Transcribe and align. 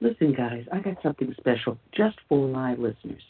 Listen, 0.00 0.32
guys, 0.32 0.64
I 0.72 0.78
got 0.78 1.02
something 1.02 1.34
special 1.38 1.76
just 1.92 2.16
for 2.28 2.46
my 2.48 2.74
listeners. 2.74 3.22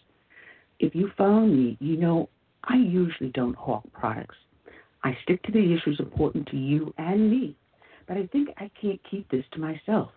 If 0.78 0.94
you 0.94 1.11
follow 1.16 1.47
me, 1.47 1.77
you 1.80 1.97
know 1.97 2.28
I 2.64 2.77
usually 2.77 3.30
don't 3.30 3.56
hawk 3.56 3.84
products. 3.92 4.36
I 5.02 5.16
stick 5.22 5.42
to 5.44 5.52
the 5.52 5.74
issues 5.74 5.98
important 5.98 6.46
to 6.48 6.56
you 6.56 6.92
and 6.98 7.30
me, 7.30 7.56
but 8.06 8.19
I 8.19 8.27
think 8.27 8.50
I 8.58 8.70
can't 8.80 9.00
keep 9.11 9.30
this 9.30 9.44
to 9.52 9.58
myself. 9.58 10.11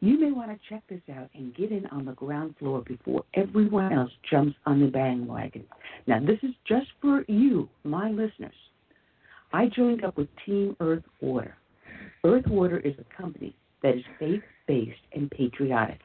You 0.00 0.20
may 0.20 0.30
want 0.30 0.50
to 0.50 0.68
check 0.68 0.82
this 0.88 1.00
out 1.16 1.30
and 1.34 1.54
get 1.54 1.72
in 1.72 1.86
on 1.86 2.04
the 2.04 2.12
ground 2.12 2.54
floor 2.58 2.82
before 2.86 3.24
everyone 3.34 3.92
else 3.92 4.10
jumps 4.30 4.56
on 4.66 4.80
the 4.80 4.86
bandwagon. 4.86 5.64
Now, 6.06 6.20
this 6.20 6.38
is 6.42 6.54
just 6.66 6.88
for 7.00 7.24
you, 7.28 7.68
my 7.84 8.10
listeners. 8.10 8.54
I 9.52 9.66
joined 9.66 10.04
up 10.04 10.16
with 10.16 10.28
Team 10.44 10.76
Earth 10.80 11.04
Water. 11.20 11.56
Earth 12.24 12.46
Water 12.46 12.78
is 12.78 12.94
a 12.98 13.16
company 13.16 13.56
that 13.82 13.96
is 13.96 14.04
faith 14.18 14.42
based 14.68 15.00
and 15.12 15.28
patriotic. 15.30 15.98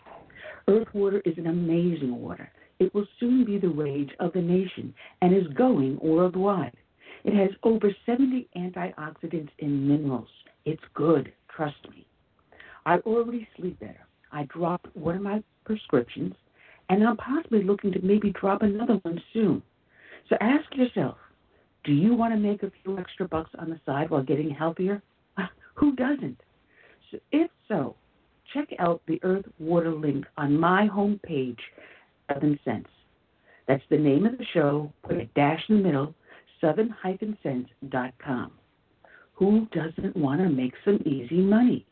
Earth 0.68 0.88
water 0.94 1.22
is 1.26 1.38
an 1.38 1.48
amazing 1.48 2.20
water. 2.20 2.50
It 2.80 2.94
will 2.96 3.06
soon 3.20 3.46
be 3.46 3.60
the 3.60 3.70
rage 3.70 4.10
of 4.20 4.34
the 4.34 4.42
nation 4.42 4.94
and 5.22 5.36
is 5.36 5.48
going 5.54 6.00
worldwide. 6.02 6.76
It 7.24 7.36
has 7.36 7.52
over 7.62 7.96
70 8.06 8.50
antioxidants 8.58 9.52
and 9.62 9.88
minerals. 9.88 10.28
It's 10.66 10.84
good, 10.96 11.32
trust 11.56 11.78
me. 11.92 12.06
I 12.86 12.98
already 13.00 13.48
sleep 13.58 13.80
better. 13.80 14.08
I 14.32 14.44
dropped 14.44 14.88
one 14.96 15.16
of 15.16 15.22
my 15.22 15.44
prescriptions, 15.64 16.34
and 16.90 17.04
I'm 17.04 17.18
possibly 17.18 17.64
looking 17.64 17.92
to 17.94 18.02
maybe 18.02 18.32
drop 18.32 18.62
another 18.62 18.96
one 19.04 19.22
soon. 19.32 19.62
So 20.30 20.38
ask 20.42 20.66
yourself 20.76 21.18
do 21.84 21.92
you 21.92 22.14
want 22.14 22.34
to 22.34 22.40
make 22.40 22.64
a 22.64 22.72
few 22.82 22.98
extra 22.98 23.28
bucks 23.28 23.52
on 23.60 23.70
the 23.70 23.80
side 23.86 24.10
while 24.10 24.24
getting 24.24 24.50
healthier? 24.50 25.02
Who 25.76 25.96
doesn't? 25.96 26.40
So 27.12 27.20
if 27.32 27.52
so, 27.68 27.96
check 28.54 28.70
out 28.80 29.02
the 29.08 29.20
Earth 29.24 29.46
Water 29.60 29.94
link 29.94 30.26
on 30.38 30.60
my 30.60 30.88
homepage, 30.88 31.60
Southern 32.32 32.60
Sense. 32.64 32.88
That's 33.68 33.84
the 33.90 33.98
name 33.98 34.26
of 34.26 34.38
the 34.38 34.46
show. 34.54 34.92
Put 35.04 35.18
a 35.18 35.26
dash 35.36 35.64
in 35.70 35.78
the 35.78 35.84
middle, 35.84 36.14
southern-sense.com. 36.62 38.52
Who 39.34 39.68
doesn't 39.72 40.16
want 40.16 40.42
to 40.42 40.50
make 40.50 40.74
some 40.86 41.02
easy 41.06 41.42
money? 41.42 41.86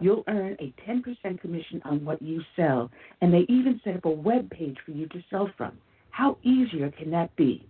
You'll 0.00 0.24
earn 0.26 0.56
a 0.60 0.72
10% 0.88 1.40
commission 1.40 1.80
on 1.84 2.04
what 2.04 2.20
you 2.20 2.42
sell, 2.56 2.90
and 3.20 3.32
they 3.32 3.46
even 3.48 3.80
set 3.84 3.96
up 3.96 4.04
a 4.04 4.10
web 4.10 4.50
page 4.50 4.76
for 4.84 4.90
you 4.90 5.06
to 5.08 5.22
sell 5.30 5.48
from. 5.56 5.78
How 6.10 6.36
easier 6.42 6.90
can 6.90 7.10
that 7.12 7.34
be? 7.36 7.66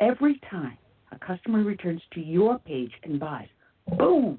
Every 0.00 0.40
time 0.50 0.76
a 1.12 1.18
customer 1.18 1.62
returns 1.62 2.02
to 2.14 2.20
your 2.20 2.58
page 2.58 2.92
and 3.04 3.20
buys, 3.20 3.46
boom, 3.96 4.38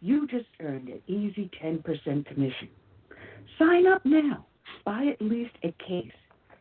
you 0.00 0.26
just 0.26 0.48
earned 0.60 0.88
an 0.88 1.00
easy 1.06 1.50
10% 1.62 2.26
commission. 2.26 2.68
Sign 3.58 3.86
up 3.86 4.04
now. 4.04 4.46
Buy 4.84 5.06
at 5.06 5.20
least 5.20 5.52
a 5.64 5.74
case 5.86 6.12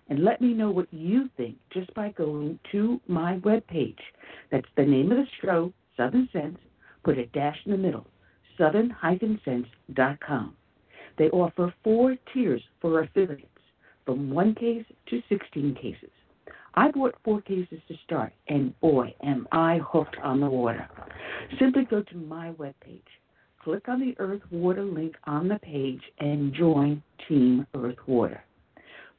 and 0.10 0.24
let 0.24 0.42
me 0.42 0.54
know 0.54 0.72
what 0.72 0.88
you 0.92 1.30
think 1.38 1.58
just 1.72 1.94
by 1.94 2.10
going 2.12 2.60
to 2.72 3.00
my 3.08 3.38
webpage. 3.38 4.00
That's 4.52 4.68
the 4.76 4.86
name 4.86 5.12
of 5.12 5.18
the 5.18 5.28
show, 5.42 5.74
Southern 5.96 6.30
Sense. 6.32 6.58
Put 7.04 7.18
a 7.18 7.26
dash 7.28 7.58
in 7.66 7.72
the 7.72 7.78
middle, 7.78 8.08
southern-sense.com. 8.58 10.56
They 11.18 11.30
offer 11.30 11.74
four 11.84 12.16
tiers 12.34 12.62
for 12.82 13.02
affiliates, 13.02 13.46
from 14.06 14.30
one 14.30 14.56
case 14.56 14.86
to 15.10 15.22
16 15.30 15.76
cases. 15.76 16.10
I 16.76 16.92
bought 16.92 17.16
four 17.24 17.42
cases 17.42 17.80
to 17.88 17.96
start, 18.06 18.34
and 18.50 18.80
boy, 18.82 19.16
am 19.24 19.48
I 19.52 19.80
hooked 19.80 20.18
on 20.24 20.40
the 20.40 20.50
water. 20.50 20.88
Simply 21.60 21.86
go 21.86 22.04
to 22.04 22.18
my 22.18 22.52
webpage, 22.52 23.02
click 23.68 23.90
on 23.90 24.00
the 24.00 24.16
Earth 24.20 24.44
Water 24.50 24.86
link 24.86 25.18
on 25.26 25.50
the 25.50 25.60
page, 25.60 26.00
and 26.20 26.54
join 26.54 27.04
Team 27.28 27.68
Earth 27.76 27.98
Water. 28.08 28.42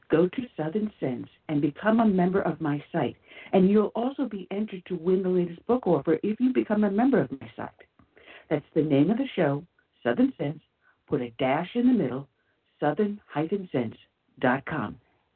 Go 0.09 0.27
to 0.27 0.41
Southern 0.57 0.91
Sense 0.99 1.27
and 1.49 1.61
become 1.61 1.99
a 1.99 2.07
member 2.07 2.41
of 2.41 2.59
my 2.59 2.83
site, 2.91 3.15
and 3.53 3.69
you'll 3.69 3.91
also 3.93 4.25
be 4.25 4.47
entered 4.49 4.83
to 4.87 4.95
win 4.95 5.21
the 5.21 5.29
latest 5.29 5.63
book 5.67 5.85
offer 5.85 6.17
if 6.23 6.39
you 6.39 6.51
become 6.51 6.83
a 6.83 6.89
member 6.89 7.21
of 7.21 7.29
my 7.39 7.47
site. 7.55 7.69
That's 8.49 8.65
the 8.73 8.81
name 8.81 9.11
of 9.11 9.17
the 9.17 9.27
show, 9.35 9.63
Southern 10.01 10.33
Sense. 10.39 10.61
Put 11.07 11.21
a 11.21 11.29
dash 11.37 11.69
in 11.75 11.85
the 11.85 11.93
middle, 11.93 12.27
southern-sense.com. 12.79 14.95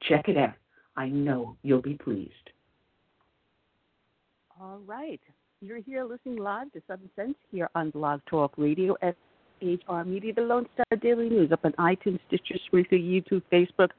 Check 0.09 0.27
it 0.27 0.37
out. 0.37 0.55
I 0.97 1.09
know 1.09 1.55
you'll 1.61 1.83
be 1.83 1.99
pleased. 2.03 2.49
All 4.59 4.79
right. 4.87 5.21
You're 5.65 5.79
here 5.79 6.03
listening 6.03 6.39
live 6.39 6.73
to 6.73 6.81
Southern 6.87 7.09
Sense 7.15 7.35
here 7.49 7.69
on 7.73 7.89
Blog 7.91 8.19
Talk 8.29 8.51
Radio, 8.57 8.97
SHR 9.61 10.05
Media, 10.05 10.33
the 10.33 10.41
Lone 10.41 10.65
Star 10.73 10.99
Daily 10.99 11.29
News, 11.29 11.53
up 11.53 11.63
on 11.63 11.71
iTunes, 11.79 12.19
Stitcher, 12.27 12.55
Spreaker, 12.69 12.99
YouTube, 12.99 13.41
Facebook. 13.49 13.91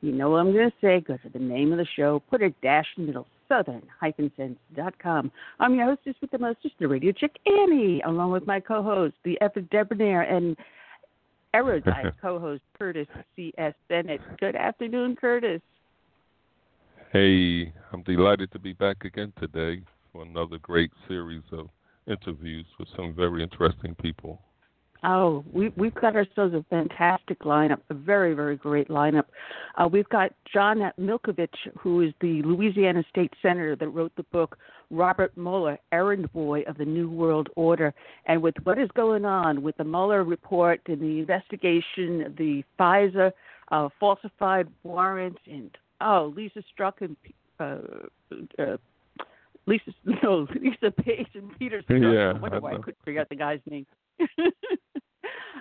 You 0.00 0.10
know 0.10 0.30
what 0.30 0.38
I'm 0.38 0.52
going 0.52 0.68
to 0.68 0.76
say. 0.80 1.04
Go 1.06 1.16
to 1.18 1.28
the 1.32 1.38
name 1.38 1.70
of 1.70 1.78
the 1.78 1.86
show. 1.94 2.20
Put 2.30 2.42
a 2.42 2.50
dash 2.62 2.86
in 2.96 3.04
the 3.04 3.06
middle. 3.06 3.28
Southern-sense.com. 3.46 5.30
I'm 5.60 5.74
your 5.76 5.84
hostess 5.84 6.16
with 6.20 6.32
the 6.32 6.38
mostest, 6.38 6.74
the 6.80 6.88
radio 6.88 7.12
chick 7.12 7.36
Annie, 7.46 8.02
along 8.04 8.32
with 8.32 8.44
my 8.48 8.58
co-host, 8.58 9.14
the 9.24 9.40
epic 9.40 9.70
debonair 9.70 10.22
and 10.22 10.56
erudite 11.54 12.12
co-host 12.20 12.62
Curtis 12.76 13.06
C.S. 13.36 13.74
Bennett. 13.88 14.20
Good 14.40 14.56
afternoon, 14.56 15.14
Curtis. 15.14 15.60
Hey, 17.12 17.72
I'm 17.92 18.02
delighted 18.02 18.50
to 18.50 18.58
be 18.58 18.72
back 18.72 19.04
again 19.04 19.32
today 19.38 19.84
for 20.14 20.22
another 20.22 20.58
great 20.58 20.92
series 21.08 21.42
of 21.52 21.68
interviews 22.06 22.64
with 22.78 22.88
some 22.96 23.12
very 23.14 23.42
interesting 23.42 23.94
people. 23.96 24.40
Oh, 25.06 25.44
we, 25.52 25.70
we've 25.76 25.94
got 25.94 26.16
ourselves 26.16 26.54
a 26.54 26.64
fantastic 26.70 27.40
lineup, 27.40 27.80
a 27.90 27.94
very, 27.94 28.32
very 28.32 28.56
great 28.56 28.88
lineup. 28.88 29.24
Uh, 29.76 29.86
we've 29.86 30.08
got 30.08 30.32
John 30.50 30.90
Milkovich, 30.98 31.48
who 31.78 32.00
is 32.00 32.14
the 32.22 32.40
Louisiana 32.42 33.04
State 33.10 33.34
Senator 33.42 33.76
that 33.76 33.88
wrote 33.88 34.12
the 34.16 34.22
book 34.22 34.56
Robert 34.90 35.36
Mueller, 35.36 35.78
Errand 35.92 36.32
Boy 36.32 36.62
of 36.62 36.78
the 36.78 36.86
New 36.86 37.10
World 37.10 37.50
Order. 37.54 37.92
And 38.24 38.40
with 38.40 38.54
what 38.62 38.78
is 38.78 38.88
going 38.94 39.26
on 39.26 39.62
with 39.62 39.76
the 39.76 39.84
Mueller 39.84 40.24
report 40.24 40.80
and 40.86 41.02
the 41.02 41.18
investigation, 41.18 42.34
the 42.38 42.64
FISA 42.78 43.32
uh, 43.72 43.88
falsified 44.00 44.68
warrants, 44.84 45.40
and 45.50 45.76
oh, 46.00 46.32
Lisa 46.34 46.62
Strzok 46.78 46.92
and 47.02 47.16
uh, 47.60 48.62
uh, 48.62 48.76
Lisa, 49.66 49.92
no, 50.22 50.46
Lisa 50.60 50.90
Page 50.90 51.28
and 51.34 51.56
Peter 51.58 51.82
Strzok. 51.82 52.12
Yeah, 52.14 52.30
I 52.30 52.38
wonder 52.38 52.56
I 52.56 52.60
why 52.60 52.72
I 52.72 52.76
couldn't 52.78 52.98
figure 53.04 53.20
out 53.20 53.28
the 53.28 53.36
guy's 53.36 53.60
name. 53.68 53.86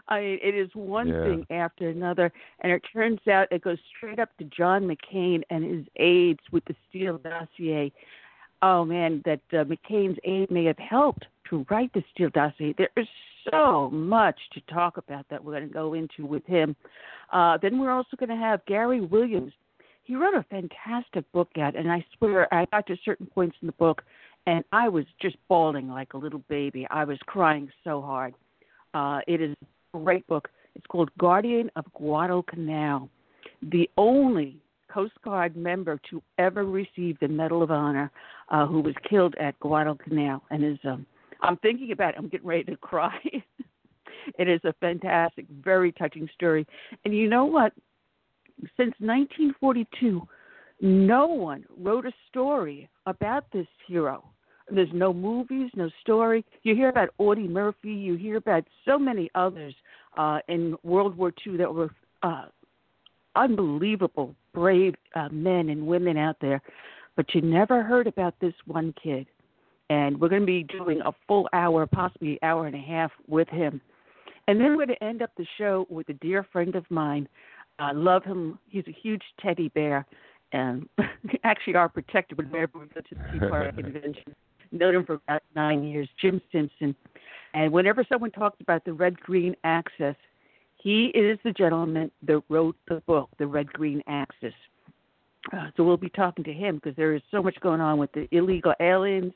I 0.10 0.20
mean, 0.20 0.40
it 0.44 0.54
is 0.56 0.70
one 0.74 1.08
Yeah. 1.08 1.24
thing 1.24 1.46
after 1.50 1.90
another, 1.90 2.32
and 2.60 2.72
it 2.72 2.82
turns 2.92 3.26
out 3.28 3.48
it 3.52 3.62
goes 3.62 3.78
straight 3.96 4.20
up 4.20 4.36
to 4.38 4.44
John 4.46 4.84
McCain 4.84 5.44
and 5.50 5.64
his 5.64 5.86
aides 5.98 6.42
with 6.52 6.66
the 6.66 6.76
Steele 6.90 7.18
dossier. 7.18 7.92
Oh 8.62 8.84
man, 8.86 9.22
that 9.26 9.42
uh, 9.54 9.64
McCain's 9.64 10.20
aide 10.26 10.52
may 10.52 10.66
have 10.66 10.78
helped 10.78 11.26
to 11.50 11.66
write 11.70 11.92
the 11.94 12.04
Steele 12.14 12.30
dossier. 12.30 12.74
There 12.78 12.90
is 12.98 13.08
so 13.50 13.90
much 13.92 14.40
to 14.54 14.62
talk 14.74 14.98
about 14.98 15.26
that 15.30 15.44
we're 15.44 15.54
going 15.54 15.68
to 15.68 15.74
go 15.74 15.94
into 15.94 16.26
with 16.26 16.46
him. 16.46 16.76
Uh, 17.32 17.58
then 17.62 17.80
we're 17.80 17.92
also 17.92 18.16
going 18.18 18.30
to 18.30 18.36
have 18.36 18.66
Gary 18.66 19.02
Williams. 19.02 19.54
He 20.04 20.16
wrote 20.16 20.36
a 20.36 20.44
fantastic 20.44 21.30
book 21.32 21.50
out, 21.58 21.76
and 21.76 21.92
I 21.92 22.06
swear 22.18 22.54
I 22.54 22.66
got 22.66 22.86
to 22.88 22.98
certain 23.06 23.26
points 23.26 23.56
in 23.62 23.68
the 23.68 23.74
book, 23.74 24.04
and 24.46 24.64
I 24.72 24.90
was 24.90 25.06
just 25.22 25.38
bawling 25.48 25.88
like 25.88 26.14
a 26.14 26.18
little 26.18 26.44
baby. 26.50 26.86
I 26.90 27.06
was 27.06 27.18
crying 27.26 27.70
so 27.84 28.02
hard. 28.02 28.34
Uh, 28.94 29.20
it 29.28 29.42
is 29.42 29.56
a 29.94 29.98
great 29.98 30.28
book. 30.28 30.50
It's 30.76 30.86
called 30.88 31.10
Guardian 31.18 31.72
of 31.76 31.86
Guadalcanal, 31.94 33.10
the 33.62 33.90
only 33.98 34.58
Coast 34.94 35.14
Guard 35.24 35.56
member 35.56 36.00
to 36.10 36.22
ever 36.38 36.66
receive 36.66 37.18
the 37.20 37.28
Medal 37.28 37.64
of 37.64 37.72
Honor, 37.72 38.12
uh, 38.50 38.66
who 38.66 38.82
was 38.82 38.94
killed 39.10 39.36
at 39.40 39.60
Guadalcanal, 39.60 40.44
and 40.52 40.64
is 40.64 40.78
um, 40.84 41.06
I'm 41.42 41.58
thinking 41.58 41.92
about 41.92 42.10
it. 42.10 42.16
I'm 42.18 42.30
getting 42.30 42.48
ready 42.48 42.64
to 42.66 42.78
cry. 42.82 43.18
it 44.38 44.50
is 44.50 44.62
a 44.66 44.74
fantastic, 44.82 45.46
very 45.64 45.92
touching 45.94 46.30
story. 46.34 46.68
And 47.06 47.16
you 47.16 47.30
know 47.30 47.46
what? 47.46 47.74
Since 48.78 48.96
1942, 49.00 50.28
no 50.82 51.28
one 51.28 51.66
wrote 51.78 52.06
a 52.06 52.12
story 52.30 52.90
about 53.06 53.46
this 53.52 53.68
hero. 53.88 54.24
There's 54.70 54.90
no 54.94 55.14
movies, 55.14 55.70
no 55.76 55.90
story. 56.02 56.46
You 56.64 56.76
hear 56.76 56.90
about 56.90 57.10
Audie 57.18 57.48
Murphy. 57.48 57.92
You 57.92 58.16
hear 58.16 58.38
about 58.38 58.64
so 58.86 58.98
many 58.98 59.30
others 59.36 59.76
uh, 60.18 60.40
in 60.48 60.76
World 60.84 61.18
War 61.18 61.34
II 61.46 61.58
that 61.58 61.74
were 61.74 61.90
uh, 62.24 62.46
unbelievable, 63.36 64.36
brave 64.54 64.96
uh, 65.16 65.30
men 65.30 65.70
and 65.70 65.86
women 65.86 66.18
out 66.18 66.38
there. 66.40 66.62
But 67.16 67.34
you 67.36 67.42
never 67.42 67.84
heard 67.84 68.08
about 68.08 68.36
this 68.40 68.54
one 68.66 68.94
kid 69.02 69.28
and 69.90 70.20
we're 70.20 70.30
going 70.30 70.42
to 70.42 70.48
be 70.48 70.64
doing 70.64 71.02
a 71.02 71.12
full 71.28 71.48
hour, 71.54 71.86
possibly 71.86 72.40
hour 72.42 72.68
and 72.68 72.76
a 72.76 72.80
half 72.80 73.12
with 73.28 73.48
him. 73.50 73.82
And 74.48 74.60
then 74.60 74.70
we're 74.70 74.86
going 74.86 74.98
to 75.00 75.04
end 75.04 75.22
up 75.22 75.32
the 75.38 75.46
show 75.58 75.86
with 75.90 76.10
a 76.10 76.14
dear 76.14 76.46
friend 76.52 76.76
of 76.76 76.90
mine. 76.90 77.28
I 77.80 77.92
love 77.92 78.24
him. 78.24 78.60
He's 78.70 78.86
a 78.88 78.92
huge 78.92 79.24
teddy 79.40 79.70
bear, 79.70 80.06
and 80.52 80.88
actually 81.44 81.76
our 81.76 81.90
protector 81.90 82.36
whenever 82.36 82.80
we 82.80 82.86
go 82.88 83.02
to 83.02 83.16
the 83.16 83.40
Tea 83.40 83.48
Party 83.48 83.82
convention. 83.82 84.36
Known 84.72 84.96
him 84.96 85.06
for 85.06 85.14
about 85.28 85.44
nine 85.56 85.84
years, 85.84 86.10
Jim 86.20 86.42
Simpson. 86.52 86.96
And 87.54 87.72
whenever 87.72 88.04
someone 88.10 88.32
talks 88.32 88.60
about 88.62 88.84
the 88.86 88.94
red 88.94 89.20
green 89.20 89.56
axis, 89.64 90.16
he 90.84 91.06
is 91.16 91.40
the 91.44 91.52
gentleman 91.52 92.12
that 92.24 92.42
wrote 92.50 92.76
the 92.90 92.96
book, 93.08 93.30
The 93.38 93.48
Red 93.48 93.72
Green 93.72 94.02
Axis. 94.08 94.54
Uh, 95.52 95.68
so 95.78 95.84
we'll 95.84 95.96
be 95.96 96.10
talking 96.10 96.44
to 96.44 96.54
him 96.54 96.76
because 96.76 96.96
there 96.96 97.14
is 97.14 97.22
so 97.32 97.42
much 97.42 97.58
going 97.62 97.80
on 97.80 97.98
with 97.98 98.12
the 98.12 98.28
illegal 98.32 98.74
aliens, 98.82 99.34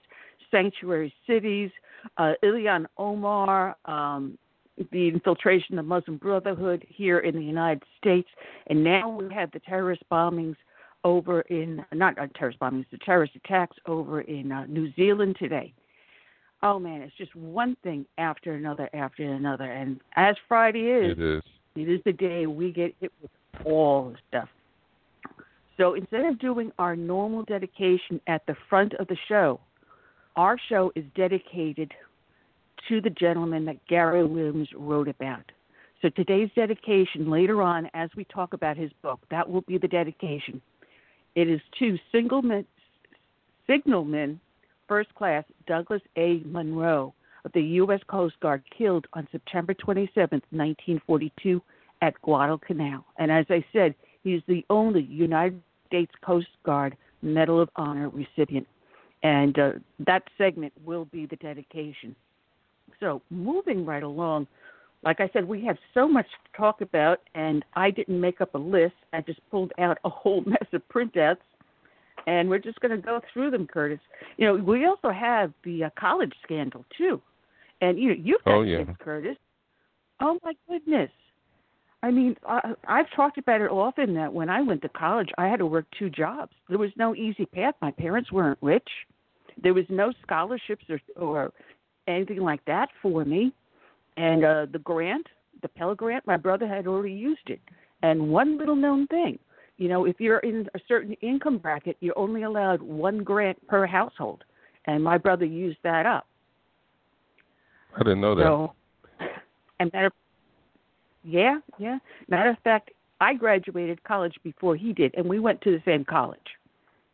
sanctuary 0.52 1.14
cities, 1.26 1.72
uh, 2.18 2.34
Ilhan 2.44 2.86
Omar, 2.98 3.78
um, 3.86 4.38
the 4.92 5.08
infiltration 5.08 5.80
of 5.80 5.86
Muslim 5.86 6.18
Brotherhood 6.18 6.86
here 6.88 7.20
in 7.20 7.36
the 7.36 7.44
United 7.44 7.84
States, 7.98 8.30
and 8.68 8.84
now 8.84 9.10
we 9.10 9.34
have 9.34 9.52
the 9.52 9.60
terrorist 9.60 10.04
bombings 10.12 10.56
over 11.04 11.42
in 11.42 11.84
not 11.94 12.18
uh, 12.18 12.28
terrorist 12.36 12.60
bombings, 12.60 12.86
the 12.92 12.98
terrorist 13.00 13.34
attacks 13.36 13.78
over 13.86 14.22
in 14.22 14.52
uh, 14.52 14.66
New 14.68 14.92
Zealand 14.94 15.36
today. 15.40 15.74
Oh 16.64 16.80
man, 16.80 17.02
it's 17.02 17.16
just 17.18 17.36
one 17.36 17.78
thing 17.84 18.06
after 18.18 18.54
another 18.54 18.90
after 18.94 19.24
another, 19.24 19.72
and 19.72 20.00
as 20.16 20.36
Friday 20.48 20.90
is, 20.90 21.18
it 21.18 21.22
is, 21.22 21.44
it 21.76 21.90
is 21.90 22.00
the 22.06 22.14
day 22.14 22.46
we 22.48 22.72
get 22.72 22.96
hit 23.00 23.12
with 23.22 23.32
all 23.66 24.10
the 24.10 24.18
stuff. 24.28 24.50
So 25.78 25.94
instead 25.94 26.26
of 26.26 26.40
doing 26.40 26.72
our 26.80 26.96
normal 26.96 27.44
dedication 27.44 28.20
at 28.26 28.44
the 28.48 28.56
front 28.68 28.94
of 28.96 29.08
the 29.08 29.18
show, 29.28 29.60
our 30.36 30.58
show 30.70 30.92
is 30.96 31.06
dedicated 31.16 31.94
to 32.90 33.02
the 33.02 33.10
gentleman 33.10 33.66
that 33.66 33.86
Gary 33.88 34.26
Williams 34.26 34.70
wrote 34.76 35.08
about. 35.08 35.44
So 36.02 36.10
today's 36.10 36.50
dedication, 36.56 37.30
later 37.30 37.62
on, 37.62 37.90
as 37.94 38.10
we 38.16 38.24
talk 38.26 38.54
about 38.54 38.78
his 38.78 38.92
book, 39.02 39.20
that 39.32 39.50
will 39.50 39.62
be 39.62 39.78
the 39.78 39.88
dedication. 39.88 40.62
It 41.36 41.50
is 41.50 41.60
to 41.80 41.98
singleman, 42.14 42.66
signalman 43.66 44.40
first 44.88 45.14
class 45.16 45.44
Douglas 45.66 46.02
A. 46.18 46.42
Munro 46.46 47.14
of 47.46 47.52
the 47.54 47.62
U.S. 47.62 48.00
Coast 48.08 48.40
Guard 48.40 48.64
killed 48.76 49.08
on 49.14 49.28
September 49.32 49.74
27, 49.74 50.42
1942, 50.52 51.62
at 52.02 52.14
Guadalcanal. 52.22 53.04
And 53.18 53.32
as 53.32 53.46
I 53.50 53.66
said, 53.74 53.96
he 54.24 54.34
is 54.34 54.44
the 54.48 54.64
only 54.70 55.02
United 55.02 55.62
States 55.88 56.12
Coast 56.24 56.48
Guard 56.64 56.96
Medal 57.22 57.60
of 57.60 57.70
Honor 57.76 58.10
recipient 58.10 58.68
and 59.24 59.58
uh, 59.58 59.72
that 60.00 60.24
segment 60.38 60.74
will 60.86 61.06
be 61.06 61.26
the 61.26 61.36
dedication. 61.38 62.16
So, 63.00 63.22
moving 63.30 63.86
right 63.86 64.04
along, 64.04 64.48
like 65.04 65.20
I 65.20 65.30
said, 65.34 65.48
we 65.48 65.64
have 65.66 65.78
so 65.94 66.08
much 66.08 66.26
to 66.26 66.58
talk 66.58 66.82
about, 66.82 67.20
and 67.36 67.64
I 67.76 67.92
didn't 67.92 68.20
make 68.20 68.42
up 68.42 68.56
a 68.56 68.58
list. 68.58 68.96
I 69.14 69.22
just 69.22 69.40
pulled 69.52 69.72
out 69.80 69.98
a 70.04 70.10
whole 70.10 70.42
mess 70.46 70.66
of 70.74 70.82
printouts, 70.90 71.38
and 72.26 72.50
we're 72.50 72.60
just 72.60 72.80
going 72.80 72.96
to 72.96 73.02
go 73.02 73.22
through 73.32 73.52
them, 73.52 73.68
Curtis. 73.68 74.00
You 74.38 74.48
know, 74.48 74.56
we 74.56 74.86
also 74.86 75.10
have 75.12 75.54
the 75.64 75.86
uh, 75.86 75.90
college 76.00 76.34
scandal 76.44 76.86
too, 76.98 77.22
and 77.82 78.00
you 78.00 78.10
know, 78.10 78.16
you've 78.22 78.44
got 78.44 78.54
oh, 78.54 78.62
yeah. 78.64 78.80
kids, 78.80 78.98
Curtis. 79.00 79.38
Oh 80.20 80.40
my 80.44 80.54
goodness! 80.68 81.12
I 82.04 82.12
mean, 82.12 82.36
I, 82.48 82.74
I've 82.88 83.10
talked 83.16 83.38
about 83.38 83.62
it 83.62 83.72
often 83.72 84.14
that 84.16 84.32
when 84.32 84.50
I 84.50 84.62
went 84.62 84.82
to 84.84 84.90
college, 84.90 85.30
I 85.38 85.48
had 85.48 85.60
to 85.60 85.66
work 85.66 85.86
two 85.98 86.10
jobs. 86.10 86.52
There 86.70 86.78
was 86.78 86.92
no 86.96 87.16
easy 87.16 87.46
path. 87.46 87.76
My 87.82 87.92
parents 87.92 88.32
weren't 88.32 88.60
rich. 88.62 88.88
There 89.62 89.74
was 89.74 89.86
no 89.90 90.14
scholarships 90.22 90.86
or, 90.90 91.00
or 91.16 91.52
anything 92.08 92.40
like 92.40 92.64
that 92.66 92.90
for 93.02 93.26
me. 93.26 93.54
And 94.16 94.44
uh, 94.44 94.66
the 94.72 94.80
grant, 94.80 95.28
the 95.62 95.68
Pell 95.68 95.94
Grant, 95.96 96.26
my 96.26 96.38
brother 96.38 96.68
had 96.68 96.88
already 96.88 97.14
used 97.14 97.48
it. 97.50 97.62
And 98.02 98.30
one 98.30 98.58
little 98.58 98.76
known 98.76 99.08
thing, 99.08 99.40
you 99.78 99.90
know, 99.90 100.06
if 100.06 100.20
you're 100.20 100.40
in 100.40 100.68
a 100.74 100.80
certain 100.88 101.14
income 101.22 101.58
bracket, 101.60 101.98
you're 102.00 102.18
only 102.18 102.44
allowed 102.44 102.82
one 102.82 103.20
grant 103.20 103.66
per 103.68 103.86
household. 103.86 104.44
And 104.86 105.04
my 105.04 105.18
brother 105.18 105.46
used 105.46 105.78
that 105.84 106.06
up. 106.06 106.28
I 107.96 108.00
didn't 108.00 108.22
know 108.22 108.36
that. 108.36 108.44
So, 108.44 108.74
and 109.80 109.92
matter 109.94 110.12
yeah, 111.28 111.60
yeah. 111.78 112.00
Matter 112.30 112.52
of 112.52 112.58
fact, 112.64 112.92
I 113.20 113.34
graduated 113.34 114.04
college 114.04 114.36
before 114.44 114.76
he 114.76 114.94
did, 114.94 115.14
and 115.16 115.28
we 115.28 115.40
went 115.40 115.62
to 115.62 115.72
the 115.72 115.82
same 115.84 116.06
college. 116.06 116.40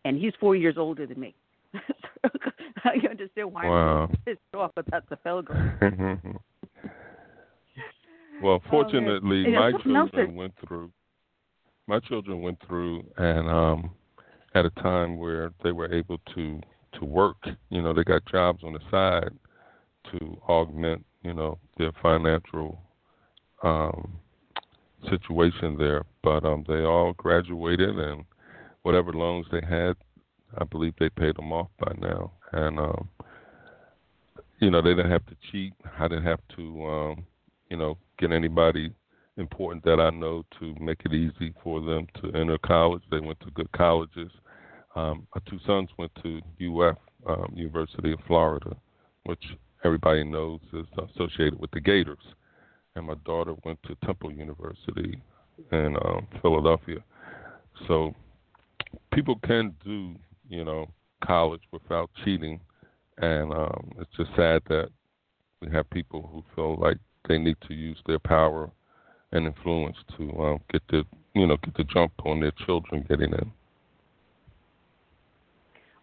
And 0.06 0.18
he's 0.18 0.34
four 0.40 0.56
years 0.56 0.76
older 0.78 1.08
than 1.08 1.20
me. 1.20 1.34
I 2.86 3.08
understand 3.10 3.52
why 3.54 3.68
wow. 3.68 4.04
I'm 4.10 4.18
pissed 4.26 4.40
off 4.54 4.72
about 4.78 5.10
the 5.10 5.16
Pell 5.18 5.42
Grant. 5.42 5.82
well, 8.42 8.62
fortunately, 8.70 9.46
oh, 9.48 9.52
my 9.52 9.72
children 9.84 10.36
went 10.36 10.54
through. 10.66 10.92
My 11.88 12.00
children 12.00 12.42
went 12.42 12.60
through, 12.68 13.04
and 13.18 13.50
um, 13.50 13.92
at 14.56 14.66
a 14.66 14.70
time 14.82 15.18
where 15.18 15.52
they 15.64 15.72
were 15.72 15.94
able 15.94 16.18
to 16.36 16.62
to 17.00 17.06
work. 17.06 17.38
You 17.70 17.82
know, 17.82 17.94
they 17.94 18.04
got 18.04 18.26
jobs 18.26 18.64
on 18.64 18.74
the 18.74 18.80
side 18.92 19.32
to 20.12 20.38
augment, 20.48 21.06
you 21.24 21.34
know, 21.34 21.58
their 21.78 21.92
financial 22.02 22.80
um, 23.64 24.14
situation 25.10 25.78
there. 25.78 26.04
But 26.22 26.46
um, 26.46 26.64
they 26.68 26.84
all 26.84 27.14
graduated, 27.14 27.98
and 27.98 28.24
whatever 28.84 29.14
loans 29.14 29.48
they 29.52 29.62
had, 29.68 29.96
I 30.58 30.66
believe 30.66 30.94
they 31.00 31.10
paid 31.10 31.36
them 31.36 31.52
off 31.52 31.70
by 31.80 31.94
now. 32.00 32.32
And 32.54 32.80
um, 32.80 33.10
you 34.60 34.72
know, 34.72 34.82
they 34.82 34.92
didn't 34.96 35.12
have 35.12 35.26
to 35.28 35.36
cheat. 35.52 35.74
I 36.00 36.08
didn't 36.08 36.26
have 36.26 36.40
to, 36.56 36.86
um, 36.86 37.26
you 37.70 37.78
know, 37.78 37.98
get 38.20 38.32
anybody 38.32 38.94
important 39.38 39.84
that 39.84 40.00
I 40.00 40.10
know 40.12 40.44
to 40.60 40.76
make 40.80 41.02
it 41.06 41.14
easy 41.14 41.54
for 41.64 41.82
them 41.82 42.08
to 42.22 42.38
enter 42.38 42.58
college. 42.60 43.02
They 43.12 43.20
went 43.20 43.40
to 43.42 43.52
good 43.52 43.72
colleges. 43.72 44.32
Um, 44.96 45.28
my 45.36 45.42
two 45.50 45.60
sons 45.66 45.90
went 45.98 46.12
to 46.22 46.40
UF, 46.62 46.98
um, 47.28 47.52
University 47.56 48.14
of 48.14 48.20
Florida, 48.28 48.76
which 49.24 49.44
everybody 49.84 50.24
knows 50.24 50.60
is 50.72 50.86
associated 51.10 51.60
with 51.60 51.72
the 51.72 51.82
Gators 51.82 52.24
and 52.96 53.08
my 53.08 53.16
daughter 53.26 53.56
went 53.64 53.82
to 53.84 53.96
Temple 54.06 54.32
University 54.32 55.20
in 55.72 55.96
um, 56.06 56.28
Philadelphia. 56.42 57.00
So 57.88 58.14
people 59.14 59.40
can 59.44 59.74
do, 59.84 60.16
you 60.50 60.64
know, 60.64 60.88
college 61.26 61.62
without 61.72 62.10
cheating, 62.24 62.60
and 63.18 63.52
um, 63.52 63.92
it's 64.00 64.12
just 64.18 64.30
sad 64.36 64.62
that 64.70 64.90
we 65.62 65.72
have 65.72 65.90
people 65.90 66.30
who 66.32 66.44
feel 66.56 66.76
like 66.80 66.98
they 67.28 67.38
need 67.38 67.58
to 67.68 67.74
use 67.74 67.98
their 68.06 68.20
power 68.20 68.70
and 69.32 69.46
influence 69.46 69.98
to 70.18 70.30
um, 70.40 70.60
get 70.72 70.82
the, 70.90 71.04
you 71.34 71.48
know, 71.48 71.58
get 71.58 71.76
the 71.76 71.84
jump 71.86 72.12
on 72.26 72.40
their 72.40 72.54
children 72.66 73.06
getting 73.10 73.32
in. 73.34 73.52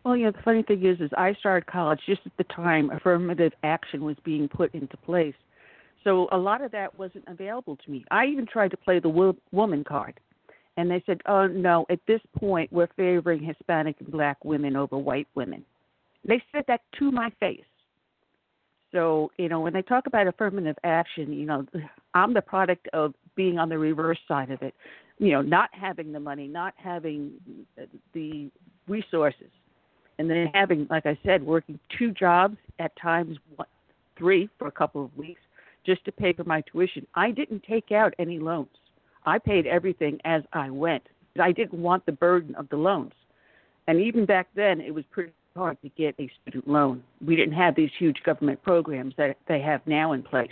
Well, 0.04 0.16
you 0.16 0.24
know, 0.24 0.30
the 0.32 0.42
funny 0.42 0.62
thing 0.62 0.84
is, 0.84 1.00
is 1.00 1.10
I 1.16 1.34
started 1.34 1.66
college 1.66 2.00
just 2.06 2.22
at 2.24 2.32
the 2.38 2.44
time 2.44 2.90
affirmative 2.90 3.52
action 3.62 4.02
was 4.02 4.16
being 4.24 4.48
put 4.48 4.74
into 4.74 4.96
place, 4.96 5.34
so 6.04 6.28
a 6.32 6.38
lot 6.38 6.62
of 6.62 6.72
that 6.72 6.98
wasn't 6.98 7.24
available 7.26 7.76
to 7.76 7.90
me. 7.90 8.04
I 8.10 8.26
even 8.26 8.46
tried 8.46 8.70
to 8.70 8.78
play 8.78 8.98
the 8.98 9.10
wo- 9.10 9.36
woman 9.52 9.84
card, 9.84 10.18
and 10.76 10.90
they 10.90 11.02
said, 11.06 11.20
"Oh 11.26 11.46
no, 11.46 11.86
at 11.90 12.00
this 12.06 12.20
point 12.38 12.72
we're 12.72 12.88
favoring 12.96 13.42
Hispanic 13.42 13.96
and 14.00 14.10
black 14.10 14.44
women 14.44 14.76
over 14.76 14.96
white 14.96 15.28
women." 15.34 15.64
They 16.26 16.42
said 16.52 16.64
that 16.68 16.82
to 16.98 17.10
my 17.10 17.30
face. 17.40 17.64
So 18.92 19.30
you 19.38 19.48
know, 19.48 19.60
when 19.60 19.72
they 19.72 19.82
talk 19.82 20.06
about 20.06 20.26
affirmative 20.26 20.76
action, 20.84 21.32
you 21.32 21.46
know, 21.46 21.66
I'm 22.14 22.34
the 22.34 22.42
product 22.42 22.88
of 22.92 23.14
being 23.36 23.58
on 23.58 23.68
the 23.68 23.78
reverse 23.78 24.18
side 24.26 24.50
of 24.50 24.62
it. 24.62 24.74
You 25.18 25.32
know, 25.32 25.42
not 25.42 25.70
having 25.72 26.12
the 26.12 26.20
money, 26.20 26.48
not 26.48 26.74
having 26.76 27.32
the 28.14 28.50
resources, 28.88 29.50
and 30.18 30.30
then 30.30 30.50
having, 30.54 30.86
like 30.90 31.06
I 31.06 31.18
said, 31.24 31.44
working 31.44 31.78
two 31.98 32.12
jobs 32.12 32.56
at 32.78 32.92
times, 32.96 33.36
one, 33.56 33.68
three 34.16 34.48
for 34.58 34.66
a 34.66 34.72
couple 34.72 35.04
of 35.04 35.16
weeks, 35.16 35.40
just 35.84 36.04
to 36.06 36.12
pay 36.12 36.32
for 36.32 36.44
my 36.44 36.62
tuition. 36.62 37.06
I 37.14 37.30
didn't 37.30 37.62
take 37.64 37.92
out 37.92 38.14
any 38.18 38.38
loans. 38.38 38.68
I 39.24 39.38
paid 39.38 39.66
everything 39.66 40.20
as 40.24 40.42
I 40.52 40.70
went. 40.70 41.02
I 41.40 41.52
didn't 41.52 41.80
want 41.80 42.06
the 42.06 42.12
burden 42.12 42.54
of 42.54 42.68
the 42.68 42.76
loans. 42.76 43.12
And 43.86 44.00
even 44.00 44.26
back 44.26 44.48
then, 44.54 44.80
it 44.80 44.94
was 44.94 45.04
pretty 45.10 45.32
hard 45.56 45.80
to 45.82 45.88
get 45.90 46.14
a 46.18 46.30
student 46.42 46.68
loan. 46.68 47.02
We 47.24 47.36
didn't 47.36 47.54
have 47.54 47.74
these 47.74 47.90
huge 47.98 48.22
government 48.24 48.62
programs 48.62 49.14
that 49.16 49.36
they 49.48 49.60
have 49.60 49.80
now 49.86 50.12
in 50.12 50.22
place. 50.22 50.50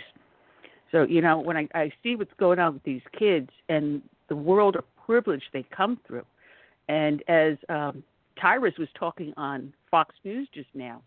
So, 0.91 1.03
you 1.03 1.21
know, 1.21 1.39
when 1.39 1.57
I, 1.57 1.67
I 1.73 1.91
see 2.03 2.15
what's 2.15 2.33
going 2.39 2.59
on 2.59 2.73
with 2.73 2.83
these 2.83 3.01
kids 3.17 3.49
and 3.69 4.01
the 4.27 4.35
world 4.35 4.75
of 4.75 4.83
privilege 5.05 5.43
they 5.53 5.65
come 5.75 5.99
through, 6.05 6.25
and 6.87 7.23
as 7.27 7.57
um, 7.69 8.03
Tyrus 8.41 8.73
was 8.77 8.87
talking 8.97 9.33
on 9.37 9.73
Fox 9.91 10.15
News 10.23 10.47
just 10.53 10.69
now, 10.73 11.01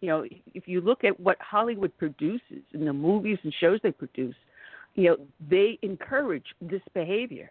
you 0.00 0.08
know, 0.08 0.24
if 0.54 0.68
you 0.68 0.80
look 0.80 1.04
at 1.04 1.18
what 1.18 1.36
Hollywood 1.40 1.96
produces 1.98 2.62
in 2.72 2.84
the 2.84 2.92
movies 2.92 3.38
and 3.42 3.52
shows 3.60 3.80
they 3.82 3.92
produce, 3.92 4.34
you 4.96 5.10
know, 5.10 5.16
they 5.48 5.78
encourage 5.82 6.46
this 6.60 6.82
behavior. 6.94 7.50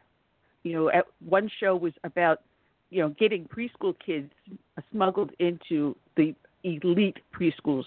You 0.64 0.74
know, 0.74 0.90
at 0.90 1.06
one 1.24 1.50
show 1.60 1.76
was 1.76 1.94
about, 2.04 2.42
you 2.90 3.02
know, 3.02 3.10
getting 3.10 3.46
preschool 3.46 3.96
kids 4.04 4.32
smuggled 4.92 5.32
into 5.40 5.96
the 6.18 6.36
elite 6.64 7.18
preschools. 7.34 7.86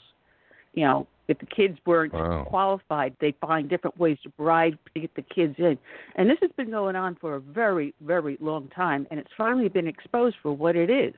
You 0.75 0.85
know, 0.85 1.07
if 1.27 1.39
the 1.39 1.47
kids 1.47 1.79
weren't 1.85 2.15
wow. 2.15 2.47
qualified, 2.49 3.17
they 3.21 3.35
find 3.41 3.69
different 3.69 3.99
ways 3.99 4.17
to 4.23 4.29
bribe 4.31 4.79
to 4.95 5.01
get 5.01 5.15
the 5.17 5.23
kids 5.23 5.57
in. 5.59 5.77
And 6.15 6.31
this 6.31 6.39
has 6.41 6.53
been 6.57 6.71
going 6.71 6.95
on 6.95 7.17
for 7.21 7.35
a 7.35 7.41
very, 7.41 7.95
very 8.01 8.39
long 8.41 8.69
time, 8.69 9.07
and 9.11 9.19
it's 9.19 9.31
finally 9.37 9.69
been 9.69 9.89
exposed 9.89 10.37
for 10.41 10.53
what 10.53 10.77
it 10.77 10.89
is. 10.89 11.15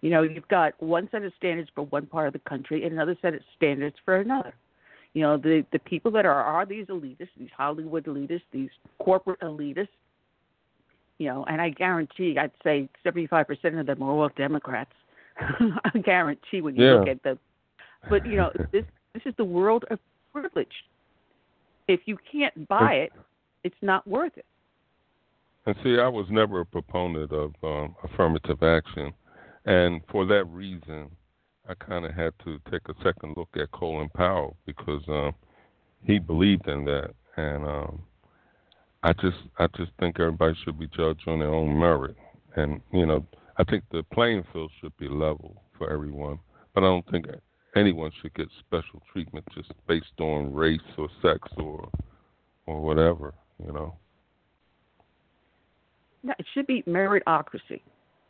You 0.00 0.10
know, 0.10 0.22
you've 0.22 0.48
got 0.48 0.80
one 0.82 1.08
set 1.10 1.24
of 1.24 1.32
standards 1.36 1.70
for 1.74 1.82
one 1.86 2.06
part 2.06 2.28
of 2.28 2.34
the 2.34 2.38
country 2.40 2.84
and 2.84 2.92
another 2.92 3.16
set 3.20 3.34
of 3.34 3.40
standards 3.56 3.96
for 4.04 4.16
another. 4.16 4.54
You 5.14 5.22
know, 5.22 5.36
the 5.36 5.64
the 5.72 5.78
people 5.78 6.10
that 6.12 6.26
are 6.26 6.42
are 6.42 6.66
these 6.66 6.86
elitists, 6.86 7.28
these 7.38 7.50
Hollywood 7.56 8.04
elitists, 8.04 8.42
these 8.52 8.70
corporate 8.98 9.40
elitists. 9.40 9.88
You 11.18 11.28
know, 11.28 11.44
and 11.44 11.60
I 11.60 11.70
guarantee, 11.70 12.36
I'd 12.38 12.50
say 12.62 12.88
seventy 13.02 13.26
five 13.26 13.46
percent 13.46 13.76
of 13.76 13.86
them 13.86 14.02
are 14.02 14.10
all 14.10 14.30
Democrats. 14.36 14.92
I 15.38 15.98
guarantee 16.04 16.60
when 16.60 16.76
you 16.76 16.84
yeah. 16.84 16.94
look 16.94 17.08
at 17.08 17.22
them. 17.22 17.38
But 18.10 18.26
you 18.26 18.36
know, 18.36 18.50
this 18.72 18.84
this 19.12 19.22
is 19.24 19.34
the 19.36 19.44
world 19.44 19.84
of 19.90 19.98
privilege. 20.32 20.84
If 21.86 22.00
you 22.06 22.18
can't 22.30 22.66
buy 22.66 22.94
it, 22.94 23.12
it's 23.62 23.76
not 23.82 24.06
worth 24.06 24.36
it. 24.36 24.46
And 25.66 25.76
see, 25.84 25.98
I 25.98 26.08
was 26.08 26.26
never 26.30 26.60
a 26.60 26.66
proponent 26.66 27.30
of 27.32 27.54
um, 27.62 27.94
affirmative 28.02 28.62
action 28.62 29.12
and 29.66 30.02
for 30.10 30.26
that 30.26 30.44
reason, 30.46 31.10
I 31.68 31.74
kind 31.74 32.04
of 32.04 32.12
had 32.12 32.32
to 32.44 32.60
take 32.70 32.82
a 32.88 32.94
second 33.02 33.36
look 33.36 33.48
at 33.56 33.70
Colin 33.72 34.08
Powell 34.14 34.56
because 34.66 35.02
um, 35.08 35.32
he 36.02 36.18
believed 36.18 36.68
in 36.68 36.84
that, 36.84 37.10
and 37.36 37.64
um, 37.64 38.02
I 39.02 39.12
just 39.14 39.38
I 39.58 39.66
just 39.76 39.92
think 39.98 40.20
everybody 40.20 40.54
should 40.64 40.78
be 40.78 40.88
judged 40.88 41.26
on 41.26 41.38
their 41.38 41.54
own 41.54 41.78
merit, 41.78 42.16
and 42.56 42.80
you 42.92 43.06
know 43.06 43.26
I 43.56 43.64
think 43.64 43.84
the 43.90 44.02
playing 44.12 44.44
field 44.52 44.70
should 44.80 44.96
be 44.98 45.08
level 45.08 45.62
for 45.78 45.90
everyone, 45.90 46.38
but 46.74 46.84
I 46.84 46.86
don't 46.86 47.10
think 47.10 47.26
anyone 47.76 48.10
should 48.20 48.34
get 48.34 48.48
special 48.60 49.02
treatment 49.12 49.46
just 49.54 49.72
based 49.88 50.20
on 50.20 50.52
race 50.52 50.80
or 50.98 51.08
sex 51.22 51.48
or 51.56 51.88
or 52.66 52.80
whatever, 52.80 53.34
you 53.64 53.72
know. 53.72 53.96
No, 56.22 56.32
it 56.38 56.46
should 56.54 56.66
be 56.66 56.82
meritocracy 56.82 57.80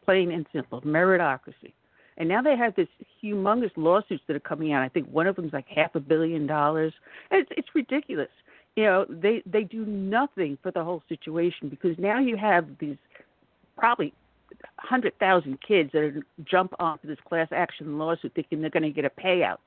plain 0.05 0.31
and 0.31 0.47
simple 0.53 0.81
meritocracy. 0.83 1.73
And 2.17 2.29
now 2.29 2.43
they 2.43 2.57
have 2.57 2.75
this 2.77 2.89
humongous 3.23 3.73
lawsuits 3.77 4.23
that 4.27 4.37
are 4.37 4.41
coming 4.41 4.73
out. 4.73 4.83
I 4.83 4.89
think 4.89 5.09
one 5.09 5.27
of 5.27 5.37
them's 5.37 5.53
like 5.53 5.67
half 5.69 5.95
a 5.95 6.01
billion 6.01 6.47
dollars. 6.47 6.93
It's 7.31 7.51
it's 7.57 7.69
ridiculous. 7.75 8.29
You 8.77 8.85
know, 8.85 9.07
they 9.09 9.43
they 9.47 9.65
do 9.65 9.85
nothing 9.85 10.59
for 10.63 10.71
the 10.71 10.85
whole 10.85 11.03
situation 11.09 11.69
because 11.69 11.99
now 11.99 12.19
you 12.19 12.37
have 12.37 12.67
these 12.79 12.97
probably 13.77 14.13
hundred 14.79 15.19
thousand 15.19 15.59
kids 15.67 15.91
that 15.93 16.03
are, 16.03 16.23
jump 16.45 16.75
onto 16.79 17.09
this 17.09 17.19
class 17.29 17.49
action 17.51 17.99
lawsuit 17.99 18.33
thinking 18.35 18.61
they're 18.61 18.71
going 18.71 18.85
to 18.85 18.91
get 18.91 19.05
a 19.05 19.11
payout, 19.11 19.59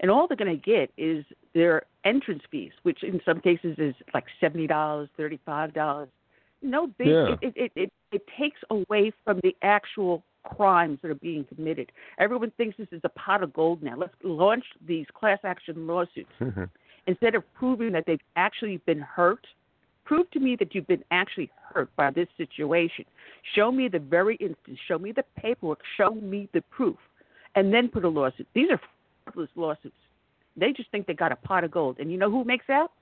and 0.00 0.10
all 0.10 0.28
they're 0.28 0.36
going 0.36 0.60
to 0.60 0.62
get 0.62 0.90
is 0.96 1.24
their 1.54 1.82
entrance 2.04 2.42
fees, 2.50 2.72
which 2.84 3.02
in 3.02 3.20
some 3.24 3.40
cases 3.40 3.74
is 3.78 3.94
like 4.14 4.24
seventy 4.40 4.66
dollars, 4.66 5.08
thirty 5.16 5.40
five 5.44 5.74
dollars 5.74 6.08
no 6.62 6.86
big. 6.86 7.08
Yeah. 7.08 7.34
It, 7.40 7.52
it, 7.56 7.72
it 7.76 7.92
it 8.12 8.22
takes 8.38 8.60
away 8.70 9.12
from 9.24 9.40
the 9.42 9.54
actual 9.62 10.22
crimes 10.56 10.98
that 11.02 11.10
are 11.10 11.14
being 11.14 11.44
committed. 11.44 11.92
Everyone 12.18 12.52
thinks 12.56 12.76
this 12.76 12.88
is 12.92 13.00
a 13.04 13.08
pot 13.10 13.42
of 13.42 13.52
gold 13.52 13.82
now. 13.82 13.96
Let's 13.96 14.14
launch 14.22 14.64
these 14.86 15.06
class 15.14 15.38
action 15.44 15.86
lawsuits 15.86 16.30
mm-hmm. 16.40 16.64
instead 17.06 17.34
of 17.34 17.42
proving 17.54 17.92
that 17.92 18.04
they've 18.06 18.20
actually 18.36 18.78
been 18.86 19.00
hurt. 19.00 19.46
Prove 20.04 20.30
to 20.30 20.40
me 20.40 20.56
that 20.60 20.74
you've 20.74 20.86
been 20.86 21.04
actually 21.10 21.50
hurt 21.72 21.90
by 21.96 22.10
this 22.10 22.28
situation. 22.36 23.04
Show 23.54 23.72
me 23.72 23.88
the 23.88 23.98
very 23.98 24.36
instance. 24.36 24.78
Show 24.86 24.98
me 24.98 25.12
the 25.12 25.24
paperwork. 25.36 25.80
Show 25.96 26.10
me 26.14 26.48
the 26.54 26.62
proof, 26.70 26.96
and 27.56 27.74
then 27.74 27.88
put 27.88 28.04
a 28.04 28.08
lawsuit. 28.08 28.46
These 28.54 28.70
are 28.70 28.80
frivolous 29.24 29.50
lawsuits. 29.56 29.96
They 30.56 30.72
just 30.72 30.90
think 30.90 31.06
they 31.06 31.14
got 31.14 31.32
a 31.32 31.36
pot 31.36 31.64
of 31.64 31.70
gold, 31.70 31.98
and 31.98 32.10
you 32.10 32.18
know 32.18 32.30
who 32.30 32.44
makes 32.44 32.70
out? 32.70 32.92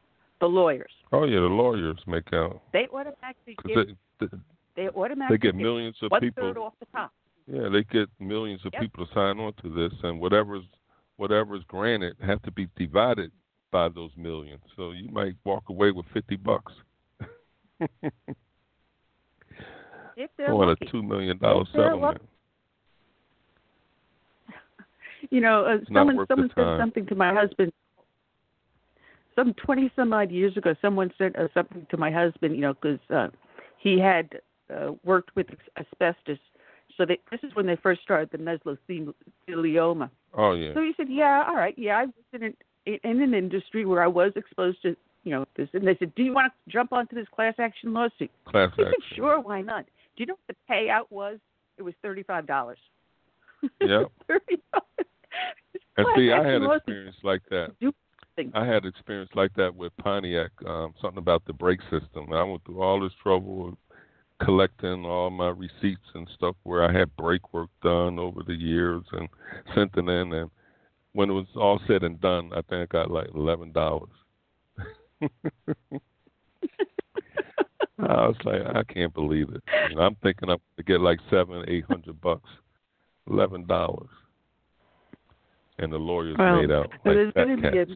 The 0.41 0.47
lawyers. 0.47 0.91
Oh 1.13 1.25
yeah, 1.25 1.41
the 1.41 1.47
lawyers 1.47 1.99
make 2.07 2.33
out. 2.33 2.61
They 2.73 2.89
automatically 2.93 3.57
get. 3.67 3.87
They, 4.21 4.27
they, 4.27 4.37
they 4.77 4.89
automatically 4.89 5.37
they 5.37 5.41
get 5.41 5.55
millions 5.55 5.97
of 6.03 6.11
people. 6.21 6.55
off 6.59 6.73
the 6.81 6.87
top. 6.87 7.13
Yeah, 7.47 7.69
they 7.69 7.85
get 7.85 8.09
millions 8.19 8.65
of 8.65 8.73
Yep. 8.73 8.83
people 8.83 9.07
to 9.07 9.13
sign 9.15 9.39
on 9.39 9.53
to 9.63 9.69
this, 9.69 9.93
and 10.03 10.21
whatever's 10.21 10.65
whatever's 11.17 11.63
granted 11.65 12.17
have 12.21 12.43
to 12.43 12.51
be 12.51 12.69
divided 12.77 13.31
by 13.71 13.89
those 13.89 14.11
millions. 14.17 14.63
So 14.77 14.91
you 14.93 15.09
might 15.11 15.35
walk 15.45 15.69
away 15.69 15.91
with 15.91 16.07
fifty 16.13 16.37
bucks. 16.37 16.73
If 20.17 20.31
they're 20.37 20.53
on 20.53 20.69
lucky. 20.69 20.87
a 20.87 20.91
two 20.91 21.03
million 21.03 21.39
dollar 21.39 21.65
settlement. 21.73 22.23
You 25.31 25.41
know, 25.41 25.65
uh, 25.65 25.79
someone 25.93 26.27
someone 26.29 26.51
said 26.55 26.79
something 26.79 27.07
to 27.07 27.15
my 27.15 27.33
husband. 27.33 27.73
Some 29.35 29.55
twenty 29.55 29.91
some 29.97 30.13
odd 30.13 30.31
years 30.31 30.55
ago, 30.59 30.75
someone 30.83 31.11
said 31.17 31.35
uh, 31.37 31.49
something 31.55 31.87
to 31.91 31.97
my 31.97 32.11
husband. 32.11 32.55
You 32.55 32.61
know, 32.61 32.75
because 32.75 33.01
uh, 33.09 33.29
he 33.79 33.99
had 33.99 34.39
uh, 34.73 34.93
worked 35.03 35.35
with 35.35 35.47
asbestos. 35.79 36.39
So 36.97 37.05
they, 37.05 37.19
this 37.31 37.41
is 37.43 37.55
when 37.55 37.67
they 37.67 37.77
first 37.77 38.03
started 38.03 38.31
the 38.31 38.39
mesothelioma. 38.39 40.11
Oh 40.35 40.53
yeah. 40.53 40.75
So 40.75 40.81
he 40.81 40.93
said, 40.97 41.07
"Yeah, 41.09 41.45
all 41.49 41.57
right, 41.57 41.75
yeah, 41.77 41.99
I 41.99 42.05
was 42.05 42.15
in 42.33 42.43
an 42.45 42.57
in 42.87 43.23
an 43.23 43.35
industry 43.35 43.85
where 43.85 44.03
I 44.03 44.07
was 44.07 44.33
exposed 44.37 44.83
to, 44.83 44.97
you 45.25 45.33
know, 45.33 45.45
this." 45.57 45.69
And 45.73 45.87
they 45.87 45.97
said, 45.99 46.15
"Do 46.15 46.23
you 46.23 46.33
want 46.33 46.53
to 46.53 46.73
jump 46.73 46.93
onto 46.93 47.15
this 47.15 47.27
class 47.35 47.55
action 47.59 47.93
lawsuit?" 47.93 48.31
Class 48.47 48.71
He 48.77 48.85
said, 48.85 48.93
"Sure, 49.17 49.41
why 49.41 49.61
not?" 49.61 49.87
Do 50.17 50.23
you 50.23 50.27
know 50.27 50.37
what 50.47 50.57
the 50.57 50.73
payout 50.73 51.11
was? 51.11 51.39
It 51.79 51.83
was 51.83 51.95
thirty-five 52.03 52.47
dollars. 52.47 52.79
Yep. 53.81 54.13
Thirty-five. 54.29 55.07
And 55.97 56.07
see, 56.17 56.33
I 56.33 56.47
had 56.47 56.63
experience 56.63 57.17
like 57.23 57.43
that. 57.51 57.71
I 58.55 58.67
had 58.67 58.85
experience 58.85 59.31
like 59.35 59.55
that 59.55 59.75
with 59.75 59.97
Pontiac. 59.99 60.51
Um, 60.67 60.93
something 61.01 61.19
about 61.19 61.45
the 61.47 61.53
brake 61.53 61.81
system. 61.83 62.33
I 62.33 62.43
went 62.43 62.65
through 62.65 62.83
all 62.83 63.01
this 63.01 63.13
trouble 63.23 63.77
collecting 64.43 65.05
all 65.05 65.31
my 65.31 65.49
receipts 65.49 66.09
and 66.15 66.29
stuff 66.35 66.57
where 66.65 66.85
I 66.85 66.93
had 66.97 67.15
brake 67.17 67.53
work 67.53 67.71
done 67.83 68.19
over 68.19 68.43
the 68.47 68.55
years 68.55 69.03
and 69.13 69.29
sent 69.75 69.93
it 69.97 70.09
in. 70.09 70.33
And 70.33 70.51
when 71.13 71.31
it 71.31 71.35
was 71.35 71.47
all 71.57 71.81
said 71.87 72.03
and 72.03 72.21
done, 72.21 72.51
I 72.53 72.63
think 72.63 72.83
I 72.83 72.87
got 72.87 73.11
like 73.11 73.29
eleven 73.35 73.73
dollars. 73.73 74.11
I 77.97 78.27
was 78.27 78.37
like, 78.45 78.61
I 78.75 78.83
can't 78.93 79.15
believe 79.15 79.49
it. 79.51 79.63
You 79.89 79.97
know, 79.97 80.03
I'm 80.03 80.17
thinking 80.17 80.51
I'm 80.51 80.59
to 80.77 80.83
get 80.83 81.01
like 81.01 81.21
seven, 81.31 81.65
eight 81.69 81.85
hundred 81.85 82.21
bucks, 82.21 82.51
eleven 83.31 83.67
dollars, 83.67 84.11
and 85.79 85.93
the 85.93 85.97
lawyers 85.97 86.37
Well, 86.39 86.61
made 86.61 86.73
out 86.73 86.91
like 86.91 87.15
there's 87.15 87.33
going 87.33 87.63
to 87.63 87.71
be 87.71 87.79
a 87.79 87.87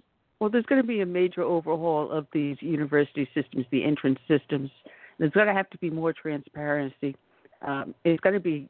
well, 0.40 0.50
there's 0.50 0.66
going 0.66 0.80
to 0.80 0.86
be 0.86 1.00
a 1.00 1.06
major 1.06 1.42
overhaul 1.42 2.10
of 2.12 2.26
these 2.32 2.56
university 2.60 3.28
systems, 3.34 3.66
the 3.72 3.84
entrance 3.84 4.20
systems. 4.28 4.70
There's 5.18 5.32
going 5.32 5.46
to 5.46 5.54
have 5.54 5.68
to 5.70 5.78
be 5.78 5.90
more 5.90 6.12
transparency. 6.12 7.16
Um, 7.62 7.94
it's 8.04 8.20
going 8.20 8.34
to 8.34 8.40
be 8.40 8.68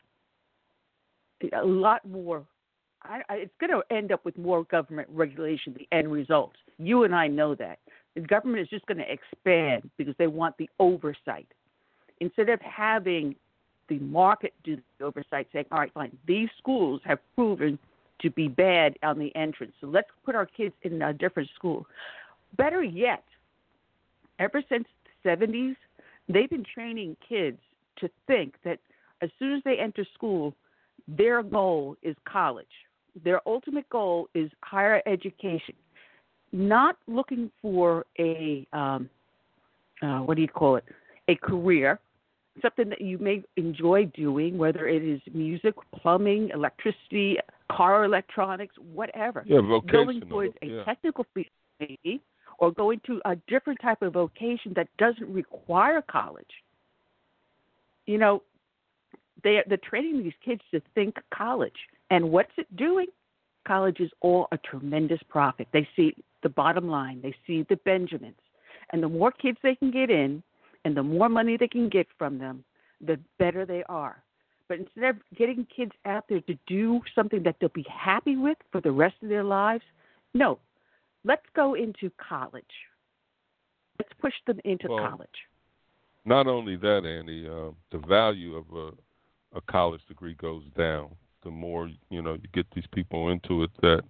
a 1.53 1.65
lot 1.65 2.05
more. 2.07 2.45
I, 3.03 3.23
I, 3.29 3.35
it's 3.37 3.53
going 3.61 3.71
to 3.71 3.83
end 3.95 4.13
up 4.13 4.25
with 4.25 4.37
more 4.39 4.65
government 4.65 5.09
regulation. 5.13 5.75
The 5.77 5.87
end 5.97 6.11
result. 6.11 6.53
You 6.79 7.05
and 7.05 7.15
I 7.15 7.27
know 7.27 7.55
that 7.57 7.79
the 8.15 8.21
government 8.21 8.63
is 8.63 8.69
just 8.69 8.87
going 8.87 8.99
to 8.99 9.11
expand 9.11 9.91
because 9.99 10.15
they 10.19 10.27
want 10.27 10.57
the 10.57 10.69
oversight 10.79 11.47
instead 12.21 12.49
of 12.49 12.61
having 12.61 13.37
the 13.89 13.99
market 14.01 14.53
do 14.65 14.77
the 14.99 15.05
oversight, 15.05 15.49
saying, 15.53 15.67
"All 15.71 15.79
right, 15.79 15.93
fine, 15.93 16.17
these 16.27 16.49
schools 16.59 17.01
have 17.05 17.19
proven 17.35 17.79
to 18.21 18.31
be 18.31 18.49
bad 18.49 18.99
on 19.03 19.19
the 19.19 19.35
entrance. 19.37 19.73
So 19.81 19.87
let's 19.87 20.09
put 20.25 20.35
our 20.35 20.47
kids 20.47 20.75
in 20.83 21.01
a 21.03 21.13
different 21.13 21.49
school. 21.55 21.87
Better 22.57 22.83
yet, 22.83 23.23
ever 24.39 24.63
since 24.69 24.87
the 25.23 25.31
70s, 25.31 25.77
they've 26.29 26.51
been 26.51 26.65
training 26.75 27.17
kids 27.27 27.59
to 27.99 28.09
think 28.27 28.55
that 28.65 28.79
as 29.23 29.31
soon 29.39 29.55
as 29.55 29.63
they 29.65 29.79
enter 29.79 30.07
school, 30.15 30.55
their 31.07 31.43
goal 31.43 31.97
is 32.03 32.15
college. 32.31 32.67
Their 33.25 33.41
ultimate 33.47 33.89
goal 33.89 34.29
is 34.35 34.51
higher 34.63 35.03
education, 35.07 35.75
not 36.53 36.97
looking 37.09 37.51
for 37.61 38.05
a 38.19 38.67
um, 38.73 39.09
uh, 40.03 40.19
what 40.21 40.37
do 40.37 40.43
you 40.43 40.49
call 40.49 40.77
it? 40.77 40.85
A 41.29 41.35
career, 41.35 41.99
something 42.63 42.89
that 42.89 43.01
you 43.01 43.19
may 43.19 43.43
enjoy 43.57 44.07
doing, 44.15 44.57
whether 44.57 44.87
it 44.87 45.03
is 45.03 45.21
music, 45.35 45.75
plumbing, 45.95 46.51
electricity, 46.55 47.37
car 47.71 48.05
electronics, 48.05 48.75
whatever. 48.93 49.43
Yeah, 49.47 49.61
vocational. 49.61 50.05
Going 50.05 50.21
towards 50.23 50.55
a 50.63 50.67
yeah. 50.67 50.85
technical 50.85 51.27
field, 51.35 51.47
maybe, 51.81 52.21
or 52.59 52.73
going 52.73 53.01
to 53.07 53.21
a 53.25 53.37
different 53.49 53.81
type 53.81 54.03
of 54.03 54.13
vocation 54.13 54.73
that 54.75 54.89
doesn't 54.99 55.33
require 55.33 56.03
college. 56.03 56.47
You 58.07 58.19
know, 58.19 58.43
they 59.43 59.63
they're 59.67 59.79
training 59.79 60.23
these 60.23 60.33
kids 60.45 60.61
to 60.73 60.81
think 60.95 61.17
college, 61.33 61.77
and 62.11 62.31
what's 62.31 62.53
it 62.57 62.75
doing? 62.77 63.07
College 63.67 64.01
is 64.01 64.11
all 64.21 64.49
a 64.53 64.59
tremendous 64.59 65.21
profit. 65.29 65.69
They 65.73 65.87
see 65.95 66.15
the 66.43 66.49
bottom 66.49 66.89
line. 66.89 67.21
They 67.23 67.35
see 67.47 67.65
the 67.69 67.77
Benjamins, 67.77 68.41
and 68.93 69.03
the 69.03 69.09
more 69.09 69.31
kids 69.31 69.59
they 69.63 69.75
can 69.75 69.91
get 69.91 70.11
in, 70.11 70.43
and 70.85 70.97
the 70.97 71.03
more 71.03 71.29
money 71.29 71.57
they 71.57 71.69
can 71.69 71.89
get 71.89 72.07
from 72.19 72.39
them, 72.39 72.65
the 73.01 73.19
better 73.39 73.65
they 73.65 73.85
are. 73.89 74.23
But 74.69 74.79
instead 74.81 75.05
of 75.05 75.17
getting 75.37 75.67
kids 75.75 75.93
out 76.05 76.25
there 76.29 76.41
to 76.43 76.59
do 76.67 77.01
something 77.15 77.43
that 77.45 77.57
they'll 77.61 77.71
be 77.71 77.87
happy 77.89 78.37
with 78.37 78.59
for 78.71 78.81
the 78.81 78.93
rest 78.93 79.17
of 79.23 79.29
their 79.29 79.45
lives, 79.45 79.85
no, 80.35 80.59
let's 81.25 81.47
go 81.55 81.75
into 81.75 82.11
college. 82.17 82.65
Let's 83.99 84.13
push 84.21 84.35
them 84.47 84.61
into 84.65 84.89
Well, 84.89 85.09
college. 85.09 85.29
Not 86.25 86.47
only 86.47 86.77
that, 86.77 87.05
Annie, 87.05 87.47
uh, 87.49 87.71
the 87.91 88.07
value 88.07 88.57
of 88.57 88.67
a, 88.75 89.57
a 89.57 89.61
college 89.63 90.03
degree 90.09 90.35
goes 90.35 90.65
down. 90.77 91.11
The 91.43 91.51
more 91.51 91.91
you 92.11 92.23
know, 92.23 92.35
you 92.35 92.49
get 92.53 92.67
these 92.75 92.87
people 92.93 93.31
into 93.31 93.63
it 93.63 93.71
that 93.81 94.03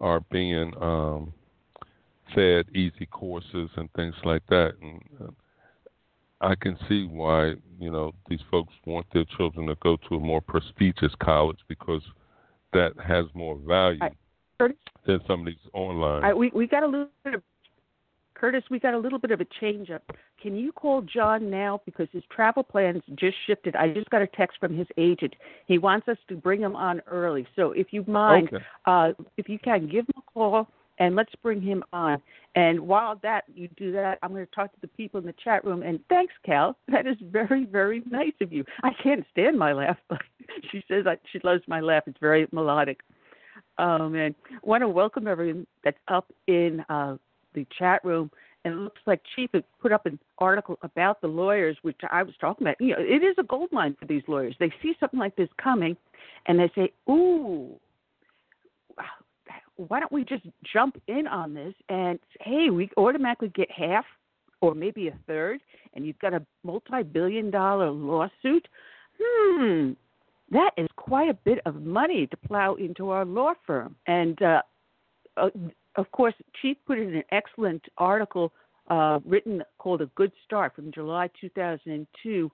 are 0.00 0.20
being 0.30 0.72
um, 0.80 1.32
fed 2.34 2.66
easy 2.74 3.06
courses 3.06 3.70
and 3.76 3.92
things 3.94 4.14
like 4.24 4.46
that, 4.48 4.74
and 4.80 5.02
uh, 5.20 5.30
I 6.40 6.54
can 6.54 6.78
see 6.88 7.06
why 7.06 7.54
you 7.80 7.90
know 7.90 8.14
these 8.28 8.42
folks 8.50 8.72
want 8.86 9.06
their 9.12 9.24
children 9.36 9.66
to 9.66 9.74
go 9.76 9.96
to 10.08 10.16
a 10.16 10.20
more 10.20 10.40
prestigious 10.40 11.12
college 11.20 11.58
because 11.68 12.02
that 12.72 12.92
has 13.04 13.26
more 13.34 13.56
value 13.56 14.00
Curtis? 14.58 14.76
than 15.06 15.20
some 15.26 15.40
of 15.40 15.46
these 15.46 15.56
online. 15.72 16.22
Right, 16.22 16.36
we 16.36 16.50
we 16.54 16.66
got 16.66 16.82
a 16.82 16.86
little 16.86 17.08
bit 17.24 17.34
of 17.34 17.42
Curtis. 18.34 18.62
We 18.70 18.78
got 18.78 18.94
a 18.94 18.98
little 18.98 19.18
bit 19.18 19.30
of 19.30 19.40
a 19.40 19.46
change 19.60 19.90
up. 19.90 20.02
Can 20.40 20.54
you 20.54 20.70
call 20.70 21.02
John 21.02 21.50
now 21.50 21.80
because 21.84 22.06
his 22.12 22.22
travel 22.30 22.62
plans 22.62 23.02
just 23.16 23.36
shifted? 23.46 23.74
I 23.74 23.88
just 23.88 24.10
got 24.10 24.22
a 24.22 24.26
text 24.28 24.58
from 24.60 24.76
his 24.76 24.86
agent. 24.96 25.34
He 25.66 25.78
wants 25.78 26.06
us 26.08 26.18
to 26.28 26.36
bring 26.36 26.60
him 26.60 26.76
on 26.76 27.00
early. 27.08 27.46
So 27.56 27.72
if 27.72 27.88
you 27.90 28.04
mind, 28.06 28.48
okay. 28.52 28.64
uh, 28.86 29.12
if 29.36 29.48
you 29.48 29.58
can, 29.58 29.88
give 29.88 30.04
him 30.04 30.14
a 30.18 30.32
call 30.32 30.68
and 31.00 31.16
let's 31.16 31.32
bring 31.42 31.60
him 31.60 31.82
on. 31.92 32.20
And 32.54 32.80
while 32.80 33.18
that 33.22 33.44
you 33.52 33.68
do 33.76 33.92
that, 33.92 34.18
I'm 34.22 34.30
going 34.32 34.46
to 34.46 34.52
talk 34.52 34.72
to 34.72 34.80
the 34.80 34.88
people 34.88 35.18
in 35.18 35.26
the 35.26 35.34
chat 35.42 35.64
room. 35.64 35.82
And 35.82 36.00
thanks, 36.08 36.34
Cal. 36.44 36.76
That 36.88 37.06
is 37.06 37.16
very 37.22 37.64
very 37.64 38.02
nice 38.10 38.32
of 38.40 38.52
you. 38.52 38.64
I 38.82 38.90
can't 39.02 39.24
stand 39.30 39.58
my 39.58 39.72
laugh, 39.72 39.98
but 40.08 40.20
she 40.70 40.82
says 40.88 41.06
I, 41.06 41.16
she 41.32 41.40
loves 41.44 41.62
my 41.66 41.80
laugh. 41.80 42.04
It's 42.06 42.18
very 42.20 42.46
melodic. 42.52 43.00
Um, 43.78 44.14
and 44.14 44.34
want 44.62 44.82
to 44.82 44.88
welcome 44.88 45.26
everyone 45.26 45.66
that's 45.84 45.98
up 46.08 46.26
in 46.46 46.84
uh, 46.88 47.16
the 47.54 47.66
chat 47.78 48.04
room. 48.04 48.30
And 48.64 48.74
it 48.74 48.78
looks 48.78 49.00
like 49.06 49.20
Chief 49.36 49.50
had 49.52 49.64
put 49.80 49.92
up 49.92 50.04
an 50.06 50.18
article 50.38 50.78
about 50.82 51.20
the 51.20 51.28
lawyers, 51.28 51.76
which 51.82 51.96
I 52.10 52.22
was 52.24 52.34
talking 52.40 52.66
about. 52.66 52.76
You 52.80 52.96
know, 52.96 53.00
it 53.00 53.22
is 53.22 53.36
a 53.38 53.44
gold 53.44 53.70
mine 53.70 53.96
for 53.98 54.06
these 54.06 54.22
lawyers. 54.26 54.56
They 54.58 54.72
see 54.82 54.94
something 54.98 55.20
like 55.20 55.36
this 55.36 55.48
coming, 55.62 55.96
and 56.46 56.58
they 56.58 56.70
say, 56.74 56.92
"Ooh, 57.08 57.78
why 59.78 60.00
don't 60.00 60.12
we 60.12 60.24
just 60.24 60.44
jump 60.70 61.00
in 61.06 61.26
on 61.26 61.54
this 61.54 61.72
and 61.88 62.18
hey, 62.40 62.68
we 62.70 62.90
automatically 62.96 63.48
get 63.54 63.70
half 63.70 64.04
or 64.60 64.74
maybe 64.74 65.06
a 65.06 65.16
third, 65.28 65.60
and 65.94 66.04
you've 66.04 66.18
got 66.18 66.34
a 66.34 66.44
multi-billion-dollar 66.64 67.90
lawsuit? 67.90 68.66
Hmm, 69.20 69.92
that 70.50 70.72
is 70.76 70.87
quite 71.08 71.28
a 71.30 71.34
bit 71.34 71.58
of 71.64 71.82
money 71.82 72.26
to 72.26 72.36
plow 72.36 72.74
into 72.74 73.10
our 73.10 73.24
law 73.24 73.54
firm. 73.66 73.96
And 74.06 74.40
uh, 74.42 74.62
uh, 75.36 75.50
of 75.96 76.10
course, 76.12 76.34
Chief 76.60 76.76
put 76.86 76.98
in 76.98 77.14
an 77.14 77.24
excellent 77.32 77.82
article 77.96 78.52
uh, 78.88 79.20
written 79.24 79.62
called 79.78 80.02
A 80.02 80.06
Good 80.14 80.32
Start 80.44 80.74
from 80.74 80.92
July 80.92 81.30
2002. 81.40 82.50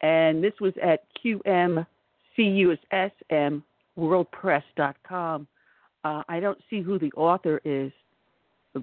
And 0.00 0.42
this 0.42 0.54
was 0.60 0.74
at 0.82 1.04
QMCUSM 1.24 1.86
Uh, 6.04 6.22
I 6.28 6.40
don't 6.40 6.58
see 6.68 6.80
who 6.80 6.98
the 6.98 7.12
author 7.12 7.60
is, 7.64 7.92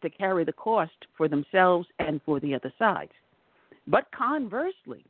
to 0.05 0.11
carry 0.11 0.45
the 0.45 0.53
cost 0.53 0.93
for 1.17 1.29
themselves 1.29 1.89
and 1.99 2.21
for 2.25 2.41
the 2.41 2.55
other 2.55 2.73
side. 2.79 3.11
But 3.87 4.07
conversely, 4.17 5.05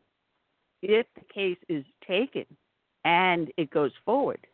if 0.83 1.07
the 1.15 1.25
case 1.33 1.59
is 1.69 1.85
taken 2.07 2.47
and 3.05 3.53
it 3.57 3.71
goes 3.71 3.93
forward, 4.05 4.47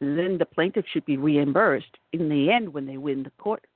then 0.00 0.36
the 0.38 0.46
plaintiff 0.46 0.84
should 0.92 1.04
be 1.04 1.16
reimbursed 1.16 1.96
in 2.12 2.28
the 2.28 2.50
end 2.50 2.72
when 2.72 2.86
they 2.86 2.96
win 2.96 3.22
the 3.22 3.30
court. 3.38 3.66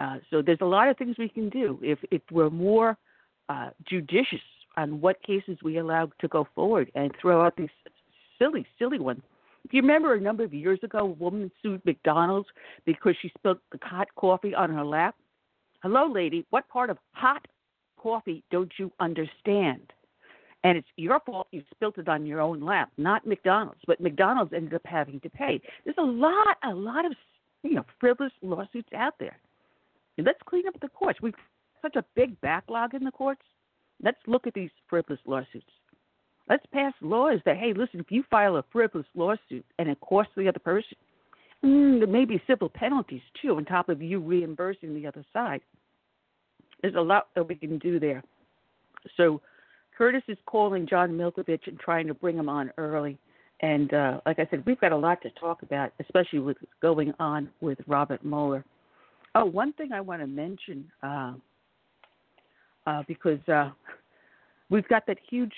Uh, 0.00 0.16
so 0.30 0.42
there's 0.42 0.58
a 0.60 0.66
lot 0.66 0.88
of 0.88 0.96
things 0.96 1.16
we 1.18 1.28
can 1.28 1.48
do 1.48 1.78
if 1.82 1.98
if 2.10 2.22
we're 2.30 2.50
more 2.50 2.96
uh, 3.48 3.70
judicious 3.88 4.40
on 4.76 5.00
what 5.00 5.22
cases 5.22 5.58
we 5.62 5.78
allow 5.78 6.10
to 6.18 6.28
go 6.28 6.46
forward 6.54 6.90
and 6.94 7.12
throw 7.20 7.44
out 7.44 7.56
these 7.56 7.68
silly, 8.38 8.66
silly 8.78 8.98
ones. 8.98 9.22
If 9.64 9.72
you 9.72 9.80
remember 9.80 10.14
a 10.14 10.20
number 10.20 10.42
of 10.42 10.52
years 10.52 10.80
ago, 10.82 10.98
a 10.98 11.04
woman 11.04 11.50
sued 11.62 11.84
McDonald's 11.84 12.48
because 12.84 13.14
she 13.20 13.30
spilled 13.38 13.58
the 13.70 13.78
hot 13.82 14.08
coffee 14.16 14.54
on 14.54 14.70
her 14.70 14.84
lap. 14.84 15.14
Hello, 15.82 16.06
lady. 16.06 16.46
What 16.50 16.68
part 16.68 16.90
of 16.90 16.98
hot 17.10 17.44
coffee 18.00 18.44
don't 18.52 18.70
you 18.78 18.92
understand? 19.00 19.92
And 20.62 20.78
it's 20.78 20.86
your 20.96 21.18
fault 21.26 21.48
you 21.50 21.64
spilled 21.74 21.98
it 21.98 22.08
on 22.08 22.24
your 22.24 22.40
own 22.40 22.60
lap, 22.60 22.92
not 22.98 23.26
McDonald's. 23.26 23.80
But 23.84 24.00
McDonald's 24.00 24.52
ended 24.52 24.74
up 24.74 24.82
having 24.84 25.18
to 25.20 25.28
pay. 25.28 25.60
There's 25.84 25.96
a 25.98 26.02
lot, 26.02 26.56
a 26.62 26.72
lot 26.72 27.04
of 27.04 27.12
you 27.64 27.74
know 27.74 27.84
frivolous 27.98 28.32
lawsuits 28.42 28.90
out 28.94 29.14
there. 29.18 29.36
And 30.16 30.24
let's 30.24 30.38
clean 30.46 30.68
up 30.68 30.78
the 30.80 30.88
courts. 30.88 31.20
We've 31.20 31.34
such 31.80 31.96
a 31.96 32.04
big 32.14 32.40
backlog 32.40 32.94
in 32.94 33.02
the 33.02 33.10
courts. 33.10 33.42
Let's 34.00 34.20
look 34.28 34.46
at 34.46 34.54
these 34.54 34.70
frivolous 34.88 35.20
lawsuits. 35.26 35.66
Let's 36.48 36.66
pass 36.72 36.92
laws 37.00 37.40
that, 37.44 37.56
hey, 37.56 37.72
listen, 37.72 37.98
if 37.98 38.10
you 38.10 38.22
file 38.30 38.56
a 38.56 38.64
frivolous 38.70 39.06
lawsuit 39.16 39.64
and 39.80 39.88
it 39.88 39.98
costs 40.00 40.32
the 40.36 40.48
other 40.48 40.60
person, 40.60 40.96
mm, 41.64 41.98
there 41.98 42.08
may 42.08 42.24
be 42.24 42.42
civil 42.46 42.68
penalties 42.68 43.22
too, 43.40 43.56
on 43.56 43.64
top 43.64 43.88
of 43.88 44.02
you 44.02 44.20
reimbursing 44.20 44.94
the 44.94 45.06
other 45.06 45.24
side. 45.32 45.60
There's 46.80 46.94
a 46.94 47.00
lot 47.00 47.28
that 47.34 47.48
we 47.48 47.54
can 47.54 47.78
do 47.78 48.00
there. 48.00 48.22
So 49.16 49.40
Curtis 49.96 50.22
is 50.28 50.38
calling 50.46 50.86
John 50.86 51.10
Milkovich 51.10 51.66
and 51.66 51.78
trying 51.78 52.06
to 52.08 52.14
bring 52.14 52.36
him 52.36 52.48
on 52.48 52.72
early. 52.78 53.18
And 53.60 53.92
uh, 53.94 54.20
like 54.26 54.40
I 54.40 54.46
said, 54.50 54.64
we've 54.66 54.80
got 54.80 54.92
a 54.92 54.96
lot 54.96 55.22
to 55.22 55.30
talk 55.30 55.62
about, 55.62 55.92
especially 56.00 56.40
with 56.40 56.56
going 56.80 57.12
on 57.20 57.48
with 57.60 57.78
Robert 57.86 58.24
Mueller. 58.24 58.64
Oh, 59.34 59.44
one 59.44 59.72
thing 59.74 59.92
I 59.92 60.00
want 60.00 60.20
to 60.20 60.26
mention, 60.26 60.90
uh, 61.02 61.34
uh, 62.86 63.02
because 63.06 63.38
uh, 63.48 63.70
we've 64.68 64.86
got 64.88 65.06
that 65.06 65.18
huge 65.30 65.52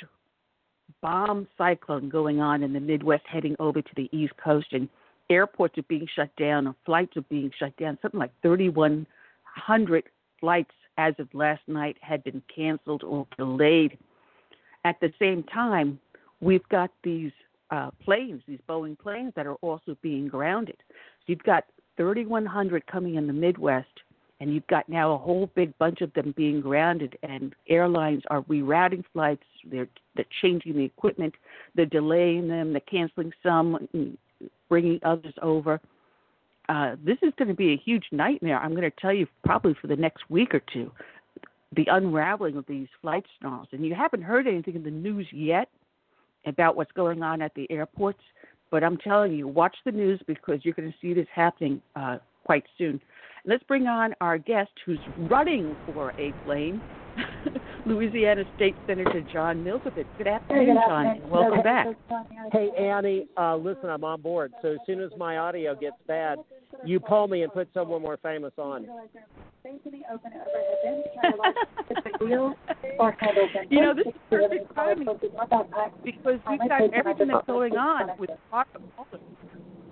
bomb 1.00 1.48
cyclone 1.56 2.08
going 2.08 2.40
on 2.40 2.62
in 2.62 2.72
the 2.72 2.80
Midwest 2.80 3.24
heading 3.26 3.56
over 3.58 3.80
to 3.80 3.90
the 3.96 4.08
East 4.12 4.34
Coast, 4.42 4.66
and 4.72 4.88
airports 5.30 5.78
are 5.78 5.82
being 5.84 6.06
shut 6.14 6.34
down, 6.36 6.66
and 6.66 6.74
flights 6.84 7.16
are 7.16 7.22
being 7.22 7.50
shut 7.58 7.76
down. 7.76 7.98
Something 8.02 8.20
like 8.20 8.32
3,100 8.42 10.04
flights 10.40 10.70
as 10.98 11.14
of 11.18 11.28
last 11.34 11.62
night 11.66 11.96
had 12.00 12.22
been 12.24 12.42
canceled 12.54 13.02
or 13.02 13.26
delayed. 13.36 13.98
At 14.84 15.00
the 15.00 15.12
same 15.18 15.42
time, 15.44 15.98
we've 16.40 16.68
got 16.68 16.90
these 17.02 17.32
uh, 17.70 17.90
planes, 18.04 18.42
these 18.46 18.60
Boeing 18.68 18.98
planes, 18.98 19.32
that 19.36 19.46
are 19.46 19.56
also 19.56 19.96
being 20.02 20.28
grounded. 20.28 20.76
So 20.88 21.24
you've 21.26 21.42
got 21.42 21.64
3,100 21.96 22.86
coming 22.86 23.14
in 23.14 23.26
the 23.26 23.32
Midwest, 23.32 23.88
and 24.40 24.52
you've 24.52 24.66
got 24.66 24.88
now 24.88 25.12
a 25.12 25.18
whole 25.18 25.50
big 25.54 25.76
bunch 25.78 26.00
of 26.00 26.12
them 26.12 26.34
being 26.36 26.60
grounded, 26.60 27.16
and 27.22 27.54
airlines 27.68 28.22
are 28.30 28.42
rerouting 28.42 29.04
flights. 29.12 29.44
They're, 29.64 29.88
they're 30.14 30.26
changing 30.42 30.76
the 30.76 30.84
equipment, 30.84 31.34
they're 31.74 31.86
delaying 31.86 32.48
them, 32.48 32.72
they're 32.72 32.80
canceling 32.80 33.32
some, 33.42 33.88
bringing 34.74 34.98
others 35.04 35.34
over. 35.40 35.80
Uh, 36.68 36.96
this 37.04 37.16
is 37.22 37.32
going 37.38 37.46
to 37.46 37.54
be 37.54 37.74
a 37.74 37.76
huge 37.76 38.06
nightmare. 38.10 38.58
I'm 38.58 38.72
going 38.72 38.90
to 38.90 39.00
tell 39.00 39.12
you 39.12 39.28
probably 39.44 39.76
for 39.80 39.86
the 39.86 39.94
next 39.94 40.28
week 40.28 40.52
or 40.52 40.60
two, 40.72 40.90
the 41.76 41.86
unraveling 41.88 42.56
of 42.56 42.66
these 42.66 42.88
flight 43.00 43.24
snarls. 43.38 43.68
And 43.70 43.86
you 43.86 43.94
haven't 43.94 44.22
heard 44.22 44.48
anything 44.48 44.74
in 44.74 44.82
the 44.82 44.90
news 44.90 45.28
yet 45.30 45.68
about 46.44 46.74
what's 46.74 46.90
going 46.90 47.22
on 47.22 47.40
at 47.40 47.54
the 47.54 47.70
airports, 47.70 48.18
but 48.72 48.82
I'm 48.82 48.96
telling 48.96 49.32
you, 49.32 49.46
watch 49.46 49.76
the 49.84 49.92
news 49.92 50.20
because 50.26 50.58
you're 50.64 50.74
going 50.74 50.90
to 50.90 50.98
see 51.00 51.14
this 51.14 51.28
happening 51.32 51.80
uh, 51.94 52.18
quite 52.42 52.64
soon. 52.76 53.00
Let's 53.44 53.62
bring 53.62 53.86
on 53.86 54.12
our 54.20 54.38
guest 54.38 54.72
who's 54.84 54.98
running 55.30 55.76
for 55.86 56.10
a 56.18 56.32
plane, 56.44 56.80
Louisiana 57.86 58.44
State 58.56 58.74
Senator 58.86 59.22
John 59.32 59.62
Milkovich. 59.62 60.06
Good 60.16 60.26
afternoon, 60.26 60.78
John. 60.88 61.20
Welcome 61.28 61.62
back. 61.62 61.86
Hey, 62.52 62.70
Annie. 62.78 63.26
Uh, 63.36 63.56
listen, 63.56 63.90
I'm 63.90 64.04
on 64.04 64.20
board. 64.22 64.52
So 64.62 64.72
as 64.72 64.78
soon 64.86 65.00
as 65.00 65.10
my 65.18 65.36
audio 65.36 65.74
gets 65.74 65.96
bad, 66.06 66.38
you 66.84 66.98
pull 66.98 67.28
me 67.28 67.42
and 67.42 67.52
put 67.52 67.68
someone 67.74 68.02
more 68.02 68.16
famous 68.22 68.52
on. 68.58 68.86
you 73.70 73.80
know, 73.80 73.94
this 73.94 74.06
is 74.06 74.12
perfect 74.30 74.74
timing 74.74 75.06
because 76.04 76.40
we've 76.48 76.68
got 76.68 76.94
everything 76.94 77.28
that's 77.28 77.46
going 77.46 77.76
on 77.76 78.18
with 78.18 78.30
Robert 78.52 78.80
Mueller. 78.96 79.24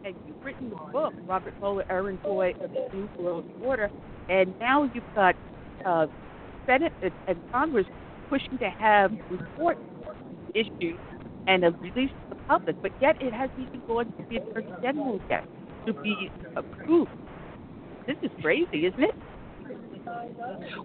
And 0.04 0.16
you've 0.26 0.44
written 0.44 0.70
the 0.70 0.76
book, 0.76 1.12
Robert 1.26 1.54
Mueller, 1.60 1.84
Errand 1.88 2.22
Boy 2.22 2.54
of 2.60 2.70
the 2.70 2.88
New 2.92 3.08
World 3.18 3.48
Order, 3.62 3.90
and 4.28 4.58
now 4.58 4.82
you've 4.82 5.04
got 5.14 5.36
uh, 5.86 6.06
Senate 6.66 6.92
uh, 7.04 7.10
and 7.28 7.38
Congress 7.50 7.86
pushing 8.28 8.58
to 8.58 8.70
have 8.70 9.12
reports 9.30 9.80
issued 10.54 10.98
and 11.46 11.64
released 11.80 12.12
to 12.12 12.28
the 12.30 12.34
public, 12.46 12.76
but 12.82 12.92
yet 13.00 13.20
it 13.20 13.32
hasn't 13.32 13.58
even 13.58 13.82
gone 13.86 14.06
to 14.06 14.24
the 14.30 14.36
Attorney 14.36 14.72
General 14.82 15.20
yet 15.28 15.44
to 15.86 15.92
be 15.94 16.30
approved. 16.56 17.10
This 18.06 18.16
is 18.22 18.30
crazy, 18.40 18.86
isn't 18.86 19.02
it? 19.02 19.14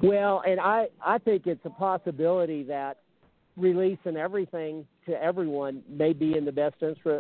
Well, 0.02 0.42
and 0.48 0.60
I 0.60 0.88
I 1.04 1.18
think 1.18 1.48
it's 1.48 1.66
a 1.66 1.70
possibility 1.70 2.64
that 2.64 2.98
releasing 3.56 4.18
everything 4.18 4.86
to 5.08 5.22
everyone 5.22 5.82
may 5.90 6.14
be 6.14 6.38
in 6.38 6.46
the 6.46 6.52
best 6.52 6.76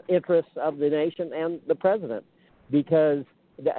interest 0.08 0.50
of 0.56 0.78
the 0.78 0.90
nation 0.90 1.32
and 1.34 1.60
the 1.68 1.76
president, 1.76 2.24
because 2.70 3.24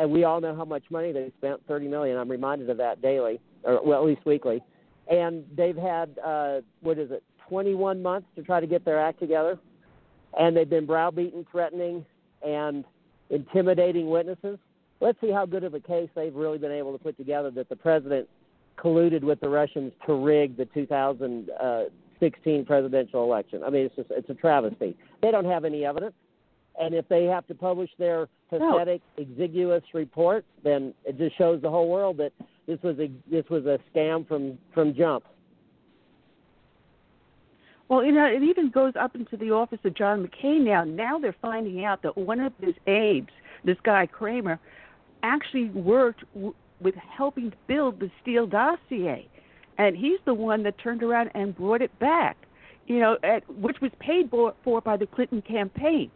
we 0.08 0.24
all 0.24 0.40
know 0.40 0.56
how 0.56 0.64
much 0.64 0.82
money 0.90 1.12
they 1.12 1.32
spent 1.38 1.64
thirty 1.66 1.88
million. 1.88 2.18
I'm 2.18 2.28
reminded 2.28 2.68
of 2.70 2.76
that 2.78 3.00
daily, 3.00 3.40
or 3.68 3.80
well, 3.84 4.00
at 4.00 4.06
least 4.06 4.24
weekly, 4.24 4.62
and 5.10 5.44
they've 5.56 5.76
had 5.76 6.18
uh, 6.24 6.60
what 6.80 6.98
is 6.98 7.10
it, 7.10 7.22
21 7.48 8.02
months 8.02 8.28
to 8.36 8.42
try 8.42 8.60
to 8.60 8.66
get 8.66 8.84
their 8.84 9.00
act 9.00 9.20
together, 9.20 9.58
and 10.38 10.56
they've 10.56 10.68
been 10.68 10.86
browbeaten, 10.86 11.46
threatening, 11.50 12.04
and 12.46 12.84
intimidating 13.30 14.08
witnesses. 14.08 14.58
Let's 15.00 15.20
see 15.20 15.30
how 15.30 15.46
good 15.46 15.64
of 15.64 15.74
a 15.74 15.80
case 15.80 16.08
they've 16.14 16.34
really 16.34 16.58
been 16.58 16.72
able 16.72 16.92
to 16.96 17.02
put 17.02 17.16
together 17.16 17.50
that 17.52 17.68
the 17.68 17.76
president 17.76 18.28
colluded 18.76 19.22
with 19.22 19.40
the 19.40 19.48
Russians 19.48 19.92
to 20.06 20.14
rig 20.14 20.56
the 20.56 20.64
2016 20.66 22.64
presidential 22.64 23.24
election. 23.24 23.62
I 23.64 23.70
mean, 23.70 23.86
it's 23.86 23.96
just 23.96 24.10
it's 24.10 24.30
a 24.30 24.34
travesty. 24.34 24.96
They 25.22 25.30
don't 25.30 25.44
have 25.44 25.64
any 25.64 25.84
evidence, 25.84 26.14
and 26.80 26.94
if 26.94 27.08
they 27.08 27.24
have 27.24 27.46
to 27.48 27.54
publish 27.54 27.90
their 27.98 28.28
pathetic, 28.50 29.02
no. 29.16 29.22
exiguous 29.22 29.82
report, 29.94 30.44
then 30.64 30.94
it 31.04 31.18
just 31.18 31.36
shows 31.36 31.60
the 31.62 31.70
whole 31.70 31.88
world 31.88 32.18
that 32.18 32.32
this 32.68 32.78
was 32.82 32.98
a 32.98 33.10
this 33.28 33.44
was 33.48 33.64
a 33.64 33.80
scam 33.90 34.28
from 34.28 34.58
from 34.74 34.94
jump. 34.94 35.24
Well, 37.88 38.04
you 38.04 38.12
know, 38.12 38.26
it 38.26 38.42
even 38.42 38.70
goes 38.70 38.92
up 39.00 39.14
into 39.14 39.38
the 39.38 39.50
office 39.50 39.78
of 39.84 39.94
John 39.94 40.28
McCain 40.28 40.64
now. 40.64 40.84
Now 40.84 41.18
they're 41.18 41.34
finding 41.40 41.86
out 41.86 42.02
that 42.02 42.18
one 42.18 42.38
of 42.38 42.52
his 42.60 42.74
aides, 42.86 43.30
this 43.64 43.78
guy 43.82 44.04
Kramer, 44.04 44.60
actually 45.22 45.70
worked 45.70 46.22
w- 46.34 46.54
with 46.82 46.94
helping 46.96 47.54
build 47.66 47.98
the 47.98 48.10
Steele 48.20 48.46
dossier, 48.46 49.26
and 49.78 49.96
he's 49.96 50.20
the 50.26 50.34
one 50.34 50.62
that 50.64 50.76
turned 50.78 51.02
around 51.02 51.30
and 51.34 51.56
brought 51.56 51.80
it 51.80 51.98
back. 51.98 52.36
You 52.86 53.00
know, 53.00 53.16
at, 53.22 53.48
which 53.56 53.80
was 53.80 53.90
paid 53.98 54.28
for, 54.30 54.54
for 54.62 54.82
by 54.82 54.98
the 54.98 55.06
Clinton 55.06 55.40
campaign. 55.40 56.10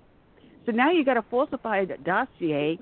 So 0.66 0.72
now 0.72 0.90
you 0.90 1.04
got 1.04 1.16
a 1.16 1.22
falsified 1.22 1.98
dossier, 2.04 2.78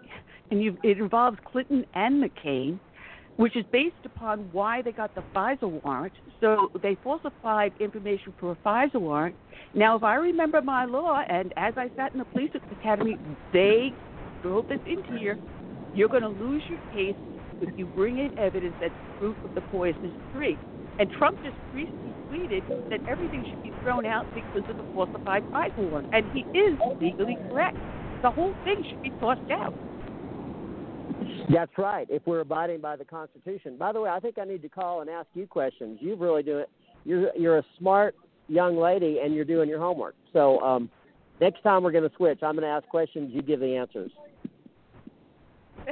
and 0.51 0.61
you 0.61 0.77
it 0.83 0.99
involves 0.99 1.39
Clinton 1.45 1.87
and 1.95 2.21
McCain 2.21 2.81
which 3.37 3.57
is 3.57 3.65
based 3.73 3.95
upon 4.05 4.49
why 4.53 4.83
they 4.83 4.93
got 4.93 5.15
the 5.15 5.23
FISA 5.35 5.83
warrant. 5.83 6.13
So 6.41 6.71
they 6.83 6.97
falsified 7.03 7.73
information 7.81 8.35
for 8.39 8.53
a 8.53 8.57
FISA 8.57 9.01
warrant. 9.01 9.35
Now, 9.75 9.97
if 9.97 10.03
I 10.03 10.17
remember 10.17 10.61
my 10.61 10.85
law, 10.85 11.23
and 11.29 11.53
as 11.57 11.75
I 11.77 11.91
sat 11.97 12.13
in 12.13 12.19
the 12.19 12.25
police 12.27 12.51
academy, 12.71 13.17
they 13.53 13.93
drove 14.43 14.69
this 14.69 14.81
into 14.87 15.19
here. 15.19 15.39
You're 15.95 16.09
going 16.09 16.23
to 16.23 16.29
lose 16.29 16.63
your 16.69 16.81
case 16.93 17.17
if 17.61 17.79
you 17.79 17.87
bring 17.87 18.19
in 18.19 18.39
evidence 18.39 18.75
that's 18.81 18.95
fruit 19.19 19.37
of 19.45 19.55
the 19.55 19.61
poisonous 19.63 20.13
tree. 20.35 20.59
And 20.99 21.11
Trump 21.13 21.39
just 21.43 21.57
recently 21.75 22.13
tweeted 22.31 22.91
that 22.91 23.01
everything 23.09 23.45
should 23.49 23.63
be 23.63 23.73
thrown 23.83 24.07
out 24.07 24.27
because 24.35 24.69
of 24.69 24.77
the 24.77 24.85
falsified 24.93 25.45
FISA 25.45 25.91
warrant. 25.91 26.09
And 26.13 26.25
he 26.33 26.41
is 26.59 26.79
legally 27.01 27.39
correct. 27.49 27.79
The 28.23 28.31
whole 28.31 28.55
thing 28.65 28.85
should 28.89 29.03
be 29.03 29.11
tossed 29.21 29.51
out. 29.51 29.75
That's 31.53 31.77
right. 31.79 32.07
If 32.11 32.27
we're 32.27 32.41
abiding 32.41 32.81
by 32.81 32.97
the 32.97 33.05
Constitution. 33.05 33.77
By 33.77 33.93
the 33.93 34.01
way, 34.01 34.11
I 34.11 34.21
think 34.21 34.39
I 34.39 34.45
need 34.45 34.63
to 34.63 34.69
call 34.69 35.01
and 35.01 35.11
ask 35.11 35.27
you 35.35 35.47
questions. 35.47 35.99
You 36.01 36.17
really 36.17 36.43
do 36.43 36.59
it. 36.59 36.69
You're 37.05 37.31
you're 37.37 37.59
a 37.59 37.65
smart 37.79 38.15
young 38.49 38.77
lady, 38.77 39.21
and 39.23 39.35
you're 39.35 39.45
doing 39.45 39.69
your 39.69 39.79
homework. 39.79 40.15
So 40.33 40.61
um, 40.61 40.91
next 41.41 41.63
time 41.63 41.83
we're 41.83 41.93
going 41.93 42.09
to 42.09 42.17
switch. 42.17 42.41
I'm 42.43 42.55
going 42.55 42.63
to 42.63 42.69
ask 42.69 42.87
questions. 42.89 43.31
You 43.33 43.43
give 43.43 43.61
the 43.61 43.77
answers. 43.77 44.11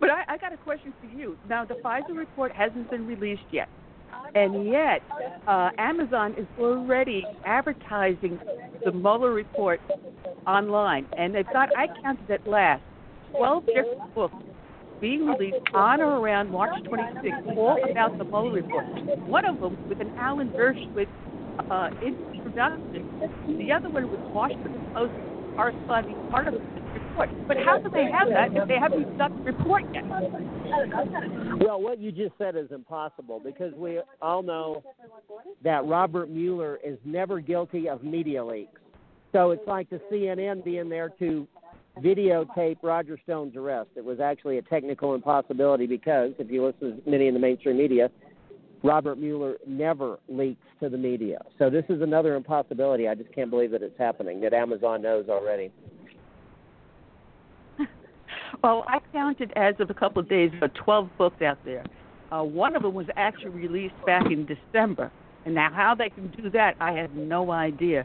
but 0.00 0.10
I, 0.10 0.24
I 0.28 0.36
got 0.38 0.52
a 0.52 0.56
question 0.58 0.92
for 1.00 1.06
you. 1.16 1.36
Now, 1.48 1.64
the 1.64 1.74
FISA 1.74 2.16
report 2.16 2.52
hasn't 2.52 2.90
been 2.90 3.06
released 3.06 3.42
yet. 3.50 3.68
And 4.34 4.66
yet, 4.66 5.02
uh, 5.46 5.70
Amazon 5.78 6.34
is 6.36 6.46
already 6.58 7.24
advertising 7.44 8.38
the 8.84 8.92
Mueller 8.92 9.32
report 9.32 9.80
online. 10.46 11.06
And 11.16 11.34
they've 11.34 11.46
got, 11.52 11.70
I 11.76 11.86
counted 12.02 12.30
at 12.30 12.46
last, 12.46 12.82
12 13.36 13.66
different 13.66 14.14
books 14.14 14.34
being 15.00 15.26
released 15.26 15.56
on 15.74 16.00
or 16.00 16.20
around 16.20 16.50
March 16.50 16.72
26th, 16.84 17.56
all 17.56 17.78
about 17.90 18.16
the 18.18 18.24
Mueller 18.24 18.52
report. 18.52 18.86
One 19.26 19.44
of 19.44 19.60
them 19.60 19.76
with 19.88 20.00
an 20.00 20.12
Alan 20.18 20.50
Dershowitz 20.50 21.08
uh, 21.70 21.90
introduction. 22.00 23.04
The 23.46 23.72
other 23.72 23.90
one 23.90 24.08
was 24.10 24.20
Washington 24.32 24.86
Post 24.94 25.12
corresponding 25.54 26.16
the 26.94 27.00
report. 27.16 27.48
But 27.48 27.56
how 27.58 27.78
do 27.78 27.90
they 27.90 28.04
have 28.10 28.28
that 28.28 28.56
if 28.60 28.68
they 28.68 28.78
haven't 28.78 29.18
done 29.18 29.38
the 29.38 29.52
report 29.52 29.84
yet? 29.92 30.04
Well, 31.60 31.80
what 31.80 31.98
you 31.98 32.12
just 32.12 32.32
said 32.38 32.56
is 32.56 32.70
impossible 32.70 33.40
because 33.40 33.72
we 33.74 34.00
all 34.20 34.42
know 34.42 34.82
that 35.62 35.86
Robert 35.86 36.30
Mueller 36.30 36.78
is 36.84 36.98
never 37.04 37.40
guilty 37.40 37.88
of 37.88 38.02
media 38.02 38.44
leaks. 38.44 38.80
So 39.32 39.50
it's 39.50 39.66
like 39.66 39.90
the 39.90 40.00
CNN 40.10 40.64
being 40.64 40.88
there 40.88 41.10
to 41.18 41.46
videotape 41.98 42.78
Roger 42.82 43.18
Stone's 43.24 43.56
arrest. 43.56 43.90
It 43.96 44.04
was 44.04 44.20
actually 44.20 44.58
a 44.58 44.62
technical 44.62 45.14
impossibility 45.14 45.86
because, 45.86 46.32
if 46.38 46.50
you 46.50 46.64
listen 46.64 47.02
to 47.02 47.10
many 47.10 47.26
in 47.28 47.34
the 47.34 47.40
mainstream 47.40 47.78
media, 47.78 48.10
Robert 48.82 49.18
Mueller 49.18 49.56
never 49.66 50.18
leaks 50.28 50.66
to 50.80 50.88
the 50.88 50.98
media. 50.98 51.38
So 51.58 51.70
this 51.70 51.84
is 51.88 52.02
another 52.02 52.34
impossibility. 52.36 53.08
I 53.08 53.14
just 53.14 53.32
can't 53.34 53.50
believe 53.50 53.70
that 53.72 53.82
it's 53.82 53.98
happening, 53.98 54.40
that 54.42 54.52
Amazon 54.52 55.02
knows 55.02 55.28
already. 55.28 55.72
Well, 58.62 58.84
I 58.88 59.00
counted 59.12 59.52
as 59.56 59.74
of 59.78 59.90
a 59.90 59.94
couple 59.94 60.20
of 60.20 60.28
days 60.28 60.52
ago 60.52 60.68
12 60.74 61.10
books 61.18 61.42
out 61.42 61.58
there. 61.64 61.84
Uh, 62.30 62.42
one 62.42 62.74
of 62.74 62.82
them 62.82 62.94
was 62.94 63.06
actually 63.16 63.50
released 63.50 63.94
back 64.04 64.26
in 64.26 64.46
December. 64.46 65.10
And 65.44 65.54
now, 65.54 65.70
how 65.72 65.94
they 65.94 66.10
can 66.10 66.28
do 66.28 66.50
that, 66.50 66.74
I 66.80 66.92
have 66.92 67.12
no 67.14 67.52
idea. 67.52 68.04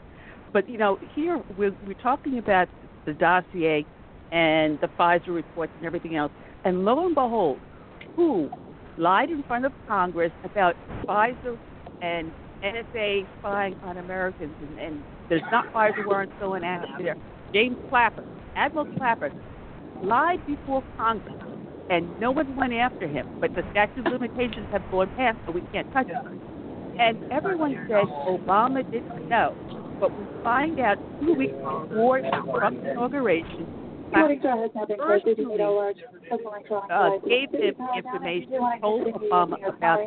But, 0.52 0.68
you 0.68 0.78
know, 0.78 0.98
here 1.14 1.42
we're, 1.58 1.74
we're 1.86 1.94
talking 1.94 2.38
about 2.38 2.68
the 3.04 3.12
dossier 3.14 3.84
and 4.30 4.78
the 4.80 4.88
FISA 4.98 5.28
reports 5.28 5.72
and 5.78 5.86
everything 5.86 6.14
else. 6.14 6.30
And 6.64 6.84
lo 6.84 7.04
and 7.04 7.14
behold, 7.14 7.58
who 8.14 8.48
lied 8.96 9.30
in 9.30 9.42
front 9.44 9.64
of 9.64 9.72
Congress 9.88 10.32
about 10.44 10.76
FISA 11.04 11.58
and 12.00 12.30
NSA 12.62 13.26
spying 13.40 13.74
on 13.82 13.98
Americans, 13.98 14.54
and, 14.60 14.78
and 14.78 15.02
there's 15.28 15.42
not 15.50 15.72
FISA 15.72 16.06
warrants 16.06 16.34
going 16.38 16.62
out 16.64 16.86
there. 16.98 17.16
James 17.52 17.76
Clapper, 17.90 18.24
Admiral 18.54 18.86
Clapper, 18.96 19.32
lied 20.02 20.44
before 20.46 20.82
Congress, 20.96 21.34
and 21.90 22.08
no 22.20 22.30
one 22.30 22.56
went 22.56 22.72
after 22.72 23.06
him. 23.06 23.28
But 23.40 23.54
the 23.54 23.62
statute 23.70 24.06
of 24.06 24.12
limitations 24.12 24.66
have 24.72 24.82
gone 24.90 25.10
past, 25.16 25.38
so 25.46 25.52
we 25.52 25.62
can't 25.72 25.90
touch 25.92 26.08
him. 26.08 26.40
And 26.98 27.32
everyone 27.32 27.74
said 27.88 28.04
Obama 28.28 28.84
didn't 28.90 29.28
know, 29.28 29.56
but 29.98 30.10
we 30.10 30.24
find 30.42 30.78
out 30.80 30.98
two 31.20 31.34
weeks 31.34 31.54
before 31.54 32.20
Trump's 32.20 32.86
inauguration 32.90 33.66
uh, 34.14 34.28
gave 37.26 37.50
him 37.50 37.74
information, 37.96 38.60
told 38.80 39.06
Obama 39.06 39.56
about 39.68 40.00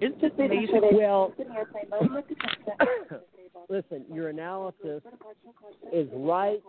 It's 0.00 0.20
just 0.20 0.34
amazing. 0.38 0.80
Well, 0.92 1.32
listen, 3.68 4.04
your 4.12 4.28
analysis 4.28 5.02
is 5.92 6.08
right, 6.14 6.60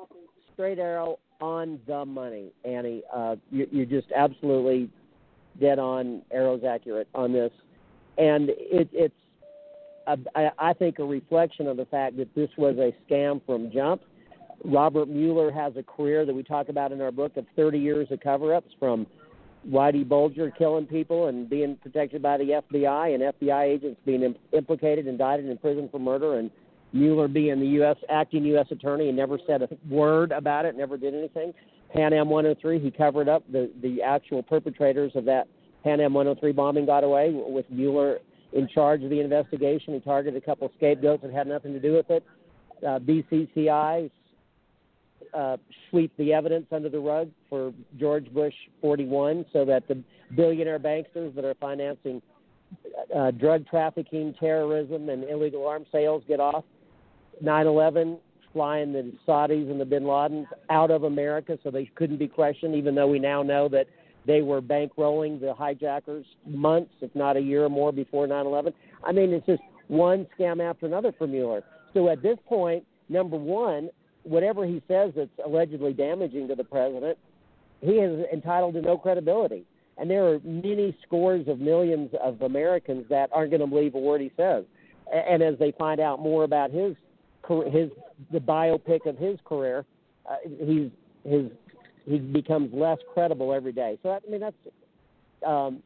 straight 0.55 0.79
arrow 0.79 1.19
on 1.39 1.79
the 1.85 2.03
money, 2.03 2.51
Annie. 2.63 3.03
Uh, 3.13 3.35
you, 3.51 3.67
you're 3.71 3.85
just 3.85 4.11
absolutely 4.15 4.89
dead 5.61 5.77
on, 5.77 6.23
arrows 6.31 6.63
accurate 6.67 7.07
on 7.13 7.31
this, 7.31 7.51
and 8.17 8.49
it, 8.49 8.89
it's. 8.91 9.13
I 10.35 10.73
think 10.73 10.99
a 10.99 11.03
reflection 11.03 11.65
of 11.65 11.77
the 11.77 11.85
fact 11.85 12.17
that 12.17 12.35
this 12.35 12.49
was 12.59 12.77
a 12.77 12.93
scam 13.11 13.43
from 13.43 13.71
jump 13.71 14.03
Robert 14.63 15.07
Mueller 15.07 15.51
has 15.51 15.73
a 15.75 15.83
career 15.83 16.25
that 16.25 16.33
we 16.33 16.43
talk 16.43 16.69
about 16.69 16.91
in 16.91 17.01
our 17.01 17.11
book 17.11 17.37
of 17.37 17.45
30 17.55 17.77
years 17.79 18.07
of 18.11 18.19
cover-ups 18.19 18.71
from 18.79 19.05
Whitey 19.67 20.07
Bulger 20.07 20.51
killing 20.51 20.85
people 20.85 21.27
and 21.27 21.49
being 21.49 21.75
protected 21.77 22.21
by 22.21 22.37
the 22.37 22.61
FBI 22.71 23.13
and 23.13 23.23
FBI 23.39 23.63
agents 23.63 23.99
being 24.05 24.35
implicated, 24.53 25.07
indicted, 25.07 25.49
in 25.49 25.57
prison 25.57 25.89
for 25.91 25.99
murder, 25.99 26.37
and 26.37 26.51
Mueller 26.95 27.27
being 27.27 27.59
the 27.59 27.67
U.S. 27.67 27.97
acting 28.09 28.45
U.S. 28.45 28.67
attorney 28.71 29.09
and 29.09 29.17
never 29.17 29.37
said 29.45 29.61
a 29.61 29.69
word 29.89 30.31
about 30.31 30.65
it, 30.65 30.75
never 30.75 30.97
did 30.97 31.13
anything. 31.13 31.53
Pan 31.93 32.13
Am 32.13 32.29
103, 32.29 32.79
he 32.79 32.89
covered 32.89 33.29
up 33.29 33.43
the 33.51 33.71
the 33.81 34.01
actual 34.01 34.41
perpetrators 34.41 35.11
of 35.15 35.25
that 35.25 35.47
Pan 35.83 35.99
Am 35.99 36.13
103 36.13 36.51
bombing 36.51 36.85
got 36.85 37.03
away 37.03 37.29
with 37.31 37.69
Mueller 37.69 38.19
in 38.53 38.67
charge 38.67 39.03
of 39.03 39.09
the 39.09 39.19
investigation. 39.19 39.93
He 39.93 39.99
targeted 39.99 40.41
a 40.41 40.45
couple 40.45 40.65
of 40.65 40.73
scapegoats 40.77 41.21
that 41.21 41.31
had 41.31 41.47
nothing 41.47 41.73
to 41.73 41.79
do 41.79 41.93
with 41.93 42.09
it. 42.09 42.23
Uh, 42.81 42.99
BCCI 42.99 44.09
uh, 45.33 45.57
sweep 45.89 46.11
the 46.17 46.33
evidence 46.33 46.65
under 46.71 46.89
the 46.89 46.99
rug 46.99 47.29
for 47.49 47.73
George 47.99 48.33
Bush 48.33 48.53
41 48.81 49.45
so 49.53 49.63
that 49.65 49.87
the 49.87 50.01
billionaire 50.35 50.79
banksters 50.79 51.35
that 51.35 51.45
are 51.45 51.55
financing 51.55 52.21
uh, 53.15 53.31
drug 53.31 53.67
trafficking, 53.67 54.33
terrorism, 54.39 55.09
and 55.09 55.23
illegal 55.25 55.67
arms 55.67 55.87
sales 55.91 56.23
get 56.27 56.39
off. 56.39 56.63
9 57.41 57.67
11, 57.67 58.17
flying 58.53 58.93
the 58.93 59.11
Saudis 59.27 59.69
and 59.69 59.79
the 59.79 59.85
bin 59.85 60.03
Ladens 60.03 60.47
out 60.69 60.91
of 60.91 61.03
America 61.03 61.57
so 61.63 61.71
they 61.71 61.85
couldn't 61.95 62.17
be 62.17 62.27
questioned, 62.27 62.75
even 62.75 62.95
though 62.95 63.07
we 63.07 63.19
now 63.19 63.43
know 63.43 63.67
that 63.69 63.87
they 64.25 64.41
were 64.41 64.61
bankrolling 64.61 65.39
the 65.39 65.53
hijackers 65.53 66.25
months, 66.47 66.91
if 67.01 67.13
not 67.15 67.37
a 67.37 67.41
year 67.41 67.65
or 67.65 67.69
more 67.69 67.91
before 67.91 68.25
9 68.27 68.45
11. 68.45 68.73
I 69.03 69.11
mean, 69.11 69.31
it's 69.33 69.45
just 69.45 69.61
one 69.87 70.27
scam 70.37 70.67
after 70.67 70.85
another 70.85 71.13
for 71.17 71.27
Mueller. 71.27 71.63
So 71.93 72.09
at 72.09 72.21
this 72.21 72.37
point, 72.47 72.83
number 73.09 73.37
one, 73.37 73.89
whatever 74.23 74.65
he 74.65 74.81
says 74.87 75.13
that's 75.15 75.29
allegedly 75.45 75.93
damaging 75.93 76.47
to 76.47 76.55
the 76.55 76.63
president, 76.63 77.17
he 77.81 77.91
is 77.91 78.25
entitled 78.33 78.73
to 78.75 78.81
no 78.81 78.97
credibility. 78.97 79.65
And 79.97 80.09
there 80.09 80.27
are 80.27 80.39
many 80.43 80.97
scores 81.05 81.47
of 81.47 81.59
millions 81.59 82.09
of 82.21 82.41
Americans 82.41 83.05
that 83.09 83.29
aren't 83.31 83.51
going 83.51 83.61
to 83.61 83.67
believe 83.67 83.95
a 83.95 83.99
word 83.99 84.21
he 84.21 84.31
says. 84.35 84.65
And 85.11 85.43
as 85.43 85.57
they 85.59 85.71
find 85.77 86.01
out 86.01 86.19
more 86.19 86.43
about 86.43 86.71
his 86.71 86.95
his 87.47 87.89
the 88.31 88.39
biopic 88.39 89.05
of 89.05 89.17
his 89.17 89.37
career, 89.45 89.85
uh, 90.29 90.35
he's 90.45 90.89
his 91.23 91.51
he 92.05 92.19
becomes 92.19 92.73
less 92.73 92.97
credible 93.13 93.53
every 93.53 93.71
day. 93.71 93.97
So 94.03 94.11
I 94.11 94.19
mean 94.29 94.41
that's 94.41 94.55
um, 95.45 95.81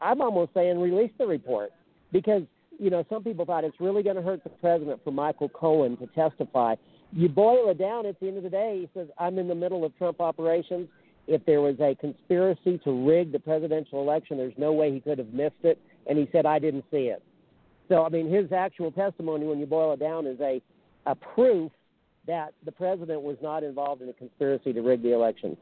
I'm 0.00 0.20
almost 0.20 0.52
saying 0.54 0.78
release 0.80 1.12
the 1.18 1.26
report 1.26 1.72
because 2.12 2.42
you 2.78 2.90
know 2.90 3.04
some 3.08 3.22
people 3.22 3.44
thought 3.44 3.64
it's 3.64 3.80
really 3.80 4.02
going 4.02 4.16
to 4.16 4.22
hurt 4.22 4.42
the 4.44 4.50
president 4.50 5.00
for 5.04 5.12
Michael 5.12 5.48
Cohen 5.48 5.96
to 5.98 6.06
testify 6.08 6.74
you 7.12 7.28
boil 7.28 7.70
it 7.70 7.78
down 7.78 8.06
at 8.06 8.18
the 8.20 8.28
end 8.28 8.36
of 8.36 8.42
the 8.42 8.50
day, 8.50 8.78
he 8.80 8.88
says, 8.98 9.08
I'm 9.18 9.38
in 9.38 9.48
the 9.48 9.54
middle 9.54 9.84
of 9.84 9.96
Trump 9.98 10.20
operations. 10.20 10.88
If 11.26 11.44
there 11.44 11.60
was 11.60 11.76
a 11.80 11.94
conspiracy 11.96 12.78
to 12.84 13.06
rig 13.06 13.32
the 13.32 13.38
presidential 13.38 14.00
election, 14.00 14.36
there's 14.36 14.54
no 14.56 14.72
way 14.72 14.92
he 14.92 15.00
could 15.00 15.18
have 15.18 15.32
missed 15.32 15.62
it. 15.62 15.78
And 16.06 16.18
he 16.18 16.28
said, 16.32 16.46
I 16.46 16.58
didn't 16.58 16.84
see 16.90 17.08
it. 17.08 17.22
So, 17.88 18.04
I 18.04 18.08
mean, 18.08 18.32
his 18.32 18.52
actual 18.52 18.92
testimony, 18.92 19.46
when 19.46 19.58
you 19.58 19.66
boil 19.66 19.92
it 19.92 20.00
down, 20.00 20.26
is 20.26 20.40
a, 20.40 20.62
a 21.06 21.14
proof 21.14 21.72
that 22.26 22.52
the 22.64 22.72
president 22.72 23.22
was 23.22 23.36
not 23.42 23.62
involved 23.62 24.02
in 24.02 24.08
a 24.08 24.12
conspiracy 24.12 24.72
to 24.72 24.80
rig 24.80 25.02
the 25.02 25.12
election. 25.12 25.56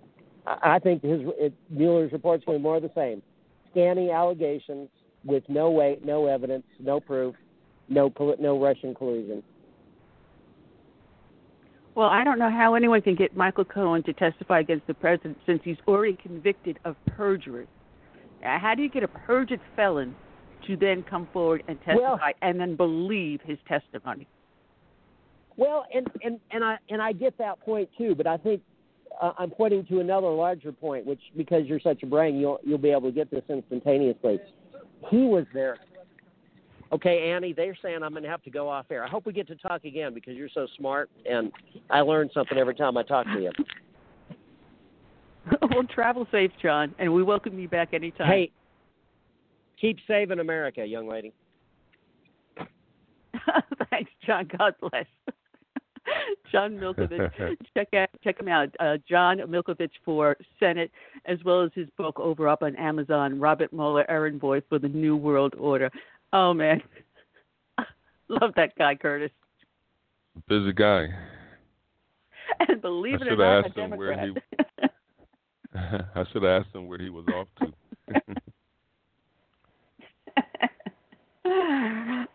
I, 0.47 0.77
I 0.77 0.79
think 0.79 1.03
his 1.03 1.21
it, 1.39 1.53
Mueller's 1.71 2.13
report's 2.13 2.45
going 2.45 2.59
to 2.59 2.61
be 2.61 2.63
more 2.63 2.77
of 2.77 2.83
the 2.83 2.91
same. 2.95 3.23
Scanning 3.71 4.11
allegations 4.11 4.89
with 5.25 5.45
no 5.49 5.71
weight, 5.71 6.05
no 6.05 6.27
evidence, 6.27 6.65
no 6.81 7.01
proof, 7.01 7.35
no 7.89 8.13
no 8.39 8.61
Russian 8.61 8.95
collusion. 8.95 9.43
Well, 11.95 12.09
I 12.09 12.23
don't 12.23 12.39
know 12.39 12.51
how 12.51 12.75
anyone 12.75 13.03
can 13.03 13.17
get 13.17 13.37
Michael 13.37 13.65
Cohen 13.65 14.05
to 14.05 14.13
testify 14.13 14.61
against 14.61 14.87
the 14.87 14.95
president 14.95 15.37
since 15.47 15.61
he's 15.65 15.79
already 15.89 16.17
convicted 16.23 16.79
of 16.85 16.95
perjury. 17.17 17.67
Uh, 18.45 18.57
how 18.59 18.75
do 18.77 18.83
you 18.83 18.89
get 18.89 19.03
a 19.03 19.09
perjured 19.09 19.61
felon 19.75 20.15
to 20.69 20.77
then 20.77 21.03
come 21.03 21.27
forward 21.33 21.65
and 21.67 21.77
testify 21.81 21.99
well, 22.01 22.19
and 22.41 22.61
then 22.61 22.77
believe 22.77 23.41
his 23.45 23.59
testimony? 23.67 24.29
Well, 25.59 25.85
and 25.93 26.07
and 26.25 26.41
and 26.51 26.65
I 26.65 26.79
and 26.89 27.03
I 27.03 27.13
get 27.13 27.37
that 27.37 27.61
point 27.61 27.91
too, 27.99 28.15
but 28.15 28.27
I 28.27 28.39
think 28.39 28.63
uh, 29.21 29.33
I'm 29.39 29.51
pointing 29.51 29.85
to 29.87 30.01
another 30.01 30.29
larger 30.29 30.73
point, 30.73 31.05
which 31.05 31.21
because 31.37 31.67
you're 31.67 31.81
such 31.81 32.03
a 32.03 32.07
brain, 32.07 32.39
you'll 32.39 32.61
you'll 32.65 32.79
be 32.79 32.91
able 32.91 33.11
to 33.11 33.13
get 33.13 33.31
this 33.31 33.45
instantaneously. 33.51 34.39
He 35.11 35.19
was 35.19 35.45
there 35.53 35.77
Okay, 36.91 37.31
Annie, 37.31 37.53
they're 37.53 37.77
saying 37.83 38.03
I'm 38.03 38.13
going 38.13 38.23
to 38.23 38.31
have 38.31 38.43
to 38.45 38.51
go 38.51 38.69
off 38.69 38.87
air. 38.91 39.05
I 39.05 39.09
hope 39.09 39.27
we 39.27 39.33
get 39.35 39.47
to 39.49 39.57
talk 39.57 39.85
again 39.85 40.15
because 40.15 40.35
you're 40.37 40.49
so 40.49 40.67
smart, 40.79 41.11
and 41.29 41.53
I 41.91 42.01
learn 42.01 42.31
something 42.33 42.57
every 42.57 42.75
time 42.75 42.97
I 42.97 43.03
talk 43.03 43.27
to 43.27 43.41
you. 43.41 43.51
well, 45.71 45.85
travel 45.85 46.27
safe, 46.33 46.51
John, 46.63 46.95
and 46.99 47.13
we 47.13 47.23
welcome 47.23 47.59
you 47.59 47.69
back 47.69 47.93
anytime. 47.93 48.29
Hey, 48.29 48.51
keep 49.79 49.99
saving 50.07 50.39
America, 50.39 50.85
young 50.85 51.07
lady. 51.09 51.35
Thanks, 53.91 54.11
John. 54.27 54.49
God 54.57 54.75
bless. 54.81 55.07
John 56.53 56.73
Milkovich. 56.73 57.57
check 57.75 57.93
out 57.95 58.09
check 58.23 58.41
him 58.41 58.49
out. 58.49 58.69
Uh, 58.81 58.97
John 59.09 59.39
Milkovich 59.39 59.91
for 60.05 60.37
Senate, 60.59 60.91
as 61.27 61.39
well 61.45 61.63
as 61.63 61.71
his 61.75 61.89
book 61.97 62.19
over 62.19 62.49
up 62.49 62.63
on 62.63 62.77
Amazon. 62.77 63.39
Robert 63.39 63.73
Mueller, 63.73 64.09
Errand 64.11 64.41
Boy 64.41 64.61
for 64.69 64.79
the 64.79 64.89
New 64.89 65.17
World 65.17 65.55
Order. 65.59 65.91
Oh 66.33 66.53
man, 66.55 66.83
love 68.29 68.53
that 68.57 68.77
guy, 68.77 68.95
Curtis. 68.95 69.31
Busy 70.49 70.73
guy. 70.73 71.09
And 72.69 72.81
believe 72.81 73.21
it 73.21 73.29
or 73.29 73.37
not, 73.37 73.67
a 73.67 73.69
Democrat. 73.71 74.29
He, 74.29 74.35
I 75.79 76.25
should 76.33 76.43
have 76.43 76.63
asked 76.63 76.75
him 76.75 76.89
where 76.89 76.99
he 76.99 77.11
was 77.11 77.25
off 77.35 77.49
to. 77.61 77.73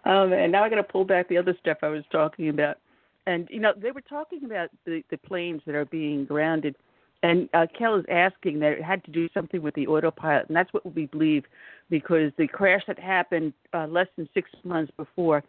oh 0.06 0.28
man, 0.28 0.52
now 0.52 0.64
I 0.64 0.70
got 0.70 0.76
to 0.76 0.84
pull 0.84 1.04
back 1.04 1.28
the 1.28 1.38
other 1.38 1.56
stuff 1.60 1.80
I 1.82 1.88
was 1.88 2.04
talking 2.12 2.50
about. 2.50 2.78
And 3.26 3.48
you 3.52 3.60
know, 3.60 3.74
they 3.76 3.92
were 3.92 4.02
talking 4.02 4.44
about 4.44 4.70
the 4.86 5.04
the 5.10 5.18
planes 5.18 5.62
that 5.66 5.76
are 5.76 5.86
being 5.86 6.26
grounded. 6.26 6.76
And 7.24 7.48
uh, 7.54 7.68
Kel 7.78 7.96
is 7.96 8.06
asking 8.12 8.60
that 8.60 8.74
it 8.74 8.84
had 8.84 9.02
to 9.06 9.12
do 9.12 9.30
something 9.34 9.62
with 9.62 9.74
the 9.76 9.88
autopilot, 9.88 10.48
and 10.48 10.58
that's 10.58 10.74
what 10.74 10.94
we 10.94 11.06
believe, 11.06 11.46
because 11.90 12.34
the 12.38 12.48
crash 12.48 12.82
that 12.88 13.00
happened 13.00 13.54
uh, 13.74 13.88
less 13.88 14.08
than 14.18 14.28
six 14.34 14.50
months 14.66 14.92
before, 14.98 15.42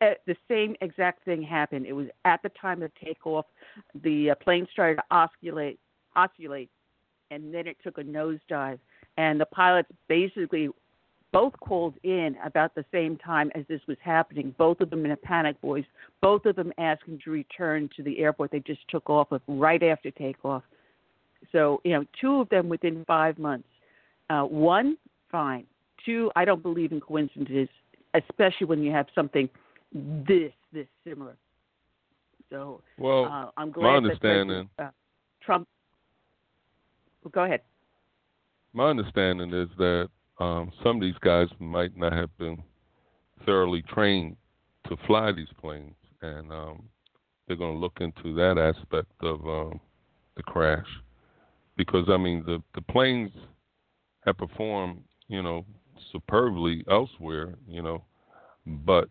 uh, 0.00 0.12
the 0.26 0.34
same 0.48 0.74
exact 0.80 1.22
thing 1.26 1.42
happened. 1.42 1.84
It 1.84 1.92
was 1.92 2.06
at 2.24 2.42
the 2.42 2.48
time 2.58 2.82
of 2.82 2.90
takeoff, 2.94 3.44
the 4.02 4.30
uh, 4.30 4.34
plane 4.36 4.66
started 4.72 4.96
to 4.96 5.02
oscillate, 5.10 5.78
oscillate, 6.16 6.70
and 7.30 7.52
then 7.52 7.66
it 7.66 7.76
took 7.84 7.98
a 7.98 8.02
nosedive, 8.02 8.78
and 9.18 9.38
the 9.38 9.46
pilots 9.46 9.90
basically 10.08 10.70
both 11.34 11.52
called 11.58 11.94
in 12.04 12.36
about 12.44 12.76
the 12.76 12.84
same 12.92 13.16
time 13.16 13.50
as 13.56 13.64
this 13.68 13.80
was 13.88 13.96
happening. 14.00 14.54
Both 14.56 14.80
of 14.80 14.88
them 14.88 15.04
in 15.04 15.10
a 15.10 15.16
panic 15.16 15.56
voice. 15.60 15.84
Both 16.22 16.46
of 16.46 16.54
them 16.54 16.72
asking 16.78 17.22
to 17.24 17.32
return 17.32 17.90
to 17.96 18.04
the 18.04 18.20
airport 18.20 18.52
they 18.52 18.60
just 18.60 18.86
took 18.88 19.10
off 19.10 19.32
of 19.32 19.42
right 19.48 19.82
after 19.82 20.12
takeoff. 20.12 20.62
So, 21.50 21.80
you 21.82 21.92
know, 21.92 22.04
two 22.20 22.40
of 22.40 22.48
them 22.50 22.68
within 22.68 23.04
five 23.04 23.36
months. 23.36 23.66
Uh, 24.30 24.42
one, 24.42 24.96
fine. 25.30 25.64
Two, 26.06 26.30
I 26.36 26.44
don't 26.44 26.62
believe 26.62 26.92
in 26.92 27.00
coincidences, 27.00 27.68
especially 28.14 28.68
when 28.68 28.80
you 28.80 28.92
have 28.92 29.06
something 29.12 29.48
this 29.92 30.52
this 30.72 30.86
similar. 31.02 31.36
So, 32.48 32.80
well, 32.96 33.24
uh, 33.24 33.50
I'm 33.56 33.72
glad 33.72 33.90
my 33.90 33.96
understanding. 33.96 34.68
That, 34.78 34.84
uh, 34.84 34.90
Trump. 35.44 35.66
Well, 37.24 37.32
go 37.34 37.42
ahead. 37.42 37.62
My 38.72 38.88
understanding 38.90 39.52
is 39.52 39.68
that 39.78 40.10
um, 40.38 40.72
some 40.82 40.96
of 40.96 41.02
these 41.02 41.18
guys 41.20 41.48
might 41.58 41.96
not 41.96 42.12
have 42.12 42.36
been 42.38 42.62
thoroughly 43.46 43.82
trained 43.82 44.36
to 44.88 44.96
fly 45.06 45.32
these 45.32 45.48
planes, 45.60 45.94
and 46.22 46.50
um, 46.50 46.82
they're 47.46 47.56
going 47.56 47.74
to 47.74 47.78
look 47.78 47.98
into 48.00 48.34
that 48.34 48.58
aspect 48.58 49.12
of 49.22 49.46
um, 49.46 49.80
the 50.36 50.42
crash. 50.42 50.86
Because 51.76 52.06
I 52.08 52.16
mean 52.16 52.44
the 52.46 52.62
the 52.74 52.82
planes 52.82 53.32
have 54.24 54.38
performed 54.38 55.02
you 55.28 55.42
know 55.42 55.64
superbly 56.12 56.84
elsewhere, 56.90 57.54
you 57.66 57.82
know, 57.82 58.04
but 58.66 59.08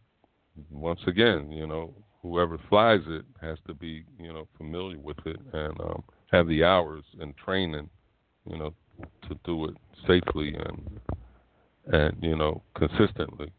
once 0.72 1.02
again, 1.08 1.52
you 1.52 1.68
know, 1.68 1.94
whoever 2.22 2.58
flies 2.70 3.02
it 3.08 3.26
has 3.42 3.58
to 3.68 3.74
be 3.74 4.06
you 4.20 4.32
know 4.32 4.48
familiar 4.58 5.00
with 5.00 5.18
it 5.26 5.40
and 5.54 5.80
um, 5.82 6.04
have 6.32 6.48
the 6.48 6.64
hours 6.64 7.04
and 7.20 7.36
training, 7.38 7.90
you 8.50 8.58
know, 8.58 8.74
to 9.28 9.38
do 9.46 9.66
it 9.66 9.76
safely 10.08 10.56
and 10.56 11.00
and 11.88 12.16
you 12.22 12.36
know 12.36 12.62
consistently. 12.76 13.52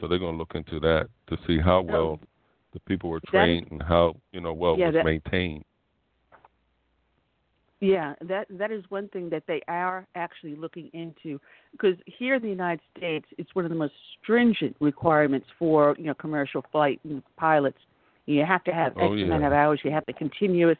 So 0.00 0.08
they're 0.08 0.18
going 0.18 0.34
to 0.34 0.38
look 0.38 0.54
into 0.54 0.78
that 0.80 1.08
to 1.28 1.36
see 1.46 1.58
how 1.58 1.78
oh. 1.78 1.82
well 1.82 2.20
the 2.72 2.80
people 2.80 3.08
were 3.08 3.20
trained 3.26 3.68
and 3.70 3.82
how 3.82 4.16
you 4.32 4.40
know 4.40 4.52
well 4.52 4.76
yeah, 4.78 4.86
was 4.86 4.94
that, 4.94 5.04
maintained. 5.04 5.64
Yeah, 7.80 8.14
that 8.22 8.46
that 8.50 8.70
is 8.70 8.84
one 8.88 9.08
thing 9.08 9.28
that 9.30 9.42
they 9.46 9.60
are 9.68 10.06
actually 10.14 10.56
looking 10.56 10.90
into 10.94 11.38
because 11.72 11.96
here 12.06 12.36
in 12.36 12.42
the 12.42 12.48
United 12.48 12.80
States, 12.96 13.26
it's 13.36 13.54
one 13.54 13.64
of 13.66 13.70
the 13.70 13.76
most 13.76 13.92
stringent 14.22 14.76
requirements 14.80 15.46
for 15.58 15.94
you 15.98 16.04
know 16.04 16.14
commercial 16.14 16.64
flight 16.72 17.00
and 17.04 17.22
pilots. 17.36 17.78
You 18.24 18.44
have 18.44 18.64
to 18.64 18.72
have 18.72 18.94
oh, 18.96 19.12
X 19.12 19.20
yeah. 19.20 19.26
amount 19.26 19.44
of 19.44 19.52
hours. 19.52 19.80
You 19.84 19.90
have 19.90 20.04
the 20.06 20.14
continuous. 20.14 20.78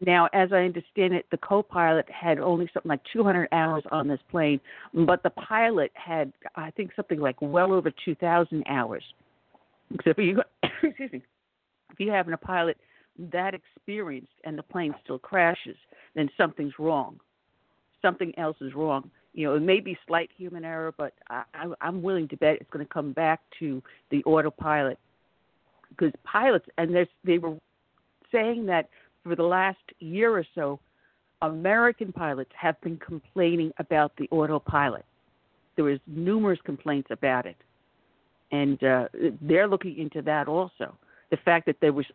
Now, 0.00 0.28
as 0.34 0.52
I 0.52 0.64
understand 0.64 1.14
it, 1.14 1.24
the 1.30 1.38
co-pilot 1.38 2.06
had 2.10 2.38
only 2.38 2.68
something 2.72 2.90
like 2.90 3.00
200 3.12 3.48
hours 3.52 3.82
on 3.90 4.08
this 4.08 4.20
plane, 4.30 4.60
but 4.92 5.22
the 5.22 5.30
pilot 5.30 5.90
had, 5.94 6.32
I 6.54 6.70
think, 6.72 6.90
something 6.94 7.18
like 7.18 7.36
well 7.40 7.72
over 7.72 7.90
2,000 8.04 8.64
hours. 8.68 9.02
So 10.04 10.10
if 10.10 10.18
you, 10.18 10.42
excuse 10.82 11.12
me, 11.12 11.22
if 11.92 12.00
you 12.00 12.10
have 12.10 12.28
a 12.28 12.36
pilot 12.36 12.76
that 13.32 13.54
experienced 13.54 14.32
and 14.44 14.58
the 14.58 14.62
plane 14.62 14.94
still 15.02 15.18
crashes, 15.18 15.76
then 16.14 16.28
something's 16.36 16.74
wrong. 16.78 17.18
Something 18.02 18.38
else 18.38 18.56
is 18.60 18.74
wrong. 18.74 19.10
You 19.32 19.48
know, 19.48 19.54
it 19.54 19.60
may 19.60 19.80
be 19.80 19.96
slight 20.06 20.30
human 20.36 20.64
error, 20.64 20.92
but 20.96 21.14
I, 21.30 21.42
I, 21.54 21.72
I'm 21.80 22.02
willing 22.02 22.28
to 22.28 22.36
bet 22.36 22.56
it's 22.60 22.70
going 22.70 22.84
to 22.84 22.92
come 22.92 23.12
back 23.12 23.40
to 23.60 23.82
the 24.10 24.22
autopilot 24.24 24.98
because 25.88 26.12
pilots, 26.24 26.66
and 26.76 26.94
they 27.24 27.38
were 27.38 27.56
saying 28.32 28.66
that 28.66 28.88
for 29.26 29.36
the 29.36 29.42
last 29.42 29.78
year 29.98 30.36
or 30.36 30.44
so, 30.54 30.78
American 31.42 32.12
pilots 32.12 32.50
have 32.58 32.80
been 32.80 32.96
complaining 32.96 33.72
about 33.78 34.12
the 34.16 34.28
autopilot. 34.30 35.04
There 35.74 35.84
was 35.84 35.98
numerous 36.06 36.58
complaints 36.64 37.08
about 37.10 37.44
it, 37.44 37.56
and 38.52 38.82
uh, 38.82 39.08
they're 39.42 39.68
looking 39.68 39.98
into 39.98 40.22
that 40.22 40.48
also. 40.48 40.96
The 41.30 41.36
fact 41.38 41.66
that 41.66 41.76
there 41.80 41.92
was 41.92 42.06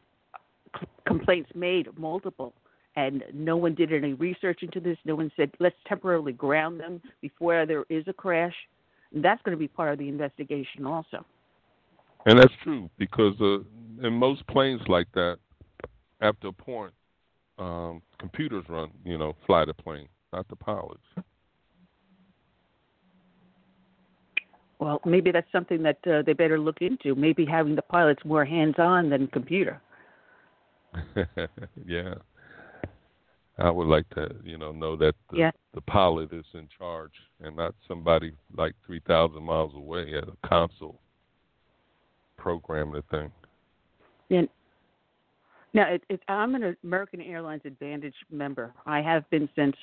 complaints 1.06 1.52
made, 1.54 1.88
multiple, 1.98 2.54
and 2.96 3.24
no 3.34 3.58
one 3.58 3.76
did 3.76 3.94
any 3.94 4.14
research 4.14 4.64
into 4.64 4.80
this. 4.80 4.98
No 5.06 5.16
one 5.16 5.32
said 5.36 5.52
let's 5.60 5.76
temporarily 5.88 6.34
ground 6.34 6.80
them 6.80 7.02
before 7.22 7.66
there 7.66 7.86
is 7.90 8.06
a 8.08 8.14
crash. 8.14 8.56
And 9.14 9.24
that's 9.24 9.42
going 9.44 9.56
to 9.56 9.60
be 9.60 9.68
part 9.68 9.92
of 9.92 10.00
the 10.00 10.08
investigation 10.08 10.86
also. 10.86 11.26
And 12.26 12.40
that's 12.40 12.54
true 12.64 12.90
because 12.98 13.34
uh, 13.42 13.60
in 14.06 14.14
most 14.14 14.46
planes 14.48 14.82
like 14.88 15.08
that, 15.14 15.38
after 16.22 16.48
a 16.48 16.54
point, 16.54 16.94
um, 17.62 18.02
computers 18.20 18.66
run, 18.68 18.90
you 19.06 19.18
know, 19.18 19.36
fly 19.46 19.66
the 19.66 19.74
plane, 19.74 20.08
not 20.34 20.48
the 20.48 20.56
pilots. 20.56 21.04
Well, 24.80 25.00
maybe 25.06 25.32
that's 25.32 25.52
something 25.52 25.84
that 25.84 26.00
uh, 26.08 26.24
they 26.26 26.34
better 26.34 26.60
look 26.60 26.78
into. 26.82 27.14
Maybe 27.14 27.46
having 27.46 27.76
the 27.76 27.84
pilots 27.84 28.26
more 28.26 28.44
hands-on 28.44 29.12
than 29.12 29.28
computer. 29.28 29.80
yeah, 31.86 32.16
I 33.60 33.70
would 33.70 33.88
like 33.88 34.10
to, 34.16 34.36
you 34.44 34.58
know, 34.58 34.72
know 34.72 34.96
that 34.98 35.14
the, 35.30 35.38
yeah. 35.38 35.52
the 35.76 35.82
pilot 35.82 36.34
is 36.34 36.46
in 36.56 36.68
charge 36.78 37.12
and 37.40 37.56
not 37.56 37.76
somebody 37.88 38.34
like 38.58 38.74
three 38.86 39.02
thousand 39.08 39.44
miles 39.44 39.74
away 39.76 40.16
at 40.18 40.28
a 40.28 40.48
console 40.48 41.00
programming 42.38 42.94
the 42.94 43.04
thing. 43.18 43.32
Yeah. 44.30 44.42
Now, 45.74 45.90
it, 45.90 46.04
it, 46.10 46.22
I'm 46.28 46.56
an 46.56 46.76
American 46.84 47.22
Airlines 47.22 47.62
Advantage 47.66 48.16
member. 48.30 48.74
I 48.86 49.02
have 49.02 49.30
been 49.30 49.48
since, 49.56 49.76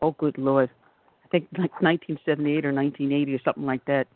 oh, 0.00 0.12
good 0.12 0.38
Lord, 0.38 0.70
I 1.24 1.28
think 1.28 1.48
like 1.52 1.72
1978 1.82 2.64
or 2.64 2.72
1980 2.72 3.34
or 3.34 3.40
something 3.44 3.66
like 3.66 3.84
that. 3.86 4.06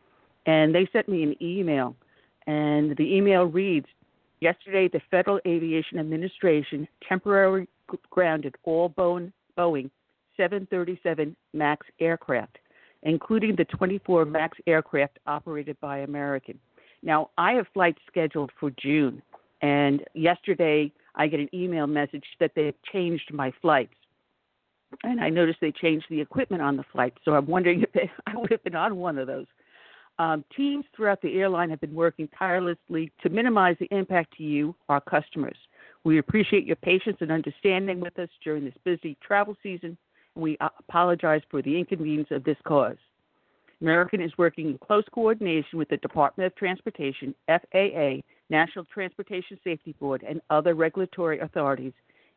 And 0.47 0.75
they 0.75 0.89
sent 0.93 1.09
me 1.09 1.23
an 1.23 1.37
email, 1.43 1.95
and 2.47 2.97
the 2.97 3.15
email 3.15 3.45
reads 3.45 3.87
Yesterday, 4.41 4.89
the 4.89 5.01
Federal 5.11 5.41
Aviation 5.47 5.99
Administration 5.99 6.87
temporarily 7.07 7.67
grounded 8.11 8.55
all 8.63 8.89
Boeing 8.91 9.91
737 10.37 11.35
MAX 11.53 11.87
aircraft, 12.01 12.59
including 13.03 13.57
the 13.57 13.65
24 13.65 14.25
MAX 14.27 14.57
aircraft 14.67 15.19
operated 15.27 15.77
by 15.81 15.99
American. 15.99 16.59
Now, 17.03 17.31
I 17.37 17.53
have 17.55 17.67
flights 17.75 17.99
scheduled 18.07 18.53
for 18.61 18.71
June, 18.71 19.21
and 19.61 20.05
yesterday 20.15 20.93
I 21.19 21.27
get 21.27 21.41
an 21.41 21.51
email 21.53 21.87
message 21.87 22.25
that 22.41 22.53
they've 22.55 22.75
changed 22.93 23.33
my 23.33 23.53
flights. 23.61 23.95
And 25.03 25.21
I 25.21 25.29
noticed 25.29 25.59
they 25.61 25.73
changed 25.73 26.07
the 26.09 26.21
equipment 26.21 26.63
on 26.63 26.77
the 26.77 26.85
flight, 26.93 27.13
so 27.25 27.33
I'm 27.35 27.47
wondering 27.47 27.83
if 27.83 27.93
they, 27.93 28.11
I 28.27 28.37
would 28.37 28.51
have 28.51 28.65
been 28.65 28.77
on 28.77 28.97
one 28.97 29.19
of 29.19 29.27
those. 29.27 29.47
Um, 30.19 30.45
teams 30.57 30.85
throughout 30.97 31.21
the 31.23 31.39
airline 31.39 31.71
have 31.71 31.81
been 31.81 31.95
working 31.95 32.29
tirelessly 32.37 33.13
to 33.23 33.29
minimize 33.29 33.77
the 33.79 33.89
impact 33.91 34.37
to 34.39 34.43
you, 34.43 34.75
our 34.89 35.01
customers. 35.01 35.57
We 36.05 36.19
appreciate 36.19 36.67
your 36.67 36.77
patience 36.77 37.19
and 37.21 37.31
understanding 37.31 38.01
with 38.01 38.19
us 38.19 38.31
during 38.43 38.65
this 38.65 38.75
busy 38.85 39.17
travel 39.25 39.57
season, 39.63 39.97
and 40.35 40.43
we 40.43 40.57
apologize 40.61 41.43
for 41.51 41.63
the 41.63 41.77
inconvenience 41.79 42.29
of 42.31 42.43
this 42.45 42.57
cause. 42.65 42.97
American 43.81 44.21
is 44.21 44.33
working 44.39 44.69
in 44.71 44.79
close 44.79 45.05
coordination 45.13 45.79
with 45.79 45.89
the 45.89 45.99
Department 45.99 46.47
of 46.47 46.57
Transportation, 46.57 47.33
FAA, 47.47 48.17
National 48.51 48.85
Transportation 48.87 49.59
Safety 49.63 49.95
Board, 50.01 50.25
and 50.29 50.41
other 50.51 50.75
regulatory 50.75 51.39
authorities, 51.41 51.93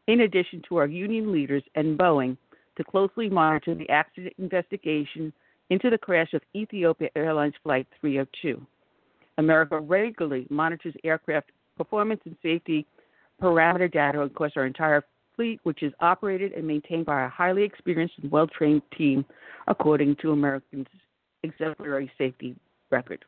in 0.08 0.22
addition 0.22 0.62
to 0.68 0.78
our 0.78 0.88
union 0.88 1.32
leaders 1.32 1.64
and 1.76 1.98
Boeing, 1.98 2.38
to 2.78 2.84
closely 2.84 3.30
monitor 3.30 3.76
the 3.76 3.90
accident 3.90 4.34
investigation 4.38 5.32
into 5.70 5.90
the 5.90 5.98
crash 5.98 6.34
of 6.34 6.42
Ethiopia 6.56 7.10
Airlines 7.16 7.54
Flight 7.64 7.88
302. 8.00 8.62
America 9.38 9.80
regularly 9.80 10.46
monitors 10.50 10.94
aircraft 11.04 11.52
performance 11.78 12.22
and 12.26 12.36
safety 12.44 12.86
parameter 13.42 13.92
data 13.92 14.22
across 14.22 14.52
our 14.56 14.66
entire 14.66 15.04
fleet, 15.36 15.60
which 15.64 15.82
is 15.82 15.94
operated 16.00 16.52
and 16.54 16.68
maintained 16.68 17.06
by 17.06 17.26
a 17.26 17.30
highly 17.30 17.64
experienced 17.64 18.16
and 18.22 18.32
well 18.32 18.48
trained 18.48 18.82
team, 18.98 19.26
according 19.68 20.16
to 20.18 20.32
American's 20.32 20.88
exemplary 21.44 22.12
safety 22.18 22.56
record. 22.92 23.24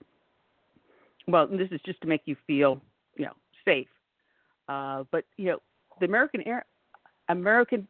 Well, 1.28 1.48
this 1.48 1.70
is 1.72 1.80
just 1.86 2.02
to 2.02 2.08
make 2.08 2.22
you 2.26 2.36
feel, 2.46 2.82
you 3.16 3.26
know, 3.26 3.34
safe. 3.66 3.88
Uh, 4.68 5.04
but 5.12 5.26
you 5.38 5.46
know, 5.46 5.60
the 6.00 6.06
American 6.06 6.42
Air, 6.42 6.66
American, 7.30 7.88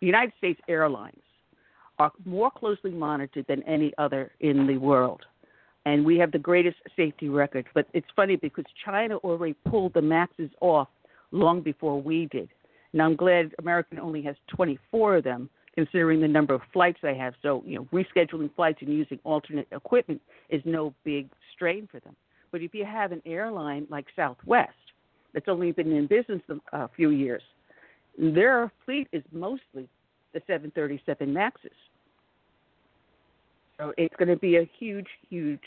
United 0.00 0.32
States 0.38 0.60
Airlines 0.68 1.20
are 1.98 2.12
more 2.24 2.50
closely 2.50 2.90
monitored 2.90 3.46
than 3.48 3.62
any 3.62 3.92
other 3.98 4.32
in 4.40 4.66
the 4.66 4.76
world. 4.76 5.22
And 5.86 6.04
we 6.04 6.18
have 6.18 6.32
the 6.32 6.38
greatest 6.38 6.76
safety 6.96 7.28
record. 7.28 7.66
But 7.74 7.86
it's 7.94 8.06
funny 8.14 8.36
because 8.36 8.64
China 8.84 9.16
already 9.18 9.54
pulled 9.68 9.94
the 9.94 10.02
maxes 10.02 10.50
off 10.60 10.88
long 11.30 11.62
before 11.62 12.00
we 12.00 12.26
did. 12.26 12.48
And 12.92 13.00
I'm 13.00 13.16
glad 13.16 13.54
American 13.58 13.98
only 13.98 14.22
has 14.22 14.36
24 14.48 15.18
of 15.18 15.24
them, 15.24 15.48
considering 15.74 16.20
the 16.20 16.28
number 16.28 16.54
of 16.54 16.62
flights 16.72 16.98
they 17.02 17.16
have. 17.16 17.34
So, 17.42 17.62
you 17.66 17.76
know, 17.76 17.86
rescheduling 17.92 18.54
flights 18.54 18.78
and 18.80 18.92
using 18.92 19.18
alternate 19.24 19.68
equipment 19.70 20.20
is 20.50 20.62
no 20.64 20.92
big 21.04 21.28
strain 21.54 21.88
for 21.90 22.00
them. 22.00 22.16
But 22.56 22.62
if 22.62 22.74
you 22.74 22.86
have 22.86 23.12
an 23.12 23.20
airline 23.26 23.86
like 23.90 24.06
Southwest 24.16 24.72
that's 25.34 25.46
only 25.46 25.72
been 25.72 25.92
in 25.92 26.06
business 26.06 26.40
a 26.72 26.88
few 26.88 27.10
years, 27.10 27.42
their 28.16 28.72
fleet 28.86 29.08
is 29.12 29.22
mostly 29.30 29.90
the 30.32 30.40
737 30.46 31.34
Maxes. 31.34 31.70
So 33.76 33.92
it's 33.98 34.16
going 34.16 34.30
to 34.30 34.36
be 34.36 34.56
a 34.56 34.66
huge, 34.78 35.06
huge 35.28 35.60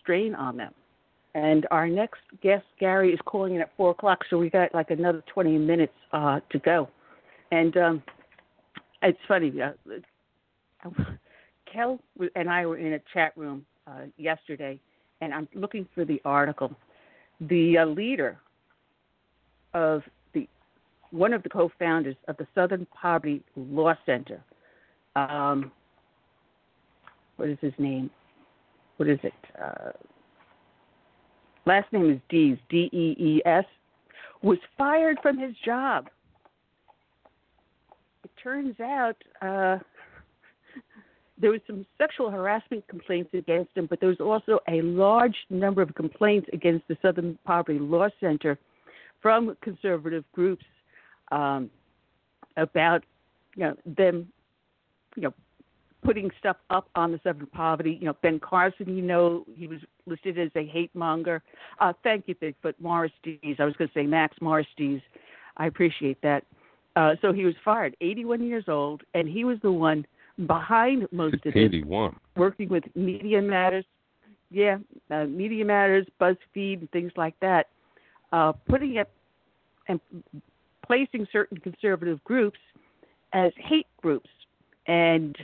strain 0.00 0.36
on 0.36 0.56
them. 0.56 0.72
And 1.34 1.66
our 1.72 1.88
next 1.88 2.20
guest, 2.44 2.64
Gary, 2.78 3.12
is 3.12 3.18
calling 3.24 3.56
in 3.56 3.60
at 3.60 3.72
4 3.76 3.90
o'clock, 3.90 4.20
so 4.30 4.38
we 4.38 4.48
got 4.48 4.72
like 4.72 4.92
another 4.92 5.24
20 5.34 5.58
minutes 5.58 5.94
uh, 6.12 6.38
to 6.50 6.60
go. 6.60 6.88
And 7.50 7.76
um, 7.76 8.02
it's 9.02 9.18
funny, 9.26 9.52
uh, 9.60 9.72
Kel 11.72 11.98
and 12.36 12.48
I 12.48 12.66
were 12.66 12.78
in 12.78 12.92
a 12.92 13.00
chat 13.12 13.32
room 13.36 13.66
uh, 13.88 14.02
yesterday, 14.16 14.78
and 15.20 15.32
I'm 15.32 15.48
looking 15.54 15.86
for 15.94 16.04
the 16.04 16.20
article. 16.24 16.74
The 17.40 17.78
uh, 17.78 17.86
leader 17.86 18.38
of 19.74 20.02
the 20.32 20.48
one 21.10 21.32
of 21.32 21.42
the 21.42 21.48
co-founders 21.48 22.16
of 22.28 22.36
the 22.36 22.46
Southern 22.54 22.86
Poverty 22.86 23.42
Law 23.56 23.94
Center. 24.04 24.42
Um, 25.14 25.70
what 27.36 27.48
is 27.48 27.58
his 27.60 27.72
name? 27.78 28.10
What 28.96 29.08
is 29.08 29.18
it? 29.22 29.32
Uh, 29.62 29.92
last 31.66 31.92
name 31.92 32.10
is 32.10 32.20
Dees, 32.28 32.58
D 32.70 32.88
E 32.92 33.16
E 33.18 33.42
S, 33.44 33.64
was 34.42 34.58
fired 34.78 35.18
from 35.22 35.38
his 35.38 35.54
job. 35.64 36.08
It 38.24 38.30
turns 38.42 38.78
out 38.80 39.16
uh, 39.42 39.78
there 41.38 41.50
was 41.50 41.60
some 41.66 41.84
sexual 41.98 42.30
harassment 42.30 42.86
complaints 42.88 43.30
against 43.34 43.76
him, 43.76 43.86
but 43.86 44.00
there 44.00 44.08
was 44.08 44.20
also 44.20 44.58
a 44.68 44.80
large 44.82 45.36
number 45.50 45.82
of 45.82 45.94
complaints 45.94 46.48
against 46.52 46.88
the 46.88 46.96
Southern 47.02 47.38
Poverty 47.44 47.78
Law 47.78 48.08
Center 48.20 48.58
from 49.20 49.56
conservative 49.60 50.24
groups 50.32 50.64
um, 51.32 51.70
about 52.56 53.02
you 53.54 53.64
know 53.64 53.76
them 53.84 54.28
you 55.14 55.22
know 55.22 55.34
putting 56.04 56.30
stuff 56.38 56.56
up 56.70 56.88
on 56.94 57.12
the 57.12 57.20
Southern 57.22 57.46
Poverty. 57.46 57.98
You 58.00 58.06
know 58.06 58.16
Ben 58.22 58.38
Carson, 58.38 58.96
you 58.96 59.02
know 59.02 59.44
he 59.56 59.66
was 59.66 59.80
listed 60.06 60.38
as 60.38 60.50
a 60.56 60.64
hate 60.64 60.94
monger. 60.94 61.42
Uh, 61.80 61.92
thank 62.02 62.28
you, 62.28 62.34
Bigfoot 62.36 62.74
Morris 62.80 63.12
Dees. 63.22 63.56
I 63.58 63.64
was 63.64 63.74
going 63.76 63.88
to 63.88 63.94
say 63.94 64.06
Max 64.06 64.36
Morris 64.40 64.66
Dees. 64.76 65.00
I 65.56 65.66
appreciate 65.66 66.20
that. 66.22 66.44
Uh, 66.94 67.14
so 67.20 67.30
he 67.30 67.44
was 67.44 67.54
fired, 67.62 67.94
81 68.00 68.42
years 68.42 68.64
old, 68.68 69.02
and 69.12 69.28
he 69.28 69.44
was 69.44 69.58
the 69.62 69.70
one 69.70 70.06
behind 70.44 71.06
most 71.12 71.34
of 71.46 71.54
it. 71.54 71.56
81. 71.56 72.16
Working 72.36 72.68
with 72.68 72.84
Media 72.94 73.40
Matters, 73.40 73.84
yeah, 74.50 74.78
uh, 75.10 75.24
Media 75.24 75.64
Matters, 75.64 76.06
BuzzFeed, 76.20 76.80
and 76.80 76.90
things 76.90 77.12
like 77.16 77.34
that, 77.40 77.68
uh, 78.32 78.52
putting 78.68 78.96
it 78.96 79.08
and 79.88 80.00
placing 80.84 81.26
certain 81.32 81.58
conservative 81.58 82.22
groups 82.24 82.58
as 83.32 83.52
hate 83.56 83.86
groups. 84.02 84.28
And 84.86 85.36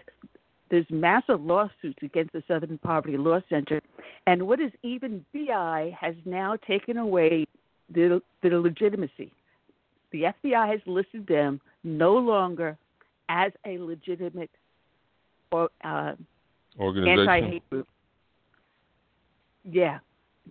there's 0.70 0.86
massive 0.90 1.42
lawsuits 1.42 1.98
against 2.02 2.32
the 2.32 2.42
Southern 2.46 2.78
Poverty 2.78 3.16
Law 3.16 3.40
Center. 3.48 3.80
And 4.26 4.46
what 4.46 4.60
is 4.60 4.72
even 4.82 5.24
BI 5.34 5.96
has 6.00 6.14
now 6.24 6.56
taken 6.66 6.96
away 6.96 7.46
the, 7.92 8.22
the 8.42 8.48
legitimacy. 8.50 9.32
The 10.12 10.32
FBI 10.44 10.70
has 10.70 10.80
listed 10.86 11.26
them 11.26 11.60
no 11.84 12.14
longer 12.14 12.76
as 13.28 13.52
a 13.66 13.78
legitimate 13.78 14.50
or 15.52 15.68
uh, 15.84 16.14
anti-hate 16.80 17.68
group. 17.70 17.88
Yeah, 19.64 19.98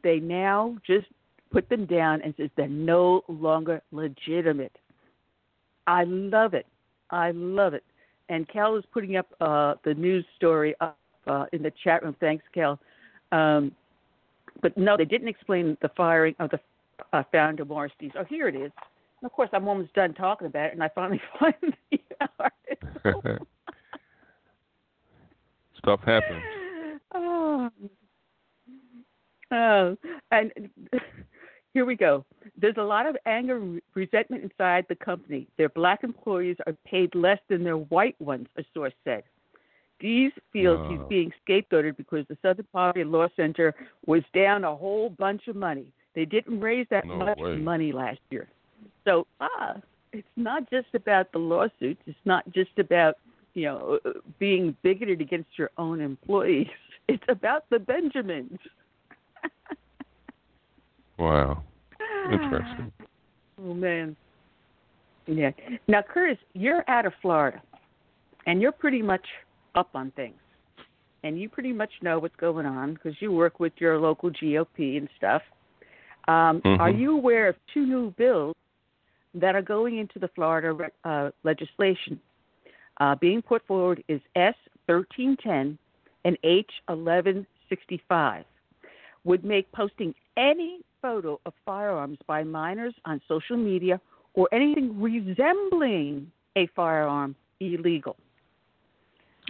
they 0.04 0.20
now 0.20 0.78
just 0.88 1.08
put 1.52 1.68
them 1.70 1.86
down 1.86 2.22
and 2.22 2.34
says 2.38 2.50
they're 2.56 2.68
no 2.68 3.24
longer 3.28 3.82
legitimate. 3.92 4.78
I 5.88 6.06
love 6.06 6.54
it. 6.54 6.66
I 7.10 7.32
love 7.32 7.74
it. 7.74 7.84
And 8.30 8.48
Cal 8.48 8.78
is 8.78 8.86
putting 8.94 9.18
up 9.18 9.28
uh, 9.42 9.76
the 9.84 9.94
news 9.94 10.26
story 10.38 10.74
up 10.80 10.98
uh, 11.28 11.46
in 11.52 11.62
the 11.62 11.74
chat 11.84 12.04
room. 12.04 12.16
Thanks, 12.20 12.46
Cal. 12.54 12.80
Um, 13.34 13.74
but 14.62 14.78
no, 14.78 14.96
they 14.96 15.06
didn't 15.06 15.28
explain 15.28 15.78
the 15.82 15.90
firing 15.98 16.36
of 16.40 16.52
the 16.52 16.60
uh, 17.12 17.24
founder 17.32 17.66
Morris 17.66 17.92
Dees. 18.00 18.12
Oh, 18.18 18.24
here 18.24 18.48
it 18.48 18.56
is. 18.56 18.72
And 19.22 19.30
of 19.30 19.32
course, 19.34 19.50
I'm 19.54 19.68
almost 19.68 19.94
done 19.94 20.14
talking 20.14 20.48
about 20.48 20.68
it, 20.68 20.74
and 20.74 20.84
I 20.84 20.90
finally 20.90 21.22
find 21.40 21.56
the 21.92 22.00
article. 22.40 23.48
Stuff 25.82 26.02
happens. 26.06 26.44
Oh. 27.14 27.70
oh, 29.52 29.98
and 30.32 30.52
here 31.74 31.84
we 31.84 31.96
go. 31.96 32.24
There's 32.58 32.78
a 32.78 32.84
lot 32.84 33.06
of 33.06 33.18
anger 33.26 33.58
and 33.58 33.82
resentment 33.96 34.44
inside 34.44 34.86
the 34.88 34.96
company. 34.96 35.46
Their 35.58 35.68
black 35.68 36.06
employees 36.06 36.56
are 36.68 36.76
paid 36.86 37.14
less 37.16 37.40
than 37.50 37.66
their 37.66 37.76
white 37.76 38.20
ones, 38.22 38.48
a 38.58 38.64
source 38.74 38.94
said. 39.04 39.24
Dees 40.00 40.32
feels 40.52 40.90
he's 40.90 41.08
being 41.10 41.32
scapegoated 41.48 41.96
because 41.96 42.26
the 42.28 42.38
Southern 42.42 42.68
Poverty 42.74 43.04
Law 43.04 43.28
Center 43.36 43.76
was 44.06 44.24
down 44.34 44.64
a 44.64 44.76
whole 44.76 45.10
bunch 45.10 45.48
of 45.48 45.56
money. 45.56 45.86
They 46.16 46.26
didn't 46.26 46.60
raise 46.60 46.88
that 46.90 47.06
no 47.06 47.18
much 47.18 47.38
way. 47.38 47.58
money 47.58 47.92
last 47.92 48.20
year. 48.32 48.48
So, 49.06 49.28
ah, 49.40 49.76
it's 50.12 50.28
not 50.36 50.70
just 50.70 50.88
about 50.94 51.32
the 51.32 51.38
lawsuits. 51.38 52.02
It's 52.06 52.18
not 52.26 52.52
just 52.52 52.78
about, 52.80 53.16
you 53.54 53.66
know, 53.66 54.00
uh, 54.06 54.12
being 54.40 54.76
bigoted 54.82 55.22
against 55.22 55.50
your 55.58 55.72
own 55.78 56.02
employees. 56.02 56.68
It's 57.08 57.24
about 57.28 57.66
the 57.70 57.80
Benjamins. 57.80 58.58
Wow. 61.20 61.62
Interesting. 62.32 62.92
Oh 63.62 63.74
man. 63.74 64.16
Yeah. 65.28 65.52
Now, 65.88 66.02
Curtis, 66.02 66.38
you're 66.54 66.84
out 66.90 67.06
of 67.06 67.14
Florida, 67.22 67.62
and 68.46 68.62
you're 68.62 68.72
pretty 68.72 69.02
much 69.02 69.26
up 69.76 69.90
on 69.94 70.12
things, 70.12 70.40
and 71.24 71.40
you 71.40 71.48
pretty 71.50 71.74
much 71.74 71.92
know 72.02 72.18
what's 72.20 72.36
going 72.38 72.66
on 72.66 72.94
because 72.94 73.14
you 73.20 73.32
work 73.32 73.60
with 73.60 73.74
your 73.78 74.00
local 74.00 74.32
GOP 74.32 74.98
and 74.98 75.10
stuff. 75.18 75.42
Um, 76.28 76.62
Mhm. 76.62 76.80
Are 76.80 76.90
you 76.90 77.18
aware 77.18 77.48
of 77.50 77.56
two 77.74 77.86
new 77.86 78.12
bills 78.12 78.56
that 79.34 79.56
are 79.56 79.62
going 79.62 79.98
into 79.98 80.18
the 80.18 80.28
Florida 80.30 80.92
uh, 81.04 81.32
legislation? 81.44 82.20
Uh, 83.02 83.16
being 83.16 83.42
put 83.42 83.66
forward 83.66 84.04
is 84.08 84.22
S 84.36 84.54
1310 84.86 85.76
and 86.24 86.38
H 86.44 86.70
1165 86.88 88.46
would 89.24 89.44
make 89.44 89.72
posting 89.72 90.14
any 90.38 90.82
photo 91.02 91.40
of 91.48 91.54
firearms 91.66 92.20
by 92.28 92.44
minors 92.44 92.94
on 93.06 93.20
social 93.28 93.58
media 93.58 94.00
or 94.36 94.48
anything 94.54 95.02
resembling 95.02 96.32
a 96.56 96.68
firearm 96.76 97.36
illegal. 97.60 98.16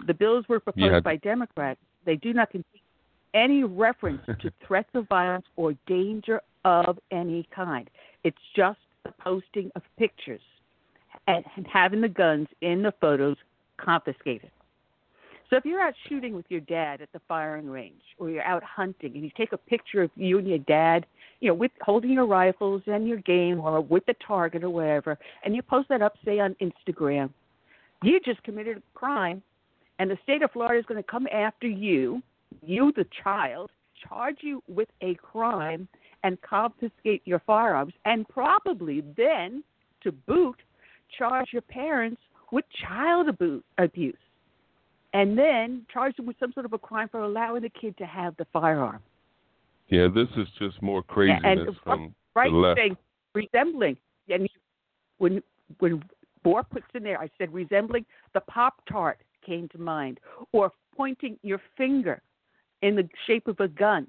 The 0.08 0.14
bills 0.14 0.46
were 0.48 0.62
proposed 0.62 0.94
Yeah. 0.94 1.00
by 1.02 1.18
Democrats. 1.18 1.82
They 2.06 2.16
do 2.16 2.32
not 2.32 2.52
contain 2.52 2.82
any 3.34 3.66
reference 3.66 4.26
to 4.28 4.50
threats 4.66 4.90
of 4.94 5.10
violence 5.10 5.46
or 5.58 5.74
danger 5.88 6.42
of 6.64 6.98
any 7.12 7.46
kind. 7.54 7.90
It's 8.24 8.38
just 8.56 8.80
the 9.04 9.12
posting 9.20 9.72
of 9.76 9.82
pictures 9.98 10.42
and, 11.32 11.68
having 11.68 12.02
the 12.02 12.10
guns 12.10 12.48
in 12.62 12.82
the 12.82 12.94
photos 13.00 13.38
confiscated. 13.78 14.52
So 15.50 15.58
if 15.58 15.66
you're 15.66 15.82
out 15.82 15.94
shooting 16.08 16.34
with 16.34 16.46
your 16.50 16.62
dad 16.62 17.02
at 17.02 17.12
the 17.12 17.20
firing 17.28 17.70
range, 17.70 18.02
or 18.18 18.30
you're 18.30 18.44
out 18.44 18.64
hunting, 18.64 19.14
and 19.16 19.24
you 19.24 19.32
take 19.36 19.52
a 19.52 19.58
picture 19.58 20.02
of 20.02 20.12
you 20.16 20.38
and 20.38 20.48
your 20.48 20.60
dad, 20.60 21.06
you 21.42 21.50
know, 21.50 21.54
with 21.54 21.72
holding 21.82 22.12
your 22.12 22.26
rifles 22.26 22.82
and 22.86 23.08
your 23.08 23.18
game, 23.18 23.60
or 23.60 23.82
with 23.82 24.06
the 24.06 24.16
target 24.26 24.64
or 24.64 24.70
whatever, 24.70 25.18
and 25.44 25.56
you 25.56 25.62
post 25.62 25.90
that 25.90 26.02
up, 26.02 26.16
say 26.24 26.40
on 26.40 26.56
Instagram, 26.62 27.30
you 28.04 28.20
just 28.22 28.42
committed 28.44 28.78
a 28.78 28.98
crime, 28.98 29.42
and 30.00 30.10
the 30.10 30.18
state 30.24 30.42
of 30.42 30.52
Florida 30.52 30.80
is 30.80 30.86
going 30.86 31.04
to 31.04 31.10
come 31.10 31.28
after 31.32 31.68
you, 31.68 32.22
you 32.66 32.94
the 32.96 33.06
child, 33.24 33.70
charge 34.08 34.38
you 34.42 34.64
with 34.68 34.90
a 35.02 35.16
crime, 35.16 35.88
and 36.24 36.42
confiscate 36.42 37.22
your 37.26 37.40
firearms, 37.40 37.94
and 38.06 38.28
probably 38.30 39.02
then, 39.18 39.64
to 40.02 40.12
boot, 40.12 40.58
charge 41.18 41.50
your 41.52 41.62
parents 41.62 42.22
with 42.52 42.66
child 42.88 43.30
abu- 43.30 43.64
abuse 43.78 44.16
and 45.14 45.38
then 45.38 45.86
charge 45.92 46.16
them 46.16 46.26
with 46.26 46.38
some 46.40 46.54
sort 46.54 46.66
of 46.66 46.74
a 46.74 46.78
crime 46.78 47.10
for 47.10 47.22
allowing 47.22 47.62
the 47.64 47.70
kid 47.70 47.98
to 47.98 48.06
have 48.06 48.36
the 48.38 48.46
firearm. 48.54 49.02
Yeah, 49.90 50.08
this 50.14 50.30
is 50.38 50.48
just 50.58 50.82
more 50.82 51.04
craziness 51.04 51.42
and 51.44 51.78
from 51.84 52.16
right 52.34 52.50
the 52.50 52.58
left. 52.58 52.80
saying 52.80 52.98
resembling. 53.34 53.98
And 54.30 54.48
when 55.18 55.44
when 55.80 56.02
Bohr 56.46 56.64
puts 56.70 56.86
in 56.94 57.04
there, 57.04 57.20
I 57.20 57.30
said 57.38 57.54
resembling 57.54 58.06
the 58.34 58.40
Pop 58.42 58.82
Tart 58.90 59.20
came 59.46 59.68
to 59.70 59.78
mind, 59.78 60.20
or 60.54 60.72
pointing 60.96 61.38
your 61.44 61.60
finger 61.78 62.22
in 62.82 62.96
the 62.96 63.08
shape 63.28 63.48
of 63.48 63.60
a 63.60 63.68
gun 63.68 64.08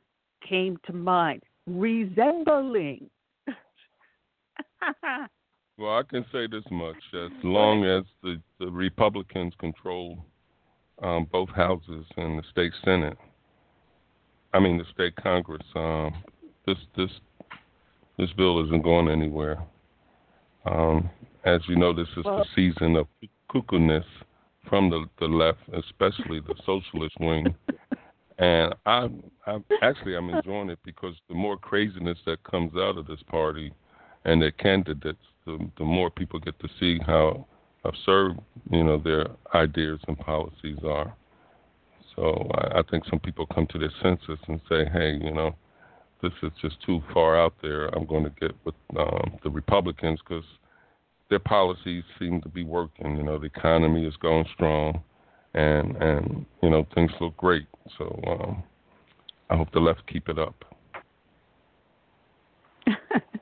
came 0.48 0.78
to 0.86 0.92
mind. 0.92 1.42
Resembling. 1.66 3.10
Well, 5.78 5.96
I 5.96 6.02
can 6.02 6.24
say 6.32 6.46
this 6.46 6.64
much: 6.70 6.96
as 7.14 7.30
long 7.42 7.84
as 7.84 8.04
the, 8.22 8.40
the 8.60 8.70
Republicans 8.70 9.54
control 9.58 10.24
um, 11.02 11.26
both 11.30 11.48
houses 11.50 12.04
and 12.16 12.38
the 12.38 12.42
state 12.50 12.72
Senate, 12.84 13.16
I 14.52 14.60
mean 14.60 14.78
the 14.78 14.84
state 14.92 15.16
Congress, 15.16 15.66
um, 15.74 16.22
this 16.66 16.78
this 16.96 17.10
this 18.18 18.30
bill 18.36 18.64
isn't 18.66 18.82
going 18.82 19.08
anywhere. 19.08 19.62
Um, 20.66 21.10
as 21.44 21.60
you 21.68 21.76
know, 21.76 21.92
this 21.92 22.08
is 22.16 22.24
Well- 22.24 22.38
the 22.38 22.44
season 22.54 22.96
of 22.96 23.06
cuckoo-ness 23.50 24.04
from 24.68 24.90
the 24.90 25.06
the 25.18 25.26
left, 25.26 25.60
especially 25.72 26.40
the 26.40 26.54
socialist 26.64 27.16
wing. 27.20 27.54
And 28.38 28.74
I, 28.86 29.08
I 29.46 29.58
actually 29.82 30.16
I'm 30.16 30.30
enjoying 30.30 30.70
it 30.70 30.78
because 30.84 31.14
the 31.28 31.34
more 31.34 31.56
craziness 31.56 32.18
that 32.26 32.42
comes 32.42 32.72
out 32.74 32.98
of 32.98 33.06
this 33.06 33.22
party 33.28 33.72
and 34.24 34.40
their 34.40 34.50
candidates, 34.50 35.22
the, 35.46 35.58
the 35.78 35.84
more 35.84 36.10
people 36.10 36.38
get 36.38 36.58
to 36.60 36.68
see 36.78 36.98
how 37.06 37.46
absurd 37.84 38.38
you 38.70 38.84
know 38.84 38.98
their 38.98 39.26
ideas 39.54 39.98
and 40.06 40.18
policies 40.18 40.78
are. 40.84 41.14
So 42.14 42.50
I, 42.54 42.78
I 42.78 42.82
think 42.90 43.04
some 43.08 43.20
people 43.20 43.46
come 43.46 43.66
to 43.68 43.78
their 43.78 43.92
senses 44.02 44.38
and 44.48 44.60
say, 44.68 44.84
hey, 44.92 45.18
you 45.20 45.32
know, 45.32 45.54
this 46.22 46.32
is 46.42 46.52
just 46.60 46.76
too 46.84 47.02
far 47.12 47.40
out 47.40 47.54
there. 47.62 47.86
I'm 47.88 48.06
going 48.06 48.24
to 48.24 48.32
get 48.40 48.52
with 48.64 48.74
um, 48.96 49.32
the 49.42 49.50
Republicans 49.50 50.20
because 50.26 50.44
their 51.30 51.40
policies 51.40 52.04
seem 52.18 52.40
to 52.42 52.48
be 52.48 52.62
working. 52.64 53.16
You 53.16 53.24
know, 53.24 53.38
the 53.38 53.46
economy 53.46 54.06
is 54.06 54.14
going 54.16 54.44
strong, 54.54 55.02
and 55.54 55.96
and 55.96 56.46
you 56.62 56.70
know 56.70 56.86
things 56.94 57.10
look 57.20 57.36
great. 57.36 57.66
So 57.98 58.20
um, 58.26 58.62
I 59.50 59.56
hope 59.56 59.72
the 59.72 59.80
left 59.80 60.06
keep 60.06 60.28
it 60.28 60.38
up. 60.38 60.54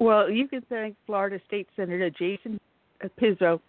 well, 0.00 0.30
you 0.30 0.48
can 0.48 0.62
thank 0.68 0.96
Florida 1.06 1.40
State 1.46 1.68
Senator 1.76 2.10
Jason 2.10 2.58
Pizzo 3.20 3.60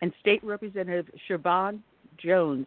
and 0.00 0.12
State 0.20 0.42
Representative 0.44 1.06
Shevrin 1.28 1.80
Jones 2.18 2.66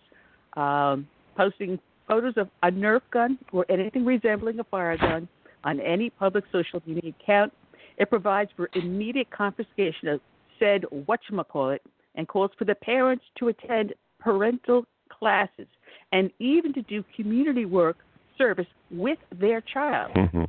um, 0.55 1.07
posting 1.35 1.79
photos 2.07 2.33
of 2.37 2.49
a 2.63 2.71
Nerf 2.71 3.01
gun 3.11 3.37
or 3.51 3.65
anything 3.69 4.05
resembling 4.05 4.59
a 4.59 4.63
fire 4.63 4.97
gun 4.97 5.27
on 5.63 5.79
any 5.79 6.09
public 6.09 6.45
social 6.51 6.81
media 6.85 7.11
account. 7.21 7.53
It 7.97 8.09
provides 8.09 8.49
for 8.55 8.69
immediate 8.73 9.29
confiscation 9.31 10.07
of 10.07 10.21
said 10.59 10.83
whatchamacallit 10.91 11.79
and 12.15 12.27
calls 12.27 12.51
for 12.57 12.65
the 12.65 12.75
parents 12.75 13.23
to 13.39 13.49
attend 13.49 13.93
parental 14.19 14.85
classes 15.09 15.67
and 16.11 16.31
even 16.39 16.73
to 16.73 16.81
do 16.83 17.03
community 17.15 17.65
work 17.65 17.97
service 18.37 18.67
with 18.91 19.19
their 19.39 19.61
child. 19.61 20.13
Mm-hmm. 20.15 20.43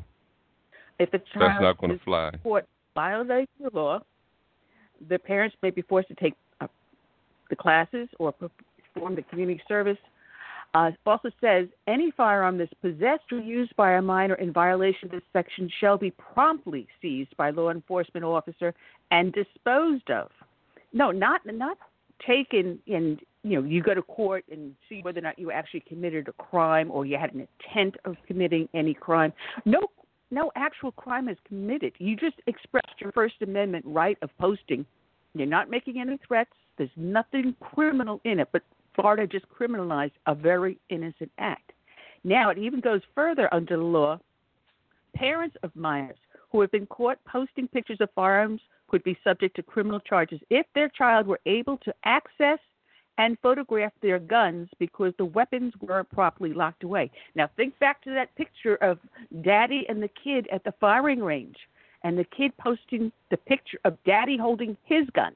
If 0.99 1.11
the 1.11 1.19
child 1.19 1.51
That's 1.53 1.63
not 1.63 1.79
going 1.79 1.99
to 1.99 2.05
fly. 2.05 2.33
caught 2.43 2.65
violating 2.95 3.47
the 3.61 3.71
law, 3.73 4.01
the 5.09 5.19
parents 5.19 5.57
may 5.63 5.71
be 5.71 5.83
forced 5.83 6.09
to 6.09 6.15
take 6.15 6.35
uh, 6.61 6.67
the 7.51 7.57
classes 7.57 8.09
or 8.19 8.33
perform 8.33 9.15
the 9.15 9.23
community 9.23 9.63
service. 9.69 9.99
Uh, 10.75 10.91
also 11.07 11.31
says 11.41 11.67
any 11.87 12.11
firearm 12.11 12.59
that's 12.59 12.73
possessed 12.83 13.25
or 13.33 13.39
used 13.39 13.75
by 13.77 13.93
a 13.93 14.03
minor 14.03 14.35
in 14.35 14.53
violation 14.53 15.07
of 15.07 15.13
this 15.13 15.23
section 15.33 15.71
shall 15.81 15.97
be 15.97 16.11
promptly 16.11 16.87
seized 17.01 17.35
by 17.39 17.49
law 17.49 17.71
enforcement 17.71 18.25
officer 18.25 18.75
and 19.11 19.33
disposed 19.33 20.11
of. 20.11 20.31
No, 20.93 21.11
not 21.11 21.41
not 21.47 21.79
taken 22.27 22.79
and 22.87 23.21
you 23.45 23.61
know 23.61 23.67
you 23.67 23.83
go 23.83 23.95
to 23.95 24.03
court 24.03 24.45
and 24.51 24.75
see 24.89 25.01
whether 25.03 25.21
or 25.21 25.23
not 25.23 25.39
you 25.39 25.51
actually 25.51 25.81
committed 25.81 26.29
a 26.29 26.33
crime 26.33 26.91
or 26.91 27.07
you 27.07 27.17
had 27.17 27.33
an 27.33 27.47
intent 27.65 27.95
of 28.05 28.17
committing 28.27 28.69
any 28.75 28.93
crime. 28.93 29.33
No 29.65 29.87
no 30.31 30.51
actual 30.57 30.93
crime 30.93 31.29
is 31.29 31.37
committed. 31.47 31.93
You 31.99 32.17
just 32.17 32.37
expressed 32.47 33.01
your 33.01 33.13
First 33.13 33.37
Amendment 33.43 33.85
right 33.87 34.19
of 34.23 34.31
posting. 34.39 34.85
You're 35.35 35.47
not 35.47 35.71
making 35.71 36.01
any 36.01 36.19
threats. 36.27 36.53
There's 36.77 36.91
nothing 36.97 37.55
criminal 37.61 38.21
in 38.25 38.41
it, 38.41 38.49
but 38.53 38.63
Florida 38.95 39.27
just 39.27 39.47
criminalized 39.49 40.13
a 40.27 40.35
very 40.35 40.79
innocent 40.91 41.31
act. 41.39 41.73
Now 42.25 42.51
it 42.51 42.59
even 42.59 42.81
goes 42.81 43.01
further 43.15 43.53
under 43.53 43.77
the 43.77 43.83
law. 43.83 44.19
Parents 45.15 45.57
of 45.63 45.75
minors 45.75 46.19
who 46.51 46.61
have 46.61 46.71
been 46.71 46.87
caught 46.87 47.19
posting 47.25 47.69
pictures 47.69 48.01
of 48.01 48.09
firearms 48.15 48.61
could 48.89 49.05
be 49.05 49.19
subject 49.23 49.55
to 49.57 49.63
criminal 49.63 50.01
charges 50.01 50.41
if 50.51 50.67
their 50.75 50.89
child 50.89 51.27
were 51.27 51.41
able 51.47 51.77
to 51.79 51.95
access 52.05 52.59
and 53.19 53.37
photographed 53.41 54.01
their 54.01 54.21
guns 54.21 54.69
because 54.79 55.13
the 55.19 55.25
weapons 55.25 55.75
weren't 55.81 56.11
properly 56.11 56.55
locked 56.55 56.85
away. 56.85 57.11
Now, 57.35 57.51
think 57.57 57.79
back 57.81 58.03
to 58.05 58.11
that 58.11 58.35
picture 58.37 58.77
of 58.77 58.99
daddy 59.43 59.85
and 59.89 60.01
the 60.01 60.11
kid 60.23 60.49
at 60.53 60.63
the 60.65 60.73
firing 60.81 61.21
range, 61.21 61.57
and 62.05 62.17
the 62.17 62.25
kid 62.25 62.53
posting 62.59 63.13
the 63.31 63.37
picture 63.37 63.79
of 63.85 63.99
daddy 64.05 64.39
holding 64.39 64.77
his 64.85 65.05
gun. 65.15 65.35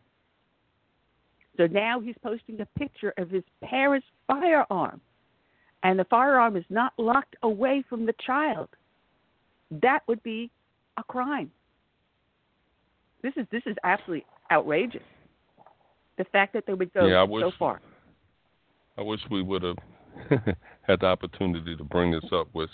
So 1.57 1.67
now 1.67 2.01
he's 2.01 2.15
posting 2.23 2.61
a 2.61 2.79
picture 2.79 3.13
of 3.19 3.29
his 3.29 3.43
parents' 3.63 4.07
firearm, 4.29 5.01
and 5.83 5.99
the 5.99 6.05
firearm 6.05 6.57
is 6.57 6.65
not 6.71 6.93
locked 6.97 7.37
away 7.43 7.85
from 7.89 8.07
the 8.07 8.15
child. 8.25 8.69
That 9.83 10.01
would 10.07 10.23
be 10.23 10.51
a 10.97 11.03
crime. 11.03 11.51
This 13.23 13.33
is 13.37 13.47
this 13.51 13.63
is 13.67 13.77
absolutely 13.83 14.25
outrageous. 14.51 15.03
The 16.23 16.29
fact 16.31 16.53
that 16.53 16.67
they 16.69 16.75
would 16.75 16.95
go 16.95 17.09
yeah, 17.09 17.25
wish, 17.25 17.43
so 17.43 17.51
far. 17.59 17.81
I 18.97 19.03
wish 19.03 19.19
we 19.29 19.43
would 19.43 19.65
have 19.65 19.77
had 20.83 21.01
the 21.01 21.07
opportunity 21.07 21.75
to 21.75 21.83
bring 21.83 22.13
this 22.13 22.31
up 22.31 22.47
with 22.55 22.71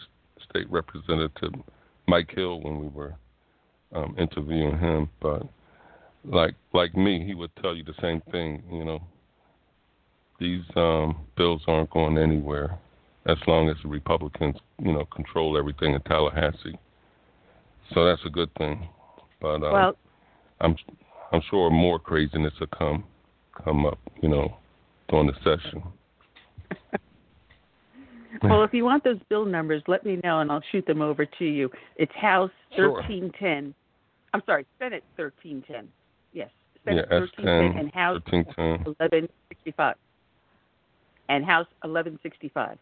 State 0.51 0.71
Representative 0.71 1.55
Mike 2.07 2.31
Hill 2.35 2.61
when 2.61 2.79
we 2.79 2.89
were 2.89 3.15
um, 3.95 4.15
interviewing 4.19 4.79
him, 4.79 5.09
but 5.23 5.49
like 6.25 6.57
like 6.75 6.95
me, 6.95 7.25
he 7.25 7.35
would 7.35 7.51
tell 7.63 7.75
you 7.75 7.85
the 7.85 7.95
same 8.03 8.21
thing. 8.31 8.63
You 8.71 8.85
know, 8.85 9.03
these 10.39 10.65
um, 10.77 11.17
bills 11.35 11.63
aren't 11.67 11.89
going 11.89 12.19
anywhere 12.19 12.79
as 13.25 13.39
long 13.47 13.71
as 13.71 13.77
the 13.83 13.89
Republicans, 13.89 14.57
you 14.79 14.93
know, 14.93 15.07
control 15.07 15.57
everything 15.57 15.95
in 15.95 16.03
Tallahassee. 16.03 16.79
So 17.95 18.05
that's 18.05 18.27
a 18.27 18.31
good 18.31 18.53
thing. 18.59 18.91
But 19.41 19.63
um, 19.63 19.73
well, 19.73 19.97
I'm 20.61 20.77
I'm 21.33 21.41
sure 21.49 21.71
more 21.71 21.99
craziness 21.99 22.53
will 22.61 22.67
come 22.67 23.05
come 23.65 23.87
up, 23.87 23.99
you 24.23 24.29
know, 24.29 24.57
during 25.09 25.27
the 25.27 25.35
session. 25.45 25.83
well, 28.43 28.63
if 28.65 28.73
you 28.73 28.85
want 28.85 29.05
those 29.05 29.19
bill 29.29 29.45
numbers, 29.45 29.83
let 29.89 30.05
me 30.05 30.21
know 30.23 30.41
and 30.41 30.51
I'll 30.51 30.63
shoot 30.71 30.87
them 30.87 31.03
over 31.03 31.25
to 31.27 31.45
you. 31.45 31.71
It's 31.97 32.13
House 32.15 32.51
Sure. 32.77 32.93
1310. 32.93 33.75
I'm 34.35 34.43
sorry, 34.45 34.67
Senate 34.79 35.05
1310. 35.17 35.89
Yes, 36.33 36.51
Senate 36.85 37.07
yeah, 37.11 37.19
1310 37.19 37.81
and 37.81 37.93
House 37.95 38.21
1310. 38.31 38.85
1165. 38.85 39.95
And 41.31 41.45
House 41.45 41.67
1165. 41.83 42.79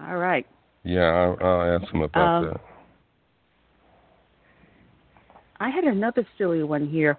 All 0.00 0.16
right. 0.16 0.46
Yeah, 0.82 1.02
I'll, 1.02 1.38
I'll 1.40 1.80
ask 1.80 1.92
him 1.92 2.02
about 2.02 2.44
Um, 2.44 2.44
that. 2.46 2.60
I 5.64 5.70
had 5.70 5.84
another 5.84 6.26
silly 6.36 6.62
one 6.62 6.86
here. 6.86 7.16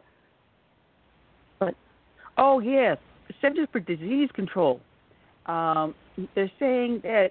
But 1.59 1.73
oh 2.37 2.59
yes, 2.59 2.99
Centers 3.41 3.67
for 3.71 3.79
Disease 3.79 4.29
Control. 4.35 4.79
Um, 5.47 5.95
they're 6.35 6.51
saying 6.59 6.99
that 7.01 7.29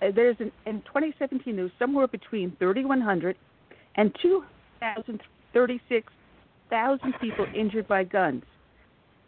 uh, 0.00 0.06
there's 0.12 0.34
an, 0.40 0.50
in 0.66 0.80
2017 0.80 1.54
there 1.54 1.62
was 1.62 1.70
somewhere 1.78 2.08
between 2.08 2.56
3,100 2.58 3.36
and 3.94 4.12
2,036,000 4.82 7.20
people 7.20 7.46
injured 7.54 7.86
by 7.86 8.02
guns. 8.02 8.42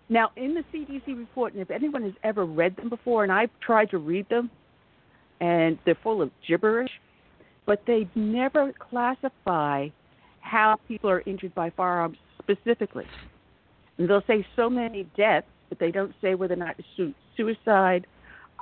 Now, 0.08 0.32
in 0.36 0.54
the 0.54 0.64
CDC 0.74 1.16
report, 1.16 1.52
and 1.52 1.62
if 1.62 1.70
anyone 1.70 2.02
has 2.02 2.14
ever 2.24 2.44
read 2.44 2.74
them 2.76 2.88
before, 2.88 3.22
and 3.22 3.30
I've 3.30 3.50
tried 3.64 3.90
to 3.90 3.98
read 3.98 4.28
them, 4.28 4.50
and 5.40 5.78
they're 5.84 5.94
full 6.02 6.22
of 6.22 6.32
gibberish, 6.46 6.90
but 7.66 7.82
they 7.86 8.08
never 8.14 8.72
classify 8.78 9.88
how 10.40 10.78
people 10.86 11.08
are 11.10 11.22
injured 11.26 11.54
by 11.54 11.70
firearms 11.70 12.18
specifically. 12.42 13.06
And 13.98 14.08
they'll 14.08 14.24
say 14.26 14.46
so 14.56 14.68
many 14.68 15.06
deaths, 15.16 15.46
but 15.68 15.78
they 15.78 15.90
don't 15.90 16.14
say 16.20 16.34
whether 16.34 16.54
or 16.54 16.58
not 16.58 16.76
it's 16.78 17.14
suicide, 17.36 18.06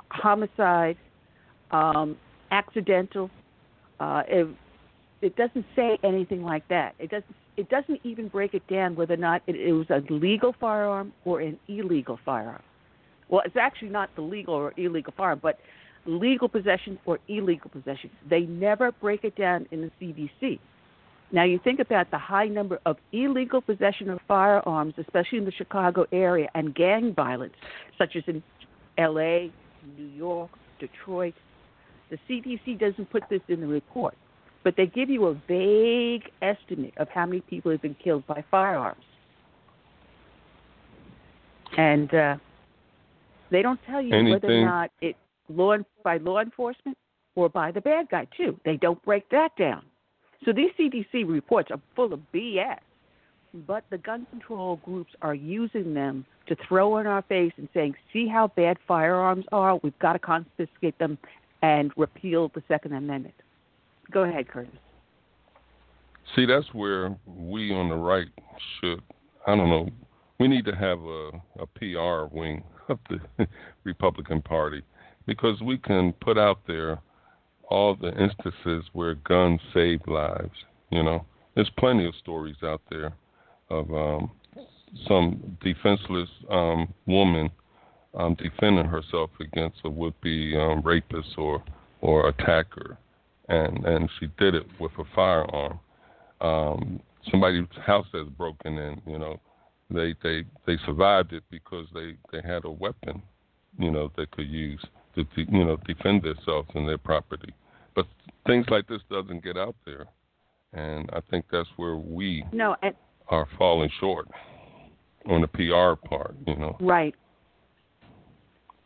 homicide, 0.09 0.97
um, 1.71 2.15
accidental. 2.51 3.29
Uh, 3.99 4.23
it, 4.27 4.47
it 5.21 5.35
doesn't 5.35 5.65
say 5.75 5.97
anything 6.03 6.43
like 6.43 6.67
that. 6.69 6.95
It 6.99 7.09
doesn't. 7.09 7.35
It 7.55 7.69
doesn't 7.69 7.99
even 8.03 8.29
break 8.29 8.55
it 8.55 8.65
down 8.67 8.95
whether 8.95 9.13
or 9.13 9.17
not 9.17 9.43
it, 9.45 9.55
it 9.55 9.73
was 9.73 9.85
a 9.91 10.01
legal 10.11 10.55
firearm 10.59 11.13
or 11.23 11.39
an 11.39 11.59
illegal 11.67 12.17
firearm. 12.25 12.63
Well, 13.29 13.43
it's 13.45 13.55
actually 13.55 13.89
not 13.89 14.09
the 14.15 14.23
legal 14.23 14.55
or 14.55 14.73
illegal 14.75 15.13
firearm, 15.15 15.39
but 15.39 15.59
legal 16.05 16.49
possession 16.49 16.99
or 17.05 17.19
illegal 17.27 17.69
possession. 17.69 18.09
They 18.29 18.41
never 18.41 18.91
break 18.91 19.23
it 19.23 19.35
down 19.35 19.67
in 19.71 19.81
the 19.81 19.91
CDC. 20.01 20.59
Now, 21.31 21.45
you 21.45 21.59
think 21.63 21.79
about 21.79 22.11
the 22.11 22.17
high 22.17 22.45
number 22.45 22.79
of 22.85 22.97
illegal 23.11 23.61
possession 23.61 24.09
of 24.09 24.19
firearms, 24.27 24.93
especially 24.97 25.39
in 25.39 25.45
the 25.45 25.51
Chicago 25.51 26.05
area, 26.11 26.47
and 26.53 26.75
gang 26.75 27.13
violence, 27.13 27.55
such 27.97 28.15
as 28.15 28.23
in 28.27 28.43
LA, 28.99 29.47
New 29.97 30.09
York, 30.15 30.51
Detroit. 30.79 31.33
The 32.11 32.19
CDC 32.29 32.79
doesn't 32.79 33.09
put 33.09 33.23
this 33.29 33.41
in 33.47 33.61
the 33.61 33.67
report, 33.67 34.15
but 34.63 34.75
they 34.77 34.85
give 34.85 35.09
you 35.09 35.25
a 35.25 35.33
vague 35.47 36.29
estimate 36.41 36.93
of 36.97 37.09
how 37.09 37.25
many 37.25 37.41
people 37.41 37.71
have 37.71 37.81
been 37.81 37.95
killed 37.95 38.27
by 38.27 38.43
firearms. 38.51 39.01
And 41.75 42.13
uh, 42.13 42.37
they 43.49 43.63
don't 43.63 43.79
tell 43.87 44.01
you 44.01 44.29
whether 44.29 44.51
or 44.51 44.65
not 44.65 44.91
it 45.01 45.15
law 45.49 45.77
by 46.03 46.17
law 46.17 46.39
enforcement 46.39 46.97
or 47.35 47.49
by 47.49 47.71
the 47.71 47.81
bad 47.81 48.09
guy 48.09 48.27
too. 48.35 48.59
They 48.65 48.77
don't 48.77 49.01
break 49.03 49.29
that 49.29 49.55
down. 49.57 49.83
So 50.45 50.51
these 50.51 50.71
CDC 50.79 51.27
reports 51.27 51.71
are 51.71 51.79
full 51.95 52.13
of 52.13 52.19
BS, 52.33 52.79
but 53.67 53.85
the 53.89 53.97
gun 53.97 54.27
control 54.29 54.79
groups 54.83 55.11
are 55.21 55.35
using 55.35 55.93
them 55.93 56.25
to 56.47 56.55
throw 56.67 56.97
in 56.97 57.07
our 57.07 57.21
face 57.23 57.53
and 57.57 57.69
saying, 57.73 57.95
"See 58.11 58.27
how 58.27 58.47
bad 58.47 58.77
firearms 58.87 59.45
are? 59.51 59.77
We've 59.77 59.97
got 59.99 60.13
to 60.13 60.19
confiscate 60.19 60.97
them 60.97 61.17
and 61.61 61.91
repeal 61.95 62.49
the 62.49 62.63
Second 62.67 62.93
Amendment." 62.93 63.35
Go 64.11 64.23
ahead, 64.23 64.47
Curtis. 64.47 64.71
See, 66.35 66.45
that's 66.45 66.73
where 66.73 67.15
we 67.25 67.73
on 67.73 67.89
the 67.89 67.95
right 67.95 68.27
should, 68.79 69.01
I 69.45 69.55
don't 69.55 69.69
know, 69.69 69.89
we 70.39 70.47
need 70.47 70.65
to 70.65 70.75
have 70.75 70.99
a, 71.01 71.29
a 71.59 71.67
PR 71.75 72.33
wing 72.35 72.63
of 72.89 72.99
the 73.09 73.47
Republican 73.83 74.41
Party 74.41 74.81
because 75.25 75.61
we 75.61 75.77
can 75.77 76.13
put 76.21 76.37
out 76.37 76.59
there 76.67 76.99
all 77.69 77.95
the 77.95 78.09
instances 78.21 78.85
where 78.93 79.15
guns 79.15 79.59
save 79.73 80.01
lives. 80.07 80.51
You 80.89 81.03
know, 81.03 81.25
there's 81.55 81.71
plenty 81.77 82.05
of 82.05 82.13
stories 82.15 82.57
out 82.63 82.81
there 82.89 83.13
of 83.69 83.91
um, 83.93 84.31
some 85.07 85.57
defenseless 85.63 86.29
um, 86.49 86.93
woman 87.07 87.49
um, 88.15 88.35
defending 88.35 88.85
herself 88.85 89.31
against 89.39 89.77
a 89.85 89.89
would-be 89.89 90.55
um, 90.55 90.81
rapist 90.83 91.29
or 91.37 91.63
or 92.01 92.27
attacker, 92.27 92.97
and 93.49 93.85
and 93.85 94.09
she 94.19 94.27
did 94.37 94.55
it 94.55 94.67
with 94.79 94.91
a 94.99 95.03
firearm. 95.15 95.79
Um, 96.41 96.99
somebody's 97.31 97.65
house 97.85 98.05
that's 98.13 98.29
broken 98.29 98.77
in, 98.77 99.01
you 99.07 99.17
know, 99.17 99.39
they 99.89 100.13
they 100.21 100.43
they 100.65 100.77
survived 100.85 101.33
it 101.33 101.43
because 101.49 101.87
they 101.93 102.15
they 102.31 102.45
had 102.45 102.65
a 102.65 102.71
weapon, 102.71 103.21
you 103.79 103.91
know, 103.91 104.11
they 104.17 104.25
could 104.27 104.47
use 104.47 104.83
to 105.15 105.25
you 105.35 105.65
know 105.65 105.77
defend 105.87 106.23
themselves 106.23 106.69
and 106.75 106.87
their 106.87 106.97
property. 106.97 107.53
But 107.95 108.05
things 108.47 108.65
like 108.69 108.87
this 108.87 109.01
doesn't 109.09 109.43
get 109.43 109.57
out 109.57 109.75
there, 109.85 110.05
and 110.73 111.09
I 111.13 111.19
think 111.29 111.45
that's 111.51 111.69
where 111.75 111.95
we 111.95 112.43
no 112.51 112.75
and, 112.81 112.95
are 113.29 113.47
falling 113.57 113.89
short 113.99 114.27
on 115.29 115.41
the 115.41 115.47
PR 115.47 116.07
part. 116.07 116.35
You 116.47 116.55
know, 116.55 116.77
right. 116.79 117.15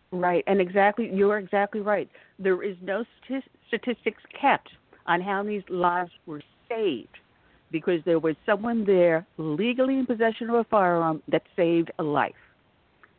Right, 0.09 0.41
and 0.47 0.61
exactly, 0.61 1.09
you're 1.13 1.37
exactly 1.37 1.81
right. 1.81 2.09
There 2.39 2.63
is 2.63 2.77
no 2.81 3.03
statistics 3.69 4.21
kept 4.39 4.69
on 5.05 5.19
how 5.19 5.43
many 5.43 5.63
lives 5.67 6.11
were 6.25 6.41
saved 6.69 7.09
because 7.71 7.99
there 8.05 8.19
was 8.19 8.35
someone 8.45 8.85
there 8.85 9.25
legally 9.37 9.99
in 9.99 10.05
possession 10.05 10.49
of 10.49 10.55
a 10.55 10.63
firearm 10.65 11.21
that 11.27 11.43
saved 11.57 11.91
a 11.99 12.03
life. 12.03 12.31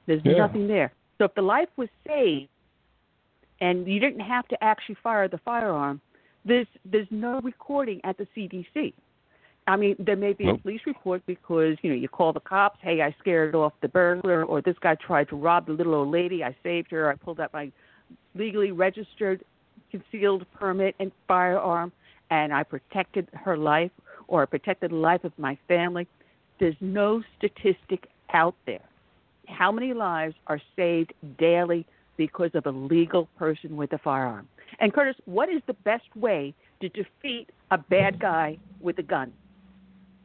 There's 0.07 0.23
yeah. 0.25 0.39
nothing 0.39 0.67
there. 0.67 0.93
So 1.19 1.25
if 1.25 1.35
the 1.35 1.43
life 1.43 1.69
was 1.77 1.89
saved 2.07 2.49
and 3.61 3.87
you 3.87 4.01
didn't 4.01 4.21
have 4.21 4.47
to 4.49 4.65
actually 4.65 4.97
fire 5.03 5.29
the 5.29 5.39
firearm, 5.39 6.01
there's 6.45 6.67
there's 6.85 7.09
no 7.11 7.41
recording 7.41 8.01
at 8.05 8.17
the 8.19 8.27
CDC. 8.37 8.93
I 9.67 9.77
mean, 9.77 9.97
there 9.99 10.17
may 10.17 10.33
be 10.33 10.45
nope. 10.47 10.61
a 10.61 10.63
police 10.63 10.81
report 10.87 11.23
because 11.27 11.77
you 11.83 11.91
know 11.91 11.97
you 11.97 12.09
call 12.09 12.33
the 12.33 12.41
cops. 12.41 12.79
Hey, 12.81 13.03
I 13.03 13.15
scared 13.21 13.55
off 13.55 13.75
the 13.83 13.89
burglar, 13.89 14.45
or 14.45 14.63
this 14.63 14.77
guy 14.81 14.95
tried 14.95 15.29
to 15.29 15.37
rob 15.37 15.67
the 15.67 15.73
little 15.73 15.95
old 15.95 16.11
lady. 16.11 16.43
I 16.43 16.57
saved 16.63 16.91
her. 16.91 17.11
I 17.11 17.17
pulled 17.17 17.41
out 17.41 17.53
my 17.53 17.71
legally 18.35 18.73
registered 18.73 19.45
concealed 19.91 20.47
permit 20.55 20.95
and 20.99 21.13
firearm, 21.27 21.93
and 22.31 22.53
I 22.53 22.63
protected 22.63 23.29
her 23.33 23.57
life 23.57 23.91
or 24.27 24.47
protected 24.47 24.91
the 24.91 24.97
life 24.97 25.25
of 25.25 25.33
my 25.39 25.59
family. 25.67 26.07
There's 26.61 26.77
no 26.81 27.23
statistic 27.37 28.09
out 28.33 28.55
there. 28.67 28.85
How 29.47 29.73
many 29.73 29.95
lives 29.95 30.35
are 30.47 30.61
saved 30.77 31.13
daily 31.39 31.87
because 32.19 32.51
of 32.53 32.67
a 32.67 32.71
legal 32.71 33.27
person 33.39 33.77
with 33.77 33.95
a 33.95 33.99
firearm? 33.99 34.47
And 34.81 34.93
Curtis, 34.93 35.17
what 35.25 35.49
is 35.49 35.63
the 35.67 35.73
best 35.73 36.15
way 36.15 36.53
to 36.83 36.91
defeat 36.91 37.49
a 37.71 37.79
bad 37.79 38.21
guy 38.21 38.59
with 38.81 38.99
a 38.99 39.03
gun? 39.03 39.33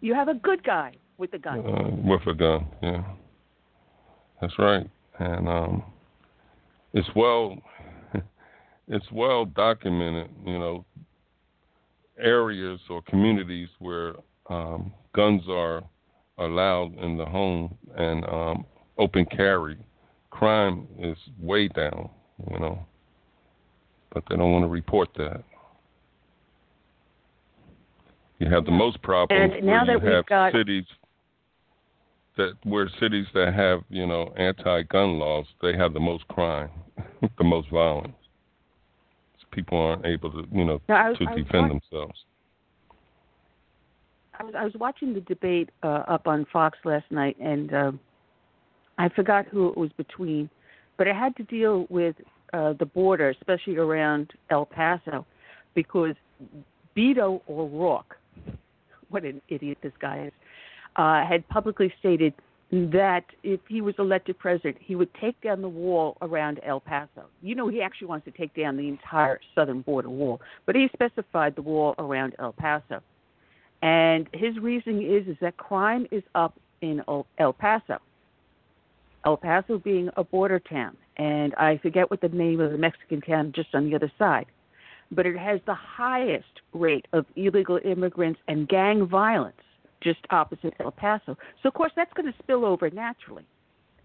You 0.02 0.14
have 0.14 0.28
a 0.28 0.34
good 0.34 0.62
guy 0.66 0.96
with 1.18 1.34
a 1.34 1.38
gun. 1.38 1.60
Uh, 1.60 1.89
with 2.06 2.28
a 2.28 2.34
gun, 2.34 2.68
yeah. 2.82 3.04
That's 4.41 4.60
right. 4.60 4.89
And 5.20 5.48
um, 5.48 5.84
it's 6.94 7.08
well 7.16 7.58
it's 8.89 9.06
well 9.14 9.46
documented, 9.46 10.30
you 10.46 10.60
know, 10.60 10.86
areas 12.20 12.80
or 12.89 13.02
communities 13.04 13.70
where 13.80 14.16
um, 14.50 14.91
guns 15.16 15.44
are 15.50 15.84
allowed 16.38 16.98
in 17.00 17.18
the 17.18 17.26
home 17.26 17.76
and 17.96 18.26
um, 18.26 18.66
open 18.98 19.26
carry, 19.26 19.78
crime 20.34 20.88
is 21.00 21.18
way 21.40 21.68
down, 21.68 22.10
you 22.52 22.60
know, 22.60 22.80
but 24.12 24.24
they 24.30 24.36
don't 24.36 24.52
want 24.52 24.64
to 24.64 24.70
report 24.70 25.10
that. 25.18 25.44
You 28.40 28.50
have 28.50 28.66
the 28.66 28.72
most 28.72 29.02
problems 29.02 29.54
and 29.56 29.66
now 29.66 29.86
where 29.86 30.00
that 30.00 30.06
you 30.06 30.12
have 30.12 30.26
got... 30.26 30.52
cities 30.52 30.86
that 32.36 32.54
where 32.64 32.90
cities 33.00 33.28
that 33.36 33.54
have 33.54 33.84
you 33.90 34.08
know 34.08 34.34
anti-gun 34.36 35.20
laws, 35.20 35.46
they 35.62 35.78
have 35.78 35.94
the 35.94 36.00
most 36.00 36.28
crime, 36.28 36.70
the 37.38 37.44
most 37.44 37.70
violence 37.70 38.16
people 39.54 39.78
aren't 39.78 40.06
able 40.06 40.32
to, 40.32 40.48
you 40.52 40.66
know, 40.66 40.82
was, 40.90 41.18
to 41.20 41.26
defend 41.26 41.70
themselves. 41.70 42.26
I 44.40 44.44
was 44.44 44.54
I 44.58 44.64
was 44.64 44.74
watching 44.80 45.14
the 45.14 45.22
debate 45.22 45.70
uh, 45.84 46.04
up 46.08 46.28
on 46.28 46.46
Fox 46.52 46.78
last 46.84 47.06
night, 47.12 47.38
and 47.40 47.74
uh, 47.74 47.92
I 48.98 49.10
forgot 49.10 49.46
who 49.48 49.70
it 49.70 49.78
was 49.78 49.91
between, 49.98 50.50
but 50.98 51.08
it 51.08 51.16
had 51.16 51.36
to 51.38 51.44
deal 51.44 51.88
with 51.89 52.16
uh, 52.54 52.74
the 52.74 52.86
border, 52.86 53.30
especially 53.30 53.78
around 53.78 54.32
El 54.50 54.66
Paso, 54.66 55.26
because 55.74 56.16
Beto 56.96 57.41
O'Rourke, 57.50 58.18
what 59.10 59.24
an 59.24 59.41
idiot 59.50 59.78
this 59.82 59.94
guy 60.00 60.26
is, 60.28 60.34
uh, 60.96 61.26
had 61.26 61.48
publicly 61.50 61.91
stated 62.00 62.34
that 62.72 63.26
if 63.44 63.60
he 63.68 63.82
was 63.82 63.94
elected 64.00 64.38
president, 64.39 64.78
he 64.80 64.96
would 64.96 65.14
take 65.22 65.39
down 65.41 65.62
the 65.62 65.70
wall 65.70 66.18
around 66.22 66.60
El 66.64 66.80
Paso. 66.80 67.26
You 67.41 67.54
know, 67.54 67.68
he 67.68 67.82
actually 67.82 68.08
wants 68.08 68.26
to 68.26 68.32
take 68.32 68.56
down 68.56 68.78
the 68.78 68.88
entire 68.88 69.39
southern 69.54 69.82
border 69.82 70.10
wall, 70.10 70.41
but 70.66 70.76
he 70.76 70.89
specified 70.94 71.56
the 71.56 71.62
wall 71.62 71.94
around 72.00 72.36
El 72.39 72.54
Paso. 72.54 73.02
And 73.84 74.28
his 74.34 74.58
reasoning 74.60 75.04
is 75.04 75.28
is 75.28 75.38
that 75.41 75.58
crime 75.58 76.08
is 76.10 76.24
up 76.34 76.56
in 76.82 77.02
El 77.08 77.54
Paso. 77.54 78.00
El 79.26 79.38
Paso 79.38 79.78
being 79.78 80.09
a 80.17 80.24
border 80.24 80.59
town, 80.59 80.97
and 81.17 81.53
I 81.55 81.78
forget 81.82 82.09
what 82.11 82.21
the 82.21 82.30
name 82.30 82.59
of 82.59 82.71
the 82.71 82.78
Mexican 82.78 83.21
town 83.21 83.53
just 83.55 83.74
on 83.74 83.89
the 83.89 83.95
other 83.95 84.11
side, 84.19 84.45
but 85.11 85.26
it 85.26 85.38
has 85.38 85.59
the 85.65 85.76
highest 85.76 86.61
rate 86.74 87.05
of 87.13 87.26
illegal 87.36 87.80
immigrants 87.84 88.39
and 88.47 88.67
gang 88.67 89.07
violence 89.07 89.55
just 90.03 90.19
opposite 90.30 90.74
El 90.80 90.91
Paso. 90.91 91.38
So 91.61 91.69
of 91.69 91.74
course 91.74 91.91
that's 91.95 92.11
going 92.13 92.32
to 92.32 92.38
spill 92.39 92.65
over 92.65 92.89
naturally. 92.89 93.45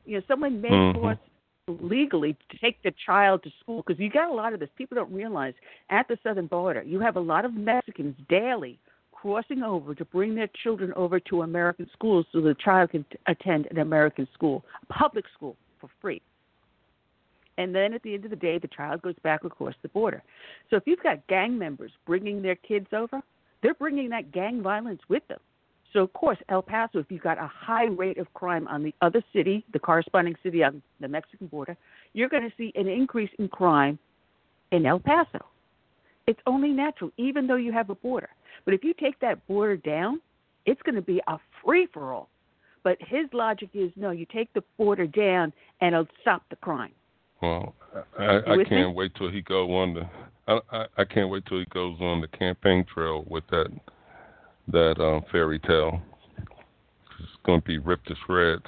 You 0.07 0.19
know, 0.19 0.23
someone 0.29 0.61
may 0.61 0.69
mm-hmm. 0.69 1.01
force 1.01 1.19
legally 1.67 2.37
to 2.51 2.59
take 2.59 2.83
the 2.83 2.93
child 3.05 3.43
to 3.43 3.51
school 3.61 3.83
because 3.85 4.01
you 4.01 4.09
got 4.09 4.31
a 4.31 4.33
lot 4.33 4.55
of 4.55 4.61
this. 4.61 4.71
People 4.79 4.95
don't 4.95 5.13
realize 5.13 5.55
at 5.91 6.09
the 6.09 6.17
southern 6.23 6.47
border 6.47 6.83
you 6.83 7.01
have 7.01 7.17
a 7.17 7.21
lot 7.21 7.45
of 7.45 7.53
Mexicans 7.53 8.15
daily 8.29 8.79
crossing 9.21 9.63
over 9.63 9.95
to 9.95 10.05
bring 10.05 10.35
their 10.35 10.49
children 10.63 10.93
over 10.95 11.19
to 11.19 11.43
American 11.43 11.89
schools 11.93 12.27
so 12.33 12.41
the 12.41 12.55
child 12.55 12.91
can 12.91 13.05
t- 13.05 13.19
attend 13.27 13.67
an 13.71 13.79
American 13.79 14.29
school, 14.33 14.65
a 14.83 14.93
public 14.93 15.25
school 15.35 15.57
for 15.81 15.89
free. 16.01 16.23
And 17.57 17.75
then 17.75 17.93
at 17.93 18.03
the 18.03 18.15
end 18.15 18.25
of 18.25 18.31
the 18.31 18.37
day, 18.37 18.59
the 18.59 18.69
child 18.69 19.03
goes 19.03 19.17
back 19.25 19.43
across 19.43 19.75
the 19.83 19.89
border. 19.89 20.23
So 20.71 20.77
if 20.77 20.85
you've 20.87 21.03
got 21.03 21.27
gang 21.27 21.59
members 21.59 21.91
bringing 22.07 22.41
their 22.41 22.55
kids 22.55 22.87
over, 22.93 23.21
they're 23.63 23.75
bringing 23.75 24.11
that 24.11 24.31
gang 24.31 24.63
violence 24.63 25.01
with 25.09 25.27
them. 25.27 25.41
So, 25.93 26.01
of 26.01 26.13
course, 26.13 26.39
El 26.49 26.63
Paso, 26.63 26.99
if 26.99 27.07
you've 27.09 27.23
got 27.23 27.39
a 27.39 27.51
high 27.53 27.87
rate 27.87 28.19
of 28.19 28.33
crime 28.35 28.69
on 28.69 28.85
the 28.85 28.95
other 29.01 29.23
city, 29.33 29.65
the 29.73 29.79
corresponding 29.79 30.37
city 30.43 30.63
on 30.63 30.83
the 31.01 31.09
Mexican 31.09 31.49
border, 31.49 31.77
you're 32.13 32.29
going 32.29 32.43
to 32.43 32.53
see 32.57 32.73
an 32.77 32.87
increase 32.87 33.31
in 33.39 33.49
crime 33.49 33.99
in 34.71 34.87
El 34.87 35.01
Paso. 35.01 35.45
It's 36.29 36.41
only 36.47 36.69
natural, 36.69 37.11
even 37.17 37.47
though 37.47 37.57
you 37.57 37.73
have 37.73 37.89
a 37.89 37.95
border. 37.95 38.29
But 38.69 38.75
if 38.75 38.85
you 38.85 38.93
take 39.01 39.19
that 39.21 39.47
border 39.47 39.79
down, 39.79 40.21
it's 40.67 40.83
going 40.83 40.97
to 40.97 41.01
be 41.01 41.23
a 41.27 41.39
free 41.65 41.89
for 41.91 42.13
all. 42.13 42.29
But 42.85 42.99
his 43.01 43.25
logic 43.33 43.71
is 43.73 43.91
no, 43.97 44.11
you 44.11 44.27
take 44.31 44.53
the 44.53 44.63
border 44.77 45.07
down 45.07 45.55
and 45.81 45.95
it'll 45.95 46.07
stop 46.21 46.43
the 46.51 46.57
crime. 46.57 46.93
Well, 47.41 47.75
I, 48.19 48.41
I 48.47 48.57
can't 48.69 48.91
me? 48.91 48.93
wait 48.95 49.15
till 49.15 49.31
he 49.31 49.41
go 49.41 49.75
on 49.75 49.95
the. 49.95 50.03
I, 50.47 50.61
I, 50.71 50.85
I 50.99 51.05
can't 51.07 51.31
wait 51.31 51.47
till 51.47 51.61
he 51.61 51.65
goes 51.73 51.97
on 52.03 52.21
the 52.21 52.29
campaign 52.29 52.85
trail 52.93 53.25
with 53.27 53.45
that 53.51 53.69
that 54.71 55.01
um, 55.01 55.23
fairy 55.33 55.61
tale. 55.61 56.03
It's 56.37 57.31
going 57.47 57.63
to 57.63 57.67
be 57.67 57.79
ripped 57.79 58.09
to 58.09 58.15
shreds. 58.27 58.67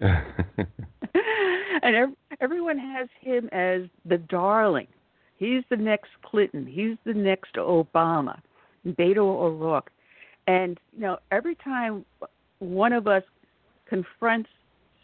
and 1.82 2.14
everyone 2.40 2.78
has 2.78 3.08
him 3.20 3.48
as 3.50 3.88
the 4.04 4.18
darling. 4.18 4.86
He's 5.40 5.62
the 5.70 5.76
next 5.76 6.10
Clinton. 6.22 6.66
He's 6.66 6.98
the 7.06 7.14
next 7.14 7.54
Obama, 7.54 8.38
Beto 8.86 9.18
O'Rourke. 9.18 9.90
And 10.46 10.78
you 10.94 11.00
know, 11.00 11.16
every 11.32 11.54
time 11.54 12.04
one 12.58 12.92
of 12.92 13.08
us 13.08 13.22
confronts 13.88 14.50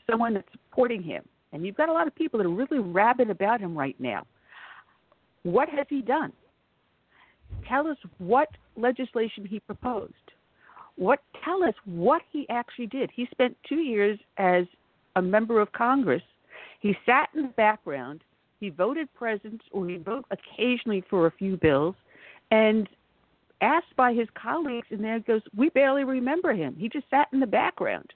someone 0.08 0.34
that's 0.34 0.46
supporting 0.52 1.02
him, 1.02 1.24
and 1.52 1.64
you've 1.64 1.74
got 1.74 1.88
a 1.88 1.92
lot 1.92 2.06
of 2.06 2.14
people 2.14 2.38
that 2.38 2.44
are 2.44 2.50
really 2.50 2.78
rabid 2.78 3.30
about 3.30 3.60
him 3.60 3.76
right 3.76 3.96
now. 3.98 4.26
What 5.42 5.70
has 5.70 5.86
he 5.88 6.02
done? 6.02 6.34
Tell 7.66 7.86
us 7.86 7.96
what 8.18 8.48
legislation 8.76 9.46
he 9.46 9.58
proposed. 9.60 10.12
What 10.96 11.20
tell 11.42 11.64
us 11.64 11.74
what 11.86 12.20
he 12.30 12.46
actually 12.50 12.88
did. 12.88 13.10
He 13.14 13.26
spent 13.30 13.56
two 13.66 13.76
years 13.76 14.18
as 14.36 14.64
a 15.14 15.22
member 15.22 15.60
of 15.60 15.72
Congress. 15.72 16.22
He 16.80 16.94
sat 17.06 17.30
in 17.34 17.42
the 17.42 17.48
background. 17.48 18.20
He 18.60 18.70
voted 18.70 19.12
present, 19.14 19.60
or 19.70 19.88
he 19.88 19.96
voted 19.96 20.24
occasionally 20.30 21.04
for 21.10 21.26
a 21.26 21.30
few 21.30 21.56
bills, 21.56 21.94
and 22.50 22.88
asked 23.60 23.94
by 23.96 24.12
his 24.12 24.28
colleagues, 24.34 24.86
and 24.90 25.02
there 25.02 25.18
goes, 25.20 25.42
we 25.56 25.68
barely 25.70 26.04
remember 26.04 26.52
him. 26.52 26.76
He 26.78 26.88
just 26.88 27.08
sat 27.10 27.28
in 27.32 27.40
the 27.40 27.46
background. 27.46 28.12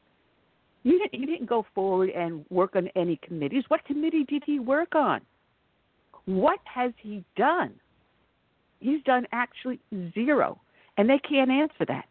He 0.82 0.92
didn't, 0.92 1.14
he 1.20 1.26
didn't 1.26 1.46
go 1.46 1.66
forward 1.74 2.10
and 2.10 2.44
work 2.50 2.76
on 2.76 2.88
any 2.96 3.16
committees. 3.22 3.64
What 3.68 3.84
committee 3.84 4.24
did 4.24 4.42
he 4.46 4.58
work 4.58 4.94
on? 4.94 5.20
What 6.24 6.60
has 6.64 6.92
he 6.98 7.24
done? 7.36 7.74
He's 8.80 9.02
done 9.04 9.26
actually 9.32 9.78
zero, 10.14 10.58
and 10.96 11.08
they 11.08 11.18
can't 11.18 11.50
answer 11.50 11.84
that. 11.88 12.08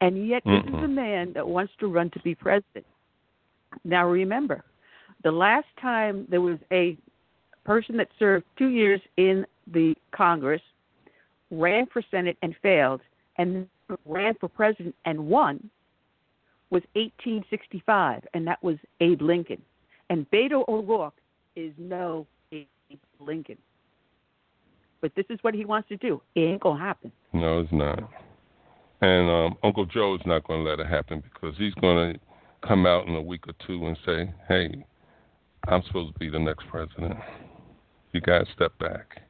And 0.00 0.28
yet, 0.28 0.42
this 0.44 0.62
is 0.66 0.84
a 0.84 0.88
man 0.88 1.32
that 1.34 1.46
wants 1.46 1.72
to 1.80 1.88
run 1.88 2.10
to 2.10 2.20
be 2.20 2.34
president. 2.34 2.86
Now, 3.84 4.06
remember, 4.06 4.64
The 5.22 5.30
last 5.30 5.66
time 5.80 6.26
there 6.30 6.40
was 6.40 6.58
a 6.72 6.96
person 7.70 7.96
that 7.96 8.08
served 8.18 8.44
two 8.58 8.70
years 8.70 9.00
in 9.16 9.46
the 9.72 9.94
Congress, 10.10 10.60
ran 11.52 11.86
for 11.86 12.02
Senate 12.10 12.36
and 12.42 12.52
failed, 12.64 13.00
and 13.38 13.68
ran 14.04 14.34
for 14.40 14.48
president 14.48 14.92
and 15.04 15.28
won 15.28 15.70
was 16.70 16.82
1865, 16.94 18.24
and 18.34 18.44
that 18.44 18.60
was 18.64 18.74
Abe 18.98 19.22
Lincoln. 19.22 19.62
And 20.08 20.28
Beto 20.32 20.66
O'Rourke 20.66 21.14
is 21.54 21.72
no 21.78 22.26
Abe 22.50 22.66
Lincoln. 23.20 23.58
But 25.00 25.12
this 25.14 25.26
is 25.30 25.38
what 25.42 25.54
he 25.54 25.64
wants 25.64 25.88
to 25.90 25.96
do. 25.96 26.20
It 26.34 26.40
ain't 26.40 26.62
gonna 26.62 26.80
happen. 26.80 27.12
No, 27.32 27.60
it's 27.60 27.72
not. 27.72 28.00
And 29.00 29.30
um, 29.30 29.56
Uncle 29.62 29.86
Joe 29.86 30.16
is 30.16 30.20
not 30.26 30.42
going 30.42 30.64
to 30.64 30.70
let 30.70 30.80
it 30.80 30.86
happen 30.88 31.22
because 31.22 31.56
he's 31.56 31.74
going 31.74 32.14
to 32.14 32.20
come 32.66 32.84
out 32.84 33.06
in 33.06 33.14
a 33.14 33.22
week 33.22 33.46
or 33.46 33.54
two 33.64 33.86
and 33.86 33.96
say, 34.04 34.34
"Hey, 34.48 34.84
I'm 35.68 35.82
supposed 35.86 36.12
to 36.12 36.18
be 36.18 36.28
the 36.28 36.38
next 36.38 36.66
president. 36.68 37.14
You 38.12 38.20
guys 38.20 38.46
step 38.54 38.76
back." 38.78 39.22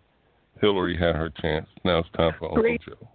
Hillary 0.61 0.97
had 0.97 1.17
her 1.17 1.31
chance. 1.41 1.67
Now 1.85 1.99
it's 1.99 2.09
time 2.17 2.33
for 2.39 2.47
Uncle 2.47 2.77
Joe. 2.87 3.09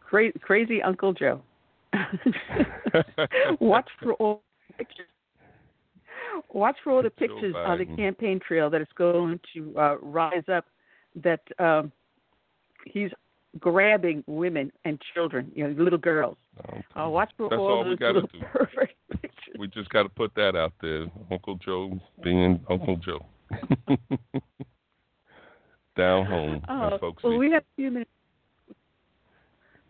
Crazy, 0.00 0.38
crazy 0.40 0.82
Uncle 0.82 1.12
Joe. 1.12 1.40
Watch 3.60 3.88
for 4.02 4.14
all 4.14 4.42
pictures. 4.76 5.06
Watch 6.52 6.76
for 6.82 6.92
all 6.92 7.02
the 7.02 7.10
pictures 7.10 7.54
on 7.56 7.78
the 7.78 7.86
campaign 7.96 8.40
trail 8.46 8.68
that 8.70 8.80
is 8.80 8.88
going 8.96 9.38
to 9.54 9.74
uh, 9.78 9.96
rise 10.02 10.44
up. 10.52 10.66
That 11.14 11.40
um, 11.58 11.92
he's 12.86 13.10
grabbing 13.60 14.24
women 14.26 14.72
and 14.84 14.98
children, 15.14 15.52
you 15.54 15.68
know, 15.68 15.82
little 15.82 15.98
girls. 15.98 16.36
Uh, 16.96 17.08
watch 17.08 17.30
for 17.36 17.48
That's 17.50 17.60
all, 17.60 17.68
all 17.68 17.84
those 17.84 17.98
little 18.00 18.22
do. 18.22 18.38
perfect 18.52 18.94
pictures. 19.10 19.56
We 19.58 19.68
just 19.68 19.90
got 19.90 20.04
to 20.04 20.08
put 20.08 20.34
that 20.36 20.56
out 20.56 20.72
there. 20.80 21.06
Uncle 21.30 21.56
Joe 21.56 22.00
being 22.22 22.60
Uncle 22.70 22.96
Joe. 22.96 23.24
Down 25.96 26.24
home, 26.26 26.62
Oh, 26.68 26.98
folks 26.98 27.22
well, 27.22 27.36
we 27.36 27.50
have 27.50 27.62
a 27.62 27.76
few 27.76 27.90
minutes. 27.90 28.10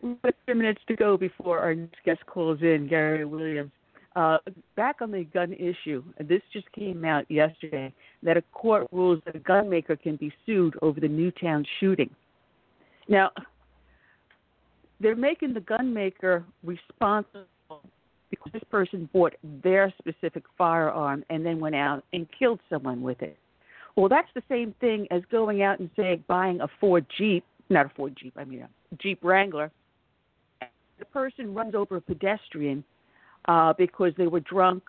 We 0.01 0.09
have 0.09 0.33
a 0.33 0.45
few 0.45 0.55
minutes 0.55 0.81
to 0.87 0.95
go 0.97 1.15
before 1.15 1.59
our 1.59 1.73
next 1.73 2.03
guest 2.03 2.25
calls 2.25 2.61
in, 2.61 2.87
Gary 2.89 3.23
Williams. 3.23 3.71
Uh, 4.15 4.37
back 4.75 4.97
on 5.01 5.11
the 5.11 5.23
gun 5.23 5.53
issue, 5.53 6.03
this 6.19 6.41
just 6.51 6.71
came 6.73 7.03
out 7.05 7.29
yesterday 7.31 7.91
that 8.21 8.37
a 8.37 8.41
court 8.53 8.87
rules 8.91 9.19
that 9.25 9.35
a 9.35 9.39
gun 9.39 9.69
maker 9.69 9.95
can 9.95 10.17
be 10.17 10.31
sued 10.45 10.75
over 10.81 10.99
the 10.99 11.07
Newtown 11.07 11.65
shooting. 11.79 12.09
Now, 13.07 13.31
they're 14.99 15.15
making 15.15 15.53
the 15.53 15.61
gun 15.61 15.93
maker 15.93 16.45
responsible 16.63 17.47
because 18.29 18.51
this 18.51 18.63
person 18.69 19.09
bought 19.13 19.33
their 19.63 19.93
specific 19.97 20.43
firearm 20.57 21.23
and 21.29 21.45
then 21.45 21.59
went 21.59 21.75
out 21.75 22.03
and 22.13 22.27
killed 22.37 22.59
someone 22.69 23.01
with 23.01 23.21
it. 23.21 23.37
Well, 23.95 24.09
that's 24.09 24.29
the 24.33 24.43
same 24.49 24.73
thing 24.79 25.07
as 25.11 25.21
going 25.31 25.61
out 25.61 25.79
and 25.79 25.89
say 25.95 26.19
buying 26.27 26.61
a 26.61 26.67
Ford 26.79 27.05
Jeep, 27.15 27.43
not 27.69 27.85
a 27.85 27.89
Ford 27.89 28.17
Jeep, 28.19 28.33
I 28.37 28.43
mean 28.43 28.61
a 28.61 28.95
Jeep 28.97 29.19
Wrangler. 29.23 29.71
The 30.99 31.05
person 31.05 31.53
runs 31.53 31.75
over 31.75 31.97
a 31.97 32.01
pedestrian 32.01 32.83
uh, 33.47 33.73
because 33.73 34.13
they 34.17 34.27
were 34.27 34.39
drunk 34.39 34.83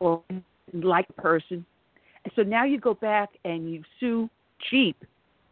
or 0.00 0.22
like 0.72 1.06
the 1.08 1.14
person. 1.14 1.64
And 2.24 2.32
so 2.36 2.42
now 2.42 2.64
you 2.64 2.78
go 2.78 2.94
back 2.94 3.30
and 3.44 3.70
you 3.72 3.82
sue 4.00 4.28
Jeep 4.70 5.04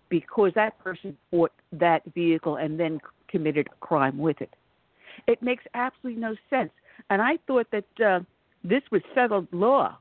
because 0.08 0.52
that 0.54 0.78
person 0.82 1.16
bought 1.30 1.52
that 1.72 2.02
vehicle 2.14 2.56
and 2.56 2.78
then 2.78 3.00
committed 3.28 3.68
a 3.68 3.76
crime 3.84 4.18
with 4.18 4.40
it. 4.40 4.54
It 5.26 5.42
makes 5.42 5.64
absolutely 5.74 6.20
no 6.20 6.36
sense. 6.50 6.70
And 7.10 7.22
I 7.22 7.38
thought 7.46 7.66
that 7.70 8.04
uh, 8.04 8.20
this 8.62 8.82
was 8.90 9.02
settled 9.14 9.48
law. 9.52 9.96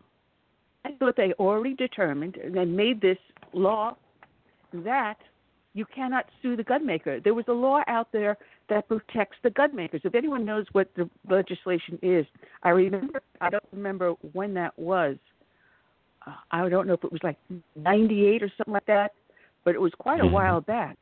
I 0.85 0.91
thought 0.99 1.15
they 1.15 1.33
already 1.33 1.73
determined 1.73 2.37
and 2.37 2.75
made 2.75 3.01
this 3.01 3.17
law 3.53 3.95
that 4.73 5.17
you 5.73 5.85
cannot 5.85 6.25
sue 6.41 6.55
the 6.55 6.63
gun 6.63 6.85
maker. 6.85 7.19
There 7.19 7.33
was 7.33 7.45
a 7.47 7.53
law 7.53 7.81
out 7.87 8.07
there 8.11 8.37
that 8.69 8.87
protects 8.87 9.37
the 9.43 9.49
gun 9.49 9.75
makers. 9.75 10.01
If 10.03 10.15
anyone 10.15 10.45
knows 10.45 10.65
what 10.73 10.89
the 10.95 11.09
legislation 11.29 11.97
is, 12.01 12.25
I 12.63 12.69
remember. 12.69 13.21
I 13.41 13.49
don't 13.49 13.63
remember 13.73 14.11
when 14.33 14.53
that 14.53 14.77
was. 14.77 15.17
Uh, 16.25 16.33
I 16.51 16.69
don't 16.69 16.87
know 16.87 16.93
if 16.93 17.03
it 17.03 17.11
was 17.11 17.23
like 17.23 17.37
'98 17.75 18.43
or 18.43 18.51
something 18.57 18.73
like 18.73 18.85
that, 18.85 19.11
but 19.63 19.75
it 19.75 19.81
was 19.81 19.93
quite 19.95 20.21
a 20.21 20.23
Mhm. 20.23 20.31
while 20.31 20.61
back 20.61 20.97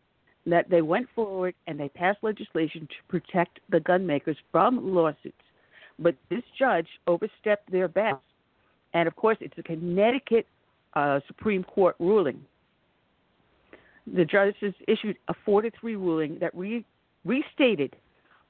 that 0.45 0.69
they 0.69 0.81
went 0.81 1.09
forward 1.09 1.55
and 1.67 1.79
they 1.79 1.89
passed 1.89 2.23
legislation 2.23 2.88
to 2.88 2.95
protect 3.07 3.59
the 3.69 3.79
gun 3.79 4.05
makers 4.05 4.38
from 4.51 4.93
lawsuits. 4.93 5.43
But 5.99 6.15
this 6.29 6.43
judge 6.57 6.88
overstepped 7.07 7.69
their 7.69 7.88
bounds, 7.88 8.21
and 8.93 9.07
of 9.07 9.15
course, 9.15 9.37
it's 9.41 9.57
a 9.57 9.63
Connecticut 9.63 10.45
uh, 10.93 11.19
Supreme 11.27 11.63
Court 11.63 11.95
ruling. 11.99 12.41
The 14.13 14.25
judges 14.25 14.73
issued 14.87 15.17
a 15.27 15.33
four 15.45 15.61
to 15.61 15.71
three 15.79 15.95
ruling 15.95 16.37
that 16.39 16.53
re- 16.55 16.85
restated 17.25 17.95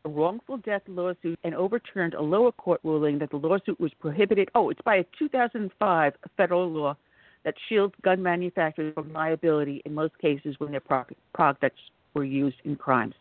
a 0.06 0.10
wrongful 0.10 0.58
death 0.58 0.82
lawsuit 0.88 1.40
and 1.44 1.56
overturned 1.56 2.14
a 2.14 2.22
lower 2.22 2.52
court 2.52 2.82
ruling 2.84 3.20
that 3.20 3.30
the 3.30 3.38
lawsuit 3.38 3.80
was 3.80 3.92
prohibited. 4.00 4.50
Oh, 4.56 4.70
it's 4.70 4.82
by 4.82 4.98
a 4.98 5.06
2005 5.18 6.14
federal 6.36 6.70
law 6.70 6.98
that 7.46 7.56
shields 7.70 7.94
gun 8.02 8.22
manufacturers 8.22 8.94
from 8.94 9.14
liability 9.14 9.82
in 9.86 9.94
most 9.94 10.18
cases 10.20 10.56
when 10.60 10.72
their 10.72 10.82
products 11.34 11.80
were 12.14 12.24
used 12.24 12.58
in 12.66 12.76
crimes. 12.76 13.16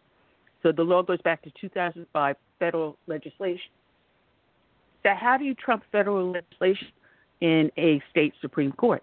So 0.62 0.72
the 0.72 0.82
law 0.82 1.02
goes 1.02 1.20
back 1.22 1.42
to 1.42 1.50
2005 1.60 2.36
federal 2.58 2.96
legislation. 3.06 3.70
So 5.02 5.10
how 5.18 5.36
do 5.36 5.44
you 5.44 5.54
trump 5.54 5.82
federal 5.90 6.30
legislation 6.30 6.88
in 7.42 7.70
a 7.76 8.00
state 8.08 8.32
supreme 8.40 8.72
court? 8.72 9.02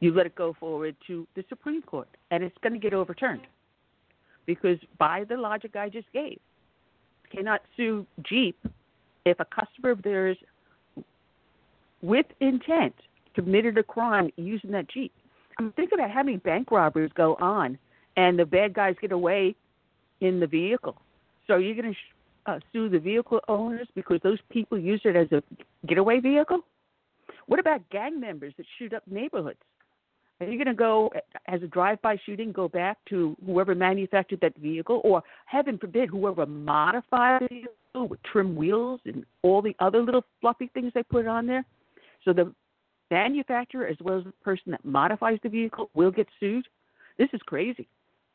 You 0.00 0.14
let 0.14 0.24
it 0.24 0.34
go 0.34 0.56
forward 0.58 0.96
to 1.08 1.26
the 1.34 1.44
Supreme 1.48 1.82
Court, 1.82 2.08
and 2.30 2.42
it's 2.42 2.56
going 2.62 2.72
to 2.72 2.78
get 2.78 2.94
overturned 2.94 3.42
because 4.46 4.78
by 4.98 5.24
the 5.24 5.36
logic 5.36 5.76
I 5.76 5.88
just 5.88 6.10
gave, 6.12 6.38
cannot 7.34 7.62
sue 7.76 8.06
Jeep 8.22 8.56
if 9.24 9.40
a 9.40 9.46
customer 9.46 9.90
of 9.90 10.02
theirs, 10.02 10.36
with 12.02 12.26
intent, 12.40 12.94
committed 13.34 13.78
a 13.78 13.82
crime 13.82 14.30
using 14.36 14.70
that 14.72 14.88
Jeep. 14.90 15.12
I 15.58 15.62
mean, 15.62 15.72
think 15.72 15.92
about 15.92 16.10
how 16.10 16.22
many 16.22 16.36
bank 16.36 16.70
robberies 16.70 17.10
go 17.14 17.36
on, 17.36 17.78
and 18.16 18.38
the 18.38 18.44
bad 18.44 18.74
guys 18.74 18.94
get 19.00 19.12
away 19.12 19.56
in 20.20 20.38
the 20.38 20.46
vehicle. 20.46 20.96
So 21.46 21.56
you're 21.56 21.74
going 21.74 21.94
to 21.94 22.52
uh, 22.52 22.58
sue 22.72 22.88
the 22.88 22.98
vehicle 22.98 23.40
owners 23.48 23.88
because 23.94 24.20
those 24.22 24.38
people 24.50 24.78
use 24.78 25.00
it 25.04 25.16
as 25.16 25.32
a 25.32 25.42
getaway 25.86 26.20
vehicle? 26.20 26.60
What 27.46 27.60
about 27.60 27.88
gang 27.90 28.20
members 28.20 28.54
that 28.56 28.66
shoot 28.78 28.92
up 28.92 29.02
neighborhoods? 29.06 29.58
Are 30.40 30.46
you 30.46 30.56
going 30.56 30.66
to 30.66 30.74
go 30.74 31.12
as 31.46 31.62
a 31.62 31.68
drive-by 31.68 32.18
shooting, 32.26 32.50
go 32.50 32.68
back 32.68 32.98
to 33.08 33.36
whoever 33.46 33.74
manufactured 33.74 34.40
that 34.42 34.56
vehicle, 34.58 35.00
or 35.04 35.22
heaven 35.46 35.78
forbid, 35.78 36.08
whoever 36.08 36.44
modified 36.44 37.42
the 37.42 37.48
vehicle 37.48 38.08
with 38.08 38.20
trim 38.24 38.56
wheels 38.56 39.00
and 39.04 39.24
all 39.42 39.62
the 39.62 39.76
other 39.78 40.02
little 40.02 40.24
fluffy 40.40 40.68
things 40.74 40.90
they 40.92 41.04
put 41.04 41.28
on 41.28 41.46
there? 41.46 41.64
So 42.24 42.32
the 42.32 42.52
manufacturer, 43.10 43.86
as 43.86 43.96
well 44.00 44.18
as 44.18 44.24
the 44.24 44.32
person 44.42 44.72
that 44.72 44.84
modifies 44.84 45.38
the 45.42 45.48
vehicle, 45.48 45.88
will 45.94 46.10
get 46.10 46.26
sued. 46.40 46.66
This 47.16 47.28
is 47.32 47.40
crazy, 47.46 47.86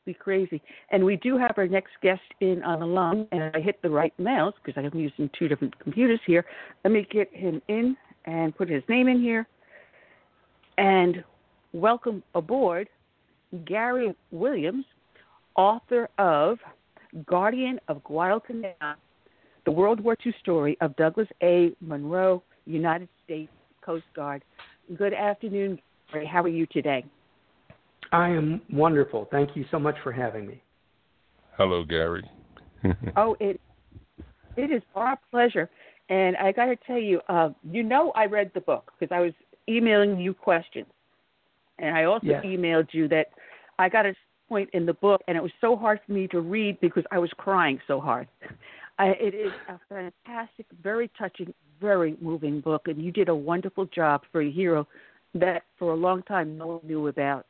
be 0.05 0.13
crazy. 0.13 0.61
And 0.91 1.03
we 1.03 1.17
do 1.17 1.37
have 1.37 1.55
our 1.57 1.67
next 1.67 1.91
guest 2.01 2.21
in 2.39 2.63
on 2.63 2.79
the 2.79 2.85
line, 2.85 3.27
and 3.33 3.43
I 3.53 3.59
hit 3.59 3.81
the 3.81 3.89
right 3.89 4.17
mouse 4.17 4.53
because 4.63 4.81
I'm 4.81 4.97
using 4.97 5.29
two 5.37 5.49
different 5.49 5.77
computers 5.79 6.21
here. 6.25 6.45
Let 6.85 6.93
me 6.93 7.05
get 7.11 7.29
him 7.35 7.61
in 7.67 7.97
and 8.25 8.55
put 8.55 8.69
his 8.69 8.83
name 8.89 9.07
in 9.07 9.19
here. 9.21 9.47
And 10.77 11.23
welcome 11.73 12.23
aboard 12.35 12.89
Gary 13.65 14.15
Williams, 14.31 14.85
author 15.55 16.09
of 16.17 16.57
Guardian 17.25 17.79
of 17.87 18.03
Guadalcanal, 18.03 18.73
the 19.65 19.71
World 19.71 19.99
War 19.99 20.15
II 20.25 20.33
story 20.39 20.77
of 20.81 20.95
Douglas 20.95 21.27
A. 21.43 21.71
Munro, 21.81 22.43
United 22.65 23.09
States 23.23 23.51
Coast 23.83 24.05
Guard. 24.15 24.43
Good 24.97 25.13
afternoon, 25.13 25.79
Gary. 26.11 26.25
How 26.25 26.43
are 26.43 26.47
you 26.47 26.65
today? 26.67 27.03
I 28.11 28.29
am 28.29 28.61
wonderful. 28.71 29.27
Thank 29.31 29.55
you 29.55 29.65
so 29.69 29.79
much 29.79 29.95
for 30.03 30.11
having 30.11 30.47
me. 30.47 30.61
Hello, 31.57 31.83
Gary. 31.83 32.29
Oh, 33.17 33.35
it 33.41 33.59
it 34.55 34.71
is 34.71 34.81
our 34.95 35.17
pleasure. 35.31 35.69
And 36.09 36.35
I 36.37 36.51
got 36.51 36.65
to 36.65 36.75
tell 36.75 36.97
you, 36.97 37.21
uh, 37.29 37.49
you 37.63 37.83
know, 37.83 38.11
I 38.15 38.25
read 38.25 38.51
the 38.53 38.61
book 38.61 38.91
because 38.99 39.15
I 39.15 39.21
was 39.21 39.33
emailing 39.69 40.19
you 40.19 40.33
questions, 40.33 40.87
and 41.77 41.95
I 41.95 42.05
also 42.05 42.27
Yes. 42.27 42.43
emailed 42.43 42.87
you 42.93 43.07
that 43.09 43.27
I 43.77 43.89
got 43.89 44.05
a 44.05 44.15
point 44.47 44.69
in 44.73 44.85
the 44.87 44.93
book, 44.93 45.21
and 45.27 45.37
it 45.37 45.43
was 45.43 45.51
so 45.61 45.75
hard 45.75 45.99
for 46.05 46.11
me 46.13 46.27
to 46.29 46.41
read 46.41 46.79
because 46.81 47.03
I 47.11 47.19
was 47.19 47.29
crying 47.37 47.79
so 47.87 48.01
hard. 48.01 48.27
I, 48.97 49.09
it 49.09 49.35
is 49.35 49.53
a 49.69 49.79
fantastic, 49.87 50.65
very 50.81 51.09
touching, 51.17 51.53
very 51.79 52.17
moving 52.19 52.59
book, 52.59 52.87
and 52.87 53.01
you 53.01 53.11
did 53.11 53.29
a 53.29 53.35
wonderful 53.35 53.85
job 53.85 54.23
for 54.31 54.41
a 54.41 54.51
hero 54.51 54.87
that 55.35 55.63
for 55.77 55.93
a 55.93 55.95
long 55.95 56.23
time 56.23 56.57
no 56.57 56.67
one 56.67 56.81
knew 56.83 57.07
about. 57.07 57.45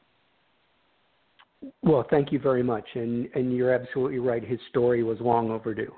Well, 1.82 2.06
thank 2.10 2.32
you 2.32 2.40
very 2.40 2.64
much. 2.64 2.86
And 2.96 3.30
and 3.36 3.56
you're 3.56 3.74
absolutely 3.74 4.20
right. 4.20 4.44
His 4.44 4.60
story 4.70 5.04
was 5.04 5.18
long 5.20 5.50
overdue. 5.50 5.94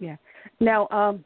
Yeah. 0.00 0.16
Now, 0.58 0.88
um, 0.90 1.24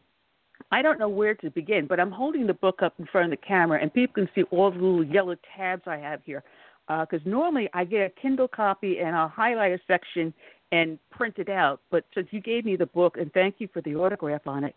I 0.70 0.82
don't 0.82 0.98
know 0.98 1.08
where 1.08 1.34
to 1.36 1.50
begin, 1.50 1.86
but 1.86 2.00
I'm 2.00 2.10
holding 2.10 2.46
the 2.46 2.54
book 2.54 2.82
up 2.82 2.94
in 2.98 3.06
front 3.06 3.32
of 3.32 3.38
the 3.38 3.46
camera, 3.46 3.80
and 3.80 3.92
people 3.94 4.14
can 4.14 4.28
see 4.34 4.42
all 4.50 4.70
the 4.70 4.76
little 4.76 5.04
yellow 5.04 5.36
tabs 5.56 5.82
I 5.86 5.96
have 5.96 6.20
here. 6.24 6.42
Because 6.86 7.20
uh, 7.24 7.30
normally 7.30 7.70
I 7.72 7.84
get 7.84 8.00
a 8.00 8.10
Kindle 8.20 8.48
copy 8.48 8.98
and 8.98 9.16
I'll 9.16 9.28
highlight 9.28 9.72
a 9.72 9.78
section 9.86 10.34
and 10.70 10.98
print 11.10 11.36
it 11.38 11.48
out. 11.48 11.80
But 11.90 12.04
since 12.14 12.28
you 12.30 12.42
gave 12.42 12.66
me 12.66 12.76
the 12.76 12.86
book, 12.86 13.16
and 13.16 13.32
thank 13.32 13.54
you 13.58 13.68
for 13.72 13.80
the 13.82 13.94
autograph 13.94 14.46
on 14.46 14.64
it, 14.64 14.74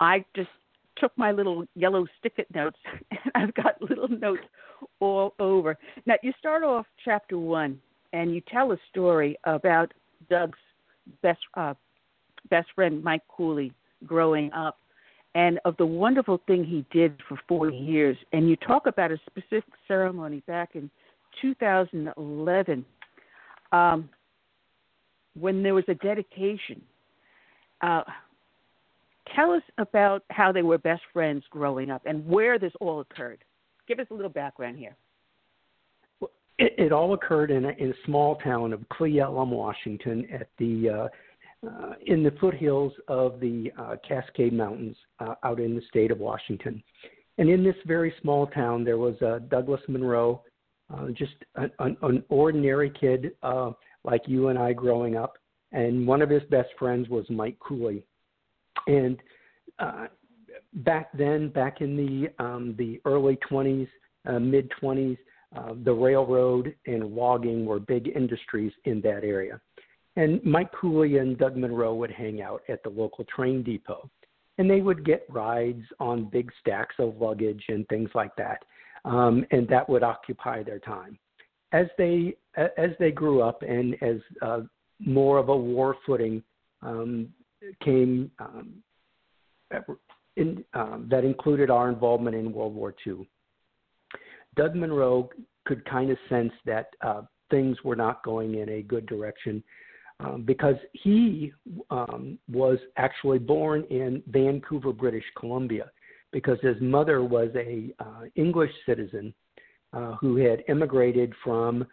I 0.00 0.24
just 0.34 0.48
took 0.96 1.16
my 1.16 1.30
little 1.30 1.64
yellow 1.74 2.06
stick-it 2.18 2.52
notes, 2.54 2.78
and 3.10 3.30
I've 3.34 3.54
got 3.54 3.80
little 3.80 4.08
notes 4.08 4.42
all 5.00 5.34
over. 5.38 5.76
Now 6.06 6.16
you 6.22 6.32
start 6.38 6.64
off 6.64 6.86
chapter 7.04 7.38
one, 7.38 7.80
and 8.12 8.34
you 8.34 8.40
tell 8.50 8.72
a 8.72 8.78
story 8.90 9.38
about 9.44 9.92
Doug's 10.30 10.58
best 11.22 11.38
uh, 11.54 11.74
best 12.48 12.68
friend 12.74 13.02
Mike 13.02 13.22
Cooley 13.28 13.72
growing 14.06 14.52
up, 14.52 14.78
and 15.34 15.60
of 15.64 15.76
the 15.76 15.86
wonderful 15.86 16.40
thing 16.46 16.64
he 16.64 16.84
did 16.90 17.20
for 17.28 17.38
40 17.46 17.76
years. 17.76 18.16
And 18.32 18.48
you 18.48 18.56
talk 18.56 18.86
about 18.86 19.12
a 19.12 19.18
specific 19.26 19.72
ceremony 19.86 20.42
back 20.46 20.70
in 20.74 20.90
2011 21.42 22.84
um, 23.72 24.08
when 25.38 25.62
there 25.62 25.74
was 25.74 25.84
a 25.88 25.94
dedication. 25.94 26.80
Uh, 27.82 28.02
tell 29.34 29.52
us 29.52 29.62
about 29.78 30.24
how 30.30 30.52
they 30.52 30.62
were 30.62 30.78
best 30.78 31.02
friends 31.12 31.44
growing 31.50 31.90
up 31.90 32.02
and 32.06 32.26
where 32.26 32.58
this 32.58 32.72
all 32.80 33.00
occurred. 33.00 33.38
Give 33.86 33.98
us 33.98 34.06
a 34.10 34.14
little 34.14 34.30
background 34.30 34.78
here. 34.78 34.96
It, 36.58 36.72
it 36.78 36.92
all 36.92 37.12
occurred 37.12 37.50
in 37.50 37.66
a, 37.66 37.70
in 37.78 37.90
a 37.90 38.06
small 38.06 38.36
town 38.36 38.72
of 38.72 38.80
Cle 38.88 39.08
Elum, 39.08 39.50
Washington, 39.50 40.26
at 40.32 40.48
the 40.58 40.88
uh, 40.88 41.08
uh, 41.66 41.94
in 42.06 42.22
the 42.22 42.32
foothills 42.40 42.92
of 43.08 43.40
the 43.40 43.70
uh, 43.78 43.96
Cascade 44.06 44.52
Mountains 44.52 44.96
uh, 45.20 45.34
out 45.42 45.60
in 45.60 45.74
the 45.74 45.82
state 45.88 46.10
of 46.10 46.18
Washington. 46.18 46.82
And 47.38 47.50
in 47.50 47.62
this 47.62 47.76
very 47.86 48.14
small 48.22 48.46
town, 48.46 48.84
there 48.84 48.98
was 48.98 49.20
uh, 49.20 49.40
Douglas 49.48 49.80
Munro, 49.88 50.42
uh, 50.92 51.08
just 51.08 51.34
an, 51.56 51.70
an, 51.78 51.96
an 52.02 52.24
ordinary 52.28 52.90
kid 52.90 53.32
uh, 53.42 53.72
like 54.04 54.22
you 54.26 54.48
and 54.48 54.58
I 54.58 54.72
growing 54.72 55.16
up. 55.16 55.36
And 55.72 56.06
one 56.06 56.22
of 56.22 56.30
his 56.30 56.42
best 56.44 56.68
friends 56.78 57.08
was 57.08 57.26
Mike 57.28 57.58
Cooley. 57.58 58.04
And 58.86 59.18
uh, 59.78 60.06
back 60.74 61.10
then, 61.16 61.48
back 61.48 61.80
in 61.80 61.96
the 61.96 62.42
um, 62.42 62.74
the 62.78 63.00
early 63.04 63.38
20s, 63.50 63.88
uh, 64.26 64.38
mid 64.38 64.70
20s, 64.82 65.18
uh, 65.56 65.74
the 65.84 65.92
railroad 65.92 66.74
and 66.86 67.14
logging 67.14 67.66
were 67.66 67.80
big 67.80 68.08
industries 68.14 68.72
in 68.84 69.00
that 69.02 69.24
area. 69.24 69.60
And 70.16 70.42
Mike 70.44 70.72
Cooley 70.72 71.18
and 71.18 71.36
Doug 71.36 71.56
Munro 71.56 71.94
would 71.94 72.10
hang 72.10 72.40
out 72.40 72.62
at 72.68 72.82
the 72.82 72.88
local 72.88 73.24
train 73.24 73.62
depot. 73.62 74.08
And 74.58 74.70
they 74.70 74.80
would 74.80 75.04
get 75.04 75.26
rides 75.28 75.84
on 76.00 76.30
big 76.30 76.50
stacks 76.60 76.94
of 76.98 77.20
luggage 77.20 77.62
and 77.68 77.86
things 77.88 78.08
like 78.14 78.34
that. 78.36 78.64
Um, 79.04 79.44
and 79.50 79.68
that 79.68 79.88
would 79.88 80.02
occupy 80.02 80.62
their 80.62 80.78
time. 80.78 81.18
As 81.72 81.86
they 81.98 82.36
as 82.56 82.90
they 82.98 83.10
grew 83.10 83.42
up 83.42 83.62
and 83.62 83.94
as 84.02 84.16
uh, 84.40 84.60
more 84.98 85.36
of 85.38 85.50
a 85.50 85.56
war 85.56 85.96
footing 86.06 86.42
um, 86.80 87.28
came 87.84 88.30
um, 88.38 88.82
in, 90.36 90.64
um, 90.72 91.06
that 91.10 91.24
included 91.24 91.70
our 91.70 91.90
involvement 91.90 92.34
in 92.34 92.52
World 92.52 92.74
War 92.74 92.94
II. 93.06 93.28
Doug 94.54 94.74
Munro 94.74 95.28
could 95.66 95.84
kind 95.84 96.10
of 96.10 96.16
sense 96.30 96.52
that 96.64 96.90
uh, 97.02 97.22
things 97.50 97.76
were 97.84 97.96
not 97.96 98.24
going 98.24 98.54
in 98.54 98.68
a 98.70 98.82
good 98.82 99.06
direction 99.06 99.62
um, 100.20 100.42
because 100.42 100.76
he 100.92 101.52
um, 101.90 102.38
was 102.50 102.78
actually 102.96 103.38
born 103.38 103.84
in 103.90 104.22
Vancouver, 104.28 104.92
British 104.92 105.24
Columbia, 105.38 105.90
because 106.32 106.58
his 106.62 106.76
mother 106.80 107.22
was 107.22 107.50
a 107.54 107.92
uh, 107.98 108.22
English 108.34 108.72
citizen 108.86 109.34
uh, 109.92 110.12
who 110.16 110.36
had 110.36 110.64
immigrated 110.68 111.32
from 111.44 111.86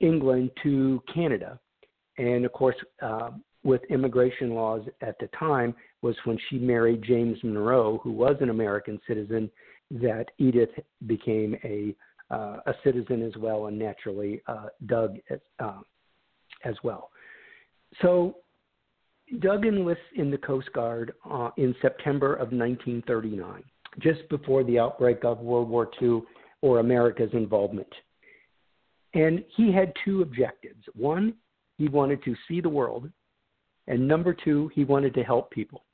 England 0.00 0.50
to 0.62 1.02
Canada, 1.12 1.58
and 2.16 2.44
of 2.44 2.52
course, 2.52 2.76
uh, 3.02 3.30
with 3.64 3.82
immigration 3.90 4.54
laws 4.54 4.82
at 5.02 5.18
the 5.18 5.28
time 5.38 5.74
was 6.02 6.16
when 6.24 6.38
she 6.48 6.58
married 6.58 7.02
James 7.02 7.38
Munro, 7.42 7.98
who 8.02 8.12
was 8.12 8.36
an 8.40 8.50
American 8.50 9.00
citizen, 9.06 9.50
that 9.90 10.26
Edith 10.38 10.70
became 11.06 11.56
a 11.64 11.94
uh, 12.30 12.58
a 12.66 12.74
citizen 12.84 13.22
as 13.22 13.34
well, 13.38 13.66
and 13.66 13.78
naturally 13.78 14.42
uh, 14.46 14.66
Doug 14.84 15.16
as, 15.30 15.38
uh, 15.60 15.78
as 16.64 16.74
well. 16.82 17.10
So 18.02 18.36
Doug 19.40 19.66
enlists 19.66 20.02
in 20.16 20.30
the 20.30 20.38
Coast 20.38 20.72
Guard 20.72 21.12
uh, 21.28 21.50
in 21.56 21.74
September 21.82 22.34
of 22.34 22.52
1939, 22.52 23.62
just 23.98 24.28
before 24.28 24.64
the 24.64 24.78
outbreak 24.78 25.24
of 25.24 25.40
World 25.40 25.68
War 25.68 25.90
II 26.00 26.22
or 26.62 26.80
America's 26.80 27.30
involvement. 27.32 27.88
And 29.14 29.44
he 29.56 29.72
had 29.72 29.92
two 30.04 30.22
objectives. 30.22 30.82
One, 30.94 31.34
he 31.76 31.88
wanted 31.88 32.22
to 32.24 32.34
see 32.46 32.60
the 32.60 32.68
world, 32.68 33.10
and 33.86 34.06
number 34.06 34.34
two, 34.34 34.70
he 34.74 34.84
wanted 34.84 35.14
to 35.14 35.22
help 35.22 35.50
people. 35.50 35.84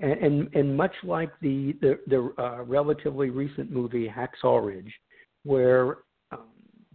And, 0.00 0.12
and, 0.12 0.54
and 0.54 0.76
much 0.76 0.94
like 1.02 1.30
the, 1.40 1.76
the, 1.80 1.98
the 2.06 2.34
uh, 2.42 2.62
relatively 2.64 3.30
recent 3.30 3.70
movie 3.70 4.08
Hacksaw 4.08 4.64
Ridge, 4.64 4.92
where 5.44 5.98
um, 6.32 6.48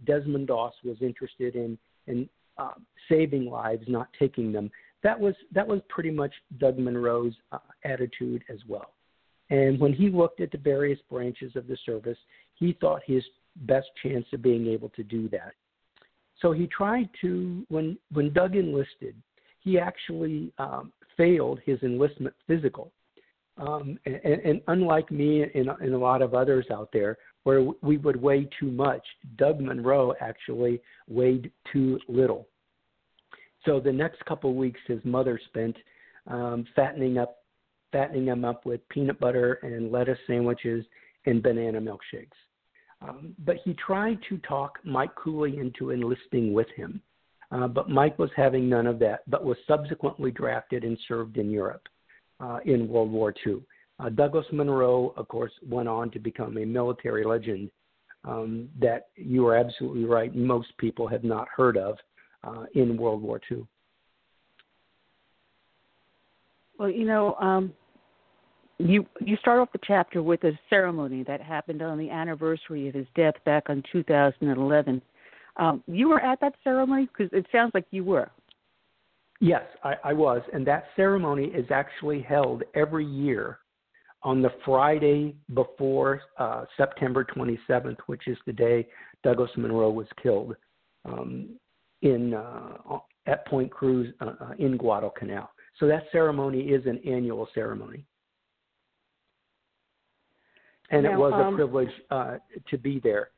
Desmond 0.04 0.48
Doss 0.48 0.74
was 0.84 0.96
interested 1.00 1.54
in, 1.54 1.78
in 2.06 2.28
uh, 2.60 2.74
saving 3.08 3.46
lives, 3.46 3.84
not 3.88 4.08
taking 4.18 4.52
them. 4.52 4.70
That 5.02 5.18
was 5.18 5.34
that 5.52 5.66
was 5.66 5.80
pretty 5.88 6.10
much 6.10 6.32
Doug 6.58 6.78
Munro's 6.78 7.34
uh, 7.52 7.58
attitude 7.84 8.42
as 8.48 8.58
well. 8.68 8.92
And 9.50 9.80
when 9.80 9.92
he 9.92 10.10
looked 10.10 10.40
at 10.40 10.52
the 10.52 10.58
various 10.58 11.00
branches 11.10 11.56
of 11.56 11.66
the 11.66 11.76
service, 11.84 12.18
he 12.54 12.76
thought 12.80 13.00
his 13.04 13.24
best 13.62 13.88
chance 14.02 14.26
of 14.32 14.42
being 14.42 14.66
able 14.68 14.90
to 14.90 15.02
do 15.02 15.28
that. 15.30 15.52
So 16.40 16.52
he 16.52 16.66
tried 16.66 17.08
to 17.22 17.64
when 17.68 17.98
when 18.12 18.32
Doug 18.32 18.56
enlisted, 18.56 19.14
he 19.60 19.78
actually 19.78 20.52
um, 20.58 20.92
failed 21.16 21.60
his 21.64 21.82
enlistment 21.82 22.34
physical. 22.46 22.92
Um, 23.56 23.98
and, 24.06 24.40
and 24.48 24.60
unlike 24.68 25.10
me 25.10 25.42
and, 25.42 25.68
and 25.68 25.94
a 25.94 25.98
lot 25.98 26.22
of 26.22 26.32
others 26.32 26.66
out 26.72 26.90
there, 26.92 27.18
where 27.44 27.62
we 27.82 27.98
would 27.98 28.20
weigh 28.20 28.48
too 28.58 28.70
much, 28.70 29.04
Doug 29.36 29.60
Munro 29.60 30.14
actually 30.20 30.80
weighed 31.08 31.50
too 31.72 31.98
little. 32.08 32.46
So 33.64 33.80
the 33.80 33.92
next 33.92 34.24
couple 34.24 34.50
of 34.50 34.56
weeks, 34.56 34.80
his 34.86 35.00
mother 35.04 35.40
spent 35.48 35.76
um, 36.26 36.66
fattening 36.74 37.18
up, 37.18 37.38
fattening 37.92 38.26
him 38.26 38.44
up 38.44 38.64
with 38.64 38.86
peanut 38.88 39.18
butter 39.20 39.58
and 39.62 39.92
lettuce 39.92 40.18
sandwiches 40.26 40.84
and 41.26 41.42
banana 41.42 41.80
milkshakes. 41.80 42.28
Um, 43.02 43.34
but 43.44 43.56
he 43.64 43.74
tried 43.74 44.18
to 44.28 44.38
talk 44.38 44.78
Mike 44.84 45.14
Cooley 45.14 45.58
into 45.58 45.90
enlisting 45.90 46.52
with 46.52 46.68
him. 46.76 47.00
Uh, 47.50 47.66
but 47.66 47.88
Mike 47.88 48.18
was 48.18 48.30
having 48.36 48.68
none 48.68 48.86
of 48.86 48.98
that, 49.00 49.28
but 49.28 49.44
was 49.44 49.56
subsequently 49.66 50.30
drafted 50.30 50.84
and 50.84 50.96
served 51.08 51.36
in 51.36 51.50
Europe 51.50 51.88
uh, 52.38 52.58
in 52.64 52.88
World 52.88 53.10
War 53.10 53.34
II. 53.46 53.56
Uh, 53.98 54.08
Douglas 54.08 54.46
Munro, 54.52 55.12
of 55.16 55.28
course, 55.28 55.52
went 55.68 55.88
on 55.88 56.10
to 56.10 56.18
become 56.18 56.56
a 56.58 56.64
military 56.64 57.24
legend 57.24 57.70
um, 58.24 58.68
that 58.78 59.08
you 59.16 59.46
are 59.46 59.56
absolutely 59.56 60.04
right, 60.04 60.34
most 60.34 60.68
people 60.78 61.08
have 61.08 61.24
not 61.24 61.48
heard 61.54 61.76
of 61.76 61.96
uh, 62.44 62.64
in 62.74 62.96
World 62.96 63.22
War 63.22 63.40
II. 63.50 63.66
Well, 66.78 66.90
you 66.90 67.04
know, 67.04 67.34
um, 67.34 67.72
you 68.78 69.04
you 69.20 69.36
start 69.36 69.60
off 69.60 69.70
the 69.72 69.80
chapter 69.86 70.22
with 70.22 70.42
a 70.44 70.58
ceremony 70.70 71.22
that 71.24 71.40
happened 71.42 71.82
on 71.82 71.98
the 71.98 72.08
anniversary 72.08 72.88
of 72.88 72.94
his 72.94 73.06
death 73.14 73.34
back 73.44 73.64
in 73.68 73.82
2011. 73.92 75.02
Um, 75.56 75.82
you 75.86 76.08
were 76.08 76.20
at 76.20 76.40
that 76.40 76.54
ceremony 76.64 77.06
because 77.06 77.30
it 77.36 77.44
sounds 77.52 77.72
like 77.74 77.84
you 77.90 78.04
were. 78.04 78.30
Yes, 79.40 79.64
I, 79.84 79.94
I 80.04 80.12
was, 80.12 80.42
and 80.52 80.66
that 80.66 80.84
ceremony 80.96 81.46
is 81.46 81.66
actually 81.70 82.20
held 82.22 82.62
every 82.74 83.06
year 83.06 83.58
on 84.22 84.42
the 84.42 84.50
Friday 84.64 85.34
before 85.54 86.20
uh, 86.38 86.66
September 86.76 87.24
27th, 87.24 87.96
which 88.06 88.28
is 88.28 88.36
the 88.46 88.52
day 88.52 88.86
Douglas 89.24 89.50
Munro 89.56 89.90
was 89.90 90.06
killed 90.22 90.56
um, 91.06 91.48
in 92.02 92.34
uh, 92.34 92.98
at 93.26 93.46
Point 93.46 93.70
Cruz 93.70 94.12
uh, 94.20 94.32
uh 94.40 94.52
in 94.58 94.76
Guadalcanal. 94.76 95.50
So 95.78 95.86
that 95.86 96.04
ceremony 96.12 96.60
is 96.60 96.84
an 96.86 97.00
annual 97.06 97.48
ceremony, 97.54 98.04
and 100.90 101.04
now, 101.04 101.12
it 101.12 101.18
was 101.18 101.32
um, 101.34 101.54
a 101.54 101.56
privilege 101.56 101.92
uh, 102.10 102.36
to 102.68 102.78
be 102.78 103.00
there. 103.00 103.30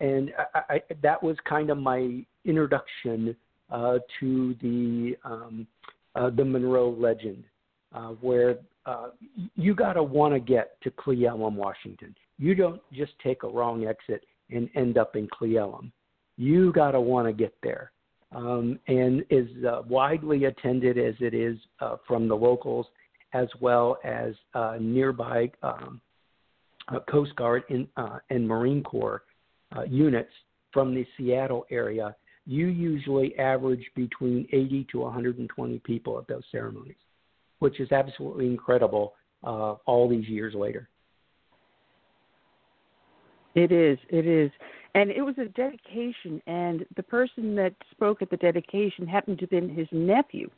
And 0.00 0.30
I, 0.54 0.60
I, 0.74 0.80
that 1.02 1.22
was 1.22 1.36
kind 1.48 1.70
of 1.70 1.78
my 1.78 2.24
introduction 2.44 3.34
uh, 3.70 3.98
to 4.20 4.54
the 4.60 5.16
um, 5.24 5.66
the 6.14 6.44
Munro 6.44 6.90
legend, 6.90 7.44
where 8.20 8.56
uh, 8.86 9.08
you 9.56 9.74
got 9.74 9.94
to 9.94 10.02
want 10.02 10.32
to 10.32 10.40
get 10.40 10.80
to 10.82 10.90
Cle 10.92 11.14
Elum, 11.14 11.54
Washington. 11.54 12.14
You 12.38 12.54
don't 12.54 12.80
just 12.92 13.12
take 13.22 13.42
a 13.42 13.48
wrong 13.48 13.84
exit 13.86 14.24
and 14.50 14.70
end 14.76 14.96
up 14.96 15.16
in 15.16 15.28
Cle 15.36 15.48
Elum. 15.48 15.90
You 16.36 16.72
got 16.72 16.92
to 16.92 17.00
want 17.00 17.26
to 17.26 17.32
get 17.32 17.52
there. 17.62 17.90
Um, 18.36 18.78
and 18.86 19.24
is 19.30 19.48
uh, 19.64 19.80
widely 19.88 20.44
attended 20.44 20.98
as 20.98 21.14
it 21.20 21.32
is 21.32 21.56
uh, 21.80 21.96
from 22.06 22.28
the 22.28 22.34
locals 22.34 22.86
as 23.32 23.48
well 23.60 23.96
as 24.04 24.34
uh, 24.52 24.76
nearby 24.78 25.50
um, 25.62 26.02
uh, 26.88 27.00
Coast 27.10 27.34
Guard 27.36 27.62
in, 27.70 27.88
uh, 27.96 28.18
and 28.28 28.46
Marine 28.46 28.82
Corps 28.82 29.22
uh, 29.74 29.84
units 29.84 30.30
from 30.70 30.94
the 30.94 31.06
Seattle 31.16 31.64
area, 31.70 32.14
you 32.46 32.66
usually 32.66 33.36
average 33.38 33.84
between 33.94 34.46
80 34.52 34.86
to 34.92 34.98
120 34.98 35.78
people 35.78 36.18
at 36.18 36.28
those 36.28 36.44
ceremonies, 36.52 36.96
which 37.60 37.80
is 37.80 37.90
absolutely 37.90 38.46
incredible 38.46 39.14
all 39.42 40.08
these 40.10 40.28
years 40.28 40.54
later. 40.54 40.88
It 43.54 43.72
is. 43.72 43.98
It 44.10 44.26
is. 44.26 44.50
And 44.96 45.10
it 45.10 45.20
was 45.20 45.34
a 45.36 45.44
dedication, 45.44 46.40
and 46.46 46.86
the 46.96 47.02
person 47.02 47.54
that 47.56 47.74
spoke 47.90 48.22
at 48.22 48.30
the 48.30 48.38
dedication 48.38 49.06
happened 49.06 49.38
to 49.38 49.42
have 49.42 49.50
been 49.50 49.68
his 49.68 49.86
nephew, 49.92 50.48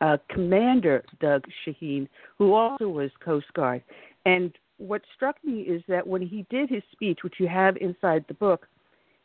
uh, 0.00 0.16
Commander 0.28 1.04
Doug 1.20 1.44
Shaheen, 1.64 2.08
who 2.38 2.54
also 2.54 2.88
was 2.88 3.12
Coast 3.24 3.46
Guard. 3.54 3.84
And 4.26 4.52
what 4.78 5.02
struck 5.14 5.36
me 5.44 5.60
is 5.60 5.80
that 5.86 6.04
when 6.04 6.22
he 6.22 6.44
did 6.50 6.68
his 6.68 6.82
speech, 6.90 7.20
which 7.22 7.34
you 7.38 7.46
have 7.46 7.76
inside 7.76 8.24
the 8.26 8.34
book, 8.34 8.66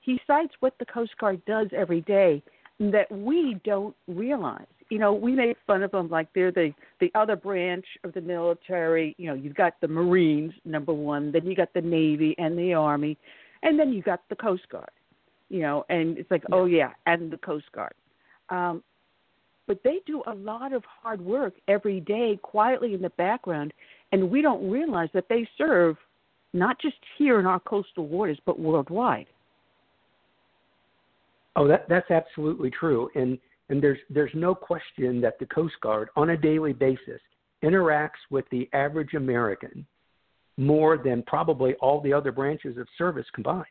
he 0.02 0.20
cites 0.28 0.54
what 0.60 0.76
the 0.78 0.86
Coast 0.86 1.18
Guard 1.20 1.42
does 1.48 1.70
every 1.76 2.02
day 2.02 2.44
that 2.80 3.12
we 3.12 3.60
don't 3.66 3.96
realize. 4.08 4.68
You 4.90 5.00
know, 5.00 5.14
we 5.14 5.32
make 5.32 5.58
fun 5.66 5.82
of 5.82 5.90
them 5.90 6.10
like 6.12 6.28
they're 6.36 6.52
the 6.52 6.72
the 7.00 7.12
other 7.16 7.36
branch 7.36 7.86
of 8.04 8.14
the 8.14 8.22
military. 8.22 9.16
You 9.18 9.30
know, 9.30 9.34
you've 9.34 9.56
got 9.56 9.82
the 9.82 9.88
Marines, 9.88 10.54
number 10.64 10.94
one, 10.94 11.32
then 11.32 11.48
you 11.48 11.56
got 11.56 11.74
the 11.74 11.82
Navy 11.82 12.36
and 12.38 12.56
the 12.56 12.76
Army, 12.76 13.18
and 13.64 13.80
then 13.80 13.92
you 13.92 14.02
got 14.02 14.22
the 14.30 14.36
Coast 14.36 14.70
Guard. 14.70 14.92
You 15.50 15.62
know, 15.62 15.86
and 15.90 16.18
it's 16.18 16.32
like, 16.32 16.44
oh 16.52 16.66
yeah, 16.66 16.92
and 17.06 17.32
the 17.32 17.38
Coast 17.38 17.66
Guard. 17.74 17.94
Um, 18.50 18.84
but 19.68 19.80
they 19.84 20.00
do 20.06 20.24
a 20.28 20.34
lot 20.34 20.74
of 20.74 20.84
hard 20.86 21.22
work 21.22 21.54
every 21.68 22.00
day, 22.02 22.40
quietly 22.42 22.94
in 22.94 23.02
the 23.02 23.12
background, 23.12 23.74
and 24.12 24.30
we 24.30 24.42
don't 24.42 24.70
realize 24.70 25.10
that 25.14 25.26
they 25.30 25.48
serve 25.58 25.96
not 26.54 26.80
just 26.80 26.98
here 27.18 27.40
in 27.40 27.46
our 27.46 27.60
coastal 27.60 28.08
waters, 28.08 28.38
but 28.46 28.60
worldwide. 28.60 29.28
Oh, 31.56 31.68
that 31.68 31.88
that's 31.88 32.10
absolutely 32.10 32.72
true, 32.72 33.10
and 33.16 33.38
and 33.70 33.82
there's 33.82 34.00
there's 34.10 34.32
no 34.34 34.56
question 34.56 35.22
that 35.22 35.40
the 35.40 35.46
Coast 35.46 35.76
Guard 35.82 36.10
on 36.16 36.32
a 36.32 36.38
daily 36.38 36.74
basis 36.74 37.22
interacts 37.64 38.22
with 38.30 38.46
the 38.50 38.68
average 38.74 39.14
American 39.14 39.86
more 40.58 40.98
than 40.98 41.24
probably 41.24 41.74
all 41.76 42.02
the 42.02 42.14
other 42.14 42.32
branches 42.32 42.78
of 42.78 42.88
service 42.98 43.26
combined. 43.34 43.66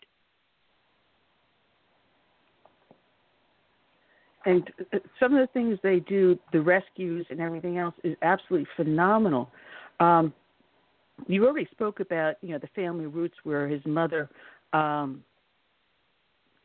And 4.45 4.69
uh, 4.93 4.99
some 5.21 5.35
of 5.35 5.41
the 5.41 5.53
things 5.53 5.79
they 5.83 6.01
do, 6.01 6.39
the 6.53 6.61
rescues 6.61 7.27
and 7.31 7.41
everything 7.41 7.79
else, 7.79 7.95
is 8.03 8.17
absolutely 8.23 8.67
phenomenal. 8.77 9.49
Um, 10.01 10.33
you 11.29 11.47
already 11.47 11.69
spoke 11.71 12.01
about, 12.01 12.37
you 12.41 12.51
know, 12.51 12.59
the 12.59 12.69
family 12.75 13.07
roots 13.07 13.37
where 13.45 13.69
his 13.69 13.81
mother 13.87 14.29
um, 14.73 15.23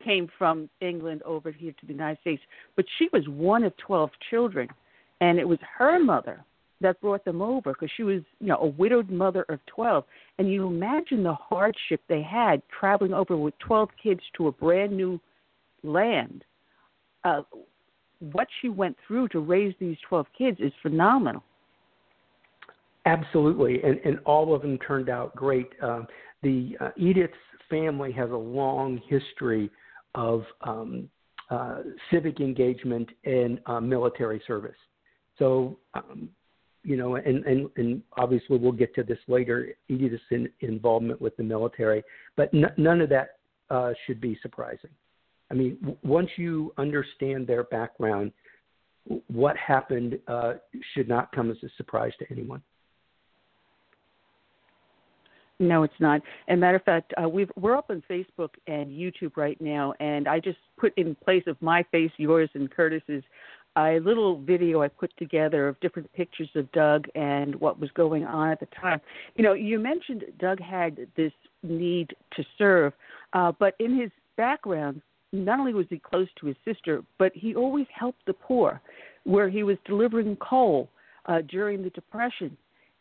came 0.04 0.28
from 0.38 0.68
England 0.80 1.22
over 1.22 1.52
here 1.52 1.72
to 1.72 1.86
the 1.86 1.92
United 1.92 2.20
States, 2.20 2.42
but 2.74 2.84
she 2.98 3.08
was 3.12 3.22
one 3.28 3.62
of 3.62 3.72
12 3.76 4.10
children, 4.30 4.68
and 5.20 5.38
it 5.38 5.46
was 5.46 5.58
her 5.76 6.02
mother 6.02 6.44
that 6.80 7.00
brought 7.00 7.24
them 7.24 7.42
over 7.42 7.72
because 7.72 7.90
she 7.96 8.02
was, 8.02 8.22
you 8.40 8.48
know, 8.48 8.58
a 8.58 8.66
widowed 8.66 9.10
mother 9.10 9.44
of 9.48 9.58
12. 9.66 10.04
And 10.38 10.50
you 10.50 10.66
imagine 10.66 11.22
the 11.22 11.34
hardship 11.34 12.00
they 12.08 12.22
had 12.22 12.62
traveling 12.78 13.12
over 13.12 13.36
with 13.36 13.54
12 13.58 13.88
kids 14.00 14.20
to 14.36 14.48
a 14.48 14.52
brand 14.52 14.96
new 14.96 15.20
land. 15.82 16.44
Uh, 17.24 17.42
what 18.32 18.48
she 18.60 18.68
went 18.68 18.96
through 19.06 19.28
to 19.28 19.40
raise 19.40 19.74
these 19.80 19.96
12 20.08 20.26
kids 20.36 20.58
is 20.60 20.72
phenomenal. 20.82 21.42
Absolutely, 23.06 23.82
and, 23.82 23.98
and 24.04 24.18
all 24.26 24.54
of 24.54 24.62
them 24.62 24.78
turned 24.78 25.08
out 25.08 25.34
great. 25.34 25.68
Um, 25.82 26.06
the 26.42 26.76
uh, 26.80 26.90
Edith's 26.96 27.32
family 27.70 28.12
has 28.12 28.30
a 28.30 28.36
long 28.36 29.00
history 29.08 29.70
of 30.14 30.44
um, 30.62 31.08
uh, 31.50 31.78
civic 32.10 32.40
engagement 32.40 33.08
and 33.24 33.60
uh, 33.66 33.80
military 33.80 34.42
service. 34.46 34.76
So, 35.38 35.78
um, 35.94 36.28
you 36.84 36.96
know, 36.96 37.16
and, 37.16 37.44
and, 37.44 37.68
and 37.76 38.02
obviously 38.16 38.56
we'll 38.56 38.72
get 38.72 38.94
to 38.94 39.02
this 39.02 39.18
later, 39.28 39.74
Edith's 39.88 40.22
in, 40.30 40.48
involvement 40.60 41.20
with 41.20 41.36
the 41.36 41.42
military, 41.42 42.02
but 42.36 42.52
n- 42.54 42.72
none 42.76 43.00
of 43.00 43.08
that 43.08 43.38
uh, 43.70 43.92
should 44.06 44.20
be 44.20 44.38
surprising. 44.42 44.90
I 45.50 45.54
mean, 45.54 45.76
w- 45.80 45.98
once 46.02 46.30
you 46.36 46.72
understand 46.78 47.46
their 47.46 47.64
background, 47.64 48.32
what 49.28 49.56
happened 49.56 50.18
uh, 50.28 50.54
should 50.94 51.08
not 51.08 51.32
come 51.32 51.50
as 51.50 51.56
a 51.62 51.68
surprise 51.76 52.12
to 52.18 52.26
anyone. 52.30 52.62
No, 55.60 55.82
it's 55.82 55.92
not. 55.98 56.20
And 56.46 56.60
matter 56.60 56.76
of 56.76 56.84
fact, 56.84 57.12
uh, 57.20 57.28
we've, 57.28 57.50
we're 57.56 57.76
up 57.76 57.90
on 57.90 58.02
Facebook 58.08 58.50
and 58.68 58.86
YouTube 58.86 59.36
right 59.36 59.60
now, 59.60 59.92
and 59.98 60.28
I 60.28 60.38
just 60.38 60.58
put 60.78 60.96
in 60.96 61.16
place 61.16 61.42
of 61.48 61.60
my 61.60 61.82
face, 61.90 62.12
yours, 62.16 62.48
and 62.54 62.70
Curtis's 62.70 63.24
a 63.78 64.00
little 64.00 64.40
video 64.40 64.82
I 64.82 64.88
put 64.88 65.16
together 65.16 65.68
of 65.68 65.78
different 65.80 66.12
pictures 66.14 66.48
of 66.54 66.70
Doug 66.72 67.06
and 67.14 67.54
what 67.56 67.78
was 67.78 67.90
going 67.92 68.24
on 68.24 68.50
at 68.50 68.60
the 68.60 68.66
time. 68.80 69.00
You 69.36 69.44
know, 69.44 69.52
you 69.52 69.78
mentioned 69.78 70.24
Doug 70.38 70.60
had 70.60 71.06
this 71.16 71.32
need 71.62 72.14
to 72.36 72.44
serve, 72.56 72.92
uh, 73.32 73.52
but 73.58 73.74
in 73.78 73.98
his 73.98 74.10
background, 74.36 75.02
not 75.32 75.60
only 75.60 75.74
was 75.74 75.86
he 75.90 75.98
close 75.98 76.28
to 76.40 76.46
his 76.46 76.56
sister, 76.64 77.02
but 77.18 77.32
he 77.34 77.54
always 77.54 77.86
helped 77.94 78.24
the 78.26 78.32
poor, 78.32 78.80
where 79.24 79.48
he 79.48 79.62
was 79.62 79.76
delivering 79.84 80.36
coal 80.36 80.88
uh, 81.26 81.42
during 81.48 81.82
the 81.82 81.90
Depression 81.90 82.56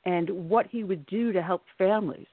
and 0.05 0.29
what 0.29 0.67
he 0.67 0.83
would 0.83 1.05
do 1.05 1.31
to 1.31 1.41
help 1.41 1.63
families 1.77 2.27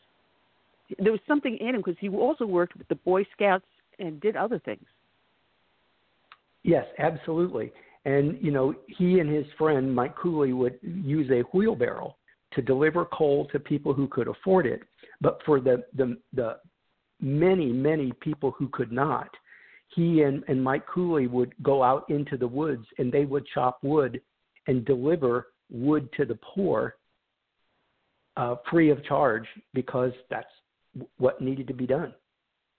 there 0.98 1.12
was 1.12 1.20
something 1.26 1.56
in 1.58 1.74
him 1.74 1.76
because 1.76 1.96
he 2.00 2.08
also 2.08 2.46
worked 2.46 2.76
with 2.76 2.88
the 2.88 2.94
Boy 2.96 3.24
Scouts 3.34 3.64
and 3.98 4.20
did 4.20 4.36
other 4.36 4.58
things. 4.58 4.84
Yes, 6.62 6.86
absolutely. 6.98 7.72
And 8.04 8.38
you 8.40 8.50
know, 8.50 8.74
he 8.86 9.20
and 9.20 9.30
his 9.30 9.46
friend 9.56 9.94
Mike 9.94 10.16
Cooley 10.16 10.52
would 10.52 10.78
use 10.82 11.30
a 11.30 11.42
wheelbarrow 11.56 12.16
to 12.52 12.62
deliver 12.62 13.06
coal 13.06 13.46
to 13.46 13.58
people 13.58 13.92
who 13.92 14.06
could 14.08 14.28
afford 14.28 14.66
it, 14.66 14.82
but 15.20 15.40
for 15.44 15.60
the 15.60 15.84
the, 15.96 16.16
the 16.32 16.58
many 17.20 17.72
many 17.72 18.12
people 18.20 18.50
who 18.58 18.68
could 18.68 18.92
not, 18.92 19.30
he 19.94 20.22
and, 20.22 20.42
and 20.48 20.62
Mike 20.62 20.86
Cooley 20.86 21.26
would 21.26 21.54
go 21.62 21.82
out 21.82 22.08
into 22.10 22.36
the 22.36 22.46
woods 22.46 22.86
and 22.98 23.10
they 23.10 23.24
would 23.24 23.46
chop 23.54 23.78
wood 23.82 24.20
and 24.66 24.84
deliver 24.84 25.48
wood 25.70 26.08
to 26.16 26.24
the 26.24 26.38
poor 26.42 26.96
uh, 28.36 28.56
free 28.70 28.90
of 28.90 29.04
charge 29.04 29.46
because 29.72 30.12
that's 30.30 30.46
what 31.18 31.40
needed 31.40 31.66
to 31.68 31.74
be 31.74 31.86
done. 31.86 32.12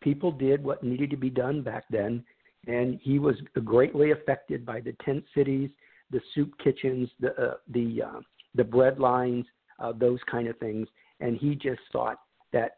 People 0.01 0.31
did 0.31 0.63
what 0.63 0.83
needed 0.83 1.09
to 1.09 1.17
be 1.17 1.29
done 1.29 1.61
back 1.61 1.85
then, 1.89 2.23
and 2.67 2.99
he 3.01 3.19
was 3.19 3.35
greatly 3.63 4.11
affected 4.11 4.65
by 4.65 4.79
the 4.79 4.95
tent 5.03 5.23
cities, 5.35 5.69
the 6.11 6.21
soup 6.33 6.51
kitchens, 6.63 7.09
the 7.19 7.29
uh, 7.41 7.53
the 7.69 8.01
uh, 8.03 8.19
the 8.55 8.63
bread 8.63 8.99
lines, 8.99 9.45
uh, 9.79 9.91
those 9.97 10.19
kind 10.29 10.47
of 10.47 10.57
things, 10.57 10.87
and 11.19 11.37
he 11.37 11.55
just 11.55 11.81
thought 11.91 12.19
that 12.53 12.77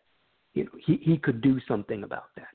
you 0.53 0.65
know 0.65 0.71
he 0.85 0.99
he 1.01 1.17
could 1.17 1.41
do 1.41 1.59
something 1.67 2.03
about 2.03 2.29
that. 2.35 2.49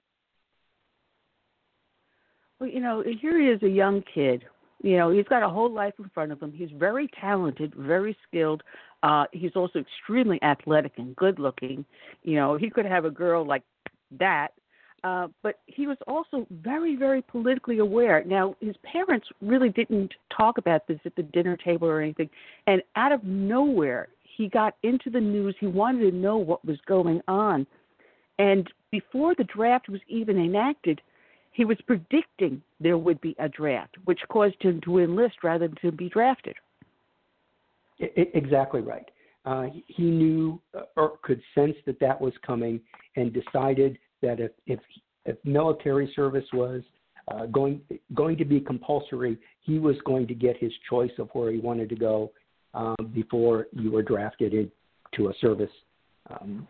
Well, 2.58 2.70
you 2.70 2.80
know, 2.80 3.02
here 3.20 3.40
he 3.40 3.48
is, 3.48 3.62
a 3.62 3.68
young 3.68 4.02
kid. 4.14 4.44
You 4.82 4.96
know, 4.96 5.10
he's 5.10 5.26
got 5.26 5.44
a 5.44 5.48
whole 5.48 5.70
life 5.70 5.94
in 5.98 6.10
front 6.12 6.32
of 6.32 6.40
him. 6.40 6.52
He's 6.52 6.70
very 6.76 7.08
talented, 7.20 7.72
very 7.76 8.16
skilled, 8.26 8.62
uh, 9.02 9.24
he's 9.32 9.50
also 9.56 9.80
extremely 9.80 10.40
athletic 10.42 10.92
and 10.96 11.14
good 11.16 11.38
looking. 11.38 11.84
You 12.22 12.36
know, 12.36 12.56
he 12.56 12.70
could 12.70 12.86
have 12.86 13.04
a 13.04 13.10
girl 13.10 13.46
like 13.46 13.64
that. 14.18 14.48
Uh, 15.04 15.28
but 15.42 15.58
he 15.66 15.86
was 15.86 15.96
also 16.06 16.46
very, 16.50 16.94
very 16.94 17.22
politically 17.22 17.78
aware. 17.78 18.22
Now, 18.24 18.54
his 18.60 18.76
parents 18.84 19.26
really 19.40 19.68
didn't 19.68 20.14
talk 20.36 20.58
about 20.58 20.86
this 20.86 21.00
at 21.04 21.16
the 21.16 21.24
dinner 21.24 21.56
table 21.56 21.88
or 21.88 22.00
anything. 22.00 22.30
And 22.66 22.82
out 22.94 23.10
of 23.10 23.24
nowhere, 23.24 24.08
he 24.22 24.48
got 24.48 24.76
into 24.84 25.10
the 25.10 25.20
news. 25.20 25.56
He 25.58 25.66
wanted 25.66 26.10
to 26.10 26.16
know 26.16 26.36
what 26.36 26.64
was 26.64 26.78
going 26.86 27.20
on. 27.26 27.66
And 28.38 28.72
before 28.90 29.34
the 29.36 29.44
draft 29.44 29.88
was 29.88 30.00
even 30.08 30.38
enacted, 30.38 31.00
he 31.50 31.64
was 31.64 31.78
predicting 31.86 32.62
there 32.80 32.96
would 32.96 33.20
be 33.20 33.34
a 33.38 33.48
draft, 33.48 33.96
which 34.04 34.20
caused 34.28 34.62
him 34.62 34.80
to 34.84 34.98
enlist 35.00 35.42
rather 35.42 35.66
than 35.66 35.76
to 35.82 35.90
be 35.90 36.08
drafted 36.08 36.54
exactly 38.16 38.80
right. 38.80 39.08
Uh, 39.44 39.66
he 39.86 40.04
knew 40.04 40.60
uh, 40.76 40.82
or 40.96 41.18
could 41.22 41.40
sense 41.54 41.74
that 41.86 41.98
that 42.00 42.20
was 42.20 42.32
coming 42.46 42.80
and 43.16 43.32
decided 43.32 43.98
that 44.22 44.40
if 44.40 44.52
if, 44.66 44.80
if 45.24 45.36
military 45.44 46.12
service 46.16 46.46
was 46.52 46.82
uh, 47.28 47.46
going 47.46 47.80
going 48.14 48.36
to 48.38 48.44
be 48.44 48.60
compulsory, 48.60 49.38
he 49.60 49.78
was 49.78 49.96
going 50.04 50.26
to 50.26 50.34
get 50.34 50.56
his 50.56 50.72
choice 50.88 51.12
of 51.18 51.28
where 51.32 51.52
he 51.52 51.58
wanted 51.58 51.88
to 51.90 51.96
go 51.96 52.32
um, 52.74 52.96
before 53.14 53.66
you 53.72 53.90
were 53.90 54.02
drafted 54.02 54.54
into 54.54 55.28
a 55.28 55.34
service. 55.40 55.70
Um, 56.30 56.66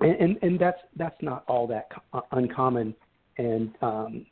and, 0.00 0.16
and, 0.20 0.38
and 0.42 0.58
that's 0.58 0.80
that's 0.96 1.20
not 1.20 1.44
all 1.48 1.66
that 1.66 1.88
co- 1.90 2.18
uh, 2.18 2.22
uncommon. 2.32 2.94
And 3.38 3.74
um, 3.82 4.26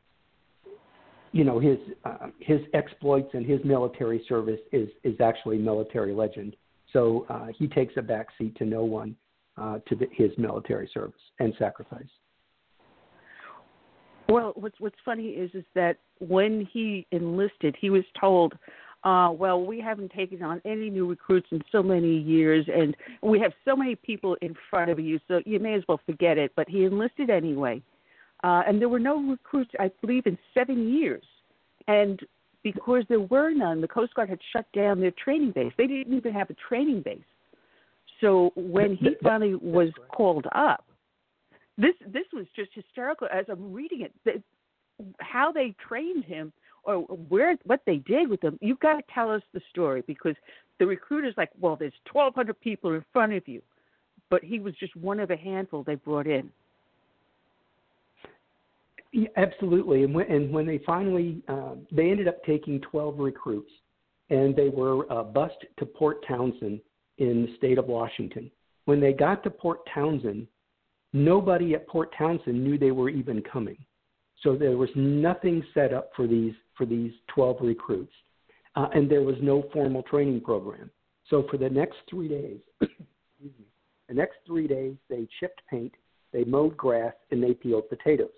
you 1.32 1.44
know 1.44 1.58
his 1.58 1.78
uh, 2.04 2.28
his 2.40 2.60
exploits 2.74 3.30
and 3.34 3.46
his 3.46 3.60
military 3.64 4.24
service 4.28 4.60
is 4.72 4.88
is 5.04 5.20
actually 5.20 5.58
military 5.58 6.12
legend. 6.12 6.56
So 6.92 7.26
uh, 7.28 7.46
he 7.56 7.68
takes 7.68 7.94
a 7.96 8.02
back 8.02 8.28
seat 8.36 8.56
to 8.56 8.64
no 8.64 8.84
one 8.84 9.14
uh, 9.56 9.78
to 9.88 9.94
the, 9.94 10.06
his 10.12 10.30
military 10.38 10.90
service 10.92 11.20
and 11.38 11.54
sacrifice. 11.58 12.08
Well, 14.30 14.52
what's 14.54 14.78
what's 14.78 14.96
funny 15.04 15.30
is 15.30 15.50
is 15.54 15.64
that 15.74 15.96
when 16.20 16.68
he 16.72 17.06
enlisted, 17.10 17.76
he 17.80 17.90
was 17.90 18.04
told, 18.18 18.54
uh, 19.02 19.34
"Well, 19.36 19.64
we 19.64 19.80
haven't 19.80 20.12
taken 20.12 20.42
on 20.42 20.62
any 20.64 20.88
new 20.88 21.08
recruits 21.08 21.48
in 21.50 21.62
so 21.72 21.82
many 21.82 22.16
years, 22.16 22.64
and 22.72 22.96
we 23.22 23.40
have 23.40 23.52
so 23.64 23.74
many 23.74 23.96
people 23.96 24.36
in 24.40 24.54
front 24.70 24.90
of 24.90 25.00
you, 25.00 25.18
so 25.26 25.40
you 25.44 25.58
may 25.58 25.74
as 25.74 25.82
well 25.88 26.00
forget 26.06 26.38
it." 26.38 26.52
But 26.54 26.68
he 26.68 26.84
enlisted 26.84 27.28
anyway, 27.28 27.82
uh, 28.44 28.62
and 28.66 28.80
there 28.80 28.88
were 28.88 29.00
no 29.00 29.20
recruits, 29.20 29.72
I 29.80 29.90
believe, 30.00 30.26
in 30.26 30.38
seven 30.54 30.88
years, 30.88 31.24
and 31.88 32.20
because 32.62 33.04
there 33.08 33.20
were 33.20 33.50
none, 33.50 33.80
the 33.80 33.88
Coast 33.88 34.14
Guard 34.14 34.28
had 34.28 34.40
shut 34.52 34.66
down 34.72 35.00
their 35.00 35.12
training 35.12 35.52
base. 35.52 35.72
They 35.76 35.86
didn't 35.86 36.14
even 36.14 36.34
have 36.34 36.50
a 36.50 36.54
training 36.54 37.02
base. 37.02 37.18
So 38.20 38.52
when 38.54 38.96
he 38.96 39.16
finally 39.22 39.54
was 39.54 39.88
called 40.08 40.46
up, 40.52 40.84
this 41.78 41.94
this 42.06 42.26
was 42.32 42.46
just 42.56 42.70
hysterical. 42.74 43.28
As 43.32 43.46
I'm 43.48 43.72
reading 43.72 44.02
it, 44.02 44.12
the, 44.24 44.42
how 45.20 45.52
they 45.52 45.74
trained 45.86 46.24
him 46.24 46.52
or 46.84 46.98
where 47.28 47.56
what 47.64 47.80
they 47.86 47.96
did 47.96 48.28
with 48.28 48.42
him. 48.42 48.58
You've 48.60 48.80
got 48.80 48.94
to 48.94 49.02
tell 49.14 49.30
us 49.30 49.42
the 49.52 49.60
story 49.70 50.02
because 50.06 50.34
the 50.78 50.86
recruiter's 50.86 51.34
like, 51.36 51.50
well, 51.60 51.76
there's 51.76 51.92
1,200 52.12 52.58
people 52.60 52.94
in 52.94 53.04
front 53.12 53.32
of 53.34 53.46
you, 53.46 53.62
but 54.30 54.42
he 54.42 54.58
was 54.58 54.74
just 54.80 54.96
one 54.96 55.20
of 55.20 55.30
a 55.30 55.36
handful 55.36 55.82
they 55.82 55.96
brought 55.96 56.26
in. 56.26 56.50
Yeah, 59.12 59.28
absolutely, 59.36 60.04
and 60.04 60.14
when, 60.14 60.30
and 60.30 60.52
when 60.52 60.66
they 60.66 60.80
finally 60.86 61.42
uh, 61.48 61.74
they 61.90 62.10
ended 62.10 62.28
up 62.28 62.42
taking 62.44 62.80
12 62.80 63.18
recruits, 63.18 63.72
and 64.30 64.54
they 64.54 64.68
were 64.68 65.10
uh, 65.12 65.24
bused 65.24 65.66
to 65.78 65.84
Port 65.84 66.24
Townsend 66.26 66.80
in 67.18 67.46
the 67.46 67.56
state 67.56 67.76
of 67.76 67.86
Washington. 67.86 68.50
When 68.84 69.00
they 69.00 69.12
got 69.12 69.42
to 69.42 69.50
Port 69.50 69.80
Townsend, 69.92 70.46
nobody 71.12 71.74
at 71.74 71.88
Port 71.88 72.10
Townsend 72.16 72.62
knew 72.62 72.78
they 72.78 72.90
were 72.90 73.08
even 73.08 73.42
coming. 73.42 73.76
So 74.42 74.56
there 74.56 74.76
was 74.76 74.88
nothing 74.94 75.62
set 75.74 75.92
up 75.92 76.10
for 76.16 76.26
these 76.26 76.54
for 76.76 76.86
these 76.86 77.12
12 77.34 77.58
recruits, 77.60 78.12
uh, 78.74 78.88
and 78.94 79.10
there 79.10 79.22
was 79.22 79.36
no 79.42 79.64
formal 79.72 80.02
training 80.04 80.40
program. 80.40 80.90
So 81.28 81.46
for 81.50 81.58
the 81.58 81.68
next 81.68 81.98
three 82.08 82.28
days, 82.28 82.60
the 82.80 84.14
next 84.14 84.36
three 84.46 84.66
days 84.66 84.94
they 85.10 85.28
chipped 85.38 85.60
paint, 85.68 85.92
they 86.32 86.44
mowed 86.44 86.76
grass, 86.76 87.12
and 87.30 87.42
they 87.42 87.52
peeled 87.52 87.88
potatoes. 87.90 88.30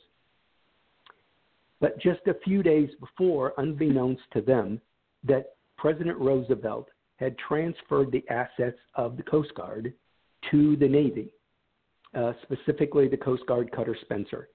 But 1.81 2.01
just 2.01 2.21
a 2.27 2.35
few 2.45 2.63
days 2.63 2.91
before, 3.01 3.55
unbeknownst 3.59 4.23
to 4.33 4.41
them, 4.41 4.81
that 5.25 5.55
President 5.77 6.19
Roosevelt 6.19 6.89
had 7.17 7.37
transferred 7.39 8.11
the 8.11 8.25
assets 8.29 8.79
of 8.95 9.17
the 9.17 9.23
Coast 9.23 9.55
Guard 9.55 9.93
to 10.51 10.77
the 10.77 10.89
Navy 10.89 11.33
uh, 12.15 12.33
specifically 12.43 13.09
the 13.09 13.17
Coast 13.17 13.45
Guard 13.47 13.71
Cutter 13.73 13.97
Spencer. 14.03 14.49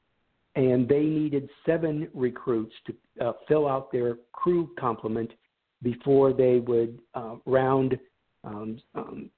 And 0.56 0.88
they 0.88 1.04
needed 1.04 1.50
seven 1.66 2.08
recruits 2.14 2.74
to 2.88 3.26
uh, 3.26 3.34
fill 3.48 3.68
out 3.68 3.92
their 3.92 4.18
crew 4.32 4.72
complement 4.80 5.32
before 5.84 6.34
they 6.34 6.60
would 6.60 7.00
uh, 7.14 7.36
round, 7.46 7.98
um, 8.44 8.80
um, 8.96 9.30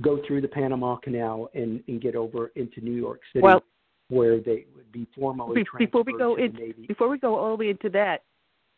go 0.00 0.20
through 0.26 0.40
the 0.40 0.48
Panama 0.48 0.96
Canal 0.96 1.50
and, 1.54 1.82
and 1.88 2.00
get 2.00 2.14
over 2.14 2.52
into 2.54 2.80
New 2.80 2.94
York 2.94 3.20
City, 3.32 3.42
well, 3.42 3.64
where 4.08 4.38
they 4.38 4.66
would 4.76 4.90
be 4.92 5.06
formally 5.16 5.64
be, 5.78 5.86
before 5.86 6.04
we 6.04 6.16
go 6.16 6.36
in, 6.36 6.56
Before 6.86 7.08
we 7.08 7.18
go 7.18 7.36
all 7.36 7.56
the 7.56 7.64
way 7.64 7.70
into 7.70 7.90
that, 7.90 8.22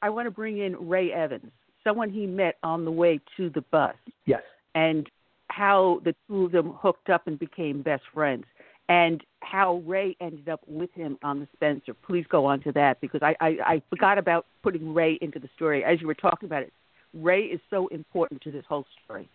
I 0.01 0.09
want 0.09 0.27
to 0.27 0.31
bring 0.31 0.59
in 0.59 0.89
Ray 0.89 1.13
Evans, 1.13 1.51
someone 1.85 2.09
he 2.09 2.27
met 2.27 2.57
on 2.63 2.87
the 2.87 2.91
way 2.91 3.21
to 3.37 3.51
the 3.51 3.63
bus. 3.71 3.95
Yes. 4.25 4.43
And 4.75 5.07
how 5.49 6.01
the 6.05 6.15
two 6.27 6.47
of 6.47 6.53
them 6.53 6.73
hooked 6.79 7.11
up 7.11 7.27
and 7.27 7.39
became 7.39 7.83
best 7.83 8.05
friends 8.15 8.45
and 8.91 9.23
how 9.41 9.77
Ray 9.87 10.17
ended 10.21 10.49
up 10.49 10.61
with 10.67 10.93
him 10.95 11.17
on 11.23 11.39
the 11.39 11.49
Spencer. 11.55 11.95
Please 11.95 12.27
go 12.29 12.45
on 12.45 12.61
to 12.63 12.73
that 12.73 13.01
because 13.01 13.23
I, 13.23 13.37
I, 13.41 13.57
I 13.65 13.83
forgot 13.89 14.19
about 14.19 14.47
putting 14.65 14.93
Ray 14.93 15.17
into 15.23 15.39
the 15.39 15.49
story 15.55 15.85
as 15.85 16.01
you 16.01 16.09
were 16.09 16.15
talking 16.15 16.49
about 16.49 16.65
it. 16.65 16.73
Ray 17.15 17.43
is 17.43 17.61
so 17.71 17.87
important 17.89 18.43
to 18.43 18.51
this 18.51 18.65
whole 18.69 18.85
story. 19.05 19.29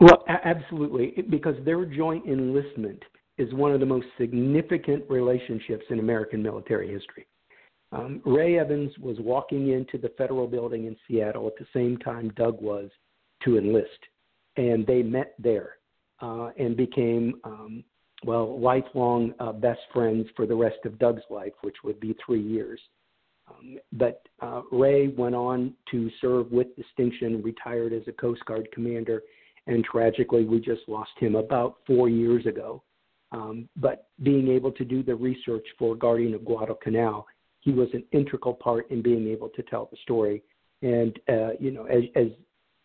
Well, 0.00 0.24
absolutely, 0.26 1.22
because 1.28 1.54
their 1.64 1.84
joint 1.84 2.26
enlistment 2.26 3.02
is 3.36 3.52
one 3.52 3.72
of 3.72 3.80
the 3.80 3.86
most 3.86 4.06
significant 4.18 5.04
relationships 5.10 5.84
in 5.90 5.98
American 5.98 6.42
military 6.42 6.90
history. 6.90 7.26
Um, 7.92 8.22
Ray 8.24 8.58
Evans 8.58 8.90
was 8.98 9.18
walking 9.20 9.72
into 9.72 9.98
the 9.98 10.12
federal 10.16 10.46
building 10.46 10.86
in 10.86 10.96
Seattle 11.06 11.46
at 11.46 11.56
the 11.58 11.66
same 11.74 11.98
time 11.98 12.32
Doug 12.36 12.60
was 12.62 12.90
to 13.44 13.58
enlist, 13.58 14.00
and 14.56 14.86
they 14.86 15.02
met 15.02 15.34
there 15.38 15.76
uh, 16.20 16.50
and 16.58 16.74
became 16.76 17.34
um, 17.44 17.84
well, 18.26 18.58
lifelong 18.60 19.32
uh, 19.38 19.52
best 19.52 19.80
friends 19.92 20.26
for 20.34 20.46
the 20.46 20.54
rest 20.54 20.84
of 20.84 20.98
Doug's 20.98 21.22
life, 21.30 21.52
which 21.62 21.76
would 21.84 22.00
be 22.00 22.14
three 22.24 22.42
years. 22.42 22.80
Um, 23.48 23.78
but 23.92 24.22
uh, 24.42 24.62
Ray 24.72 25.08
went 25.08 25.36
on 25.36 25.72
to 25.92 26.10
serve 26.20 26.50
with 26.50 26.74
distinction, 26.74 27.40
retired 27.42 27.92
as 27.92 28.02
a 28.08 28.12
Coast 28.12 28.44
Guard 28.44 28.68
commander, 28.72 29.22
and 29.68 29.84
tragically, 29.84 30.44
we 30.44 30.60
just 30.60 30.82
lost 30.88 31.10
him 31.18 31.36
about 31.36 31.76
four 31.86 32.08
years 32.08 32.46
ago. 32.46 32.82
Um, 33.32 33.68
but 33.76 34.08
being 34.22 34.48
able 34.48 34.72
to 34.72 34.84
do 34.84 35.02
the 35.02 35.14
research 35.14 35.66
for 35.78 35.94
Guardian 35.94 36.34
of 36.34 36.44
Guadalcanal, 36.44 37.26
he 37.60 37.72
was 37.72 37.88
an 37.92 38.04
integral 38.12 38.54
part 38.54 38.90
in 38.90 39.02
being 39.02 39.28
able 39.28 39.48
to 39.50 39.62
tell 39.62 39.88
the 39.90 39.96
story. 40.02 40.42
And 40.82 41.18
uh, 41.28 41.50
you 41.58 41.70
know, 41.70 41.84
as 41.86 42.02
as 42.14 42.28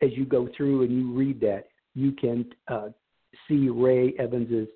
as 0.01 0.09
you 0.13 0.25
go 0.25 0.49
through 0.55 0.83
and 0.83 0.91
you 0.91 1.11
read 1.13 1.39
that, 1.41 1.65
you 1.93 2.11
can 2.13 2.45
uh, 2.67 2.89
see 3.47 3.69
Ray 3.69 4.13
Evans's 4.17 4.67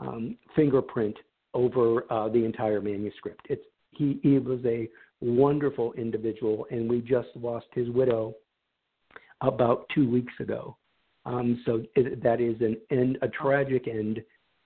um, 0.00 0.36
fingerprint 0.56 1.16
over 1.54 2.10
uh, 2.12 2.28
the 2.28 2.44
entire 2.44 2.80
manuscript. 2.80 3.46
It's 3.48 3.64
he, 3.90 4.18
he 4.22 4.38
was 4.38 4.60
a 4.64 4.88
wonderful 5.20 5.92
individual, 5.94 6.66
and 6.70 6.88
we 6.88 7.00
just 7.00 7.28
lost 7.34 7.66
his 7.74 7.88
widow 7.90 8.34
about 9.40 9.86
two 9.94 10.08
weeks 10.08 10.32
ago. 10.40 10.76
Um, 11.26 11.62
so 11.66 11.82
it, 11.96 12.22
that 12.22 12.40
is 12.40 12.60
an 12.60 12.76
end, 12.90 13.18
a 13.22 13.28
tragic 13.28 13.88
end, 13.88 14.22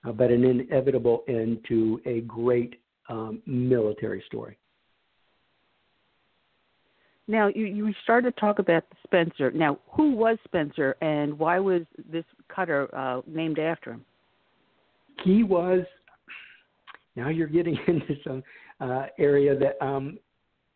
uh, 0.07 0.11
but 0.11 0.31
an 0.31 0.45
inevitable 0.45 1.23
end 1.27 1.59
to 1.67 1.99
a 2.05 2.21
great 2.21 2.79
um, 3.09 3.41
military 3.45 4.23
story. 4.27 4.57
Now 7.27 7.47
you 7.47 7.65
you 7.65 7.91
started 8.03 8.35
to 8.35 8.39
talk 8.39 8.59
about 8.59 8.83
Spencer. 9.03 9.51
Now, 9.51 9.79
who 9.91 10.11
was 10.11 10.37
Spencer, 10.45 10.95
and 11.01 11.37
why 11.37 11.59
was 11.59 11.81
this 12.11 12.23
cutter 12.47 12.87
uh, 12.95 13.21
named 13.27 13.57
after 13.57 13.91
him? 13.91 14.05
He 15.25 15.43
was. 15.43 15.81
Now 17.15 17.29
you're 17.29 17.47
getting 17.47 17.77
into 17.87 18.15
some 18.23 18.43
uh, 18.79 19.07
area 19.19 19.57
that 19.57 19.83
um, 19.85 20.17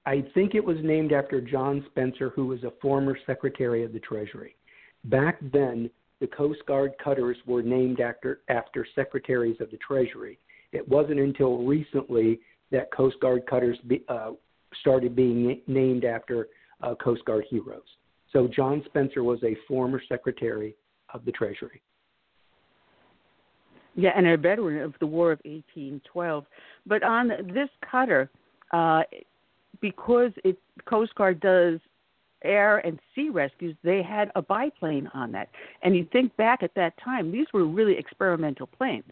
I 0.05 0.25
think 0.33 0.55
it 0.55 0.63
was 0.63 0.77
named 0.83 1.13
after 1.13 1.39
John 1.39 1.85
Spencer, 1.89 2.29
who 2.29 2.47
was 2.47 2.63
a 2.63 2.73
former 2.81 3.17
Secretary 3.25 3.83
of 3.83 3.93
the 3.93 3.99
Treasury. 3.99 4.55
Back 5.05 5.37
then, 5.53 5.89
the 6.19 6.27
Coast 6.27 6.59
Guard 6.67 6.93
cutters 7.01 7.37
were 7.45 7.61
named 7.61 8.01
after 8.01 8.41
after 8.49 8.85
secretaries 8.95 9.57
of 9.61 9.71
the 9.71 9.77
Treasury. 9.77 10.39
It 10.71 10.87
wasn't 10.87 11.19
until 11.19 11.63
recently 11.63 12.39
that 12.71 12.91
Coast 12.91 13.15
Guard 13.21 13.45
cutters 13.47 13.77
be, 13.87 14.03
uh, 14.09 14.31
started 14.81 15.15
being 15.15 15.61
named 15.67 16.05
after 16.05 16.47
uh, 16.81 16.95
Coast 16.95 17.23
Guard 17.25 17.45
heroes. 17.49 17.81
So 18.31 18.47
John 18.47 18.83
Spencer 18.85 19.23
was 19.23 19.39
a 19.43 19.55
former 19.67 20.01
Secretary 20.07 20.75
of 21.13 21.25
the 21.25 21.31
Treasury. 21.31 21.81
Yeah, 23.99 24.11
and 24.15 24.25
a 24.27 24.37
veteran 24.37 24.81
of 24.81 24.93
the 25.01 25.05
War 25.05 25.33
of 25.33 25.39
1812. 25.39 26.45
But 26.85 27.03
on 27.03 27.27
this 27.53 27.69
cutter, 27.89 28.29
uh, 28.71 29.03
because 29.81 30.31
it 30.45 30.57
Coast 30.85 31.13
Guard 31.15 31.41
does 31.41 31.79
air 32.43 32.77
and 32.77 32.97
sea 33.13 33.29
rescues, 33.29 33.75
they 33.83 34.01
had 34.01 34.31
a 34.35 34.41
biplane 34.41 35.09
on 35.13 35.33
that. 35.33 35.49
And 35.83 35.97
you 35.97 36.07
think 36.13 36.35
back 36.37 36.63
at 36.63 36.73
that 36.75 36.93
time, 37.03 37.29
these 37.29 37.47
were 37.53 37.65
really 37.65 37.97
experimental 37.97 38.67
planes. 38.67 39.11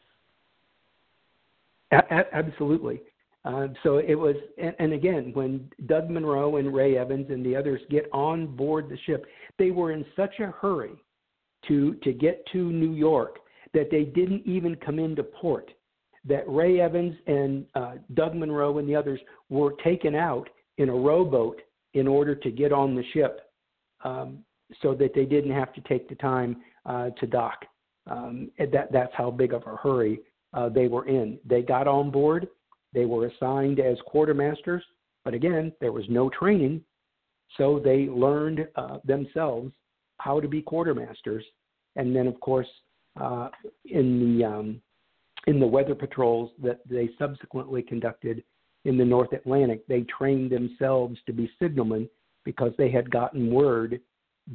A- 1.92 2.34
absolutely. 2.34 3.02
Uh, 3.44 3.68
so 3.84 3.98
it 3.98 4.16
was, 4.16 4.36
and, 4.58 4.74
and 4.80 4.94
again, 4.94 5.32
when 5.34 5.70
Doug 5.88 6.10
Munro 6.10 6.56
and 6.56 6.74
Ray 6.74 6.98
Evans 6.98 7.28
and 7.30 7.46
the 7.46 7.58
others 7.58 7.82
get 7.90 8.08
on 8.14 8.48
board 8.56 8.88
the 8.90 8.98
ship, 9.06 9.26
they 9.60 9.72
were 9.72 9.92
in 9.92 10.06
such 10.16 10.40
a 10.40 10.48
hurry 10.48 10.96
to 11.68 11.96
to 11.96 12.14
get 12.14 12.46
to 12.54 12.72
New 12.72 12.94
York 12.94 13.40
that 13.74 13.90
they 13.92 14.04
didn't 14.04 14.46
even 14.46 14.76
come 14.76 15.00
into 15.00 15.24
port. 15.24 15.72
That 16.26 16.44
Ray 16.48 16.82
Evans 16.82 17.16
and 17.28 17.66
uh, 17.76 17.94
Doug 18.14 18.36
Munro 18.36 18.78
and 18.80 18.88
the 18.88 18.96
others 18.96 19.20
were 19.50 19.74
taken 19.84 20.16
out 20.16 20.50
in 20.78 20.90
a 20.90 20.94
rowboat 20.94 21.62
in 21.94 22.08
order 22.08 22.36
to 22.36 22.52
get 22.52 22.72
on 22.72 22.96
the 22.96 23.04
ship 23.14 23.42
um, 24.04 24.40
so 24.82 24.94
that 24.96 25.14
they 25.16 25.26
didn't 25.26 25.52
have 25.52 25.74
to 25.74 25.82
take 25.82 26.10
the 26.10 26.16
time 26.16 26.58
uh, 26.86 27.10
to 27.12 27.28
dock. 27.28 27.66
Um, 28.10 28.52
that, 28.60 28.92
that's 28.92 29.14
how 29.16 29.32
big 29.32 29.54
of 29.54 29.64
a 29.66 29.76
hurry 29.76 30.20
uh, 30.54 30.70
they 30.70 30.88
were 30.88 31.08
in. 31.08 31.40
They 31.46 31.62
got 31.62 31.88
on 31.88 32.12
board, 32.12 32.48
they 32.94 33.06
were 33.06 33.28
assigned 33.28 33.80
as 33.80 33.98
quartermasters, 34.14 34.82
but 35.26 35.34
again, 35.34 35.74
there 35.82 35.92
was 35.92 36.06
no 36.10 36.30
training, 36.30 36.82
so 37.58 37.82
they 37.84 38.08
learned 38.08 38.68
uh, 38.76 39.00
themselves 39.06 39.74
how 40.20 40.40
to 40.40 40.48
be 40.48 40.62
quartermasters 40.62 41.42
and 41.98 42.16
then 42.16 42.28
of 42.28 42.40
course 42.40 42.68
uh, 43.20 43.50
in 43.86 44.38
the 44.40 44.46
um, 44.46 44.82
in 45.48 45.60
the 45.60 45.68
weather 45.68 45.96
patrols 45.96 46.52
that 46.62 46.82
they 46.90 47.10
subsequently 47.18 47.82
conducted 47.82 48.44
in 48.86 48.98
the 48.98 49.06
North 49.06 49.32
Atlantic, 49.34 49.86
they 49.88 50.02
trained 50.02 50.52
themselves 50.52 51.18
to 51.26 51.34
be 51.34 51.50
signalmen 51.62 52.10
because 52.44 52.72
they 52.78 52.90
had 52.92 53.10
gotten 53.10 53.52
word 53.52 54.00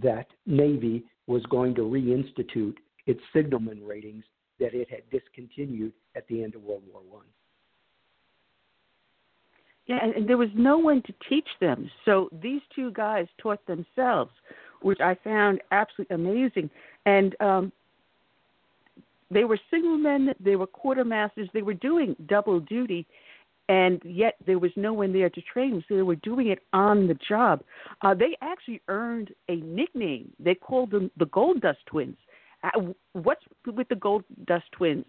that 0.02 0.26
Navy 0.46 1.04
was 1.26 1.42
going 1.46 1.74
to 1.74 1.82
reinstitute 1.82 2.76
its 3.06 3.20
signalman 3.34 3.84
ratings 3.84 4.24
that 4.58 4.74
it 4.74 4.88
had 4.90 5.02
discontinued 5.10 5.92
at 6.14 6.26
the 6.28 6.42
end 6.42 6.54
of 6.54 6.62
World 6.62 6.82
War 6.92 7.02
One. 7.08 7.26
Yeah, 9.86 9.98
and 10.02 10.28
there 10.28 10.36
was 10.36 10.48
no 10.54 10.78
one 10.78 11.02
to 11.02 11.14
teach 11.28 11.48
them. 11.60 11.90
So 12.04 12.28
these 12.40 12.60
two 12.74 12.92
guys 12.92 13.26
taught 13.38 13.64
themselves, 13.66 14.30
which 14.80 15.00
I 15.00 15.16
found 15.24 15.60
absolutely 15.72 16.14
amazing. 16.14 16.70
And 17.04 17.34
um, 17.40 17.72
they 19.32 19.44
were 19.44 19.58
signalmen, 19.72 20.34
they 20.40 20.56
were 20.56 20.66
quartermasters, 20.66 21.50
they 21.52 21.62
were 21.62 21.74
doing 21.74 22.16
double 22.26 22.60
duty, 22.60 23.06
and 23.68 24.00
yet 24.04 24.34
there 24.46 24.58
was 24.58 24.70
no 24.76 24.92
one 24.92 25.12
there 25.12 25.30
to 25.30 25.40
train 25.42 25.70
them, 25.70 25.84
so 25.88 25.96
they 25.96 26.02
were 26.02 26.16
doing 26.16 26.48
it 26.48 26.60
on 26.72 27.06
the 27.06 27.16
job. 27.28 27.62
Uh, 28.02 28.14
they 28.14 28.36
actually 28.42 28.80
earned 28.88 29.30
a 29.48 29.56
nickname. 29.56 30.30
They 30.38 30.54
called 30.54 30.90
them 30.90 31.10
the 31.16 31.26
Gold 31.26 31.60
Dust 31.60 31.78
Twins. 31.86 32.16
Uh, 32.64 32.92
what's 33.12 33.42
with 33.66 33.88
the 33.88 33.96
Gold 33.96 34.24
Dust 34.46 34.66
Twins? 34.72 35.06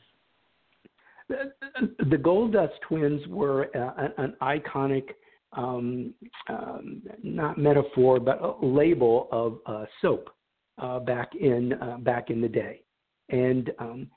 The 1.29 2.17
Gold 2.17 2.53
Dust 2.53 2.73
Twins 2.87 3.21
were 3.27 3.69
uh, 3.75 4.09
an 4.17 4.35
iconic, 4.41 5.09
um, 5.53 6.13
um, 6.49 7.01
not 7.23 7.57
metaphor, 7.57 8.19
but 8.19 8.41
a 8.41 8.65
label 8.65 9.27
of 9.31 9.59
uh, 9.65 9.85
soap 10.01 10.29
uh, 10.77 10.99
back 10.99 11.29
in 11.35 11.73
uh, 11.73 11.97
back 11.97 12.29
in 12.29 12.41
the 12.41 12.47
day. 12.47 12.81
And 13.29 13.71
um, 13.79 14.07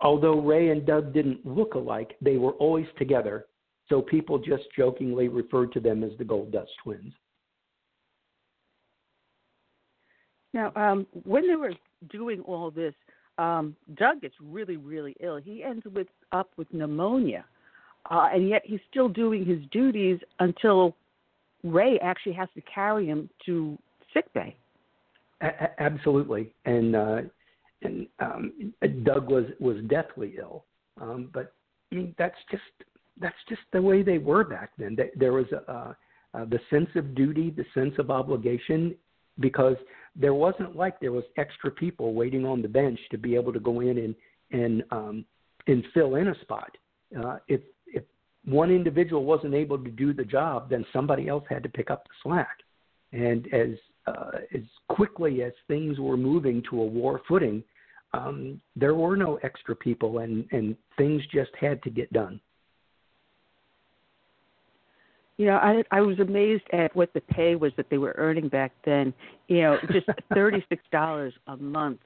although 0.00 0.40
Ray 0.40 0.70
and 0.70 0.86
Doug 0.86 1.12
didn't 1.12 1.44
look 1.44 1.74
alike, 1.74 2.16
they 2.20 2.36
were 2.36 2.52
always 2.52 2.86
together. 2.98 3.46
So 3.88 4.00
people 4.00 4.38
just 4.38 4.64
jokingly 4.76 5.28
referred 5.28 5.72
to 5.72 5.80
them 5.80 6.04
as 6.04 6.10
the 6.18 6.24
Gold 6.24 6.52
Dust 6.52 6.70
Twins. 6.82 7.12
Now, 10.52 10.72
um, 10.74 11.06
when 11.24 11.46
they 11.46 11.56
were 11.56 11.74
doing 12.10 12.40
all 12.40 12.70
this, 12.70 12.94
um, 13.38 13.76
Doug 13.94 14.22
gets 14.22 14.34
really, 14.40 14.76
really 14.76 15.16
ill. 15.20 15.36
He 15.36 15.62
ends 15.62 15.84
with 15.94 16.08
up 16.32 16.50
with 16.56 16.72
pneumonia, 16.72 17.44
uh, 18.10 18.28
and 18.32 18.48
yet 18.48 18.62
he's 18.64 18.80
still 18.90 19.08
doing 19.08 19.44
his 19.44 19.58
duties 19.70 20.18
until 20.40 20.96
Ray 21.62 21.98
actually 22.00 22.34
has 22.34 22.48
to 22.54 22.62
carry 22.62 23.06
him 23.06 23.30
to 23.46 23.78
sick 24.12 24.32
bay. 24.34 24.56
A- 25.40 25.80
absolutely, 25.80 26.52
and 26.64 26.96
uh, 26.96 27.20
and 27.82 28.06
um, 28.20 28.72
Doug 29.04 29.30
was 29.30 29.44
was 29.58 29.76
deathly 29.88 30.34
ill. 30.38 30.64
Um, 31.00 31.30
but 31.32 31.52
I 31.90 31.96
mean, 31.96 32.14
that's 32.18 32.38
just 32.50 32.62
that's 33.20 33.36
just 33.48 33.62
the 33.72 33.82
way 33.82 34.02
they 34.02 34.18
were 34.18 34.44
back 34.44 34.70
then. 34.78 34.96
There 35.16 35.32
was 35.32 35.46
a, 35.52 35.70
uh, 35.70 35.94
uh, 36.32 36.44
the 36.44 36.60
sense 36.70 36.88
of 36.94 37.14
duty, 37.14 37.50
the 37.50 37.64
sense 37.74 37.94
of 37.98 38.10
obligation, 38.10 38.94
because 39.40 39.76
there 40.16 40.34
wasn't 40.34 40.76
like 40.76 41.00
there 41.00 41.12
was 41.12 41.24
extra 41.36 41.70
people 41.70 42.14
waiting 42.14 42.44
on 42.46 42.62
the 42.62 42.68
bench 42.68 42.98
to 43.10 43.18
be 43.18 43.34
able 43.34 43.52
to 43.52 43.60
go 43.60 43.80
in 43.80 43.98
and 43.98 44.14
and 44.52 44.82
um, 44.90 45.24
and 45.66 45.84
fill 45.94 46.16
in 46.16 46.28
a 46.28 46.40
spot. 46.40 46.76
Uh, 47.18 47.38
if 47.48 47.60
if 47.86 48.04
one 48.44 48.70
individual 48.70 49.24
wasn't 49.24 49.54
able 49.54 49.78
to 49.78 49.90
do 49.90 50.12
the 50.12 50.24
job, 50.24 50.70
then 50.70 50.84
somebody 50.92 51.28
else 51.28 51.44
had 51.48 51.62
to 51.62 51.68
pick 51.68 51.90
up 51.90 52.04
the 52.04 52.14
slack. 52.22 52.58
And 53.12 53.52
as 53.52 53.70
uh, 54.10 54.30
as 54.54 54.62
quickly 54.88 55.42
as 55.42 55.52
things 55.68 55.98
were 55.98 56.16
moving 56.16 56.62
to 56.70 56.80
a 56.80 56.84
war 56.84 57.20
footing, 57.28 57.62
um, 58.12 58.60
there 58.76 58.94
were 58.94 59.16
no 59.16 59.38
extra 59.42 59.74
people, 59.74 60.18
and 60.18 60.44
and 60.52 60.76
things 60.96 61.22
just 61.32 61.50
had 61.60 61.82
to 61.82 61.90
get 61.90 62.12
done. 62.12 62.40
You 65.36 65.46
know, 65.46 65.56
I 65.56 65.82
I 65.90 66.00
was 66.00 66.18
amazed 66.18 66.64
at 66.72 66.94
what 66.94 67.12
the 67.14 67.20
pay 67.20 67.54
was 67.54 67.72
that 67.76 67.86
they 67.88 67.98
were 67.98 68.14
earning 68.18 68.48
back 68.48 68.72
then. 68.84 69.14
You 69.48 69.62
know, 69.62 69.78
just 69.92 70.06
thirty 70.34 70.64
six 70.68 70.82
dollars 70.90 71.32
a 71.46 71.56
month. 71.56 72.00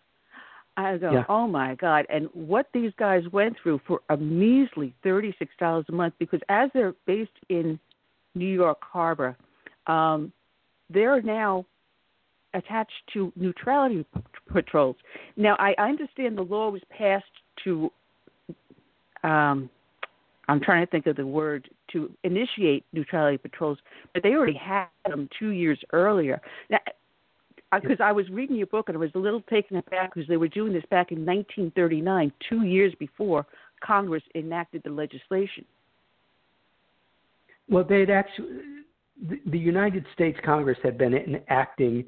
I 0.77 0.97
go, 0.99 1.13
yeah. 1.13 1.25
oh 1.29 1.47
my 1.47 1.75
god! 1.77 2.05
And 2.09 2.29
what 2.33 2.67
these 2.75 2.93
guys 2.99 3.23
went 3.33 3.57
through 3.63 3.81
for 3.87 4.01
a 4.11 4.17
measly 4.17 4.95
thirty 5.03 5.35
six 5.39 5.53
dollars 5.59 5.87
a 5.89 5.93
month, 5.93 6.15
because 6.19 6.41
as 6.49 6.69
they're 6.75 6.95
based 7.07 7.31
in 7.49 7.79
New 8.35 8.53
York 8.53 8.79
Harbor, 8.83 9.37
um, 9.87 10.33
they're 10.91 11.23
now 11.23 11.65
attached 12.55 12.93
to 13.13 13.33
neutrality 13.37 14.07
patrols. 14.53 14.97
Now, 15.37 15.57
I, 15.59 15.75
understand 15.79 16.39
the 16.39 16.43
law 16.43 16.71
was 16.71 16.83
passed 16.97 17.25
to, 17.65 17.91
um, 19.23 19.69
I'm 20.49 20.61
trying 20.61 20.87
to 20.87 20.91
think 20.91 21.07
of 21.07 21.17
the 21.17 21.27
word, 21.27 21.69
to 21.93 22.11
initiate 22.23 22.85
neutrality 22.93 23.39
patrols, 23.39 23.79
but 24.13 24.23
they 24.23 24.31
already 24.31 24.59
had 24.59 24.87
them 25.07 25.29
two 25.39 25.51
years 25.51 25.79
earlier. 25.93 26.41
Now, 26.71 26.79
because 27.83 27.99
I 28.01 28.13
was 28.13 28.29
reading 28.31 28.57
your 28.57 28.67
book 28.69 28.89
and 28.89 28.97
I 28.97 29.01
was 29.01 29.11
a 29.15 29.19
little 29.19 29.43
taken 29.43 29.77
aback 29.77 30.15
because 30.15 30.29
they 30.29 30.37
were 30.37 30.49
doing 30.49 30.73
this 30.73 30.85
back 30.91 31.11
in 31.11 31.27
1939, 31.27 32.33
two 32.49 32.63
years 32.63 32.95
before 32.99 33.47
Congress 33.85 34.23
enacted 34.35 34.83
the 34.85 34.91
legislation. 34.91 35.65
Well, 37.69 37.85
they'd 37.85 38.11
actually, 38.11 38.49
the 39.47 39.59
United 39.59 40.05
States 40.13 40.39
Congress 40.45 40.79
had 40.83 40.99
been 40.99 41.15
enacting 41.15 42.05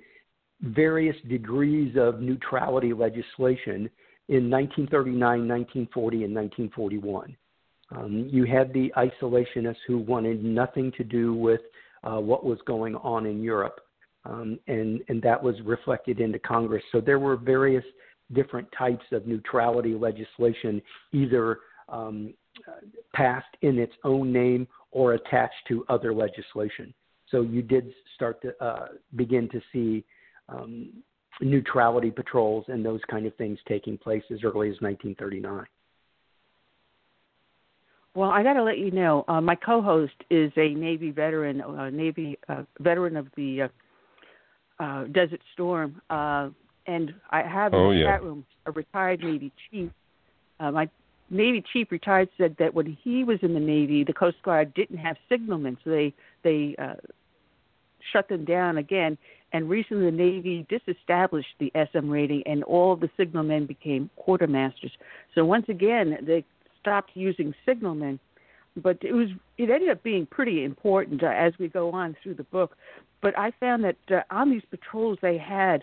various 0.63 1.17
degrees 1.29 1.97
of 1.99 2.21
neutrality 2.21 2.93
legislation 2.93 3.91
in 4.29 4.51
1939, 4.51 5.21
1940, 5.21 6.25
and 6.25 6.35
1941. 6.35 7.37
Um, 7.95 8.29
you 8.31 8.45
had 8.45 8.73
the 8.73 8.93
isolationists 8.97 9.77
who 9.87 9.99
wanted 9.99 10.43
nothing 10.43 10.91
to 10.97 11.05
do 11.05 11.35
with 11.35 11.61
uh, 12.03 12.19
what 12.19 12.45
was 12.45 12.59
going 12.67 12.97
on 12.97 13.27
in 13.27 13.43
Europe, 13.43 13.81
um, 14.25 14.59
and, 14.67 15.03
and 15.09 15.23
that 15.23 15.41
was 15.41 15.55
reflected 15.65 16.21
into 16.21 16.39
Congress. 16.41 16.83
So 16.91 17.01
there 17.01 17.21
were 17.21 17.37
various 17.37 17.85
different 18.33 18.67
types 18.77 19.05
of 19.13 19.27
neutrality 19.27 19.95
legislation, 19.95 20.83
either 21.13 21.59
um, 21.89 22.35
passed 23.15 23.57
in 23.63 23.79
its 23.79 23.93
own 24.03 24.33
name 24.33 24.67
or 24.91 25.15
attached 25.15 25.55
to 25.69 25.85
other 25.89 26.13
legislation. 26.13 26.93
So 27.31 27.43
you 27.43 27.63
did 27.63 27.93
start 28.15 28.41
to 28.43 28.65
uh, 28.65 28.87
begin 29.15 29.49
to 29.51 29.61
see 29.73 30.05
um, 30.49 30.93
neutrality 31.41 32.11
patrols 32.11 32.65
and 32.69 32.85
those 32.85 33.01
kind 33.11 33.27
of 33.27 33.35
things 33.37 33.59
taking 33.69 33.99
place 33.99 34.23
as 34.31 34.39
early 34.45 34.69
as 34.69 34.81
1939. 34.81 35.67
Well, 38.15 38.31
I 38.31 38.43
got 38.43 38.55
to 38.55 38.63
let 38.63 38.79
you 38.79 38.91
know, 38.91 39.27
uh, 39.29 39.43
my 39.43 39.55
co-host 39.55 40.15
is 40.31 40.51
a 40.57 40.73
Navy 40.73 41.11
veteran, 41.11 41.61
uh, 41.61 41.91
Navy 41.91 42.39
uh, 42.49 42.63
veteran 42.81 43.15
of 43.15 43.27
the 43.37 43.63
uh, 43.63 43.69
uh, 44.83 45.05
Desert 45.05 45.41
Storm, 45.53 46.01
uh, 46.09 46.49
and 46.87 47.13
I 47.31 47.43
have 47.43 47.75
in 47.75 47.79
oh, 47.79 47.91
the 47.91 47.97
yeah. 47.97 48.07
chat 48.07 48.23
room 48.23 48.47
a 48.65 48.71
retired 48.71 49.23
Navy 49.23 49.53
chief. 49.71 49.91
Uh, 50.61 50.71
my 50.71 50.89
Navy 51.29 51.63
chief 51.73 51.91
retired 51.91 52.29
said 52.39 52.57
that 52.59 52.73
when 52.73 52.97
he 53.03 53.25
was 53.25 53.39
in 53.43 53.53
the 53.53 53.61
Navy, 53.61 54.05
the 54.05 54.13
Coast 54.13 54.37
Guard 54.43 54.73
didn't 54.75 54.99
have 54.99 55.17
signalmen, 55.31 55.77
so 55.85 55.91
they 55.91 56.15
they 56.43 56.75
uh, 56.79 56.95
shut 58.13 58.29
them 58.29 58.45
down 58.45 58.79
again. 58.79 59.19
And 59.53 59.69
recently, 59.71 60.07
the 60.07 60.17
Navy 60.17 60.67
disestablished 60.69 61.55
the 61.59 61.73
SM 61.75 62.09
rating, 62.09 62.43
and 62.47 62.65
all 62.65 62.93
of 62.93 63.01
the 63.01 63.11
signalmen 63.19 63.67
became 63.67 64.11
quartermasters. 64.19 64.91
So 65.35 65.45
once 65.45 65.67
again, 65.69 66.19
they 66.23 66.45
stopped 66.81 67.13
using 67.15 67.55
signalmen. 67.67 68.19
But 68.77 68.99
it 69.03 69.13
was 69.13 69.29
it 69.57 69.71
ended 69.71 69.89
up 69.89 70.03
being 70.03 70.27
pretty 70.27 70.65
important 70.65 71.23
uh, 71.23 71.29
as 71.29 71.55
we 71.59 71.69
go 71.69 71.91
on 71.93 72.17
through 72.23 72.35
the 72.35 72.45
book. 72.45 72.77
But 73.23 73.39
I 73.39 73.53
found 73.59 73.85
that 73.85 73.97
uh, 74.11 74.21
on 74.31 74.51
these 74.51 74.63
patrols 74.71 75.19
they 75.23 75.39
had, 75.39 75.83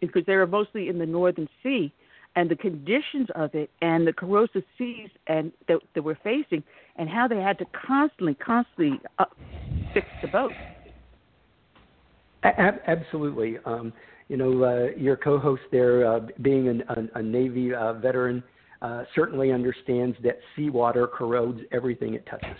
because 0.00 0.26
they 0.26 0.36
were 0.36 0.46
mostly 0.46 0.88
in 0.88 0.98
the 0.98 1.06
Northern 1.06 1.48
Sea, 1.62 1.92
and 2.36 2.50
the 2.50 2.56
conditions 2.56 3.28
of 3.34 3.54
it 3.54 3.70
and 3.80 4.06
the 4.06 4.12
corrosive 4.12 4.62
seas 4.76 5.08
and 5.26 5.52
that, 5.68 6.04
we're 6.04 6.18
facing, 6.22 6.62
and 6.96 7.08
how 7.08 7.26
they 7.26 7.40
had 7.40 7.58
to 7.58 7.64
constantly, 7.86 8.34
constantly 8.34 9.00
uh, 9.18 9.24
fix 9.94 10.06
the 10.22 10.28
boat. 10.28 10.52
A- 12.44 12.90
absolutely. 12.90 13.58
Um, 13.64 13.92
you 14.28 14.36
know, 14.36 14.62
uh, 14.62 14.96
your 14.96 15.16
co-host 15.16 15.62
there, 15.72 16.06
uh, 16.06 16.20
being 16.42 16.68
an, 16.68 16.82
a, 16.88 17.18
a 17.18 17.22
Navy 17.22 17.74
uh, 17.74 17.94
veteran, 17.94 18.42
uh, 18.80 19.04
certainly 19.14 19.52
understands 19.52 20.16
that 20.22 20.38
seawater 20.56 21.06
corrodes 21.06 21.60
everything 21.72 22.14
it 22.14 22.24
touches, 22.26 22.56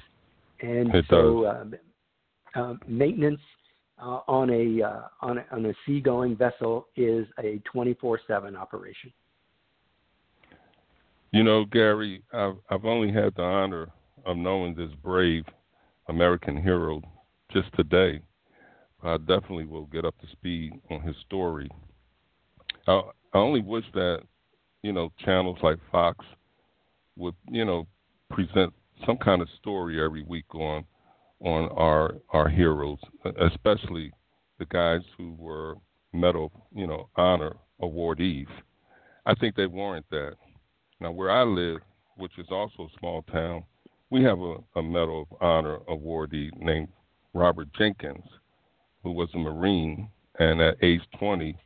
and 0.61 0.95
it 0.95 1.05
so 1.09 1.45
uh, 1.45 1.65
uh, 2.55 2.75
maintenance 2.87 3.41
uh, 4.03 4.21
on 4.29 4.51
a 4.51 4.83
uh, 4.83 5.03
on 5.23 5.39
a 5.39 5.47
on 5.53 5.67
a 5.67 5.73
seagoing 5.87 6.37
vessel 6.37 6.89
is 6.97 7.27
a 7.39 7.63
24/7 7.75 8.57
operation. 8.57 9.13
You 11.33 11.45
know, 11.45 11.65
Gary, 11.65 12.23
I've, 12.35 12.57
I've 12.71 12.85
only 12.85 13.13
had 13.13 13.35
the 13.37 13.43
honor 13.43 13.89
of 14.27 14.37
knowing 14.37 14.75
this 14.75 14.91
brave 15.03 15.45
American 16.09 16.61
hero 16.61 17.01
just 17.53 17.73
today. 17.77 18.21
I 19.03 19.17
definitely 19.17 19.67
will 19.67 19.87
get 19.87 20.05
up 20.05 20.19
to 20.21 20.27
speed 20.33 20.73
on 20.91 21.01
his 21.01 21.17
story. 21.27 21.69
Uh, 22.87 23.03
I 23.33 23.39
only 23.39 23.61
wish 23.61 23.85
that 23.95 24.21
you 24.83 24.93
know 24.93 25.13
channels 25.25 25.59
like 25.63 25.79
Fox 25.91 26.25
would 27.17 27.35
you 27.49 27.65
know 27.65 27.87
present 28.31 28.73
some 29.07 29.17
kind 29.17 29.43
of 29.43 29.49
story 29.59 30.03
every 30.03 30.23
week 30.23 30.55
on 30.55 30.85
on 31.41 31.69
our 31.71 32.15
our 32.31 32.49
heroes, 32.49 32.99
especially 33.41 34.13
the 34.59 34.67
guys 34.67 35.01
who 35.17 35.35
were 35.39 35.77
Medal 36.13 36.53
you 36.75 36.87
know 36.87 37.09
honor 37.17 37.57
awardees. 37.81 38.49
I 39.27 39.35
think 39.35 39.55
they 39.55 39.67
warrant 39.67 40.07
that. 40.11 40.33
Now, 41.01 41.13
where 41.13 41.31
I 41.31 41.45
live, 41.45 41.79
which 42.17 42.39
is 42.39 42.47
also 42.51 42.85
a 42.85 42.99
small 42.99 43.23
town, 43.23 43.65
we 44.11 44.23
have 44.25 44.41
a, 44.41 44.57
a 44.77 44.83
Medal 44.83 45.23
of 45.23 45.39
Honor 45.41 45.79
awardee 45.89 46.51
named 46.59 46.89
Robert 47.33 47.69
Jenkins, 47.79 48.25
who 49.03 49.13
was 49.13 49.29
a 49.35 49.39
Marine, 49.39 50.09
and 50.39 50.61
at 50.61 50.77
age 50.83 51.03
20, 51.19 51.57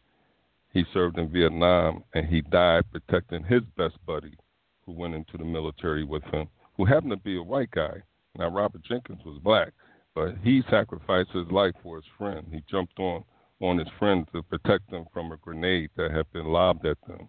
he 0.73 0.85
served 0.93 1.19
in 1.19 1.31
Vietnam 1.31 2.03
and 2.15 2.27
he 2.27 2.41
died 2.41 2.85
protecting 2.91 3.45
his 3.45 3.63
best 3.77 3.97
buddy, 4.07 4.37
who 4.85 4.93
went 4.93 5.15
into 5.15 5.39
the 5.39 5.45
military 5.45 6.05
with 6.05 6.25
him, 6.25 6.49
who 6.77 6.85
happened 6.85 7.13
to 7.13 7.17
be 7.17 7.37
a 7.37 7.43
white 7.43 7.71
guy. 7.71 8.03
Now, 8.37 8.49
Robert 8.49 8.83
Jenkins 8.83 9.25
was 9.25 9.41
black, 9.43 9.73
but 10.15 10.35
he 10.43 10.63
sacrificed 10.69 11.31
his 11.31 11.47
life 11.51 11.75
for 11.83 11.97
his 11.97 12.05
friend. 12.19 12.47
He 12.51 12.63
jumped 12.71 12.99
on 12.99 13.25
on 13.61 13.79
his 13.79 13.89
friend 13.99 14.27
to 14.33 14.43
protect 14.43 14.91
them 14.91 15.05
from 15.13 15.33
a 15.33 15.37
grenade 15.37 15.89
that 15.97 16.11
had 16.11 16.31
been 16.33 16.47
lobbed 16.47 16.85
at 16.85 16.99
them. 17.07 17.29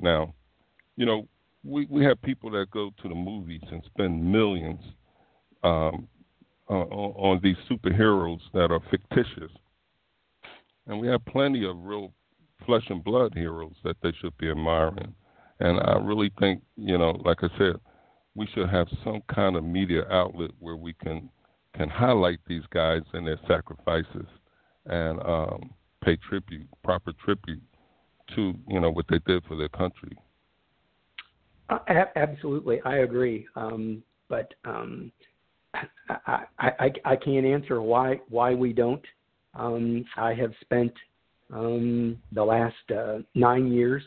Now, 0.00 0.34
you 0.96 1.04
know, 1.04 1.28
we 1.62 1.86
we 1.90 2.04
have 2.04 2.20
people 2.22 2.50
that 2.52 2.70
go 2.70 2.90
to 3.02 3.08
the 3.08 3.14
movies 3.14 3.62
and 3.70 3.82
spend 3.84 4.24
millions 4.32 4.80
um, 5.62 6.08
uh, 6.70 6.72
on, 6.72 7.34
on 7.36 7.40
these 7.42 7.56
superheroes 7.68 8.40
that 8.54 8.70
are 8.70 8.80
fictitious, 8.90 9.50
and 10.86 11.00
we 11.00 11.08
have 11.08 11.24
plenty 11.26 11.66
of 11.66 11.76
real 11.82 12.12
flesh 12.64 12.84
and 12.88 13.02
blood 13.02 13.32
heroes 13.34 13.74
that 13.84 13.96
they 14.02 14.12
should 14.20 14.36
be 14.38 14.50
admiring. 14.50 15.14
And 15.58 15.78
I 15.80 15.98
really 15.98 16.32
think, 16.38 16.62
you 16.76 16.96
know, 16.96 17.10
like 17.24 17.38
I 17.42 17.48
said, 17.58 17.74
we 18.34 18.46
should 18.54 18.68
have 18.70 18.86
some 19.04 19.22
kind 19.34 19.56
of 19.56 19.64
media 19.64 20.04
outlet 20.10 20.50
where 20.58 20.76
we 20.76 20.94
can 20.94 21.28
can 21.76 21.88
highlight 21.88 22.38
these 22.48 22.64
guys 22.72 23.02
and 23.12 23.26
their 23.26 23.38
sacrifices 23.46 24.26
and 24.86 25.20
um, 25.20 25.70
pay 26.04 26.16
tribute, 26.16 26.66
proper 26.82 27.12
tribute 27.24 27.62
to 28.34 28.54
you 28.68 28.80
know 28.80 28.90
what 28.90 29.06
they 29.08 29.18
did 29.26 29.42
for 29.44 29.56
their 29.56 29.68
country. 29.68 30.16
Uh, 31.68 31.78
absolutely, 32.16 32.80
I 32.84 32.98
agree. 32.98 33.46
Um, 33.56 34.02
but 34.28 34.54
um, 34.64 35.12
I, 35.74 36.44
I, 36.58 36.92
I 37.04 37.16
can't 37.16 37.46
answer 37.46 37.80
why 37.80 38.20
why 38.28 38.54
we 38.54 38.72
don't. 38.72 39.04
Um, 39.54 40.04
I 40.16 40.34
have 40.34 40.52
spent 40.60 40.92
um, 41.52 42.18
the 42.32 42.44
last 42.44 42.74
uh, 42.96 43.18
nine 43.34 43.72
years 43.72 44.02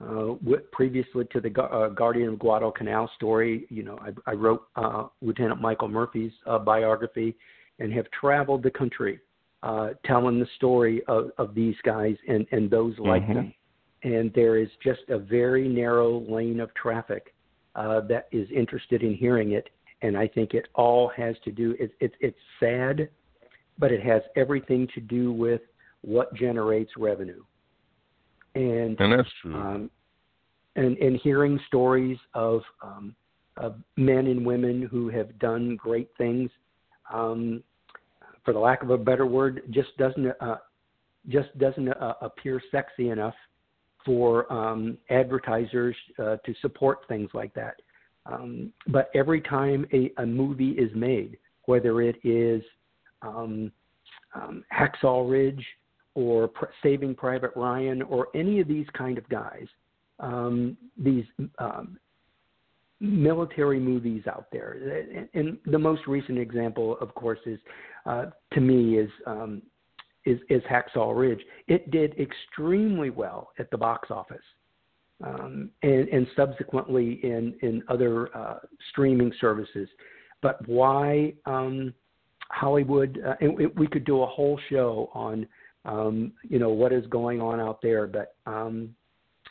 uh, 0.00 0.34
with, 0.42 0.70
previously 0.70 1.24
to 1.32 1.40
the 1.40 1.62
uh, 1.62 1.88
Guardian 1.88 2.30
of 2.30 2.38
Guadalcanal 2.38 3.10
story. 3.16 3.66
You 3.70 3.82
know, 3.82 3.98
I, 4.00 4.30
I 4.30 4.34
wrote 4.34 4.64
uh, 4.76 5.06
Lieutenant 5.20 5.60
Michael 5.60 5.88
Murphy's 5.88 6.32
uh, 6.46 6.58
biography 6.58 7.36
and 7.78 7.92
have 7.92 8.06
traveled 8.10 8.62
the 8.62 8.70
country 8.70 9.20
uh, 9.62 9.90
telling 10.04 10.38
the 10.38 10.48
story 10.56 11.02
of, 11.08 11.30
of 11.38 11.54
these 11.54 11.76
guys 11.84 12.16
and, 12.28 12.46
and 12.52 12.70
those 12.70 12.98
like 12.98 13.22
mm-hmm. 13.22 13.34
them 13.34 13.54
and 14.04 14.32
there 14.34 14.56
is 14.56 14.68
just 14.82 15.02
a 15.08 15.18
very 15.18 15.68
narrow 15.68 16.20
lane 16.28 16.60
of 16.60 16.72
traffic 16.74 17.34
uh, 17.74 18.00
that 18.00 18.28
is 18.32 18.48
interested 18.54 19.02
in 19.02 19.14
hearing 19.14 19.52
it. 19.52 19.68
And 20.02 20.16
I 20.16 20.26
think 20.26 20.54
it 20.54 20.68
all 20.74 21.10
has 21.16 21.36
to 21.44 21.52
do. 21.52 21.74
It's 21.78 21.94
it, 22.00 22.12
it's 22.20 22.38
sad, 22.58 23.08
but 23.78 23.92
it 23.92 24.02
has 24.02 24.22
everything 24.36 24.88
to 24.94 25.00
do 25.00 25.32
with 25.32 25.60
what 26.02 26.34
generates 26.34 26.90
revenue. 26.98 27.42
And 28.54 29.00
and 29.00 29.12
that's 29.18 29.28
true. 29.40 29.54
Um, 29.54 29.90
and 30.76 30.96
and 30.98 31.20
hearing 31.22 31.58
stories 31.68 32.18
of 32.34 32.62
um, 32.82 33.14
of 33.56 33.76
men 33.96 34.26
and 34.26 34.44
women 34.44 34.82
who 34.90 35.08
have 35.08 35.38
done 35.38 35.76
great 35.76 36.08
things, 36.18 36.50
um, 37.12 37.62
for 38.44 38.52
the 38.52 38.58
lack 38.58 38.82
of 38.82 38.90
a 38.90 38.98
better 38.98 39.26
word, 39.26 39.62
just 39.70 39.96
doesn't 39.98 40.32
uh, 40.40 40.56
just 41.28 41.56
doesn't 41.58 41.88
uh, 41.88 42.14
appear 42.20 42.60
sexy 42.70 43.10
enough 43.10 43.34
for 44.04 44.52
um, 44.52 44.98
advertisers 45.10 45.96
uh, 46.18 46.36
to 46.44 46.54
support 46.60 47.00
things 47.08 47.30
like 47.34 47.54
that. 47.54 47.76
Um, 48.26 48.72
but 48.88 49.10
every 49.14 49.40
time 49.40 49.86
a, 49.92 50.12
a, 50.18 50.26
movie 50.26 50.70
is 50.70 50.90
made, 50.94 51.38
whether 51.64 52.00
it 52.00 52.16
is 52.22 52.62
um, 53.22 53.72
um 54.34 54.64
Hacksaw 54.72 55.28
Ridge 55.28 55.64
or 56.14 56.48
Pr- 56.48 56.66
Saving 56.82 57.14
Private 57.14 57.50
Ryan 57.56 58.02
or 58.02 58.28
any 58.34 58.60
of 58.60 58.68
these 58.68 58.86
kind 58.96 59.18
of 59.18 59.28
guys, 59.28 59.66
um, 60.20 60.76
these 60.96 61.24
um, 61.58 61.98
military 63.00 63.80
movies 63.80 64.22
out 64.28 64.46
there, 64.52 65.26
and 65.34 65.58
the 65.66 65.78
most 65.78 66.06
recent 66.06 66.38
example, 66.38 66.96
of 67.00 67.12
course, 67.14 67.40
is 67.46 67.58
uh, 68.06 68.26
to 68.52 68.60
me 68.60 68.98
is 68.98 69.10
um, 69.26 69.62
is, 70.24 70.38
is 70.48 70.62
Hacksaw 70.70 71.18
Ridge. 71.18 71.40
It 71.66 71.90
did 71.90 72.14
extremely 72.18 73.10
well 73.10 73.50
at 73.58 73.70
the 73.70 73.78
box 73.78 74.10
office, 74.10 74.44
um, 75.22 75.70
and, 75.82 76.08
and 76.08 76.26
subsequently 76.36 77.20
in 77.22 77.54
in 77.62 77.82
other 77.88 78.34
uh, 78.36 78.58
streaming 78.90 79.32
services. 79.40 79.88
But 80.40 80.66
why 80.68 81.34
um, 81.46 81.94
Hollywood? 82.50 83.18
Uh, 83.26 83.34
and 83.40 83.70
we 83.76 83.86
could 83.86 84.04
do 84.04 84.22
a 84.22 84.26
whole 84.26 84.58
show 84.68 85.10
on 85.14 85.46
um, 85.84 86.32
you 86.48 86.58
know 86.58 86.70
what 86.70 86.92
is 86.92 87.06
going 87.06 87.40
on 87.40 87.60
out 87.60 87.80
there, 87.82 88.06
but 88.06 88.34
um, 88.46 88.94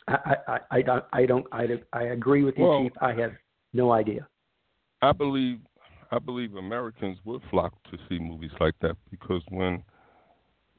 I, 0.08 0.36
I, 0.48 0.58
I, 0.70 0.82
don't 0.82 1.04
I 1.12 1.26
don't 1.26 1.46
I, 1.52 1.66
I 1.92 2.02
agree 2.04 2.44
with 2.44 2.56
you, 2.56 2.64
well, 2.64 2.82
Chief. 2.82 2.92
I 3.00 3.12
have 3.14 3.32
no 3.72 3.92
idea. 3.92 4.26
I 5.00 5.12
believe 5.12 5.58
I 6.10 6.18
believe 6.18 6.54
Americans 6.54 7.18
would 7.24 7.42
flock 7.50 7.72
to 7.90 7.98
see 8.08 8.18
movies 8.18 8.50
like 8.60 8.74
that 8.82 8.96
because 9.10 9.42
when 9.48 9.82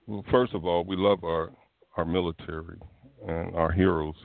well, 0.08 0.24
first 0.30 0.54
of 0.54 0.66
all, 0.66 0.84
we 0.84 0.96
love 0.96 1.24
our 1.24 1.52
our 1.98 2.06
military 2.06 2.80
and 3.28 3.56
our 3.56 3.72
heroes. 3.72 4.16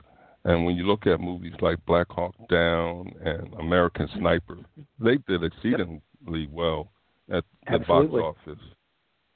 And 0.45 0.65
when 0.65 0.75
you 0.75 0.85
look 0.85 1.05
at 1.05 1.19
movies 1.19 1.53
like 1.61 1.85
Black 1.85 2.07
Hawk 2.09 2.33
Down 2.49 3.11
and 3.23 3.53
American 3.55 4.07
Sniper, 4.17 4.57
they 4.99 5.17
did 5.27 5.43
exceedingly 5.43 6.01
yep. 6.33 6.49
well 6.51 6.91
at 7.31 7.43
the 7.65 7.73
Absolutely. 7.73 8.21
box 8.21 8.39
office. 8.47 8.63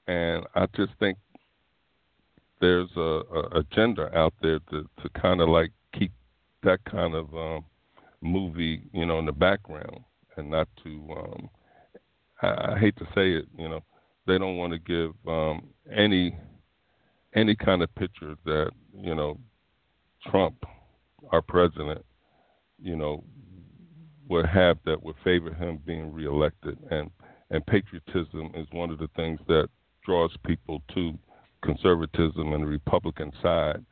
And 0.08 0.46
I 0.56 0.66
just 0.76 0.94
think 1.00 1.18
there's 2.62 2.90
a, 2.96 3.02
a 3.02 3.60
agenda 3.60 4.16
out 4.18 4.34
there 4.42 4.60
to 4.72 4.88
to 5.02 5.10
kind 5.22 5.42
of 5.42 5.50
like 5.50 5.72
keep 5.98 6.12
that 6.64 6.84
kind 6.86 7.14
of 7.14 7.34
um, 7.36 7.66
movie, 8.22 8.84
you 8.94 9.06
know, 9.06 9.20
in 9.20 9.26
the 9.26 9.34
background 9.34 10.00
and 10.38 10.50
not 10.50 10.68
to. 10.84 11.16
Um, 11.18 11.50
I, 12.42 12.74
I 12.74 12.80
hate 12.80 12.96
to 12.98 13.06
say 13.16 13.34
it, 13.34 13.46
you 13.58 13.70
know, 13.70 13.82
they 14.26 14.38
don't 14.38 14.58
want 14.58 14.74
to 14.74 14.80
give 14.80 15.12
um, 15.28 15.68
any 15.92 16.38
any 17.36 17.56
kind 17.56 17.82
of 17.82 17.94
picture 17.96 18.36
that 18.46 18.72
you 18.96 19.16
know 19.16 19.38
Trump, 20.30 20.66
our 21.32 21.42
president, 21.42 22.04
you 22.82 22.96
know, 22.96 23.24
would 24.30 24.46
have 24.46 24.78
that 24.86 25.02
would 25.04 25.16
favor 25.24 25.54
him 25.54 25.80
being 25.86 26.12
reelected, 26.12 26.78
and 26.92 27.10
and 27.50 27.66
patriotism 27.66 28.52
is 28.56 28.68
one 28.72 28.90
of 28.90 28.98
the 28.98 29.10
things 29.16 29.40
that 29.48 29.68
draws 30.06 30.32
people 30.46 30.82
to 30.94 31.18
conservatism 31.62 32.54
and 32.54 32.64
the 32.64 32.68
Republican 32.68 33.32
side, 33.42 33.84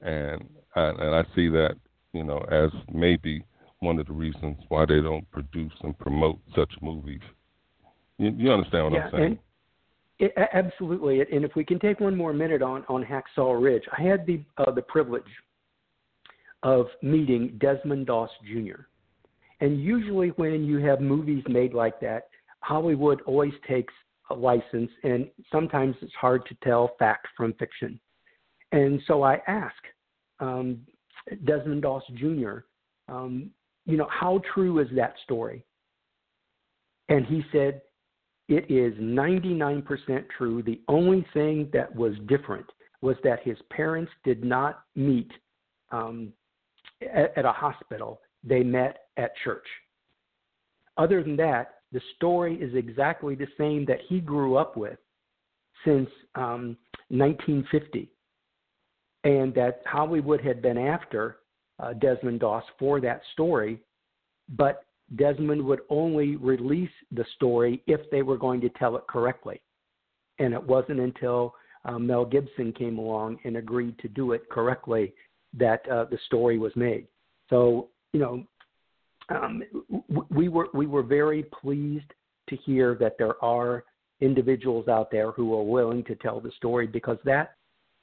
and 0.00 0.48
I, 0.76 0.88
and 0.88 1.14
I 1.14 1.22
see 1.34 1.48
that 1.48 1.74
you 2.12 2.24
know 2.24 2.38
as 2.50 2.70
maybe 2.92 3.42
one 3.80 3.98
of 3.98 4.06
the 4.06 4.12
reasons 4.12 4.56
why 4.68 4.84
they 4.86 5.00
don't 5.00 5.28
produce 5.30 5.72
and 5.82 5.98
promote 5.98 6.38
such 6.54 6.72
movies. 6.82 7.20
You, 8.18 8.32
you 8.36 8.52
understand 8.52 8.84
what 8.84 8.92
yeah, 8.94 9.04
I'm 9.04 9.10
saying? 9.12 9.24
And- 9.24 9.38
it, 10.20 10.34
absolutely, 10.52 11.20
and 11.20 11.44
if 11.44 11.54
we 11.54 11.64
can 11.64 11.78
take 11.78 12.00
one 12.00 12.16
more 12.16 12.32
minute 12.32 12.60
on 12.60 12.84
on 12.88 13.04
Hacksaw 13.04 13.62
Ridge, 13.62 13.84
I 13.96 14.02
had 14.02 14.26
the 14.26 14.40
uh, 14.56 14.72
the 14.72 14.82
privilege 14.82 15.22
of 16.62 16.86
meeting 17.02 17.58
Desmond 17.60 18.06
Doss 18.06 18.30
Jr. 18.44 18.82
And 19.60 19.82
usually, 19.82 20.28
when 20.30 20.64
you 20.64 20.78
have 20.78 21.00
movies 21.00 21.42
made 21.48 21.74
like 21.74 22.00
that, 22.00 22.28
Hollywood 22.60 23.20
always 23.22 23.52
takes 23.66 23.92
a 24.30 24.34
license, 24.34 24.90
and 25.04 25.28
sometimes 25.50 25.96
it's 26.02 26.12
hard 26.14 26.44
to 26.46 26.56
tell 26.62 26.92
fact 26.98 27.26
from 27.36 27.54
fiction. 27.54 27.98
And 28.72 29.00
so 29.06 29.22
I 29.22 29.40
asked 29.46 29.74
um, 30.40 30.78
Desmond 31.44 31.82
Doss 31.82 32.02
Jr., 32.16 32.58
um, 33.08 33.50
you 33.86 33.96
know, 33.96 34.08
how 34.10 34.42
true 34.52 34.80
is 34.80 34.88
that 34.96 35.14
story? 35.24 35.64
And 37.08 37.24
he 37.24 37.42
said, 37.50 37.80
it 38.48 38.70
is 38.70 38.94
99% 38.98 40.24
true. 40.36 40.62
The 40.62 40.80
only 40.88 41.26
thing 41.32 41.68
that 41.72 41.94
was 41.94 42.12
different 42.26 42.66
was 43.00 43.16
that 43.24 43.42
his 43.42 43.56
parents 43.70 44.10
did 44.24 44.44
not 44.44 44.80
meet 44.94 45.30
um, 45.90 46.32
at, 47.02 47.36
at 47.36 47.44
a 47.44 47.52
hospital, 47.52 48.20
they 48.44 48.62
met 48.62 49.04
at 49.16 49.32
church. 49.44 49.66
Other 50.96 51.22
than 51.22 51.36
that, 51.36 51.74
the 51.92 52.00
story 52.16 52.56
is 52.56 52.74
exactly 52.74 53.34
the 53.34 53.46
same 53.56 53.84
that 53.86 54.00
he 54.08 54.20
grew 54.20 54.56
up 54.56 54.76
with 54.76 54.98
since 55.84 56.08
um, 56.34 56.76
1950. 57.08 58.10
and 59.24 59.54
that 59.54 59.82
Hollywood 59.86 60.40
had 60.40 60.60
been 60.62 60.78
after 60.78 61.38
uh, 61.80 61.92
Desmond 61.94 62.40
Doss 62.40 62.64
for 62.78 63.00
that 63.00 63.22
story, 63.32 63.80
but 64.50 64.84
Desmond 65.16 65.62
would 65.64 65.80
only 65.88 66.36
release 66.36 66.90
the 67.12 67.24
story 67.36 67.82
if 67.86 68.00
they 68.10 68.22
were 68.22 68.36
going 68.36 68.60
to 68.60 68.68
tell 68.70 68.96
it 68.96 69.06
correctly. 69.08 69.60
And 70.38 70.52
it 70.52 70.62
wasn't 70.62 71.00
until 71.00 71.54
uh, 71.84 71.98
Mel 71.98 72.24
Gibson 72.24 72.72
came 72.72 72.98
along 72.98 73.38
and 73.44 73.56
agreed 73.56 73.98
to 74.00 74.08
do 74.08 74.32
it 74.32 74.48
correctly 74.50 75.14
that 75.54 75.88
uh, 75.88 76.04
the 76.04 76.18
story 76.26 76.58
was 76.58 76.72
made. 76.76 77.06
So 77.50 77.88
you 78.12 78.20
know, 78.20 78.44
um, 79.28 79.62
we 80.30 80.48
were 80.48 80.68
we 80.74 80.86
were 80.86 81.02
very 81.02 81.44
pleased 81.44 82.12
to 82.48 82.56
hear 82.56 82.94
that 82.96 83.16
there 83.18 83.42
are 83.44 83.84
individuals 84.20 84.88
out 84.88 85.10
there 85.10 85.30
who 85.32 85.54
are 85.54 85.62
willing 85.62 86.02
to 86.04 86.14
tell 86.16 86.40
the 86.40 86.50
story 86.52 86.86
because 86.86 87.18
that 87.24 87.54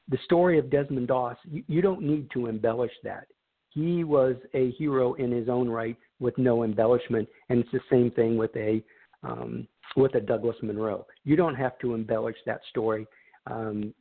the 0.10 0.18
story 0.24 0.60
of 0.60 0.70
Desmond 0.70 1.08
Doss 1.08 1.38
you, 1.44 1.64
you 1.68 1.82
don't 1.82 2.02
need 2.02 2.30
to 2.32 2.48
embellish 2.48 2.94
that. 3.04 3.28
He 3.70 4.04
was 4.04 4.36
a 4.54 4.72
hero 4.72 5.14
in 5.16 5.32
his 5.32 5.50
own 5.50 5.68
right 5.68 5.98
with 6.20 6.38
no 6.38 6.64
embellishment, 6.64 7.28
and 7.50 7.60
it's 7.60 7.72
the 7.72 7.82
same 7.90 8.12
thing 8.12 8.38
with 8.38 8.56
a 8.56 8.82
um, 9.24 9.68
with 9.96 10.16
a 10.16 10.22
Douglas 10.22 10.56
Munro. 10.62 11.06
You 11.24 11.36
don't 11.36 11.56
have 11.56 11.78
to 11.80 11.94
embellish 11.94 12.38
that 12.46 12.62
story. 12.70 13.08
Um, 13.48 13.94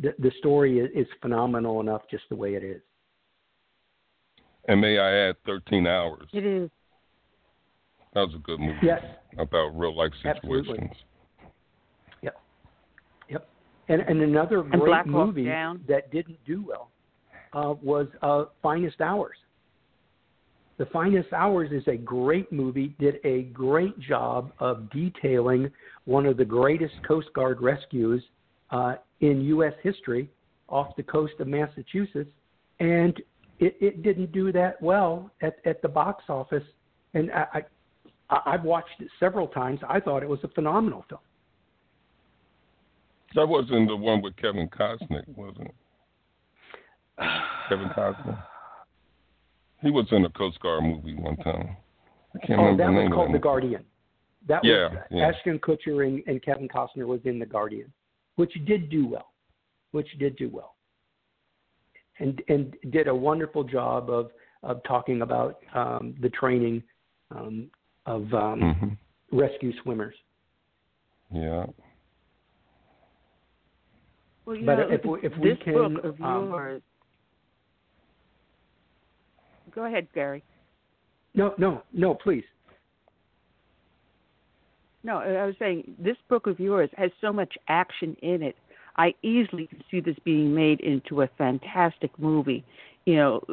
the, 0.00 0.14
the 0.18 0.32
story 0.38 0.78
is, 0.78 0.90
is 0.94 1.06
phenomenal 1.20 1.80
enough 1.80 2.02
just 2.10 2.24
the 2.28 2.36
way 2.36 2.54
it 2.54 2.64
is. 2.64 2.80
And 4.66 4.80
may 4.80 4.98
I 4.98 5.28
add, 5.28 5.36
13 5.46 5.86
hours. 5.86 6.28
It 6.32 6.44
is. 6.44 6.70
That 8.14 8.20
was 8.20 8.34
a 8.34 8.38
good 8.38 8.60
movie. 8.60 8.78
Yes. 8.82 9.02
About 9.38 9.78
real 9.78 9.96
life 9.96 10.12
situations. 10.22 10.36
Absolutely. 10.36 10.90
Yep. 12.22 12.40
Yep. 13.28 13.48
And 13.88 14.00
and 14.02 14.22
another 14.22 14.60
and 14.60 14.70
great 14.70 14.86
Black 14.86 15.06
movie 15.06 15.44
Down. 15.46 15.84
that 15.88 16.12
didn't 16.12 16.38
do 16.46 16.64
well 16.66 16.90
uh, 17.52 17.74
was 17.82 18.06
uh, 18.22 18.44
Finest 18.62 19.00
Hours. 19.00 19.36
The 20.76 20.86
Finest 20.86 21.32
Hours 21.32 21.70
is 21.72 21.86
a 21.86 21.96
great 21.96 22.50
movie, 22.52 22.94
did 22.98 23.16
a 23.24 23.42
great 23.44 23.98
job 24.00 24.52
of 24.58 24.90
detailing 24.90 25.70
one 26.04 26.26
of 26.26 26.36
the 26.36 26.44
greatest 26.44 26.94
Coast 27.06 27.28
Guard 27.34 27.60
rescues 27.60 28.22
uh, 28.74 28.96
in 29.20 29.40
U.S. 29.42 29.72
history 29.82 30.28
off 30.68 30.96
the 30.96 31.02
coast 31.02 31.34
of 31.38 31.46
Massachusetts, 31.46 32.30
and 32.80 33.16
it, 33.60 33.76
it 33.80 34.02
didn't 34.02 34.32
do 34.32 34.50
that 34.52 34.82
well 34.82 35.30
at, 35.42 35.56
at 35.64 35.80
the 35.80 35.88
box 35.88 36.24
office. 36.28 36.64
And 37.14 37.30
I, 37.30 37.62
I, 38.30 38.40
I've 38.46 38.64
watched 38.64 39.00
it 39.00 39.08
several 39.20 39.46
times. 39.46 39.78
I 39.88 40.00
thought 40.00 40.24
it 40.24 40.28
was 40.28 40.40
a 40.42 40.48
phenomenal 40.48 41.04
film. 41.08 41.20
That 43.36 43.48
wasn't 43.48 43.88
the 43.88 43.96
one 43.96 44.22
with 44.22 44.34
Kevin 44.36 44.68
Costner, 44.68 45.22
wasn't 45.36 45.68
it? 45.68 45.74
Kevin 47.68 47.88
Costner. 47.90 48.42
He 49.82 49.90
was 49.90 50.06
in 50.10 50.24
a 50.24 50.30
Coast 50.30 50.58
Guard 50.60 50.82
movie 50.82 51.14
one 51.14 51.36
time. 51.36 51.76
I 52.34 52.44
can't 52.44 52.58
oh, 52.58 52.64
remember 52.64 52.84
that 52.84 52.90
the 52.90 53.04
was 53.04 53.12
called 53.14 53.34
The. 53.34 53.38
Guardian. 53.38 53.84
That 54.48 54.64
Yeah, 54.64 54.88
was 54.88 54.98
yeah. 55.10 55.28
Ashton 55.28 55.58
Kutcher 55.60 56.06
and, 56.06 56.22
and 56.26 56.42
Kevin 56.42 56.68
Costner 56.68 57.06
was 57.06 57.20
in 57.24 57.38
The 57.38 57.46
Guardian, 57.46 57.92
which 58.36 58.52
did 58.66 58.88
do 58.90 59.06
well, 59.06 59.32
which 59.92 60.08
did 60.18 60.36
do 60.36 60.48
well, 60.52 60.74
and 62.18 62.42
and 62.48 62.76
did 62.90 63.08
a 63.08 63.14
wonderful 63.14 63.64
job 63.64 64.10
of 64.10 64.30
of 64.62 64.82
talking 64.84 65.22
about 65.22 65.58
um, 65.74 66.14
the 66.20 66.28
training 66.30 66.82
um, 67.30 67.70
of 68.06 68.22
um, 68.34 68.60
Mhm. 68.60 68.98
rescue 69.32 69.72
swimmers. 69.82 70.14
Yeah. 71.30 71.66
Well, 74.46 74.56
you 74.56 74.66
But 74.66 74.74
know, 74.78 74.90
if 74.90 75.04
we- 75.04 75.20
if 75.22 75.36
we 75.38 75.50
this 75.50 75.58
can, 75.62 75.74
book 75.94 76.04
of 76.04 76.20
um, 76.22 76.50
yours. 76.50 76.82
Go 79.74 79.84
ahead, 79.86 80.06
Gary. 80.12 80.42
No, 81.34 81.54
no, 81.58 81.82
no, 81.92 82.14
please. 82.14 82.44
No, 85.04 85.18
I 85.18 85.44
was 85.44 85.54
saying 85.58 85.94
this 85.98 86.16
book 86.28 86.46
of 86.46 86.58
yours 86.58 86.88
has 86.96 87.10
so 87.20 87.32
much 87.32 87.56
action 87.68 88.16
in 88.22 88.42
it. 88.42 88.56
I 88.96 89.14
easily 89.22 89.66
can 89.66 89.84
see 89.90 90.00
this 90.00 90.16
being 90.24 90.54
made 90.54 90.80
into 90.80 91.20
a 91.22 91.28
fantastic 91.36 92.10
movie. 92.18 92.64
You 93.04 93.16
know, 93.16 93.44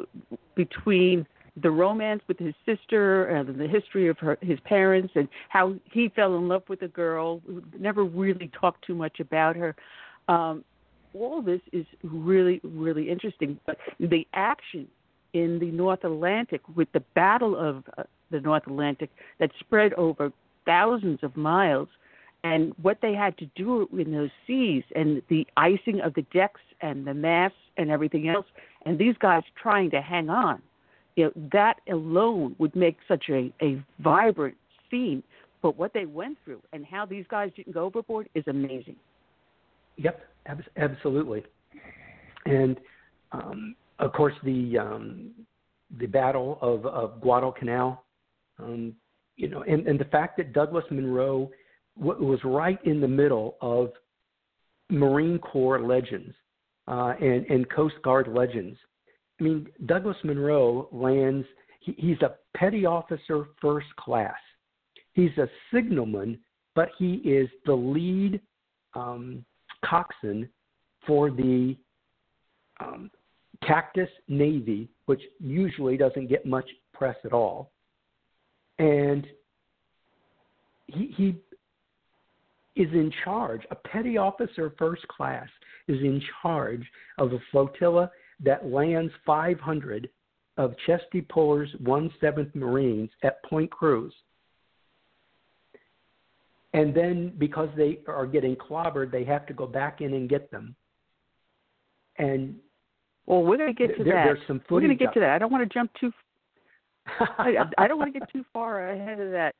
between 0.55 1.27
the 1.61 1.69
romance 1.69 2.21
with 2.29 2.39
his 2.39 2.53
sister 2.65 3.25
and 3.25 3.59
the 3.59 3.67
history 3.67 4.07
of 4.07 4.17
her, 4.19 4.37
his 4.41 4.59
parents 4.61 5.11
and 5.15 5.27
how 5.49 5.75
he 5.91 6.07
fell 6.15 6.37
in 6.37 6.47
love 6.47 6.63
with 6.69 6.81
a 6.83 6.87
girl, 6.87 7.41
never 7.77 8.05
really 8.05 8.49
talked 8.57 8.85
too 8.85 8.95
much 8.95 9.19
about 9.19 9.57
her. 9.57 9.75
Um, 10.29 10.63
all 11.13 11.41
this 11.41 11.59
is 11.73 11.85
really, 12.01 12.61
really 12.63 13.09
interesting. 13.09 13.59
But 13.65 13.77
the 13.99 14.25
action 14.33 14.87
in 15.33 15.59
the 15.59 15.71
North 15.71 16.05
Atlantic 16.05 16.61
with 16.75 16.89
the 16.93 17.01
Battle 17.13 17.57
of 17.57 17.83
uh, 17.97 18.03
the 18.29 18.39
North 18.39 18.63
Atlantic 18.67 19.09
that 19.39 19.51
spread 19.59 19.93
over 19.95 20.31
thousands 20.65 21.19
of 21.23 21.35
miles 21.35 21.87
and 22.43 22.73
what 22.81 22.97
they 23.01 23.13
had 23.13 23.37
to 23.37 23.45
do 23.55 23.87
in 23.97 24.11
those 24.11 24.29
seas 24.47 24.83
and 24.95 25.21
the 25.29 25.45
icing 25.57 26.01
of 26.01 26.13
the 26.15 26.23
decks 26.33 26.61
and 26.81 27.05
the 27.05 27.13
masts 27.13 27.57
and 27.77 27.91
everything 27.91 28.27
else 28.27 28.45
and 28.85 28.97
these 28.97 29.15
guys 29.19 29.43
trying 29.61 29.91
to 29.91 30.01
hang 30.01 30.29
on. 30.29 30.61
You 31.15 31.25
know 31.25 31.31
that 31.51 31.77
alone 31.91 32.55
would 32.57 32.75
make 32.75 32.97
such 33.07 33.25
a, 33.29 33.51
a 33.61 33.83
vibrant 33.99 34.55
scene. 34.89 35.23
But 35.61 35.77
what 35.77 35.93
they 35.93 36.05
went 36.05 36.37
through 36.43 36.61
and 36.73 36.85
how 36.85 37.05
these 37.05 37.25
guys 37.29 37.51
didn't 37.55 37.73
go 37.73 37.85
overboard 37.85 38.29
is 38.33 38.43
amazing. 38.47 38.95
Yep, 39.97 40.21
abs- 40.47 40.67
absolutely. 40.77 41.43
And 42.45 42.79
um, 43.31 43.75
of 43.99 44.13
course, 44.13 44.33
the 44.43 44.77
um, 44.79 45.31
the 45.99 46.07
Battle 46.07 46.57
of, 46.61 46.85
of 46.85 47.21
Guadalcanal, 47.21 48.03
um, 48.57 48.93
you 49.41 49.49
know, 49.49 49.63
and, 49.63 49.87
and 49.87 49.99
the 49.99 50.05
fact 50.05 50.37
that 50.37 50.53
Douglas 50.53 50.85
Munro 50.91 51.49
w- 51.99 52.23
was 52.23 52.39
right 52.43 52.77
in 52.85 53.01
the 53.01 53.07
middle 53.07 53.57
of 53.59 53.89
Marine 54.91 55.39
Corps 55.39 55.81
legends 55.81 56.35
uh, 56.87 57.13
and, 57.19 57.47
and 57.47 57.67
Coast 57.71 57.95
Guard 58.03 58.27
legends. 58.27 58.77
I 59.39 59.43
mean, 59.43 59.67
Douglas 59.87 60.17
Munro 60.23 60.89
lands. 60.91 61.47
He, 61.79 61.95
he's 61.97 62.21
a 62.21 62.35
petty 62.55 62.85
officer, 62.85 63.45
first 63.59 63.87
class. 63.95 64.35
He's 65.13 65.35
a 65.39 65.49
signalman, 65.73 66.37
but 66.75 66.89
he 66.99 67.15
is 67.15 67.49
the 67.65 67.73
lead 67.73 68.39
um, 68.93 69.43
coxswain 69.83 70.47
for 71.07 71.31
the 71.31 71.75
um, 72.79 73.09
Cactus 73.65 74.09
Navy, 74.27 74.87
which 75.07 75.21
usually 75.39 75.97
doesn't 75.97 76.29
get 76.29 76.45
much 76.45 76.69
press 76.93 77.17
at 77.25 77.33
all. 77.33 77.70
And 78.81 79.27
he, 80.87 81.13
he 81.15 82.81
is 82.81 82.91
in 82.93 83.11
charge, 83.23 83.61
a 83.69 83.75
petty 83.75 84.17
officer 84.17 84.73
first 84.79 85.07
class 85.07 85.47
is 85.87 85.99
in 85.99 86.19
charge 86.41 86.83
of 87.19 87.31
a 87.31 87.37
flotilla 87.51 88.09
that 88.43 88.65
lands 88.65 89.13
500 89.23 90.09
of 90.57 90.73
Chesty 90.87 91.21
Puller's 91.21 91.69
1/7th 91.83 92.55
Marines 92.55 93.11
at 93.21 93.43
Point 93.43 93.69
Cruz. 93.69 94.13
And 96.73 96.91
then 96.95 97.33
because 97.37 97.69
they 97.77 97.99
are 98.07 98.25
getting 98.25 98.55
clobbered, 98.55 99.11
they 99.11 99.25
have 99.25 99.45
to 99.45 99.53
go 99.53 99.67
back 99.67 100.01
in 100.01 100.15
and 100.15 100.27
get 100.27 100.49
them. 100.49 100.75
And 102.17 102.55
well 103.27 103.43
we're 103.43 103.57
going 103.57 103.73
to 103.73 103.87
get 103.87 103.95
to 103.97 104.03
there, 104.03 104.15
that 104.15 104.25
there's 104.25 104.47
some 104.47 104.59
we're 104.71 104.79
going 104.79 104.89
to 104.89 104.95
get 104.95 105.13
to 105.13 105.19
that 105.19 105.29
i 105.29 105.37
don't 105.37 105.51
want 105.51 105.63
to 105.63 105.73
jump 105.73 105.91
too 105.99 106.11
I, 107.07 107.55
I 107.77 107.87
don't 107.87 107.97
want 107.97 108.13
to 108.13 108.19
get 108.19 108.29
too 108.33 108.45
far 108.53 108.89
ahead 108.91 109.19
of 109.19 109.31
that 109.31 109.55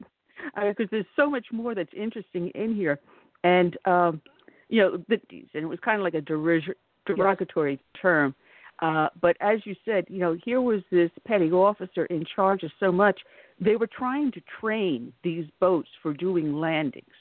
because 0.55 0.88
there's 0.91 1.05
so 1.15 1.30
much 1.30 1.45
more 1.51 1.76
that's 1.76 1.93
interesting 1.95 2.49
in 2.55 2.76
here, 2.76 2.99
and 3.43 3.77
um, 3.85 4.22
you 4.69 4.81
know, 4.81 4.97
the, 5.09 5.19
and 5.31 5.63
it 5.63 5.68
was 5.68 5.80
kind 5.84 5.97
of 5.99 6.03
like 6.03 6.13
a 6.13 6.22
derig- 6.22 6.73
derogatory 7.05 7.80
term. 8.01 8.34
Uh, 8.81 9.07
but 9.22 9.38
as 9.41 9.59
you 9.65 9.76
said, 9.85 10.05
you 10.09 10.19
know, 10.19 10.35
here 10.43 10.61
was 10.61 10.81
this 10.91 11.11
petty 11.27 11.51
officer 11.51 12.05
in 12.05 12.26
charge 12.35 12.63
of 12.63 12.72
so 12.80 12.91
much. 12.91 13.19
They 13.59 13.76
were 13.76 13.88
trying 13.88 14.31
to 14.31 14.41
train 14.59 15.13
these 15.23 15.45
boats 15.59 15.89
for 16.01 16.13
doing 16.13 16.55
landings, 16.55 17.13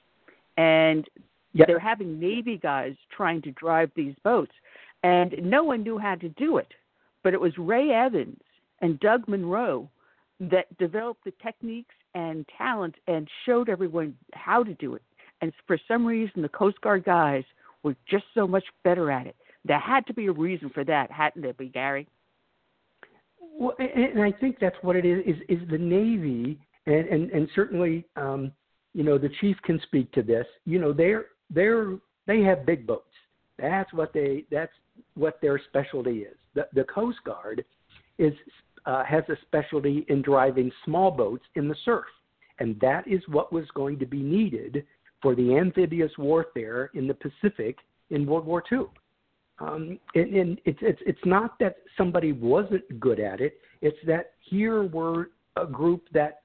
and 0.56 1.06
Yep. 1.52 1.66
they're 1.66 1.78
having 1.80 2.20
Navy 2.20 2.58
guys 2.58 2.94
trying 3.10 3.42
to 3.42 3.50
drive 3.52 3.90
these 3.96 4.14
boats, 4.22 4.52
and 5.02 5.34
no 5.42 5.64
one 5.64 5.82
knew 5.82 5.98
how 5.98 6.14
to 6.14 6.28
do 6.30 6.58
it. 6.58 6.72
But 7.24 7.34
it 7.34 7.40
was 7.40 7.52
Ray 7.58 7.90
Evans 7.90 8.40
and 8.80 9.00
Doug 9.00 9.26
Munro 9.26 9.90
that 10.40 10.76
developed 10.78 11.24
the 11.24 11.32
techniques 11.42 11.94
and 12.14 12.46
talent 12.56 12.94
and 13.06 13.28
showed 13.44 13.68
everyone 13.68 14.16
how 14.32 14.64
to 14.64 14.74
do 14.74 14.94
it. 14.94 15.02
And 15.42 15.52
for 15.66 15.78
some 15.86 16.04
reason, 16.06 16.42
the 16.42 16.48
Coast 16.48 16.80
Guard 16.80 17.04
guys 17.04 17.44
were 17.82 17.94
just 18.08 18.24
so 18.34 18.46
much 18.46 18.64
better 18.82 19.10
at 19.10 19.26
it. 19.26 19.36
There 19.64 19.78
had 19.78 20.06
to 20.06 20.14
be 20.14 20.26
a 20.26 20.32
reason 20.32 20.70
for 20.70 20.84
that, 20.84 21.10
hadn't 21.10 21.42
there, 21.42 21.52
be 21.52 21.68
Gary? 21.68 22.08
Well, 23.58 23.74
and 23.78 24.22
I 24.22 24.32
think 24.32 24.56
that's 24.58 24.76
what 24.80 24.96
it 24.96 25.04
is. 25.04 25.22
Is, 25.26 25.60
is 25.60 25.68
the 25.70 25.76
Navy, 25.76 26.58
and, 26.86 27.06
and 27.08 27.30
and 27.30 27.48
certainly, 27.54 28.06
um, 28.16 28.52
you 28.94 29.04
know, 29.04 29.18
the 29.18 29.28
chief 29.40 29.56
can 29.64 29.78
speak 29.82 30.10
to 30.12 30.22
this. 30.22 30.46
You 30.64 30.78
know, 30.78 30.94
they're 30.94 31.26
they're 31.50 31.98
they 32.26 32.40
have 32.40 32.64
big 32.64 32.86
boats. 32.86 33.12
That's 33.58 33.92
what 33.92 34.14
they. 34.14 34.44
That's 34.50 34.72
what 35.14 35.40
their 35.42 35.60
specialty 35.68 36.20
is. 36.20 36.36
The, 36.54 36.68
the 36.74 36.84
Coast 36.84 37.18
Guard 37.24 37.64
is 38.18 38.32
uh, 38.86 39.04
has 39.04 39.24
a 39.28 39.36
specialty 39.42 40.04
in 40.08 40.22
driving 40.22 40.70
small 40.84 41.10
boats 41.10 41.44
in 41.54 41.68
the 41.68 41.76
surf, 41.84 42.06
and 42.58 42.78
that 42.80 43.06
is 43.06 43.22
what 43.28 43.52
was 43.52 43.64
going 43.74 43.98
to 43.98 44.06
be 44.06 44.20
needed 44.20 44.84
for 45.22 45.34
the 45.34 45.56
amphibious 45.56 46.12
warfare 46.18 46.90
in 46.94 47.06
the 47.06 47.14
Pacific 47.14 47.76
in 48.10 48.26
World 48.26 48.46
War 48.46 48.62
II. 48.70 48.86
Um, 49.58 49.98
and, 50.14 50.34
and 50.34 50.60
it's, 50.64 50.78
it's 50.80 51.00
it's 51.04 51.26
not 51.26 51.58
that 51.58 51.76
somebody 51.96 52.32
wasn't 52.32 52.98
good 52.98 53.20
at 53.20 53.40
it. 53.40 53.60
It's 53.82 53.98
that 54.06 54.32
here 54.40 54.84
were 54.84 55.30
a 55.56 55.66
group 55.66 56.04
that 56.12 56.42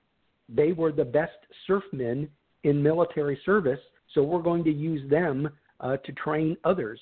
they 0.50 0.74
were 0.74 0.92
the 0.92 1.06
best 1.06 1.38
surfmen 1.68 2.28
in 2.64 2.84
military 2.84 3.40
service, 3.46 3.80
so 4.14 4.22
we're 4.22 4.42
going 4.42 4.64
to 4.66 4.72
use 4.72 5.10
them 5.10 5.50
uh, 5.80 5.98
to 5.98 6.12
train 6.14 6.58
others. 6.66 7.00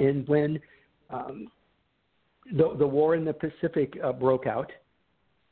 And 0.00 0.28
when 0.28 0.60
um, 1.10 1.48
the 2.52 2.74
the 2.78 2.86
war 2.86 3.14
in 3.14 3.24
the 3.24 3.32
Pacific 3.32 3.98
uh, 4.02 4.12
broke 4.12 4.46
out, 4.46 4.70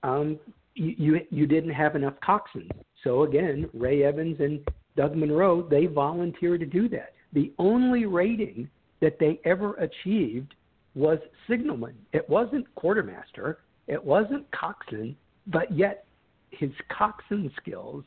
um, 0.02 0.38
you, 0.74 0.94
you 0.98 1.20
you 1.30 1.46
didn't 1.46 1.72
have 1.72 1.96
enough 1.96 2.14
coxswains. 2.26 2.70
So 3.04 3.22
again, 3.22 3.68
Ray 3.72 4.04
Evans 4.04 4.36
and 4.40 4.60
Doug 4.96 5.16
Munro 5.16 5.62
they 5.68 5.86
volunteered 5.86 6.60
to 6.60 6.66
do 6.66 6.88
that. 6.90 7.14
The 7.32 7.52
only 7.58 8.06
rating 8.06 8.68
that 9.00 9.18
they 9.18 9.40
ever 9.44 9.74
achieved 9.74 10.54
was 10.94 11.18
signalman. 11.48 11.94
It 12.12 12.28
wasn't 12.28 12.72
quartermaster. 12.74 13.58
It 13.88 14.02
wasn't 14.02 14.48
coxswain, 14.52 15.16
but 15.46 15.72
yet 15.72 16.04
his 16.50 16.70
coxswain 16.96 17.50
skills 17.60 18.04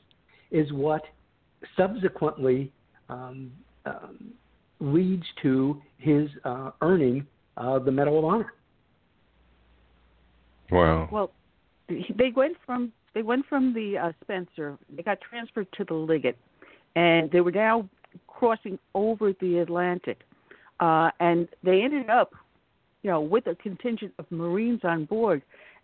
is 0.51 0.71
what 0.71 1.03
subsequently 1.75 2.71
um, 3.09 3.51
um, 3.85 4.33
leads 4.79 5.25
to 5.41 5.81
his 5.97 6.29
uh, 6.43 6.71
earning 6.81 7.25
uh, 7.57 7.79
the 7.79 7.91
Medal 7.91 8.19
of 8.19 8.25
Honor. 8.25 8.53
Wow. 10.71 11.09
Well, 11.11 11.31
they 11.87 12.31
went 12.35 12.57
from 12.65 12.91
they 13.13 13.21
went 13.21 13.45
from 13.47 13.73
the 13.73 13.97
uh, 13.97 14.11
Spencer. 14.21 14.77
They 14.93 15.01
got 15.01 15.19
transferred 15.21 15.67
to 15.77 15.85
the 15.85 15.93
Liggett, 15.93 16.37
and 16.95 17.31
they 17.31 17.41
were 17.41 17.51
now 17.51 17.87
crossing 18.27 18.77
over 18.93 19.33
the 19.39 19.59
Atlantic, 19.59 20.19
uh, 20.79 21.11
and 21.19 21.47
they 21.63 21.81
ended 21.81 22.09
up, 22.09 22.33
you 23.03 23.09
know, 23.09 23.21
with 23.21 23.47
a 23.47 23.55
contingent 23.55 24.13
of 24.19 24.29
Marines 24.31 24.81
on 24.83 25.05
board, 25.05 25.41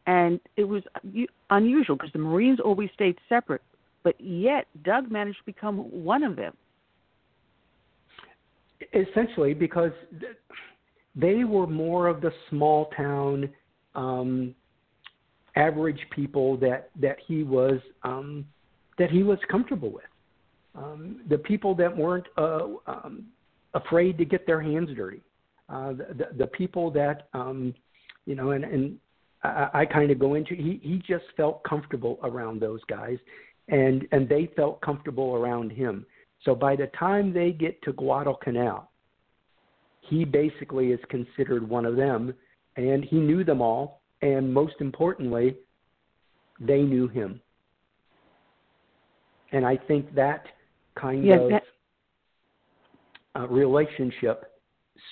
and 0.08 0.40
it 0.58 0.66
was 0.66 0.84
unusual 1.50 1.96
because 1.96 2.12
the 2.12 2.20
Marines 2.20 2.60
always 2.60 2.90
stayed 2.94 3.18
separate, 3.30 3.62
but 4.04 4.20
yet 4.20 4.68
Doug 4.84 5.10
managed 5.10 5.38
to 5.40 5.46
become 5.46 5.78
one 6.04 6.24
of 6.24 6.36
them. 6.36 6.56
Essentially, 8.94 9.54
because 9.54 9.92
they 11.16 11.44
were 11.44 11.68
more 11.68 12.08
of 12.08 12.20
the 12.20 12.32
small 12.50 12.90
town. 12.98 13.50
Um, 13.96 14.56
average 15.56 16.00
people 16.12 16.58
that 16.58 16.90
that 17.00 17.18
he 17.28 17.44
was 17.44 17.80
um, 18.04 18.46
that 18.98 19.10
he 19.10 19.24
was 19.24 19.40
comfortable 19.50 19.92
with. 19.92 20.04
Um, 20.76 21.22
the 21.30 21.38
people 21.38 21.76
that 21.76 21.96
weren't 21.96 22.28
uh, 22.38 22.68
um, 22.88 23.26
afraid 23.74 24.18
to 24.18 24.26
get 24.26 24.48
their 24.48 24.62
hands 24.62 24.90
dirty. 24.96 25.22
Uh, 25.68 25.94
the, 25.94 26.08
the, 26.18 26.28
the 26.38 26.48
people 26.48 26.92
that 26.92 27.28
um, 27.34 27.74
you 28.26 28.36
know, 28.36 28.52
and, 28.52 28.64
and 28.64 28.98
I, 29.44 29.70
I 29.74 29.86
kind 29.86 30.12
of 30.12 30.20
go 30.20 30.36
into. 30.36 30.56
He 30.56 30.80
he 30.84 31.02
just 31.08 31.26
felt 31.36 31.64
comfortable 31.64 32.20
around 32.24 32.62
those 32.62 32.82
guys, 32.88 33.18
and 33.68 34.08
and 34.12 34.28
they 34.28 34.50
felt 34.56 34.82
comfortable 34.82 35.36
around 35.36 35.72
him. 35.72 36.06
So 36.44 36.56
by 36.56 36.76
the 36.76 36.88
time 36.98 37.34
they 37.34 37.52
get 37.52 37.82
to 37.84 37.94
Guadalcanal, 37.94 38.90
he 40.02 40.26
basically 40.26 40.92
is 40.92 41.00
considered 41.10 41.68
one 41.68 41.86
of 41.86 41.96
them, 41.96 42.34
and 42.78 43.04
he 43.04 43.18
knew 43.18 43.44
them 43.44 43.62
all 43.62 44.01
and 44.22 44.54
most 44.54 44.76
importantly, 44.80 45.56
they 46.60 46.82
knew 46.82 47.08
him. 47.08 47.42
And 49.52 49.66
I 49.66 49.78
think 49.78 50.14
that 50.16 50.46
kind 50.96 51.26
yeah, 51.26 51.36
of 51.36 51.50
that... 51.50 51.64
Uh, 53.34 53.48
relationship 53.48 54.52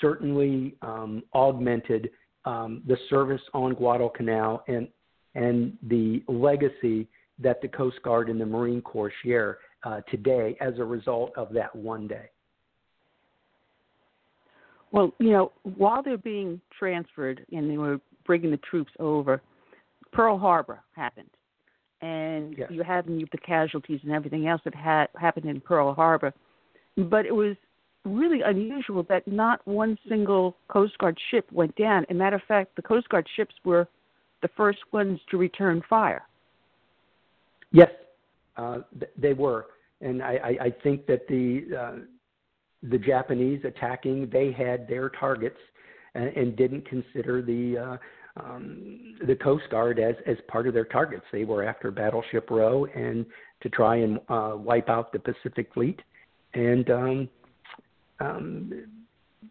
certainly 0.01 0.75
um, 0.81 1.23
augmented 1.33 2.09
um, 2.45 2.81
the 2.85 2.97
service 3.09 3.41
on 3.53 3.73
Guadalcanal 3.73 4.63
and 4.67 4.87
and 5.35 5.77
the 5.83 6.23
legacy 6.27 7.07
that 7.37 7.61
the 7.61 7.67
Coast 7.67 8.01
Guard 8.03 8.29
and 8.29 8.41
the 8.41 8.45
Marine 8.45 8.81
Corps 8.81 9.13
share 9.23 9.59
uh, 9.83 10.01
today 10.09 10.57
as 10.59 10.79
a 10.79 10.83
result 10.83 11.31
of 11.37 11.53
that 11.53 11.73
one 11.73 12.07
day. 12.07 12.29
Well, 14.91 15.13
you 15.19 15.31
know, 15.31 15.51
while 15.77 16.01
they're 16.01 16.17
being 16.17 16.59
transferred 16.77 17.45
and 17.51 17.69
they 17.69 17.77
were 17.77 18.01
bringing 18.29 18.51
the 18.51 18.57
troops 18.57 18.91
over, 18.99 19.41
Pearl 20.13 20.37
Harbor 20.37 20.83
happened, 20.95 21.31
and 22.01 22.55
yes. 22.55 22.69
you 22.69 22.83
had 22.83 23.07
the 23.07 23.37
casualties 23.43 24.01
and 24.03 24.11
everything 24.11 24.47
else 24.47 24.61
that 24.65 24.75
had 24.75 25.07
happened 25.19 25.47
in 25.47 25.59
Pearl 25.59 25.95
Harbor. 25.95 26.31
But 26.95 27.25
it 27.25 27.33
was 27.33 27.55
really 28.05 28.41
unusual 28.45 29.03
that 29.09 29.27
not 29.27 29.65
one 29.65 29.97
single 30.07 30.55
Coast 30.67 30.95
Guard 30.99 31.17
ship 31.31 31.51
went 31.51 31.75
down. 31.75 32.03
As 32.03 32.11
a 32.11 32.13
matter 32.13 32.35
of 32.35 32.43
fact, 32.47 32.75
the 32.75 32.83
Coast 32.83 33.09
Guard 33.09 33.27
ships 33.35 33.55
were 33.65 33.87
the 34.43 34.49
first 34.55 34.77
ones 34.91 35.19
to 35.31 35.37
return 35.37 35.81
fire. 35.89 36.21
Yes, 37.71 37.89
uh, 38.57 38.81
they 39.17 39.33
were, 39.33 39.65
and 40.01 40.21
I, 40.21 40.33
I, 40.33 40.65
I 40.65 40.75
think 40.83 41.07
that 41.07 41.27
the 41.27 41.75
uh, 41.75 41.99
the 42.91 42.99
Japanese 42.99 43.61
attacking, 43.65 44.29
they 44.31 44.51
had 44.51 44.87
their 44.87 45.09
targets 45.09 45.57
and, 46.13 46.27
and 46.37 46.55
didn't 46.55 46.87
consider 46.87 47.41
the 47.41 47.77
uh, 47.77 47.97
um, 48.39 49.15
the 49.25 49.35
Coast 49.35 49.63
Guard 49.69 49.99
as 49.99 50.15
as 50.25 50.37
part 50.47 50.67
of 50.67 50.73
their 50.73 50.85
targets. 50.85 51.25
They 51.31 51.45
were 51.45 51.63
after 51.63 51.91
Battleship 51.91 52.49
Row 52.49 52.85
and 52.85 53.25
to 53.61 53.69
try 53.69 53.97
and 53.97 54.19
uh, 54.29 54.53
wipe 54.55 54.89
out 54.89 55.11
the 55.11 55.19
Pacific 55.19 55.69
Fleet, 55.73 55.99
and 56.53 56.89
um, 56.89 57.29
um, 58.19 58.85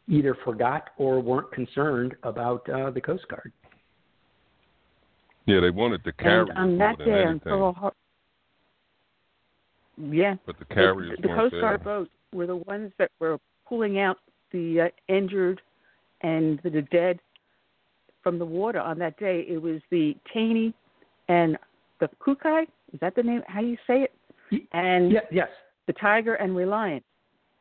either 0.09 0.37
forgot 0.45 0.91
or 0.97 1.21
weren't 1.21 1.51
concerned 1.53 2.15
about 2.23 2.69
uh, 2.71 2.91
the 2.91 3.01
Coast 3.01 3.27
Guard. 3.29 3.53
Yeah, 5.47 5.61
they 5.61 5.71
wanted 5.71 6.03
the 6.05 6.13
carriers 6.13 6.49
and 6.51 6.59
on 6.59 6.79
that 6.79 6.99
day 6.99 7.25
on 7.25 7.41
Pearl 7.41 7.73
Harbor. 7.73 7.97
Yeah, 9.97 10.37
but 10.47 10.59
the 10.59 10.65
carriers 10.67 11.19
the, 11.21 11.29
the 11.29 11.35
Coast 11.35 11.55
Guard 11.61 11.83
boats 11.83 12.11
were 12.33 12.47
the 12.47 12.57
ones 12.57 12.93
that 12.99 13.11
were 13.19 13.39
pulling 13.67 13.99
out 13.99 14.19
the 14.53 14.83
uh, 14.83 15.13
injured 15.13 15.61
and 16.23 16.61
the 16.63 16.83
dead 16.83 17.19
from 18.29 18.39
the 18.39 18.45
water 18.45 18.79
on 18.79 18.99
that 18.99 19.19
day. 19.19 19.47
It 19.49 19.57
was 19.57 19.81
the 19.91 20.15
Taney 20.35 20.75
and 21.31 21.57
the 21.99 22.11
Kukui. 22.21 22.65
Is 22.93 23.01
that 23.01 23.15
the 23.17 23.23
name? 23.23 23.41
How 23.47 23.63
do 23.63 23.67
you 23.67 23.79
say 23.87 24.03
it? 24.03 24.13
And 24.75 25.11
yeah, 25.11 25.21
yes, 25.33 25.49
the 25.87 25.95
Tiger 25.95 26.35
and 26.35 26.55
Reliant. 26.55 27.03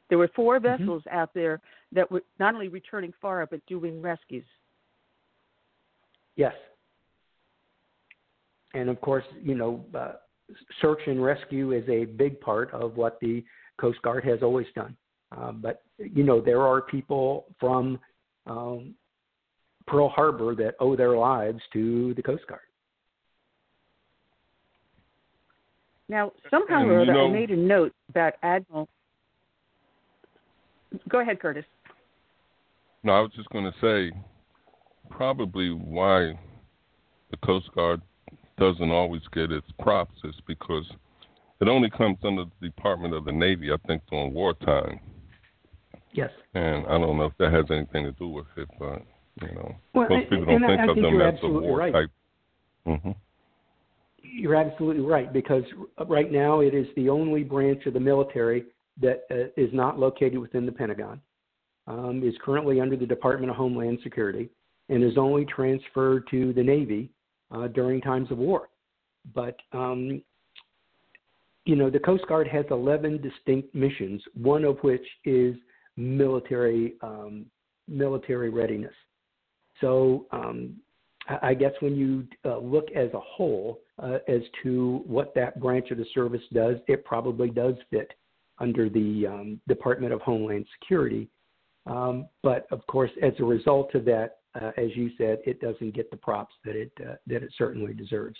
There 0.10 0.18
were 0.18 0.30
four 0.36 0.60
mm-hmm. 0.60 0.84
vessels 0.84 1.04
mm-hmm. 1.08 1.18
out 1.18 1.34
there 1.34 1.62
that 1.94 2.12
were 2.12 2.22
not 2.38 2.54
only 2.54 2.68
returning 2.68 3.14
fire 3.22 3.48
but 3.50 3.66
doing 3.66 4.02
rescues. 4.02 4.44
Yes. 6.36 6.54
And 8.74 8.90
of 8.90 9.00
course, 9.00 9.24
you 9.42 9.56
know, 9.56 9.86
uh, 9.98 10.14
search 10.82 11.00
and 11.08 11.24
rescue 11.24 11.72
is 11.72 11.88
a 11.88 12.04
big 12.04 12.42
part 12.42 12.74
of 12.74 12.98
what 12.98 13.18
the 13.22 13.42
Coast 13.80 14.02
Guard 14.02 14.26
has 14.26 14.40
always 14.44 14.68
done. 14.76 14.98
Uh, 15.32 15.54
but 15.54 15.84
you 15.98 16.24
know, 16.24 16.42
there 16.42 16.62
are 16.62 16.82
people 16.82 17.46
from 17.58 17.98
um, 18.48 18.96
Pearl 19.88 20.10
Harbor 20.10 20.54
that 20.56 20.76
owe 20.80 20.96
their 20.96 21.18
lives 21.18 21.62
to 21.74 22.14
the 22.14 22.22
Coast 22.22 22.46
Guard. 22.48 22.62
Now, 26.10 26.32
somehow 26.50 26.86
or 26.86 27.02
other, 27.02 27.12
I 27.12 27.30
made 27.30 27.52
a 27.52 27.56
note 27.56 27.94
about 28.10 28.34
Admiral. 28.44 28.88
Go 31.10 31.20
ahead, 31.20 31.40
Curtis. 31.40 31.66
No, 33.04 33.14
I 33.14 33.20
was 33.22 33.32
just 33.36 33.50
going 33.50 33.66
to 33.66 33.74
say 33.82 34.16
probably 35.10 35.72
why 35.72 36.38
the 37.32 37.38
Coast 37.46 37.70
Guard 37.76 38.02
doesn't 38.58 38.90
always 38.90 39.22
get 39.34 39.52
its 39.52 39.68
props 39.80 40.16
is 40.24 40.36
because 40.48 40.86
it 41.60 41.68
only 41.68 41.90
comes 41.90 42.18
under 42.24 42.46
the 42.62 42.68
Department 42.68 43.14
of 43.14 43.26
the 43.26 43.32
Navy, 43.32 43.72
I 43.72 43.78
think, 43.86 44.02
during 44.10 44.34
wartime. 44.34 45.00
Yes. 46.14 46.32
And 46.54 46.86
I 46.88 46.98
don't 46.98 47.18
know 47.18 47.26
if 47.26 47.38
that 47.38 47.54
has 47.54 47.66
anything 47.70 48.06
to 48.06 48.12
do 48.14 48.30
with 48.30 48.48
it, 48.56 48.68
but 48.80 49.04
you 49.42 49.56
know, 49.56 49.76
well, 49.94 50.08
most 50.10 50.30
people 50.30 50.46
don't 50.46 50.62
think 50.62 50.80
I, 50.80 50.84
I 50.84 50.88
of 50.88 50.96
think 50.96 51.06
them 51.06 51.22
as 51.22 51.36
a 51.44 51.48
war 51.48 51.78
right. 51.78 51.94
type. 51.94 52.10
Mm-hmm. 52.88 53.12
You're 54.24 54.56
absolutely 54.56 55.04
right 55.04 55.32
because 55.32 55.64
right 56.08 56.32
now 56.32 56.62
it 56.62 56.74
is 56.74 56.88
the 56.96 57.10
only 57.10 57.44
branch 57.44 57.86
of 57.86 57.94
the 57.94 58.00
military 58.00 58.66
that 59.02 59.24
uh, 59.32 59.50
is 59.56 59.70
not 59.74 60.00
located 60.00 60.38
within 60.38 60.66
the 60.66 60.72
Pentagon. 60.72 61.22
Um, 61.88 62.22
is 62.22 62.34
currently 62.44 62.82
under 62.82 62.98
the 62.98 63.06
Department 63.06 63.50
of 63.50 63.56
Homeland 63.56 64.00
Security 64.04 64.50
and 64.90 65.02
is 65.02 65.18
only 65.18 65.46
transferred 65.46 66.28
to 66.32 66.52
the 66.52 66.62
Navy 66.62 67.10
uh, 67.50 67.68
during 67.68 68.02
times 68.02 68.30
of 68.30 68.38
war. 68.40 68.68
But 69.34 69.56
um, 69.72 70.22
you 71.66 71.76
know, 71.76 71.90
the 71.90 72.00
Coast 72.00 72.26
Guard 72.28 72.48
has 72.48 72.66
11 72.72 73.22
distinct 73.22 73.76
missions, 73.76 74.22
one 74.42 74.64
of 74.64 74.78
which 74.80 75.06
is 75.26 75.56
military 75.98 76.94
um, 77.02 77.46
military 77.88 78.50
readiness. 78.50 78.94
So 79.82 80.26
um, 80.32 80.76
I 81.42 81.54
guess 81.54 81.74
when 81.80 81.96
you 81.96 82.28
uh, 82.46 82.60
look 82.60 82.88
as 82.96 83.10
a 83.14 83.20
whole 83.20 83.80
uh, 84.02 84.20
as 84.28 84.42
to 84.64 85.02
what 85.06 85.34
that 85.36 85.60
branch 85.60 85.92
of 85.92 85.98
the 85.98 86.06
service 86.14 86.42
does, 86.54 86.78
it 86.88 87.04
probably 87.04 87.50
does 87.50 87.76
fit 87.90 88.14
under 88.60 88.90
the 88.90 89.28
um, 89.28 89.62
Department 89.68 90.14
of 90.14 90.22
Homeland 90.22 90.66
Security. 90.80 91.28
Um, 91.86 92.28
but 92.44 92.68
of 92.72 92.86
course, 92.88 93.12
as 93.22 93.34
a 93.40 93.44
result 93.44 93.94
of 93.96 94.06
that, 94.06 94.38
uh, 94.60 94.72
as 94.78 94.96
you 94.96 95.12
said, 95.18 95.40
it 95.46 95.62
doesn't 95.62 95.94
get 95.94 96.10
the 96.12 96.18
props 96.18 96.54
that 96.66 96.76
it 96.76 96.92
uh, 97.02 97.16
that 97.28 97.44
it 97.44 97.54
certainly 97.58 97.94
deserves. 97.94 98.38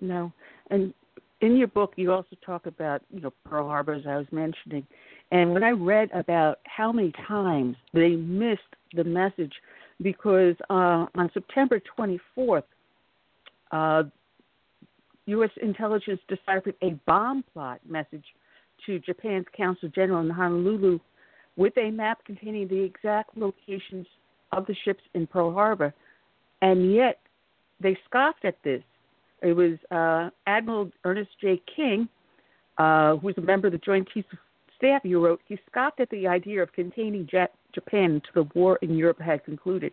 No, 0.00 0.32
and 0.70 0.92
in 1.40 1.56
your 1.56 1.68
book, 1.68 1.92
you 1.96 2.12
also 2.12 2.36
talk 2.44 2.66
about 2.66 3.02
you 3.10 3.20
know 3.20 3.32
Pearl 3.44 3.66
Harbor, 3.66 3.92
as 3.92 4.06
I 4.06 4.16
was 4.16 4.26
mentioning, 4.30 4.86
and 5.30 5.52
when 5.52 5.62
I 5.62 5.70
read 5.70 6.10
about 6.12 6.58
how 6.64 6.92
many 6.92 7.12
times 7.26 7.76
they 7.94 8.10
missed 8.10 8.62
the 8.94 9.04
message, 9.04 9.52
because 10.02 10.56
uh, 10.70 11.06
on 11.14 11.30
September 11.32 11.80
24th, 11.98 12.62
uh, 13.70 14.02
U.S. 15.26 15.50
intelligence 15.62 16.20
deciphered 16.28 16.74
a 16.82 16.90
bomb 17.06 17.44
plot 17.52 17.80
message 17.88 18.24
to 18.86 18.98
Japan's 18.98 19.46
consul 19.56 19.88
general 19.90 20.20
in 20.20 20.30
Honolulu 20.30 20.98
with 21.56 21.76
a 21.78 21.90
map 21.90 22.24
containing 22.24 22.66
the 22.66 22.80
exact 22.80 23.36
locations 23.36 24.06
of 24.52 24.66
the 24.66 24.74
ships 24.84 25.02
in 25.14 25.26
Pearl 25.26 25.52
Harbor, 25.52 25.94
and 26.62 26.92
yet 26.92 27.20
they 27.80 27.96
scoffed 28.08 28.44
at 28.44 28.56
this. 28.64 28.82
It 29.42 29.52
was 29.52 29.78
uh, 29.90 30.30
Admiral 30.46 30.90
Ernest 31.04 31.30
J. 31.40 31.60
King, 31.76 32.08
uh, 32.78 33.16
who 33.16 33.28
was 33.28 33.38
a 33.38 33.42
member 33.42 33.68
of 33.68 33.72
the 33.72 33.78
Joint 33.78 34.08
Chiefs 34.12 34.28
of 34.32 34.38
Staff, 34.80 35.02
who 35.02 35.22
wrote, 35.22 35.40
he 35.46 35.58
scoffed 35.70 36.00
at 36.00 36.08
the 36.08 36.26
idea 36.26 36.62
of 36.62 36.72
containing 36.72 37.28
Japan 37.74 38.12
until 38.12 38.44
the 38.44 38.50
war 38.58 38.78
in 38.80 38.96
Europe 38.96 39.20
had 39.20 39.44
concluded. 39.44 39.92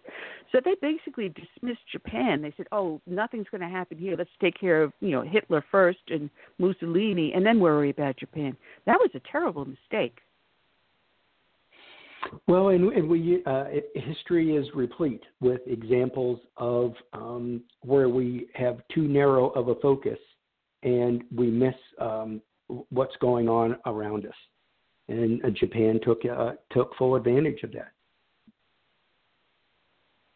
So 0.51 0.59
they 0.63 0.75
basically 0.81 1.29
dismissed 1.29 1.81
Japan. 1.91 2.41
They 2.41 2.53
said, 2.55 2.67
"Oh, 2.71 3.01
nothing's 3.05 3.47
going 3.51 3.61
to 3.61 3.67
happen 3.67 3.97
here. 3.97 4.15
Let's 4.17 4.29
take 4.39 4.57
care 4.57 4.81
of 4.81 4.93
you 5.01 5.11
know 5.11 5.23
Hitler 5.23 5.63
first 5.69 5.99
and 6.07 6.29
Mussolini, 6.57 7.33
and 7.33 7.45
then 7.45 7.59
worry 7.59 7.89
about 7.89 8.17
Japan." 8.17 8.55
That 8.85 8.97
was 8.97 9.09
a 9.13 9.21
terrible 9.29 9.65
mistake. 9.65 10.19
Well, 12.47 12.69
and, 12.69 12.91
and 12.93 13.09
we 13.09 13.43
uh, 13.45 13.65
history 13.93 14.55
is 14.55 14.65
replete 14.73 15.23
with 15.41 15.61
examples 15.67 16.39
of 16.55 16.93
um, 17.11 17.61
where 17.81 18.07
we 18.07 18.47
have 18.55 18.79
too 18.93 19.07
narrow 19.07 19.49
of 19.49 19.67
a 19.67 19.75
focus, 19.75 20.19
and 20.83 21.23
we 21.35 21.51
miss 21.51 21.75
um, 21.99 22.41
what's 22.89 23.15
going 23.17 23.49
on 23.49 23.75
around 23.85 24.25
us 24.25 24.33
and 25.07 25.43
uh, 25.43 25.49
Japan 25.49 25.99
took 26.03 26.23
uh, 26.25 26.53
took 26.71 26.95
full 26.97 27.15
advantage 27.15 27.63
of 27.63 27.71
that. 27.73 27.91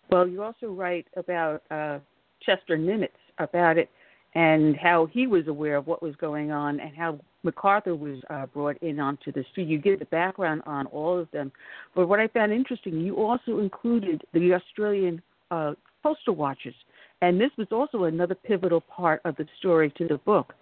Well, 0.10 0.28
you 0.28 0.44
also 0.44 0.68
write 0.68 1.08
about 1.16 1.64
uh, 1.72 2.00
Chester 2.46 2.78
Nimitz 2.78 3.10
about 3.38 3.78
it 3.78 3.90
and 4.36 4.76
how 4.78 5.08
he 5.08 5.28
was 5.28 5.48
aware 5.48 5.78
of 5.78 5.88
what 5.88 6.02
was 6.02 6.16
going 6.18 6.52
on 6.52 6.80
and 6.80 6.96
how 6.96 7.20
MacArthur 7.44 7.96
was 7.96 8.20
uh, 8.30 8.46
brought 8.46 8.78
in 8.82 9.00
onto 9.00 9.32
the 9.32 9.44
So 9.56 9.62
you 9.62 9.78
give 9.78 10.00
the 10.00 10.06
background 10.06 10.62
on 10.66 10.86
all 10.88 11.18
of 11.18 11.30
them. 11.32 11.52
But 11.96 12.08
what 12.08 12.20
I 12.20 12.28
found 12.28 12.52
interesting, 12.52 13.00
you 13.02 13.18
also 13.18 13.60
included 13.60 14.24
the 14.34 14.54
Australian 14.54 15.22
uh, 15.50 15.74
postal 16.04 16.36
watchers, 16.36 16.76
and 17.22 17.40
this 17.40 17.52
was 17.58 17.68
also 17.72 18.06
another 18.06 18.36
pivotal 18.36 18.82
part 18.82 19.22
of 19.26 19.36
the 19.36 19.46
story 19.60 19.92
to 19.98 20.08
the 20.08 20.18
book, 20.20 20.54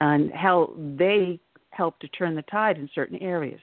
and 0.00 0.32
how 0.32 0.72
they 0.96 1.40
help 1.76 1.98
to 2.00 2.08
turn 2.08 2.34
the 2.34 2.42
tide 2.42 2.78
in 2.78 2.88
certain 2.94 3.18
areas. 3.18 3.60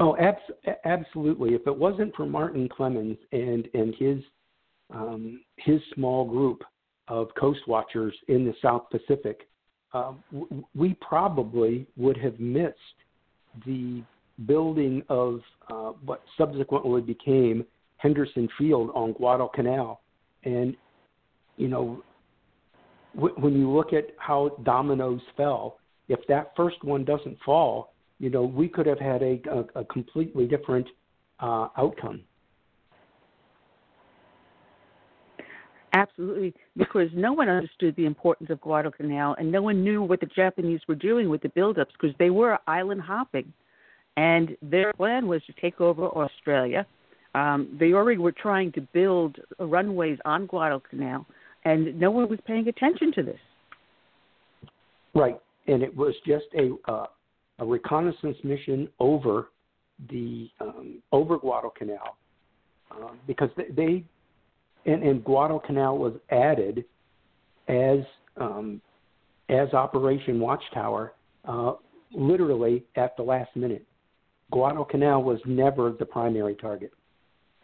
Oh, 0.00 0.16
abs- 0.16 0.76
absolutely. 0.84 1.54
If 1.54 1.66
it 1.66 1.76
wasn't 1.76 2.14
for 2.16 2.26
Martin 2.26 2.68
Clemens 2.68 3.18
and 3.32 3.68
and 3.74 3.94
his 3.94 4.20
um, 4.92 5.40
his 5.56 5.80
small 5.94 6.24
group 6.24 6.62
of 7.08 7.28
coast 7.38 7.60
watchers 7.66 8.14
in 8.28 8.44
the 8.44 8.54
South 8.60 8.84
Pacific, 8.90 9.48
uh, 9.92 10.12
w- 10.32 10.64
we 10.74 10.94
probably 10.94 11.86
would 11.96 12.16
have 12.16 12.38
missed 12.40 12.78
the 13.64 14.02
building 14.46 15.02
of 15.08 15.40
uh, 15.70 15.92
what 16.04 16.22
subsequently 16.36 17.00
became 17.00 17.64
Henderson 17.98 18.48
Field 18.58 18.90
on 18.94 19.12
Guadalcanal. 19.12 20.00
And, 20.44 20.76
you 21.56 21.68
know, 21.68 22.02
w- 23.14 23.34
when 23.36 23.54
you 23.54 23.70
look 23.70 23.92
at 23.92 24.08
how 24.18 24.56
dominoes 24.64 25.22
fell, 25.36 25.78
if 26.08 26.20
that 26.28 26.52
first 26.56 26.82
one 26.84 27.04
doesn't 27.04 27.38
fall, 27.44 27.94
you 28.18 28.30
know, 28.30 28.42
we 28.42 28.68
could 28.68 28.86
have 28.86 28.98
had 28.98 29.22
a, 29.22 29.40
a, 29.50 29.80
a 29.80 29.84
completely 29.84 30.46
different 30.46 30.86
uh, 31.40 31.68
outcome. 31.76 32.22
Absolutely, 35.92 36.52
because 36.76 37.08
no 37.14 37.32
one 37.32 37.48
understood 37.48 37.94
the 37.96 38.04
importance 38.04 38.50
of 38.50 38.60
Guadalcanal, 38.60 39.36
and 39.38 39.50
no 39.50 39.62
one 39.62 39.84
knew 39.84 40.02
what 40.02 40.18
the 40.18 40.26
Japanese 40.26 40.80
were 40.88 40.96
doing 40.96 41.28
with 41.28 41.40
the 41.40 41.48
buildups 41.50 41.92
because 41.92 42.14
they 42.18 42.30
were 42.30 42.58
island 42.66 43.00
hopping, 43.00 43.52
and 44.16 44.56
their 44.60 44.92
plan 44.94 45.28
was 45.28 45.40
to 45.44 45.52
take 45.60 45.80
over 45.80 46.06
Australia. 46.06 46.84
Um, 47.36 47.76
they 47.78 47.92
already 47.92 48.18
were 48.18 48.32
trying 48.32 48.72
to 48.72 48.80
build 48.80 49.36
runways 49.60 50.18
on 50.24 50.46
Guadalcanal, 50.46 51.26
and 51.64 51.98
no 51.98 52.10
one 52.10 52.28
was 52.28 52.40
paying 52.44 52.66
attention 52.66 53.12
to 53.12 53.22
this. 53.22 53.40
Right, 55.14 55.38
and 55.66 55.82
it 55.82 55.94
was 55.94 56.14
just 56.26 56.46
a 56.56 56.74
uh, 56.90 57.06
a 57.60 57.64
reconnaissance 57.64 58.36
mission 58.42 58.88
over 58.98 59.48
the 60.10 60.48
um, 60.60 61.02
over 61.12 61.38
Guadalcanal 61.38 62.16
uh, 62.90 63.10
because 63.26 63.50
they, 63.56 63.68
they 63.74 64.04
and, 64.90 65.02
and, 65.02 65.24
Guadalcanal 65.24 65.98
was 65.98 66.14
added 66.30 66.84
as 67.68 68.00
um, 68.36 68.80
as 69.48 69.72
Operation 69.72 70.40
Watchtower 70.40 71.12
uh, 71.46 71.74
literally 72.12 72.84
at 72.96 73.16
the 73.16 73.22
last 73.22 73.54
minute. 73.56 73.86
Guadalcanal 74.50 75.22
was 75.22 75.38
never 75.46 75.92
the 75.92 76.04
primary 76.04 76.54
target. 76.54 76.92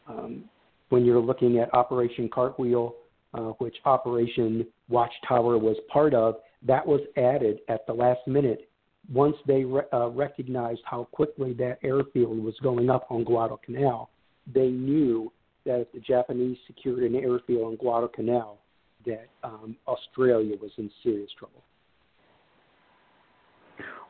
Um, 0.09 0.45
when 0.89 1.05
you're 1.05 1.21
looking 1.21 1.59
at 1.59 1.73
Operation 1.75 2.29
Cartwheel, 2.29 2.95
uh, 3.33 3.53
which 3.59 3.77
Operation 3.85 4.67
Watchtower 4.89 5.57
was 5.57 5.77
part 5.93 6.15
of, 6.15 6.37
that 6.66 6.87
was 6.87 7.01
added 7.16 7.61
at 7.69 7.87
the 7.87 7.93
last 7.93 8.27
minute 8.27 8.70
once 9.12 9.37
they 9.47 9.65
re- 9.65 9.82
uh, 9.93 10.09
recognized 10.09 10.81
how 10.85 11.05
quickly 11.12 11.53
that 11.55 11.78
airfield 11.82 12.39
was 12.39 12.55
going 12.62 12.91
up 12.91 13.07
on 13.11 13.24
Guadalcanal, 13.24 14.11
they 14.53 14.69
knew 14.69 15.32
that 15.65 15.81
if 15.81 15.93
the 15.93 16.01
Japanese 16.01 16.57
secured 16.66 17.03
an 17.03 17.15
airfield 17.16 17.65
on 17.65 17.77
Guadalcanal, 17.77 18.59
that 19.07 19.27
um, 19.43 19.77
Australia 19.89 20.55
was 20.61 20.70
in 20.77 20.91
serious 21.03 21.31
trouble. 21.39 21.62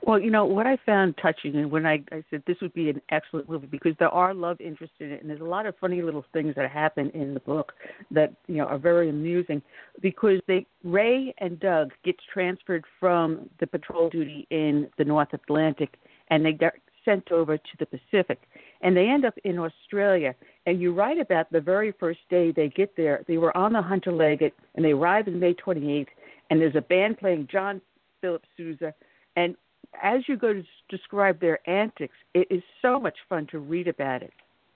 Well, 0.02 0.18
you 0.18 0.30
know 0.30 0.46
what 0.46 0.66
I 0.66 0.78
found 0.86 1.16
touching, 1.20 1.56
and 1.56 1.70
when 1.70 1.84
I, 1.84 2.02
I 2.10 2.24
said 2.30 2.42
this 2.46 2.56
would 2.62 2.72
be 2.72 2.88
an 2.88 3.02
excellent 3.10 3.50
movie 3.50 3.66
because 3.66 3.92
there 3.98 4.08
are 4.08 4.32
love 4.32 4.58
interests 4.60 4.96
in 4.98 5.12
it, 5.12 5.20
and 5.20 5.28
there's 5.28 5.42
a 5.42 5.44
lot 5.44 5.66
of 5.66 5.74
funny 5.78 6.00
little 6.00 6.24
things 6.32 6.54
that 6.56 6.70
happen 6.70 7.10
in 7.10 7.34
the 7.34 7.40
book 7.40 7.74
that 8.10 8.32
you 8.46 8.56
know 8.56 8.64
are 8.64 8.78
very 8.78 9.10
amusing. 9.10 9.60
Because 10.00 10.40
they 10.48 10.66
Ray 10.84 11.34
and 11.38 11.60
Doug 11.60 11.92
gets 12.02 12.20
transferred 12.32 12.84
from 12.98 13.50
the 13.60 13.66
patrol 13.66 14.08
duty 14.08 14.46
in 14.50 14.88
the 14.96 15.04
North 15.04 15.34
Atlantic, 15.34 15.96
and 16.28 16.44
they 16.44 16.52
get 16.52 16.74
sent 17.04 17.30
over 17.30 17.58
to 17.58 17.76
the 17.78 17.86
Pacific, 17.86 18.40
and 18.80 18.96
they 18.96 19.06
end 19.06 19.26
up 19.26 19.34
in 19.44 19.58
Australia. 19.58 20.34
And 20.64 20.80
you 20.80 20.94
write 20.94 21.18
about 21.18 21.52
the 21.52 21.60
very 21.60 21.92
first 21.92 22.20
day 22.30 22.52
they 22.52 22.68
get 22.68 22.96
there. 22.96 23.22
They 23.28 23.36
were 23.36 23.56
on 23.56 23.74
the 23.74 23.82
Hunter 23.82 24.12
Liggett, 24.12 24.54
and 24.74 24.84
they 24.84 24.92
arrive 24.92 25.28
in 25.28 25.38
May 25.38 25.54
28th, 25.54 26.06
and 26.48 26.60
there's 26.60 26.76
a 26.76 26.80
band 26.80 27.18
playing 27.18 27.48
John 27.50 27.82
Philip 28.20 28.44
Sousa, 28.56 28.94
and 29.36 29.56
as 30.02 30.20
you 30.28 30.36
go 30.36 30.52
to 30.52 30.62
describe 30.88 31.40
their 31.40 31.58
antics, 31.68 32.14
it 32.34 32.46
is 32.50 32.62
so 32.82 32.98
much 32.98 33.16
fun 33.28 33.46
to 33.50 33.58
read 33.58 33.88
about 33.88 34.22
it, 34.22 34.32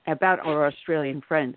about 0.07 0.41
our 0.41 0.67
Australian 0.67 1.23
friends. 1.27 1.57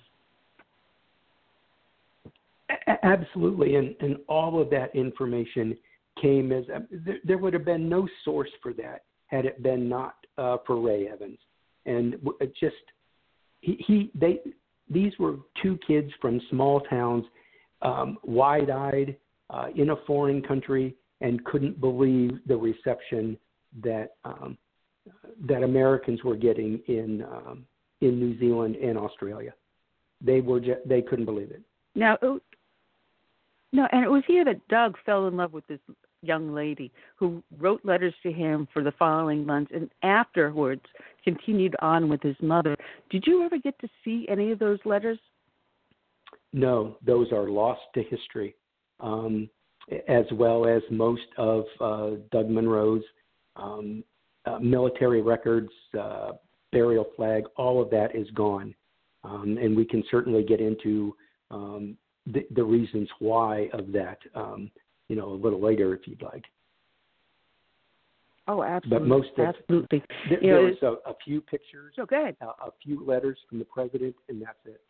Absolutely, 3.03 3.75
and, 3.75 3.95
and 4.01 4.17
all 4.27 4.61
of 4.61 4.69
that 4.69 4.93
information 4.95 5.77
came 6.21 6.51
as 6.51 6.65
uh, 6.73 6.79
there, 6.91 7.19
there 7.23 7.37
would 7.37 7.53
have 7.53 7.63
been 7.63 7.87
no 7.87 8.07
source 8.25 8.49
for 8.61 8.73
that 8.73 9.03
had 9.27 9.45
it 9.45 9.61
been 9.63 9.87
not 9.87 10.15
uh, 10.37 10.57
for 10.65 10.81
Ray 10.81 11.07
Evans, 11.07 11.37
and 11.85 12.15
just 12.59 12.75
he, 13.61 13.81
he 13.87 14.11
they 14.15 14.39
these 14.89 15.13
were 15.19 15.35
two 15.61 15.77
kids 15.85 16.11
from 16.21 16.41
small 16.49 16.81
towns, 16.81 17.25
um, 17.81 18.17
wide-eyed 18.23 19.15
uh, 19.49 19.67
in 19.75 19.91
a 19.91 19.95
foreign 20.07 20.41
country, 20.41 20.95
and 21.21 21.43
couldn't 21.45 21.79
believe 21.79 22.39
the 22.47 22.55
reception 22.55 23.37
that 23.83 24.15
um, 24.23 24.57
that 25.47 25.63
Americans 25.63 26.23
were 26.23 26.35
getting 26.35 26.79
in 26.87 27.23
um, 27.23 27.65
in 28.01 28.19
New 28.19 28.37
Zealand 28.39 28.75
and 28.75 28.97
Australia. 28.97 29.53
They 30.21 30.41
were 30.41 30.59
just, 30.59 30.79
they 30.85 31.01
couldn't 31.01 31.25
believe 31.25 31.51
it. 31.51 31.61
Now, 31.95 32.17
no, 33.73 33.87
and 33.91 34.03
it 34.03 34.09
was 34.09 34.23
here 34.27 34.45
that 34.45 34.67
Doug 34.67 34.95
fell 35.05 35.27
in 35.27 35.37
love 35.37 35.53
with 35.53 35.65
this 35.67 35.79
young 36.21 36.53
lady 36.53 36.91
who 37.15 37.43
wrote 37.59 37.81
letters 37.83 38.13
to 38.23 38.31
him 38.31 38.67
for 38.73 38.83
the 38.83 38.93
following 38.93 39.45
months 39.45 39.71
and 39.73 39.89
afterwards 40.03 40.81
continued 41.23 41.75
on 41.81 42.09
with 42.09 42.21
his 42.21 42.35
mother. 42.41 42.75
Did 43.09 43.25
you 43.27 43.43
ever 43.43 43.57
get 43.57 43.77
to 43.79 43.87
see 44.03 44.25
any 44.29 44.51
of 44.51 44.59
those 44.59 44.79
letters? 44.85 45.19
No, 46.53 46.97
those 47.05 47.31
are 47.31 47.49
lost 47.49 47.81
to 47.93 48.03
history, 48.03 48.55
um, 48.99 49.49
as 50.07 50.25
well 50.33 50.65
as 50.65 50.81
most 50.91 51.27
of 51.37 51.65
uh, 51.79 52.09
Doug 52.31 52.49
Munro's 52.49 53.03
um, 53.55 54.03
uh, 54.45 54.59
military 54.59 55.21
records, 55.21 55.69
uh, 55.99 56.33
burial 56.71 57.05
flag, 57.15 57.43
all 57.55 57.81
of 57.81 57.89
that 57.89 58.15
is 58.15 58.29
gone. 58.31 58.73
Um, 59.23 59.57
and 59.61 59.75
we 59.75 59.85
can 59.85 60.03
certainly 60.09 60.43
get 60.43 60.61
into 60.61 61.15
um, 61.51 61.97
the, 62.27 62.45
the, 62.55 62.63
reasons 62.63 63.09
why 63.19 63.69
of 63.73 63.91
that, 63.91 64.19
um, 64.35 64.69
you 65.07 65.15
know, 65.15 65.29
a 65.29 65.33
little 65.33 65.61
later 65.61 65.93
if 65.95 66.01
you'd 66.05 66.21
like. 66.21 66.43
Oh, 68.47 68.63
absolutely. 68.63 68.99
But 68.99 69.07
most 69.07 69.29
of, 69.37 69.55
absolutely. 69.55 70.03
Th- 70.29 70.41
there 70.41 70.61
was 70.61 70.75
a, 70.81 71.09
a, 71.09 71.13
few 71.25 71.41
pictures, 71.41 71.93
so 71.95 72.05
good. 72.05 72.35
A, 72.41 72.45
a 72.45 72.71
few 72.81 73.05
letters 73.05 73.37
from 73.49 73.59
the 73.59 73.65
president, 73.65 74.15
and 74.29 74.41
that's 74.41 74.57
it. 74.65 74.81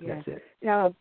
Yeah. 0.00 0.14
That's 0.16 0.28
it. 0.28 0.42
Now, 0.62 0.94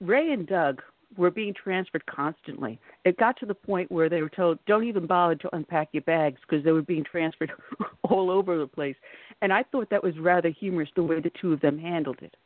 Ray 0.00 0.32
and 0.32 0.46
Doug 0.46 0.82
were 1.16 1.30
being 1.30 1.54
transferred 1.54 2.04
constantly. 2.06 2.78
It 3.04 3.16
got 3.16 3.38
to 3.38 3.46
the 3.46 3.54
point 3.54 3.90
where 3.90 4.08
they 4.08 4.22
were 4.22 4.28
told, 4.28 4.58
"Don't 4.66 4.84
even 4.84 5.06
bother 5.06 5.34
to 5.36 5.56
unpack 5.56 5.88
your 5.92 6.02
bags," 6.02 6.40
because 6.42 6.64
they 6.64 6.72
were 6.72 6.82
being 6.82 7.04
transferred 7.04 7.52
all 8.02 8.30
over 8.30 8.58
the 8.58 8.66
place. 8.66 8.96
And 9.42 9.52
I 9.52 9.62
thought 9.64 9.88
that 9.90 10.02
was 10.02 10.18
rather 10.18 10.48
humorous 10.48 10.90
the 10.94 11.02
way 11.02 11.20
the 11.20 11.30
two 11.40 11.52
of 11.52 11.60
them 11.60 11.78
handled 11.78 12.18
it. 12.22 12.36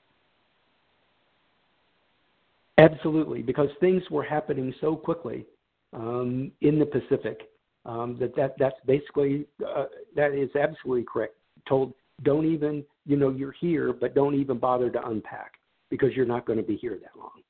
Absolutely, 2.78 3.42
because 3.42 3.68
things 3.80 4.02
were 4.10 4.22
happening 4.22 4.74
so 4.80 4.96
quickly 4.96 5.46
um, 5.92 6.50
in 6.62 6.78
the 6.78 6.86
Pacific 6.86 7.50
um, 7.84 8.16
that, 8.18 8.34
that 8.36 8.54
that's 8.58 8.78
basically 8.86 9.46
uh, 9.66 9.86
that 10.14 10.32
is 10.32 10.54
absolutely 10.56 11.04
correct. 11.04 11.34
Told, 11.68 11.92
don't 12.22 12.46
even 12.46 12.84
you 13.06 13.16
know 13.16 13.30
you're 13.30 13.52
here, 13.52 13.92
but 13.92 14.14
don't 14.14 14.34
even 14.34 14.58
bother 14.58 14.90
to 14.90 15.08
unpack 15.08 15.59
because 15.90 16.10
you're 16.14 16.26
not 16.26 16.46
going 16.46 16.58
to 16.58 16.64
be 16.64 16.76
here 16.76 16.98
that 17.00 17.18
long 17.18 17.42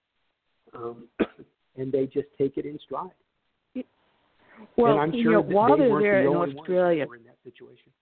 um, 0.74 1.08
and 1.76 1.92
they 1.92 2.06
just 2.06 2.28
take 2.38 2.56
it 2.56 2.64
in 2.66 2.78
stride. 2.84 3.10
Well, 4.76 4.92
and 4.92 5.00
I'm 5.00 5.12
you 5.14 5.24
sure 5.24 5.32
know, 5.32 5.42
that 5.42 5.50
while 5.50 5.76
they 5.76 5.88
they're 5.88 6.00
there 6.00 6.24
the 6.24 6.30
in 6.30 6.58
Australia, 6.58 7.04
in 7.04 7.24
that 7.24 7.36
situation. 7.44 7.92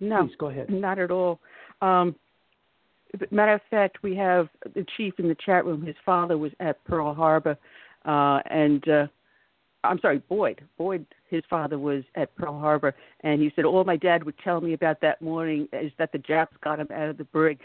No, 0.00 0.26
Please 0.26 0.36
go 0.38 0.46
ahead. 0.46 0.70
Not 0.70 1.00
at 1.00 1.10
all. 1.10 1.40
Um, 1.82 2.14
matter 3.32 3.54
of 3.54 3.60
fact, 3.68 4.02
we 4.04 4.14
have 4.16 4.48
the 4.74 4.86
chief 4.96 5.14
in 5.18 5.26
the 5.26 5.36
chat 5.44 5.64
room. 5.64 5.84
His 5.84 5.96
father 6.06 6.38
was 6.38 6.52
at 6.60 6.82
Pearl 6.84 7.12
Harbor, 7.14 7.58
uh, 8.04 8.40
and 8.48 8.88
uh, 8.88 9.06
I'm 9.82 9.98
sorry, 9.98 10.22
Boyd. 10.28 10.60
Boyd, 10.76 11.04
his 11.28 11.42
father 11.50 11.80
was 11.80 12.04
at 12.14 12.34
Pearl 12.36 12.58
Harbor, 12.58 12.94
and 13.22 13.42
he 13.42 13.50
said 13.56 13.64
all 13.64 13.82
my 13.82 13.96
dad 13.96 14.22
would 14.22 14.38
tell 14.38 14.60
me 14.60 14.72
about 14.72 15.00
that 15.00 15.20
morning 15.20 15.66
is 15.72 15.90
that 15.98 16.12
the 16.12 16.18
Japs 16.18 16.56
got 16.62 16.78
him 16.78 16.88
out 16.94 17.08
of 17.08 17.18
the 17.18 17.24
brig. 17.24 17.58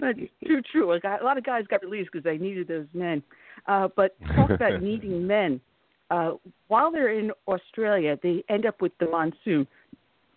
That's 0.00 0.18
too 0.46 0.62
true. 0.70 0.92
A, 0.92 1.00
guy, 1.00 1.18
a 1.20 1.24
lot 1.24 1.38
of 1.38 1.44
guys 1.44 1.64
got 1.68 1.82
released 1.82 2.10
because 2.12 2.24
they 2.24 2.38
needed 2.38 2.68
those 2.68 2.86
men. 2.94 3.22
Uh, 3.66 3.88
but 3.94 4.16
talk 4.34 4.50
about 4.50 4.82
needing 4.82 5.26
men. 5.26 5.60
Uh, 6.10 6.32
while 6.68 6.90
they're 6.90 7.16
in 7.16 7.30
Australia, 7.46 8.18
they 8.22 8.42
end 8.48 8.66
up 8.66 8.80
with 8.80 8.92
the 8.98 9.06
monsoon. 9.06 9.66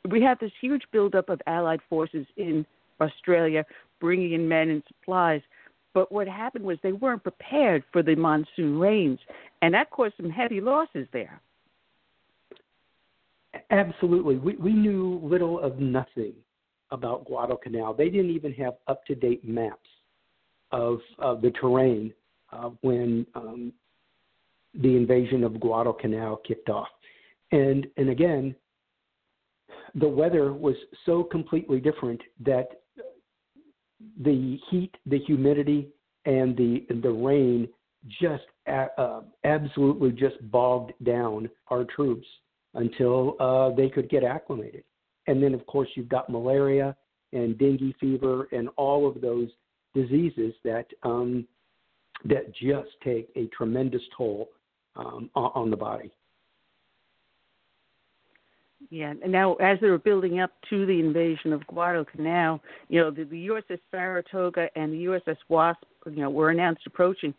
We 0.10 0.22
have 0.22 0.40
this 0.40 0.52
huge 0.62 0.84
buildup 0.92 1.30
of 1.30 1.42
Allied 1.48 1.80
forces 1.90 2.28
in 2.38 2.66
Australia, 3.02 3.66
bringing 4.00 4.34
in 4.34 4.48
men 4.48 4.70
and 4.70 4.84
supplies. 4.88 5.42
But 5.94 6.12
what 6.12 6.28
happened 6.28 6.66
was 6.66 6.78
they 6.84 6.92
weren't 6.92 7.24
prepared 7.24 7.84
for 7.92 8.04
the 8.04 8.16
monsoon 8.16 8.80
rains, 8.80 9.20
and 9.62 9.74
that 9.74 9.90
caused 9.92 10.16
some 10.18 10.30
heavy 10.30 10.60
losses 10.60 11.08
there. 11.14 11.42
Absolutely. 13.70 14.38
We, 14.38 14.56
we 14.56 14.74
knew 14.74 15.20
little 15.24 15.60
of 15.60 15.80
nothing 15.80 16.34
about 16.94 17.26
Guadalcanal. 17.26 17.94
They 17.94 18.10
didn't 18.10 18.32
even 18.32 18.54
have 18.54 18.76
up 18.88 19.06
to 19.08 19.16
date 19.16 19.46
maps 19.46 19.90
of, 20.72 21.00
of 21.20 21.42
the 21.42 21.52
terrain 21.52 22.14
uh, 22.54 22.70
when 22.82 23.26
um, 23.36 23.74
the 24.76 24.96
invasion 24.96 25.44
of 25.44 25.60
Guadalcanal 25.60 26.38
kicked 26.48 26.70
off. 26.70 26.88
And, 27.52 27.88
and 27.98 28.10
again, 28.10 28.56
the 29.96 30.08
weather 30.08 30.54
was 30.54 30.76
so 31.06 31.24
completely 31.24 31.80
different 31.80 32.22
that 32.46 32.70
the 34.22 34.58
heat, 34.70 34.92
the 35.06 35.20
humidity, 35.20 35.90
and 36.26 36.56
the 36.56 36.86
the 37.02 37.10
rain 37.10 37.68
just 38.22 38.44
uh, 38.68 39.22
absolutely 39.44 40.12
just 40.12 40.36
bogged 40.52 40.94
down 41.04 41.50
our 41.68 41.84
troops 41.84 42.28
until 42.76 43.36
uh, 43.40 43.76
they 43.76 43.90
could 43.90 44.10
get 44.10 44.24
acclimated. 44.24 44.84
And 45.28 45.42
then, 45.42 45.54
of 45.54 45.66
course, 45.66 45.90
you've 45.96 46.10
got 46.10 46.30
malaria 46.30 46.96
and 47.32 47.58
dengue 47.58 47.96
fever 48.00 48.48
and 48.52 48.70
all 48.76 49.08
of 49.08 49.22
those 49.22 49.50
diseases 49.94 50.54
that 50.64 50.86
um, 51.04 51.48
that 52.26 52.54
just 52.56 52.90
take 53.04 53.30
a 53.36 53.48
tremendous 53.48 54.02
toll 54.16 54.50
um, 54.96 55.30
on 55.36 55.70
the 55.70 55.78
body. 55.78 56.12
Yeah, 58.90 59.14
and 59.24 59.32
now 59.32 59.56
as 59.56 59.80
they 59.82 59.90
were 59.90 59.98
building 59.98 60.40
up 60.40 60.52
to 60.70 60.86
the 60.86 61.00
invasion 61.00 61.52
of 61.52 61.66
Guadalcanal, 61.68 62.62
you 62.90 63.02
know, 63.02 63.12
the, 63.12 63.24
the 63.24 63.48
USS 63.48 63.80
Saratoga 63.90 64.68
and 64.76 64.94
the 64.94 65.06
USS 65.06 65.38
Wasp, 65.50 65.84
you 66.06 66.18
know, 66.18 66.30
were 66.30 66.50
announced 66.50 66.82
approaching, 66.86 67.34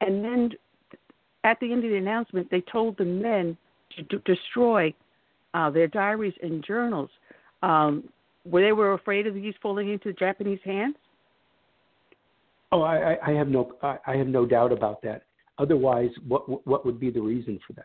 and 0.00 0.24
then 0.24 0.50
at 1.44 1.60
the 1.60 1.70
end 1.72 1.84
of 1.84 1.90
the 1.90 1.96
announcement, 1.96 2.50
they 2.50 2.62
told 2.72 2.96
the 2.96 3.04
men 3.04 3.56
to 3.96 4.02
d- 4.04 4.22
destroy 4.24 4.92
uh, 5.56 5.70
their 5.70 5.88
diaries 5.88 6.34
and 6.42 6.62
journals. 6.64 7.08
Um, 7.62 8.04
were 8.44 8.60
they 8.60 8.72
were 8.72 8.92
afraid 8.92 9.26
of 9.26 9.34
these 9.34 9.54
falling 9.62 9.90
into 9.90 10.12
Japanese 10.12 10.60
hands? 10.64 10.96
Oh, 12.72 12.82
I, 12.82 13.16
I 13.26 13.30
have 13.30 13.48
no 13.48 13.72
I, 13.82 13.96
I 14.06 14.16
have 14.16 14.26
no 14.26 14.44
doubt 14.44 14.72
about 14.72 15.00
that. 15.02 15.22
Otherwise, 15.58 16.10
what 16.28 16.66
what 16.66 16.84
would 16.84 17.00
be 17.00 17.10
the 17.10 17.20
reason 17.20 17.58
for 17.66 17.72
that? 17.72 17.84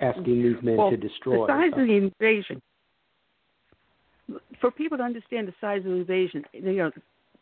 Asking 0.00 0.42
these 0.42 0.62
men 0.62 0.76
well, 0.76 0.90
to 0.90 0.96
destroy 0.96 1.46
the 1.46 1.52
size 1.52 1.72
of 1.76 1.86
the 1.86 2.10
invasion. 2.10 2.62
For 4.60 4.70
people 4.70 4.96
to 4.96 5.04
understand 5.04 5.48
the 5.48 5.54
size 5.60 5.80
of 5.80 5.84
the 5.84 5.96
invasion, 5.96 6.44
you 6.52 6.76
know, 6.76 6.90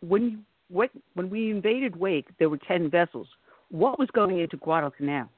when 0.01 0.23
you, 0.31 0.39
what 0.69 0.91
when 1.15 1.31
we 1.31 1.51
invaded 1.51 1.95
Wake, 1.95 2.27
there 2.39 2.51
were 2.51 2.59
ten 2.67 2.91
vessels. 2.91 3.29
What 3.71 3.99
was 3.99 4.09
going 4.13 4.41
into 4.41 4.57
Guadalcanal? 4.57 5.29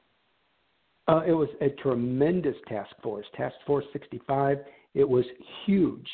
Uh, 1.07 1.21
it 1.25 1.33
was 1.33 1.49
a 1.61 1.69
tremendous 1.69 2.55
task 2.67 2.89
force, 3.03 3.25
Task 3.35 3.55
Force 3.67 3.85
65. 3.93 4.59
It 4.95 5.07
was 5.07 5.25
huge. 5.65 6.07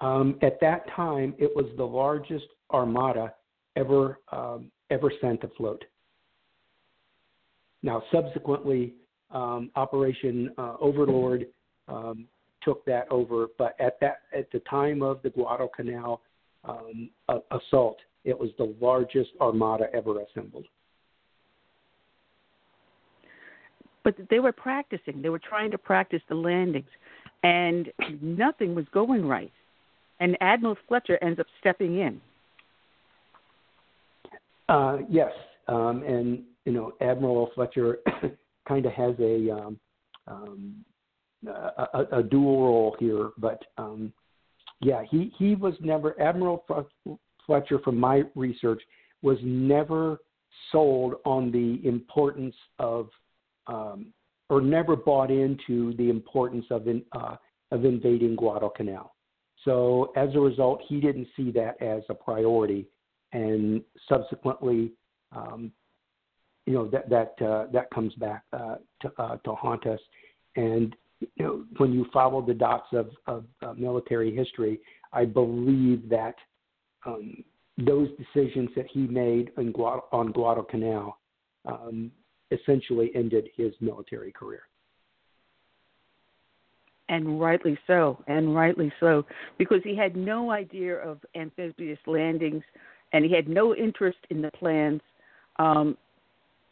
Um, 0.00 0.38
at 0.40 0.58
that 0.60 0.88
time, 0.96 1.34
it 1.38 1.50
was 1.54 1.66
the 1.76 1.84
largest 1.84 2.46
armada 2.72 3.34
ever 3.76 4.18
um, 4.32 4.70
ever 4.90 5.12
sent 5.20 5.44
afloat. 5.44 5.84
Now, 7.82 8.02
subsequently, 8.10 8.94
um, 9.30 9.70
Operation 9.76 10.50
uh, 10.58 10.74
Overlord 10.80 11.46
um, 11.86 12.26
took 12.62 12.84
that 12.86 13.06
over, 13.10 13.48
but 13.58 13.76
at 13.78 14.00
that 14.00 14.22
at 14.36 14.50
the 14.52 14.60
time 14.60 15.02
of 15.02 15.22
the 15.22 15.30
Guadalcanal 15.30 16.22
um, 16.64 17.10
assault, 17.50 17.98
it 18.24 18.38
was 18.38 18.50
the 18.58 18.74
largest 18.80 19.30
armada 19.40 19.86
ever 19.94 20.20
assembled. 20.20 20.66
But 24.04 24.14
they 24.30 24.40
were 24.40 24.52
practicing. 24.52 25.22
They 25.22 25.28
were 25.28 25.40
trying 25.40 25.70
to 25.72 25.78
practice 25.78 26.22
the 26.28 26.34
landings, 26.34 26.88
and 27.42 27.92
nothing 28.20 28.74
was 28.74 28.86
going 28.92 29.26
right. 29.26 29.52
And 30.20 30.36
Admiral 30.40 30.76
Fletcher 30.88 31.18
ends 31.22 31.40
up 31.40 31.46
stepping 31.60 31.98
in. 31.98 32.20
Uh, 34.68 34.98
yes, 35.08 35.32
um, 35.68 36.02
and 36.06 36.42
you 36.64 36.72
know 36.72 36.92
Admiral 37.00 37.50
Fletcher 37.54 37.98
kind 38.68 38.86
of 38.86 38.92
has 38.92 39.14
a, 39.18 39.50
um, 39.50 39.80
um, 40.28 40.84
a, 41.46 42.18
a 42.18 42.22
dual 42.22 42.62
role 42.64 42.96
here, 42.98 43.30
but 43.38 43.64
um, 43.78 44.12
yeah, 44.80 45.02
he 45.10 45.32
he 45.38 45.54
was 45.54 45.74
never 45.80 46.18
Admiral 46.20 46.64
Fletcher, 47.46 47.78
from 47.80 47.98
my 47.98 48.22
research, 48.34 48.82
was 49.22 49.38
never 49.42 50.18
sold 50.72 51.14
on 51.24 51.50
the 51.50 51.80
importance 51.86 52.54
of 52.78 53.08
um, 53.70 54.06
or 54.48 54.60
never 54.60 54.96
bought 54.96 55.30
into 55.30 55.94
the 55.94 56.10
importance 56.10 56.66
of 56.70 56.88
in, 56.88 57.02
uh, 57.12 57.36
of 57.70 57.84
invading 57.84 58.34
Guadalcanal. 58.34 59.14
So 59.64 60.12
as 60.16 60.34
a 60.34 60.40
result, 60.40 60.82
he 60.88 61.00
didn't 61.00 61.28
see 61.36 61.50
that 61.52 61.80
as 61.80 62.02
a 62.08 62.14
priority, 62.14 62.86
and 63.32 63.82
subsequently, 64.08 64.92
um, 65.32 65.70
you 66.66 66.74
know 66.74 66.88
that 66.88 67.08
that 67.08 67.34
uh, 67.46 67.66
that 67.72 67.90
comes 67.90 68.14
back 68.14 68.42
uh, 68.52 68.76
to 69.02 69.12
uh, 69.18 69.36
to 69.36 69.54
haunt 69.54 69.86
us. 69.86 70.00
And 70.56 70.96
you 71.20 71.44
know 71.44 71.64
when 71.76 71.92
you 71.92 72.06
follow 72.12 72.42
the 72.42 72.54
dots 72.54 72.88
of, 72.92 73.10
of 73.26 73.44
uh, 73.62 73.74
military 73.74 74.34
history, 74.34 74.80
I 75.12 75.26
believe 75.26 76.08
that 76.08 76.34
um, 77.06 77.44
those 77.78 78.08
decisions 78.18 78.70
that 78.76 78.86
he 78.92 79.00
made 79.00 79.52
Guad- 79.72 80.02
on 80.12 80.32
Guadalcanal 80.32 81.18
um, 81.66 82.10
essentially 82.50 83.10
ended 83.14 83.48
his 83.56 83.72
military 83.80 84.32
career. 84.32 84.62
And 87.08 87.40
rightly 87.40 87.76
so, 87.86 88.22
and 88.28 88.54
rightly 88.54 88.92
so, 89.00 89.24
because 89.58 89.80
he 89.82 89.96
had 89.96 90.14
no 90.14 90.52
idea 90.52 90.96
of 90.96 91.18
amphibious 91.34 91.98
landings, 92.06 92.62
and 93.12 93.24
he 93.24 93.34
had 93.34 93.48
no 93.48 93.74
interest 93.74 94.18
in 94.30 94.40
the 94.40 94.50
plans. 94.52 95.00
Um, 95.58 95.96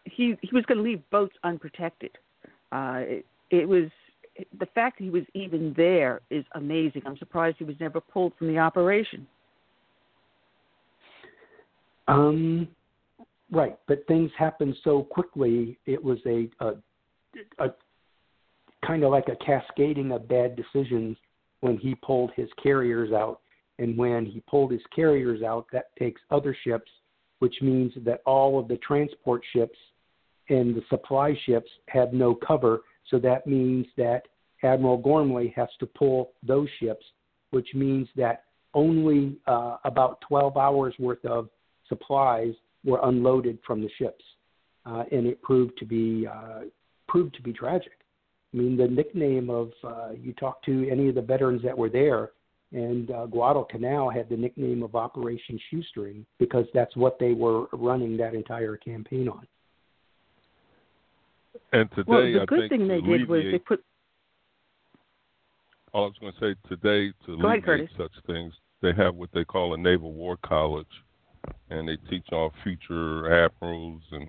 he 0.05 0.37
he 0.41 0.51
was 0.53 0.65
going 0.67 0.79
to 0.79 0.85
leave 0.85 1.03
boats 1.11 1.35
unprotected. 1.43 2.13
Uh, 2.71 3.01
it, 3.01 3.27
it 3.51 3.69
was 3.69 3.91
the 4.61 4.67
fact 4.67 4.99
that 4.99 5.05
he 5.05 5.11
was 5.11 5.25
even 5.35 5.75
there 5.77 6.21
is 6.31 6.45
amazing. 6.55 7.03
I'm 7.05 7.17
surprised 7.19 7.57
he 7.59 7.65
was 7.65 7.77
never 7.81 8.01
pulled 8.01 8.33
from 8.39 8.47
the 8.47 8.59
operation. 8.59 9.27
Um, 12.07 12.69
right, 13.51 13.77
but 13.87 14.07
things 14.07 14.31
happened 14.39 14.77
so 14.85 15.03
quickly. 15.03 15.79
It 15.87 16.03
was 16.03 16.19
a, 16.27 16.49
a, 16.61 16.73
a 17.65 17.75
kind 18.87 19.03
of 19.03 19.11
like 19.11 19.29
a 19.29 19.45
cascading 19.45 20.13
of 20.13 20.29
bad 20.29 20.57
decisions 20.57 21.17
when 21.61 21.77
he 21.77 21.95
pulled 21.97 22.31
his 22.37 22.49
carriers 22.63 23.13
out, 23.13 23.41
and 23.79 23.97
when 23.97 24.27
he 24.27 24.41
pulled 24.49 24.71
his 24.71 24.83
carriers 24.95 25.43
out, 25.43 25.67
that 25.73 25.95
takes 25.99 26.21
other 26.31 26.57
ships, 26.65 26.91
which 27.41 27.57
means 27.61 27.93
that 28.05 28.21
all 28.27 28.59
of 28.59 28.69
the 28.69 28.77
transport 28.79 29.43
ships 29.53 29.79
and 30.49 30.75
the 30.75 30.83
supply 30.89 31.39
ships 31.47 31.71
had 31.89 32.13
no 32.13 32.35
cover. 32.35 32.81
So 33.11 33.19
that 33.19 33.47
means 33.47 33.87
that 33.97 34.23
Admiral 34.63 34.99
Ghormley 34.99 35.53
has 35.57 35.69
to 35.81 35.87
pull 35.87 36.33
those 36.43 36.69
ships, 36.81 37.05
which 37.51 37.69
means 37.75 38.09
that 38.17 38.45
only 38.75 39.37
uh, 39.47 39.77
about 39.85 40.21
12 40.23 40.57
hours 40.57 40.95
worth 40.99 41.25
of 41.25 41.49
supplies 41.89 42.55
were 42.89 43.01
unloaded 43.05 43.59
from 43.67 43.81
the 43.83 43.91
ships, 43.99 44.25
uh, 44.87 45.05
and 45.13 45.27
it 45.27 45.41
proved 45.43 45.77
to 45.79 45.85
be 45.85 46.27
uh, 46.27 46.61
proved 47.07 47.35
to 47.35 47.43
be 47.43 47.53
tragic. 47.53 47.93
I 48.53 48.57
mean, 48.57 48.77
the 48.77 48.89
nickname 48.89 49.51
of 49.51 49.71
uh, 49.85 50.11
you 50.19 50.33
talk 50.33 50.63
to 50.65 50.89
any 50.91 51.09
of 51.09 51.15
the 51.15 51.23
veterans 51.23 51.63
that 51.63 51.77
were 51.77 51.91
there, 51.91 52.31
and 52.73 53.11
uh, 53.11 53.27
Guadalcanal 53.27 54.11
had 54.11 54.29
the 54.29 54.37
nickname 54.37 54.83
of 54.83 54.95
Operation 54.95 55.61
Shoestring 55.71 56.25
because 56.39 56.65
that's 56.73 56.97
what 56.97 57.19
they 57.19 57.33
were 57.33 57.67
running 57.73 58.17
that 58.17 58.35
entire 58.35 58.77
campaign 58.77 59.29
on. 59.29 59.47
And 61.73 61.91
today, 61.91 62.05
well, 62.07 62.23
the 62.23 62.41
I 62.43 62.47
good 62.47 62.71
thing 62.71 62.89
they 62.89 63.01
did 63.01 63.29
was 63.29 63.43
they 63.53 63.59
put. 63.59 63.85
All 65.93 66.05
I 66.05 66.07
was 66.07 66.17
going 66.21 66.33
to 66.33 66.39
say 66.39 66.69
today 66.69 67.13
to 67.27 67.39
Go 67.41 67.49
ahead, 67.49 67.89
such 67.97 68.13
things, 68.27 68.53
they 68.83 68.93
have 68.95 69.15
what 69.15 69.31
they 69.33 69.45
call 69.45 69.75
a 69.75 69.77
Naval 69.77 70.13
War 70.13 70.39
College, 70.45 70.87
and 71.71 71.89
they 71.89 71.97
teach 72.09 72.27
all 72.33 72.53
future 72.63 73.45
admirals 73.45 74.03
and 74.13 74.29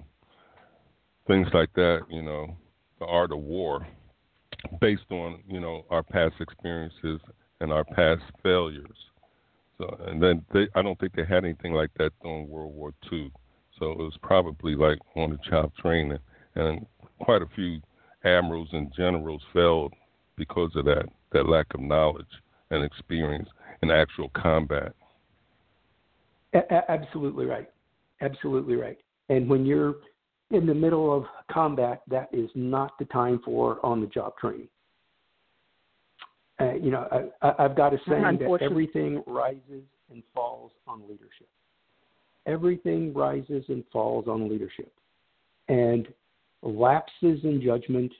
things 1.27 1.47
like 1.53 1.73
that. 1.73 1.99
You 2.09 2.21
know, 2.21 2.57
the 2.99 3.05
art 3.05 3.31
of 3.31 3.39
war, 3.39 3.87
based 4.81 5.09
on 5.11 5.41
you 5.47 5.59
know 5.59 5.85
our 5.89 6.03
past 6.03 6.35
experiences 6.39 7.19
and 7.61 7.71
our 7.71 7.83
past 7.83 8.23
failures. 8.43 8.97
So, 9.77 9.97
and 10.07 10.21
then 10.21 10.43
they, 10.53 10.67
I 10.75 10.81
don't 10.81 10.99
think 10.99 11.13
they 11.15 11.25
had 11.25 11.45
anything 11.45 11.73
like 11.73 11.91
that 11.97 12.11
during 12.21 12.49
World 12.49 12.73
War 12.73 12.93
II. 13.11 13.31
So 13.79 13.91
it 13.91 13.97
was 13.97 14.17
probably 14.21 14.75
like 14.75 14.99
on 15.15 15.31
the 15.31 15.49
job 15.49 15.71
training, 15.75 16.17
and 16.55 16.85
quite 17.21 17.41
a 17.41 17.47
few 17.55 17.79
admirals 18.25 18.69
and 18.73 18.93
generals 18.95 19.41
failed 19.53 19.93
because 20.35 20.71
of 20.75 20.85
that 20.85 21.05
that 21.31 21.47
lack 21.47 21.67
of 21.73 21.79
knowledge 21.79 22.25
and 22.71 22.83
experience 22.83 23.47
in 23.81 23.91
actual 23.91 24.29
combat. 24.29 24.93
A- 26.53 26.91
absolutely 26.91 27.45
right. 27.45 27.69
Absolutely 28.21 28.75
right. 28.75 28.97
And 29.29 29.47
when 29.47 29.65
you're 29.65 29.95
in 30.51 30.65
the 30.65 30.73
middle 30.73 31.15
of 31.15 31.25
combat, 31.51 32.01
that 32.07 32.29
is 32.33 32.49
not 32.55 32.97
the 32.97 33.05
time 33.05 33.39
for 33.45 33.83
on 33.85 34.01
the 34.01 34.07
job 34.07 34.33
training. 34.37 34.67
Uh, 36.59 36.73
you 36.73 36.91
know, 36.91 37.29
I, 37.41 37.53
have 37.61 37.75
got 37.75 37.93
a 37.93 37.97
saying 38.07 38.39
that 38.39 38.59
everything 38.61 39.23
rises 39.25 39.83
and 40.11 40.23
falls 40.33 40.71
on 40.87 41.01
leadership. 41.07 41.47
Everything 42.45 43.13
rises 43.13 43.63
and 43.69 43.83
falls 43.93 44.27
on 44.27 44.49
leadership. 44.49 44.91
And 45.69 46.07
lapses 46.61 47.39
in 47.43 47.61
judgment 47.63 48.11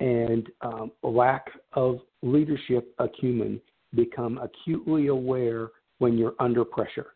and 0.00 0.50
um, 0.62 0.90
lack 1.02 1.46
of 1.74 2.00
leadership 2.22 2.92
acumen 2.98 3.60
become 3.94 4.38
acutely 4.38 5.06
aware 5.06 5.68
when 5.98 6.18
you're 6.18 6.34
under 6.40 6.64
pressure. 6.64 7.13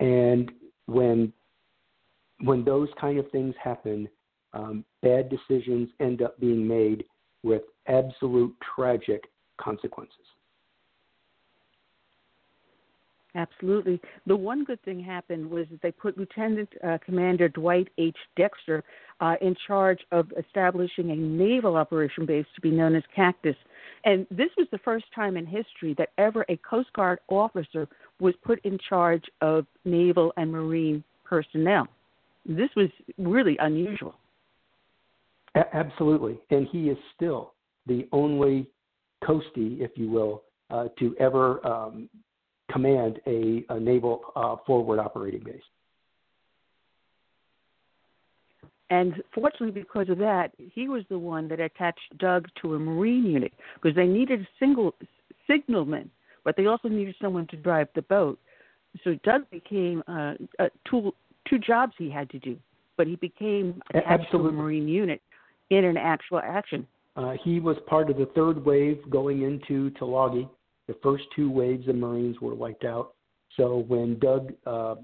And 0.00 0.50
when 0.86 1.32
when 2.40 2.64
those 2.64 2.88
kind 3.00 3.18
of 3.18 3.28
things 3.30 3.54
happen, 3.62 4.08
um, 4.52 4.84
bad 5.02 5.28
decisions 5.28 5.88
end 6.00 6.22
up 6.22 6.38
being 6.38 6.66
made 6.66 7.04
with 7.42 7.62
absolute 7.88 8.54
tragic 8.74 9.24
consequences. 9.60 10.14
Absolutely. 13.34 14.00
The 14.26 14.34
one 14.34 14.64
good 14.64 14.82
thing 14.82 14.98
happened 14.98 15.48
was 15.48 15.66
that 15.70 15.82
they 15.82 15.92
put 15.92 16.16
Lieutenant 16.16 16.68
uh, 16.82 16.98
Commander 17.04 17.48
Dwight 17.48 17.88
H. 17.98 18.16
Dexter 18.36 18.82
uh, 19.20 19.36
in 19.40 19.54
charge 19.66 20.00
of 20.10 20.32
establishing 20.36 21.10
a 21.10 21.14
naval 21.14 21.76
operation 21.76 22.26
base 22.26 22.46
to 22.54 22.60
be 22.60 22.70
known 22.70 22.96
as 22.96 23.02
Cactus. 23.14 23.54
And 24.04 24.26
this 24.30 24.48
was 24.56 24.66
the 24.72 24.78
first 24.78 25.04
time 25.14 25.36
in 25.36 25.46
history 25.46 25.94
that 25.98 26.08
ever 26.18 26.44
a 26.48 26.56
Coast 26.56 26.92
Guard 26.94 27.20
officer 27.28 27.86
was 28.20 28.34
put 28.44 28.64
in 28.64 28.78
charge 28.88 29.24
of 29.40 29.66
naval 29.84 30.32
and 30.36 30.50
marine 30.50 31.04
personnel. 31.24 31.86
This 32.46 32.70
was 32.76 32.88
really 33.18 33.56
unusual. 33.60 34.14
A- 35.54 35.76
absolutely. 35.76 36.38
And 36.50 36.66
he 36.70 36.88
is 36.88 36.98
still 37.14 37.52
the 37.86 38.08
only 38.12 38.66
coastie, 39.24 39.80
if 39.80 39.92
you 39.96 40.10
will, 40.10 40.42
uh, 40.70 40.88
to 40.98 41.14
ever 41.18 41.66
um, 41.66 42.08
command 42.70 43.20
a, 43.26 43.64
a 43.70 43.80
naval 43.80 44.20
uh, 44.36 44.56
forward 44.66 44.98
operating 44.98 45.42
base. 45.42 45.62
And 48.90 49.22
fortunately, 49.34 49.70
because 49.70 50.08
of 50.08 50.18
that, 50.18 50.52
he 50.56 50.88
was 50.88 51.02
the 51.10 51.18
one 51.18 51.46
that 51.48 51.60
attached 51.60 52.18
Doug 52.18 52.48
to 52.62 52.74
a 52.74 52.78
Marine 52.78 53.26
unit 53.26 53.52
because 53.74 53.94
they 53.94 54.06
needed 54.06 54.40
a 54.40 54.48
single 54.58 54.94
signalman, 55.46 56.10
but 56.44 56.56
they 56.56 56.66
also 56.66 56.88
needed 56.88 57.14
someone 57.20 57.46
to 57.48 57.56
drive 57.56 57.88
the 57.94 58.02
boat. 58.02 58.38
So 59.04 59.14
Doug 59.24 59.48
became 59.50 60.02
uh, 60.08 60.34
a 60.58 60.70
tool, 60.88 61.14
two 61.48 61.58
jobs 61.58 61.92
he 61.98 62.10
had 62.10 62.28
to 62.30 62.38
do, 62.38 62.56
but 62.96 63.06
he 63.06 63.16
became 63.16 63.80
an 63.94 64.02
Absolutely. 64.06 64.50
to 64.50 64.56
Marine 64.56 64.88
unit 64.88 65.20
in 65.70 65.84
an 65.84 65.96
actual 65.96 66.40
action. 66.42 66.86
Uh, 67.16 67.34
he 67.44 67.60
was 67.60 67.76
part 67.86 68.10
of 68.10 68.16
the 68.16 68.26
third 68.34 68.64
wave 68.64 68.98
going 69.10 69.42
into 69.42 69.90
Tulagi. 70.00 70.48
The 70.86 70.96
first 71.02 71.24
two 71.34 71.50
waves 71.50 71.88
of 71.88 71.96
Marines 71.96 72.40
were 72.40 72.54
wiped 72.54 72.84
out. 72.84 73.14
So 73.56 73.84
when 73.88 74.18
Doug 74.20 74.52
uh, 74.66 74.94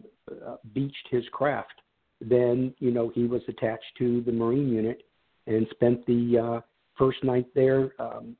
beached 0.73 1.09
his 1.11 1.25
craft, 1.33 1.75
then 2.21 2.75
you 2.79 2.91
know 2.91 3.11
he 3.15 3.25
was 3.25 3.43
attached 3.49 3.85
to 3.99 4.23
the 4.23 4.33
Marine 4.33 4.69
unit 4.69 5.03
and 5.47 5.67
spent 5.73 6.07
the 6.07 6.39
uh, 6.39 6.61
first 6.97 7.23
night 7.25 7.47
there 7.55 7.93
um, 7.99 8.37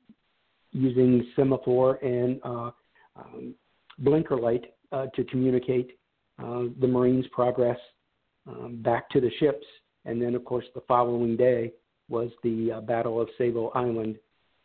using 0.71 1.25
semaphore 1.35 1.95
and 2.03 2.39
uh, 2.43 2.71
um, 3.15 3.55
blinker 3.99 4.37
light 4.37 4.65
uh, 4.91 5.07
to 5.15 5.23
communicate 5.25 5.97
uh, 6.41 6.63
the 6.79 6.87
Marines' 6.87 7.25
progress 7.31 7.79
um, 8.47 8.81
back 8.81 9.09
to 9.09 9.21
the 9.21 9.31
ships. 9.39 9.65
And 10.05 10.21
then, 10.21 10.35
of 10.35 10.45
course, 10.45 10.65
the 10.75 10.81
following 10.87 11.35
day 11.35 11.71
was 12.09 12.29
the 12.43 12.73
uh, 12.73 12.81
Battle 12.81 13.19
of 13.19 13.29
Savo 13.37 13.69
Island, 13.69 14.17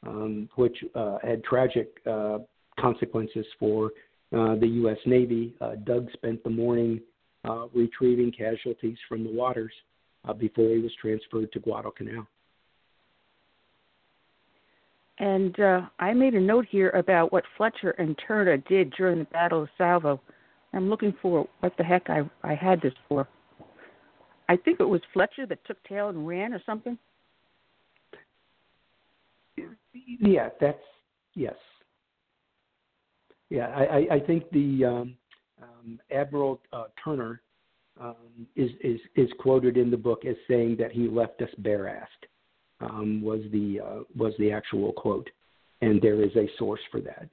um, 0.06 0.48
which 0.56 0.76
uh, 0.94 1.18
had 1.22 1.42
tragic 1.44 2.02
consequences 2.78 3.46
for 3.58 3.90
the 4.30 4.68
U.S. 4.82 4.98
Navy. 5.06 5.54
Doug 5.84 6.10
spent 6.12 6.42
the 6.44 6.50
morning 6.50 7.00
retrieving 7.74 8.32
casualties 8.32 8.98
from 9.08 9.24
the 9.24 9.30
waters 9.30 9.72
before 10.38 10.70
he 10.74 10.80
was 10.80 10.92
transferred 11.00 11.50
to 11.52 11.60
Guadalcanal. 11.60 12.26
And 15.20 15.60
uh, 15.60 15.82
I 15.98 16.14
made 16.14 16.34
a 16.34 16.40
note 16.40 16.66
here 16.68 16.88
about 16.90 17.30
what 17.30 17.44
Fletcher 17.58 17.90
and 17.90 18.18
Turner 18.26 18.56
did 18.56 18.90
during 18.94 19.18
the 19.18 19.24
Battle 19.26 19.62
of 19.62 19.68
Savo. 19.76 20.18
I'm 20.72 20.88
looking 20.88 21.14
for 21.20 21.46
what 21.60 21.76
the 21.76 21.84
heck 21.84 22.08
I, 22.08 22.22
I 22.42 22.54
had 22.54 22.80
this 22.80 22.94
for. 23.06 23.28
I 24.48 24.56
think 24.56 24.80
it 24.80 24.88
was 24.88 25.02
Fletcher 25.12 25.44
that 25.46 25.62
took 25.66 25.76
tail 25.84 26.08
and 26.08 26.26
ran 26.26 26.54
or 26.54 26.62
something. 26.64 26.96
Yeah, 29.92 30.48
that's 30.58 30.78
yes. 31.34 31.54
Yeah, 33.50 33.66
I, 33.66 34.14
I 34.14 34.20
think 34.20 34.50
the 34.52 34.84
um, 34.86 35.16
um, 35.60 36.00
Admiral 36.10 36.62
uh, 36.72 36.84
Turner 37.04 37.42
um, 38.00 38.46
is, 38.56 38.70
is 38.82 39.00
is 39.16 39.28
quoted 39.38 39.76
in 39.76 39.90
the 39.90 39.96
book 39.98 40.24
as 40.24 40.36
saying 40.48 40.76
that 40.78 40.92
he 40.92 41.08
left 41.08 41.42
us 41.42 41.50
bare-assed. 41.58 42.29
Um, 42.80 43.20
was 43.22 43.40
the 43.52 43.80
uh, 43.80 44.02
was 44.16 44.32
the 44.38 44.50
actual 44.52 44.92
quote, 44.92 45.28
and 45.82 46.00
there 46.00 46.22
is 46.22 46.34
a 46.36 46.48
source 46.58 46.80
for 46.90 47.00
that. 47.02 47.28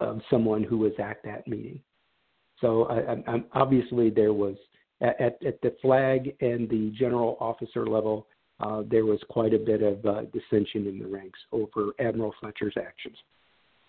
of 0.00 0.20
someone 0.30 0.62
who 0.62 0.78
was 0.78 0.92
at 0.98 1.22
that 1.24 1.46
meeting. 1.46 1.80
So 2.60 2.84
I, 2.84 3.12
I, 3.30 3.42
obviously 3.52 4.10
there 4.10 4.32
was 4.32 4.56
at, 5.00 5.42
at 5.44 5.60
the 5.62 5.74
flag 5.82 6.34
and 6.40 6.68
the 6.68 6.92
general 6.98 7.36
officer 7.40 7.86
level, 7.86 8.26
uh, 8.60 8.82
there 8.88 9.04
was 9.04 9.18
quite 9.28 9.52
a 9.52 9.58
bit 9.58 9.82
of 9.82 10.04
uh, 10.06 10.22
dissension 10.32 10.86
in 10.86 10.98
the 10.98 11.06
ranks 11.06 11.38
over 11.52 11.92
Admiral 11.98 12.34
Fletcher's 12.40 12.74
actions 12.76 13.16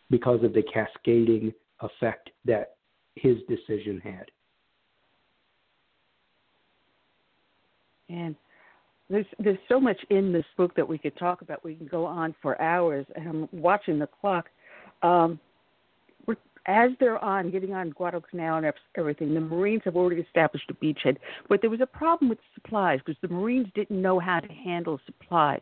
because 0.09 0.43
of 0.43 0.53
the 0.53 0.63
cascading 0.73 1.53
effect 1.81 2.31
that 2.45 2.75
his 3.15 3.37
decision 3.47 4.01
had. 4.03 4.25
And 8.09 8.35
there's 9.09 9.25
there's 9.39 9.57
so 9.69 9.79
much 9.79 9.97
in 10.09 10.33
this 10.33 10.45
book 10.57 10.75
that 10.75 10.87
we 10.87 10.97
could 10.97 11.15
talk 11.17 11.41
about. 11.41 11.63
We 11.63 11.75
can 11.75 11.87
go 11.87 12.05
on 12.05 12.35
for 12.41 12.59
hours. 12.61 13.05
And 13.15 13.27
I'm 13.27 13.49
watching 13.51 13.99
the 13.99 14.07
clock. 14.07 14.49
Um, 15.01 15.39
as 16.67 16.91
they're 16.99 17.23
on 17.23 17.51
getting 17.51 17.73
on 17.73 17.91
Guadalcanal 17.91 18.57
and 18.57 18.73
everything, 18.97 19.33
the 19.33 19.39
Marines 19.39 19.83
have 19.85 19.95
already 19.95 20.21
established 20.21 20.69
a 20.69 20.73
beachhead. 20.73 21.17
But 21.47 21.61
there 21.61 21.69
was 21.69 21.81
a 21.81 21.85
problem 21.85 22.29
with 22.29 22.39
supplies 22.55 22.99
because 23.05 23.19
the 23.21 23.27
Marines 23.27 23.67
didn't 23.75 24.01
know 24.01 24.19
how 24.19 24.39
to 24.39 24.51
handle 24.51 24.99
supplies. 25.05 25.61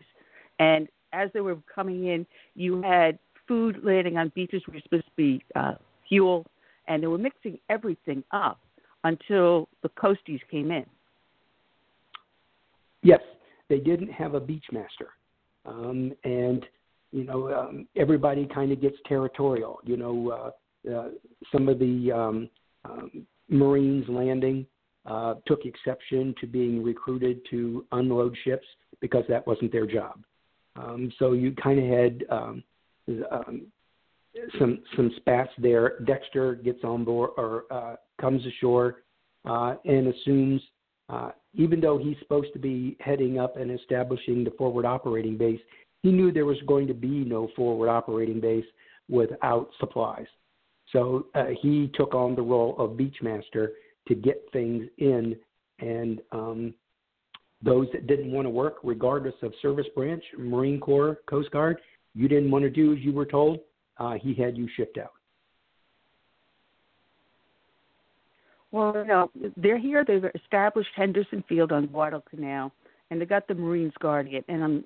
And 0.59 0.87
as 1.11 1.29
they 1.33 1.41
were 1.41 1.57
coming 1.73 2.07
in, 2.07 2.25
you 2.55 2.81
had 2.81 3.19
food 3.47 3.79
landing 3.83 4.17
on 4.17 4.31
beaches 4.33 4.63
which 4.65 4.75
were 4.75 4.81
supposed 4.83 5.05
to 5.05 5.11
be 5.17 5.43
uh, 5.55 5.73
fuel, 6.07 6.45
and 6.87 7.03
they 7.03 7.07
were 7.07 7.17
mixing 7.17 7.59
everything 7.69 8.23
up 8.31 8.59
until 9.03 9.67
the 9.81 9.89
coasties 9.89 10.39
came 10.49 10.71
in. 10.71 10.85
Yes, 13.03 13.21
they 13.69 13.79
didn't 13.79 14.11
have 14.11 14.33
a 14.33 14.39
beach 14.39 14.65
master, 14.71 15.09
um, 15.65 16.13
and 16.23 16.65
you 17.11 17.23
know 17.25 17.53
um, 17.53 17.87
everybody 17.95 18.47
kind 18.53 18.71
of 18.71 18.81
gets 18.81 18.97
territorial. 19.07 19.79
You 19.83 19.97
know, 19.97 20.51
uh, 20.87 20.91
uh, 20.91 21.09
some 21.51 21.69
of 21.69 21.79
the 21.79 22.11
um, 22.11 22.49
um, 22.85 23.27
Marines 23.49 24.05
landing 24.07 24.65
uh, 25.05 25.35
took 25.45 25.65
exception 25.65 26.33
to 26.39 26.47
being 26.47 26.83
recruited 26.83 27.41
to 27.49 27.85
unload 27.91 28.35
ships 28.43 28.65
because 29.01 29.23
that 29.27 29.45
wasn't 29.45 29.71
their 29.71 29.85
job. 29.85 30.23
Um, 30.75 31.11
so 31.19 31.33
you 31.33 31.53
kind 31.61 31.79
of 31.79 31.85
had 31.85 32.25
um, 32.29 32.63
um, 33.31 33.67
some 34.57 34.79
some 34.95 35.11
spats 35.17 35.51
there. 35.57 35.99
Dexter 36.05 36.55
gets 36.55 36.83
on 36.83 37.03
board 37.03 37.31
or 37.37 37.65
uh, 37.69 37.95
comes 38.19 38.45
ashore 38.45 39.03
uh, 39.45 39.75
and 39.85 40.07
assumes, 40.07 40.61
uh, 41.09 41.31
even 41.55 41.79
though 41.79 41.97
he's 41.97 42.17
supposed 42.19 42.51
to 42.53 42.59
be 42.59 42.97
heading 42.99 43.39
up 43.39 43.57
and 43.57 43.71
establishing 43.71 44.43
the 44.43 44.51
forward 44.51 44.85
operating 44.85 45.37
base, 45.37 45.59
he 46.01 46.11
knew 46.11 46.31
there 46.31 46.45
was 46.45 46.57
going 46.67 46.87
to 46.87 46.93
be 46.93 47.23
no 47.23 47.49
forward 47.55 47.89
operating 47.89 48.39
base 48.39 48.65
without 49.09 49.69
supplies. 49.79 50.25
So 50.91 51.27
uh, 51.35 51.45
he 51.61 51.91
took 51.95 52.13
on 52.13 52.35
the 52.35 52.41
role 52.41 52.75
of 52.77 52.91
beachmaster 52.97 53.69
to 54.07 54.15
get 54.15 54.43
things 54.51 54.85
in, 54.97 55.35
and 55.79 56.21
um, 56.31 56.73
those 57.61 57.87
that 57.93 58.07
didn't 58.07 58.31
want 58.31 58.45
to 58.45 58.49
work, 58.49 58.77
regardless 58.83 59.35
of 59.41 59.53
service 59.61 59.87
branch, 59.95 60.23
Marine 60.37 60.79
Corps, 60.79 61.19
Coast 61.27 61.51
Guard, 61.51 61.79
you 62.13 62.27
didn't 62.27 62.51
want 62.51 62.63
to 62.63 62.69
do 62.69 62.93
as 62.93 62.99
you 62.99 63.13
were 63.13 63.25
told, 63.25 63.59
uh, 63.97 64.15
he 64.21 64.33
had 64.33 64.57
you 64.57 64.67
shipped 64.75 64.97
out. 64.97 65.13
Well, 68.73 69.05
no, 69.07 69.29
they're 69.55 69.77
here. 69.77 70.03
They've 70.03 70.25
established 70.33 70.89
Henderson 70.95 71.43
Field 71.47 71.71
on 71.71 71.85
Guadalcanal, 71.85 72.71
and 73.11 73.21
they 73.21 73.25
got 73.25 73.47
the 73.47 73.53
Marines 73.53 73.93
guarding 74.01 74.33
it. 74.33 74.45
And 74.47 74.63
on 74.63 74.83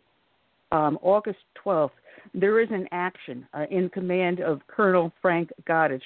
um, 0.73 0.99
August 1.01 1.39
12th, 1.65 1.91
there 2.33 2.59
is 2.59 2.67
an 2.69 2.89
action 2.91 3.47
uh, 3.53 3.65
in 3.71 3.87
command 3.87 4.41
of 4.41 4.59
Colonel 4.67 5.13
Frank 5.21 5.51
Goddard. 5.65 6.03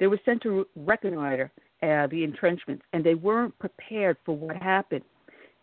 They 0.00 0.08
were 0.08 0.18
sent 0.24 0.42
to 0.42 0.66
reconnoiter 0.74 1.52
uh, 1.84 2.08
the 2.08 2.24
entrenchments, 2.24 2.82
and 2.92 3.04
they 3.04 3.14
weren't 3.14 3.56
prepared 3.60 4.16
for 4.26 4.36
what 4.36 4.56
happened. 4.56 5.04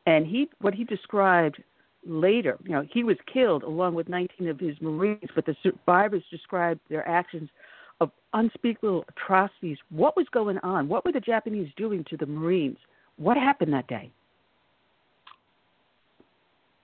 And 0.06 0.26
he, 0.26 0.50
what 0.62 0.74
he 0.74 0.86
described 0.86 1.62
later, 2.08 2.58
you 2.64 2.72
know, 2.72 2.88
he 2.94 3.04
was 3.04 3.18
killed 3.32 3.64
along 3.64 3.94
with 3.94 4.08
19 4.08 4.48
of 4.48 4.58
his 4.58 4.80
Marines, 4.80 5.30
but 5.36 5.46
the 5.46 5.56
survivors 5.64 6.24
described 6.32 6.80
their 6.90 7.06
actions 7.06 7.50
of 8.00 8.12
unspeakable 8.34 9.06
atrocities. 9.10 9.78
What 9.90 10.16
was 10.16 10.26
going 10.32 10.58
on? 10.60 10.88
What 10.88 11.06
were 11.06 11.12
the 11.12 11.20
Japanese 11.20 11.70
doing 11.78 12.06
to 12.10 12.18
the 12.18 12.26
Marines? 12.26 12.78
What 13.18 13.38
happened 13.38 13.74
that 13.74 13.88
day? 13.88 14.12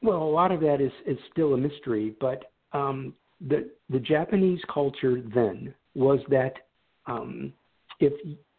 Well, 0.01 0.21
a 0.21 0.23
lot 0.23 0.51
of 0.51 0.59
that 0.61 0.81
is, 0.81 0.91
is 1.07 1.17
still 1.31 1.53
a 1.53 1.57
mystery, 1.57 2.15
but 2.19 2.51
um, 2.73 3.13
the 3.47 3.69
the 3.89 3.99
Japanese 3.99 4.59
culture 4.71 5.21
then 5.33 5.73
was 5.93 6.19
that 6.29 6.53
um, 7.07 7.53
if 7.99 8.13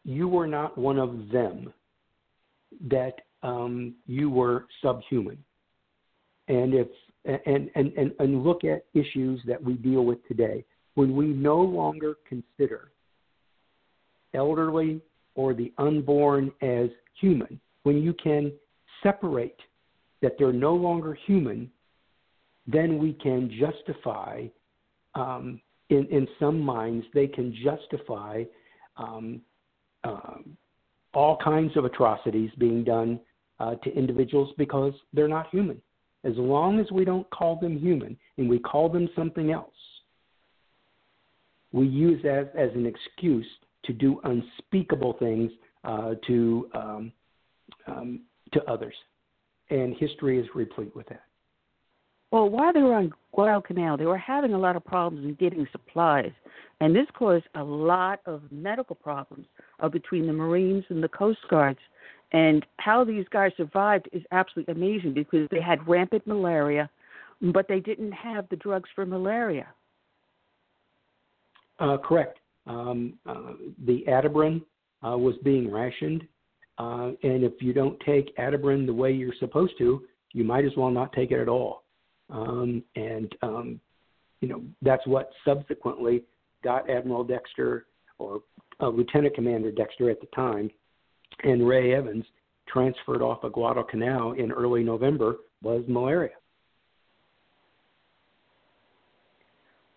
you 0.04 0.28
were 0.28 0.46
not 0.46 0.76
one 0.76 0.98
of 0.98 1.28
them, 1.30 1.72
that 2.88 3.20
um, 3.42 3.94
you 4.06 4.28
were 4.30 4.66
subhuman, 4.82 5.38
and 6.48 6.74
if 6.74 6.88
and, 7.24 7.70
and 7.74 7.92
and 7.96 8.12
and 8.18 8.42
look 8.44 8.64
at 8.64 8.84
issues 8.94 9.40
that 9.46 9.62
we 9.62 9.74
deal 9.74 10.04
with 10.04 10.26
today 10.26 10.64
when 10.96 11.16
we 11.16 11.26
no 11.26 11.60
longer 11.60 12.16
consider 12.28 12.90
elderly 14.34 15.00
or 15.34 15.54
the 15.54 15.72
unborn 15.78 16.50
as 16.60 16.88
human, 17.20 17.58
when 17.84 18.02
you 18.02 18.12
can 18.12 18.52
separate 19.02 19.56
that 20.20 20.32
they're 20.38 20.52
no 20.52 20.74
longer 20.74 21.16
human 21.26 21.70
then 22.66 22.98
we 22.98 23.12
can 23.12 23.50
justify, 23.60 24.44
um, 25.14 25.60
in, 25.90 26.06
in 26.06 26.26
some 26.40 26.58
minds, 26.58 27.06
they 27.14 27.26
can 27.26 27.54
justify 27.64 28.42
um, 28.96 29.40
uh, 30.04 30.38
all 31.14 31.36
kinds 31.36 31.76
of 31.76 31.84
atrocities 31.84 32.50
being 32.58 32.82
done 32.82 33.20
uh, 33.60 33.74
to 33.76 33.94
individuals 33.94 34.52
because 34.58 34.92
they're 35.12 35.28
not 35.28 35.48
human. 35.50 35.80
As 36.24 36.34
long 36.36 36.80
as 36.80 36.90
we 36.90 37.04
don't 37.04 37.28
call 37.30 37.56
them 37.60 37.78
human 37.78 38.16
and 38.36 38.48
we 38.48 38.58
call 38.58 38.88
them 38.88 39.08
something 39.14 39.52
else, 39.52 39.70
we 41.72 41.86
use 41.86 42.22
that 42.22 42.52
as 42.56 42.70
an 42.74 42.86
excuse 42.86 43.46
to 43.84 43.92
do 43.92 44.20
unspeakable 44.24 45.14
things 45.18 45.50
uh, 45.84 46.14
to 46.26 46.68
um, 46.74 47.12
um, 47.86 48.20
to 48.52 48.62
others, 48.64 48.94
and 49.70 49.96
history 49.96 50.38
is 50.38 50.46
replete 50.54 50.94
with 50.94 51.08
that. 51.08 51.22
Well, 52.32 52.48
while 52.50 52.72
they 52.72 52.82
were 52.82 52.94
on 52.94 53.12
Guadalcanal, 53.32 53.96
they 53.96 54.06
were 54.06 54.18
having 54.18 54.52
a 54.52 54.58
lot 54.58 54.76
of 54.76 54.84
problems 54.84 55.24
in 55.24 55.34
getting 55.34 55.66
supplies, 55.70 56.32
and 56.80 56.94
this 56.94 57.06
caused 57.14 57.44
a 57.54 57.62
lot 57.62 58.20
of 58.26 58.42
medical 58.50 58.96
problems 58.96 59.46
uh, 59.80 59.88
between 59.88 60.26
the 60.26 60.32
Marines 60.32 60.84
and 60.88 61.02
the 61.02 61.08
Coast 61.08 61.40
Guards. 61.48 61.78
And 62.32 62.66
how 62.78 63.04
these 63.04 63.24
guys 63.30 63.52
survived 63.56 64.08
is 64.12 64.22
absolutely 64.32 64.74
amazing 64.74 65.14
because 65.14 65.48
they 65.50 65.60
had 65.60 65.86
rampant 65.86 66.26
malaria, 66.26 66.90
but 67.40 67.68
they 67.68 67.78
didn't 67.78 68.12
have 68.12 68.48
the 68.48 68.56
drugs 68.56 68.90
for 68.94 69.06
malaria. 69.06 69.68
Uh, 71.78 71.96
correct. 71.98 72.38
Um, 72.66 73.14
uh, 73.26 73.52
the 73.84 74.04
Atabrine 74.08 74.62
uh, 75.06 75.16
was 75.16 75.34
being 75.44 75.70
rationed, 75.70 76.26
uh, 76.78 77.12
and 77.22 77.44
if 77.44 77.52
you 77.60 77.72
don't 77.72 77.98
take 78.00 78.36
Atabrine 78.36 78.86
the 78.86 78.94
way 78.94 79.12
you're 79.12 79.34
supposed 79.38 79.74
to, 79.78 80.02
you 80.32 80.44
might 80.44 80.64
as 80.64 80.72
well 80.76 80.90
not 80.90 81.12
take 81.12 81.30
it 81.30 81.40
at 81.40 81.48
all. 81.48 81.84
Um, 82.28 82.82
and, 82.96 83.32
um, 83.42 83.80
you 84.40 84.48
know, 84.48 84.62
that's 84.82 85.06
what 85.06 85.30
subsequently 85.44 86.24
got 86.64 86.90
Admiral 86.90 87.24
Dexter 87.24 87.86
or 88.18 88.40
uh, 88.80 88.88
Lieutenant 88.88 89.34
Commander 89.34 89.70
Dexter 89.70 90.10
at 90.10 90.20
the 90.20 90.26
time 90.34 90.70
and 91.42 91.66
Ray 91.66 91.94
Evans 91.94 92.24
transferred 92.68 93.22
off 93.22 93.44
of 93.44 93.52
Guadalcanal 93.52 94.32
in 94.32 94.50
early 94.50 94.82
November 94.82 95.36
was 95.62 95.84
malaria. 95.88 96.30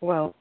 Well, 0.02 0.36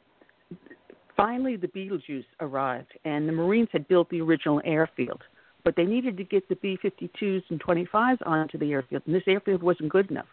finally 1.18 1.56
the 1.56 1.68
Betelgeuse 1.68 2.24
arrived, 2.40 2.92
and 3.04 3.28
the 3.28 3.32
Marines 3.32 3.68
had 3.72 3.86
built 3.88 4.08
the 4.08 4.22
original 4.22 4.62
airfield, 4.64 5.20
but 5.64 5.74
they 5.76 5.84
needed 5.84 6.16
to 6.16 6.24
get 6.24 6.48
the 6.48 6.54
B 6.56 6.78
52s 6.82 7.42
and 7.50 7.60
25s 7.62 8.18
onto 8.24 8.56
the 8.56 8.72
airfield, 8.72 9.02
and 9.04 9.14
this 9.14 9.24
airfield 9.26 9.62
wasn't 9.62 9.90
good 9.90 10.10
enough. 10.10 10.28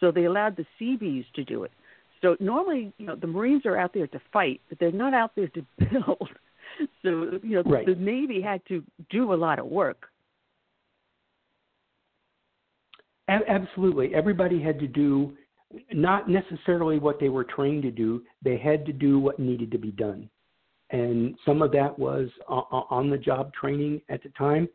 So 0.00 0.10
they 0.10 0.24
allowed 0.24 0.56
the 0.56 0.66
Seabees 0.78 1.26
to 1.36 1.44
do 1.44 1.62
it. 1.62 1.70
So 2.22 2.36
normally, 2.40 2.92
you 2.98 3.06
know, 3.06 3.14
the 3.14 3.26
Marines 3.26 3.66
are 3.66 3.76
out 3.76 3.92
there 3.92 4.06
to 4.08 4.20
fight, 4.32 4.60
but 4.70 4.78
they're 4.78 4.90
not 4.90 5.12
out 5.12 5.32
there 5.36 5.48
to 5.48 5.66
build. 5.78 6.30
so 7.02 7.38
you 7.42 7.56
know, 7.56 7.62
right. 7.66 7.86
the 7.86 7.94
Navy 7.94 8.40
had 8.40 8.62
to 8.68 8.82
do 9.10 9.32
a 9.32 9.36
lot 9.36 9.58
of 9.58 9.66
work. 9.66 10.08
Absolutely, 13.28 14.14
everybody 14.14 14.60
had 14.60 14.78
to 14.80 14.86
do 14.86 15.34
not 15.92 16.28
necessarily 16.28 16.98
what 16.98 17.18
they 17.20 17.28
were 17.28 17.44
trained 17.44 17.82
to 17.82 17.90
do. 17.90 18.22
They 18.42 18.56
had 18.58 18.84
to 18.86 18.92
do 18.92 19.18
what 19.18 19.38
needed 19.38 19.70
to 19.72 19.78
be 19.78 19.90
done, 19.90 20.28
and 20.90 21.34
some 21.44 21.62
of 21.62 21.72
that 21.72 21.98
was 21.98 22.28
on 22.48 23.10
the 23.10 23.18
job 23.18 23.52
training 23.52 24.00
at 24.08 24.22
the 24.22 24.30
time, 24.30 24.68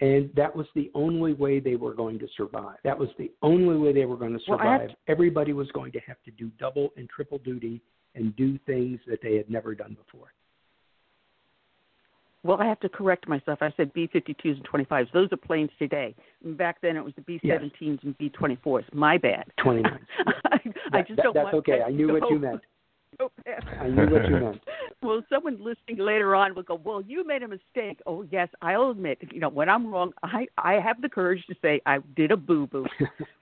and 0.00 0.30
that 0.34 0.54
was 0.54 0.66
the 0.74 0.90
only 0.94 1.32
way 1.34 1.60
they 1.60 1.76
were 1.76 1.94
going 1.94 2.18
to 2.18 2.28
survive. 2.36 2.76
That 2.84 2.98
was 2.98 3.08
the 3.18 3.30
only 3.42 3.76
way 3.76 3.92
they 3.92 4.04
were 4.04 4.16
going 4.16 4.32
to 4.32 4.44
survive. 4.44 4.80
Well, 4.80 4.88
to... 4.88 4.96
Everybody 5.08 5.52
was 5.52 5.70
going 5.72 5.92
to 5.92 6.00
have 6.00 6.22
to 6.24 6.30
do 6.32 6.50
double 6.58 6.90
and 6.96 7.08
triple 7.08 7.38
duty 7.38 7.80
and 8.14 8.34
do 8.36 8.58
things 8.66 9.00
that 9.06 9.20
they 9.22 9.36
had 9.36 9.48
never 9.48 9.74
done 9.74 9.96
before. 10.04 10.32
Well, 12.44 12.58
I 12.60 12.66
have 12.66 12.78
to 12.80 12.90
correct 12.90 13.26
myself. 13.26 13.60
I 13.62 13.72
said 13.76 13.92
B 13.94 14.08
52s 14.14 14.56
and 14.56 14.68
25s. 14.68 15.10
Those 15.12 15.32
are 15.32 15.36
planes 15.36 15.70
today. 15.78 16.14
Back 16.44 16.76
then, 16.82 16.94
it 16.96 17.02
was 17.02 17.14
the 17.16 17.22
B 17.22 17.40
17s 17.42 17.72
yes. 17.80 17.98
and 18.02 18.16
B 18.18 18.30
24s. 18.38 18.84
My 18.92 19.16
bad. 19.16 19.46
29s. 19.60 19.98
I, 20.52 20.58
I 20.92 21.02
just 21.02 21.20
don't 21.22 21.34
that's 21.34 21.54
okay. 21.54 21.80
I 21.86 21.90
knew 21.90 22.12
what 22.12 22.30
you 22.30 22.38
meant. 22.38 22.60
I 23.80 23.88
knew 23.88 24.10
what 24.10 24.28
you 24.28 24.36
meant. 24.38 24.60
well, 25.02 25.22
someone 25.32 25.56
listening 25.58 26.04
later 26.04 26.34
on 26.34 26.54
will 26.54 26.64
go, 26.64 26.80
"Well, 26.82 27.00
you 27.00 27.24
made 27.24 27.44
a 27.44 27.48
mistake." 27.48 28.00
Oh, 28.06 28.26
yes, 28.30 28.48
I'll 28.60 28.90
admit. 28.90 29.18
You 29.32 29.38
know, 29.38 29.48
when 29.48 29.68
I'm 29.68 29.86
wrong, 29.86 30.12
I 30.24 30.46
I 30.58 30.74
have 30.74 31.00
the 31.00 31.08
courage 31.08 31.44
to 31.46 31.54
say 31.62 31.80
I 31.86 31.98
did 32.16 32.32
a 32.32 32.36
boo 32.36 32.66
boo. 32.66 32.86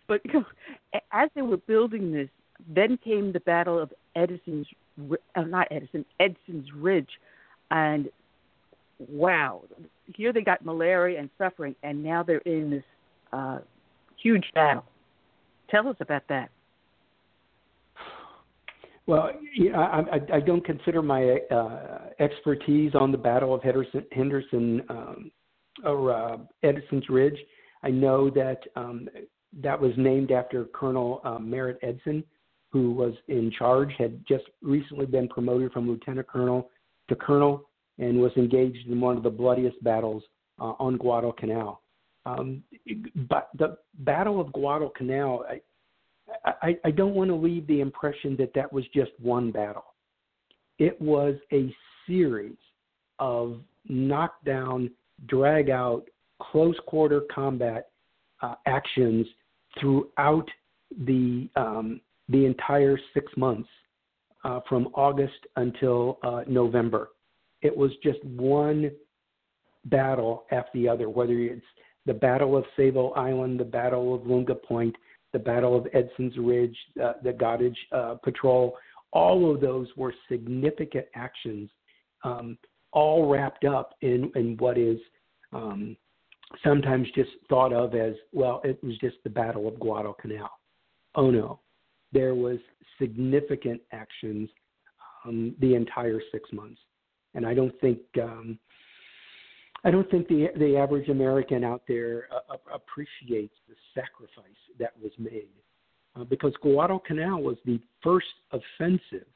but 0.08 0.20
you 0.26 0.32
know, 0.34 0.44
as 1.10 1.30
they 1.34 1.40
were 1.40 1.56
building 1.56 2.12
this, 2.12 2.28
then 2.68 2.98
came 3.02 3.32
the 3.32 3.40
Battle 3.40 3.78
of 3.78 3.92
Edison's, 4.14 4.66
uh, 5.34 5.42
not 5.42 5.68
Edison, 5.70 6.04
Edson's 6.20 6.68
Ridge, 6.74 7.10
and 7.70 8.10
wow, 9.08 9.62
here 10.14 10.32
they 10.32 10.42
got 10.42 10.64
malaria 10.64 11.18
and 11.18 11.30
suffering, 11.38 11.74
and 11.82 12.02
now 12.02 12.22
they're 12.22 12.38
in 12.38 12.70
this 12.70 12.84
uh, 13.32 13.58
huge 14.16 14.44
battle. 14.54 14.84
Tell 15.70 15.88
us 15.88 15.96
about 16.00 16.22
that. 16.28 16.50
Well, 19.06 19.30
I, 19.74 20.20
I 20.32 20.40
don't 20.40 20.64
consider 20.64 21.02
my 21.02 21.38
uh, 21.50 21.98
expertise 22.20 22.92
on 22.94 23.10
the 23.10 23.18
Battle 23.18 23.52
of 23.52 23.62
Henderson, 23.62 24.04
Henderson 24.12 24.82
um, 24.88 25.30
or 25.84 26.12
uh, 26.12 26.36
Edison's 26.62 27.08
Ridge. 27.08 27.38
I 27.82 27.90
know 27.90 28.30
that 28.30 28.60
um, 28.76 29.08
that 29.60 29.80
was 29.80 29.92
named 29.96 30.30
after 30.30 30.66
Colonel 30.66 31.20
uh, 31.24 31.38
Merritt 31.38 31.78
Edson, 31.82 32.22
who 32.70 32.92
was 32.92 33.14
in 33.28 33.50
charge, 33.58 33.92
had 33.98 34.24
just 34.26 34.44
recently 34.62 35.06
been 35.06 35.28
promoted 35.28 35.72
from 35.72 35.88
lieutenant 35.88 36.28
colonel 36.28 36.70
to 37.08 37.16
colonel, 37.16 37.68
and 38.02 38.20
was 38.20 38.32
engaged 38.36 38.88
in 38.88 39.00
one 39.00 39.16
of 39.16 39.22
the 39.22 39.30
bloodiest 39.30 39.82
battles 39.84 40.22
uh, 40.60 40.72
on 40.78 40.96
Guadalcanal. 40.96 41.80
Um, 42.26 42.62
but 43.28 43.48
the 43.58 43.76
Battle 44.00 44.40
of 44.40 44.52
Guadalcanal, 44.52 45.44
I, 45.48 46.52
I, 46.62 46.78
I 46.84 46.90
don't 46.90 47.14
want 47.14 47.30
to 47.30 47.36
leave 47.36 47.66
the 47.66 47.80
impression 47.80 48.36
that 48.38 48.52
that 48.54 48.72
was 48.72 48.84
just 48.94 49.12
one 49.20 49.50
battle. 49.52 49.84
It 50.78 51.00
was 51.00 51.36
a 51.52 51.74
series 52.06 52.56
of 53.18 53.60
knockdown, 53.88 54.90
drag 55.26 55.70
out, 55.70 56.02
close 56.40 56.76
quarter 56.86 57.22
combat 57.32 57.88
uh, 58.40 58.54
actions 58.66 59.26
throughout 59.80 60.48
the 61.06 61.48
um, 61.56 62.00
the 62.28 62.46
entire 62.46 62.98
six 63.14 63.30
months 63.36 63.68
uh, 64.44 64.60
from 64.68 64.88
August 64.94 65.46
until 65.56 66.18
uh, 66.24 66.42
November. 66.48 67.10
It 67.62 67.76
was 67.76 67.92
just 68.02 68.22
one 68.24 68.90
battle 69.86 70.44
after 70.50 70.70
the 70.74 70.88
other, 70.88 71.08
whether 71.08 71.38
it's 71.38 71.64
the 72.06 72.14
Battle 72.14 72.56
of 72.56 72.64
Savo 72.76 73.10
Island, 73.10 73.58
the 73.58 73.64
Battle 73.64 74.14
of 74.14 74.26
Lunga 74.26 74.54
Point, 74.54 74.94
the 75.32 75.38
Battle 75.38 75.76
of 75.76 75.86
Edson's 75.92 76.36
Ridge, 76.36 76.76
uh, 77.02 77.14
the 77.22 77.32
Goddard 77.32 77.76
uh, 77.92 78.16
Patrol. 78.22 78.76
All 79.12 79.52
of 79.52 79.60
those 79.60 79.88
were 79.96 80.14
significant 80.28 81.06
actions, 81.14 81.70
um, 82.24 82.58
all 82.92 83.28
wrapped 83.28 83.64
up 83.64 83.94
in, 84.02 84.30
in 84.34 84.56
what 84.58 84.76
is 84.76 84.98
um, 85.52 85.96
sometimes 86.62 87.08
just 87.14 87.30
thought 87.48 87.72
of 87.72 87.94
as 87.94 88.14
well, 88.32 88.60
it 88.64 88.82
was 88.82 88.96
just 88.98 89.16
the 89.24 89.30
Battle 89.30 89.68
of 89.68 89.78
Guadalcanal. 89.78 90.50
Oh 91.14 91.30
no, 91.30 91.60
there 92.12 92.34
was 92.34 92.58
significant 93.00 93.80
actions 93.92 94.48
um, 95.24 95.54
the 95.60 95.74
entire 95.74 96.20
six 96.30 96.50
months, 96.52 96.80
and 97.34 97.46
I 97.46 97.54
don't 97.54 97.78
think 97.80 97.98
um, 98.22 98.58
I 99.84 99.90
don't 99.90 100.10
think 100.10 100.28
the 100.28 100.48
the 100.56 100.76
average 100.76 101.08
American 101.08 101.64
out 101.64 101.82
there 101.88 102.28
uh, 102.30 102.56
appreciates 102.72 103.54
the 103.68 103.74
sacrifice 103.94 104.60
that 104.78 104.92
was 105.02 105.12
made, 105.18 105.48
uh, 106.16 106.24
because 106.24 106.52
Guadalcanal 106.62 107.42
was 107.42 107.56
the 107.64 107.80
first 108.02 108.26
offensive 108.52 109.26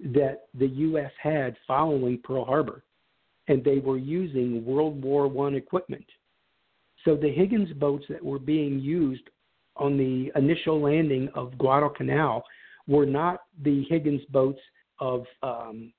that 0.00 0.46
the 0.54 0.66
U.S. 0.66 1.12
had 1.22 1.56
following 1.66 2.18
Pearl 2.22 2.44
Harbor, 2.44 2.82
and 3.48 3.62
they 3.64 3.78
were 3.78 3.98
using 3.98 4.64
World 4.64 5.02
War 5.02 5.28
One 5.28 5.54
equipment. 5.54 6.06
So 7.04 7.16
the 7.16 7.30
Higgins 7.30 7.72
boats 7.74 8.04
that 8.08 8.22
were 8.22 8.38
being 8.38 8.78
used 8.78 9.28
on 9.76 9.96
the 9.96 10.30
initial 10.36 10.80
landing 10.80 11.28
of 11.34 11.56
Guadalcanal 11.58 12.44
were 12.86 13.06
not 13.06 13.42
the 13.64 13.84
Higgins 13.88 14.22
boats 14.30 14.60
of 14.98 15.24
um, 15.42 15.92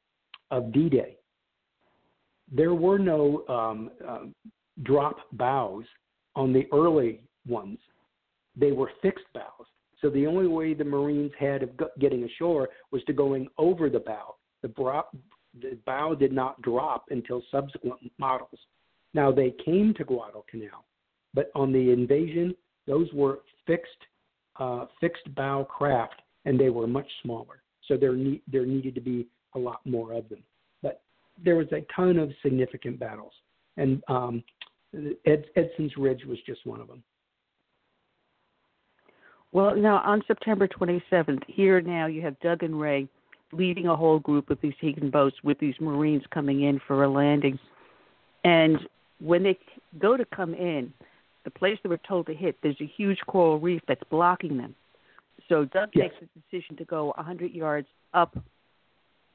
of 0.54 0.72
D-Day 0.72 1.18
there 2.54 2.74
were 2.74 3.00
no 3.00 3.44
um, 3.48 3.90
uh, 4.08 4.26
drop 4.84 5.18
bows 5.34 5.86
on 6.36 6.54
the 6.54 6.68
early 6.72 7.22
ones. 7.48 7.80
They 8.56 8.72
were 8.72 8.92
fixed 9.02 9.26
bows. 9.34 9.66
So 10.02 10.10
the 10.10 10.28
only 10.28 10.48
way 10.48 10.74
the 10.74 10.84
Marines 10.84 11.32
had 11.40 11.64
of 11.64 11.70
getting 12.00 12.24
ashore 12.24 12.70
was 12.92 13.04
to 13.06 13.14
going 13.14 13.48
over 13.58 13.90
the 13.90 14.00
bow. 14.00 14.36
The, 14.62 14.68
bro- 14.68 15.04
the 15.60 15.78
bow 15.86 16.14
did 16.16 16.32
not 16.32 16.62
drop 16.62 17.06
until 17.10 17.42
subsequent 17.50 18.00
models. 18.18 18.60
Now 19.14 19.32
they 19.32 19.54
came 19.64 19.94
to 19.96 20.04
Guadalcanal, 20.04 20.86
but 21.34 21.52
on 21.56 21.72
the 21.72 21.92
invasion, 21.92 22.56
those 22.88 23.08
were 23.14 23.40
fixed 23.66 23.90
uh, 24.60 24.86
fixed 25.02 25.34
bow 25.34 25.64
craft, 25.64 26.22
and 26.46 26.60
they 26.60 26.70
were 26.70 26.86
much 26.86 27.08
smaller. 27.24 27.64
So 27.88 27.98
there 27.98 28.14
ne- 28.14 28.42
there 28.52 28.66
needed 28.66 28.94
to 28.96 29.02
be 29.02 29.28
a 29.56 29.60
lot 29.60 29.80
more 29.86 30.14
of 30.14 30.28
them 30.30 30.44
But 30.82 31.02
there 31.44 31.56
was 31.56 31.68
a 31.72 31.86
ton 31.96 32.18
of 32.18 32.32
significant 32.42 33.00
battles, 33.00 33.34
and 33.78 34.02
um, 34.08 34.44
Ed, 35.26 35.46
Edson's 35.56 35.96
Ridge 35.98 36.26
was 36.26 36.38
just 36.46 36.66
one 36.66 36.82
of 36.82 36.88
them. 36.88 37.04
Well, 39.52 39.76
now 39.76 39.98
on 39.98 40.24
September 40.28 40.68
27th, 40.68 41.44
here 41.48 41.80
now 41.80 42.08
you 42.08 42.22
have 42.22 42.40
Doug 42.40 42.64
and 42.64 42.80
Ray 42.80 43.08
leading 43.52 43.88
a 43.88 43.96
whole 43.96 44.20
group 44.20 44.50
of 44.50 44.58
these 44.62 44.74
Higgins 44.80 45.12
boats 45.12 45.36
with 45.44 45.60
these 45.60 45.76
Marines 45.80 46.24
coming 46.32 46.64
in 46.64 46.82
for 46.88 47.04
a 47.04 47.10
landing. 47.10 47.60
And 48.44 48.80
when 49.20 49.44
they 49.44 49.58
go 50.00 50.18
to 50.18 50.26
come 50.26 50.56
in, 50.56 50.92
the 51.44 51.52
place 51.52 51.78
they 51.84 51.90
were 51.90 52.00
told 52.08 52.26
to 52.28 52.34
hit, 52.34 52.58
there's 52.64 52.80
a 52.82 52.92
huge 52.98 53.20
coral 53.28 53.60
reef 53.60 53.82
that's 53.88 54.04
blocking 54.10 54.58
them. 54.58 54.76
So 55.50 55.66
Doug 55.66 55.90
yes. 55.94 56.10
makes 56.20 56.32
the 56.34 56.42
decision 56.52 56.76
to 56.78 56.86
go 56.86 57.14
100 57.18 57.52
yards 57.52 57.88
up 58.14 58.38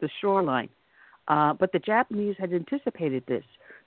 the 0.01 0.09
shoreline. 0.21 0.69
Uh, 1.29 1.53
but 1.53 1.73
the 1.73 1.79
Japanese 1.79 2.37
had 2.39 2.53
anticipated 2.53 3.23
this. 3.27 3.45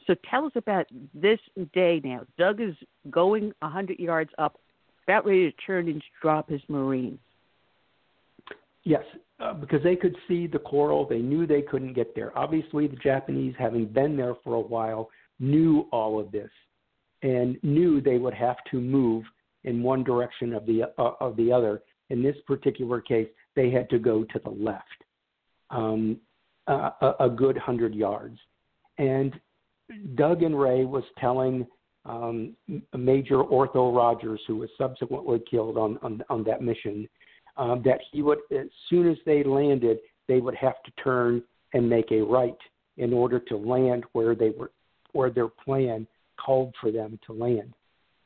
So 0.07 0.15
tell 0.29 0.45
us 0.45 0.51
about 0.55 0.87
this 1.13 1.39
day 1.73 2.01
now. 2.03 2.25
Doug 2.37 2.61
is 2.61 2.75
going 3.09 3.51
100 3.59 3.99
yards 3.99 4.31
up, 4.37 4.59
about 5.07 5.25
ready 5.25 5.51
to 5.51 5.57
turn 5.57 5.87
and 5.87 6.03
drop 6.21 6.49
his 6.49 6.61
Marines. 6.67 7.19
Yes, 8.83 9.03
uh, 9.39 9.53
because 9.53 9.83
they 9.83 9.95
could 9.95 10.15
see 10.27 10.47
the 10.47 10.59
coral. 10.59 11.07
They 11.07 11.19
knew 11.19 11.45
they 11.45 11.61
couldn't 11.61 11.93
get 11.93 12.15
there. 12.15 12.35
Obviously, 12.37 12.87
the 12.87 12.95
Japanese, 12.95 13.53
having 13.57 13.85
been 13.85 14.17
there 14.17 14.35
for 14.43 14.55
a 14.55 14.59
while, 14.59 15.09
knew 15.39 15.87
all 15.91 16.19
of 16.19 16.31
this 16.31 16.49
and 17.23 17.57
knew 17.63 18.01
they 18.01 18.17
would 18.17 18.33
have 18.33 18.57
to 18.71 18.79
move 18.79 19.23
in 19.63 19.83
one 19.83 20.03
direction 20.03 20.53
of 20.53 20.65
the 20.65 20.83
uh, 20.97 21.11
of 21.19 21.35
the 21.37 21.51
other. 21.51 21.81
In 22.09 22.23
this 22.23 22.35
particular 22.45 22.99
case, 22.99 23.27
they 23.55 23.69
had 23.69 23.89
to 23.91 23.99
go 23.99 24.23
to 24.23 24.39
the 24.43 24.49
left. 24.49 24.85
Um, 25.71 26.19
a, 26.67 27.13
a 27.21 27.29
good 27.29 27.57
hundred 27.57 27.95
yards. 27.95 28.37
And 28.97 29.39
Doug 30.15 30.43
and 30.43 30.59
Ray 30.59 30.85
was 30.85 31.03
telling 31.19 31.65
um, 32.05 32.55
Major 32.95 33.41
Otho 33.41 33.91
Rogers, 33.93 34.41
who 34.47 34.57
was 34.57 34.69
subsequently 34.77 35.41
killed 35.49 35.77
on 35.77 35.97
on, 36.01 36.23
on 36.29 36.43
that 36.45 36.61
mission, 36.61 37.07
um, 37.57 37.81
that 37.85 37.99
he 38.11 38.21
would, 38.21 38.39
as 38.51 38.67
soon 38.89 39.09
as 39.09 39.17
they 39.25 39.43
landed, 39.43 39.97
they 40.27 40.39
would 40.39 40.55
have 40.55 40.81
to 40.83 40.91
turn 41.03 41.43
and 41.73 41.89
make 41.89 42.11
a 42.11 42.21
right 42.21 42.57
in 42.97 43.13
order 43.13 43.39
to 43.39 43.57
land 43.57 44.03
where 44.13 44.35
they 44.35 44.49
were, 44.49 44.71
where 45.13 45.29
their 45.29 45.47
plan 45.47 46.07
called 46.43 46.73
for 46.79 46.91
them 46.91 47.19
to 47.25 47.33
land. 47.33 47.73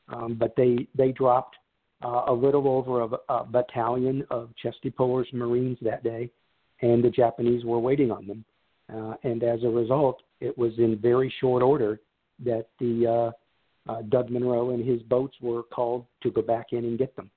Um, 0.08 0.36
but 0.38 0.54
they 0.56 0.86
they 0.96 1.12
dropped 1.12 1.56
uh, 2.04 2.24
a 2.28 2.32
little 2.32 2.68
over 2.68 3.02
a, 3.02 3.32
a 3.32 3.44
battalion 3.44 4.24
of 4.30 4.50
Chesty 4.62 4.90
Puller's 4.90 5.28
Marines 5.32 5.78
that 5.82 6.04
day, 6.04 6.30
and 6.82 7.02
the 7.02 7.10
Japanese 7.10 7.64
were 7.64 7.78
waiting 7.78 8.10
on 8.10 8.26
them. 8.26 8.44
Uh, 8.92 9.14
and 9.24 9.42
as 9.42 9.62
a 9.64 9.68
result, 9.68 10.22
it 10.40 10.56
was 10.56 10.72
in 10.78 10.96
very 10.98 11.32
short 11.40 11.62
order 11.62 12.00
that 12.44 12.68
the 12.78 13.32
uh, 13.88 13.90
uh, 13.90 14.02
Doug 14.08 14.30
Munro 14.30 14.70
and 14.70 14.86
his 14.86 15.02
boats 15.02 15.36
were 15.40 15.62
called 15.62 16.04
to 16.22 16.30
go 16.30 16.42
back 16.42 16.66
in 16.72 16.84
and 16.84 16.98
get 16.98 17.14
them. 17.16 17.30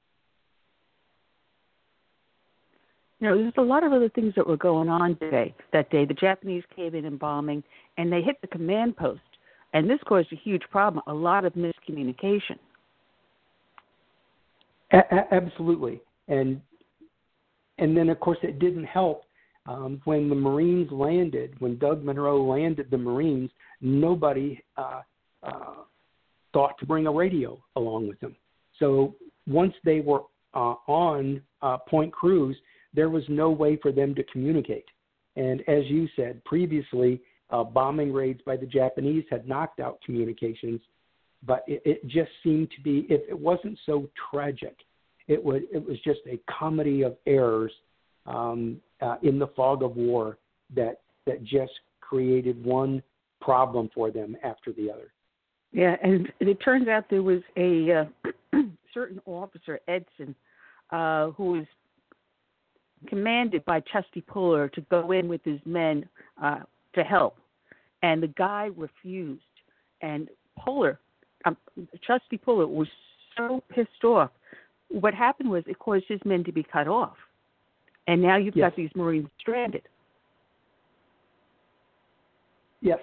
You 3.20 3.30
know, 3.30 3.38
there's 3.38 3.53
a 3.57 3.61
lot 3.61 3.84
of 3.84 3.91
other 3.91 4.10
things 4.10 4.34
that 4.36 4.48
were 4.48 4.57
going 4.57 4.88
on 4.88 5.18
today. 5.18 5.53
That 5.74 5.90
day, 5.90 6.06
the 6.06 6.14
Japanese 6.14 6.64
came 6.74 6.95
in 6.95 7.06
and 7.06 7.20
bombing, 7.20 7.64
and 7.98 8.11
they 8.11 8.22
hit 8.22 8.40
the 8.41 8.48
command 8.48 8.95
post, 8.95 9.20
and 9.74 9.90
this 9.90 9.99
caused 10.07 10.32
a 10.32 10.38
huge 10.38 10.64
problem. 10.72 11.03
A 11.07 11.14
lot 11.14 11.44
of 11.44 11.53
miscommunication. 11.53 12.57
A- 14.91 15.34
absolutely, 15.34 16.02
and 16.30 16.61
and 17.78 17.95
then 17.95 18.10
of 18.10 18.20
course 18.20 18.38
it 18.41 18.57
didn't 18.57 18.86
help 18.86 19.24
um, 19.69 20.01
when 20.05 20.29
the 20.29 20.35
Marines 20.35 20.91
landed, 20.91 21.53
when 21.59 21.77
Doug 21.77 22.03
Munro 22.03 22.41
landed 22.41 22.89
the 22.89 22.97
Marines, 22.97 23.51
nobody 23.81 24.59
uh, 24.77 25.01
uh, 25.43 25.75
thought 26.53 26.77
to 26.79 26.87
bring 26.87 27.05
a 27.05 27.11
radio 27.11 27.61
along 27.75 28.07
with 28.07 28.19
them. 28.19 28.35
So 28.79 29.13
once 29.45 29.73
they 29.85 29.99
were 29.99 30.23
uh, 30.55 30.73
on 30.87 31.41
uh, 31.61 31.77
Point 31.87 32.11
Cruz, 32.11 32.57
there 32.95 33.09
was 33.09 33.23
no 33.29 33.51
way 33.51 33.77
for 33.79 33.91
them 33.91 34.15
to 34.15 34.23
communicate. 34.23 34.85
And 35.35 35.61
as 35.69 35.83
you 35.85 36.07
said 36.15 36.43
previously, 36.45 37.21
uh, 37.51 37.63
bombing 37.63 38.11
raids 38.11 38.41
by 38.47 38.57
the 38.57 38.65
Japanese 38.65 39.25
had 39.29 39.47
knocked 39.47 39.79
out 39.79 39.99
communications, 40.03 40.81
but 41.45 41.63
it, 41.67 41.83
it 41.85 42.07
just 42.07 42.31
seemed 42.43 42.71
to 42.75 42.81
be, 42.81 43.05
if 43.07 43.21
it 43.29 43.39
wasn't 43.39 43.77
so 43.85 44.09
tragic, 44.31 44.77
it, 45.27 45.43
would, 45.43 45.63
it 45.71 45.85
was 45.85 45.99
just 46.03 46.21
a 46.27 46.39
comedy 46.49 47.03
of 47.03 47.15
errors 47.27 47.71
um, 48.30 48.80
uh, 49.01 49.15
in 49.23 49.39
the 49.39 49.47
fog 49.47 49.84
of 49.84 49.95
war 49.95 50.38
that, 50.76 51.01
that 51.26 51.43
just 51.43 51.73
created 51.99 52.64
one 52.64 53.03
problem 53.41 53.89
for 53.93 54.11
them 54.11 54.38
after 54.43 54.72
the 54.72 54.89
other. 54.89 55.11
Yeah, 55.72 55.95
and 56.01 56.31
it 56.39 56.56
turns 56.64 56.88
out 56.88 57.06
there 57.10 57.23
was 57.23 57.41
a 57.57 57.91
uh, 57.91 58.60
certain 58.93 59.22
officer, 59.26 59.80
Edson, 59.88 60.35
uh, 60.89 61.30
who 61.31 61.51
was 61.51 61.65
commanded 63.07 63.64
by 63.65 63.81
Chesty 63.81 64.22
Puller 64.22 64.68
to 64.69 64.81
go 64.89 65.11
in 65.11 65.27
with 65.27 65.41
his 65.43 65.60
men 65.65 66.07
uh, 66.41 66.60
to 66.95 67.03
help, 67.03 67.38
and 68.01 68.22
the 68.22 68.27
guy 68.27 68.69
refused. 68.76 69.41
And 70.01 70.30
Puller, 70.57 70.99
um, 71.45 71.56
Chesty 72.06 72.38
Puller, 72.38 72.65
was 72.65 72.88
so 73.38 73.64
pissed 73.69 74.03
off. 74.03 74.31
What 74.89 75.14
happened 75.14 75.49
was 75.49 75.64
it 75.68 75.77
caused 75.77 76.06
his 76.07 76.19
men 76.26 76.43
to 76.45 76.51
be 76.51 76.64
cut 76.64 76.88
off, 76.88 77.15
and 78.10 78.19
now 78.19 78.38
you've 78.38 78.56
yes. 78.56 78.72
got 78.72 78.76
these 78.76 78.90
Marines 78.95 79.30
stranded. 79.40 79.84
Yes, 82.81 82.99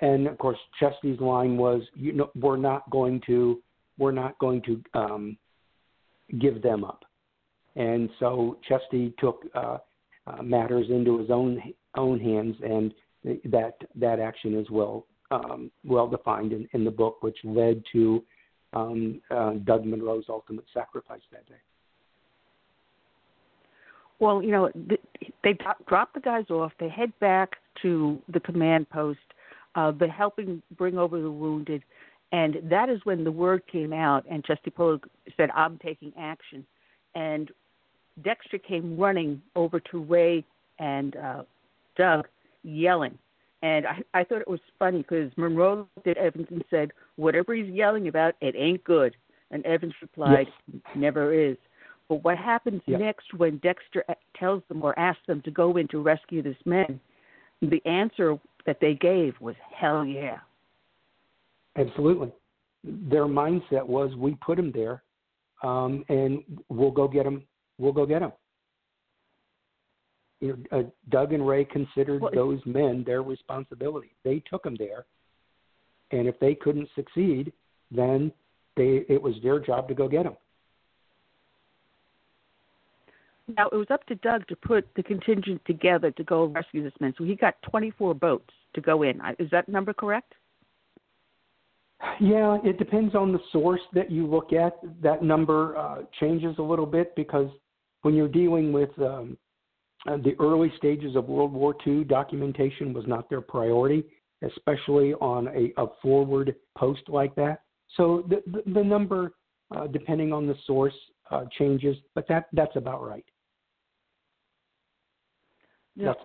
and 0.00 0.28
of 0.28 0.38
course 0.38 0.58
Chesty's 0.78 1.20
line 1.20 1.56
was, 1.56 1.82
"You 1.94 2.12
know, 2.12 2.30
we're 2.36 2.56
not 2.56 2.88
going 2.90 3.20
to, 3.26 3.60
we're 3.98 4.12
not 4.12 4.38
going 4.38 4.62
to 4.62 4.82
um, 4.94 5.36
give 6.38 6.62
them 6.62 6.84
up." 6.84 7.04
And 7.74 8.08
so 8.20 8.58
Chesty 8.68 9.12
took 9.18 9.44
uh, 9.54 9.78
uh, 10.28 10.42
matters 10.42 10.86
into 10.88 11.18
his 11.18 11.30
own 11.30 11.60
own 11.96 12.20
hands, 12.20 12.54
and 12.62 12.94
that 13.46 13.74
that 13.96 14.20
action 14.20 14.56
is 14.56 14.70
well 14.70 15.06
um, 15.32 15.70
well 15.84 16.06
defined 16.06 16.52
in, 16.52 16.68
in 16.74 16.84
the 16.84 16.92
book, 16.92 17.24
which 17.24 17.38
led 17.42 17.82
to 17.92 18.22
um, 18.72 19.20
uh, 19.32 19.54
Doug 19.64 19.84
Munro's 19.84 20.26
ultimate 20.28 20.66
sacrifice 20.72 21.22
that 21.32 21.48
day. 21.48 21.56
Well, 24.20 24.42
you 24.42 24.50
know, 24.50 24.70
they 25.44 25.56
drop 25.86 26.12
the 26.12 26.20
guys 26.20 26.50
off. 26.50 26.72
They 26.80 26.88
head 26.88 27.12
back 27.20 27.56
to 27.82 28.20
the 28.28 28.40
command 28.40 28.90
post. 28.90 29.20
Uh, 29.74 29.92
they're 29.92 30.08
helping 30.10 30.62
bring 30.76 30.98
over 30.98 31.20
the 31.20 31.30
wounded, 31.30 31.82
and 32.32 32.56
that 32.64 32.88
is 32.88 33.00
when 33.04 33.22
the 33.22 33.30
word 33.30 33.62
came 33.70 33.92
out. 33.92 34.24
And 34.28 34.44
Chesty 34.44 34.70
Puller 34.70 34.98
said, 35.36 35.50
"I'm 35.54 35.78
taking 35.78 36.12
action." 36.18 36.66
And 37.14 37.50
Dexter 38.24 38.58
came 38.58 38.98
running 38.98 39.40
over 39.54 39.78
to 39.80 40.02
Ray 40.02 40.44
and 40.78 41.16
uh, 41.16 41.42
Doug, 41.96 42.26
yelling. 42.64 43.16
And 43.62 43.86
I, 43.86 44.02
I 44.14 44.24
thought 44.24 44.40
it 44.40 44.48
was 44.48 44.60
funny 44.78 44.98
because 44.98 45.30
Munro 45.36 45.88
looked 45.96 46.08
at 46.08 46.16
Evans 46.16 46.48
and 46.50 46.64
said, 46.70 46.90
"Whatever 47.16 47.54
he's 47.54 47.72
yelling 47.72 48.08
about, 48.08 48.34
it 48.40 48.54
ain't 48.56 48.82
good." 48.84 49.14
And 49.50 49.64
Evans 49.64 49.94
replied, 50.00 50.48
yes. 50.72 50.82
"Never 50.96 51.32
is." 51.32 51.56
But 52.08 52.24
what 52.24 52.38
happens 52.38 52.80
yep. 52.86 53.00
next 53.00 53.34
when 53.34 53.58
Dexter 53.58 54.04
tells 54.36 54.62
them 54.68 54.82
or 54.82 54.98
asks 54.98 55.26
them 55.26 55.42
to 55.42 55.50
go 55.50 55.76
in 55.76 55.88
to 55.88 56.00
rescue 56.00 56.42
this 56.42 56.56
man? 56.64 57.00
The 57.60 57.84
answer 57.84 58.38
that 58.66 58.78
they 58.80 58.94
gave 58.94 59.34
was 59.40 59.56
hell 59.74 60.04
yeah. 60.04 60.38
Absolutely. 61.76 62.32
Their 62.84 63.26
mindset 63.26 63.86
was 63.86 64.14
we 64.16 64.36
put 64.36 64.58
him 64.58 64.72
there 64.72 65.02
um, 65.62 66.04
and 66.08 66.42
we'll 66.68 66.90
go 66.90 67.08
get 67.08 67.26
him. 67.26 67.42
We'll 67.78 67.92
go 67.92 68.06
get 68.06 68.22
him. 68.22 68.32
You 70.40 70.58
know, 70.70 70.78
uh, 70.78 70.82
Doug 71.10 71.32
and 71.32 71.46
Ray 71.46 71.64
considered 71.64 72.22
well, 72.22 72.30
those 72.32 72.60
men 72.64 73.02
their 73.04 73.22
responsibility. 73.22 74.12
They 74.24 74.42
took 74.48 74.62
them 74.62 74.76
there, 74.78 75.04
and 76.12 76.28
if 76.28 76.38
they 76.38 76.54
couldn't 76.54 76.88
succeed, 76.94 77.52
then 77.90 78.30
they 78.76 79.04
it 79.08 79.20
was 79.20 79.34
their 79.42 79.58
job 79.58 79.88
to 79.88 79.94
go 79.94 80.08
get 80.08 80.24
them. 80.24 80.36
Now 83.56 83.68
it 83.72 83.76
was 83.76 83.86
up 83.90 84.04
to 84.06 84.14
Doug 84.16 84.46
to 84.48 84.56
put 84.56 84.86
the 84.94 85.02
contingent 85.02 85.62
together 85.66 86.10
to 86.10 86.24
go 86.24 86.44
rescue 86.44 86.82
this 86.82 86.92
man. 87.00 87.14
So 87.16 87.24
he 87.24 87.34
got 87.34 87.54
24 87.62 88.14
boats 88.14 88.52
to 88.74 88.80
go 88.80 89.02
in. 89.02 89.20
Is 89.38 89.50
that 89.50 89.68
number 89.68 89.94
correct? 89.94 90.34
Yeah, 92.20 92.58
it 92.62 92.78
depends 92.78 93.14
on 93.14 93.32
the 93.32 93.40
source 93.50 93.80
that 93.92 94.10
you 94.10 94.26
look 94.26 94.52
at. 94.52 94.78
That 95.02 95.22
number 95.22 95.76
uh, 95.76 96.02
changes 96.20 96.56
a 96.58 96.62
little 96.62 96.86
bit 96.86 97.14
because 97.16 97.50
when 98.02 98.14
you're 98.14 98.28
dealing 98.28 98.72
with 98.72 98.90
um, 98.98 99.36
uh, 100.06 100.16
the 100.18 100.36
early 100.38 100.72
stages 100.76 101.16
of 101.16 101.28
World 101.28 101.52
War 101.52 101.74
II, 101.86 102.04
documentation 102.04 102.92
was 102.92 103.04
not 103.06 103.28
their 103.28 103.40
priority, 103.40 104.04
especially 104.42 105.14
on 105.14 105.48
a, 105.48 105.72
a 105.80 105.86
forward 106.00 106.54
post 106.76 107.02
like 107.08 107.34
that. 107.34 107.62
So 107.96 108.24
the, 108.28 108.42
the, 108.46 108.72
the 108.72 108.84
number, 108.84 109.32
uh, 109.74 109.86
depending 109.88 110.32
on 110.32 110.46
the 110.46 110.54
source, 110.66 110.94
uh, 111.30 111.44
changes, 111.58 111.96
but 112.14 112.26
that 112.28 112.46
that's 112.52 112.76
about 112.76 113.06
right. 113.06 113.24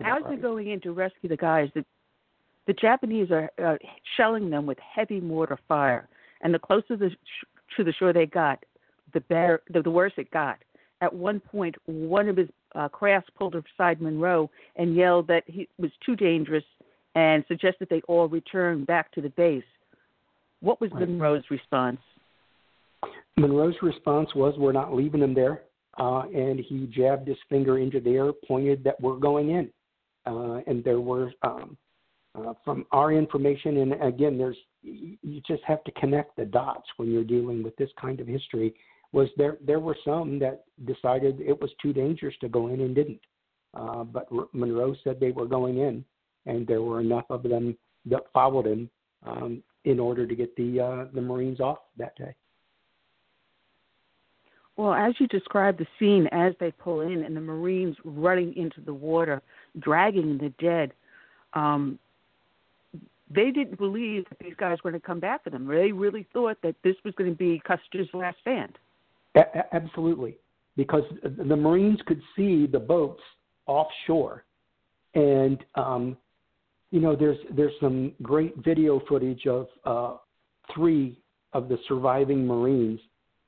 As 0.04 0.22
they're 0.28 0.36
going 0.36 0.70
in 0.70 0.80
to 0.82 0.92
rescue 0.92 1.28
the 1.28 1.36
guys, 1.36 1.68
the, 1.74 1.84
the 2.66 2.72
Japanese 2.74 3.30
are 3.30 3.50
uh, 3.62 3.76
shelling 4.16 4.50
them 4.50 4.66
with 4.66 4.78
heavy 4.78 5.20
mortar 5.20 5.58
fire, 5.66 6.08
and 6.42 6.54
the 6.54 6.58
closer 6.58 6.96
the 6.96 7.10
sh- 7.10 7.76
to 7.76 7.84
the 7.84 7.92
shore 7.92 8.12
they 8.12 8.26
got, 8.26 8.64
the 9.12 9.20
better, 9.20 9.62
the, 9.72 9.82
the 9.82 9.90
worse 9.90 10.12
it 10.16 10.30
got. 10.30 10.58
At 11.00 11.12
one 11.12 11.40
point, 11.40 11.74
one 11.86 12.28
of 12.28 12.36
his 12.36 12.48
uh, 12.74 12.88
crafts 12.88 13.30
pulled 13.36 13.54
aside 13.54 14.00
Munro 14.00 14.50
and 14.76 14.94
yelled 14.94 15.26
that 15.28 15.44
he 15.46 15.68
was 15.78 15.90
too 16.04 16.16
dangerous 16.16 16.64
and 17.14 17.44
suggested 17.46 17.88
they 17.90 18.00
all 18.08 18.28
return 18.28 18.84
back 18.84 19.12
to 19.12 19.20
the 19.20 19.28
base. 19.30 19.64
What 20.60 20.80
was 20.80 20.90
right. 20.92 21.08
Munro's 21.08 21.44
response? 21.50 22.00
Munro's 23.36 23.74
response 23.82 24.34
was, 24.34 24.54
"We're 24.56 24.72
not 24.72 24.94
leaving 24.94 25.20
them 25.20 25.34
there." 25.34 25.62
Uh, 25.98 26.22
and 26.34 26.58
he 26.58 26.86
jabbed 26.86 27.28
his 27.28 27.36
finger 27.48 27.78
into 27.78 28.00
the 28.00 28.10
air, 28.10 28.32
pointed 28.46 28.82
that 28.84 29.00
we're 29.00 29.16
going 29.16 29.50
in. 29.50 29.70
Uh, 30.26 30.60
and 30.66 30.82
there 30.84 31.00
were, 31.00 31.32
um, 31.42 31.76
uh, 32.34 32.54
from 32.64 32.86
our 32.92 33.12
information, 33.12 33.78
and 33.78 34.02
again, 34.02 34.38
there's 34.38 34.56
you 34.82 35.40
just 35.46 35.62
have 35.64 35.82
to 35.84 35.92
connect 35.92 36.36
the 36.36 36.44
dots 36.44 36.86
when 36.96 37.10
you're 37.10 37.24
dealing 37.24 37.62
with 37.62 37.74
this 37.76 37.90
kind 38.00 38.20
of 38.20 38.26
history. 38.26 38.74
Was 39.12 39.28
there 39.36 39.58
there 39.64 39.80
were 39.80 39.96
some 40.04 40.38
that 40.40 40.64
decided 40.84 41.40
it 41.40 41.58
was 41.60 41.70
too 41.80 41.92
dangerous 41.92 42.34
to 42.40 42.48
go 42.48 42.68
in 42.68 42.80
and 42.80 42.94
didn't, 42.94 43.20
uh, 43.74 44.02
but 44.04 44.28
Munro 44.52 44.94
said 45.04 45.20
they 45.20 45.30
were 45.30 45.46
going 45.46 45.78
in, 45.78 46.04
and 46.46 46.66
there 46.66 46.82
were 46.82 47.00
enough 47.00 47.26
of 47.30 47.42
them 47.44 47.76
that 48.06 48.22
followed 48.32 48.66
him 48.66 48.90
um, 49.24 49.62
in 49.84 50.00
order 50.00 50.26
to 50.26 50.34
get 50.34 50.54
the 50.56 50.80
uh, 50.80 51.04
the 51.14 51.20
Marines 51.20 51.60
off 51.60 51.78
that 51.96 52.16
day. 52.16 52.34
Well, 54.76 54.92
as 54.92 55.14
you 55.18 55.28
describe 55.28 55.78
the 55.78 55.86
scene 55.98 56.28
as 56.32 56.52
they 56.58 56.72
pull 56.72 57.00
in 57.00 57.22
and 57.22 57.36
the 57.36 57.40
Marines 57.40 57.96
running 58.04 58.56
into 58.56 58.80
the 58.80 58.94
water, 58.94 59.40
dragging 59.78 60.36
the 60.38 60.52
dead, 60.58 60.92
um, 61.52 61.98
they 63.30 63.50
didn't 63.50 63.78
believe 63.78 64.24
that 64.28 64.38
these 64.40 64.54
guys 64.58 64.78
were 64.82 64.90
going 64.90 65.00
to 65.00 65.06
come 65.06 65.20
back 65.20 65.44
for 65.44 65.50
them. 65.50 65.66
They 65.66 65.92
really 65.92 66.26
thought 66.32 66.58
that 66.62 66.74
this 66.82 66.96
was 67.04 67.14
going 67.14 67.30
to 67.30 67.36
be 67.36 67.62
Custer's 67.66 68.08
last 68.12 68.36
stand. 68.40 68.76
A- 69.36 69.74
absolutely, 69.74 70.36
because 70.76 71.04
the 71.22 71.56
Marines 71.56 72.00
could 72.06 72.20
see 72.36 72.66
the 72.66 72.78
boats 72.78 73.22
offshore, 73.66 74.44
and 75.14 75.64
um, 75.76 76.16
you 76.90 77.00
know, 77.00 77.16
there's 77.16 77.38
there's 77.56 77.72
some 77.80 78.12
great 78.22 78.54
video 78.64 79.00
footage 79.08 79.46
of 79.46 79.66
uh, 79.84 80.16
three 80.74 81.18
of 81.52 81.68
the 81.68 81.78
surviving 81.88 82.46
Marines 82.46 83.00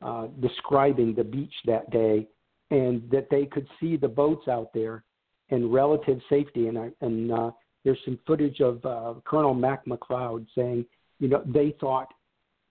uh, 0.02 0.26
describing 0.40 1.14
the 1.14 1.24
beach 1.24 1.54
that 1.64 1.90
day, 1.90 2.26
and 2.70 3.08
that 3.10 3.28
they 3.30 3.46
could 3.46 3.66
see 3.80 3.96
the 3.96 4.08
boats 4.08 4.48
out 4.48 4.70
there 4.74 5.04
in 5.50 5.70
relative 5.70 6.20
safety. 6.28 6.68
And, 6.68 6.78
I, 6.78 6.90
and 7.00 7.32
uh, 7.32 7.50
there's 7.84 7.98
some 8.04 8.18
footage 8.26 8.60
of 8.60 8.84
uh, 8.84 9.14
Colonel 9.24 9.54
Mac 9.54 9.86
McLeod 9.86 10.46
saying, 10.54 10.84
you 11.18 11.28
know, 11.28 11.42
they 11.46 11.74
thought 11.80 12.08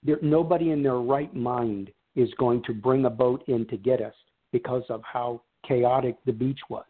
there, 0.03 0.19
nobody 0.21 0.71
in 0.71 0.83
their 0.83 0.99
right 0.99 1.33
mind 1.33 1.91
is 2.15 2.29
going 2.37 2.63
to 2.63 2.73
bring 2.73 3.05
a 3.05 3.09
boat 3.09 3.43
in 3.47 3.65
to 3.67 3.77
get 3.77 4.01
us 4.01 4.13
because 4.51 4.83
of 4.89 5.01
how 5.03 5.41
chaotic 5.67 6.17
the 6.25 6.31
beach 6.31 6.59
was. 6.69 6.85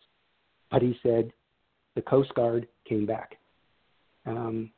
But 0.70 0.82
he 0.82 0.98
said 1.02 1.32
the 1.96 2.02
Coast 2.02 2.34
Guard 2.36 2.68
came 2.88 3.06
back. 3.06 3.38
Um, 4.26 4.72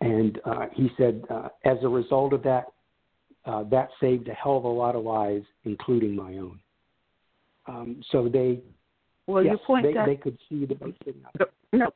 and 0.00 0.38
uh, 0.44 0.66
he 0.72 0.90
said, 0.96 1.24
uh, 1.30 1.48
as 1.64 1.78
a 1.82 1.88
result 1.88 2.32
of 2.32 2.42
that, 2.44 2.66
uh, 3.48 3.64
that 3.64 3.88
saved 4.00 4.28
a 4.28 4.34
hell 4.34 4.58
of 4.58 4.64
a 4.64 4.68
lot 4.68 4.94
of 4.94 5.04
lives, 5.04 5.46
including 5.64 6.14
my 6.14 6.36
own. 6.36 6.60
Um, 7.66 8.02
so 8.12 8.28
they, 8.28 8.60
well, 9.26 9.42
yes, 9.42 9.52
you 9.52 9.58
point 9.66 9.86
they, 9.86 9.94
that, 9.94 10.06
they 10.06 10.16
could 10.16 10.38
see 10.48 10.64
the 10.64 10.74
boat 10.74 10.94
sitting 11.04 11.22
No. 11.72 11.90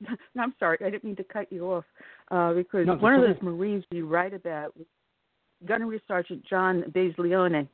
no, 0.34 0.42
I'm 0.42 0.54
sorry, 0.58 0.78
I 0.84 0.90
didn't 0.90 1.04
mean 1.04 1.16
to 1.16 1.24
cut 1.24 1.52
you 1.52 1.72
off 1.72 1.84
uh, 2.30 2.52
because 2.54 2.86
no, 2.86 2.96
one 2.96 3.14
of 3.14 3.22
those. 3.22 3.36
Marines 3.42 3.84
you 3.90 4.06
write 4.06 4.34
about, 4.34 4.74
Gunnery 5.66 6.00
Sergeant 6.06 6.44
John 6.48 6.84
Baglione, 6.94 7.68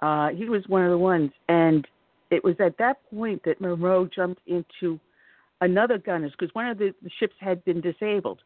uh, 0.00 0.28
he 0.30 0.48
was 0.48 0.62
one 0.66 0.84
of 0.84 0.90
the 0.90 0.98
ones, 0.98 1.30
and 1.48 1.86
it 2.30 2.42
was 2.42 2.56
at 2.58 2.76
that 2.78 2.98
point 3.12 3.42
that 3.44 3.60
Munro 3.60 4.08
jumped 4.12 4.40
into 4.46 4.98
another 5.60 5.98
gunner's 5.98 6.32
because 6.32 6.52
one 6.54 6.66
of 6.66 6.78
the, 6.78 6.92
the 7.02 7.10
ships 7.18 7.34
had 7.38 7.64
been 7.64 7.80
disabled, 7.80 8.40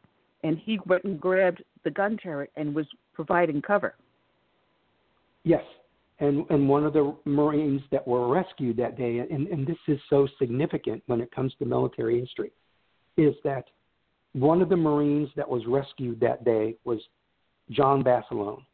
and 0.45 0.59
he 0.59 0.79
went 0.87 1.03
and 1.03 1.21
grabbed 1.21 1.65
the 1.83 1.91
gun 1.91 2.17
turret 2.17 2.51
and 2.57 2.73
was 2.73 2.87
providing 3.15 3.61
cover. 3.61 3.97
Yes, 5.43 5.65
and 6.21 6.47
and 6.51 6.69
one 6.69 6.85
of 6.85 6.93
the 6.93 7.17
Marines 7.25 7.83
that 7.91 8.07
were 8.07 8.29
rescued 8.29 8.77
that 8.77 8.97
day, 8.97 9.19
and, 9.19 9.49
and 9.49 9.67
this 9.67 9.77
is 9.89 9.99
so 10.09 10.29
significant 10.39 11.03
when 11.07 11.21
it 11.21 11.35
comes 11.35 11.53
to 11.59 11.65
military 11.65 12.21
history, 12.21 12.53
is 13.17 13.35
that 13.43 13.65
one 14.33 14.63
of 14.63 14.69
the 14.69 14.77
Marines 14.77 15.29
that 15.37 15.49
was 15.49 15.63
rescued 15.67 16.21
that 16.21 16.45
day 16.45 16.77
was 16.85 17.01
John 17.71 18.03
Basilone. 18.03 18.65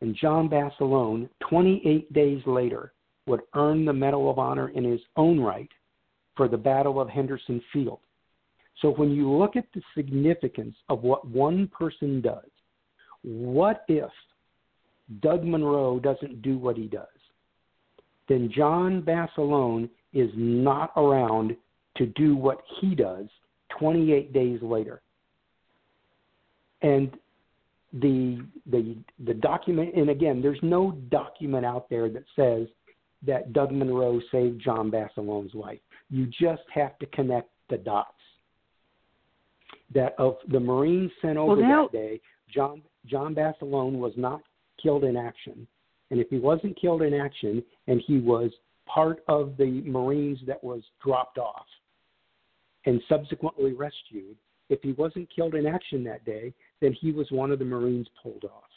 And 0.00 0.16
John 0.16 0.48
Basilone, 0.48 1.28
28 1.48 2.12
days 2.12 2.42
later, 2.44 2.92
would 3.26 3.42
earn 3.54 3.84
the 3.84 3.92
Medal 3.92 4.28
of 4.28 4.38
Honor 4.38 4.70
in 4.70 4.82
his 4.82 5.00
own 5.16 5.38
right 5.38 5.68
for 6.36 6.48
the 6.48 6.56
Battle 6.56 7.00
of 7.00 7.08
Henderson 7.08 7.62
Field. 7.72 8.00
So 8.80 8.90
when 8.90 9.10
you 9.10 9.30
look 9.30 9.56
at 9.56 9.66
the 9.74 9.82
significance 9.94 10.74
of 10.88 11.02
what 11.02 11.26
one 11.26 11.68
person 11.68 12.20
does, 12.20 12.48
what 13.22 13.84
if 13.88 14.10
Doug 15.20 15.44
Munro 15.44 15.98
doesn't 15.98 16.42
do 16.42 16.58
what 16.58 16.76
he 16.76 16.86
does? 16.86 17.06
Then 18.28 18.50
John 18.54 19.02
Basilone 19.02 19.88
is 20.12 20.30
not 20.34 20.92
around 20.96 21.56
to 21.96 22.06
do 22.06 22.36
what 22.36 22.62
he 22.80 22.94
does 22.94 23.26
28 23.78 24.32
days 24.32 24.60
later. 24.62 25.02
And 26.82 27.16
the 28.00 28.42
the 28.70 28.96
the 29.26 29.34
document 29.34 29.94
and 29.94 30.08
again 30.08 30.40
there's 30.40 30.58
no 30.62 30.92
document 31.10 31.66
out 31.66 31.90
there 31.90 32.08
that 32.08 32.24
says 32.34 32.66
that 33.24 33.52
Doug 33.52 33.70
Munro 33.70 34.20
saved 34.32 34.60
John 34.62 34.90
Basilone's 34.90 35.54
life. 35.54 35.78
You 36.10 36.26
just 36.26 36.62
have 36.74 36.98
to 36.98 37.06
connect 37.06 37.50
the 37.70 37.76
dots. 37.76 38.14
That 39.94 40.14
of 40.18 40.36
the 40.50 40.60
Marines 40.60 41.10
sent 41.20 41.36
over 41.36 41.56
well, 41.56 41.68
now, 41.68 41.88
that 41.88 41.92
day, 41.92 42.20
John 42.52 42.82
John 43.06 43.34
Basilone 43.34 43.98
was 43.98 44.12
not 44.16 44.42
killed 44.82 45.04
in 45.04 45.16
action. 45.16 45.66
And 46.10 46.20
if 46.20 46.28
he 46.28 46.38
wasn't 46.38 46.78
killed 46.80 47.02
in 47.02 47.14
action 47.14 47.62
and 47.86 48.00
he 48.06 48.18
was 48.18 48.50
part 48.86 49.24
of 49.28 49.56
the 49.56 49.82
Marines 49.82 50.38
that 50.46 50.62
was 50.62 50.82
dropped 51.02 51.38
off 51.38 51.66
and 52.84 53.00
subsequently 53.08 53.72
rescued, 53.72 54.36
if 54.68 54.80
he 54.82 54.92
wasn't 54.92 55.28
killed 55.34 55.54
in 55.54 55.66
action 55.66 56.04
that 56.04 56.24
day, 56.24 56.52
then 56.80 56.92
he 56.92 57.12
was 57.12 57.30
one 57.30 57.50
of 57.50 57.58
the 57.58 57.64
Marines 57.64 58.08
pulled 58.22 58.44
off. 58.44 58.70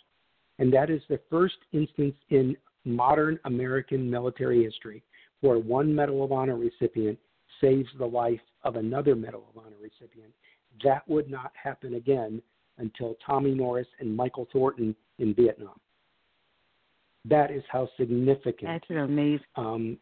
And 0.59 0.71
that 0.73 0.89
is 0.89 1.01
the 1.09 1.19
first 1.29 1.57
instance 1.73 2.15
in 2.29 2.55
modern 2.85 3.39
American 3.45 4.09
military 4.09 4.63
history 4.63 5.03
where 5.41 5.59
one 5.59 5.93
Medal 5.93 6.23
of 6.23 6.31
Honor 6.31 6.55
recipient 6.55 7.19
saves 7.61 7.89
the 7.97 8.05
life 8.05 8.39
of 8.63 8.75
another 8.77 9.15
Medal 9.15 9.45
of 9.53 9.63
Honor 9.65 9.75
recipient. 9.81 10.31
That 10.83 11.07
would 11.07 11.29
not 11.29 11.51
happen 11.61 11.95
again 11.95 12.41
until 12.77 13.15
Tommy 13.25 13.53
Norris 13.53 13.87
and 13.99 14.15
Michael 14.15 14.47
Thornton 14.51 14.95
in 15.19 15.33
Vietnam. 15.33 15.79
That 17.27 17.51
is 17.51 17.63
how 17.71 17.89
significant 17.97 18.63
That's 18.63 18.89
amazing. 18.89 19.39
Um, 19.55 19.97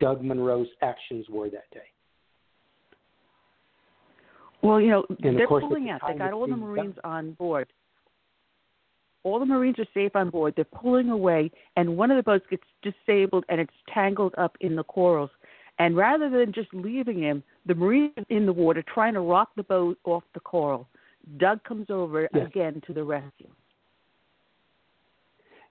Doug 0.00 0.22
Munro's 0.22 0.68
actions 0.80 1.26
were 1.28 1.50
that 1.50 1.70
day. 1.72 1.80
Well, 4.62 4.80
you 4.80 4.90
know, 4.90 5.04
and 5.22 5.36
they're 5.36 5.48
pulling 5.48 5.90
out. 5.90 6.00
They 6.06 6.16
got 6.16 6.32
all 6.32 6.46
the 6.46 6.56
Marines 6.56 6.94
done. 7.02 7.12
on 7.12 7.32
board. 7.32 7.66
All 9.24 9.38
the 9.38 9.46
Marines 9.46 9.78
are 9.78 9.86
safe 9.92 10.14
on 10.14 10.30
board. 10.30 10.54
They're 10.56 10.64
pulling 10.64 11.10
away, 11.10 11.50
and 11.76 11.96
one 11.96 12.10
of 12.10 12.16
the 12.16 12.22
boats 12.22 12.44
gets 12.48 12.62
disabled 12.82 13.44
and 13.48 13.60
it's 13.60 13.72
tangled 13.92 14.34
up 14.38 14.56
in 14.60 14.76
the 14.76 14.84
corals. 14.84 15.30
And 15.78 15.96
rather 15.96 16.30
than 16.30 16.52
just 16.52 16.72
leaving 16.72 17.22
him, 17.22 17.42
the 17.66 17.74
Marines 17.74 18.12
in 18.28 18.46
the 18.46 18.52
water 18.52 18.84
trying 18.94 19.14
to 19.14 19.20
rock 19.20 19.50
the 19.56 19.62
boat 19.62 19.98
off 20.04 20.22
the 20.34 20.40
coral. 20.40 20.88
Doug 21.38 21.62
comes 21.64 21.86
over 21.88 22.28
yes. 22.34 22.46
again 22.46 22.82
to 22.86 22.92
the 22.92 23.02
rescue. 23.02 23.48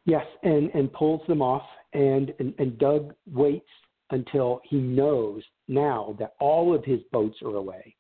Yes, 0.06 0.26
and 0.44 0.72
and 0.74 0.92
pulls 0.92 1.22
them 1.28 1.42
off, 1.42 1.66
and, 1.94 2.34
and 2.40 2.54
and 2.58 2.78
Doug 2.80 3.14
waits 3.32 3.70
until 4.10 4.62
he 4.68 4.78
knows 4.78 5.44
now 5.68 6.16
that 6.20 6.34
all 6.40 6.74
of 6.74 6.84
his 6.84 7.02
boats 7.12 7.38
are 7.44 7.56
away 7.56 7.96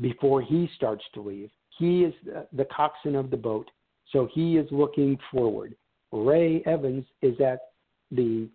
before 0.00 0.42
he 0.42 0.68
starts 0.76 1.04
to 1.14 1.20
leave. 1.20 1.50
He 1.78 2.04
is 2.04 2.14
the, 2.24 2.46
the 2.52 2.66
coxswain 2.66 3.16
of 3.16 3.30
the 3.30 3.36
boat, 3.36 3.70
so 4.12 4.28
he 4.32 4.56
is 4.56 4.66
looking 4.70 5.18
forward. 5.32 5.74
Ray 6.12 6.62
Evans 6.66 7.04
is 7.22 7.38
at 7.40 7.60
the, 8.10 8.48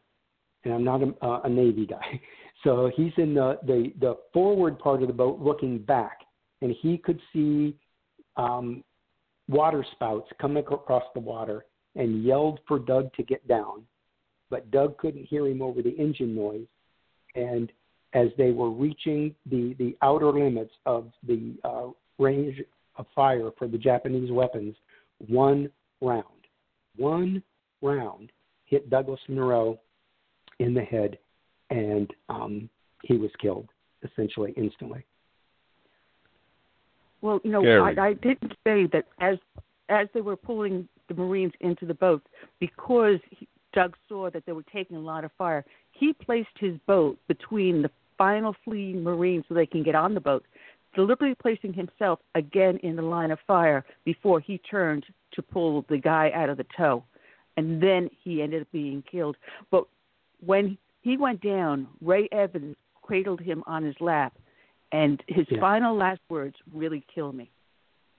and 0.63 0.73
I'm 0.73 0.83
not 0.83 1.01
a, 1.03 1.13
uh, 1.25 1.41
a 1.43 1.49
Navy 1.49 1.85
guy, 1.85 2.21
so 2.63 2.91
he's 2.95 3.13
in 3.17 3.33
the, 3.33 3.59
the 3.65 3.93
the 3.99 4.17
forward 4.33 4.77
part 4.79 5.01
of 5.01 5.07
the 5.07 5.13
boat 5.13 5.39
looking 5.39 5.79
back, 5.79 6.19
and 6.61 6.75
he 6.81 6.97
could 6.97 7.19
see 7.33 7.75
um, 8.37 8.83
water 9.47 9.85
spouts 9.91 10.29
coming 10.39 10.63
across 10.63 11.03
the 11.13 11.19
water 11.19 11.65
and 11.95 12.23
yelled 12.23 12.59
for 12.67 12.79
Doug 12.79 13.13
to 13.15 13.23
get 13.23 13.45
down, 13.47 13.83
but 14.49 14.69
Doug 14.71 14.97
couldn't 14.97 15.25
hear 15.25 15.47
him 15.47 15.61
over 15.61 15.81
the 15.81 15.91
engine 15.91 16.35
noise. 16.35 16.67
And 17.35 17.71
as 18.13 18.27
they 18.37 18.51
were 18.51 18.69
reaching 18.69 19.35
the, 19.49 19.75
the 19.77 19.95
outer 20.01 20.31
limits 20.31 20.73
of 20.85 21.11
the 21.25 21.53
uh, 21.63 21.87
range 22.17 22.61
of 22.97 23.05
fire 23.15 23.49
for 23.57 23.67
the 23.67 23.77
Japanese 23.77 24.31
weapons, 24.31 24.75
one 25.27 25.69
round, 26.01 26.25
one 26.97 27.43
round 27.81 28.31
hit 28.65 28.89
Douglas 28.89 29.19
Munro 29.27 29.79
in 30.59 30.73
the 30.73 30.81
head, 30.81 31.17
and 31.71 32.11
um, 32.29 32.69
he 33.03 33.17
was 33.17 33.31
killed 33.41 33.69
essentially 34.03 34.53
instantly. 34.55 35.03
Well, 37.21 37.39
you 37.43 37.51
know, 37.51 37.63
I, 37.83 37.95
I 37.99 38.13
didn't 38.13 38.53
say 38.63 38.87
that 38.93 39.05
as 39.19 39.37
as 39.89 40.07
they 40.13 40.21
were 40.21 40.35
pulling 40.35 40.87
the 41.07 41.13
Marines 41.13 41.53
into 41.59 41.85
the 41.85 41.93
boat, 41.93 42.23
because 42.59 43.19
he, 43.29 43.47
Doug 43.73 43.95
saw 44.07 44.29
that 44.29 44.45
they 44.45 44.53
were 44.53 44.65
taking 44.73 44.97
a 44.97 45.01
lot 45.01 45.23
of 45.23 45.31
fire, 45.37 45.65
he 45.91 46.13
placed 46.13 46.49
his 46.59 46.77
boat 46.87 47.17
between 47.27 47.81
the 47.81 47.91
final 48.17 48.55
fleeing 48.63 49.03
Marines 49.03 49.43
so 49.47 49.53
they 49.53 49.65
can 49.65 49.83
get 49.83 49.95
on 49.95 50.13
the 50.13 50.19
boat, 50.19 50.45
deliberately 50.95 51.35
placing 51.35 51.73
himself 51.73 52.19
again 52.35 52.77
in 52.83 52.95
the 52.95 53.01
line 53.01 53.31
of 53.31 53.39
fire 53.45 53.83
before 54.05 54.39
he 54.39 54.57
turned 54.59 55.05
to 55.33 55.41
pull 55.41 55.85
the 55.89 55.97
guy 55.97 56.31
out 56.33 56.49
of 56.49 56.57
the 56.57 56.65
tow. 56.77 57.03
And 57.57 57.81
then 57.81 58.09
he 58.23 58.41
ended 58.41 58.61
up 58.61 58.71
being 58.71 59.03
killed. 59.09 59.35
But 59.71 59.85
when 60.45 60.77
he 61.01 61.17
went 61.17 61.41
down, 61.41 61.87
Ray 62.01 62.27
Evans 62.31 62.75
cradled 63.01 63.41
him 63.41 63.63
on 63.67 63.83
his 63.83 63.95
lap 63.99 64.33
and 64.91 65.21
his 65.27 65.45
yeah. 65.49 65.59
final 65.59 65.95
last 65.95 66.21
words 66.29 66.55
really 66.73 67.03
kill 67.13 67.31
me. 67.31 67.49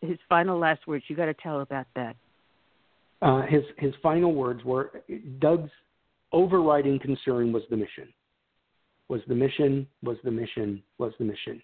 His 0.01 0.19
final 0.29 0.59
last 0.59 0.87
words, 0.87 1.05
you 1.09 1.17
got 1.17 1.27
to 1.27 1.35
tell 1.35 1.61
about 1.61 1.87
that. 1.95 2.17
Uh, 3.21 3.43
his 3.43 3.63
his 3.79 3.95
final 4.03 4.35
words 4.35 4.65
were 4.65 5.03
Doug's 5.39 5.71
overriding 6.33 6.99
concern 6.99 7.53
was 7.53 7.63
the 7.71 7.77
mission. 7.77 8.09
Was 9.09 9.21
the 9.29 9.35
mission, 9.35 9.87
was 10.03 10.17
the 10.25 10.31
mission, 10.31 10.83
was 10.99 11.13
the 11.19 11.25
mission. 11.25 11.63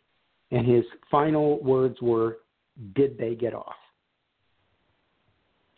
And 0.50 0.66
his 0.66 0.84
final 1.10 1.62
words 1.62 2.00
were, 2.00 2.38
Did 2.94 3.18
they 3.18 3.34
get 3.34 3.54
off? 3.54 3.74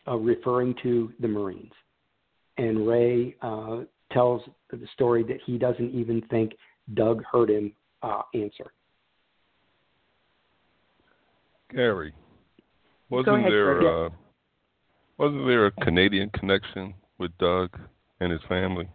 Uh, 0.06 0.16
referring 0.16 0.74
to 0.82 1.12
the 1.20 1.28
Marines. 1.28 1.72
And 2.58 2.86
Ray 2.86 3.36
uh, 3.40 3.82
tells 4.12 4.42
the 4.70 4.86
story 4.92 5.22
that 5.24 5.38
he 5.44 5.58
doesn't 5.58 5.94
even 5.94 6.22
think 6.30 6.52
Doug 6.94 7.22
heard 7.30 7.50
him 7.50 7.72
uh, 8.02 8.22
answer. 8.34 8.72
Gary, 11.72 12.12
wasn't 13.10 13.36
ahead, 13.38 13.52
there 13.52 14.06
uh, 14.06 14.10
wasn't 15.18 15.46
there 15.46 15.66
a 15.66 15.70
Canadian 15.82 16.30
connection 16.30 16.94
with 17.18 17.30
Doug 17.38 17.78
and 18.20 18.32
his 18.32 18.40
family? 18.48 18.88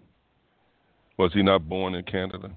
Was 1.18 1.32
he 1.34 1.42
not 1.42 1.70
born 1.70 1.96
in 1.96 2.04
Canada? 2.04 2.52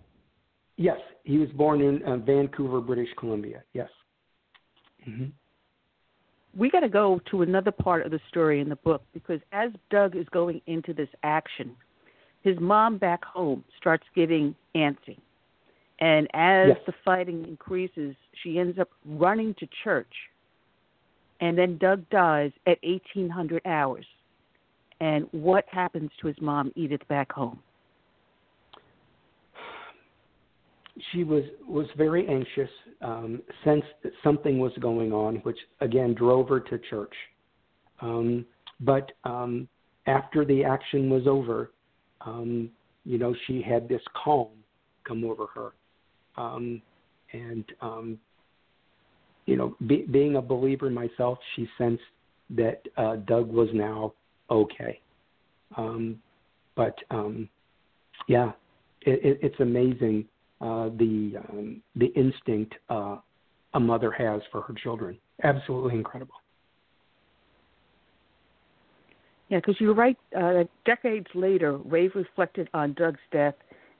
Yes, 0.77 0.99
he 1.25 1.39
was 1.39 1.49
born 1.51 1.81
in 1.81 2.03
uh, 2.05 2.17
Vancouver, 2.17 2.81
British 2.81 3.09
Columbia. 3.19 3.63
Yes. 3.75 3.89
Mm-hmm. 5.09 5.27
We 6.57 6.71
got 6.71 6.81
to 6.81 6.89
go 6.89 7.21
to 7.31 7.43
another 7.43 7.71
part 7.71 8.05
of 8.05 8.11
the 8.11 8.21
story 8.29 8.61
in 8.61 8.69
the 8.69 8.77
book 8.77 9.03
because 9.13 9.41
as 9.53 9.71
Doug 9.91 10.17
is 10.17 10.27
going 10.31 10.61
into 10.67 10.93
this 10.93 11.09
action, 11.23 11.77
his 12.49 12.59
mom 12.61 12.99
back 12.99 13.25
home 13.25 13.65
starts 13.79 14.05
getting 14.15 14.55
antsy. 14.75 15.19
And 16.01 16.29
as 16.35 16.69
yes. 16.69 16.79
the 16.87 16.93
fighting 17.05 17.45
increases, 17.45 18.15
she 18.43 18.59
ends 18.59 18.79
up 18.79 18.89
running 19.05 19.55
to 19.59 19.69
church. 19.85 20.12
And 21.41 21.57
then 21.59 21.79
Doug 21.79 22.09
dies 22.11 22.53
at 22.66 22.79
1800 22.83 23.62
hours. 23.66 24.07
And 25.01 25.29
what 25.33 25.65
happens 25.70 26.11
to 26.20 26.27
his 26.27 26.37
mom, 26.41 26.73
Edith, 26.75 27.07
back 27.09 27.33
home? 27.33 27.61
she 31.12 31.25
was 31.25 31.45
was 31.66 31.87
very 31.97 32.27
anxious, 32.29 32.70
um, 33.03 33.41
sensed 33.65 33.87
that 34.03 34.12
something 34.23 34.59
was 34.59 34.73
going 34.81 35.12
on, 35.12 35.37
which 35.37 35.59
again 35.81 36.15
drove 36.15 36.49
her 36.49 36.61
to 36.61 36.79
church. 36.91 37.15
Um, 38.01 38.45
but 38.81 39.12
um, 39.25 39.69
after 40.07 40.45
the 40.45 40.65
action 40.65 41.11
was 41.11 41.27
over, 41.27 41.73
um, 42.24 42.70
you 43.05 43.19
know, 43.19 43.35
she 43.47 43.62
had 43.62 43.89
this 43.89 44.03
calm 44.23 44.49
come 45.07 45.24
over 45.24 45.47
her, 45.55 45.73
um, 46.36 46.82
and 47.32 47.65
um, 47.81 48.19
you 49.47 49.57
know, 49.57 49.77
be, 49.86 50.03
being 50.11 50.36
a 50.36 50.43
believer 50.43 50.90
myself, 50.90 51.39
she 51.57 51.66
sensed 51.78 52.03
that 52.51 52.82
uh, 52.97 53.16
Doug 53.16 53.51
was 53.51 53.69
now 53.73 54.12
okay. 54.51 55.01
Um, 55.77 56.20
but 56.77 56.95
um, 57.11 57.49
yeah, 58.28 58.53
it, 59.03 59.24
it, 59.24 59.39
it's 59.43 59.61
amazing 59.61 60.27
uh, 60.61 60.90
the 60.99 61.35
um, 61.49 61.82
the 61.97 62.07
instinct 62.15 62.74
uh, 62.89 63.16
a 63.74 63.81
mother 63.81 64.11
has 64.11 64.40
for 64.51 64.62
her 64.62 64.74
children. 64.74 65.16
Absolutely 65.45 65.95
incredible. 65.95 66.35
Yeah, 69.49 69.59
because 69.59 69.77
you're 69.81 69.95
right. 69.95 70.16
Uh, 70.37 70.65
decades 70.85 71.27
later, 71.35 71.79
Rave 71.79 72.12
reflected 72.15 72.69
on 72.75 72.93
Doug's 72.95 73.20
death, 73.33 73.55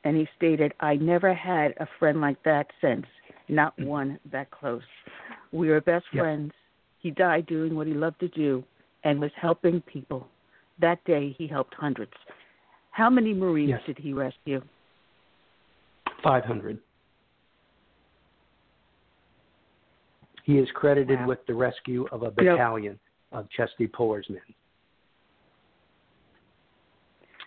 and 0.05 0.16
he 0.16 0.29
stated, 0.37 0.75
"I 0.81 0.97
never 0.97 1.33
had 1.33 1.75
a 1.79 1.87
friend 1.99 2.20
like 2.20 2.43
that 2.43 2.66
since, 2.81 3.07
not 3.49 3.77
mm. 3.79 3.87
one 3.87 4.19
that 4.31 4.51
close. 4.51 4.83
We 5.53 5.69
were 5.69 5.81
best 5.81 6.05
yes. 6.12 6.23
friends. 6.23 6.53
He 6.99 7.11
died 7.11 7.47
doing 7.47 7.75
what 7.75 7.87
he 7.87 7.95
loved 7.95 8.20
to 8.20 8.29
do, 8.29 8.62
and 9.05 9.20
was 9.20 9.31
helping 9.41 9.81
people. 9.83 10.29
That 10.81 11.03
day, 11.05 11.35
he 11.39 11.47
helped 11.47 11.75
hundreds. 11.75 12.12
How 12.91 13.09
many 13.09 13.33
Marines 13.33 13.70
yes. 13.70 13.81
did 13.87 13.99
he 13.99 14.12
rescue? 14.12 14.61
500. 16.23 16.79
He 20.45 20.59
is 20.59 20.69
credited 20.75 21.20
wow. 21.20 21.27
with 21.29 21.47
the 21.47 21.55
rescue 21.55 22.07
of 22.11 22.23
a 22.23 22.31
battalion 22.31 22.99
of 23.33 23.49
Chesty 23.51 23.87
Puller's 23.87 24.27
men. 24.29 24.41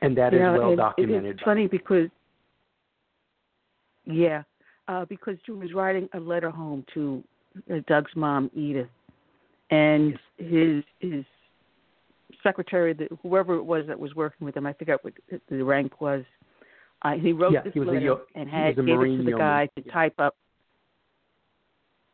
And 0.02 0.18
that 0.18 0.34
you 0.34 0.40
is 0.40 0.44
know, 0.44 0.60
well 0.60 0.76
documented. 0.76 1.36
It's 1.36 1.44
funny 1.44 1.68
because, 1.68 2.10
yeah, 4.06 4.44
uh, 4.88 5.06
because 5.06 5.38
she 5.46 5.52
was 5.52 5.74
writing 5.74 6.10
a 6.14 6.20
letter 6.20 6.50
home 6.50 6.84
to 6.94 7.24
uh, 7.72 7.76
Doug's 7.88 8.12
mom, 8.16 8.50
Edith, 8.56 8.90
and 9.70 10.18
his 10.38 10.84
his 11.00 11.24
secretary, 12.42 12.94
the, 12.94 13.08
whoever 13.22 13.56
it 13.56 13.64
was 13.64 13.86
that 13.88 14.00
was 14.00 14.16
working 14.16 14.46
with 14.46 14.58
him, 14.58 14.66
I 14.66 14.74
forget 14.74 15.04
what 15.04 15.14
the 15.50 15.64
rank 15.64 16.02
was, 16.02 16.24
uh, 17.04 17.14
he 17.14 17.34
wrote 17.34 17.54
yeah, 17.54 17.62
this 17.62 17.76
letter 17.76 18.14
a, 18.14 18.40
and 18.40 18.50
had 18.50 18.76
gave 18.76 18.88
it 18.88 18.92
to 18.92 18.98
the 18.98 19.08
yeoman. 19.08 19.38
guy 19.38 19.70
to 19.76 19.84
yeah. 19.86 19.94
type 19.94 20.16
up. 20.20 20.36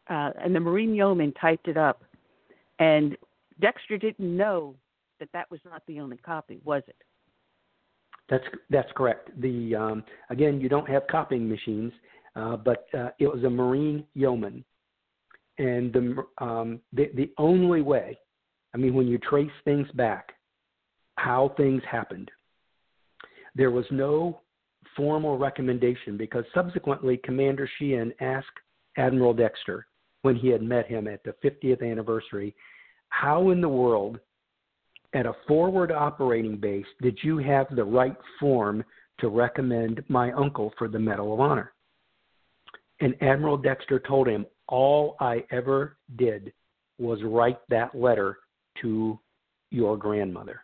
Uh, 0.10 0.32
and 0.42 0.56
the 0.56 0.60
Marine 0.60 0.94
yeoman 0.94 1.34
typed 1.34 1.68
it 1.68 1.78
up, 1.78 2.04
and 2.80 3.18
Dexter 3.60 3.98
didn't 3.98 4.38
know 4.38 4.76
that 5.20 5.30
that 5.34 5.50
was 5.52 5.60
not 5.66 5.82
the 5.88 6.00
only 6.00 6.18
copy, 6.18 6.60
was 6.64 6.84
it? 6.88 6.96
That's 8.30 8.44
that's 8.70 8.92
correct. 8.96 9.30
The 9.42 9.76
um, 9.76 10.04
again, 10.30 10.60
you 10.60 10.70
don't 10.70 10.90
have 10.90 11.04
copying 11.10 11.48
machines, 11.48 11.94
uh, 12.36 12.58
but 12.58 12.88
uh, 12.98 13.10
it 13.20 13.28
was 13.28 13.44
a 13.44 13.50
Marine 13.50 14.04
yeoman, 14.16 14.66
and 15.58 15.94
the 15.94 16.26
um, 16.44 16.82
the 16.92 17.10
the 17.16 17.32
only 17.38 17.82
way, 17.82 18.18
I 18.74 18.78
mean, 18.78 18.94
when 18.94 19.08
you 19.08 19.18
trace 19.18 19.52
things 19.64 19.88
back, 19.94 20.34
how 21.16 21.54
things 21.56 21.82
happened, 21.90 22.30
there 23.56 23.72
was 23.72 23.86
no 23.92 24.42
formal 24.96 25.38
recommendation 25.38 26.18
because 26.18 26.44
subsequently 26.54 27.20
Commander 27.24 27.70
Sheehan 27.78 28.14
asked 28.20 28.48
Admiral 28.98 29.34
Dexter 29.34 29.88
when 30.24 30.36
he 30.36 30.50
had 30.50 30.62
met 30.62 30.88
him 30.88 31.08
at 31.08 31.24
the 31.24 31.36
50th 31.44 31.82
anniversary, 31.82 32.56
how 33.10 33.52
in 33.52 33.62
the 33.62 33.70
world 33.70 34.20
at 35.14 35.26
a 35.26 35.36
forward 35.48 35.92
operating 35.92 36.58
base 36.58 36.86
did 37.02 37.18
you 37.24 37.38
have 37.38 37.68
the 37.76 37.84
right 37.84 38.18
form 38.40 38.84
to 39.20 39.30
recommend 39.30 40.04
my 40.10 40.32
uncle 40.34 40.74
for 40.78 40.88
the 40.88 41.00
Medal 41.00 41.34
of 41.34 41.40
Honor? 41.40 41.74
And 43.00 43.16
Admiral 43.22 43.58
Dexter 43.58 44.00
told 44.00 44.28
him, 44.28 44.46
all 44.68 45.16
I 45.20 45.44
ever 45.52 45.98
did 46.18 46.52
was 46.98 47.20
write 47.24 47.60
that 47.70 47.96
letter 47.96 48.38
to 48.82 49.20
your 49.72 49.98
grandmother. 49.98 50.62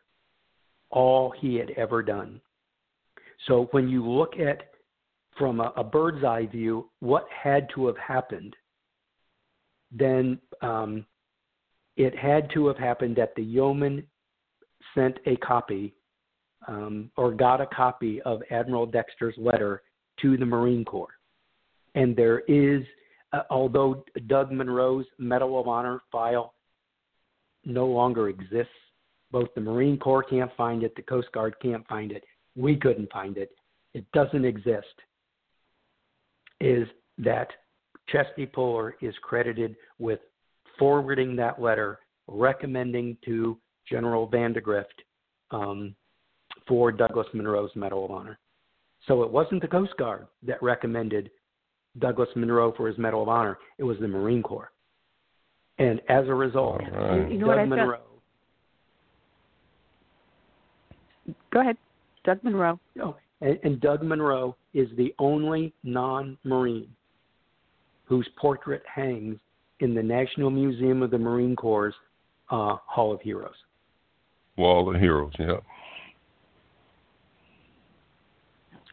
All 0.90 1.34
he 1.40 1.56
had 1.56 1.72
ever 1.72 2.03
done. 2.03 2.41
So 3.48 3.68
when 3.72 3.88
you 3.88 4.07
look 4.07 4.34
at 4.40 4.72
from 5.38 5.60
a, 5.60 5.74
a 5.76 5.84
bird's 5.84 6.24
eye 6.24 6.45
view 6.45 6.90
what 6.99 7.26
had 7.30 7.68
to 7.76 7.88
have 7.88 7.98
happened, 7.98 8.56
then 9.91 10.40
um, 10.61 11.06
it 11.98 12.18
had 12.18 12.49
to 12.53 12.68
have 12.68 12.78
happened 12.78 13.15
that 13.15 13.36
the 13.36 13.44
yeoman 13.44 14.03
sent 14.96 15.18
a 15.26 15.36
copy 15.38 15.94
um, 16.68 17.12
or 17.18 17.32
got 17.32 17.62
a 17.62 17.66
copy 17.68 18.22
of 18.22 18.42
Admiral 18.52 18.86
Dexter's 18.86 19.36
letter 19.38 19.82
to 20.22 20.38
the 20.38 20.46
Marine 20.46 20.86
Corps. 20.86 21.16
And 21.96 22.16
there 22.16 22.40
is, 22.48 22.84
uh, 23.34 23.42
although 23.50 24.06
Doug 24.28 24.52
Munro's 24.52 25.06
Medal 25.18 25.60
of 25.60 25.68
Honor 25.68 26.02
file 26.12 26.54
no 27.66 27.86
longer 27.86 28.30
exists, 28.30 28.72
both 29.32 29.50
the 29.56 29.62
Marine 29.62 29.98
Corps 29.98 30.24
can't 30.24 30.52
find 30.56 30.84
it, 30.84 30.96
the 30.96 31.02
Coast 31.02 31.28
Guard 31.34 31.56
can't 31.62 31.86
find 31.88 32.12
it, 32.12 32.24
we 32.56 32.76
couldn't 32.76 33.12
find 33.12 33.38
it, 33.38 33.52
it 33.94 34.06
doesn't 34.14 34.46
exist, 34.46 34.94
is 36.62 36.88
that 37.18 37.50
Chesty 38.10 38.46
Puller 38.46 38.96
is 39.02 39.14
credited 39.22 39.76
with 39.98 40.20
forwarding 40.78 41.36
that 41.36 41.62
letter 41.62 42.00
recommending 42.28 43.18
to 43.26 43.58
General 43.90 44.28
Vandegrift 44.28 45.02
um, 45.52 45.96
for 46.68 46.92
Douglas 46.92 47.28
Munro's 47.34 47.72
Medal 47.76 48.06
of 48.06 48.12
Honor. 48.12 48.40
So 49.08 49.24
it 49.24 49.32
wasn't 49.32 49.62
the 49.62 49.68
Coast 49.68 49.94
Guard 49.98 50.28
that 50.44 50.62
recommended 50.64 51.30
Douglas 52.00 52.30
Munro 52.36 52.74
for 52.76 52.88
his 52.88 52.98
Medal 52.98 53.22
of 53.24 53.30
Honor, 53.30 53.58
it 53.78 53.84
was 53.84 53.98
the 54.00 54.08
Marine 54.08 54.42
Corps. 54.42 54.72
And 55.78 56.02
as 56.10 56.28
a 56.28 56.34
result, 56.34 56.82
right. 56.92 57.32
you 57.32 57.38
know 57.38 57.48
Doug 57.48 57.58
what 57.58 57.68
Munro. 57.68 58.00
Go 61.52 61.62
ahead. 61.62 61.78
Doug 62.26 62.44
Munro. 62.44 62.80
Oh, 63.02 63.16
and, 63.42 63.60
and 63.64 63.82
Doug 63.82 64.04
Munro 64.04 64.56
is 64.74 64.88
the 64.98 65.14
only 65.20 65.74
non-Marine 65.84 66.90
whose 68.06 68.28
portrait 68.40 68.84
hangs 68.94 69.38
in 69.80 69.94
the 69.94 70.04
National 70.04 70.50
Museum 70.50 71.02
of 71.02 71.12
the 71.12 71.18
Marine 71.18 71.56
Corps 71.56 71.94
uh, 72.50 72.78
Hall 72.86 73.14
of 73.14 73.22
Heroes. 73.22 73.56
Wall 74.58 74.94
of 74.94 75.00
Heroes, 75.00 75.34
yeah. 75.40 75.58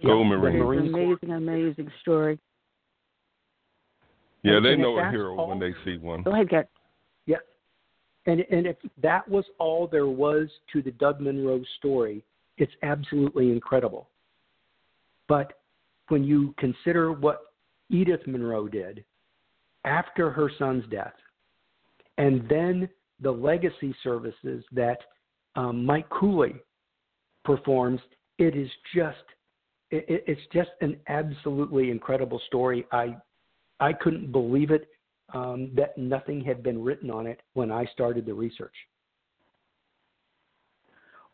Go 0.03 0.24
Marine. 0.24 0.89
Amazing, 0.95 1.31
amazing 1.31 1.91
story. 2.01 2.39
Yeah, 4.43 4.57
and, 4.57 4.65
they 4.65 4.73
and 4.73 4.82
know 4.82 4.99
a 4.99 5.11
hero 5.11 5.37
all, 5.37 5.49
when 5.49 5.59
they 5.59 5.74
see 5.85 5.99
one. 5.99 6.23
Go 6.23 6.32
ahead, 6.32 6.49
Get. 6.49 6.70
Yeah, 7.27 7.37
and 8.27 8.41
and 8.51 8.66
if 8.66 8.77
that 9.03 9.28
was 9.28 9.45
all 9.59 9.87
there 9.87 10.07
was 10.07 10.49
to 10.73 10.81
the 10.81 10.93
Doug 10.93 11.20
Munro 11.20 11.61
story, 11.78 12.24
it's 12.57 12.73
absolutely 12.82 13.51
incredible. 13.51 14.09
But 15.28 15.61
when 16.09 16.24
you 16.24 16.55
consider 16.59 17.12
what 17.12 17.53
Edith 17.91 18.27
Munro 18.27 18.69
did 18.69 19.05
after 19.85 20.31
her 20.31 20.51
son's 20.59 20.85
death, 20.91 21.15
and 22.16 22.49
then 22.49 22.89
the 23.20 23.31
legacy 23.31 23.95
services 24.03 24.65
that 24.73 24.99
um, 25.56 25.85
Mike 25.85 26.09
Cooley 26.10 26.55
performs, 27.44 28.01
it 28.39 28.56
is 28.56 28.70
just 28.94 29.18
it, 29.90 30.24
it's 30.27 30.40
just 30.52 30.70
an 30.81 30.97
absolutely 31.09 31.90
incredible 31.90 32.40
story. 32.47 32.86
I 32.93 33.16
I 33.81 33.93
couldn't 33.93 34.31
believe 34.32 34.70
it 34.70 34.89
um, 35.32 35.70
that 35.74 35.97
nothing 35.97 36.43
had 36.43 36.62
been 36.62 36.82
written 36.82 37.10
on 37.10 37.27
it 37.27 37.40
when 37.55 37.70
I 37.70 37.85
started 37.86 38.27
the 38.27 38.35
research. 38.35 38.74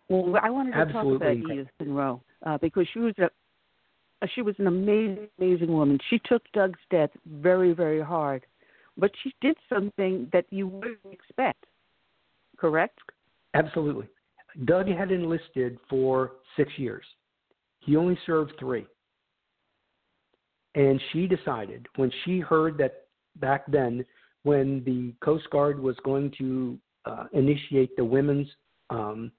Well, 0.08 0.38
I 0.40 0.50
wanted 0.50 0.72
to 0.72 0.78
Absolutely 0.78 1.18
talk 1.18 1.44
about 1.44 1.52
Edith 1.52 1.68
Munro 1.80 2.22
uh, 2.44 2.58
because 2.58 2.86
she 2.92 3.00
was 3.00 3.14
a 3.18 3.28
uh, 4.22 4.26
she 4.34 4.40
was 4.40 4.54
an 4.58 4.66
amazing, 4.66 5.28
amazing 5.38 5.72
woman. 5.72 5.98
She 6.08 6.18
took 6.24 6.42
Doug's 6.52 6.78
death 6.90 7.10
very, 7.26 7.72
very 7.72 8.00
hard, 8.00 8.46
but 8.96 9.10
she 9.22 9.34
did 9.42 9.56
something 9.68 10.28
that 10.32 10.46
you 10.50 10.68
wouldn't 10.68 10.98
expect. 11.12 11.66
Correct? 12.56 12.98
Absolutely. 13.56 14.06
Doug 14.64 14.88
had 14.88 15.10
enlisted 15.10 15.78
for 15.88 16.32
six 16.56 16.70
years. 16.76 17.04
He 17.80 17.96
only 17.96 18.18
served 18.26 18.52
three. 18.58 18.86
And 20.74 21.00
she 21.12 21.26
decided 21.26 21.86
when 21.96 22.10
she 22.24 22.40
heard 22.40 22.76
that 22.78 23.06
back 23.36 23.64
then, 23.66 24.04
when 24.42 24.84
the 24.84 25.14
Coast 25.24 25.48
Guard 25.50 25.80
was 25.80 25.96
going 26.04 26.32
to 26.38 26.78
uh, 27.06 27.24
initiate 27.32 27.96
the 27.96 28.04
women's 28.04 28.48
um, 28.90 29.32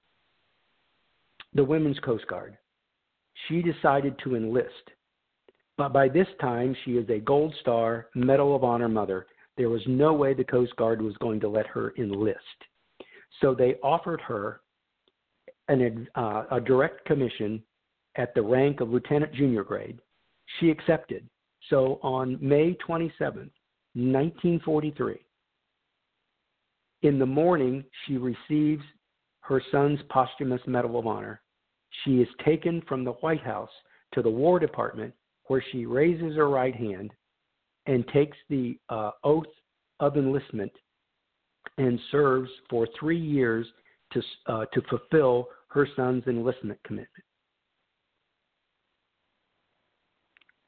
the 1.54 1.64
women's 1.64 1.98
Coast 2.00 2.26
Guard, 2.28 2.58
she 3.46 3.62
decided 3.62 4.18
to 4.22 4.36
enlist 4.36 4.90
But 5.78 5.92
by 5.92 6.08
this 6.08 6.26
time, 6.40 6.76
she 6.84 6.92
is 6.92 7.08
a 7.08 7.20
Gold 7.20 7.54
Star 7.60 8.08
Medal 8.14 8.54
of 8.54 8.64
Honor 8.64 8.88
mother. 8.88 9.26
There 9.56 9.70
was 9.70 9.80
no 9.86 10.12
way 10.12 10.34
the 10.34 10.44
Coast 10.44 10.74
Guard 10.76 11.00
was 11.00 11.16
going 11.18 11.40
to 11.40 11.48
let 11.48 11.66
her 11.68 11.94
enlist. 11.96 12.38
So 13.40 13.54
they 13.54 13.74
offered 13.82 14.20
her 14.22 14.60
an, 15.68 16.08
uh, 16.14 16.44
a 16.50 16.60
direct 16.60 17.04
commission 17.04 17.62
at 18.16 18.34
the 18.34 18.42
rank 18.42 18.80
of 18.80 18.90
lieutenant 18.90 19.32
junior 19.34 19.64
grade. 19.64 20.00
She 20.58 20.70
accepted. 20.70 21.28
So 21.70 22.00
on 22.02 22.38
May 22.40 22.74
27, 22.74 23.50
1943, 23.94 25.16
in 27.02 27.18
the 27.18 27.26
morning, 27.26 27.84
she 28.06 28.16
receives 28.16 28.82
her 29.40 29.62
son's 29.70 30.00
posthumous 30.08 30.60
Medal 30.66 30.98
of 30.98 31.06
Honor. 31.06 31.40
She 32.04 32.20
is 32.20 32.28
taken 32.44 32.82
from 32.88 33.04
the 33.04 33.12
White 33.12 33.42
House 33.42 33.70
to 34.12 34.22
the 34.22 34.30
War 34.30 34.58
Department, 34.58 35.14
where 35.44 35.64
she 35.70 35.86
raises 35.86 36.36
her 36.36 36.48
right 36.48 36.74
hand 36.74 37.12
and 37.86 38.06
takes 38.08 38.36
the 38.48 38.78
uh, 38.88 39.12
oath 39.24 39.46
of 40.00 40.16
enlistment 40.16 40.72
and 41.78 41.98
serves 42.10 42.50
for 42.68 42.86
three 42.98 43.18
years 43.18 43.66
to 44.12 44.22
uh, 44.46 44.64
to 44.72 44.82
fulfill 44.88 45.48
her 45.68 45.86
son's 45.96 46.24
enlistment 46.26 46.78
commitment. 46.84 47.24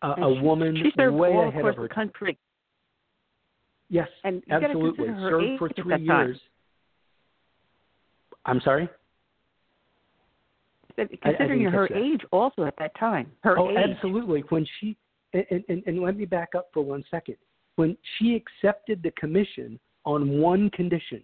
Uh, 0.03 0.15
a 0.19 0.35
she, 0.35 0.41
woman 0.41 0.77
she 0.77 0.91
served 0.97 1.17
way 1.17 1.31
all 1.31 1.49
ahead 1.49 1.65
of 1.67 1.77
her 1.77 1.83
the 1.83 1.89
country. 1.89 2.39
Yes, 3.89 4.09
and 4.25 4.43
absolutely. 4.51 5.07
Served 5.07 5.59
for 5.59 5.71
three 5.71 6.03
years. 6.03 6.39
I'm 8.47 8.61
sorry. 8.63 8.89
Considering 10.97 11.67
I, 11.67 11.71
I 11.71 11.73
her 11.73 11.95
age, 11.95 12.21
also 12.31 12.65
at 12.65 12.75
that 12.79 12.93
time, 12.99 13.31
her 13.43 13.59
oh, 13.59 13.71
age. 13.71 13.77
absolutely. 13.91 14.45
When 14.51 14.67
she 14.79 14.97
and, 15.33 15.65
and, 15.69 15.83
and 15.87 16.01
let 16.01 16.17
me 16.17 16.25
back 16.25 16.51
up 16.57 16.69
for 16.73 16.83
one 16.83 17.05
second. 17.11 17.37
When 17.77 17.97
she 18.19 18.35
accepted 18.35 19.03
the 19.03 19.11
commission 19.13 19.79
on 20.05 20.41
one 20.41 20.71
condition, 20.71 21.23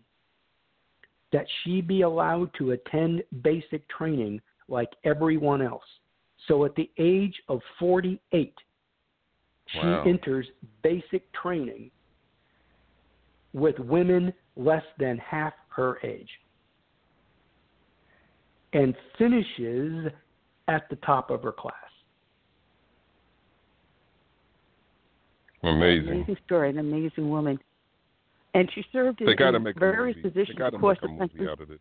that 1.32 1.46
she 1.62 1.80
be 1.80 2.02
allowed 2.02 2.50
to 2.58 2.72
attend 2.72 3.22
basic 3.42 3.88
training 3.88 4.40
like 4.68 4.90
everyone 5.04 5.62
else. 5.62 5.84
So 6.48 6.64
at 6.64 6.74
the 6.76 6.90
age 6.98 7.34
of 7.48 7.60
48, 7.78 8.54
wow. 9.74 10.02
she 10.04 10.10
enters 10.10 10.46
basic 10.82 11.32
training 11.32 11.90
with 13.52 13.78
women 13.78 14.32
less 14.56 14.84
than 14.98 15.18
half 15.18 15.54
her 15.68 15.98
age 16.04 16.28
and 18.72 18.94
finishes 19.16 20.12
at 20.68 20.88
the 20.90 20.96
top 20.96 21.30
of 21.30 21.42
her 21.42 21.52
class. 21.52 21.74
Amazing. 25.62 26.08
Amazing 26.08 26.36
story, 26.44 26.70
an 26.70 26.78
amazing 26.78 27.30
woman. 27.30 27.58
And 28.56 28.70
she 28.74 28.82
served 28.90 29.20
in, 29.20 29.26
they 29.26 29.34
gotta 29.34 29.58
in 29.58 29.64
make 29.64 29.78
various 29.78 30.16
positions 30.22 30.48
they 30.48 30.54
gotta 30.54 30.76
across 30.76 30.96
make 31.02 31.10
a 31.10 31.12
the 31.12 31.18
country. 31.18 31.40
movie 31.40 31.52
out 31.52 31.60
of 31.60 31.70
it. 31.70 31.80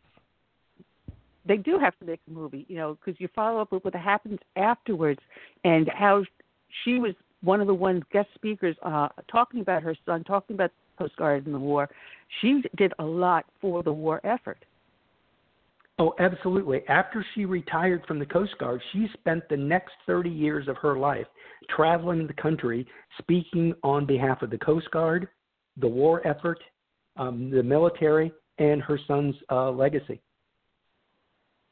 They 1.48 1.56
do 1.56 1.80
have 1.80 1.98
to 2.00 2.06
make 2.06 2.20
a 2.28 2.32
movie, 2.32 2.66
you 2.68 2.76
know, 2.76 2.98
because 3.00 3.18
you 3.22 3.30
follow 3.34 3.62
up 3.62 3.72
with 3.72 3.86
what 3.86 3.96
happens 3.96 4.40
afterwards 4.58 5.22
and 5.64 5.90
how 5.96 6.24
she 6.84 7.00
was 7.00 7.14
one 7.42 7.62
of 7.62 7.68
the 7.68 7.74
ones 7.74 8.04
guest 8.12 8.28
speakers 8.36 8.76
uh, 8.82 9.08
talking 9.32 9.62
about 9.62 9.84
her 9.84 9.96
son, 10.06 10.26
talking 10.26 10.56
about 10.56 10.72
the 10.98 11.04
Coast 11.06 11.16
Guard 11.16 11.46
in 11.46 11.54
the 11.54 11.60
war. 11.60 11.90
She 12.42 12.62
did 12.76 12.92
a 13.00 13.06
lot 13.06 13.46
for 13.62 13.82
the 13.82 13.94
war 13.94 14.20
effort. 14.26 14.66
Oh, 15.98 16.14
absolutely. 16.20 16.82
After 16.90 17.26
she 17.36 17.46
retired 17.46 18.04
from 18.06 18.20
the 18.20 18.26
Coast 18.26 18.58
Guard, 18.60 18.82
she 18.92 19.08
spent 19.14 19.48
the 19.48 19.56
next 19.56 19.94
30 20.08 20.30
years 20.30 20.68
of 20.68 20.76
her 20.78 20.98
life 20.98 21.28
traveling 21.74 22.28
the 22.28 22.34
country, 22.34 22.86
speaking 23.18 23.74
on 23.82 24.06
behalf 24.06 24.42
of 24.42 24.50
the 24.50 24.58
Coast 24.58 24.92
Guard, 24.92 25.30
the 25.78 25.88
war 25.88 26.26
effort, 26.26 26.60
um, 27.18 27.50
the 27.50 27.64
military, 27.64 28.32
and 28.58 28.82
her 28.82 29.00
son's 29.08 29.36
uh, 29.52 29.70
legacy. 29.72 30.22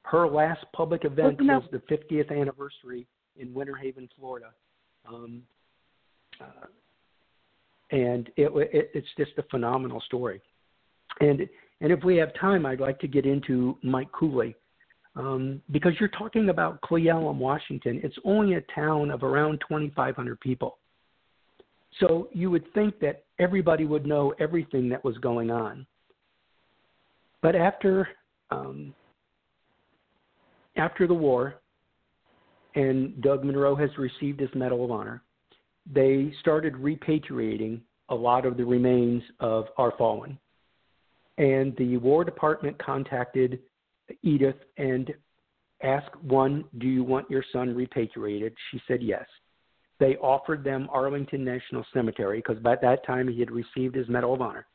Her 0.03 0.27
last 0.27 0.65
public 0.75 1.05
event 1.05 1.37
well, 1.39 1.47
no. 1.47 1.59
was 1.59 1.69
the 1.71 1.95
50th 1.95 2.29
anniversary 2.29 3.07
in 3.37 3.53
Winter 3.53 3.75
Haven, 3.75 4.09
Florida. 4.17 4.47
Um, 5.07 5.43
uh, 6.41 6.67
and 7.91 8.29
it, 8.37 8.51
it, 8.73 8.91
it's 8.93 9.07
just 9.17 9.31
a 9.37 9.43
phenomenal 9.43 10.01
story. 10.01 10.41
And 11.19 11.47
and 11.81 11.91
if 11.91 12.03
we 12.03 12.15
have 12.17 12.33
time, 12.39 12.65
I'd 12.65 12.79
like 12.79 12.99
to 12.99 13.07
get 13.07 13.25
into 13.25 13.77
Mike 13.83 14.11
Cooley. 14.13 14.55
Um, 15.15 15.61
because 15.71 15.91
you're 15.99 16.09
talking 16.09 16.49
about 16.49 16.81
Cle 16.81 16.97
Elum, 16.97 17.35
Washington. 17.35 17.99
It's 18.03 18.15
only 18.23 18.55
a 18.55 18.61
town 18.73 19.11
of 19.11 19.21
around 19.21 19.61
2,500 19.67 20.39
people. 20.39 20.77
So 21.99 22.27
you 22.31 22.49
would 22.51 22.71
think 22.73 22.99
that 22.99 23.25
everybody 23.39 23.85
would 23.85 24.05
know 24.05 24.33
everything 24.39 24.89
that 24.89 25.03
was 25.03 25.17
going 25.17 25.51
on. 25.51 25.85
But 27.41 27.55
after 27.55 28.07
um, 28.51 28.93
after 30.75 31.07
the 31.07 31.13
war, 31.13 31.55
and 32.75 33.21
Doug 33.21 33.43
Munro 33.43 33.75
has 33.75 33.89
received 33.97 34.39
his 34.39 34.49
Medal 34.55 34.85
of 34.85 34.91
Honor, 34.91 35.21
they 35.91 36.33
started 36.39 36.73
repatriating 36.75 37.81
a 38.09 38.15
lot 38.15 38.45
of 38.45 38.57
the 38.57 38.65
remains 38.65 39.21
of 39.39 39.65
our 39.77 39.93
fallen. 39.97 40.37
And 41.37 41.75
the 41.77 41.97
War 41.97 42.23
Department 42.23 42.77
contacted 42.83 43.59
Edith 44.21 44.55
and 44.77 45.11
asked 45.83 46.15
one, 46.21 46.65
Do 46.77 46.87
you 46.87 47.03
want 47.03 47.29
your 47.29 47.43
son 47.51 47.75
repatriated? 47.75 48.53
She 48.71 48.81
said 48.87 49.01
yes. 49.01 49.25
They 50.03 50.17
offered 50.17 50.65
them 50.65 50.89
Arlington 50.91 51.45
National 51.45 51.85
Cemetery 51.93 52.39
because 52.45 52.61
by 52.61 52.75
that 52.81 53.05
time 53.05 53.25
he 53.25 53.39
had 53.39 53.49
received 53.49 53.95
his 53.95 54.09
Medal 54.09 54.33
of 54.33 54.41
Honor. 54.41 54.67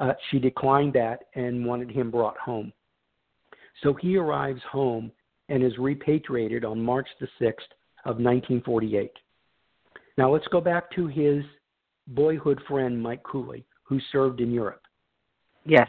Uh, 0.00 0.14
she 0.28 0.40
declined 0.40 0.94
that 0.94 1.26
and 1.36 1.64
wanted 1.64 1.92
him 1.92 2.10
brought 2.10 2.36
home. 2.38 2.72
So 3.84 3.94
he 3.94 4.16
arrives 4.16 4.60
home 4.68 5.12
and 5.48 5.62
is 5.62 5.78
repatriated 5.78 6.64
on 6.64 6.82
March 6.82 7.06
the 7.20 7.28
6th 7.40 7.70
of 8.04 8.16
1948. 8.16 9.12
Now 10.18 10.32
let's 10.32 10.48
go 10.48 10.60
back 10.60 10.90
to 10.96 11.06
his 11.06 11.44
boyhood 12.08 12.60
friend 12.66 13.00
Mike 13.00 13.22
Cooley, 13.22 13.64
who 13.84 14.00
served 14.10 14.40
in 14.40 14.50
Europe. 14.50 14.82
Yes. 15.64 15.88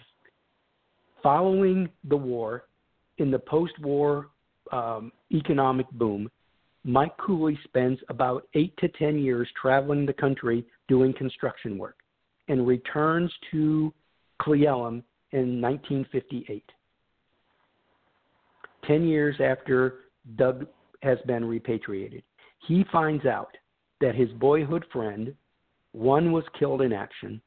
Following 1.24 1.90
the 2.04 2.18
war, 2.18 2.66
in 3.18 3.32
the 3.32 3.40
post 3.40 3.74
war 3.80 4.28
um, 4.72 5.12
economic 5.32 5.90
boom, 5.94 6.30
Mike 6.88 7.18
Cooley 7.18 7.58
spends 7.64 8.00
about 8.10 8.48
eight 8.54 8.78
to 8.78 8.88
ten 8.90 9.18
years 9.18 9.50
traveling 9.60 10.06
the 10.06 10.14
country 10.14 10.64
doing 10.88 11.14
construction 11.14 11.80
work 11.80 11.98
and 12.48 12.68
returns 12.68 13.32
to 13.52 13.92
Cle 14.40 14.54
Elum 14.54 15.02
in 15.32 15.60
1958. 15.60 16.64
Ten 18.86 19.08
years 19.08 19.36
after 19.40 20.02
Doug 20.36 20.68
has 21.02 21.18
been 21.26 21.44
repatriated, 21.44 22.22
he 22.68 22.86
finds 22.92 23.26
out 23.26 23.58
that 24.00 24.14
his 24.14 24.30
boyhood 24.34 24.86
friend, 24.94 25.34
one 25.94 26.32
was 26.32 26.44
killed 26.60 26.84
in 26.84 26.94
action, 26.94 27.42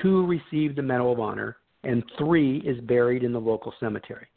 two 0.00 0.24
received 0.26 0.76
the 0.76 0.82
Medal 0.82 1.12
of 1.12 1.18
Honor, 1.18 1.56
and 1.82 2.04
three 2.16 2.58
is 2.58 2.80
buried 2.82 3.24
in 3.24 3.32
the 3.32 3.40
local 3.40 3.74
cemetery. 3.80 4.28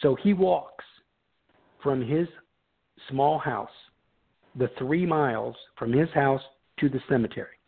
So 0.00 0.14
he 0.14 0.32
walks 0.32 0.84
from 1.82 2.00
his 2.00 2.28
small 3.08 3.38
house, 3.38 3.70
the 4.56 4.70
three 4.78 5.06
miles 5.06 5.56
from 5.78 5.92
his 5.92 6.08
house 6.10 6.42
to 6.80 6.88
the 6.88 7.00
cemetery, 7.08 7.58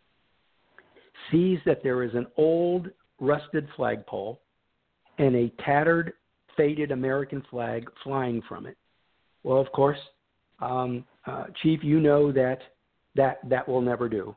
sees 1.31 1.59
that 1.65 1.83
there 1.83 2.03
is 2.03 2.15
an 2.15 2.27
old 2.37 2.89
rusted 3.21 3.67
flagpole 3.77 4.41
and 5.19 5.35
a 5.35 5.53
tattered, 5.65 6.15
faded 6.57 6.91
American 6.91 7.43
flag 7.51 7.89
flying 8.03 8.43
from 8.49 8.67
it. 8.67 8.77
Well, 9.43 9.61
of 9.61 9.71
course, 9.73 9.99
um, 10.61 11.05
uh, 11.27 11.45
Chief, 11.63 11.81
you 11.83 12.01
know 12.01 12.33
that 12.33 12.59
that 13.17 13.39
that 13.49 13.69
will 13.69 13.81
never 13.81 14.09
do. 14.09 14.35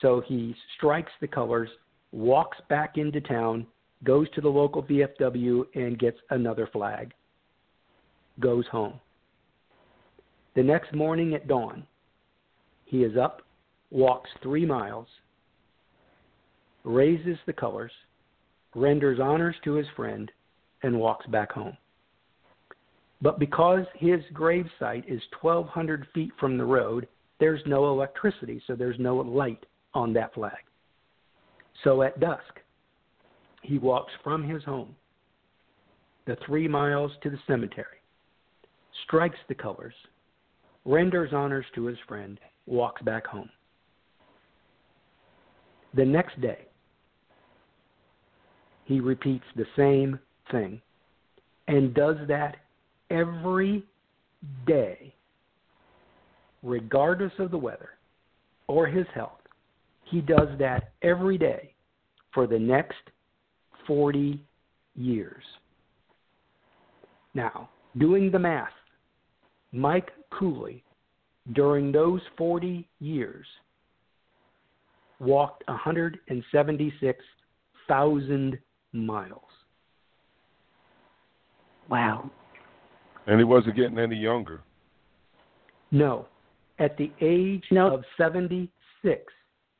So 0.00 0.22
he 0.26 0.54
strikes 0.76 1.12
the 1.20 1.26
colors, 1.26 1.68
walks 2.12 2.58
back 2.68 2.98
into 2.98 3.20
town, 3.20 3.66
goes 4.04 4.30
to 4.30 4.40
the 4.40 4.48
local 4.48 4.82
VFW 4.82 5.64
and 5.74 5.98
gets 5.98 6.18
another 6.30 6.68
flag, 6.72 7.12
goes 8.40 8.66
home. 8.68 9.00
The 10.58 10.64
next 10.64 10.92
morning 10.92 11.34
at 11.34 11.46
dawn, 11.46 11.86
he 12.84 13.04
is 13.04 13.16
up, 13.16 13.42
walks 13.92 14.28
three 14.42 14.66
miles, 14.66 15.06
raises 16.82 17.38
the 17.46 17.52
colors, 17.52 17.92
renders 18.74 19.20
honors 19.20 19.54
to 19.62 19.74
his 19.74 19.86
friend, 19.94 20.28
and 20.82 20.98
walks 20.98 21.26
back 21.28 21.52
home. 21.52 21.76
But 23.22 23.38
because 23.38 23.86
his 23.94 24.18
grave 24.32 24.66
site 24.80 25.08
is 25.08 25.22
1,200 25.40 26.08
feet 26.12 26.32
from 26.40 26.58
the 26.58 26.64
road, 26.64 27.06
there's 27.38 27.62
no 27.64 27.88
electricity, 27.92 28.60
so 28.66 28.74
there's 28.74 28.98
no 28.98 29.14
light 29.18 29.64
on 29.94 30.12
that 30.14 30.34
flag. 30.34 30.64
So 31.84 32.02
at 32.02 32.18
dusk, 32.18 32.58
he 33.62 33.78
walks 33.78 34.12
from 34.24 34.42
his 34.42 34.64
home 34.64 34.96
the 36.26 36.36
three 36.44 36.66
miles 36.66 37.12
to 37.22 37.30
the 37.30 37.38
cemetery, 37.46 38.02
strikes 39.04 39.38
the 39.46 39.54
colors, 39.54 39.94
renders 40.88 41.32
honors 41.34 41.66
to 41.74 41.84
his 41.84 41.98
friend, 42.08 42.40
walks 42.66 43.02
back 43.02 43.26
home. 43.26 43.50
The 45.94 46.04
next 46.04 46.40
day, 46.40 46.66
he 48.86 49.00
repeats 49.00 49.44
the 49.54 49.66
same 49.76 50.18
thing 50.50 50.80
and 51.66 51.94
does 51.94 52.16
that 52.28 52.56
every 53.10 53.84
day, 54.66 55.14
regardless 56.62 57.32
of 57.38 57.50
the 57.50 57.58
weather 57.58 57.90
or 58.66 58.86
his 58.86 59.06
health. 59.14 59.32
He 60.04 60.22
does 60.22 60.48
that 60.58 60.92
every 61.02 61.36
day 61.36 61.74
for 62.32 62.46
the 62.46 62.58
next 62.58 62.96
40 63.86 64.42
years. 64.96 65.44
Now, 67.34 67.68
doing 67.98 68.30
the 68.30 68.38
math, 68.38 68.70
Mike 69.72 70.10
Cooley, 70.30 70.84
during 71.52 71.92
those 71.92 72.20
40 72.36 72.86
years, 73.00 73.46
walked 75.20 75.64
176,000 75.68 78.58
miles. 78.92 79.42
Wow. 81.88 82.30
And 83.26 83.38
he 83.38 83.44
wasn't 83.44 83.76
getting 83.76 83.98
any 83.98 84.16
younger. 84.16 84.60
No. 85.90 86.26
At 86.78 86.96
the 86.96 87.12
age 87.20 87.64
nope. 87.70 87.92
of 87.92 88.04
76, 88.16 89.32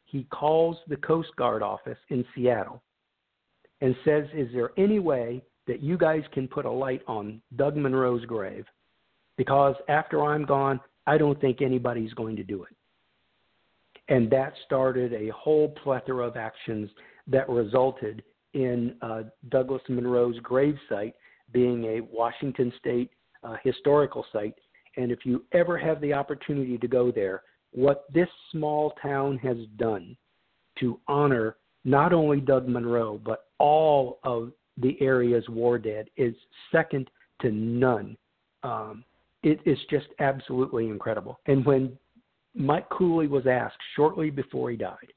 he 0.04 0.24
calls 0.24 0.76
the 0.88 0.96
Coast 0.96 1.30
Guard 1.36 1.62
office 1.62 1.98
in 2.08 2.24
Seattle 2.34 2.82
and 3.80 3.94
says, 4.04 4.24
Is 4.34 4.48
there 4.52 4.70
any 4.76 4.98
way 4.98 5.42
that 5.66 5.82
you 5.82 5.96
guys 5.96 6.22
can 6.32 6.48
put 6.48 6.64
a 6.64 6.70
light 6.70 7.02
on 7.06 7.40
Doug 7.56 7.76
Munro's 7.76 8.24
grave? 8.24 8.64
Because 9.38 9.74
after 9.88 10.22
I'm 10.22 10.44
gone, 10.44 10.78
I 11.06 11.16
don't 11.16 11.40
think 11.40 11.62
anybody's 11.62 12.12
going 12.12 12.36
to 12.36 12.44
do 12.44 12.64
it. 12.64 12.76
And 14.08 14.28
that 14.30 14.52
started 14.66 15.14
a 15.14 15.32
whole 15.32 15.68
plethora 15.82 16.26
of 16.26 16.36
actions 16.36 16.90
that 17.26 17.48
resulted 17.48 18.22
in 18.52 18.94
uh, 19.00 19.22
Douglas 19.48 19.82
Munro's 19.88 20.38
gravesite 20.40 21.14
being 21.52 21.84
a 21.84 22.00
Washington 22.00 22.72
State 22.78 23.10
uh, 23.42 23.56
historical 23.62 24.24
site. 24.32 24.54
And 24.96 25.10
if 25.12 25.20
you 25.24 25.44
ever 25.52 25.78
have 25.78 26.00
the 26.00 26.12
opportunity 26.12 26.76
to 26.76 26.88
go 26.88 27.10
there, 27.10 27.42
what 27.72 28.04
this 28.12 28.28
small 28.50 28.92
town 29.00 29.38
has 29.38 29.56
done 29.76 30.16
to 30.80 30.98
honor 31.06 31.56
not 31.84 32.12
only 32.12 32.40
Doug 32.40 32.66
Munro, 32.66 33.20
but 33.24 33.44
all 33.58 34.18
of 34.24 34.52
the 34.78 35.00
area's 35.00 35.48
war 35.48 35.78
dead 35.78 36.08
is 36.16 36.34
second 36.72 37.10
to 37.40 37.50
none. 37.50 38.16
Um, 38.62 39.04
it 39.48 39.60
is 39.64 39.78
just 39.90 40.08
absolutely 40.18 40.88
incredible. 40.88 41.40
And 41.46 41.64
when 41.64 41.98
Mike 42.54 42.88
Cooley 42.90 43.28
was 43.28 43.46
asked 43.46 43.78
shortly 43.96 44.28
before 44.28 44.70
he 44.70 44.76
died, 44.76 45.12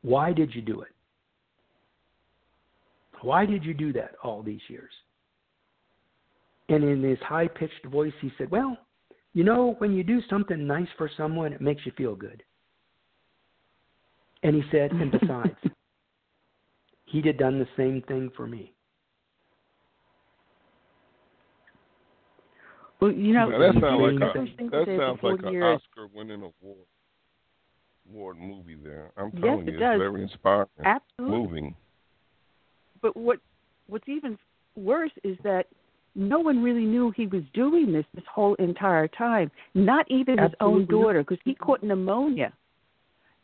why 0.00 0.32
did 0.32 0.54
you 0.54 0.62
do 0.62 0.80
it? 0.80 0.88
Why 3.20 3.44
did 3.44 3.62
you 3.62 3.74
do 3.74 3.92
that 3.92 4.12
all 4.24 4.42
these 4.42 4.62
years? 4.68 4.92
And 6.70 6.82
in 6.82 7.02
his 7.02 7.18
high 7.18 7.48
pitched 7.48 7.84
voice, 7.84 8.14
he 8.22 8.32
said, 8.38 8.50
Well, 8.50 8.78
you 9.34 9.44
know, 9.44 9.74
when 9.78 9.92
you 9.92 10.02
do 10.02 10.22
something 10.30 10.66
nice 10.66 10.88
for 10.96 11.10
someone, 11.16 11.52
it 11.52 11.60
makes 11.60 11.84
you 11.84 11.92
feel 11.98 12.14
good. 12.14 12.42
And 14.42 14.56
he 14.56 14.62
said, 14.70 14.92
And 14.92 15.12
besides, 15.12 15.58
he'd 17.04 17.26
have 17.26 17.36
done 17.36 17.58
the 17.58 17.68
same 17.76 18.02
thing 18.08 18.30
for 18.34 18.46
me. 18.46 18.72
Well, 23.00 23.12
you 23.12 23.32
know, 23.32 23.50
that 23.50 23.80
sounds 23.80 24.02
like 24.02 24.20
a, 24.20 24.70
that 24.70 24.98
sounds 24.98 25.20
like 25.22 25.42
an. 25.42 25.62
Oscar-winning 25.62 26.42
award 26.42 26.86
award 28.08 28.36
movie. 28.38 28.74
There, 28.74 29.10
I'm 29.16 29.32
yes, 29.34 29.42
telling 29.42 29.68
it 29.68 29.74
you, 29.74 29.80
it's 29.80 29.98
very 29.98 30.22
inspiring, 30.22 30.68
Absolutely. 30.84 31.38
moving. 31.38 31.74
But 33.00 33.16
what 33.16 33.38
what's 33.88 34.08
even 34.08 34.38
worse 34.76 35.12
is 35.24 35.36
that 35.44 35.66
no 36.14 36.40
one 36.40 36.62
really 36.62 36.84
knew 36.84 37.10
he 37.12 37.26
was 37.26 37.42
doing 37.54 37.92
this 37.92 38.04
this 38.14 38.24
whole 38.32 38.54
entire 38.56 39.08
time. 39.08 39.50
Not 39.74 40.10
even 40.10 40.38
his 40.38 40.52
own 40.60 40.84
daughter, 40.86 41.22
because 41.22 41.38
he 41.44 41.54
caught 41.54 41.82
pneumonia, 41.82 42.52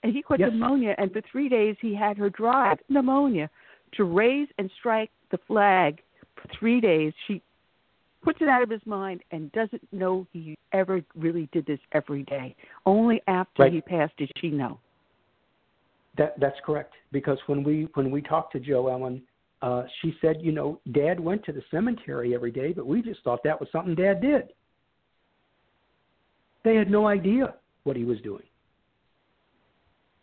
and 0.02 0.12
he 0.12 0.20
caught 0.20 0.40
Yes. 0.40 0.50
pneumonia, 0.50 0.94
and 0.98 1.10
for 1.12 1.22
three 1.32 1.48
days 1.48 1.76
he 1.80 1.94
had 1.94 2.18
her 2.18 2.28
drive 2.28 2.78
pneumonia 2.90 3.48
to 3.92 4.04
raise 4.04 4.48
and 4.58 4.70
strike 4.78 5.10
the 5.30 5.38
flag 5.46 6.02
for 6.34 6.48
three 6.58 6.80
days. 6.80 7.14
She 7.26 7.40
puts 8.22 8.40
it 8.40 8.48
out 8.48 8.62
of 8.62 8.70
his 8.70 8.84
mind 8.86 9.22
and 9.30 9.50
doesn't 9.52 9.82
know 9.92 10.26
he 10.32 10.56
ever 10.72 11.00
really 11.14 11.48
did 11.52 11.64
this 11.66 11.78
every 11.92 12.24
day. 12.24 12.54
Only 12.84 13.22
after 13.26 13.62
Right. 13.64 13.72
he 13.72 13.80
passed 13.80 14.16
did 14.16 14.30
she 14.38 14.50
know. 14.50 14.78
That 16.16 16.38
that's 16.40 16.58
correct. 16.64 16.94
Because 17.12 17.38
when 17.46 17.62
we 17.62 17.88
when 17.94 18.10
we 18.10 18.22
talked 18.22 18.52
to 18.52 18.60
Joe 18.60 18.88
Ellen, 18.88 19.22
uh, 19.62 19.84
she 20.00 20.16
said, 20.20 20.36
you 20.40 20.52
know, 20.52 20.80
Dad 20.92 21.20
went 21.20 21.44
to 21.44 21.52
the 21.52 21.62
cemetery 21.70 22.34
every 22.34 22.50
day, 22.50 22.72
but 22.72 22.86
we 22.86 23.02
just 23.02 23.22
thought 23.22 23.42
that 23.44 23.58
was 23.58 23.68
something 23.70 23.94
Dad 23.94 24.20
did. 24.20 24.52
They 26.64 26.74
had 26.74 26.90
no 26.90 27.06
idea 27.06 27.54
what 27.84 27.96
he 27.96 28.04
was 28.04 28.20
doing, 28.22 28.42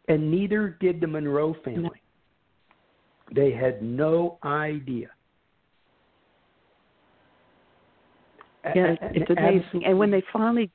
and 0.07 0.29
neither 0.29 0.77
did 0.81 0.99
the 0.99 1.07
Munro 1.07 1.53
family. 1.63 2.01
They 3.33 3.51
had 3.51 3.81
no 3.81 4.37
idea. 4.43 5.09
A- 8.37 8.52
Yeah, 8.75 8.95
it's 9.01 9.29
amazing. 9.29 9.85
And 9.85 9.97
when 9.97 10.09
they 10.11 10.23
finally 10.31 10.71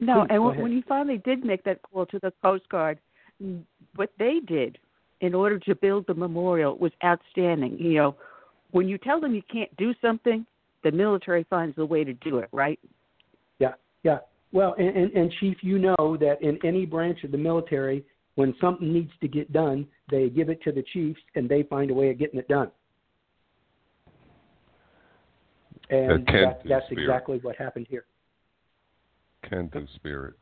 no, 0.00 0.22
Please, 0.22 0.26
and 0.30 0.44
when, 0.44 0.62
when 0.62 0.72
he 0.72 0.82
finally 0.88 1.18
did 1.18 1.44
make 1.44 1.62
that 1.64 1.80
call 1.82 2.06
to 2.06 2.18
the 2.20 2.32
Coast 2.42 2.68
Guard, 2.70 2.98
what 3.96 4.10
they 4.18 4.40
did 4.46 4.78
in 5.20 5.34
order 5.34 5.58
to 5.58 5.74
build 5.74 6.06
the 6.06 6.14
memorial 6.14 6.76
was 6.78 6.92
outstanding. 7.04 7.78
You 7.78 7.94
know, 7.94 8.16
when 8.70 8.88
you 8.88 8.96
tell 8.98 9.20
them 9.20 9.34
you 9.34 9.42
can't 9.52 9.74
do 9.76 9.94
something, 10.00 10.46
the 10.82 10.90
military 10.90 11.44
finds 11.50 11.76
a 11.78 11.84
way 11.84 12.04
to 12.04 12.14
do 12.14 12.38
it, 12.38 12.48
right? 12.52 12.78
Yeah, 13.58 13.74
yeah. 14.02 14.18
Well, 14.52 14.74
and, 14.78 14.88
and, 14.96 15.12
and 15.12 15.32
Chief, 15.38 15.58
you 15.60 15.78
know 15.78 16.16
that 16.18 16.38
in 16.40 16.58
any 16.64 16.86
branch 16.86 17.22
of 17.22 17.30
the 17.30 17.38
military, 17.38 18.04
when 18.36 18.54
something 18.60 18.90
needs 18.92 19.12
to 19.20 19.28
get 19.28 19.52
done, 19.52 19.86
they 20.10 20.30
give 20.30 20.48
it 20.48 20.62
to 20.62 20.72
the 20.72 20.82
chiefs, 20.94 21.20
and 21.34 21.48
they 21.48 21.62
find 21.64 21.90
a 21.90 21.94
way 21.94 22.10
of 22.10 22.18
getting 22.18 22.40
it 22.40 22.48
done. 22.48 22.70
And 25.90 26.26
that, 26.26 26.60
that's 26.68 26.86
spirit. 26.86 27.02
exactly 27.02 27.38
what 27.42 27.56
happened 27.56 27.86
here. 27.88 28.04
Can 29.48 29.68
do 29.68 29.86
spirit. 29.96 30.34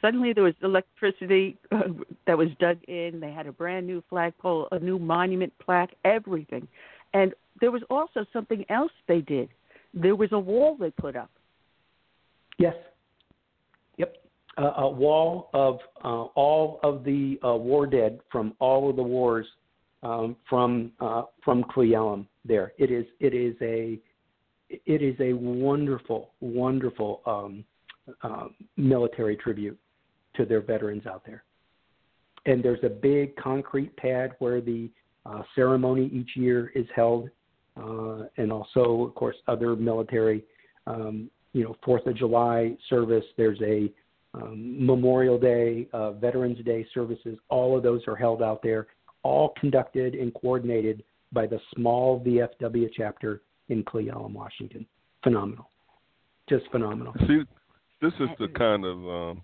Suddenly 0.00 0.32
there 0.32 0.44
was 0.44 0.54
electricity 0.62 1.56
uh, 1.72 1.80
that 2.26 2.36
was 2.36 2.48
dug 2.60 2.78
in. 2.84 3.20
They 3.20 3.32
had 3.32 3.46
a 3.46 3.52
brand 3.52 3.86
new 3.86 4.02
flagpole, 4.08 4.68
a 4.72 4.78
new 4.78 4.98
monument 4.98 5.52
plaque, 5.58 5.94
everything. 6.04 6.68
And 7.14 7.32
there 7.60 7.70
was 7.70 7.82
also 7.88 8.24
something 8.32 8.64
else 8.68 8.92
they 9.06 9.20
did. 9.22 9.48
There 9.94 10.14
was 10.14 10.30
a 10.32 10.38
wall 10.38 10.76
they 10.78 10.90
put 10.90 11.16
up. 11.16 11.30
Yes. 12.58 12.74
Yep. 13.96 14.16
Uh, 14.58 14.72
a 14.76 14.88
wall 14.88 15.48
of 15.54 15.78
uh, 16.04 16.24
all 16.34 16.80
of 16.82 17.04
the 17.04 17.38
uh, 17.44 17.54
war 17.54 17.86
dead 17.86 18.20
from 18.30 18.54
all 18.58 18.90
of 18.90 18.96
the 18.96 19.02
wars 19.02 19.46
um, 20.02 20.36
from 20.48 20.92
uh, 21.00 21.22
from 21.44 21.64
Cle 21.64 21.84
Elum. 21.84 22.26
There, 22.44 22.72
it 22.78 22.90
is. 22.90 23.06
It 23.20 23.34
is 23.34 23.54
a 23.62 23.98
it 24.70 25.02
is 25.02 25.16
a 25.20 25.32
wonderful, 25.32 26.30
wonderful 26.40 27.22
um, 27.26 27.64
uh, 28.22 28.48
military 28.76 29.36
tribute 29.36 29.78
to 30.36 30.44
their 30.44 30.60
veterans 30.60 31.06
out 31.06 31.22
there. 31.26 31.44
And 32.46 32.62
there's 32.62 32.82
a 32.82 32.88
big 32.88 33.36
concrete 33.36 33.96
pad 33.96 34.32
where 34.38 34.60
the 34.60 34.90
uh, 35.26 35.42
ceremony 35.54 36.10
each 36.12 36.30
year 36.36 36.72
is 36.74 36.86
held, 36.94 37.28
uh, 37.76 38.24
and 38.36 38.52
also, 38.52 39.04
of 39.04 39.14
course, 39.14 39.36
other 39.46 39.76
military, 39.76 40.44
um, 40.86 41.30
you 41.52 41.64
know, 41.64 41.76
Fourth 41.84 42.06
of 42.06 42.16
July 42.16 42.76
service. 42.88 43.24
There's 43.36 43.60
a 43.62 43.92
um, 44.34 44.84
Memorial 44.84 45.38
Day, 45.38 45.88
uh, 45.92 46.12
Veterans 46.12 46.58
Day 46.64 46.86
services. 46.94 47.38
All 47.48 47.76
of 47.76 47.82
those 47.82 48.02
are 48.06 48.16
held 48.16 48.42
out 48.42 48.62
there, 48.62 48.86
all 49.22 49.54
conducted 49.58 50.14
and 50.14 50.32
coordinated 50.34 51.02
by 51.32 51.46
the 51.46 51.60
small 51.74 52.20
VFW 52.24 52.88
chapter 52.96 53.42
in 53.68 53.84
Cle 53.84 54.02
Elum, 54.02 54.32
Washington. 54.32 54.86
Phenomenal, 55.22 55.68
just 56.48 56.64
phenomenal. 56.70 57.12
See, 57.26 57.42
this 58.00 58.12
is 58.20 58.28
the 58.38 58.48
kind 58.48 58.84
of 58.84 58.96
um, 59.08 59.42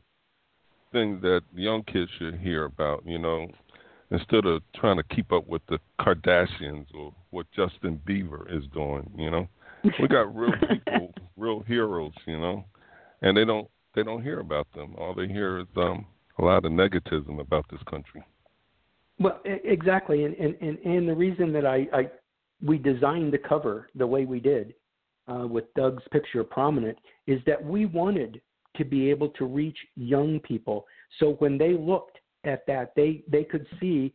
thing 0.92 1.20
that 1.20 1.42
young 1.54 1.82
kids 1.84 2.10
should 2.18 2.36
hear 2.38 2.64
about. 2.64 3.02
You 3.04 3.18
know, 3.18 3.48
instead 4.10 4.46
of 4.46 4.62
trying 4.74 4.96
to 4.96 5.02
keep 5.14 5.32
up 5.32 5.46
with 5.46 5.62
the 5.68 5.78
Kardashians 6.00 6.86
or 6.94 7.12
what 7.30 7.46
Justin 7.54 8.00
Bieber 8.06 8.50
is 8.56 8.64
doing. 8.72 9.10
You 9.16 9.30
know, 9.30 9.48
we 10.00 10.08
got 10.08 10.34
real 10.34 10.52
people, 10.68 11.12
real 11.36 11.60
heroes. 11.66 12.12
You 12.26 12.38
know, 12.38 12.64
and 13.22 13.36
they 13.36 13.44
don't 13.44 13.68
they 13.94 14.02
don't 14.02 14.22
hear 14.22 14.40
about 14.40 14.66
them. 14.74 14.94
All 14.96 15.14
they 15.14 15.28
hear 15.28 15.58
is 15.58 15.66
um, 15.76 16.06
a 16.38 16.44
lot 16.44 16.64
of 16.64 16.72
negativism 16.72 17.40
about 17.40 17.66
this 17.70 17.80
country. 17.90 18.22
Well, 19.18 19.40
e- 19.46 19.60
exactly, 19.64 20.24
and 20.24 20.34
and 20.36 20.54
and, 20.60 20.78
and 20.78 21.08
the 21.08 21.14
reason 21.14 21.52
that 21.52 21.66
I, 21.66 21.86
I 21.92 22.10
we 22.62 22.78
designed 22.78 23.32
the 23.32 23.38
cover 23.38 23.88
the 23.94 24.06
way 24.06 24.24
we 24.24 24.40
did 24.40 24.74
uh, 25.28 25.46
with 25.46 25.72
Doug's 25.74 26.02
picture 26.10 26.44
prominent 26.44 26.98
is 27.26 27.40
that 27.46 27.62
we 27.62 27.86
wanted 27.86 28.40
to 28.76 28.84
be 28.84 29.10
able 29.10 29.28
to 29.30 29.44
reach 29.44 29.78
young 29.96 30.40
people. 30.40 30.86
So 31.18 31.34
when 31.38 31.56
they 31.58 31.74
looked 31.74 32.18
at 32.44 32.66
that, 32.66 32.92
they 32.96 33.22
they 33.28 33.44
could 33.44 33.66
see 33.80 34.12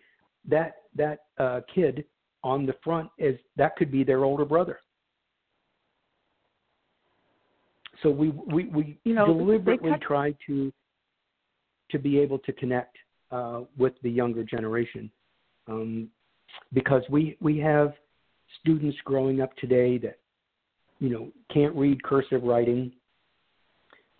that 0.47 0.73
that 0.95 1.19
uh, 1.37 1.61
kid 1.73 2.05
on 2.43 2.65
the 2.65 2.75
front 2.83 3.09
as 3.19 3.35
that 3.57 3.75
could 3.75 3.91
be 3.91 4.03
their 4.03 4.23
older 4.23 4.45
brother. 4.45 4.79
So 8.03 8.09
we 8.09 8.29
we, 8.29 8.65
we 8.65 8.97
you 9.03 9.13
know, 9.13 9.25
deliberately 9.25 9.91
cut- 9.91 10.01
try 10.01 10.35
to 10.47 10.71
to 11.91 11.99
be 11.99 12.19
able 12.19 12.39
to 12.39 12.53
connect 12.53 12.95
uh, 13.31 13.61
with 13.77 13.93
the 14.03 14.09
younger 14.09 14.43
generation 14.43 15.11
um, 15.67 16.09
because 16.73 17.03
we 17.09 17.37
we 17.41 17.57
have 17.57 17.93
students 18.61 18.97
growing 19.05 19.41
up 19.41 19.55
today 19.57 19.97
that 19.97 20.17
you 20.99 21.09
know 21.09 21.29
can't 21.53 21.75
read 21.75 22.01
cursive 22.03 22.43
writing. 22.43 22.91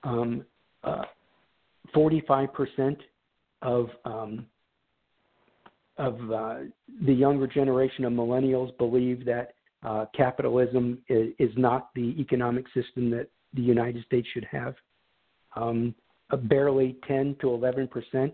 Um, 0.03 0.45
uh, 0.83 1.03
45% 1.95 2.97
of 3.61 3.89
um, 4.05 4.45
of 5.97 6.15
uh, 6.31 6.55
the 7.05 7.13
younger 7.13 7.47
generation 7.47 8.05
of 8.05 8.13
millennials 8.13 8.75
believe 8.77 9.25
that 9.25 9.53
uh, 9.83 10.05
capitalism 10.15 10.99
is, 11.09 11.33
is, 11.39 11.51
not 11.57 11.89
the 11.95 12.15
economic 12.19 12.65
system 12.73 13.09
that 13.09 13.27
the 13.53 13.61
United 13.61 14.03
States 14.05 14.27
should 14.33 14.45
have. 14.49 14.75
Um, 15.55 15.95
barely 16.43 16.97
10 17.07 17.37
to 17.41 17.49
11 17.49 17.87
percent 17.87 18.33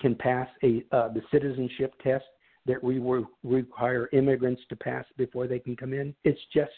can 0.00 0.14
pass 0.14 0.48
a 0.62 0.84
uh, 0.92 1.08
the 1.08 1.22
citizenship 1.30 1.94
test 2.02 2.24
that 2.66 2.82
we 2.82 2.98
require 3.42 4.08
immigrants 4.12 4.62
to 4.68 4.76
pass 4.76 5.04
before 5.16 5.46
they 5.46 5.58
can 5.58 5.76
come 5.76 5.92
in. 5.92 6.14
It's 6.24 6.40
just 6.52 6.70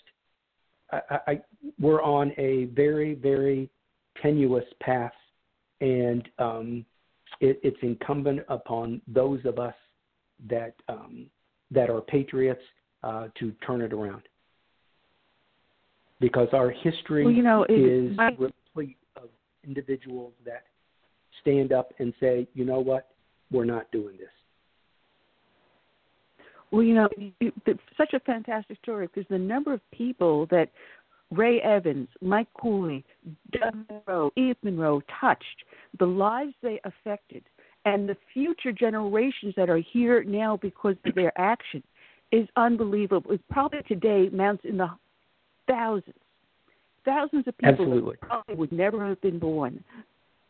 I, 0.93 1.19
I, 1.27 1.41
we're 1.81 2.03
on 2.03 2.33
a 2.39 2.67
very 2.67 3.15
very 3.15 3.71
tenuous 4.23 4.65
path, 4.81 5.13
and 5.81 6.29
um, 6.39 6.85
it, 7.41 7.61
it's 7.63 7.79
incumbent 7.83 8.41
upon 8.49 9.01
those 9.09 9.41
of 9.45 9.59
us 9.59 9.75
that 10.49 10.75
um, 10.89 11.27
that 11.71 11.91
are 11.91 12.01
patriots 12.01 12.63
uh, 13.03 13.29
to 13.39 13.53
turn 13.67 13.81
it 13.81 13.93
around 13.93 14.23
because 16.21 16.49
our 16.53 16.71
history 16.71 17.25
well, 17.25 17.35
you 17.35 17.43
know, 17.43 17.65
it, 17.69 17.73
is 17.73 18.17
I, 18.19 18.31
replete 18.39 18.97
of 19.17 19.29
individuals 19.65 20.33
that 20.45 20.65
stand 21.41 21.73
up 21.73 21.93
and 21.99 22.13
say, 22.21 22.49
you 22.55 22.65
know 22.65 22.81
what, 22.81 23.09
we're 23.51 23.65
not 23.65 23.91
doing 23.93 24.17
this. 24.17 24.29
Well, 26.71 26.83
you 26.83 26.95
know, 26.95 27.09
it's 27.41 27.81
such 27.97 28.13
a 28.13 28.21
fantastic 28.21 28.79
story 28.83 29.07
because 29.07 29.29
the 29.31 29.39
number 29.39 29.73
of 29.73 29.81
people 29.93 30.47
that 30.51 30.69
Ray 31.31 31.61
Evans, 31.61 32.09
Mike 32.21 32.49
Cooley, 32.61 33.05
Doug 33.53 33.75
Munro, 33.89 34.31
Eve 34.37 34.57
Munro 34.63 35.03
touched, 35.21 35.65
the 35.99 36.07
lives 36.07 36.55
they 36.63 36.81
affected, 36.85 37.43
and 37.85 38.09
the 38.09 38.17
future 38.33 38.73
generations 38.73 39.55
that 39.57 39.71
are 39.71 39.81
here 39.93 40.25
now 40.25 40.59
because 40.61 40.97
of 41.05 41.15
their 41.15 41.33
action 41.39 41.83
is 42.33 42.49
unbelievable. 42.57 43.31
It 43.33 43.41
probably 43.51 43.81
today 43.87 44.29
mounts 44.33 44.65
in 44.65 44.77
the 44.77 44.89
thousands, 45.69 46.17
thousands 47.05 47.47
of 47.47 47.57
people 47.59 47.71
Absolutely. 47.71 48.17
that 48.21 48.29
probably 48.29 48.55
would 48.57 48.73
never 48.73 49.07
have 49.07 49.21
been 49.21 49.39
born, 49.39 49.83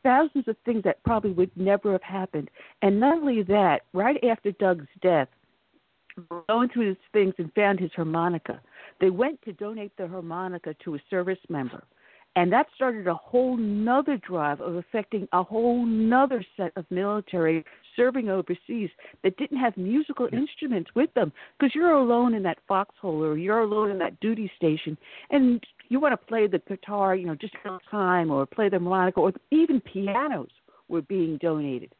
thousands 0.02 0.48
of 0.48 0.56
things 0.64 0.82
that 0.84 1.02
probably 1.04 1.32
would 1.32 1.50
never 1.56 1.92
have 1.92 2.02
happened. 2.02 2.50
And 2.82 3.00
not 3.00 3.18
only 3.18 3.42
that, 3.44 3.82
right 3.92 4.22
after 4.24 4.52
Doug's 4.52 4.86
death, 5.02 5.28
going 6.48 6.68
through 6.68 6.88
his 6.88 6.96
things 7.12 7.34
and 7.38 7.52
found 7.54 7.80
his 7.80 7.92
harmonica. 7.94 8.60
They 9.00 9.10
went 9.10 9.42
to 9.42 9.52
donate 9.52 9.96
the 9.96 10.08
harmonica 10.08 10.74
to 10.84 10.94
a 10.94 10.98
service 11.10 11.38
member. 11.48 11.82
And 12.36 12.52
that 12.52 12.66
started 12.74 13.06
a 13.06 13.14
whole 13.14 13.56
nother 13.56 14.18
drive 14.18 14.60
of 14.60 14.76
affecting 14.76 15.26
a 15.32 15.42
whole 15.42 15.86
nother 15.86 16.44
set 16.56 16.70
of 16.76 16.84
military 16.90 17.64
serving 17.96 18.28
overseas 18.28 18.90
that 19.24 19.38
didn't 19.38 19.56
have 19.58 19.74
musical 19.78 20.28
instruments 20.30 20.90
with 20.94 21.12
them 21.14 21.32
because 21.58 21.74
you're 21.74 21.94
alone 21.94 22.34
in 22.34 22.42
that 22.42 22.58
foxhole 22.68 23.24
or 23.24 23.38
you're 23.38 23.60
alone 23.60 23.90
in 23.90 23.98
that 23.98 24.20
duty 24.20 24.52
station 24.54 24.98
and 25.30 25.64
you 25.88 25.98
want 25.98 26.12
to 26.12 26.26
play 26.26 26.46
the 26.46 26.60
guitar, 26.68 27.16
you 27.16 27.26
know, 27.26 27.34
just 27.34 27.54
for 27.62 27.78
time 27.90 28.30
or 28.30 28.44
play 28.44 28.68
the 28.68 28.78
harmonica 28.78 29.18
or 29.18 29.32
even 29.50 29.80
pianos 29.80 30.50
were 30.88 31.02
being 31.02 31.38
donated. 31.38 31.90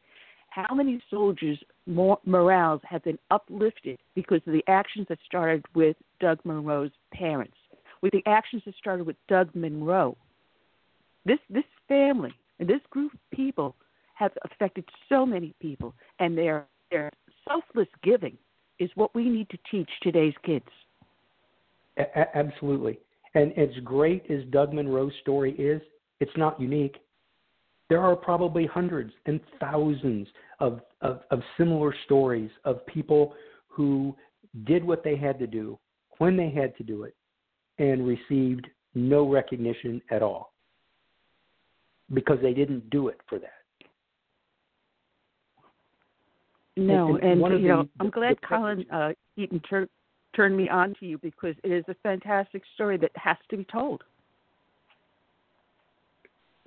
How 0.57 0.73
many 0.73 0.99
soldiers' 1.11 1.59
morales 1.85 2.81
have 2.83 3.03
been 3.03 3.19
uplifted 3.29 3.99
because 4.15 4.41
of 4.47 4.53
the 4.53 4.63
actions 4.67 5.05
that 5.07 5.19
started 5.23 5.63
with 5.75 5.95
Doug 6.19 6.39
Munro's 6.45 6.89
parents, 7.13 7.53
with 8.01 8.11
the 8.11 8.23
actions 8.25 8.63
that 8.65 8.73
started 8.73 9.05
with 9.05 9.17
Doug 9.27 9.53
Munro? 9.53 10.17
This 11.27 11.37
this 11.51 11.63
family 11.87 12.33
and 12.59 12.67
this 12.67 12.81
group 12.89 13.13
of 13.13 13.19
people 13.31 13.75
have 14.15 14.31
affected 14.45 14.83
so 15.07 15.27
many 15.27 15.53
people, 15.61 15.93
and 16.17 16.35
their 16.35 16.65
their 16.89 17.11
selfless 17.47 17.89
giving 18.01 18.35
is 18.79 18.89
what 18.95 19.13
we 19.13 19.29
need 19.29 19.47
to 19.51 19.59
teach 19.69 19.89
today's 20.01 20.33
kids. 20.43 20.65
A- 21.97 22.35
absolutely, 22.35 22.97
and 23.35 23.55
as 23.59 23.69
great 23.83 24.23
as 24.31 24.43
Doug 24.49 24.73
Munro's 24.73 25.13
story 25.21 25.51
is, 25.51 25.83
it's 26.19 26.35
not 26.35 26.59
unique. 26.59 26.95
There 27.89 28.01
are 28.01 28.15
probably 28.15 28.65
hundreds 28.65 29.13
and 29.27 29.39
thousands 29.61 30.27
of, 30.59 30.81
of, 31.01 31.21
of 31.31 31.41
similar 31.57 31.93
stories 32.05 32.49
of 32.65 32.85
people 32.85 33.33
who 33.67 34.15
did 34.65 34.83
what 34.83 35.03
they 35.03 35.15
had 35.15 35.37
to 35.39 35.47
do 35.47 35.77
when 36.17 36.35
they 36.35 36.49
had 36.49 36.75
to 36.77 36.83
do 36.83 37.03
it 37.03 37.15
and 37.79 38.07
received 38.07 38.67
no 38.95 39.29
recognition 39.29 40.01
at 40.09 40.23
all 40.23 40.53
because 42.13 42.39
they 42.41 42.53
didn't 42.53 42.89
do 42.89 43.07
it 43.09 43.19
for 43.27 43.37
that. 43.39 43.51
No, 46.75 47.15
and, 47.15 47.23
and, 47.23 47.41
and 47.41 47.53
you 47.53 47.67
the, 47.67 47.67
know, 47.67 47.89
I'm 47.99 48.09
glad 48.09 48.37
the, 48.41 48.47
Colin 48.47 48.85
uh, 48.91 49.09
Eaton 49.35 49.61
tur- 49.67 49.89
turned 50.35 50.55
me 50.55 50.69
on 50.69 50.93
to 50.99 51.05
you 51.05 51.17
because 51.17 51.55
it 51.63 51.71
is 51.71 51.83
a 51.87 51.95
fantastic 52.03 52.61
story 52.75 52.97
that 52.97 53.11
has 53.15 53.37
to 53.49 53.57
be 53.57 53.65
told. 53.65 54.03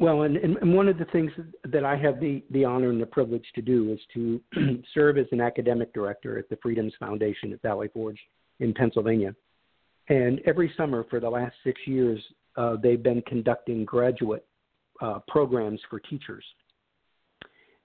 Well, 0.00 0.22
and, 0.22 0.38
and 0.38 0.74
one 0.74 0.88
of 0.88 0.96
the 0.96 1.04
things 1.06 1.30
that 1.70 1.84
I 1.84 1.94
have 1.94 2.20
the, 2.20 2.42
the 2.52 2.64
honor 2.64 2.88
and 2.88 3.02
the 3.02 3.06
privilege 3.06 3.44
to 3.54 3.60
do 3.60 3.92
is 3.92 4.00
to 4.14 4.40
serve 4.94 5.18
as 5.18 5.26
an 5.30 5.42
academic 5.42 5.92
director 5.92 6.38
at 6.38 6.48
the 6.48 6.56
Freedoms 6.62 6.94
Foundation 6.98 7.52
at 7.52 7.60
Valley 7.60 7.88
Forge 7.92 8.18
in 8.60 8.72
Pennsylvania. 8.72 9.34
And 10.08 10.40
every 10.46 10.72
summer 10.74 11.04
for 11.10 11.20
the 11.20 11.28
last 11.28 11.54
six 11.62 11.78
years, 11.86 12.18
uh, 12.56 12.76
they've 12.82 13.02
been 13.02 13.20
conducting 13.26 13.84
graduate 13.84 14.46
uh, 15.02 15.18
programs 15.28 15.80
for 15.90 16.00
teachers. 16.00 16.44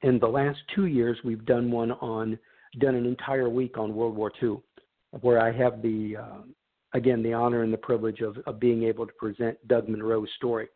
In 0.03 0.18
the 0.18 0.27
last 0.27 0.60
two 0.74 0.85
years, 0.85 1.18
we've 1.26 1.45
done 1.45 1.69
one 1.69 1.92
on, 1.92 2.40
done 2.80 2.95
an 2.95 3.06
entire 3.06 3.50
week 3.50 3.77
on 3.77 3.94
World 3.94 4.16
War 4.16 4.32
II, 4.42 4.60
where 5.19 5.42
I 5.42 5.52
have 5.52 5.82
the, 5.82 6.16
uh, 6.22 6.42
again, 6.94 7.22
the 7.22 7.34
honor 7.34 7.64
and 7.64 7.74
the 7.74 7.77
privilege 7.77 8.22
of, 8.22 8.38
of 8.45 8.58
being 8.58 8.84
able 8.84 9.06
to 9.06 9.14
present 9.19 9.58
Doug 9.68 9.90
Munro's 9.90 10.30
story. 10.38 10.69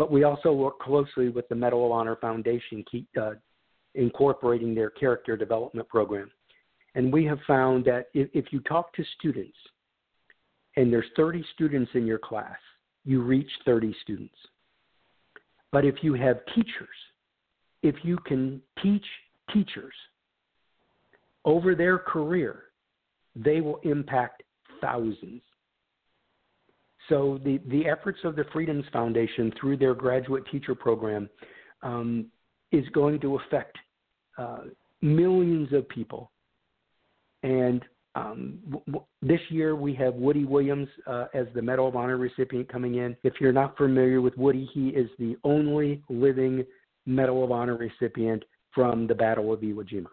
But 0.00 0.10
we 0.10 0.24
also 0.24 0.50
work 0.50 0.78
closely 0.78 1.28
with 1.28 1.46
the 1.50 1.54
Medal 1.54 1.84
of 1.84 1.92
Honor 1.92 2.16
Foundation, 2.16 2.82
keep, 2.90 3.06
uh, 3.20 3.32
incorporating 3.94 4.74
their 4.74 4.88
character 4.88 5.36
development 5.36 5.86
program. 5.90 6.30
And 6.94 7.12
we 7.12 7.26
have 7.26 7.38
found 7.46 7.84
that 7.84 8.06
if, 8.14 8.30
if 8.32 8.50
you 8.50 8.60
talk 8.60 8.94
to 8.94 9.04
students, 9.18 9.58
and 10.78 10.90
there's 10.90 11.04
30 11.16 11.44
students 11.52 11.90
in 11.92 12.06
your 12.06 12.18
class, 12.18 12.56
you 13.04 13.20
reach 13.20 13.50
30 13.66 13.94
students. 14.02 14.34
But 15.70 15.84
if 15.84 15.96
you 16.00 16.14
have 16.14 16.38
teachers, 16.54 16.88
if 17.82 17.96
you 18.02 18.16
can 18.24 18.62
teach 18.82 19.04
teachers 19.52 19.92
over 21.44 21.74
their 21.74 21.98
career, 21.98 22.62
they 23.36 23.60
will 23.60 23.80
impact 23.82 24.44
thousands. 24.80 25.42
So 27.10 27.40
the, 27.44 27.60
the 27.66 27.86
efforts 27.86 28.20
of 28.24 28.36
the 28.36 28.44
Freedoms 28.52 28.84
Foundation 28.92 29.52
through 29.60 29.76
their 29.76 29.94
graduate 29.94 30.44
teacher 30.50 30.74
program 30.74 31.28
um, 31.82 32.26
is 32.72 32.88
going 32.94 33.20
to 33.20 33.36
affect 33.36 33.76
uh, 34.38 34.60
millions 35.02 35.72
of 35.72 35.86
people. 35.88 36.30
And 37.42 37.84
um, 38.14 38.58
w- 38.86 39.04
this 39.22 39.40
year 39.50 39.74
we 39.74 39.92
have 39.96 40.14
Woody 40.14 40.44
Williams 40.44 40.88
uh, 41.06 41.26
as 41.34 41.46
the 41.54 41.62
Medal 41.62 41.88
of 41.88 41.96
Honor 41.96 42.16
recipient 42.16 42.70
coming 42.70 42.94
in. 42.94 43.16
If 43.24 43.34
you're 43.40 43.52
not 43.52 43.76
familiar 43.76 44.20
with 44.20 44.36
Woody, 44.36 44.70
he 44.72 44.88
is 44.90 45.10
the 45.18 45.36
only 45.42 46.02
living 46.08 46.64
Medal 47.06 47.42
of 47.42 47.50
Honor 47.50 47.76
recipient 47.76 48.44
from 48.72 49.08
the 49.08 49.14
Battle 49.14 49.52
of 49.52 49.60
Iwo 49.60 49.84
Jima. 49.84 50.06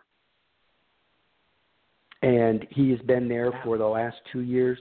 And 2.23 2.65
he 2.71 2.89
has 2.89 2.99
been 3.01 3.29
there 3.29 3.51
for 3.63 3.77
the 3.77 3.85
last 3.85 4.17
two 4.31 4.41
years, 4.41 4.79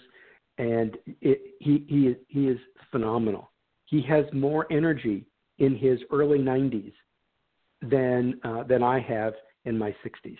and 0.58 0.96
it, 1.20 1.40
he, 1.60 1.84
he, 1.88 2.06
is, 2.06 2.16
he 2.28 2.48
is 2.48 2.58
phenomenal. 2.90 3.50
He 3.86 4.02
has 4.02 4.24
more 4.32 4.66
energy 4.70 5.26
in 5.58 5.76
his 5.76 6.00
early 6.12 6.38
90s 6.38 6.92
than, 7.82 8.40
uh, 8.44 8.64
than 8.64 8.82
I 8.82 9.00
have 9.00 9.34
in 9.64 9.78
my 9.78 9.94
60s. 10.04 10.38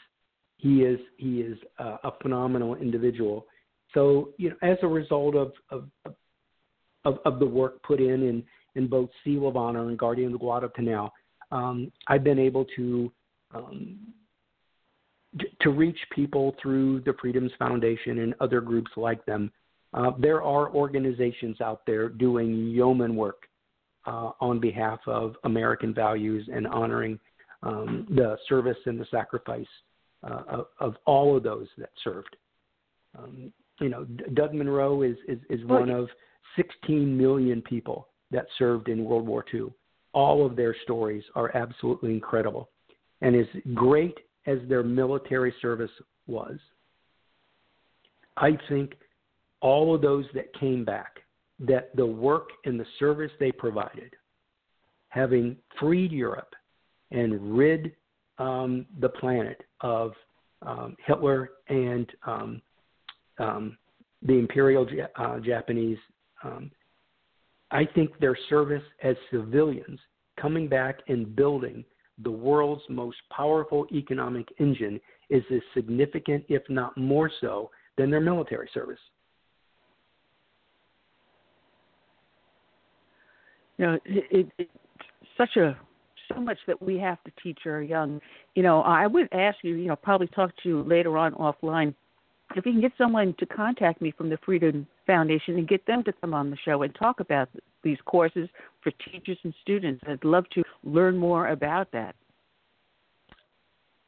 He 0.57 0.83
is, 0.83 0.99
he 1.19 1.41
is 1.41 1.59
uh, 1.79 1.99
a 2.05 2.13
phenomenal 2.23 2.77
individual. 2.77 3.47
So, 3.93 4.31
you 4.39 4.51
know, 4.51 4.57
as 4.63 4.79
a 4.83 4.87
result 4.87 5.37
of, 5.37 5.53
of, 5.71 5.89
of, 7.05 7.19
of 7.25 7.39
the 7.39 7.47
work 7.47 7.83
put 7.83 8.01
in 8.01 8.23
in, 8.23 8.43
in 8.75 8.89
both 8.89 9.11
Seal 9.23 9.49
of 9.49 9.57
Honor 9.57 9.89
and 9.89 9.99
Guardian 9.99 10.29
of 10.29 10.33
the 10.33 10.39
Guadalcanal, 10.39 11.13
um, 11.53 11.93
I've 12.09 12.25
been 12.25 12.39
able 12.39 12.67
to 12.77 13.13
um, 13.55 13.99
to 15.61 15.71
reach 15.71 15.99
people 16.15 16.55
through 16.61 17.01
the 17.01 17.15
Freedoms 17.21 17.53
Foundation 17.59 18.21
and 18.21 18.35
other 18.41 18.61
groups 18.61 18.91
like 18.97 19.25
them. 19.27 19.53
Uh, 19.97 20.11
there 20.19 20.43
are 20.43 20.71
organizations 20.71 21.61
out 21.61 21.81
there 21.87 22.09
doing 22.09 22.55
yeoman 22.69 23.17
work 23.17 23.49
uh, 24.07 24.31
on 24.41 24.61
behalf 24.61 25.01
of 25.07 25.35
American 25.45 25.95
values 25.95 26.49
and 26.53 26.67
honoring 26.67 27.19
um, 27.63 28.07
the 28.11 28.37
service 28.49 28.77
and 28.85 29.01
the 29.01 29.07
sacrifice 29.11 29.67
uh, 30.23 30.43
of, 30.49 30.67
of, 30.81 30.97
all 31.07 31.37
of 31.37 31.43
those 31.43 31.67
that 31.79 31.89
served. 32.05 32.37
Um, 33.19 33.53
you 33.81 33.89
know, 33.89 34.05
Doug 34.35 34.55
Munro 34.55 35.03
is, 35.03 35.17
is, 35.27 35.39
is 35.49 35.65
one 35.65 35.91
of 35.91 36.09
16 36.57 37.17
million 37.17 37.63
people 37.63 38.09
that 38.31 38.47
served 38.59 38.89
in 38.89 39.05
World 39.05 39.27
War 39.27 39.45
II. 39.53 39.69
All 40.13 40.45
of 40.45 40.57
their 40.57 40.77
stories 40.85 41.25
are 41.35 41.55
absolutely 41.57 42.13
incredible. 42.13 42.69
And 43.23 43.35
as 43.35 43.47
great 43.75 44.19
as 44.47 44.59
their 44.69 44.83
military 44.83 45.55
service 45.61 45.91
was, 46.27 46.59
I 48.37 48.59
think 48.69 48.95
all 49.67 49.93
of 49.93 50.01
those 50.01 50.25
that 50.33 50.55
came 50.55 50.85
back, 50.85 51.19
that 51.59 51.95
the 51.97 52.07
work 52.07 52.51
and 52.67 52.79
the 52.79 52.87
service 53.01 53.33
they 53.41 53.51
provided, 53.51 54.15
having 55.09 55.57
freed 55.81 56.13
Europe 56.13 56.55
and 57.11 57.57
rid 57.59 57.93
um, 58.39 58.87
the 59.01 59.09
planet 59.09 59.61
of 59.81 60.13
um, 60.63 60.95
Hitler 61.05 61.51
and 61.69 62.09
um, 62.25 62.63
um, 63.39 63.77
the 64.23 64.35
Imperial 64.35 64.87
uh, 65.17 65.41
Japanese. 65.41 65.99
Um, 66.45 66.71
I 67.73 67.85
think 67.93 68.17
their 68.21 68.39
service 68.49 68.85
as 69.03 69.17
civilians, 69.33 69.99
coming 70.41 70.69
back 70.69 71.01
and 71.09 71.35
building 71.35 71.85
the 72.23 72.31
world's 72.31 72.85
most 72.89 73.17
powerful 73.37 73.85
economic 73.91 74.47
engine, 74.61 75.01
is 75.29 75.43
as 75.53 75.61
significant, 75.75 76.45
if 76.49 76.63
not 76.69 76.97
more 76.97 77.29
so, 77.41 77.69
than 77.99 78.11
their 78.11 78.21
military 78.21 78.71
service. 78.73 79.01
You 83.79 83.87
know, 83.87 83.99
it, 84.05 84.25
it, 84.31 84.47
it's 84.59 84.71
such 85.37 85.57
a 85.57 85.77
so 86.33 86.41
much 86.41 86.59
that 86.67 86.83
we 86.83 86.99
have 86.99 87.23
to 87.25 87.31
teach 87.43 87.61
our 87.67 87.83
young. 87.83 88.21
You 88.55 88.63
know, 88.63 88.81
I 88.81 89.07
would 89.07 89.29
ask 89.33 89.59
you, 89.63 89.75
you 89.77 89.87
know, 89.87 89.97
probably 89.97 90.27
talk 90.29 90.51
to 90.63 90.69
you 90.69 90.83
later 90.83 91.17
on 91.17 91.35
offline 91.35 91.95
if 92.55 92.65
you 92.65 92.73
can 92.73 92.81
get 92.81 92.93
someone 92.97 93.35
to 93.39 93.47
contact 93.47 94.01
me 94.01 94.13
from 94.17 94.31
the 94.31 94.39
Freedom 94.45 94.87
Foundation 95.07 95.57
and 95.57 95.67
get 95.67 95.85
them 95.87 96.05
to 96.05 96.13
come 96.13 96.33
on 96.33 96.51
the 96.51 96.57
show 96.65 96.83
and 96.83 96.95
talk 96.95 97.21
about 97.21 97.49
these 97.83 97.99
courses 98.05 98.49
for 98.83 98.93
teachers 99.11 99.39
and 99.43 99.53
students. 99.63 100.03
I'd 100.07 100.25
love 100.25 100.45
to 100.51 100.63
learn 100.85 101.17
more 101.17 101.49
about 101.49 101.91
that. 101.93 102.15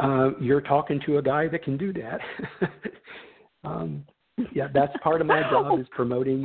Uh, 0.00 0.30
you're 0.40 0.60
talking 0.60 1.00
to 1.06 1.18
a 1.18 1.22
guy 1.22 1.48
that 1.48 1.64
can 1.64 1.76
do 1.76 1.92
that. 1.92 2.20
um, 3.64 4.04
yeah, 4.52 4.68
that's 4.72 4.92
part 5.02 5.20
of 5.20 5.26
my 5.26 5.40
job 5.50 5.78
is 5.80 5.86
promoting 5.90 6.44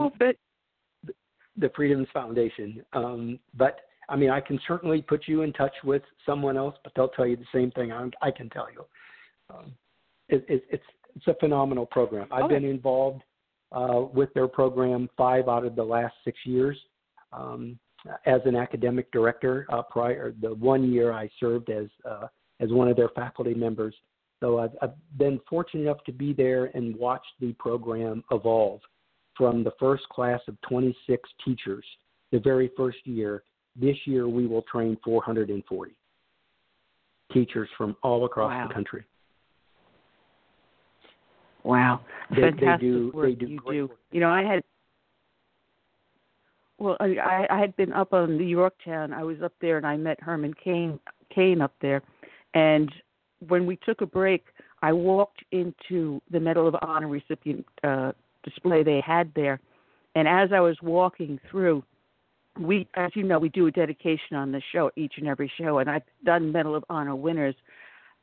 the 1.58 1.72
Freedoms 1.76 2.08
Foundation. 2.14 2.84
Um, 2.94 3.40
but 3.56 3.82
I 4.10 4.16
mean, 4.16 4.30
I 4.30 4.42
can 4.42 4.60
certainly 4.68 5.02
put 5.02 5.28
you 5.28 5.44
in 5.44 5.54
touch 5.54 5.74
with 5.84 6.02
someone 6.26 6.58
else, 6.58 6.76
but 6.84 6.94
they'll 6.96 7.10
tell 7.10 7.26
you 7.26 7.38
the 7.38 7.46
same 7.54 7.72
thing 7.72 7.92
I, 7.92 8.10
I 8.22 8.32
can 8.32 8.50
tell 8.50 8.68
you. 8.72 8.86
Um, 9.50 9.74
it, 10.30 10.46
it, 10.48 10.64
it's 10.70 10.84
it's 11.16 11.28
a 11.28 11.36
phenomenal 11.40 11.86
program. 11.86 12.28
I've 12.32 12.50
been 12.50 12.66
involved 12.66 13.22
uh, 13.72 14.06
with 14.14 14.34
their 14.34 14.48
program 14.48 15.10
five 15.16 15.48
out 15.48 15.64
of 15.64 15.76
the 15.76 15.84
last 15.84 16.16
six 16.24 16.40
years 16.44 16.76
um, 17.32 17.78
as 18.26 18.42
an 18.46 18.56
academic 18.56 19.12
director. 19.12 19.68
Uh, 19.70 19.84
prior 19.84 20.34
the 20.42 20.56
one 20.56 20.92
year 20.92 21.14
I 21.14 21.30
served 21.40 21.70
as 21.70 21.88
uh, 22.10 22.28
as 22.60 22.72
one 22.72 22.88
of 22.88 22.96
their 22.96 23.10
faculty 23.10 23.54
members. 23.54 23.96
So 24.40 24.60
I've, 24.60 24.72
I've 24.82 25.18
been 25.18 25.40
fortunate 25.50 25.84
enough 25.84 26.04
to 26.06 26.12
be 26.12 26.34
there 26.34 26.66
and 26.74 26.96
watch 26.96 27.26
the 27.40 27.54
program 27.54 28.24
evolve 28.32 28.82
from 29.38 29.64
the 29.64 29.72
first 29.80 30.08
class 30.10 30.40
of 30.48 30.60
26 30.62 31.30
teachers 31.44 31.86
the 32.32 32.40
very 32.40 32.72
first 32.76 32.98
year. 33.06 33.44
This 33.76 33.96
year 34.06 34.28
we 34.28 34.46
will 34.46 34.64
train 34.64 34.98
440 35.04 35.96
teachers 37.32 37.70
from 37.78 37.96
all 38.04 38.26
across 38.26 38.52
wow. 38.52 38.68
the 38.68 38.74
country. 38.74 39.04
Wow, 41.64 42.02
they, 42.30 42.42
fantastic 42.42 42.82
they 42.82 42.86
do, 42.86 43.12
work 43.14 43.30
they 43.30 43.36
do 43.36 43.48
you 43.48 43.60
do. 43.72 43.88
Work. 43.88 43.98
You 44.12 44.20
know, 44.20 44.30
I 44.30 44.44
had 44.44 44.64
well, 46.78 46.98
I, 47.00 47.48
I 47.50 47.58
had 47.58 47.76
been 47.78 47.94
up 47.94 48.12
on 48.12 48.38
the 48.38 48.46
Yorktown. 48.46 49.14
I 49.14 49.24
was 49.24 49.42
up 49.42 49.54
there, 49.62 49.78
and 49.78 49.88
I 49.88 49.96
met 49.96 50.20
Herman 50.22 50.54
Kane 50.62 51.00
Kane 51.34 51.62
up 51.62 51.74
there, 51.82 52.02
and 52.54 52.92
when 53.48 53.66
we 53.66 53.78
took 53.78 54.02
a 54.02 54.06
break, 54.06 54.46
I 54.82 54.92
walked 54.92 55.44
into 55.52 56.22
the 56.32 56.40
Medal 56.40 56.68
of 56.68 56.76
Honor 56.82 57.08
recipient 57.08 57.66
uh, 57.84 58.12
display 58.44 58.84
they 58.84 59.02
had 59.06 59.32
there, 59.36 59.60
and 60.16 60.28
as 60.28 60.52
I 60.54 60.60
was 60.60 60.78
walking 60.82 61.40
through, 61.50 61.84
we, 62.60 62.88
as 62.96 63.12
you 63.16 63.24
know, 63.24 63.40
we 63.40 63.50
do 63.50 63.68
a 63.68 63.72
dedication 63.72 64.36
on 64.36 64.52
the 64.52 64.62
show 64.72 64.92
each 64.96 65.14
and 65.18 65.28
every 65.28 65.52
show, 65.58 65.80
and 65.80 65.90
I've 65.90 66.04
done 66.24 66.52
Medal 66.52 66.76
of 66.76 66.84
Honor 66.90 67.16
winners. 67.16 67.56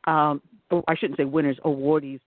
Um, 0.04 0.40
I 0.86 0.94
shouldn't 0.96 1.18
say 1.18 1.24
winners, 1.24 1.58
awardees. 1.64 2.20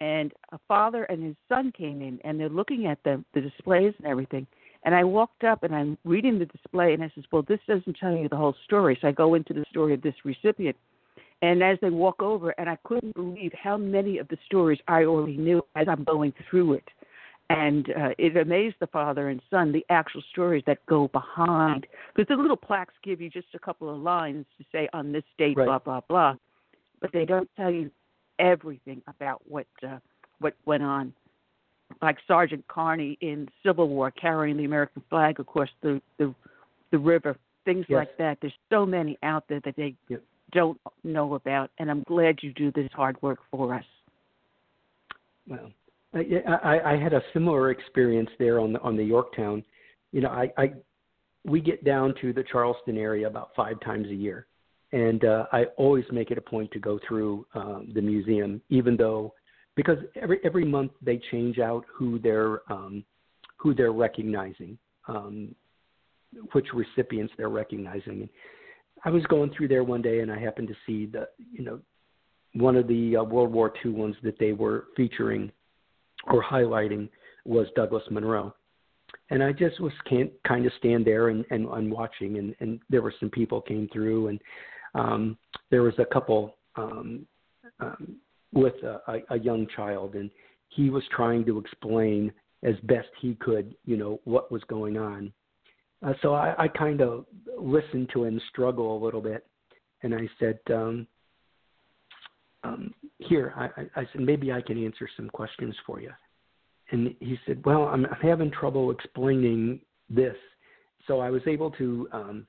And 0.00 0.32
a 0.52 0.58
father 0.68 1.04
and 1.04 1.22
his 1.22 1.34
son 1.48 1.72
came 1.76 2.02
in 2.02 2.20
and 2.22 2.38
they're 2.38 2.48
looking 2.48 2.86
at 2.86 3.02
the 3.02 3.24
the 3.34 3.40
displays 3.40 3.94
and 3.98 4.06
everything. 4.06 4.46
And 4.84 4.94
i 4.94 5.02
walked 5.02 5.42
up 5.42 5.64
and 5.64 5.74
i'm 5.74 5.98
reading 6.04 6.38
the 6.38 6.44
display 6.46 6.94
and 6.94 7.02
i 7.02 7.10
says 7.16 7.24
well 7.32 7.42
this 7.42 7.58
doesn't 7.66 7.96
tell 7.98 8.14
you 8.14 8.28
the 8.28 8.36
whole 8.36 8.54
story. 8.64 8.96
So 9.00 9.08
i 9.08 9.12
go 9.12 9.34
into 9.34 9.52
the 9.52 9.64
story 9.70 9.94
of 9.94 10.02
this 10.02 10.14
recipient. 10.24 10.76
And 11.42 11.62
as 11.64 11.78
they 11.82 11.90
walk 11.90 12.22
over 12.22 12.50
and 12.60 12.68
i 12.70 12.78
couldn't 12.84 13.16
believe 13.16 13.52
how 13.60 13.76
many 13.76 14.18
of 14.18 14.28
the 14.28 14.38
stories 14.46 14.78
i 14.86 15.02
already 15.02 15.36
knew 15.36 15.62
as 15.74 15.88
i'm 15.88 16.04
going 16.04 16.32
through 16.48 16.74
it 16.74 16.88
and 17.50 17.90
uh, 17.90 18.10
it 18.18 18.36
amazed 18.36 18.76
the 18.80 18.86
father 18.86 19.28
and 19.28 19.40
son 19.50 19.72
the 19.72 19.84
actual 19.88 20.22
stories 20.32 20.62
that 20.66 20.84
go 20.86 21.08
behind 21.08 21.86
because 22.14 22.28
the 22.28 22.40
little 22.40 22.56
plaques 22.56 22.94
give 23.02 23.20
you 23.20 23.30
just 23.30 23.48
a 23.54 23.58
couple 23.58 23.88
of 23.88 24.00
lines 24.00 24.44
to 24.58 24.64
say 24.70 24.88
on 24.92 25.12
this 25.12 25.24
date 25.38 25.56
right. 25.56 25.66
blah 25.66 25.78
blah 25.78 26.00
blah 26.08 26.34
but 27.00 27.12
they 27.12 27.24
don't 27.24 27.48
tell 27.56 27.70
you 27.70 27.90
everything 28.38 29.02
about 29.06 29.42
what 29.46 29.66
uh, 29.86 29.98
what 30.40 30.54
went 30.64 30.82
on. 30.82 31.12
Like 32.02 32.18
Sergeant 32.26 32.66
Carney 32.68 33.16
in 33.20 33.48
Civil 33.64 33.88
War 33.88 34.10
carrying 34.10 34.56
the 34.56 34.64
American 34.64 35.02
flag 35.08 35.40
across 35.40 35.70
the 35.82 36.00
the, 36.18 36.34
the 36.90 36.98
river, 36.98 37.36
things 37.64 37.86
yes. 37.88 37.96
like 37.96 38.18
that. 38.18 38.38
There's 38.40 38.52
so 38.70 38.84
many 38.84 39.18
out 39.22 39.44
there 39.48 39.60
that 39.64 39.76
they 39.76 39.94
yep. 40.08 40.22
don't 40.52 40.78
know 41.02 41.34
about, 41.34 41.70
and 41.78 41.90
I'm 41.90 42.02
glad 42.02 42.38
you 42.42 42.52
do 42.52 42.70
this 42.72 42.90
hard 42.92 43.20
work 43.22 43.38
for 43.50 43.74
us. 43.74 43.84
Well, 45.48 45.70
I, 46.14 46.42
I, 46.62 46.92
I 46.92 46.96
had 46.96 47.12
a 47.12 47.22
similar 47.32 47.70
experience 47.70 48.30
there 48.38 48.60
on 48.60 48.72
the 48.72 48.80
on 48.80 48.96
the 48.96 49.04
Yorktown. 49.04 49.64
You 50.12 50.22
know, 50.22 50.30
I, 50.30 50.50
I 50.56 50.72
we 51.44 51.60
get 51.60 51.84
down 51.84 52.14
to 52.20 52.32
the 52.32 52.44
Charleston 52.50 52.96
area 52.96 53.26
about 53.26 53.50
five 53.54 53.78
times 53.80 54.06
a 54.08 54.14
year, 54.14 54.46
and 54.92 55.24
uh, 55.24 55.46
I 55.52 55.64
always 55.76 56.04
make 56.10 56.30
it 56.30 56.38
a 56.38 56.42
point 56.42 56.70
to 56.72 56.78
go 56.78 56.98
through 57.06 57.46
um, 57.54 57.90
the 57.94 58.00
museum, 58.00 58.62
even 58.70 58.96
though 58.96 59.34
because 59.76 59.98
every 60.20 60.40
every 60.44 60.64
month 60.64 60.92
they 61.02 61.20
change 61.30 61.58
out 61.58 61.84
who 61.92 62.18
they're 62.18 62.60
um, 62.72 63.04
who 63.58 63.74
they're 63.74 63.92
recognizing, 63.92 64.78
um, 65.08 65.54
which 66.52 66.66
recipients 66.72 67.34
they're 67.36 67.48
recognizing. 67.50 68.22
And 68.22 68.28
I 69.04 69.10
was 69.10 69.24
going 69.26 69.52
through 69.54 69.68
there 69.68 69.84
one 69.84 70.02
day, 70.02 70.20
and 70.20 70.32
I 70.32 70.38
happened 70.38 70.68
to 70.68 70.74
see 70.86 71.06
the 71.06 71.28
you 71.52 71.64
know 71.64 71.80
one 72.54 72.76
of 72.76 72.88
the 72.88 73.16
uh, 73.16 73.22
World 73.22 73.52
War 73.52 73.72
II 73.84 73.92
ones 73.92 74.16
that 74.22 74.38
they 74.38 74.52
were 74.52 74.86
featuring 74.96 75.52
or 76.26 76.42
highlighting 76.42 77.08
was 77.44 77.66
Douglas 77.74 78.02
Munro. 78.10 78.54
And 79.30 79.42
I 79.42 79.52
just 79.52 79.80
was 79.80 79.92
can't 80.08 80.30
kind 80.46 80.66
of 80.66 80.72
stand 80.78 81.06
there 81.06 81.28
and, 81.28 81.44
and, 81.50 81.66
and 81.66 81.90
watching, 81.90 82.38
and, 82.38 82.54
and 82.60 82.80
there 82.90 83.02
were 83.02 83.14
some 83.18 83.30
people 83.30 83.60
came 83.60 83.88
through, 83.92 84.28
and 84.28 84.40
um, 84.94 85.38
there 85.70 85.82
was 85.82 85.94
a 85.98 86.04
couple 86.04 86.56
um, 86.76 87.26
um, 87.80 88.16
with 88.52 88.74
a, 88.82 89.20
a 89.30 89.38
young 89.38 89.66
child, 89.74 90.14
and 90.14 90.30
he 90.68 90.90
was 90.90 91.02
trying 91.14 91.44
to 91.46 91.58
explain 91.58 92.32
as 92.62 92.74
best 92.84 93.08
he 93.20 93.34
could, 93.36 93.74
you 93.84 93.96
know, 93.96 94.20
what 94.24 94.50
was 94.50 94.62
going 94.68 94.96
on. 94.96 95.32
Uh, 96.04 96.12
so 96.22 96.34
I, 96.34 96.54
I 96.58 96.68
kind 96.68 97.00
of 97.00 97.26
listened 97.58 98.10
to 98.12 98.24
him 98.24 98.40
struggle 98.50 98.96
a 98.96 99.02
little 99.04 99.20
bit, 99.20 99.46
and 100.02 100.14
I 100.14 100.28
said, 100.38 100.58
um, 100.70 101.06
um, 102.64 102.92
"Here," 103.18 103.52
I, 103.56 104.00
I 104.00 104.08
said, 104.12 104.20
"maybe 104.20 104.52
I 104.52 104.60
can 104.60 104.82
answer 104.84 105.08
some 105.16 105.28
questions 105.30 105.74
for 105.86 106.00
you." 106.00 106.10
And 106.90 107.14
he 107.20 107.38
said, 107.46 107.62
"Well, 107.64 107.84
I'm, 107.84 108.06
I'm 108.06 108.20
having 108.20 108.50
trouble 108.50 108.90
explaining 108.90 109.80
this." 110.08 110.36
So 111.06 111.20
I 111.20 111.30
was 111.30 111.42
able 111.46 111.70
to 111.72 112.08
um, 112.12 112.46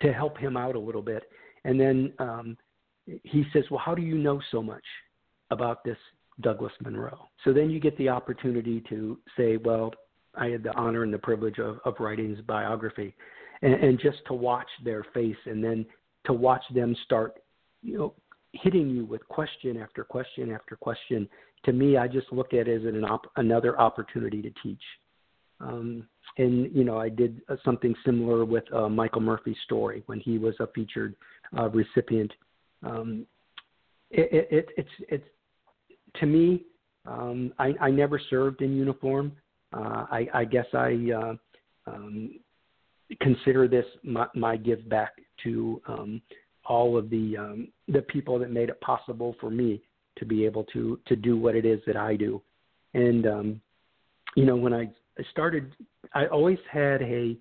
to 0.00 0.12
help 0.12 0.38
him 0.38 0.56
out 0.56 0.76
a 0.76 0.78
little 0.78 1.02
bit. 1.02 1.24
And 1.64 1.78
then 1.78 2.12
um, 2.18 2.56
he 3.24 3.44
says, 3.52 3.64
Well, 3.70 3.80
how 3.84 3.94
do 3.94 4.02
you 4.02 4.16
know 4.16 4.40
so 4.50 4.62
much 4.62 4.84
about 5.50 5.84
this 5.84 5.96
Douglas 6.40 6.72
Munro? 6.82 7.28
So 7.44 7.52
then 7.52 7.70
you 7.70 7.80
get 7.80 7.96
the 7.98 8.08
opportunity 8.08 8.82
to 8.88 9.18
say, 9.36 9.56
Well, 9.56 9.92
I 10.34 10.46
had 10.46 10.62
the 10.62 10.74
honor 10.74 11.02
and 11.02 11.12
the 11.12 11.18
privilege 11.18 11.58
of, 11.58 11.78
of 11.84 11.94
writing 11.98 12.30
his 12.30 12.40
biography, 12.42 13.14
and, 13.62 13.74
and 13.74 14.00
just 14.00 14.18
to 14.28 14.34
watch 14.34 14.68
their 14.84 15.04
face 15.12 15.36
and 15.46 15.62
then 15.62 15.84
to 16.26 16.32
watch 16.32 16.62
them 16.74 16.96
start, 17.04 17.40
you 17.82 17.98
know, 17.98 18.14
hitting 18.52 18.90
you 18.90 19.04
with 19.04 19.26
question 19.28 19.76
after 19.76 20.04
question 20.04 20.50
after 20.52 20.76
question. 20.76 21.28
To 21.64 21.72
me, 21.72 21.96
I 21.96 22.08
just 22.08 22.32
look 22.32 22.52
at 22.54 22.68
it 22.68 22.80
as 22.80 22.84
an 22.84 23.04
op- 23.04 23.30
another 23.36 23.78
opportunity 23.78 24.42
to 24.42 24.50
teach. 24.62 24.82
Um, 25.60 26.06
and 26.38 26.74
you 26.74 26.84
know, 26.84 26.98
I 26.98 27.08
did 27.08 27.42
uh, 27.48 27.56
something 27.64 27.94
similar 28.04 28.44
with 28.44 28.64
uh, 28.72 28.88
Michael 28.88 29.20
Murphy's 29.20 29.58
story 29.64 30.02
when 30.06 30.20
he 30.20 30.38
was 30.38 30.54
a 30.60 30.66
featured 30.68 31.14
uh, 31.56 31.68
recipient. 31.68 32.32
Um, 32.82 33.26
it, 34.10 34.46
it, 34.50 34.68
it's 34.76 34.90
it's 35.08 35.24
to 36.18 36.26
me, 36.26 36.64
um, 37.06 37.52
I, 37.58 37.74
I 37.80 37.90
never 37.90 38.20
served 38.30 38.62
in 38.62 38.76
uniform. 38.76 39.32
Uh, 39.72 40.06
I, 40.10 40.26
I 40.34 40.44
guess 40.44 40.66
I 40.74 41.10
uh, 41.16 41.34
um, 41.86 42.40
consider 43.20 43.68
this 43.68 43.84
my, 44.02 44.26
my 44.34 44.56
give 44.56 44.88
back 44.88 45.12
to 45.44 45.80
um, 45.86 46.22
all 46.70 46.96
of 46.96 47.10
the 47.10 47.36
um, 47.36 47.68
the 47.88 48.02
people 48.02 48.38
that 48.38 48.50
made 48.52 48.68
it 48.68 48.80
possible 48.80 49.34
for 49.40 49.50
me 49.50 49.82
to 50.16 50.24
be 50.24 50.46
able 50.46 50.62
to 50.64 51.00
to 51.06 51.16
do 51.16 51.36
what 51.36 51.56
it 51.56 51.66
is 51.66 51.80
that 51.86 51.96
I 51.96 52.14
do. 52.14 52.40
And 52.94 53.26
um, 53.26 53.60
you 54.36 54.44
know, 54.46 54.54
when 54.54 54.72
I 54.72 54.88
started, 55.32 55.72
I 56.14 56.26
always 56.26 56.58
had 56.70 57.02
a 57.02 57.36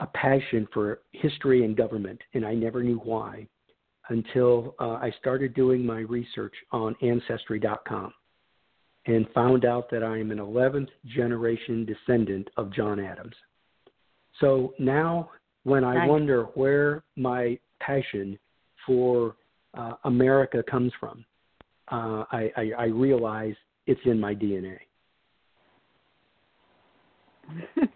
a 0.00 0.06
passion 0.08 0.66
for 0.74 1.00
history 1.12 1.64
and 1.64 1.76
government, 1.76 2.20
and 2.34 2.44
I 2.44 2.54
never 2.54 2.82
knew 2.82 2.98
why 2.98 3.46
until 4.08 4.74
uh, 4.80 4.98
I 5.00 5.12
started 5.20 5.54
doing 5.54 5.84
my 5.84 6.00
research 6.00 6.54
on 6.72 6.94
Ancestry.com 7.02 8.12
and 9.06 9.26
found 9.34 9.64
out 9.64 9.90
that 9.90 10.02
I 10.02 10.18
am 10.18 10.30
an 10.30 10.38
11th 10.38 10.88
generation 11.06 11.84
descendant 11.84 12.48
of 12.56 12.72
John 12.72 13.00
Adams. 13.00 13.34
So 14.40 14.74
now, 14.78 15.30
when 15.64 15.82
I 15.82 15.94
nice. 15.94 16.08
wonder 16.08 16.44
where 16.54 17.02
my 17.16 17.58
passion 17.80 18.38
for 18.86 19.36
uh, 19.76 19.94
America 20.04 20.62
comes 20.68 20.92
from, 20.98 21.24
uh, 21.90 22.24
I, 22.30 22.50
I, 22.56 22.70
I 22.78 22.84
realize 22.86 23.54
it's 23.86 24.00
in 24.04 24.18
my 24.18 24.34
DNA. 24.34 24.78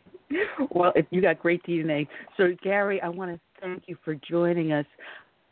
well, 0.71 0.93
if 0.95 1.07
you 1.11 1.21
got 1.21 1.41
great 1.41 1.63
DNA. 1.65 2.07
So, 2.37 2.55
Gary, 2.63 3.01
I 3.01 3.09
want 3.09 3.33
to 3.33 3.41
thank 3.61 3.85
you 3.87 3.97
for 4.05 4.15
joining 4.15 4.73
us. 4.73 4.87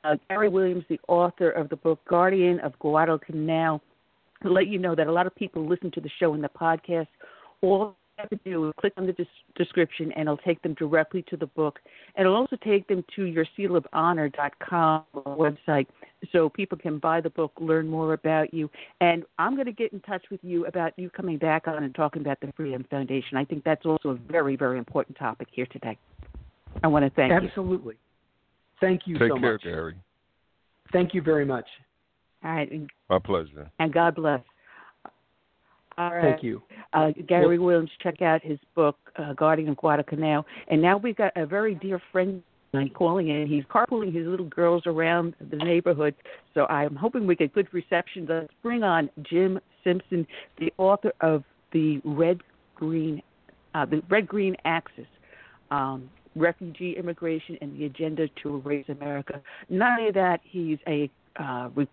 Uh, 0.04 0.14
Gary 0.28 0.48
Williams, 0.48 0.84
the 0.88 1.00
author 1.08 1.50
of 1.50 1.68
the 1.68 1.76
book 1.76 1.98
Guardian 2.08 2.60
of 2.60 2.78
Guadalcanal, 2.78 3.82
to 4.42 4.48
let 4.48 4.68
you 4.68 4.78
know 4.78 4.94
that 4.94 5.08
a 5.08 5.12
lot 5.12 5.26
of 5.26 5.34
people 5.34 5.66
listen 5.66 5.90
to 5.92 6.00
the 6.00 6.10
show 6.20 6.34
and 6.34 6.44
the 6.44 6.48
podcast. 6.48 7.08
All 7.60 7.96
have 8.18 8.30
to 8.30 8.38
do 8.44 8.68
is 8.68 8.74
click 8.80 8.92
on 8.96 9.06
the 9.06 9.12
des- 9.12 9.26
description 9.56 10.12
and 10.12 10.22
it'll 10.22 10.36
take 10.38 10.60
them 10.62 10.74
directly 10.74 11.24
to 11.28 11.36
the 11.36 11.46
book. 11.46 11.78
And 12.14 12.26
it'll 12.26 12.36
also 12.36 12.56
take 12.62 12.86
them 12.88 13.04
to 13.16 13.24
your 13.24 13.46
seal 13.56 13.76
of 13.76 13.86
sealofhonor.com 13.94 15.04
website 15.14 15.86
so 16.32 16.48
people 16.48 16.76
can 16.76 16.98
buy 16.98 17.20
the 17.20 17.30
book, 17.30 17.52
learn 17.60 17.88
more 17.88 18.12
about 18.12 18.52
you. 18.52 18.68
And 19.00 19.24
I'm 19.38 19.54
going 19.54 19.66
to 19.66 19.72
get 19.72 19.92
in 19.92 20.00
touch 20.00 20.24
with 20.30 20.40
you 20.42 20.66
about 20.66 20.92
you 20.96 21.10
coming 21.10 21.38
back 21.38 21.68
on 21.68 21.84
and 21.84 21.94
talking 21.94 22.22
about 22.22 22.40
the 22.40 22.52
Freedom 22.56 22.84
Foundation. 22.90 23.36
I 23.36 23.44
think 23.44 23.64
that's 23.64 23.86
also 23.86 24.10
a 24.10 24.14
very, 24.14 24.56
very 24.56 24.78
important 24.78 25.16
topic 25.16 25.48
here 25.50 25.66
today. 25.66 25.96
I 26.82 26.88
want 26.88 27.04
to 27.04 27.10
thank 27.10 27.32
Absolutely. 27.32 27.46
you. 27.46 27.50
Absolutely. 27.50 27.94
Thank 28.80 29.02
you 29.06 29.18
Take 29.18 29.30
so 29.30 29.38
care, 29.38 29.52
much. 29.52 29.62
Gary. 29.62 29.94
Thank 30.92 31.14
you 31.14 31.22
very 31.22 31.44
much. 31.44 31.66
All 32.44 32.52
right. 32.52 32.70
My 33.10 33.18
pleasure. 33.18 33.70
And 33.78 33.92
God 33.92 34.14
bless. 34.14 34.40
All 35.98 36.14
right. 36.14 36.22
Thank 36.22 36.42
you. 36.44 36.62
Uh, 36.92 37.10
Gary 37.26 37.58
well, 37.58 37.66
Williams, 37.66 37.90
check 38.00 38.22
out 38.22 38.42
his 38.42 38.58
book, 38.74 38.96
uh, 39.16 39.32
Guardian 39.32 39.68
of 39.68 39.76
Guadalcanal. 39.76 40.46
And 40.68 40.80
now 40.80 40.96
we've 40.96 41.16
got 41.16 41.32
a 41.36 41.44
very 41.44 41.74
dear 41.74 42.00
friend 42.12 42.42
calling 42.94 43.28
in. 43.28 43.46
He's 43.48 43.64
carpooling 43.64 44.14
his 44.14 44.26
little 44.26 44.46
girls 44.46 44.84
around 44.86 45.34
the 45.50 45.56
neighborhood. 45.56 46.14
So 46.54 46.66
I'm 46.66 46.94
hoping 46.94 47.26
we 47.26 47.34
get 47.34 47.52
good 47.52 47.68
reception. 47.72 48.26
Let's 48.28 48.52
bring 48.62 48.84
on 48.84 49.10
Jim 49.22 49.58
Simpson, 49.82 50.26
the 50.58 50.72
author 50.78 51.12
of 51.20 51.42
the 51.72 52.00
Red 52.04 52.42
Green, 52.76 53.20
uh, 53.74 53.84
the 53.84 54.02
Red 54.08 54.28
Green 54.28 54.56
Axis. 54.64 55.06
Um, 55.70 56.08
refugee 56.36 56.94
immigration 56.96 57.58
and 57.60 57.78
the 57.78 57.84
agenda 57.84 58.28
to 58.42 58.56
erase 58.56 58.86
America. 58.88 59.40
Not 59.68 59.98
only 59.98 60.12
that, 60.12 60.40
he's 60.44 60.78
a 60.86 61.10
uh, 61.36 61.68
re- 61.74 61.88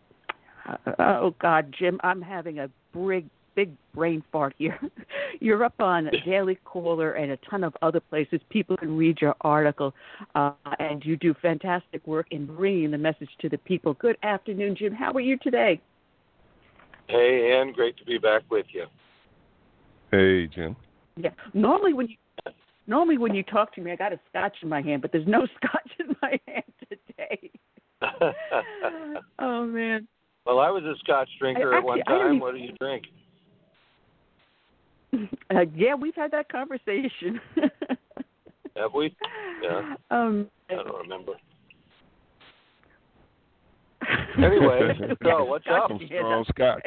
uh, 0.67 0.91
oh 0.99 1.35
God, 1.41 1.73
Jim, 1.77 1.99
I'm 2.03 2.21
having 2.21 2.59
a 2.59 2.69
big 2.93 3.25
big 3.55 3.71
brain 3.93 4.23
fart 4.31 4.53
here. 4.57 4.79
You're 5.39 5.63
up 5.63 5.79
on 5.79 6.09
Daily 6.25 6.57
Caller 6.65 7.13
and 7.13 7.31
a 7.31 7.37
ton 7.49 7.63
of 7.63 7.75
other 7.81 7.99
places. 7.99 8.39
People 8.49 8.77
can 8.77 8.97
read 8.97 9.19
your 9.21 9.35
article, 9.41 9.93
uh, 10.35 10.51
and 10.79 11.03
you 11.03 11.17
do 11.17 11.33
fantastic 11.41 12.05
work 12.05 12.27
in 12.31 12.45
bringing 12.45 12.91
the 12.91 12.97
message 12.97 13.29
to 13.41 13.49
the 13.49 13.57
people. 13.59 13.93
Good 13.95 14.17
afternoon, 14.23 14.75
Jim. 14.77 14.93
How 14.93 15.11
are 15.11 15.21
you 15.21 15.37
today? 15.41 15.81
Hey, 17.07 17.57
Ann. 17.59 17.71
Great 17.71 17.97
to 17.97 18.05
be 18.05 18.17
back 18.17 18.43
with 18.49 18.65
you. 18.71 18.85
Hey, 20.11 20.47
Jim. 20.47 20.75
Yeah. 21.17 21.31
Normally, 21.53 21.93
when 21.93 22.07
you 22.07 22.15
Normally, 22.87 23.17
when 23.17 23.33
you 23.33 23.43
talk 23.43 23.73
to 23.75 23.81
me, 23.81 23.91
I 23.91 23.95
got 23.95 24.13
a 24.13 24.19
scotch 24.29 24.57
in 24.61 24.69
my 24.69 24.81
hand, 24.81 25.01
but 25.01 25.11
there's 25.11 25.27
no 25.27 25.47
scotch 25.57 25.91
in 25.99 26.15
my 26.21 26.39
hand 26.47 26.63
today. 26.87 27.51
oh 29.39 29.65
man. 29.65 30.07
Well, 30.45 30.59
I 30.59 30.69
was 30.69 30.83
a 30.83 30.93
scotch 30.99 31.29
drinker 31.39 31.73
I, 31.73 31.77
at 31.77 31.83
one 31.83 31.99
time. 32.01 32.27
Even... 32.27 32.39
What 32.39 32.53
do 32.53 32.59
you 32.59 32.73
drink? 32.79 33.05
Uh, 35.53 35.61
yeah, 35.75 35.93
we've 35.93 36.15
had 36.15 36.31
that 36.31 36.49
conversation. 36.49 37.39
Have 38.75 38.93
we? 38.93 39.15
Yeah. 39.63 39.95
Um, 40.09 40.47
I 40.69 40.75
don't 40.75 40.97
remember. 40.97 41.33
Anyway, 44.37 44.91
so 45.23 45.45
what's 45.45 45.65
up? 45.71 45.87
Some 45.87 45.99
strong 46.05 46.45
scotch. 46.49 46.85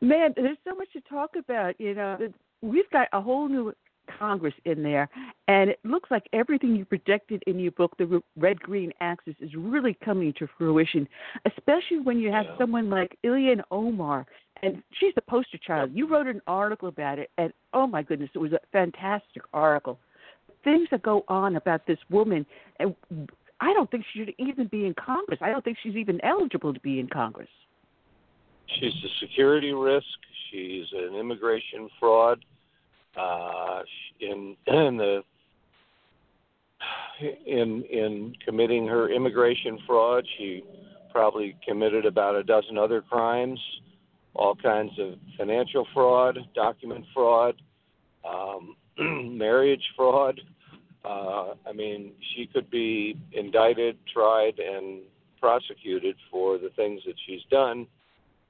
Man, 0.00 0.34
there's 0.34 0.58
so 0.68 0.74
much 0.74 0.88
to 0.94 1.00
talk 1.02 1.30
about. 1.38 1.80
You 1.80 1.94
know, 1.94 2.18
we've 2.60 2.90
got 2.90 3.08
a 3.12 3.20
whole 3.20 3.48
new 3.48 3.72
Congress 4.18 4.54
in 4.64 4.82
there, 4.82 5.08
and 5.48 5.70
it 5.70 5.78
looks 5.84 6.10
like 6.10 6.24
everything 6.32 6.74
you 6.74 6.84
projected 6.84 7.42
in 7.46 7.58
your 7.58 7.72
book, 7.72 7.96
the 7.98 8.22
red 8.36 8.60
green 8.60 8.92
axis, 9.00 9.34
is 9.40 9.50
really 9.56 9.96
coming 10.04 10.32
to 10.38 10.48
fruition, 10.58 11.08
especially 11.44 12.00
when 12.02 12.18
you 12.18 12.30
have 12.30 12.46
yeah. 12.46 12.58
someone 12.58 12.90
like 12.90 13.16
Ilhan 13.24 13.62
Omar, 13.70 14.26
and 14.62 14.82
she's 14.98 15.14
the 15.14 15.22
poster 15.22 15.58
child. 15.58 15.90
You 15.92 16.08
wrote 16.08 16.26
an 16.26 16.40
article 16.46 16.88
about 16.88 17.18
it, 17.18 17.30
and 17.38 17.52
oh 17.72 17.86
my 17.86 18.02
goodness, 18.02 18.30
it 18.34 18.38
was 18.38 18.52
a 18.52 18.60
fantastic 18.72 19.42
article. 19.52 19.98
Things 20.64 20.88
that 20.90 21.02
go 21.02 21.24
on 21.28 21.56
about 21.56 21.86
this 21.86 21.98
woman, 22.10 22.44
and 22.80 22.94
I 23.60 23.72
don't 23.72 23.90
think 23.90 24.04
she 24.12 24.20
should 24.20 24.34
even 24.38 24.66
be 24.66 24.86
in 24.86 24.94
Congress. 24.94 25.38
I 25.40 25.50
don't 25.50 25.64
think 25.64 25.78
she's 25.82 25.96
even 25.96 26.20
eligible 26.24 26.74
to 26.74 26.80
be 26.80 26.98
in 26.98 27.08
Congress. 27.08 27.48
She's 28.80 28.92
a 28.92 29.08
security 29.20 29.72
risk. 29.72 30.06
She's 30.50 30.86
an 30.92 31.14
immigration 31.14 31.88
fraud. 32.00 32.44
Uh, 33.16 33.82
in 34.20 34.56
in 34.66 34.96
the 34.96 35.22
in 37.46 37.82
in 37.84 38.34
committing 38.44 38.86
her 38.86 39.10
immigration 39.10 39.78
fraud, 39.86 40.24
she 40.36 40.62
probably 41.10 41.56
committed 41.66 42.04
about 42.04 42.34
a 42.34 42.42
dozen 42.42 42.76
other 42.76 43.00
crimes, 43.00 43.58
all 44.34 44.54
kinds 44.54 44.92
of 44.98 45.14
financial 45.38 45.86
fraud, 45.94 46.38
document 46.54 47.04
fraud, 47.14 47.54
um, 48.28 48.76
marriage 49.38 49.82
fraud. 49.96 50.38
Uh, 51.04 51.54
I 51.66 51.72
mean, 51.72 52.12
she 52.34 52.46
could 52.46 52.68
be 52.70 53.16
indicted, 53.32 53.96
tried, 54.12 54.58
and 54.58 55.02
prosecuted 55.40 56.16
for 56.30 56.58
the 56.58 56.70
things 56.76 57.00
that 57.06 57.14
she's 57.26 57.42
done. 57.50 57.86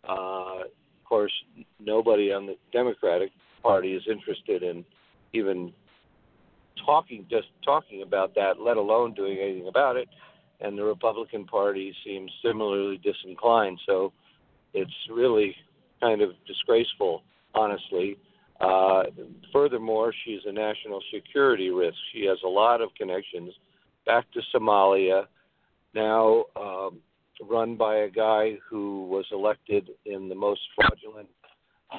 Uh, 0.08 0.62
of 0.62 1.04
course, 1.04 1.32
nobody 1.78 2.32
on 2.32 2.46
the 2.46 2.56
Democratic 2.72 3.30
Party 3.66 3.94
is 3.94 4.02
interested 4.10 4.62
in 4.62 4.84
even 5.32 5.72
talking, 6.84 7.26
just 7.30 7.48
talking 7.64 8.02
about 8.02 8.34
that, 8.34 8.60
let 8.60 8.76
alone 8.76 9.14
doing 9.14 9.38
anything 9.42 9.68
about 9.68 9.96
it. 9.96 10.08
And 10.60 10.78
the 10.78 10.84
Republican 10.84 11.44
Party 11.44 11.94
seems 12.04 12.30
similarly 12.44 13.00
disinclined. 13.02 13.78
So 13.86 14.12
it's 14.72 14.94
really 15.10 15.54
kind 16.00 16.22
of 16.22 16.30
disgraceful, 16.46 17.22
honestly. 17.54 18.16
Uh, 18.60 19.04
furthermore, 19.52 20.14
she's 20.24 20.40
a 20.46 20.52
national 20.52 21.02
security 21.12 21.70
risk. 21.70 21.96
She 22.12 22.24
has 22.26 22.38
a 22.44 22.48
lot 22.48 22.80
of 22.80 22.88
connections 22.94 23.52
back 24.06 24.24
to 24.32 24.40
Somalia, 24.54 25.24
now 25.94 26.44
um, 26.54 26.98
run 27.48 27.76
by 27.76 27.96
a 27.96 28.08
guy 28.08 28.56
who 28.68 29.06
was 29.06 29.26
elected 29.32 29.90
in 30.06 30.28
the 30.28 30.34
most 30.34 30.60
fraudulent 30.74 31.28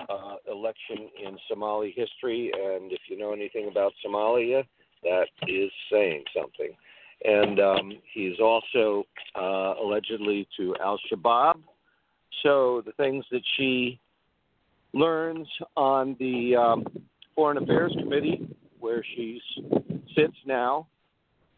uh, 0.09 0.35
election 0.51 1.09
in 1.25 1.37
Somali 1.49 1.93
history. 1.95 2.51
And 2.53 2.91
if 2.91 3.01
you 3.09 3.17
know 3.17 3.33
anything 3.33 3.67
about 3.69 3.93
Somalia, 4.05 4.63
that 5.03 5.27
is 5.47 5.71
saying 5.91 6.23
something. 6.35 6.71
And 7.23 7.59
um, 7.59 7.91
he's 8.13 8.39
also 8.39 9.03
uh, 9.35 9.73
allegedly 9.81 10.47
to 10.57 10.75
Al 10.83 10.99
Shabaab. 11.11 11.59
So 12.43 12.83
the 12.85 12.91
things 12.93 13.25
that 13.31 13.41
she 13.55 13.99
learns 14.93 15.47
on 15.75 16.15
the 16.19 16.55
um, 16.55 16.85
Foreign 17.35 17.57
Affairs 17.57 17.95
Committee, 17.99 18.47
where 18.79 19.03
she 19.15 19.41
sits 20.15 20.35
now, 20.45 20.87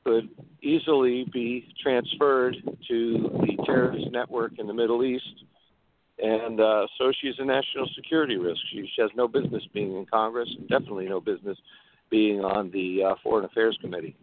could 0.06 0.30
easily 0.62 1.26
be 1.32 1.68
transferred 1.82 2.56
to 2.88 3.30
the 3.42 3.64
terrorist 3.66 4.08
network 4.12 4.54
in 4.58 4.68
the 4.68 4.74
Middle 4.74 5.04
East. 5.04 5.44
And 6.22 6.60
uh, 6.60 6.86
so 6.98 7.12
she's 7.22 7.36
a 7.40 7.46
national 7.46 7.88
security 7.96 8.36
risk. 8.36 8.60
She, 8.72 8.90
she 8.96 9.02
has 9.02 9.12
no 9.16 9.28
business 9.28 9.64
being 9.74 9.96
in 9.96 10.06
Congress, 10.06 10.50
and 10.58 10.68
definitely 10.68 11.08
no 11.08 11.22
business 11.22 11.58
being 12.10 12.42
on 12.42 12.72
the 12.72 13.04
uh, 13.04 13.16
Foreign 13.24 13.46
Affairs 13.46 13.78
Committee. 13.82 14.16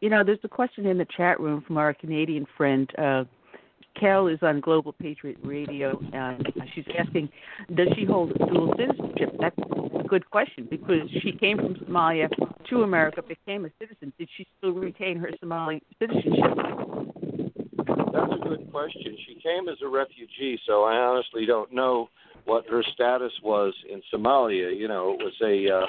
You 0.00 0.10
know, 0.10 0.24
there's 0.24 0.40
a 0.42 0.48
question 0.48 0.86
in 0.86 0.98
the 0.98 1.06
chat 1.16 1.38
room 1.38 1.62
from 1.64 1.78
our 1.78 1.94
Canadian 1.94 2.46
friend. 2.56 2.90
Uh, 2.98 3.24
Kel 3.98 4.26
is 4.26 4.38
on 4.42 4.60
Global 4.60 4.92
Patriot 4.92 5.38
Radio. 5.44 6.00
she's 6.74 6.84
asking, 6.98 7.28
does 7.74 7.88
she 7.94 8.04
hold 8.04 8.36
dual 8.48 8.74
citizenship? 8.76 9.36
That's 9.38 9.56
a 9.58 10.08
good 10.08 10.28
question 10.30 10.66
because 10.68 11.08
she 11.22 11.32
came 11.32 11.58
from 11.58 11.74
Somalia 11.74 12.28
to 12.70 12.82
America, 12.82 13.22
became 13.22 13.64
a 13.64 13.70
citizen. 13.78 14.12
Did 14.18 14.28
she 14.36 14.46
still 14.58 14.72
retain 14.72 15.18
her 15.18 15.30
Somali 15.38 15.82
citizenship? 16.00 17.21
That's 18.12 18.32
a 18.32 18.48
good 18.48 18.70
question. 18.70 19.16
She 19.26 19.40
came 19.42 19.68
as 19.68 19.78
a 19.82 19.88
refugee, 19.88 20.58
so 20.66 20.84
I 20.84 20.96
honestly 20.96 21.46
don't 21.46 21.72
know 21.72 22.08
what 22.44 22.66
her 22.68 22.82
status 22.92 23.32
was 23.42 23.72
in 23.90 24.02
Somalia. 24.12 24.76
You 24.76 24.88
know, 24.88 25.16
it 25.18 25.24
was 25.24 25.32
a 25.42 25.74
uh, 25.74 25.86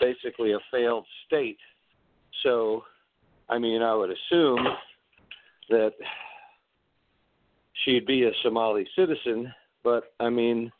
basically 0.00 0.52
a 0.52 0.58
failed 0.70 1.06
state. 1.26 1.58
So, 2.42 2.82
I 3.48 3.58
mean, 3.58 3.82
I 3.82 3.94
would 3.94 4.10
assume 4.10 4.66
that 5.68 5.92
she'd 7.84 8.06
be 8.06 8.24
a 8.24 8.32
Somali 8.42 8.86
citizen, 8.96 9.52
but 9.84 10.14
I 10.18 10.30
mean, 10.30 10.72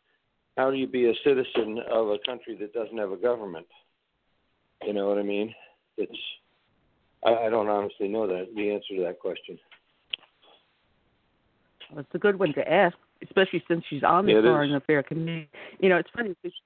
how 0.57 0.71
do 0.71 0.77
you 0.77 0.87
be 0.87 1.09
a 1.09 1.15
citizen 1.25 1.79
of 1.91 2.09
a 2.09 2.19
country 2.27 2.57
that 2.61 2.73
doesn't 2.75 2.99
have 2.99 3.13
a 3.13 3.17
government? 3.17 3.67
You 4.85 4.93
know 4.93 5.09
what 5.09 5.19
I 5.19 5.23
mean? 5.23 5.55
It's 5.97 6.13
I, 7.25 7.47
I 7.47 7.51
don't 7.51 7.69
honestly 7.69 8.09
know 8.09 8.27
that 8.27 8.49
the 8.55 8.71
answer 8.71 8.97
to 8.97 9.03
that 9.03 9.21
question. 9.21 9.59
It's 11.97 12.15
a 12.15 12.19
good 12.19 12.39
one 12.39 12.53
to 12.55 12.73
ask, 12.73 12.97
especially 13.23 13.63
since 13.69 13.85
she's 13.89 14.03
on 14.03 14.27
the 14.27 14.33
Yeah, 14.33 14.43
Foreign 14.43 14.71
is. 14.71 14.77
Affair 14.77 15.03
Committee. 15.03 15.49
You 15.81 15.89
know, 15.89 15.97
it's 15.97 16.11
funny 16.15 16.35
because 16.43 16.57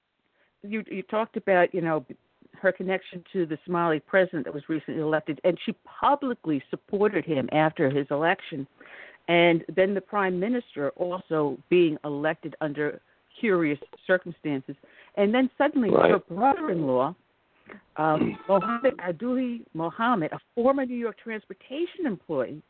you 0.63 0.83
you 0.89 1.03
talked 1.03 1.37
about 1.37 1.73
you 1.73 1.81
know 1.81 2.05
her 2.53 2.71
connection 2.71 3.23
to 3.33 3.45
the 3.45 3.57
Somali 3.65 3.99
president 3.99 4.45
that 4.45 4.53
was 4.53 4.63
recently 4.67 5.01
elected, 5.01 5.39
and 5.43 5.57
she 5.65 5.73
publicly 5.83 6.63
supported 6.69 7.25
him 7.25 7.47
after 7.51 7.89
his 7.89 8.07
election, 8.09 8.65
and 9.27 9.63
then 9.75 9.93
the 9.93 10.01
prime 10.01 10.39
minister 10.39 10.89
also 10.91 11.57
being 11.69 11.97
elected 12.03 12.55
under 12.61 12.99
curious 13.39 13.79
circumstances, 14.07 14.75
and 15.15 15.33
then 15.33 15.49
suddenly 15.57 15.89
Right. 15.89 16.11
her 16.11 16.19
brother-in-law. 16.19 17.13
Um, 17.97 18.37
Mohammed 18.47 18.93
Abdullahi 18.99 19.63
Mohammed, 19.73 20.31
a 20.31 20.39
former 20.55 20.85
New 20.85 20.95
York 20.95 21.17
transportation 21.21 22.05
employee, 22.05 22.61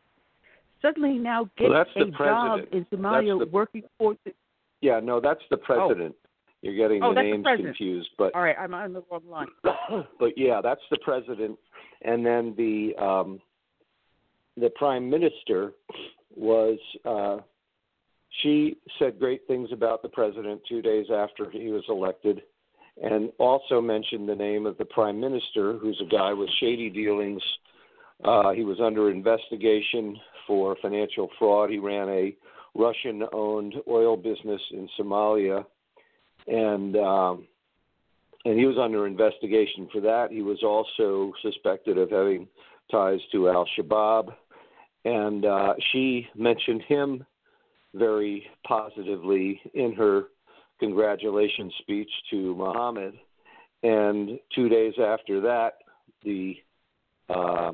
suddenly 0.81 1.17
now 1.17 1.49
that's 1.57 1.89
the 1.95 2.05
a 2.05 2.11
job 2.11 2.59
in 2.71 2.85
Somalia 2.85 3.39
the- 3.39 3.49
working 3.51 3.83
for 3.97 4.15
the. 4.25 4.33
Yeah, 4.81 4.99
no, 4.99 5.19
that's 5.19 5.41
the 5.49 5.57
president. 5.57 6.15
You're 6.61 6.75
getting 6.75 7.03
Oh, 7.03 7.09
the 7.09 7.15
that's 7.15 7.25
the 7.25 7.31
names 7.31 7.47
confused, 7.65 8.09
but 8.17 8.33
All 8.35 8.41
right, 8.41 8.55
I'm 8.59 8.73
on 8.73 8.93
the 8.93 9.03
wrong 9.11 9.23
line. 9.29 9.47
but 10.19 10.37
yeah, 10.37 10.59
that's 10.61 10.81
the 10.89 10.97
president, 11.03 11.57
and 12.01 12.25
then 12.25 12.53
the 12.57 12.95
um, 13.03 13.39
the 14.55 14.69
prime 14.71 15.09
minister 15.09 15.73
was. 16.35 16.79
Uh, 17.05 17.37
she 18.43 18.77
said 18.99 19.17
great 19.17 19.47
things 19.47 19.69
about 19.71 20.01
the 20.03 20.09
president 20.09 20.61
two 20.67 20.81
days 20.81 21.07
after 21.13 21.49
he 21.49 21.69
was 21.69 21.83
elected, 21.89 22.41
and 23.01 23.31
also 23.39 23.81
mentioned 23.81 24.27
the 24.27 24.35
name 24.35 24.65
of 24.65 24.77
the 24.77 24.85
prime 24.85 25.19
minister, 25.19 25.73
who's 25.77 25.99
a 26.05 26.09
guy 26.09 26.33
with 26.33 26.49
shady 26.59 26.89
dealings. 26.89 27.41
Uh, 28.23 28.51
he 28.51 28.63
was 28.63 28.79
under 28.79 29.11
investigation 29.11 30.17
for 30.47 30.75
financial 30.81 31.29
fraud. 31.37 31.69
He 31.69 31.77
ran 31.77 32.09
a 32.09 32.35
Russian-owned 32.75 33.75
oil 33.87 34.17
business 34.17 34.61
in 34.71 34.89
Somalia, 34.99 35.65
and 36.47 36.95
um, 36.95 37.47
and 38.45 38.57
he 38.57 38.65
was 38.65 38.77
under 38.81 39.07
investigation 39.07 39.89
for 39.91 39.99
that. 40.01 40.31
He 40.31 40.41
was 40.41 40.63
also 40.63 41.33
suspected 41.41 41.97
of 41.97 42.09
having 42.09 42.47
ties 42.89 43.19
to 43.31 43.49
Al 43.49 43.67
Shabaab, 43.77 44.33
and 45.05 45.45
uh, 45.45 45.73
she 45.91 46.27
mentioned 46.35 46.83
him 46.87 47.25
very 47.93 48.45
positively 48.65 49.59
in 49.73 49.93
her 49.93 50.25
congratulations 50.79 51.73
speech 51.79 52.09
to 52.31 52.55
Mohammed. 52.55 53.15
And 53.83 54.39
two 54.55 54.69
days 54.69 54.93
after 54.99 55.41
that, 55.41 55.73
the 56.23 56.57
uh, 57.29 57.71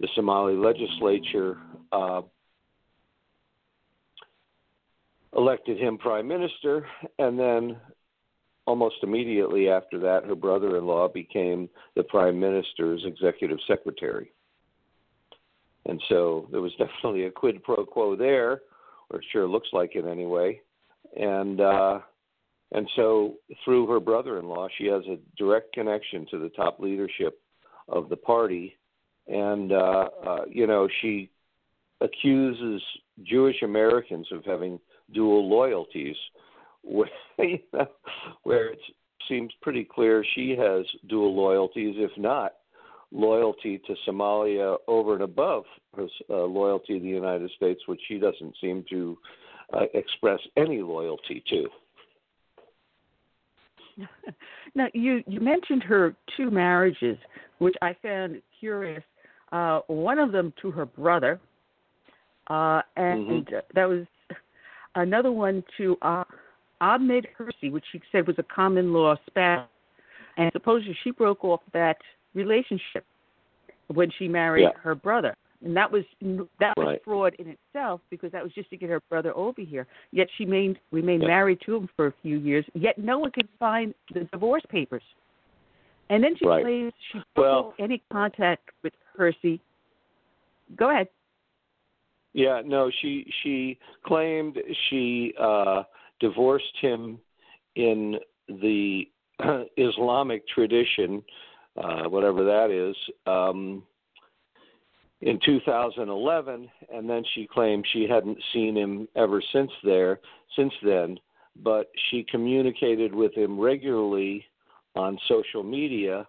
the 0.00 0.08
Somali 0.14 0.54
legislature 0.54 1.58
uh, 1.92 2.22
elected 5.36 5.78
him 5.78 5.98
prime 5.98 6.26
minister, 6.26 6.86
and 7.18 7.38
then 7.38 7.76
almost 8.66 8.96
immediately 9.02 9.68
after 9.68 9.98
that, 9.98 10.24
her 10.24 10.34
brother-in-law 10.34 11.08
became 11.08 11.68
the 11.96 12.02
prime 12.02 12.38
minister's 12.38 13.02
executive 13.06 13.58
secretary. 13.66 14.32
And 15.86 16.00
so 16.08 16.48
there 16.52 16.60
was 16.60 16.72
definitely 16.78 17.24
a 17.24 17.30
quid 17.30 17.62
pro 17.62 17.84
quo 17.84 18.14
there, 18.14 18.60
or 19.10 19.20
it 19.20 19.24
sure 19.32 19.48
looks 19.48 19.68
like 19.72 19.96
it 19.96 20.06
anyway. 20.06 20.60
And 21.16 21.60
uh, 21.60 22.00
and 22.72 22.88
so 22.96 23.36
through 23.64 23.86
her 23.86 24.00
brother-in-law, 24.00 24.68
she 24.76 24.86
has 24.86 25.02
a 25.06 25.18
direct 25.38 25.72
connection 25.72 26.26
to 26.30 26.38
the 26.38 26.50
top 26.50 26.78
leadership 26.80 27.40
of 27.88 28.10
the 28.10 28.16
party, 28.16 28.76
and 29.28 29.72
uh, 29.72 30.08
uh, 30.26 30.40
you 30.48 30.66
know 30.66 30.88
she 31.00 31.30
accuses 32.00 32.82
Jewish 33.24 33.62
Americans 33.62 34.26
of 34.32 34.44
having 34.44 34.78
dual 35.12 35.48
loyalties, 35.48 36.16
where, 36.82 37.08
you 37.38 37.58
know, 37.72 37.88
where 38.44 38.68
it 38.70 38.78
seems 39.28 39.52
pretty 39.60 39.84
clear 39.84 40.24
she 40.34 40.56
has 40.58 40.86
dual 41.08 41.34
loyalties, 41.34 41.94
if 41.98 42.10
not 42.16 42.52
loyalty 43.10 43.80
to 43.86 43.94
Somalia 44.06 44.76
over 44.86 45.14
and 45.14 45.22
above 45.22 45.64
her 45.96 46.06
uh, 46.30 46.44
loyalty 46.44 46.98
to 46.98 47.00
the 47.00 47.08
United 47.08 47.50
States, 47.56 47.80
which 47.86 48.00
she 48.06 48.18
doesn't 48.18 48.54
seem 48.60 48.84
to 48.90 49.16
uh, 49.72 49.84
express 49.94 50.40
any 50.56 50.82
loyalty 50.82 51.42
to. 51.48 51.68
now 54.74 54.86
you 54.94 55.22
you 55.26 55.40
mentioned 55.40 55.82
her 55.82 56.14
two 56.36 56.50
marriages, 56.50 57.18
which 57.58 57.74
I 57.82 57.96
found 58.02 58.40
curious. 58.60 59.02
Uh, 59.52 59.80
one 59.86 60.18
of 60.18 60.32
them 60.32 60.52
to 60.60 60.70
her 60.70 60.84
brother, 60.84 61.40
uh, 62.48 62.82
and 62.96 63.46
Mhm. 63.46 63.62
that 63.74 63.88
was 63.88 64.06
another 64.94 65.32
one 65.32 65.62
to 65.76 65.96
uh, 66.02 66.24
Ahmed 66.80 67.26
Hirsi, 67.36 67.70
which 67.72 67.84
she 67.90 68.00
said 68.12 68.26
was 68.26 68.38
a 68.38 68.42
common 68.42 68.92
law 68.92 69.16
spouse. 69.26 69.66
And 70.36 70.52
supposedly 70.52 70.94
she 71.02 71.10
broke 71.10 71.44
off 71.44 71.62
that 71.72 71.98
relationship 72.34 73.04
when 73.88 74.10
she 74.10 74.28
married 74.28 74.62
Yeah. 74.62 74.78
her 74.82 74.94
brother, 74.94 75.34
and 75.64 75.76
that 75.76 75.90
was 75.90 76.04
that 76.60 76.76
was 76.76 76.86
Right. 76.86 77.02
fraud 77.04 77.34
in 77.38 77.48
itself 77.48 78.00
because 78.10 78.30
that 78.32 78.44
was 78.44 78.52
just 78.52 78.70
to 78.70 78.76
get 78.76 78.90
her 78.90 79.00
brother 79.08 79.34
over 79.36 79.62
here. 79.62 79.86
Yet 80.12 80.30
she 80.36 80.44
remained 80.44 80.78
remained 80.92 81.22
Yeah. 81.22 81.28
married 81.28 81.60
to 81.62 81.76
him 81.76 81.88
for 81.96 82.06
a 82.06 82.12
few 82.22 82.38
years. 82.38 82.64
Yet 82.74 82.98
no 82.98 83.18
one 83.18 83.32
could 83.32 83.48
find 83.58 83.94
the 84.12 84.24
divorce 84.24 84.64
papers. 84.66 85.02
And 86.10 86.22
then 86.24 86.36
she 86.36 86.46
Right. 86.46 86.62
claims 86.64 86.92
she 87.12 87.22
Well- 87.36 87.74
any 87.78 88.02
contact 88.10 88.70
with 88.82 88.94
Percy. 89.14 89.60
Go 90.76 90.90
ahead. 90.90 91.08
Yeah, 92.34 92.62
no, 92.64 92.90
she 92.90 93.30
she 93.42 93.78
claimed 94.04 94.58
she 94.88 95.34
uh, 95.38 95.84
divorced 96.20 96.76
him 96.80 97.18
in 97.74 98.18
the 98.48 99.08
Islamic 99.76 100.46
tradition, 100.48 101.22
uh, 101.76 102.04
whatever 102.04 102.44
that 102.44 102.70
is, 102.70 102.96
um, 103.26 103.82
in 105.20 105.38
2011, 105.44 106.70
and 106.92 107.08
then 107.10 107.24
she 107.34 107.46
claimed 107.46 107.86
she 107.92 108.06
hadn't 108.06 108.38
seen 108.52 108.76
him 108.76 109.08
ever 109.16 109.40
since 109.52 109.70
there 109.82 110.20
since 110.54 110.72
then. 110.82 111.18
But 111.56 111.90
she 112.08 112.22
communicated 112.24 113.14
with 113.14 113.34
him 113.34 113.58
regularly 113.58 114.44
on 114.94 115.18
social 115.28 115.62
media, 115.62 116.26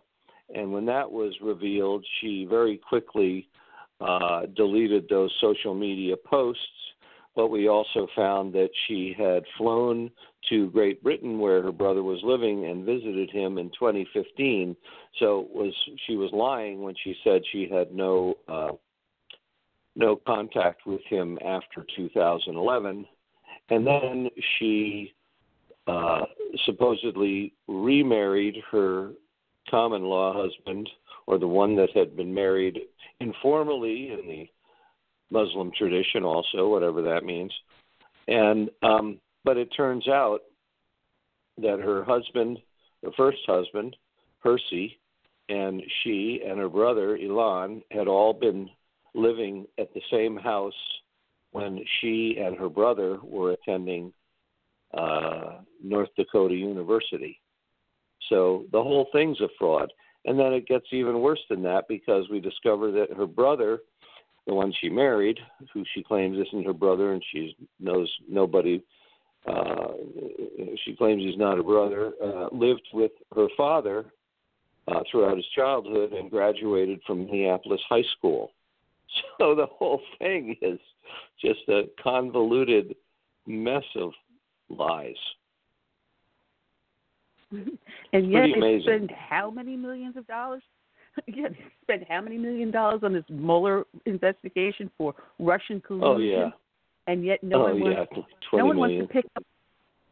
and 0.54 0.72
when 0.72 0.86
that 0.86 1.10
was 1.10 1.34
revealed, 1.42 2.06
she 2.20 2.46
very 2.50 2.78
quickly 2.78 3.50
uh, 4.02 4.46
deleted 4.56 5.06
those 5.10 5.34
social 5.42 5.74
media 5.74 6.16
posts. 6.18 6.64
But 7.36 7.50
we 7.50 7.70
also 7.70 8.08
found 8.16 8.54
that 8.54 8.70
she 8.88 9.16
had 9.18 9.44
flown 9.58 10.10
to 10.50 10.70
Great 10.72 11.02
Britain, 11.04 11.40
where 11.40 11.62
her 11.62 11.72
brother 11.72 12.04
was 12.04 12.20
living, 12.24 12.66
and 12.66 12.86
visited 12.86 13.30
him 13.30 13.58
in 13.58 13.70
2015. 13.70 14.76
So 15.20 15.48
was 15.54 15.74
she 16.08 16.16
was 16.16 16.32
lying 16.34 16.82
when 16.82 16.96
she 17.04 17.16
said 17.24 17.42
she 17.52 17.70
had 17.72 17.94
no 17.94 18.36
uh, 18.48 18.72
no 19.96 20.16
contact 20.26 20.86
with 20.86 21.02
him 21.10 21.38
after 21.46 21.86
2011. 21.96 23.06
and 23.70 23.86
then 23.86 24.30
she 24.58 25.14
uh, 25.90 26.26
supposedly 26.66 27.54
remarried 27.68 28.56
her 28.72 29.12
common 29.70 30.04
law 30.04 30.34
husband, 30.34 30.90
or 31.28 31.38
the 31.38 31.48
one 31.48 31.76
that 31.76 31.90
had 31.96 32.16
been 32.16 32.34
married 32.34 32.80
informally 33.20 34.12
in 34.12 34.28
the 34.28 34.50
Muslim 35.32 35.72
tradition, 35.78 36.24
also 36.24 36.68
whatever 36.68 37.02
that 37.02 37.24
means. 37.24 37.54
And 38.28 38.70
um, 38.84 39.20
but 39.44 39.58
it 39.58 39.70
turns 39.76 40.08
out 40.08 40.40
that 41.58 41.80
her 41.80 42.04
husband, 42.04 42.60
her 43.04 43.12
first 43.18 43.40
husband, 43.48 43.96
Percy, 44.42 45.00
and 45.50 45.82
she 46.04 46.42
and 46.46 46.60
her 46.60 46.70
brother 46.70 47.18
Elon 47.18 47.82
had 47.92 48.08
all 48.08 48.34
been 48.34 48.70
living 49.16 49.66
at 49.80 49.94
the 49.94 50.02
same 50.12 50.38
house 50.38 50.74
when 51.52 51.84
she 52.00 52.38
and 52.40 52.56
her 52.58 52.70
brother 52.70 53.18
were 53.24 53.52
attending 53.52 54.14
uh, 54.94 55.60
North 55.84 56.10
Dakota 56.18 56.56
University. 56.56 57.40
So 58.30 58.66
the 58.72 58.82
whole 58.82 59.08
thing's 59.12 59.42
a 59.42 59.48
fraud. 59.58 59.92
And 60.26 60.38
then 60.38 60.54
it 60.54 60.68
gets 60.68 60.86
even 60.92 61.22
worse 61.22 61.40
than 61.50 61.64
that 61.64 61.88
because 61.88 62.30
we 62.30 62.40
discover 62.40 62.92
that 62.92 63.16
her 63.16 63.26
brother, 63.26 63.80
the 64.46 64.54
one 64.54 64.74
she 64.80 64.90
married, 64.90 65.40
who 65.74 65.84
she 65.94 66.04
claims 66.04 66.38
isn't 66.38 66.66
her 66.66 66.74
brother 66.74 67.14
and 67.14 67.24
she 67.32 67.56
knows 67.80 68.12
nobody, 68.28 68.82
uh, 69.48 69.94
she 70.84 70.96
claims 70.96 71.24
he's 71.24 71.38
not 71.38 71.58
a 71.58 71.64
brother, 71.64 72.14
uh, 72.24 72.48
lived 72.52 72.88
with 72.94 73.12
her 73.34 73.48
father 73.56 74.06
uh, 74.88 75.02
throughout 75.10 75.38
his 75.38 75.46
childhood 75.56 76.12
and 76.12 76.30
graduated 76.30 77.00
from 77.08 77.26
Minneapolis 77.26 77.82
High 77.90 78.06
School. 78.18 78.52
So 79.40 79.56
the 79.56 79.66
whole 79.66 80.02
thing 80.20 80.56
is 80.62 80.80
just 81.42 81.62
a 81.68 81.90
convoluted 82.04 82.96
mess 83.48 83.84
of 83.96 84.12
lies. 84.70 85.16
and 87.52 88.32
yet 88.32 88.46
they 88.60 88.80
spend 88.84 89.12
how 89.12 89.50
many 89.50 89.76
millions 89.76 90.16
of 90.18 90.28
dollars? 90.28 90.62
yeah, 91.28 91.50
they 91.50 91.58
spend 91.84 92.06
how 92.08 92.22
many 92.22 92.38
million 92.38 92.72
dollars 92.72 93.02
on 93.04 93.14
this 93.14 93.24
Mueller 93.30 93.86
investigation 94.06 94.90
for 94.98 95.16
Russian 95.40 95.82
collusion? 95.82 96.08
Oh 96.08 96.18
yeah. 96.18 96.50
And 97.08 97.26
yet 97.26 97.44
no 97.44 97.66
oh 97.68 97.76
one 97.76 97.92
yeah, 97.92 98.06
wants 98.12 98.28
no 98.54 98.66
one 98.66 98.76
million. 98.76 99.00
wants 99.00 99.14
to 99.14 99.22
pick 99.22 99.26
up 99.36 99.44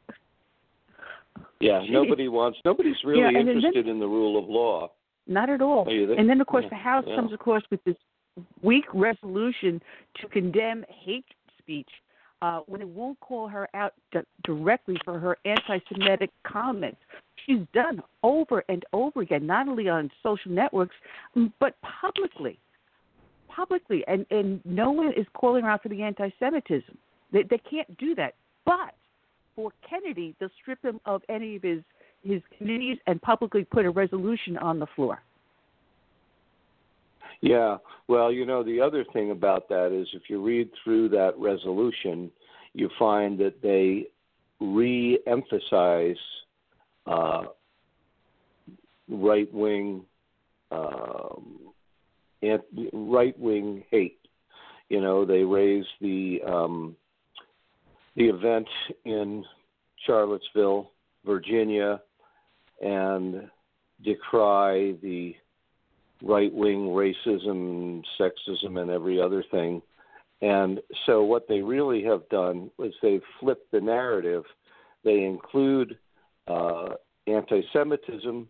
Yeah, 1.59 1.81
Jeez. 1.81 1.91
nobody 1.91 2.27
wants. 2.27 2.57
Nobody's 2.65 2.95
really 3.03 3.21
Yeah, 3.21 3.27
and 3.27 3.47
then- 3.47 3.57
interested 3.57 3.87
in 3.87 3.99
the 3.99 4.07
rule 4.07 4.41
of 4.41 4.49
law. 4.49 4.91
Not 5.27 5.49
at 5.49 5.61
all. 5.61 5.85
Are 5.87 5.91
you 5.91 6.07
there? 6.07 6.17
And 6.17 6.29
then, 6.29 6.39
of 6.39 6.47
course, 6.47 6.63
Yeah, 6.63 6.69
the 6.69 6.75
House 6.75 7.05
comes, 7.05 7.33
of 7.33 7.39
course, 7.39 7.63
with 7.69 7.83
this 7.83 7.97
weak 8.61 8.85
resolution 8.93 9.81
to 10.21 10.27
condemn 10.29 10.85
hate 10.89 11.25
speech 11.59 11.89
uh, 12.41 12.59
when 12.67 12.81
it 12.81 12.87
won't 12.87 13.19
call 13.19 13.47
her 13.47 13.67
out 13.73 13.93
d- 14.11 14.19
directly 14.43 14.97
for 15.03 15.19
her 15.19 15.37
anti-Semitic 15.45 16.29
comments. 16.43 16.99
She's 17.45 17.61
done 17.73 18.01
over 18.23 18.63
and 18.69 18.83
over 18.93 19.21
again, 19.21 19.45
not 19.47 19.67
only 19.67 19.87
on 19.89 20.11
social 20.21 20.51
networks, 20.51 20.95
but 21.59 21.75
publicly. 21.81 22.59
Publicly, 23.47 24.03
and 24.07 24.25
and 24.29 24.61
no 24.65 24.91
one 24.91 25.13
is 25.13 25.25
calling 25.33 25.63
her 25.63 25.69
out 25.71 25.81
for 25.81 25.89
the 25.89 26.03
anti-Semitism. 26.03 26.97
They 27.31 27.43
they 27.43 27.57
can't 27.57 27.97
do 27.97 28.13
that. 28.15 28.35
But 28.65 28.93
for 29.55 29.71
Kennedy, 29.89 30.35
they'll 30.39 30.49
strip 30.61 30.83
him 30.83 30.99
of 31.05 31.23
any 31.29 31.55
of 31.55 31.63
his 31.63 31.81
his 32.23 32.41
committees 32.57 32.97
and 33.07 33.21
publicly 33.21 33.63
put 33.63 33.85
a 33.85 33.89
resolution 33.89 34.57
on 34.57 34.79
the 34.79 34.87
floor. 34.95 35.21
Yeah. 37.41 37.77
Well, 38.07 38.31
you 38.31 38.45
know, 38.45 38.63
the 38.63 38.81
other 38.81 39.05
thing 39.13 39.31
about 39.31 39.69
that 39.69 39.91
is 39.91 40.07
if 40.13 40.23
you 40.29 40.43
read 40.43 40.69
through 40.83 41.09
that 41.09 41.33
resolution, 41.37 42.31
you 42.73 42.89
find 42.97 43.37
that 43.39 43.61
they 43.61 44.07
re 44.59 45.19
emphasize 45.27 46.17
uh, 47.05 47.43
right 49.07 49.51
wing 49.53 50.03
um, 50.71 51.59
right 52.93 53.37
wing 53.39 53.83
hate. 53.91 54.19
You 54.89 55.01
know, 55.01 55.25
they 55.25 55.43
raise 55.43 55.85
the 56.01 56.41
um, 56.47 56.95
the 58.15 58.25
event 58.25 58.67
in 59.05 59.43
Charlottesville, 60.05 60.91
Virginia, 61.25 62.01
and 62.81 63.49
decry 64.03 64.93
the 65.01 65.35
right 66.23 66.53
wing 66.53 66.87
racism, 66.87 68.03
sexism, 68.19 68.81
and 68.81 68.89
every 68.89 69.21
other 69.21 69.43
thing. 69.51 69.81
And 70.41 70.79
so, 71.05 71.23
what 71.23 71.47
they 71.47 71.61
really 71.61 72.03
have 72.03 72.27
done 72.29 72.69
is 72.79 72.93
they've 73.01 73.23
flipped 73.39 73.71
the 73.71 73.81
narrative. 73.81 74.43
They 75.03 75.23
include 75.23 75.97
uh, 76.47 76.89
anti 77.25 77.61
Semitism, 77.73 78.47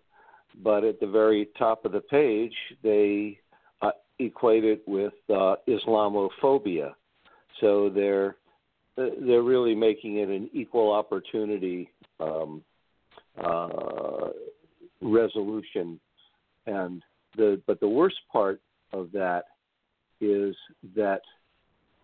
but 0.63 0.83
at 0.83 0.99
the 0.99 1.07
very 1.07 1.49
top 1.57 1.85
of 1.85 1.93
the 1.93 2.01
page, 2.01 2.53
they 2.83 3.39
uh, 3.81 3.91
equate 4.19 4.65
it 4.65 4.83
with 4.85 5.13
uh, 5.29 5.55
Islamophobia. 5.67 6.93
So 7.61 7.89
they're 7.89 8.35
they're 8.97 9.43
really 9.43 9.75
making 9.75 10.17
it 10.17 10.29
an 10.29 10.49
equal 10.53 10.91
opportunity 10.91 11.89
um, 12.19 12.63
uh, 13.41 14.29
resolution, 15.01 15.99
and 16.65 17.03
the 17.38 17.61
but 17.66 17.80
the 17.80 17.88
worst 17.88 18.17
part 18.32 18.59
of 18.91 19.11
that 19.14 19.45
is 20.19 20.56
that 20.95 21.22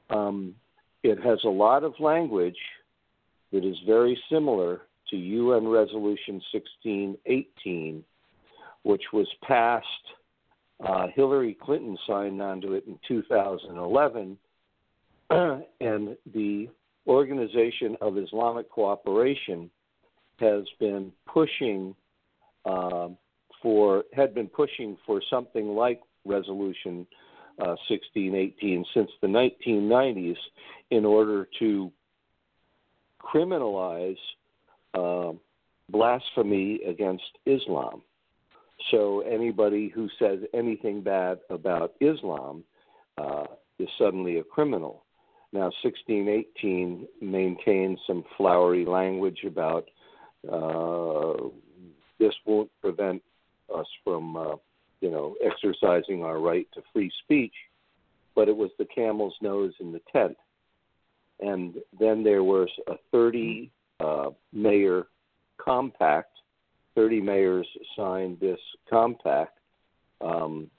um, 0.09 0.55
it 1.03 1.21
has 1.21 1.39
a 1.43 1.49
lot 1.49 1.83
of 1.83 1.93
language 1.99 2.57
that 3.51 3.65
is 3.65 3.75
very 3.85 4.17
similar 4.31 4.81
to 5.09 5.17
UN 5.17 5.67
Resolution 5.67 6.41
1618, 6.51 8.03
which 8.83 9.03
was 9.11 9.27
passed. 9.43 9.87
Uh, 10.83 11.07
Hillary 11.15 11.57
Clinton 11.61 11.97
signed 12.07 12.41
onto 12.41 12.73
it 12.73 12.85
in 12.87 12.99
2011, 13.07 14.37
and 15.29 16.17
the 16.33 16.69
Organization 17.07 17.97
of 18.01 18.17
Islamic 18.17 18.69
Cooperation 18.69 19.69
has 20.39 20.63
been 20.79 21.11
pushing 21.27 21.95
um, 22.65 23.17
for 23.63 24.03
had 24.13 24.35
been 24.35 24.47
pushing 24.47 24.97
for 25.05 25.21
something 25.29 25.69
like 25.69 26.01
Resolution 26.25 27.07
uh, 27.59 27.75
1618 27.89 28.85
since 28.93 29.09
the 29.21 29.27
1990s 29.27 30.35
in 30.91 31.05
order 31.05 31.47
to 31.59 31.91
criminalize 33.21 34.17
uh, 34.93 35.31
blasphemy 35.89 36.81
against 36.87 37.23
Islam. 37.45 38.01
So 38.91 39.21
anybody 39.21 39.89
who 39.89 40.09
says 40.19 40.39
anything 40.53 41.01
bad 41.01 41.39
about 41.49 41.93
Islam 42.01 42.63
uh, 43.17 43.45
is 43.79 43.87
suddenly 43.97 44.39
a 44.39 44.43
criminal. 44.43 45.03
Now, 45.53 45.71
1618 45.83 47.07
maintains 47.21 47.99
some 48.07 48.23
flowery 48.37 48.85
language 48.85 49.45
about 49.45 49.87
uh, 50.51 51.49
this 52.19 52.33
won't 52.45 52.69
prevent 52.81 53.21
us 53.75 53.87
from, 54.03 54.35
uh, 54.35 54.55
you 55.01 55.11
know, 55.11 55.35
exercising 55.43 56.23
our 56.23 56.39
right 56.39 56.67
to 56.73 56.81
free 56.91 57.11
speech, 57.23 57.53
but 58.35 58.47
it 58.47 58.55
was 58.55 58.71
the 58.77 58.85
camel's 58.85 59.35
nose 59.41 59.73
in 59.79 59.91
the 59.91 60.01
tent. 60.11 60.37
And 61.39 61.75
then 61.99 62.23
there 62.23 62.43
was 62.43 62.69
a 62.87 62.93
30 63.11 63.71
uh, 63.99 64.29
mayor 64.51 65.07
compact. 65.57 66.29
30 66.95 67.21
mayors 67.21 67.67
signed 67.95 68.39
this 68.39 68.59
compact 68.89 69.57
um, 70.21 70.69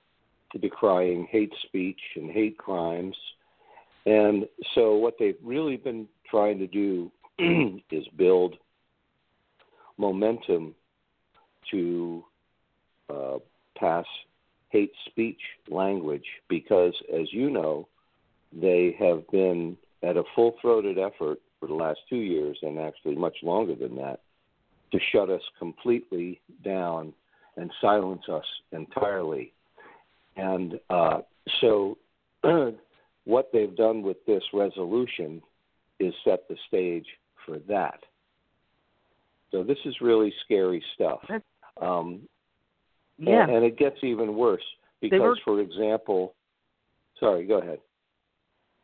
decrying 0.61 1.27
hate 1.31 1.53
speech 1.67 2.01
and 2.17 2.31
hate 2.31 2.57
crimes. 2.57 3.17
And 4.07 4.47
so, 4.75 4.95
what 4.97 5.15
they've 5.19 5.39
really 5.43 5.77
been 5.77 6.07
trying 6.31 6.59
to 6.59 6.67
do 6.67 7.11
is 7.91 8.07
build 8.17 8.57
momentum 9.97 10.75
to 11.71 12.25
uh, 13.11 13.39
pass 13.77 14.07
hate 14.71 14.93
speech 15.07 15.41
language 15.69 16.25
because, 16.49 16.95
as 17.15 17.33
you 17.33 17.51
know, 17.51 17.87
they 18.53 18.97
have 18.99 19.29
been 19.31 19.77
at 20.03 20.17
a 20.17 20.23
full 20.35 20.57
throated 20.61 20.99
effort 20.99 21.39
for 21.61 21.67
the 21.67 21.75
last 21.75 22.01
two 22.09 22.17
years 22.17 22.59
and 22.63 22.79
actually 22.79 23.15
much 23.15 23.37
longer 23.43 23.75
than 23.75 23.97
that 23.97 24.21
to 24.93 24.99
shut 25.13 25.31
us 25.31 25.43
completely 25.59 26.41
down 26.65 27.13
and 27.57 27.71
silence 27.81 28.23
us 28.29 28.45
entirely. 28.73 29.53
And 30.37 30.79
uh, 30.91 31.21
so, 31.61 31.97
what 33.25 33.51
they've 33.53 33.77
done 33.77 34.03
with 34.03 34.19
this 34.27 34.43
resolution 34.53 35.41
is 36.01 36.13
set 36.25 36.49
the 36.49 36.57
stage 36.69 37.07
for 37.47 37.59
that. 37.69 38.01
So 39.51 39.63
this 39.63 39.79
is 39.85 39.95
really 40.01 40.33
scary 40.45 40.83
stuff. 40.95 41.21
Um, 41.81 42.23
Yeah. 43.19 43.45
and, 43.45 43.53
and 43.53 43.65
it 43.65 43.79
gets 43.79 43.97
even 44.03 44.35
worse 44.35 44.63
because, 45.01 45.21
were- 45.21 45.39
for 45.45 45.61
example, 45.61 46.35
sorry, 47.21 47.47
go 47.47 47.59
ahead. 47.59 47.79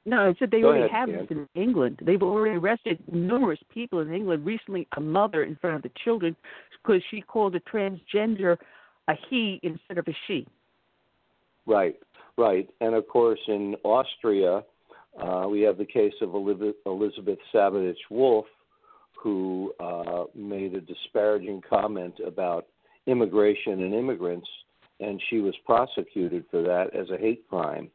No, 0.06 0.28
I 0.30 0.34
said 0.38 0.50
they 0.50 0.62
Go 0.62 0.68
already 0.68 0.84
ahead, 0.84 1.08
have 1.10 1.28
this 1.28 1.30
in 1.30 1.46
England. 1.54 1.98
They've 2.02 2.22
already 2.22 2.56
arrested 2.56 2.98
numerous 3.12 3.58
people 3.72 4.00
in 4.00 4.12
England. 4.12 4.46
Recently, 4.46 4.88
a 4.96 5.00
mother 5.00 5.44
in 5.44 5.56
front 5.56 5.76
of 5.76 5.82
the 5.82 5.90
children 6.02 6.34
because 6.82 7.02
she 7.10 7.20
called 7.20 7.54
a 7.54 7.60
transgender 7.60 8.56
a 9.08 9.14
he 9.28 9.60
instead 9.62 9.98
of 9.98 10.06
a 10.08 10.14
she. 10.26 10.46
Right, 11.66 11.96
right. 12.38 12.68
And 12.80 12.94
of 12.94 13.06
course, 13.08 13.40
in 13.48 13.76
Austria, 13.84 14.62
uh, 15.22 15.46
we 15.48 15.60
have 15.62 15.76
the 15.76 15.84
case 15.84 16.14
of 16.22 16.34
Elizabeth, 16.34 16.76
Elizabeth 16.86 17.38
Savage 17.52 17.98
Wolf, 18.10 18.46
who 19.22 19.72
uh, 19.80 20.24
made 20.34 20.74
a 20.74 20.80
disparaging 20.80 21.60
comment 21.68 22.14
about 22.26 22.66
immigration 23.10 23.82
and 23.82 23.94
immigrants, 23.94 24.48
and 25.00 25.20
she 25.28 25.38
was 25.38 25.54
prosecuted 25.64 26.44
for 26.50 26.62
that 26.62 26.94
as 26.94 27.10
a 27.10 27.16
hate 27.16 27.48
crime. 27.48 27.90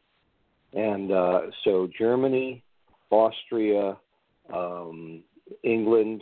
And 0.74 1.12
uh, 1.12 1.42
so, 1.64 1.88
Germany, 1.98 2.64
Austria, 3.10 3.98
um, 4.54 5.24
England, 5.64 6.22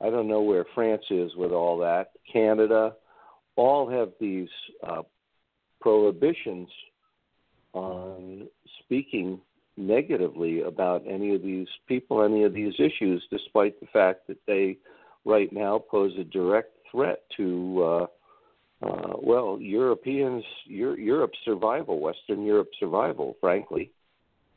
I 0.00 0.10
don't 0.10 0.28
know 0.28 0.42
where 0.42 0.64
France 0.74 1.04
is 1.10 1.32
with 1.36 1.52
all 1.52 1.78
that, 1.78 2.10
Canada, 2.30 2.94
all 3.56 3.88
have 3.90 4.12
these 4.20 4.48
uh, 4.86 5.02
prohibitions 5.80 6.68
on 7.72 8.48
speaking 8.80 9.40
negatively 9.76 10.62
about 10.62 11.02
any 11.08 11.34
of 11.34 11.42
these 11.42 11.68
people, 11.88 12.22
any 12.22 12.44
of 12.44 12.52
these 12.52 12.74
issues, 12.78 13.22
despite 13.30 13.78
the 13.80 13.86
fact 13.92 14.26
that 14.28 14.38
they 14.46 14.76
right 15.24 15.52
now 15.52 15.78
pose 15.78 16.12
a 16.18 16.24
direct 16.24 16.76
threat 16.92 17.22
to, 17.36 17.82
uh, 18.82 18.86
uh, 18.86 19.12
well, 19.20 19.58
Europeans, 19.60 20.44
Euro- 20.66 20.96
Europe's 20.96 21.38
survival, 21.44 21.98
Western 22.00 22.44
Europe's 22.44 22.78
survival, 22.78 23.34
frankly, 23.40 23.90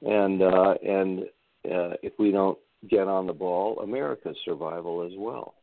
and 0.02 0.42
uh, 0.44 0.74
and 0.86 1.22
uh, 1.66 1.96
if 2.04 2.14
we 2.20 2.32
don't 2.32 2.58
get 2.90 3.08
on 3.08 3.26
the 3.26 3.34
ball, 3.34 3.80
America's 3.80 4.38
survival 4.46 5.02
as 5.02 5.14
well. 5.18 5.56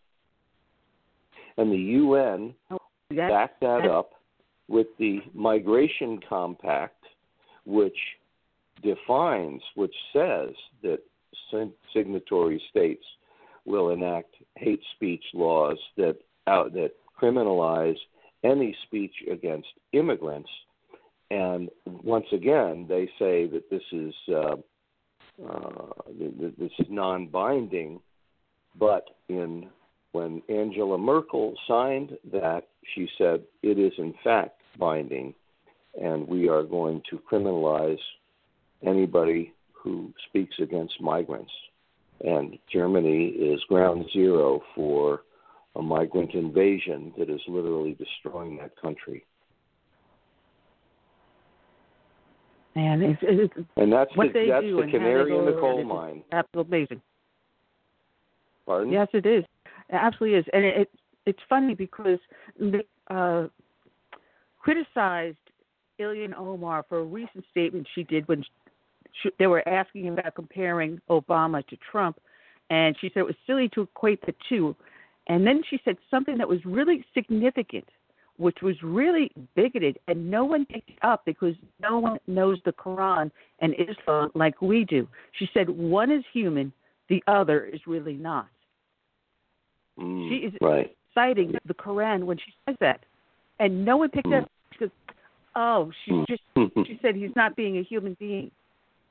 And 1.58 1.70
the 1.70 1.76
UN 1.76 2.54
That, 3.10 3.28
back 3.28 3.60
that 3.60 3.66
that's- 3.82 3.90
up 3.90 4.12
with 4.68 4.86
the 4.98 5.20
Migration 5.34 6.18
Compact, 6.26 7.04
which 7.66 7.98
defines, 8.82 9.60
which 9.74 9.94
says 10.12 10.50
that 10.82 10.98
signatory 11.92 12.60
states 12.70 13.04
will 13.66 13.90
enact 13.90 14.34
hate 14.56 14.80
speech 14.96 15.22
laws 15.34 15.78
that 15.96 16.16
out, 16.46 16.72
that 16.74 16.92
criminalize 17.20 17.96
any 18.44 18.76
speech 18.86 19.14
against 19.30 19.68
immigrants. 19.92 20.50
And 21.30 21.70
once 21.86 22.26
again, 22.32 22.86
they 22.88 23.06
say 23.18 23.46
that 23.46 23.70
this 23.70 23.82
is 23.92 24.14
uh, 24.28 24.56
uh, 25.48 25.92
th- 26.18 26.38
th- 26.38 26.54
this 26.58 26.72
is 26.78 26.86
non-binding, 26.90 28.00
but 28.78 29.04
in 29.28 29.68
when 30.12 30.42
Angela 30.50 30.98
Merkel 30.98 31.54
signed 31.66 32.18
that, 32.32 32.68
she 32.94 33.08
said 33.16 33.42
it 33.62 33.78
is 33.78 33.92
in 33.96 34.14
fact 34.22 34.60
binding, 34.78 35.34
and 36.00 36.28
we 36.28 36.48
are 36.48 36.62
going 36.62 37.02
to 37.08 37.18
criminalize 37.18 37.98
anybody 38.86 39.54
who 39.72 40.12
speaks 40.28 40.56
against 40.60 41.00
migrants. 41.00 41.52
And 42.24 42.58
Germany 42.70 43.28
is 43.28 43.60
ground 43.68 44.04
zero 44.12 44.60
for 44.74 45.22
a 45.76 45.82
migrant 45.82 46.34
invasion 46.34 47.12
that 47.18 47.30
is 47.30 47.40
literally 47.48 47.94
destroying 47.94 48.58
that 48.58 48.72
country. 48.80 49.24
man, 52.74 53.02
it's, 53.02 53.20
it's, 53.22 53.68
And 53.76 53.92
that's 53.92 54.14
what 54.16 54.28
the, 54.28 54.32
they 54.32 54.46
that's 54.48 54.64
do 54.64 54.76
the 54.76 54.82
and 54.82 54.92
how 54.92 54.98
they 54.98 55.04
canary 55.04 55.38
in 55.38 55.46
the 55.46 55.52
coal 55.52 55.84
mine. 55.84 56.22
absolutely 56.32 56.78
amazing. 56.78 57.02
Pardon? 58.66 58.92
Yes, 58.92 59.08
it 59.12 59.26
is. 59.26 59.44
It 59.64 59.94
absolutely 59.94 60.38
is, 60.38 60.44
and 60.52 60.64
it, 60.64 60.76
it 60.76 60.90
it's 61.26 61.38
funny 61.48 61.74
because 61.74 62.18
they 62.58 62.84
uh, 63.08 63.46
criticized 64.58 65.36
Ilhan 66.00 66.36
Omar 66.36 66.84
for 66.88 67.00
a 67.00 67.04
recent 67.04 67.44
statement 67.50 67.86
she 67.94 68.02
did 68.04 68.26
when 68.26 68.44
she, 69.22 69.30
they 69.38 69.46
were 69.46 69.66
asking 69.68 70.08
about 70.08 70.34
comparing 70.34 71.00
Obama 71.10 71.66
to 71.68 71.76
Trump, 71.90 72.18
and 72.70 72.96
she 73.00 73.08
said 73.08 73.20
it 73.20 73.26
was 73.26 73.34
silly 73.46 73.68
to 73.74 73.82
equate 73.82 74.24
the 74.24 74.34
two, 74.48 74.74
and 75.28 75.46
then 75.46 75.62
she 75.68 75.80
said 75.84 75.96
something 76.10 76.36
that 76.38 76.48
was 76.48 76.64
really 76.64 77.04
significant, 77.14 77.88
which 78.36 78.58
was 78.62 78.74
really 78.82 79.30
bigoted, 79.54 79.98
and 80.08 80.30
no 80.30 80.44
one 80.44 80.64
picked 80.66 80.90
it 80.90 80.98
up 81.02 81.24
because 81.24 81.54
no 81.80 81.98
one 81.98 82.18
knows 82.26 82.58
the 82.64 82.72
Quran 82.72 83.30
and 83.60 83.74
Islam 83.74 84.30
like 84.34 84.60
we 84.60 84.84
do. 84.84 85.06
She 85.38 85.48
said 85.54 85.68
one 85.68 86.10
is 86.10 86.24
human, 86.32 86.72
the 87.08 87.22
other 87.26 87.64
is 87.64 87.80
really 87.86 88.14
not. 88.14 88.48
Mm, 89.98 90.28
She 90.28 90.34
is 90.46 90.54
right. 90.60 90.96
citing 91.14 91.54
the 91.66 91.74
Quran 91.74 92.24
when 92.24 92.38
she 92.38 92.52
says 92.66 92.76
that, 92.80 93.04
and 93.60 93.84
no 93.84 93.98
one 93.98 94.08
picked 94.08 94.28
Hmm. 94.28 94.34
up. 94.34 94.48
She 94.72 94.78
goes, 94.78 94.90
"Oh, 95.54 95.92
she 96.04 96.12
Hmm. 96.12 96.24
just 96.28 96.42
she 96.86 96.98
said 97.02 97.14
he's 97.14 97.36
not 97.36 97.54
being 97.54 97.78
a 97.78 97.82
human 97.82 98.14
being." 98.14 98.50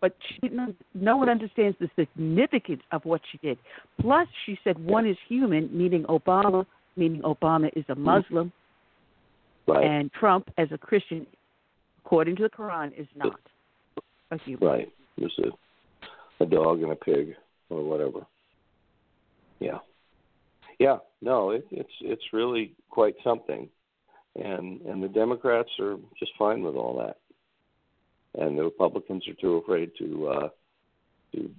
But 0.02 0.16
she 0.28 0.40
didn't, 0.48 0.76
no 0.96 1.16
one 1.16 1.30
understands 1.30 1.78
the 1.80 1.88
significance 1.96 2.82
of 2.92 3.06
what 3.06 3.22
she 3.32 3.38
did. 3.38 3.60
Plus, 4.00 4.28
she 4.46 4.58
said 4.64 4.84
one 4.84 5.08
is 5.08 5.16
human, 5.30 5.70
meaning 5.72 6.04
Obama, 6.06 6.66
meaning 6.98 7.22
Obama 7.22 7.70
is 7.76 7.86
a 7.88 7.94
mm-hmm. 7.94 8.06
Muslim, 8.06 8.52
right. 9.68 9.86
and 9.86 10.12
Trump, 10.12 10.50
as 10.58 10.70
a 10.72 10.78
Christian, 10.78 11.28
according 12.04 12.36
to 12.38 12.44
the 12.44 12.50
Quran, 12.50 13.00
is 13.00 13.08
not 13.16 13.40
a 14.32 14.38
human. 14.40 14.68
Right. 14.68 14.92
Was 15.20 15.32
a, 15.40 16.44
a 16.44 16.48
dog 16.48 16.82
and 16.82 16.92
a 16.92 16.96
pig 16.96 17.36
or 17.70 17.84
whatever. 17.84 18.26
Yeah. 19.60 19.78
Yeah. 20.80 20.98
No, 21.22 21.52
it, 21.52 21.66
it's 21.70 21.92
it's 22.02 22.24
really 22.34 22.74
quite 22.90 23.14
something, 23.24 23.70
and 24.36 24.82
and 24.82 25.04
the 25.04 25.10
Democrats 25.10 25.70
are 25.80 25.98
just 26.18 26.32
fine 26.40 26.64
with 26.64 26.76
all 26.76 26.98
that, 26.98 27.18
and 28.38 28.58
the 28.58 28.64
Republicans 28.64 29.28
are 29.28 29.34
too 29.36 29.56
afraid 29.56 29.92
to 29.98 30.28
uh, 30.28 30.50
to 31.34 31.50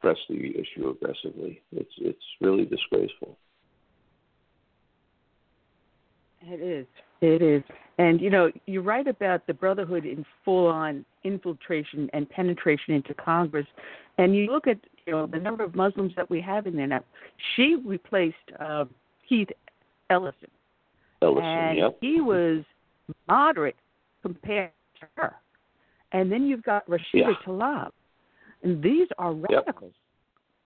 press 0.00 0.16
the 0.28 0.36
issue 0.36 0.88
aggressively. 0.88 1.62
It's 1.72 1.92
it's 1.98 2.24
really 2.40 2.64
disgraceful. 2.64 3.36
It 6.42 6.60
is. 6.60 6.86
It 7.20 7.42
is. 7.42 7.62
And 7.98 8.20
you 8.20 8.30
know, 8.30 8.50
you're 8.66 8.82
right 8.82 9.06
about 9.06 9.46
the 9.46 9.54
Brotherhood 9.54 10.04
in 10.04 10.24
full 10.44 10.66
on 10.66 11.04
infiltration 11.24 12.08
and 12.12 12.28
penetration 12.28 12.94
into 12.94 13.14
Congress. 13.14 13.66
And 14.18 14.34
you 14.34 14.46
look 14.46 14.66
at 14.66 14.78
you 15.06 15.12
know 15.12 15.26
the 15.26 15.38
number 15.38 15.64
of 15.64 15.74
Muslims 15.74 16.12
that 16.16 16.28
we 16.30 16.40
have 16.42 16.66
in 16.66 16.76
there 16.76 16.86
now. 16.86 17.04
She 17.54 17.76
replaced 17.84 18.36
uh, 18.60 18.84
Keith 19.28 19.48
Ellison, 20.10 20.50
Ellison, 21.22 21.44
and 21.44 21.78
yep. 21.78 21.98
he 22.00 22.20
was 22.20 22.64
moderate 23.28 23.76
compared 24.22 24.70
to 25.00 25.06
her. 25.16 25.34
And 26.12 26.30
then 26.30 26.46
you've 26.46 26.62
got 26.62 26.86
Rashida 26.86 26.98
Yeah. 27.12 27.32
Tlaib, 27.44 27.90
and 28.62 28.82
these 28.82 29.08
are 29.18 29.32
radicals. 29.32 29.94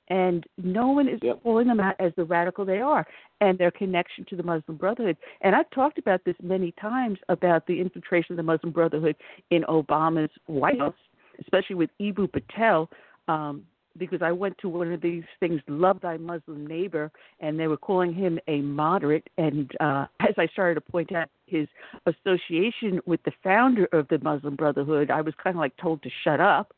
And 0.08 0.44
no 0.58 0.90
one 0.90 1.08
is 1.08 1.20
Yep. 1.22 1.44
calling 1.44 1.68
them 1.68 1.78
out 1.78 1.94
as 2.00 2.12
the 2.16 2.24
radical 2.24 2.64
they 2.64 2.80
are, 2.80 3.06
and 3.40 3.56
their 3.56 3.70
connection 3.70 4.24
to 4.26 4.36
the 4.36 4.42
Muslim 4.42 4.76
Brotherhood. 4.76 5.16
And 5.40 5.54
I've 5.54 5.70
talked 5.70 5.98
about 5.98 6.24
this 6.24 6.34
many 6.42 6.72
times 6.72 7.18
about 7.28 7.66
the 7.66 7.80
infiltration 7.80 8.32
of 8.32 8.36
the 8.36 8.42
Muslim 8.42 8.72
Brotherhood 8.72 9.14
in 9.50 9.62
Obama's 9.64 10.30
White 10.46 10.80
House, 10.80 10.94
especially 11.38 11.76
with 11.76 11.90
Eboo 12.00 12.30
Patel, 12.30 12.90
um, 13.28 13.64
because 13.98 14.22
I 14.22 14.32
went 14.32 14.56
to 14.58 14.68
one 14.68 14.92
of 14.92 15.00
these 15.00 15.24
things, 15.40 15.60
Love 15.68 16.00
Thy 16.00 16.16
Muslim 16.16 16.66
Neighbor, 16.66 17.10
and 17.40 17.58
they 17.58 17.66
were 17.66 17.76
calling 17.76 18.12
him 18.14 18.38
a 18.48 18.60
moderate. 18.60 19.28
And 19.38 19.70
uh, 19.80 20.06
as 20.20 20.34
I 20.38 20.46
started 20.48 20.74
to 20.76 20.80
point 20.80 21.12
out 21.12 21.28
his 21.46 21.66
association 22.06 23.00
with 23.06 23.22
the 23.24 23.32
founder 23.42 23.86
of 23.92 24.06
the 24.08 24.18
Muslim 24.20 24.56
Brotherhood, 24.56 25.10
I 25.10 25.20
was 25.20 25.34
kind 25.42 25.56
of 25.56 25.60
like 25.60 25.76
told 25.76 26.02
to 26.02 26.10
shut 26.24 26.40
up. 26.40 26.72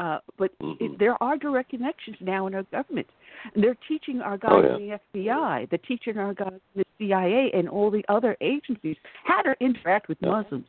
Uh, 0.00 0.18
but 0.38 0.50
Mhm. 0.58 0.76
it, 0.80 0.98
there 0.98 1.22
are 1.22 1.36
direct 1.36 1.70
connections 1.70 2.16
now 2.20 2.46
in 2.46 2.54
our 2.54 2.62
government. 2.64 3.06
They're 3.54 3.76
teaching 3.86 4.20
our 4.20 4.36
guys 4.38 4.50
Oh, 4.52 4.62
yeah. 4.62 4.76
in 4.76 4.88
the 4.88 5.00
FBI, 5.14 5.66
they're 5.66 5.78
teaching 5.78 6.16
our 6.18 6.32
guys 6.34 6.58
in 6.74 6.82
the 6.82 6.84
CIA 6.98 7.50
and 7.52 7.68
all 7.68 7.90
the 7.90 8.04
other 8.08 8.36
agencies 8.40 8.96
how 9.24 9.42
to 9.42 9.54
interact 9.60 10.08
with 10.08 10.18
Yeah. 10.20 10.30
Muslims. 10.30 10.66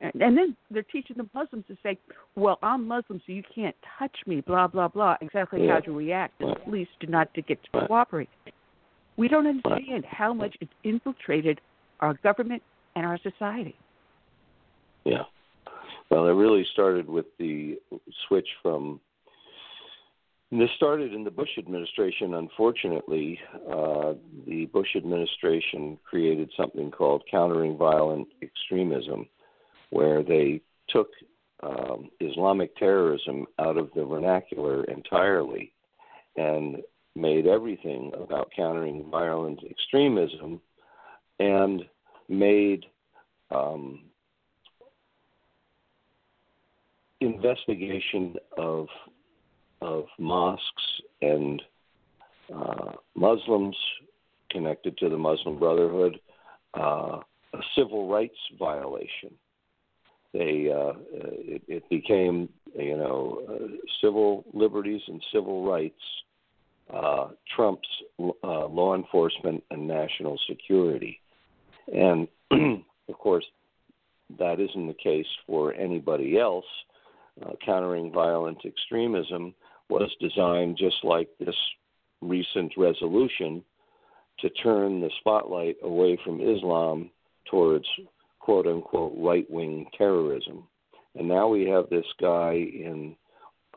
And, 0.00 0.22
and 0.22 0.36
then 0.36 0.56
they're 0.70 0.82
teaching 0.82 1.16
the 1.16 1.28
Muslims 1.34 1.64
to 1.68 1.76
say, 1.82 1.98
well, 2.34 2.58
I'm 2.62 2.86
Muslim, 2.88 3.20
so 3.26 3.32
you 3.32 3.42
can't 3.54 3.76
touch 3.98 4.16
me, 4.26 4.40
blah, 4.40 4.66
blah, 4.66 4.88
blah, 4.88 5.16
exactly 5.20 5.64
Yeah. 5.64 5.74
how 5.74 5.80
to 5.80 5.92
react. 5.92 6.38
The 6.38 6.46
Right. 6.46 6.64
police 6.64 6.88
do 7.00 7.06
not 7.06 7.32
to 7.34 7.42
get 7.42 7.62
to 7.64 7.78
Right. 7.78 7.86
cooperate. 7.86 8.30
We 9.16 9.28
don't 9.28 9.44
Right. 9.44 9.62
understand 9.64 10.06
how 10.06 10.32
much 10.32 10.56
it's 10.60 10.72
infiltrated 10.84 11.60
our 12.00 12.14
government 12.14 12.62
and 12.94 13.04
our 13.04 13.18
society. 13.18 13.76
Yeah. 15.04 15.24
Well, 16.08 16.26
it 16.26 16.32
really 16.32 16.64
started 16.64 17.08
with 17.08 17.26
the 17.36 17.78
switch 18.26 18.48
from. 18.62 19.00
and 20.50 20.60
This 20.60 20.70
started 20.72 21.12
in 21.14 21.22
the 21.22 21.30
Bush 21.30 21.58
administration. 21.58 22.34
Unfortunately, 22.34 23.40
uh, 23.68 24.14
the 24.46 24.66
Bush 24.66 24.96
administration 24.96 25.96
created 26.02 26.50
something 26.56 26.90
called 26.90 27.24
countering 27.26 27.76
violent 27.76 28.26
extremism, 28.42 29.28
where 29.90 30.22
they 30.22 30.60
took 30.88 31.08
um, 31.62 32.10
Islamic 32.20 32.74
terrorism 32.76 33.46
out 33.58 33.76
of 33.76 33.90
the 33.94 34.04
vernacular 34.04 34.84
entirely 34.84 35.72
and 36.36 36.78
made 37.14 37.46
everything 37.46 38.12
about 38.18 38.50
countering 38.54 39.08
violent 39.10 39.60
extremism 39.68 40.60
and 41.38 41.82
made 42.28 42.86
um, 43.50 44.02
investigation 47.20 48.36
of 48.56 48.86
of 49.82 50.04
mosques 50.18 51.00
and 51.22 51.62
uh, 52.54 52.92
Muslims 53.14 53.76
connected 54.50 54.96
to 54.98 55.08
the 55.08 55.16
Muslim 55.16 55.58
Brotherhood 55.58 56.20
uh, 56.74 57.20
a 57.52 57.58
civil 57.76 58.08
rights 58.08 58.36
violation. 58.58 59.30
They 60.32 60.70
uh, 60.72 60.92
it, 61.12 61.62
it, 61.66 61.88
became 61.90 62.48
you 62.74 62.96
know 62.96 63.42
uh, 63.48 63.66
civil 64.00 64.44
liberties 64.52 65.02
and 65.08 65.22
civil 65.32 65.68
rights 65.68 66.00
uh, 66.92 67.28
trumps 67.54 67.88
uh, 68.20 68.66
law 68.66 68.94
enforcement 68.94 69.64
and 69.70 69.88
national 69.88 70.38
security, 70.48 71.20
and 71.92 72.28
of 72.50 73.18
course 73.18 73.44
that 74.38 74.60
isn't 74.60 74.86
the 74.86 74.94
case 74.94 75.26
for 75.46 75.74
anybody 75.74 76.38
else. 76.38 76.66
Uh, 77.44 77.52
countering 77.64 78.12
violent 78.12 78.58
extremism 78.66 79.54
was 79.88 80.10
designed 80.20 80.76
just 80.76 81.02
like 81.02 81.28
this 81.38 81.56
recent 82.20 82.72
resolution 82.76 83.64
to 84.40 84.50
turn 84.50 85.00
the 85.00 85.10
spotlight 85.20 85.76
away 85.82 86.18
from 86.24 86.40
Islam 86.40 87.10
towards 87.50 87.86
quote 88.50 88.66
unquote 88.66 89.12
right 89.16 89.48
wing 89.48 89.86
terrorism. 89.96 90.64
And 91.14 91.28
now 91.28 91.46
we 91.46 91.68
have 91.68 91.88
this 91.88 92.06
guy 92.20 92.54
in 92.54 93.14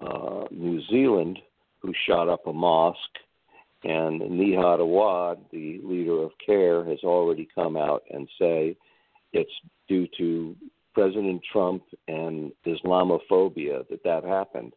uh, 0.02 0.46
New 0.50 0.82
Zealand 0.90 1.38
who 1.80 1.94
shot 2.08 2.28
up 2.28 2.48
a 2.48 2.54
mosque, 2.54 2.98
and 3.84 4.20
Nihad 4.20 4.80
Awad, 4.80 5.38
the 5.52 5.80
leader 5.84 6.24
of 6.24 6.32
CAIR, 6.44 6.86
has 6.86 6.98
already 7.04 7.48
come 7.54 7.78
out 7.78 8.02
and 8.10 8.28
say 8.40 8.76
it's 9.32 9.52
due 9.88 10.08
to 10.18 10.56
President 10.96 11.44
Trump 11.52 11.84
and 12.08 12.52
Islamophobia 12.66 13.88
that 13.90 14.04
that 14.04 14.24
happened. 14.24 14.74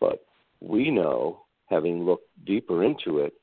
But 0.00 0.24
we 0.60 0.90
know, 0.90 1.42
having 1.66 2.04
looked 2.04 2.28
deeper 2.44 2.82
into 2.82 3.18
it, 3.18 3.34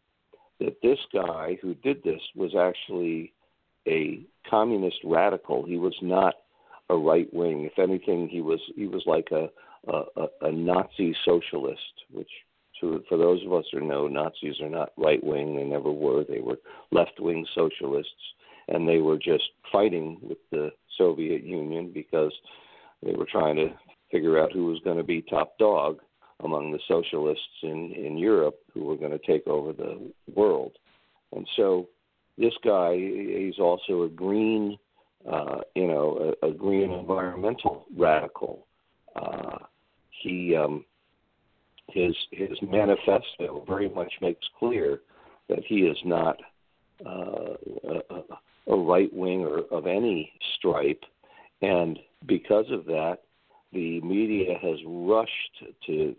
that 0.59 0.75
this 0.83 0.99
guy 1.13 1.57
who 1.61 1.73
did 1.75 2.03
this 2.03 2.21
was 2.35 2.53
actually 2.53 3.31
a 3.87 4.25
communist 4.49 4.97
radical. 5.03 5.65
He 5.65 5.77
was 5.77 5.95
not 6.01 6.35
a 6.89 6.95
right 6.95 7.31
wing. 7.33 7.65
If 7.65 7.79
anything, 7.79 8.27
he 8.29 8.41
was 8.41 8.59
he 8.75 8.87
was 8.87 9.03
like 9.05 9.29
a 9.31 9.49
a, 9.87 10.27
a 10.41 10.51
Nazi 10.51 11.15
socialist, 11.25 11.81
which 12.11 12.29
to, 12.81 13.03
for 13.07 13.17
those 13.17 13.43
of 13.45 13.53
us 13.53 13.65
who 13.71 13.81
know, 13.81 14.07
Nazis 14.07 14.59
are 14.61 14.69
not 14.69 14.91
right 14.97 15.23
wing. 15.23 15.55
They 15.55 15.63
never 15.63 15.91
were. 15.91 16.23
They 16.23 16.41
were 16.41 16.57
left 16.91 17.19
wing 17.19 17.45
socialists, 17.55 18.11
and 18.67 18.87
they 18.87 18.97
were 18.97 19.17
just 19.17 19.43
fighting 19.71 20.17
with 20.21 20.39
the 20.51 20.71
Soviet 20.97 21.43
Union 21.43 21.91
because 21.93 22.33
they 23.03 23.13
were 23.13 23.27
trying 23.31 23.55
to 23.57 23.69
figure 24.11 24.41
out 24.41 24.51
who 24.51 24.65
was 24.65 24.79
going 24.83 24.97
to 24.97 25.03
be 25.03 25.21
top 25.21 25.57
dog 25.57 25.99
among 26.43 26.71
the 26.71 26.79
socialists 26.87 27.63
in 27.63 27.93
in 27.93 28.17
Europe 28.17 28.57
who 28.73 28.83
were 28.83 28.97
going 28.97 29.11
to 29.11 29.25
take 29.25 29.47
over 29.47 29.71
the 29.71 30.11
world. 30.33 30.73
And 31.31 31.47
so 31.55 31.87
this 32.37 32.53
guy 32.63 32.95
he's 32.95 33.59
also 33.59 34.03
a 34.03 34.09
green 34.09 34.77
uh, 35.29 35.61
you 35.75 35.87
know 35.87 36.35
a, 36.41 36.47
a 36.47 36.53
green 36.53 36.91
environmental 36.91 37.85
radical. 37.97 38.65
Uh, 39.15 39.57
he 40.21 40.55
um, 40.55 40.85
his 41.89 42.15
his 42.31 42.57
manifesto 42.61 43.63
very 43.67 43.89
much 43.89 44.13
makes 44.21 44.45
clear 44.59 45.01
that 45.49 45.63
he 45.65 45.81
is 45.81 45.97
not 46.03 46.39
uh, 47.05 47.53
a, 48.09 48.21
a 48.67 48.75
right 48.75 49.13
winger 49.13 49.59
of 49.71 49.87
any 49.87 50.31
stripe, 50.57 51.03
and 51.61 51.99
because 52.25 52.65
of 52.71 52.85
that, 52.85 53.19
the 53.73 54.01
media 54.01 54.57
has 54.61 54.77
rushed 54.85 55.63
to 55.85 56.15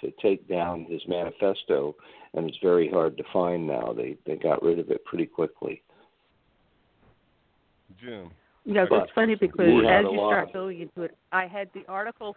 to 0.00 0.12
take 0.20 0.48
down 0.48 0.84
his 0.84 1.02
manifesto, 1.06 1.94
and 2.34 2.48
it's 2.48 2.58
very 2.62 2.88
hard 2.88 3.16
to 3.16 3.24
find 3.32 3.66
now. 3.66 3.92
They 3.96 4.16
they 4.26 4.36
got 4.36 4.62
rid 4.62 4.78
of 4.78 4.90
it 4.90 5.04
pretty 5.04 5.26
quickly. 5.26 5.82
Jim. 8.00 8.30
Yeah, 8.64 8.86
it's 8.90 9.12
funny 9.14 9.34
because 9.34 9.60
as 9.60 10.04
you 10.04 10.16
start 10.16 10.52
going 10.52 10.80
into 10.80 11.02
it, 11.02 11.16
I 11.32 11.46
had 11.46 11.68
the 11.74 11.84
article. 11.88 12.36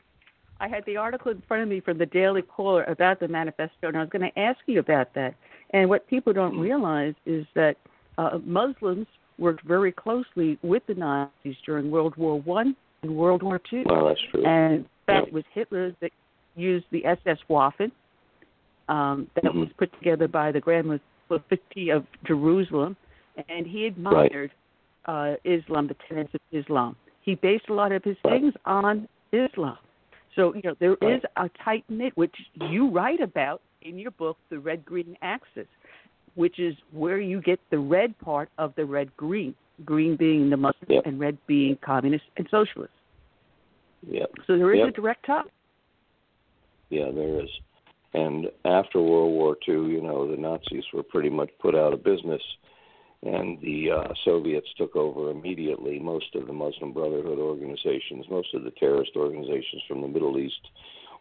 I 0.59 0.67
had 0.67 0.83
the 0.85 0.97
article 0.97 1.31
in 1.31 1.41
front 1.47 1.63
of 1.63 1.69
me 1.69 1.79
from 1.79 1.97
the 1.97 2.05
Daily 2.05 2.41
Caller 2.41 2.83
about 2.85 3.19
the 3.19 3.27
manifesto, 3.27 3.87
and 3.87 3.95
I 3.95 4.01
was 4.01 4.09
going 4.09 4.29
to 4.29 4.39
ask 4.39 4.59
you 4.65 4.79
about 4.79 5.13
that. 5.13 5.35
And 5.71 5.87
what 5.87 6.07
people 6.07 6.33
don't 6.33 6.55
mm. 6.55 6.61
realize 6.61 7.13
is 7.25 7.45
that 7.53 7.77
uh, 8.17 8.39
Muslims 8.43 9.07
worked 9.37 9.63
very 9.63 9.91
closely 9.91 10.57
with 10.63 10.83
the 10.87 10.95
Nazis 10.95 11.55
during 11.65 11.91
World 11.91 12.15
War 12.17 12.41
One 12.41 12.75
and 13.03 13.15
World 13.15 13.43
War 13.43 13.61
Two. 13.69 13.83
Well, 13.85 14.07
that's 14.07 14.19
true. 14.31 14.45
And 14.45 14.85
that 15.07 15.27
yeah. 15.27 15.33
was 15.33 15.43
Hitler 15.53 15.95
that 16.01 16.11
used 16.55 16.87
the 16.91 17.05
SS 17.05 17.37
Waffen 17.49 17.91
um, 18.87 19.27
that 19.35 19.45
mm-hmm. 19.45 19.61
was 19.61 19.69
put 19.77 19.91
together 19.99 20.27
by 20.27 20.51
the 20.51 20.59
Grand 20.59 20.99
Mufti 21.29 21.89
of 21.89 22.05
Jerusalem, 22.25 22.95
and 23.49 23.65
he 23.67 23.85
admired 23.85 24.51
right. 25.07 25.33
uh, 25.33 25.35
Islam, 25.43 25.87
the 25.87 25.95
tenets 26.07 26.33
of 26.33 26.41
Islam. 26.51 26.95
He 27.21 27.35
based 27.35 27.65
a 27.69 27.73
lot 27.73 27.91
of 27.91 28.03
his 28.03 28.15
right. 28.23 28.39
things 28.39 28.53
on 28.65 29.07
Islam. 29.31 29.77
So 30.35 30.53
you 30.55 30.61
know 30.63 30.75
there 30.79 30.95
right. 31.01 31.15
is 31.15 31.21
a 31.35 31.49
tight 31.63 31.83
knit, 31.89 32.15
which 32.15 32.35
you 32.69 32.89
write 32.89 33.21
about 33.21 33.61
in 33.81 33.97
your 33.97 34.11
book, 34.11 34.37
The 34.49 34.59
Red 34.59 34.85
Green 34.85 35.17
Axis, 35.21 35.67
which 36.35 36.59
is 36.59 36.75
where 36.91 37.19
you 37.19 37.41
get 37.41 37.59
the 37.71 37.79
red 37.79 38.17
part 38.19 38.49
of 38.57 38.73
the 38.75 38.85
red 38.85 39.15
green, 39.17 39.55
green 39.85 40.15
being 40.15 40.49
the 40.49 40.57
Muslim 40.57 40.85
yep. 40.89 41.03
and 41.05 41.19
red 41.19 41.37
being 41.47 41.77
communist 41.83 42.25
and 42.37 42.47
socialist. 42.51 42.93
Yep. 44.07 44.31
So 44.45 44.57
there 44.57 44.73
is 44.73 44.79
yep. 44.79 44.89
a 44.89 44.91
direct 44.91 45.25
tie. 45.25 45.41
Yeah, 46.89 47.11
there 47.13 47.41
is. 47.41 47.49
And 48.17 48.47
after 48.65 48.99
World 48.99 49.31
War 49.31 49.55
II, 49.67 49.91
you 49.91 50.01
know, 50.01 50.27
the 50.29 50.41
Nazis 50.41 50.83
were 50.91 51.03
pretty 51.03 51.29
much 51.29 51.51
put 51.59 51.75
out 51.75 51.93
of 51.93 52.03
business, 52.03 52.41
and 53.21 53.61
the 53.61 53.91
uh, 53.91 54.13
Soviets 54.25 54.67
took 54.75 54.95
over 54.95 55.29
immediately. 55.29 55.99
Most 55.99 56.33
of 56.33 56.47
the 56.47 56.53
Muslim 56.53 56.93
Brotherhood 56.93 57.37
organizations, 57.37 58.25
most 58.27 58.55
of 58.55 58.63
the 58.63 58.71
terrorist 58.71 59.11
organizations 59.15 59.83
from 59.87 60.01
the 60.01 60.07
Middle 60.07 60.39
East, 60.39 60.67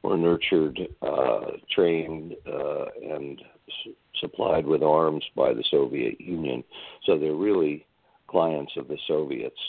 were 0.02 0.16
nurtured, 0.16 0.88
uh, 1.02 1.58
trained, 1.70 2.34
uh, 2.46 2.86
and 3.02 3.42
s- 3.68 3.92
supplied 4.18 4.64
with 4.64 4.82
arms 4.82 5.24
by 5.34 5.52
the 5.52 5.64
Soviet 5.70 6.18
Union. 6.18 6.64
So 7.04 7.18
they're 7.18 7.34
really 7.34 7.84
clients 8.26 8.72
of 8.78 8.88
the 8.88 8.98
Soviets. 9.06 9.60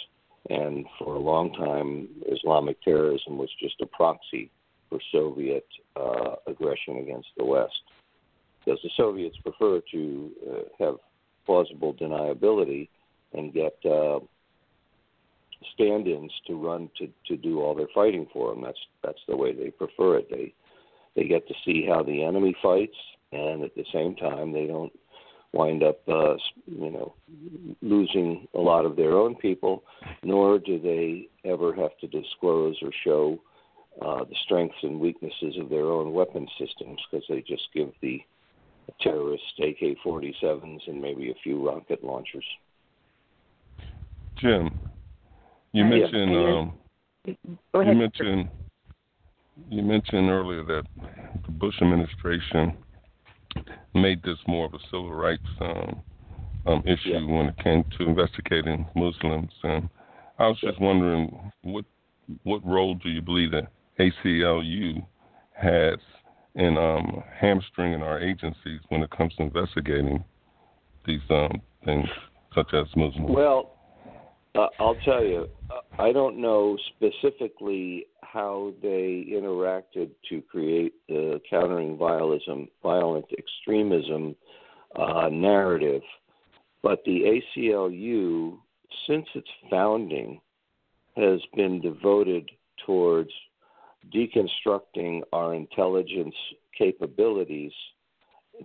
And 0.50 0.86
for 0.98 1.16
a 1.16 1.20
long 1.20 1.52
time, 1.56 2.08
Islamic 2.32 2.82
terrorism 2.84 3.38
was 3.38 3.50
just 3.60 3.82
a 3.82 3.86
proxy 3.86 4.50
for 4.90 5.00
Soviet 5.12 5.68
uh, 5.96 6.36
aggression 6.48 6.98
against 6.98 7.28
the 7.38 7.46
West. 7.46 7.82
Because 8.64 8.80
the 8.84 8.90
Soviets 8.98 9.38
prefer 9.38 9.82
to 9.92 10.32
uh, 10.50 10.86
have 10.86 10.96
plausible 11.46 11.94
deniability 11.94 12.90
and 13.34 13.54
get 13.54 13.78
uh, 13.86 14.20
stand-ins 15.74 16.32
to 16.48 16.56
run 16.56 16.90
to, 16.98 17.08
to 17.28 17.38
do 17.38 17.62
all 17.62 17.74
their 17.76 17.88
fighting 17.94 18.28
for 18.32 18.54
them. 18.54 18.64
That's 18.64 18.80
that's 19.04 19.22
the 19.28 19.38
way 19.38 19.54
they 19.54 19.72
prefer 19.72 20.18
it. 20.18 20.30
They 20.30 20.54
they 21.16 21.28
get 21.28 21.48
to 21.48 21.54
see 21.66 21.86
how 21.88 22.04
the 22.04 22.24
enemy 22.24 22.56
fights, 22.62 22.98
and 23.32 23.64
at 23.64 23.76
the 23.76 23.86
same 23.94 24.16
time, 24.16 24.52
they 24.52 24.68
don't 24.68 24.92
wind 25.54 25.82
up, 25.82 26.00
uh, 26.08 26.36
you 26.68 26.92
know, 26.92 27.14
losing 27.82 28.48
a 28.54 28.60
lot 28.60 28.86
of 28.86 28.96
their 28.96 29.14
own 29.14 29.36
people, 29.36 29.84
nor 30.24 30.60
do 30.60 30.80
they 30.80 31.28
ever 31.50 31.74
have 31.74 31.98
to 32.00 32.08
disclose 32.08 32.78
or 32.82 32.92
show 33.04 33.40
uh, 34.02 34.24
the 34.24 34.36
strengths 34.44 34.78
and 34.84 35.00
weaknesses 35.00 35.56
of 35.60 35.70
their 35.70 35.86
own 35.86 36.14
weapon 36.14 36.48
systems 36.60 37.00
because 37.10 37.26
they 37.30 37.42
just 37.42 37.68
give 37.74 37.92
the 38.02 38.22
terrorists 39.02 39.48
AK 39.60 39.98
47s 40.06 40.88
and 40.88 41.02
maybe 41.02 41.32
a 41.32 41.36
few 41.44 41.66
rocket 41.68 42.04
launchers. 42.04 42.46
Jim, 44.38 44.80
you 45.74 45.84
mentioned 45.84 46.36
um, 46.36 46.74
you 47.26 47.36
mentioned 47.74 48.50
you 49.70 49.82
mentioned 49.82 50.30
earlier 50.30 50.64
that 50.64 50.84
the 51.46 51.52
Bush 51.52 51.76
administration 51.82 52.78
made 53.96 54.22
this 54.24 54.38
more 54.48 54.68
of 54.68 54.74
a 54.76 54.80
civil 54.86 55.12
rights 55.12 55.42
um, 55.60 56.02
um, 56.68 56.84
issue 56.86 57.10
yeah. 57.10 57.26
when 57.26 57.48
it 57.48 57.58
came 57.64 57.84
to 57.98 58.06
investigating 58.06 58.86
Muslims, 58.96 59.52
and 59.64 59.90
I 60.38 60.48
was 60.48 60.60
just 60.62 60.80
wondering 60.80 61.52
what 61.64 61.86
what 62.44 62.66
role 62.66 62.94
do 62.94 63.10
you 63.10 63.22
believe 63.22 63.52
that 63.52 63.68
ACLU 64.00 65.06
has 65.54 65.98
in 66.56 66.78
um, 66.78 67.24
hamstringing 67.40 68.02
our 68.02 68.20
agencies 68.20 68.80
when 68.90 69.04
it 69.04 69.10
comes 69.12 69.34
to 69.36 69.44
investigating 69.44 70.24
these 71.06 71.22
um, 71.30 71.62
things, 71.86 72.08
such 72.54 72.74
as 72.74 72.88
Muslim. 72.96 73.34
Well, 73.34 73.78
uh, 74.56 74.68
I'll 74.80 74.98
tell 75.06 75.24
you, 75.24 75.48
uh, 75.70 76.02
I 76.02 76.12
don't 76.12 76.42
know 76.42 76.78
specifically 76.96 78.08
how 78.22 78.74
they 78.82 79.28
interacted 79.30 80.10
to 80.30 80.42
create 80.42 80.94
the 81.08 81.40
countering 81.50 81.96
violism, 81.98 82.68
violent 82.82 83.26
extremism 83.38 84.36
uh, 84.96 85.30
narrative, 85.32 86.02
but 86.82 87.04
the 87.06 87.42
ACLU, 87.58 88.58
since 89.08 89.28
its 89.36 89.50
founding, 89.70 90.42
has 91.16 91.40
been 91.56 91.82
devoted 91.82 92.50
towards 92.86 93.32
deconstructing 94.14 95.22
our 95.34 95.54
intelligence 95.54 96.36
capabilities, 96.78 97.72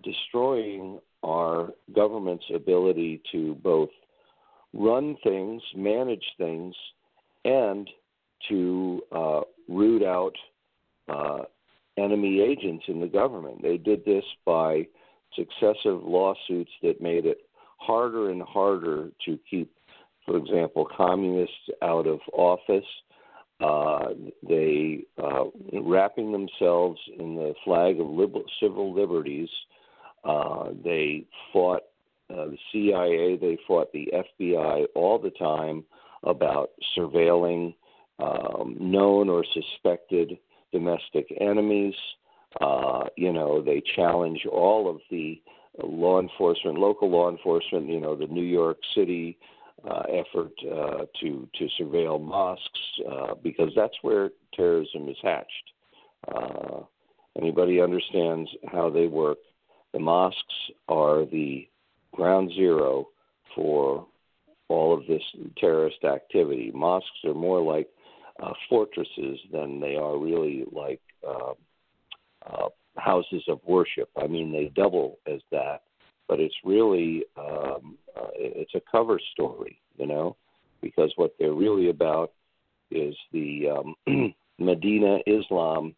destroying 0.02 1.00
our 1.24 1.70
government's 1.94 2.44
ability 2.54 3.22
to 3.32 3.54
both 3.56 3.90
run 4.72 5.16
things, 5.22 5.62
manage 5.76 6.24
things, 6.38 6.74
and 7.44 7.88
to 8.48 9.02
uh, 9.12 9.40
root 9.68 10.02
out 10.02 10.32
uh, 11.08 11.42
enemy 11.98 12.40
agents 12.40 12.84
in 12.88 13.00
the 13.00 13.06
government. 13.06 13.62
They 13.62 13.76
did 13.76 14.04
this 14.04 14.24
by 14.44 14.86
successive 15.36 16.02
lawsuits 16.02 16.70
that 16.82 17.00
made 17.00 17.26
it 17.26 17.38
harder 17.78 18.30
and 18.30 18.42
harder 18.42 19.10
to 19.26 19.38
keep, 19.48 19.72
for 20.24 20.36
example, 20.36 20.88
communists 20.96 21.54
out 21.82 22.06
of 22.06 22.20
office. 22.32 22.84
Uh, 23.62 24.08
they 24.48 25.04
uh, 25.22 25.44
wrapping 25.82 26.32
themselves 26.32 26.98
in 27.18 27.36
the 27.36 27.54
flag 27.64 28.00
of 28.00 28.06
liberal, 28.08 28.44
civil 28.60 28.92
liberties. 28.92 29.48
Uh, 30.24 30.70
they 30.84 31.24
fought 31.52 31.82
uh, 32.30 32.46
the 32.46 32.58
CIA. 32.72 33.36
They 33.36 33.58
fought 33.66 33.92
the 33.92 34.12
FBI 34.12 34.86
all 34.94 35.18
the 35.18 35.30
time 35.30 35.84
about 36.24 36.70
surveilling 36.96 37.74
um, 38.18 38.76
known 38.80 39.28
or 39.28 39.44
suspected 39.52 40.38
domestic 40.72 41.32
enemies. 41.40 41.94
Uh, 42.60 43.04
you 43.16 43.32
know, 43.32 43.62
they 43.62 43.82
challenge 43.94 44.44
all 44.50 44.90
of 44.90 45.00
the 45.10 45.40
law 45.82 46.20
enforcement, 46.20 46.78
local 46.78 47.10
law 47.10 47.30
enforcement. 47.30 47.88
You 47.88 48.00
know, 48.00 48.16
the 48.16 48.26
New 48.26 48.44
York 48.44 48.78
City 48.94 49.38
uh, 49.88 50.02
effort 50.08 50.52
uh, 50.70 51.04
to 51.20 51.48
to 51.54 51.68
surveil 51.80 52.22
mosques 52.22 52.80
uh, 53.10 53.34
because 53.42 53.70
that's 53.74 53.96
where 54.02 54.30
terrorism 54.54 55.08
is 55.08 55.16
hatched. 55.22 55.72
Uh, 56.32 56.80
anybody 57.36 57.80
understands 57.80 58.48
how 58.70 58.90
they 58.90 59.06
work? 59.06 59.38
The 59.92 59.98
mosques 59.98 60.38
are 60.88 61.24
the 61.26 61.68
ground 62.12 62.50
zero 62.54 63.08
for 63.54 64.06
all 64.68 64.94
of 64.96 65.06
this 65.06 65.22
terrorist 65.58 66.04
activity. 66.04 66.70
Mosques 66.74 67.24
are 67.24 67.34
more 67.34 67.60
like 67.60 67.88
uh, 68.42 68.52
fortresses 68.68 69.38
than 69.52 69.80
they 69.80 69.96
are 69.96 70.16
really 70.16 70.64
like 70.72 71.00
uh, 71.28 71.52
houses 72.96 73.42
of 73.48 73.60
worship. 73.66 74.08
I 74.16 74.26
mean, 74.26 74.52
they 74.52 74.70
double 74.74 75.18
as 75.26 75.40
that, 75.50 75.82
but 76.32 76.40
it's 76.40 76.54
really 76.64 77.24
um, 77.36 77.98
uh, 78.16 78.28
it's 78.34 78.74
a 78.74 78.80
cover 78.90 79.20
story, 79.34 79.78
you 79.98 80.06
know, 80.06 80.34
because 80.80 81.12
what 81.16 81.34
they're 81.38 81.52
really 81.52 81.90
about 81.90 82.32
is 82.90 83.14
the 83.34 83.68
um, 83.68 84.34
Medina 84.58 85.18
Islam, 85.26 85.94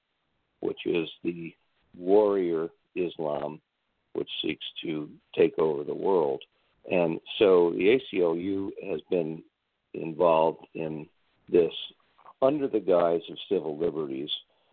which 0.59 0.87
is 0.87 1.09
the 1.23 1.55
warrior 1.97 2.67
Islam, 2.97 3.61
which 4.15 4.29
seeks 4.43 4.65
to 4.83 5.09
take 5.39 5.57
over 5.61 5.85
the 5.85 5.95
world. 5.95 6.43
And 6.91 7.21
so 7.39 7.73
the 7.77 8.01
ACLU 8.13 8.71
has 8.91 9.01
been 9.09 9.41
involved 9.93 10.67
in 10.75 11.07
this 11.49 11.73
under 12.43 12.67
the 12.67 12.81
guise 12.81 13.23
of 13.31 13.37
civil 13.49 13.79
liberties, 13.79 14.31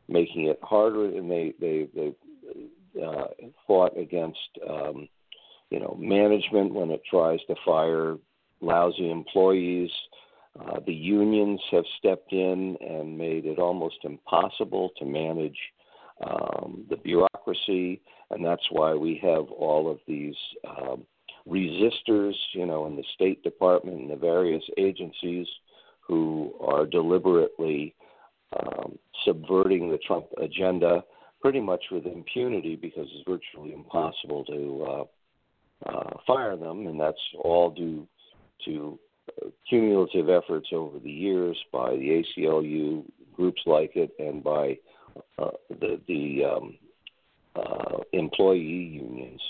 making 0.09 0.47
it 0.47 0.57
harder, 0.63 1.05
and 1.05 1.29
they 1.29 1.53
they 1.61 1.87
they 1.93 2.15
uh, 2.99 3.25
fought 3.67 3.95
against 3.95 4.39
um, 4.67 5.07
you 5.71 5.79
know 5.79 5.95
management 5.99 6.73
when 6.73 6.91
it 6.91 7.01
tries 7.09 7.39
to 7.47 7.55
fire 7.65 8.17
lousy 8.61 9.09
employees. 9.09 9.89
Uh, 10.59 10.79
the 10.85 10.93
unions 10.93 11.61
have 11.71 11.85
stepped 11.97 12.33
in 12.33 12.77
and 12.81 13.17
made 13.17 13.45
it 13.45 13.57
almost 13.57 13.95
impossible 14.03 14.89
to 14.97 15.05
manage 15.05 15.57
um, 16.27 16.85
the 16.89 16.97
bureaucracy, 16.97 18.01
and 18.29 18.45
that's 18.45 18.67
why 18.69 18.93
we 18.93 19.17
have 19.23 19.45
all 19.49 19.89
of 19.89 19.97
these 20.07 20.35
um, 20.67 21.05
resistors, 21.47 22.35
you 22.53 22.65
know, 22.65 22.85
in 22.85 22.97
the 22.97 23.03
State 23.15 23.41
Department 23.43 24.01
and 24.01 24.09
the 24.09 24.15
various 24.15 24.63
agencies 24.77 25.47
who 26.01 26.53
are 26.59 26.85
deliberately 26.85 27.95
um, 28.59 28.99
subverting 29.25 29.89
the 29.89 29.99
Trump 29.99 30.25
agenda 30.41 31.01
pretty 31.41 31.61
much 31.61 31.85
with 31.91 32.05
impunity 32.05 32.75
because 32.75 33.07
it's 33.15 33.27
virtually 33.27 33.73
impossible 33.73 34.43
to 34.45 34.85
uh, 34.87 35.03
uh, 35.85 36.09
fire 36.27 36.55
them, 36.57 36.87
and 36.87 36.99
that's 36.99 37.17
all 37.39 37.71
due 37.71 38.07
to 38.65 38.99
uh, 39.29 39.49
cumulative 39.69 40.29
efforts 40.29 40.67
over 40.73 40.99
the 40.99 41.11
years 41.11 41.57
by 41.71 41.91
the 41.91 42.23
ACLU, 42.37 43.03
groups 43.33 43.61
like 43.65 43.95
it, 43.95 44.11
and 44.19 44.43
by 44.43 44.77
uh, 45.39 45.51
the, 45.69 45.99
the 46.07 46.43
um, 46.45 46.77
uh, 47.55 47.97
employee 48.13 48.59
unions 48.59 49.41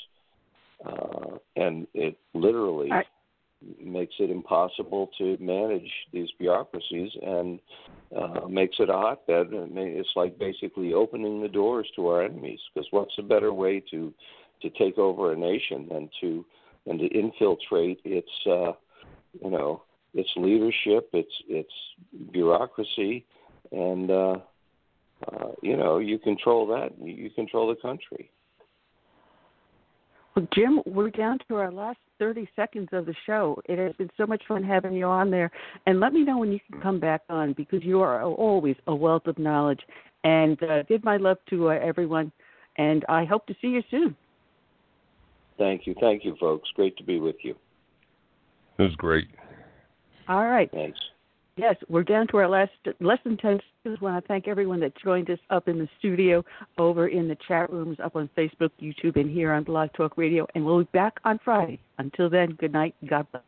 uh, 0.85 1.38
and 1.56 1.88
it 1.93 2.18
literally 2.34 2.90
makes 3.80 4.16
it 4.19 4.32
impossible 4.32 5.10
to 5.18 5.38
manage 5.40 5.90
these 6.11 6.30
bureaucracies 6.40 7.11
and 7.22 7.60
uh, 8.18 8.48
makes 8.48 8.77
it 8.80 8.90
a 8.90 8.93
hotbed. 8.93 9.48
It's 9.51 10.10
like 10.16 10.40
basically 10.40 10.93
opening 10.93 11.42
the 11.42 11.48
doors 11.48 11.88
to 11.95 12.08
our 12.08 12.24
enemies. 12.24 12.60
Because 12.74 12.88
what's 12.92 13.14
a 13.19 13.24
better 13.24 13.53
way 13.53 13.84
to 13.92 14.14
to 14.62 14.70
take 14.72 14.98
over 14.98 15.34
a 15.34 15.38
nation 15.38 15.88
than 15.90 16.10
to 16.22 16.46
than 16.86 16.98
to 16.98 17.06
infiltrate 17.08 18.00
its 18.04 18.30
uh, 18.48 18.74
you 19.44 19.50
know 19.50 19.84
its 20.14 20.30
leadership, 20.36 21.10
its 21.14 21.32
its 21.48 21.72
bureaucracy, 22.32 23.26
and 23.72 24.12
uh, 24.12 24.36
uh, 25.28 25.48
you 25.62 25.78
know 25.78 26.00
you 26.00 26.18
control 26.20 26.68
that. 26.68 26.92
You 27.00 27.30
control 27.32 27.70
the 27.70 27.82
country. 27.82 28.32
Well, 30.36 30.48
Jim, 30.54 30.82
we're 30.86 31.10
down 31.10 31.40
to 31.50 31.56
our 31.56 31.72
last 31.72 31.98
30 32.18 32.48
seconds 32.56 32.88
of 32.94 33.06
the 33.06 33.16
show. 33.26 33.62
It 33.66 33.78
has 33.78 33.94
been 33.98 34.10
so 34.16 34.26
much 34.26 34.42
fun 34.48 34.64
having 34.64 34.94
you 34.94 35.06
on 35.06 35.30
there. 35.30 35.52
And 35.86 36.00
let 36.00 36.14
me 36.14 36.24
know 36.24 36.38
when 36.38 36.54
you 36.54 36.60
can 36.72 36.80
come 36.80 37.02
back 37.02 37.22
on 37.30 37.52
because 37.52 37.84
you 37.84 38.00
are 38.00 38.24
always 38.24 38.78
a 38.88 38.96
wealth 38.96 39.28
of 39.28 39.38
knowledge. 39.38 39.82
And 40.24 40.62
uh, 40.64 40.84
give 40.84 41.04
my 41.04 41.18
love 41.18 41.38
to 41.50 41.72
uh, 41.72 41.80
everyone. 41.84 42.32
And 42.78 43.04
I 43.10 43.26
hope 43.26 43.46
to 43.48 43.56
see 43.62 43.68
you 43.68 43.84
soon. 43.92 44.16
Thank 45.58 45.86
you. 45.86 45.96
Thank 46.00 46.26
you, 46.26 46.36
folks. 46.40 46.70
Great 46.76 46.98
to 46.98 47.04
be 47.04 47.20
with 47.20 47.36
you. 47.44 47.56
It 48.78 48.84
was 48.84 48.96
great. 48.96 49.28
All 50.28 50.46
right. 50.46 50.70
Thanks. 50.72 51.00
Yes, 51.58 51.76
we're 51.90 52.04
down 52.04 52.28
to 52.28 52.38
our 52.38 52.48
last 52.48 52.72
less 53.00 53.20
than 53.24 53.38
ten 53.38 53.60
seconds. 53.84 54.00
I 54.02 54.04
want 54.04 54.24
to 54.24 54.28
thank 54.28 54.48
everyone 54.48 54.80
that 54.80 54.94
joined 55.04 55.30
us 55.30 55.40
up 55.50 55.68
in 55.68 55.78
the 55.78 55.88
studio, 56.00 56.44
over 56.78 57.10
in 57.10 57.28
the 57.28 57.38
chat 57.48 57.72
rooms, 57.72 57.98
up 58.04 58.16
on 58.16 58.30
Facebook, 58.38 58.72
YouTube, 58.82 59.20
and 59.20 59.30
here 59.30 59.52
on 59.52 59.64
Blog 59.64 59.92
Talk 59.94 60.18
Radio. 60.18 60.48
And 60.56 60.66
we'll 60.66 60.80
be 60.80 60.90
back 60.94 61.20
on 61.26 61.40
Friday. 61.44 61.80
Until 61.98 62.30
then, 62.30 62.52
good 62.52 62.72
night. 62.72 62.96
God 63.08 63.28
bless. 63.32 63.44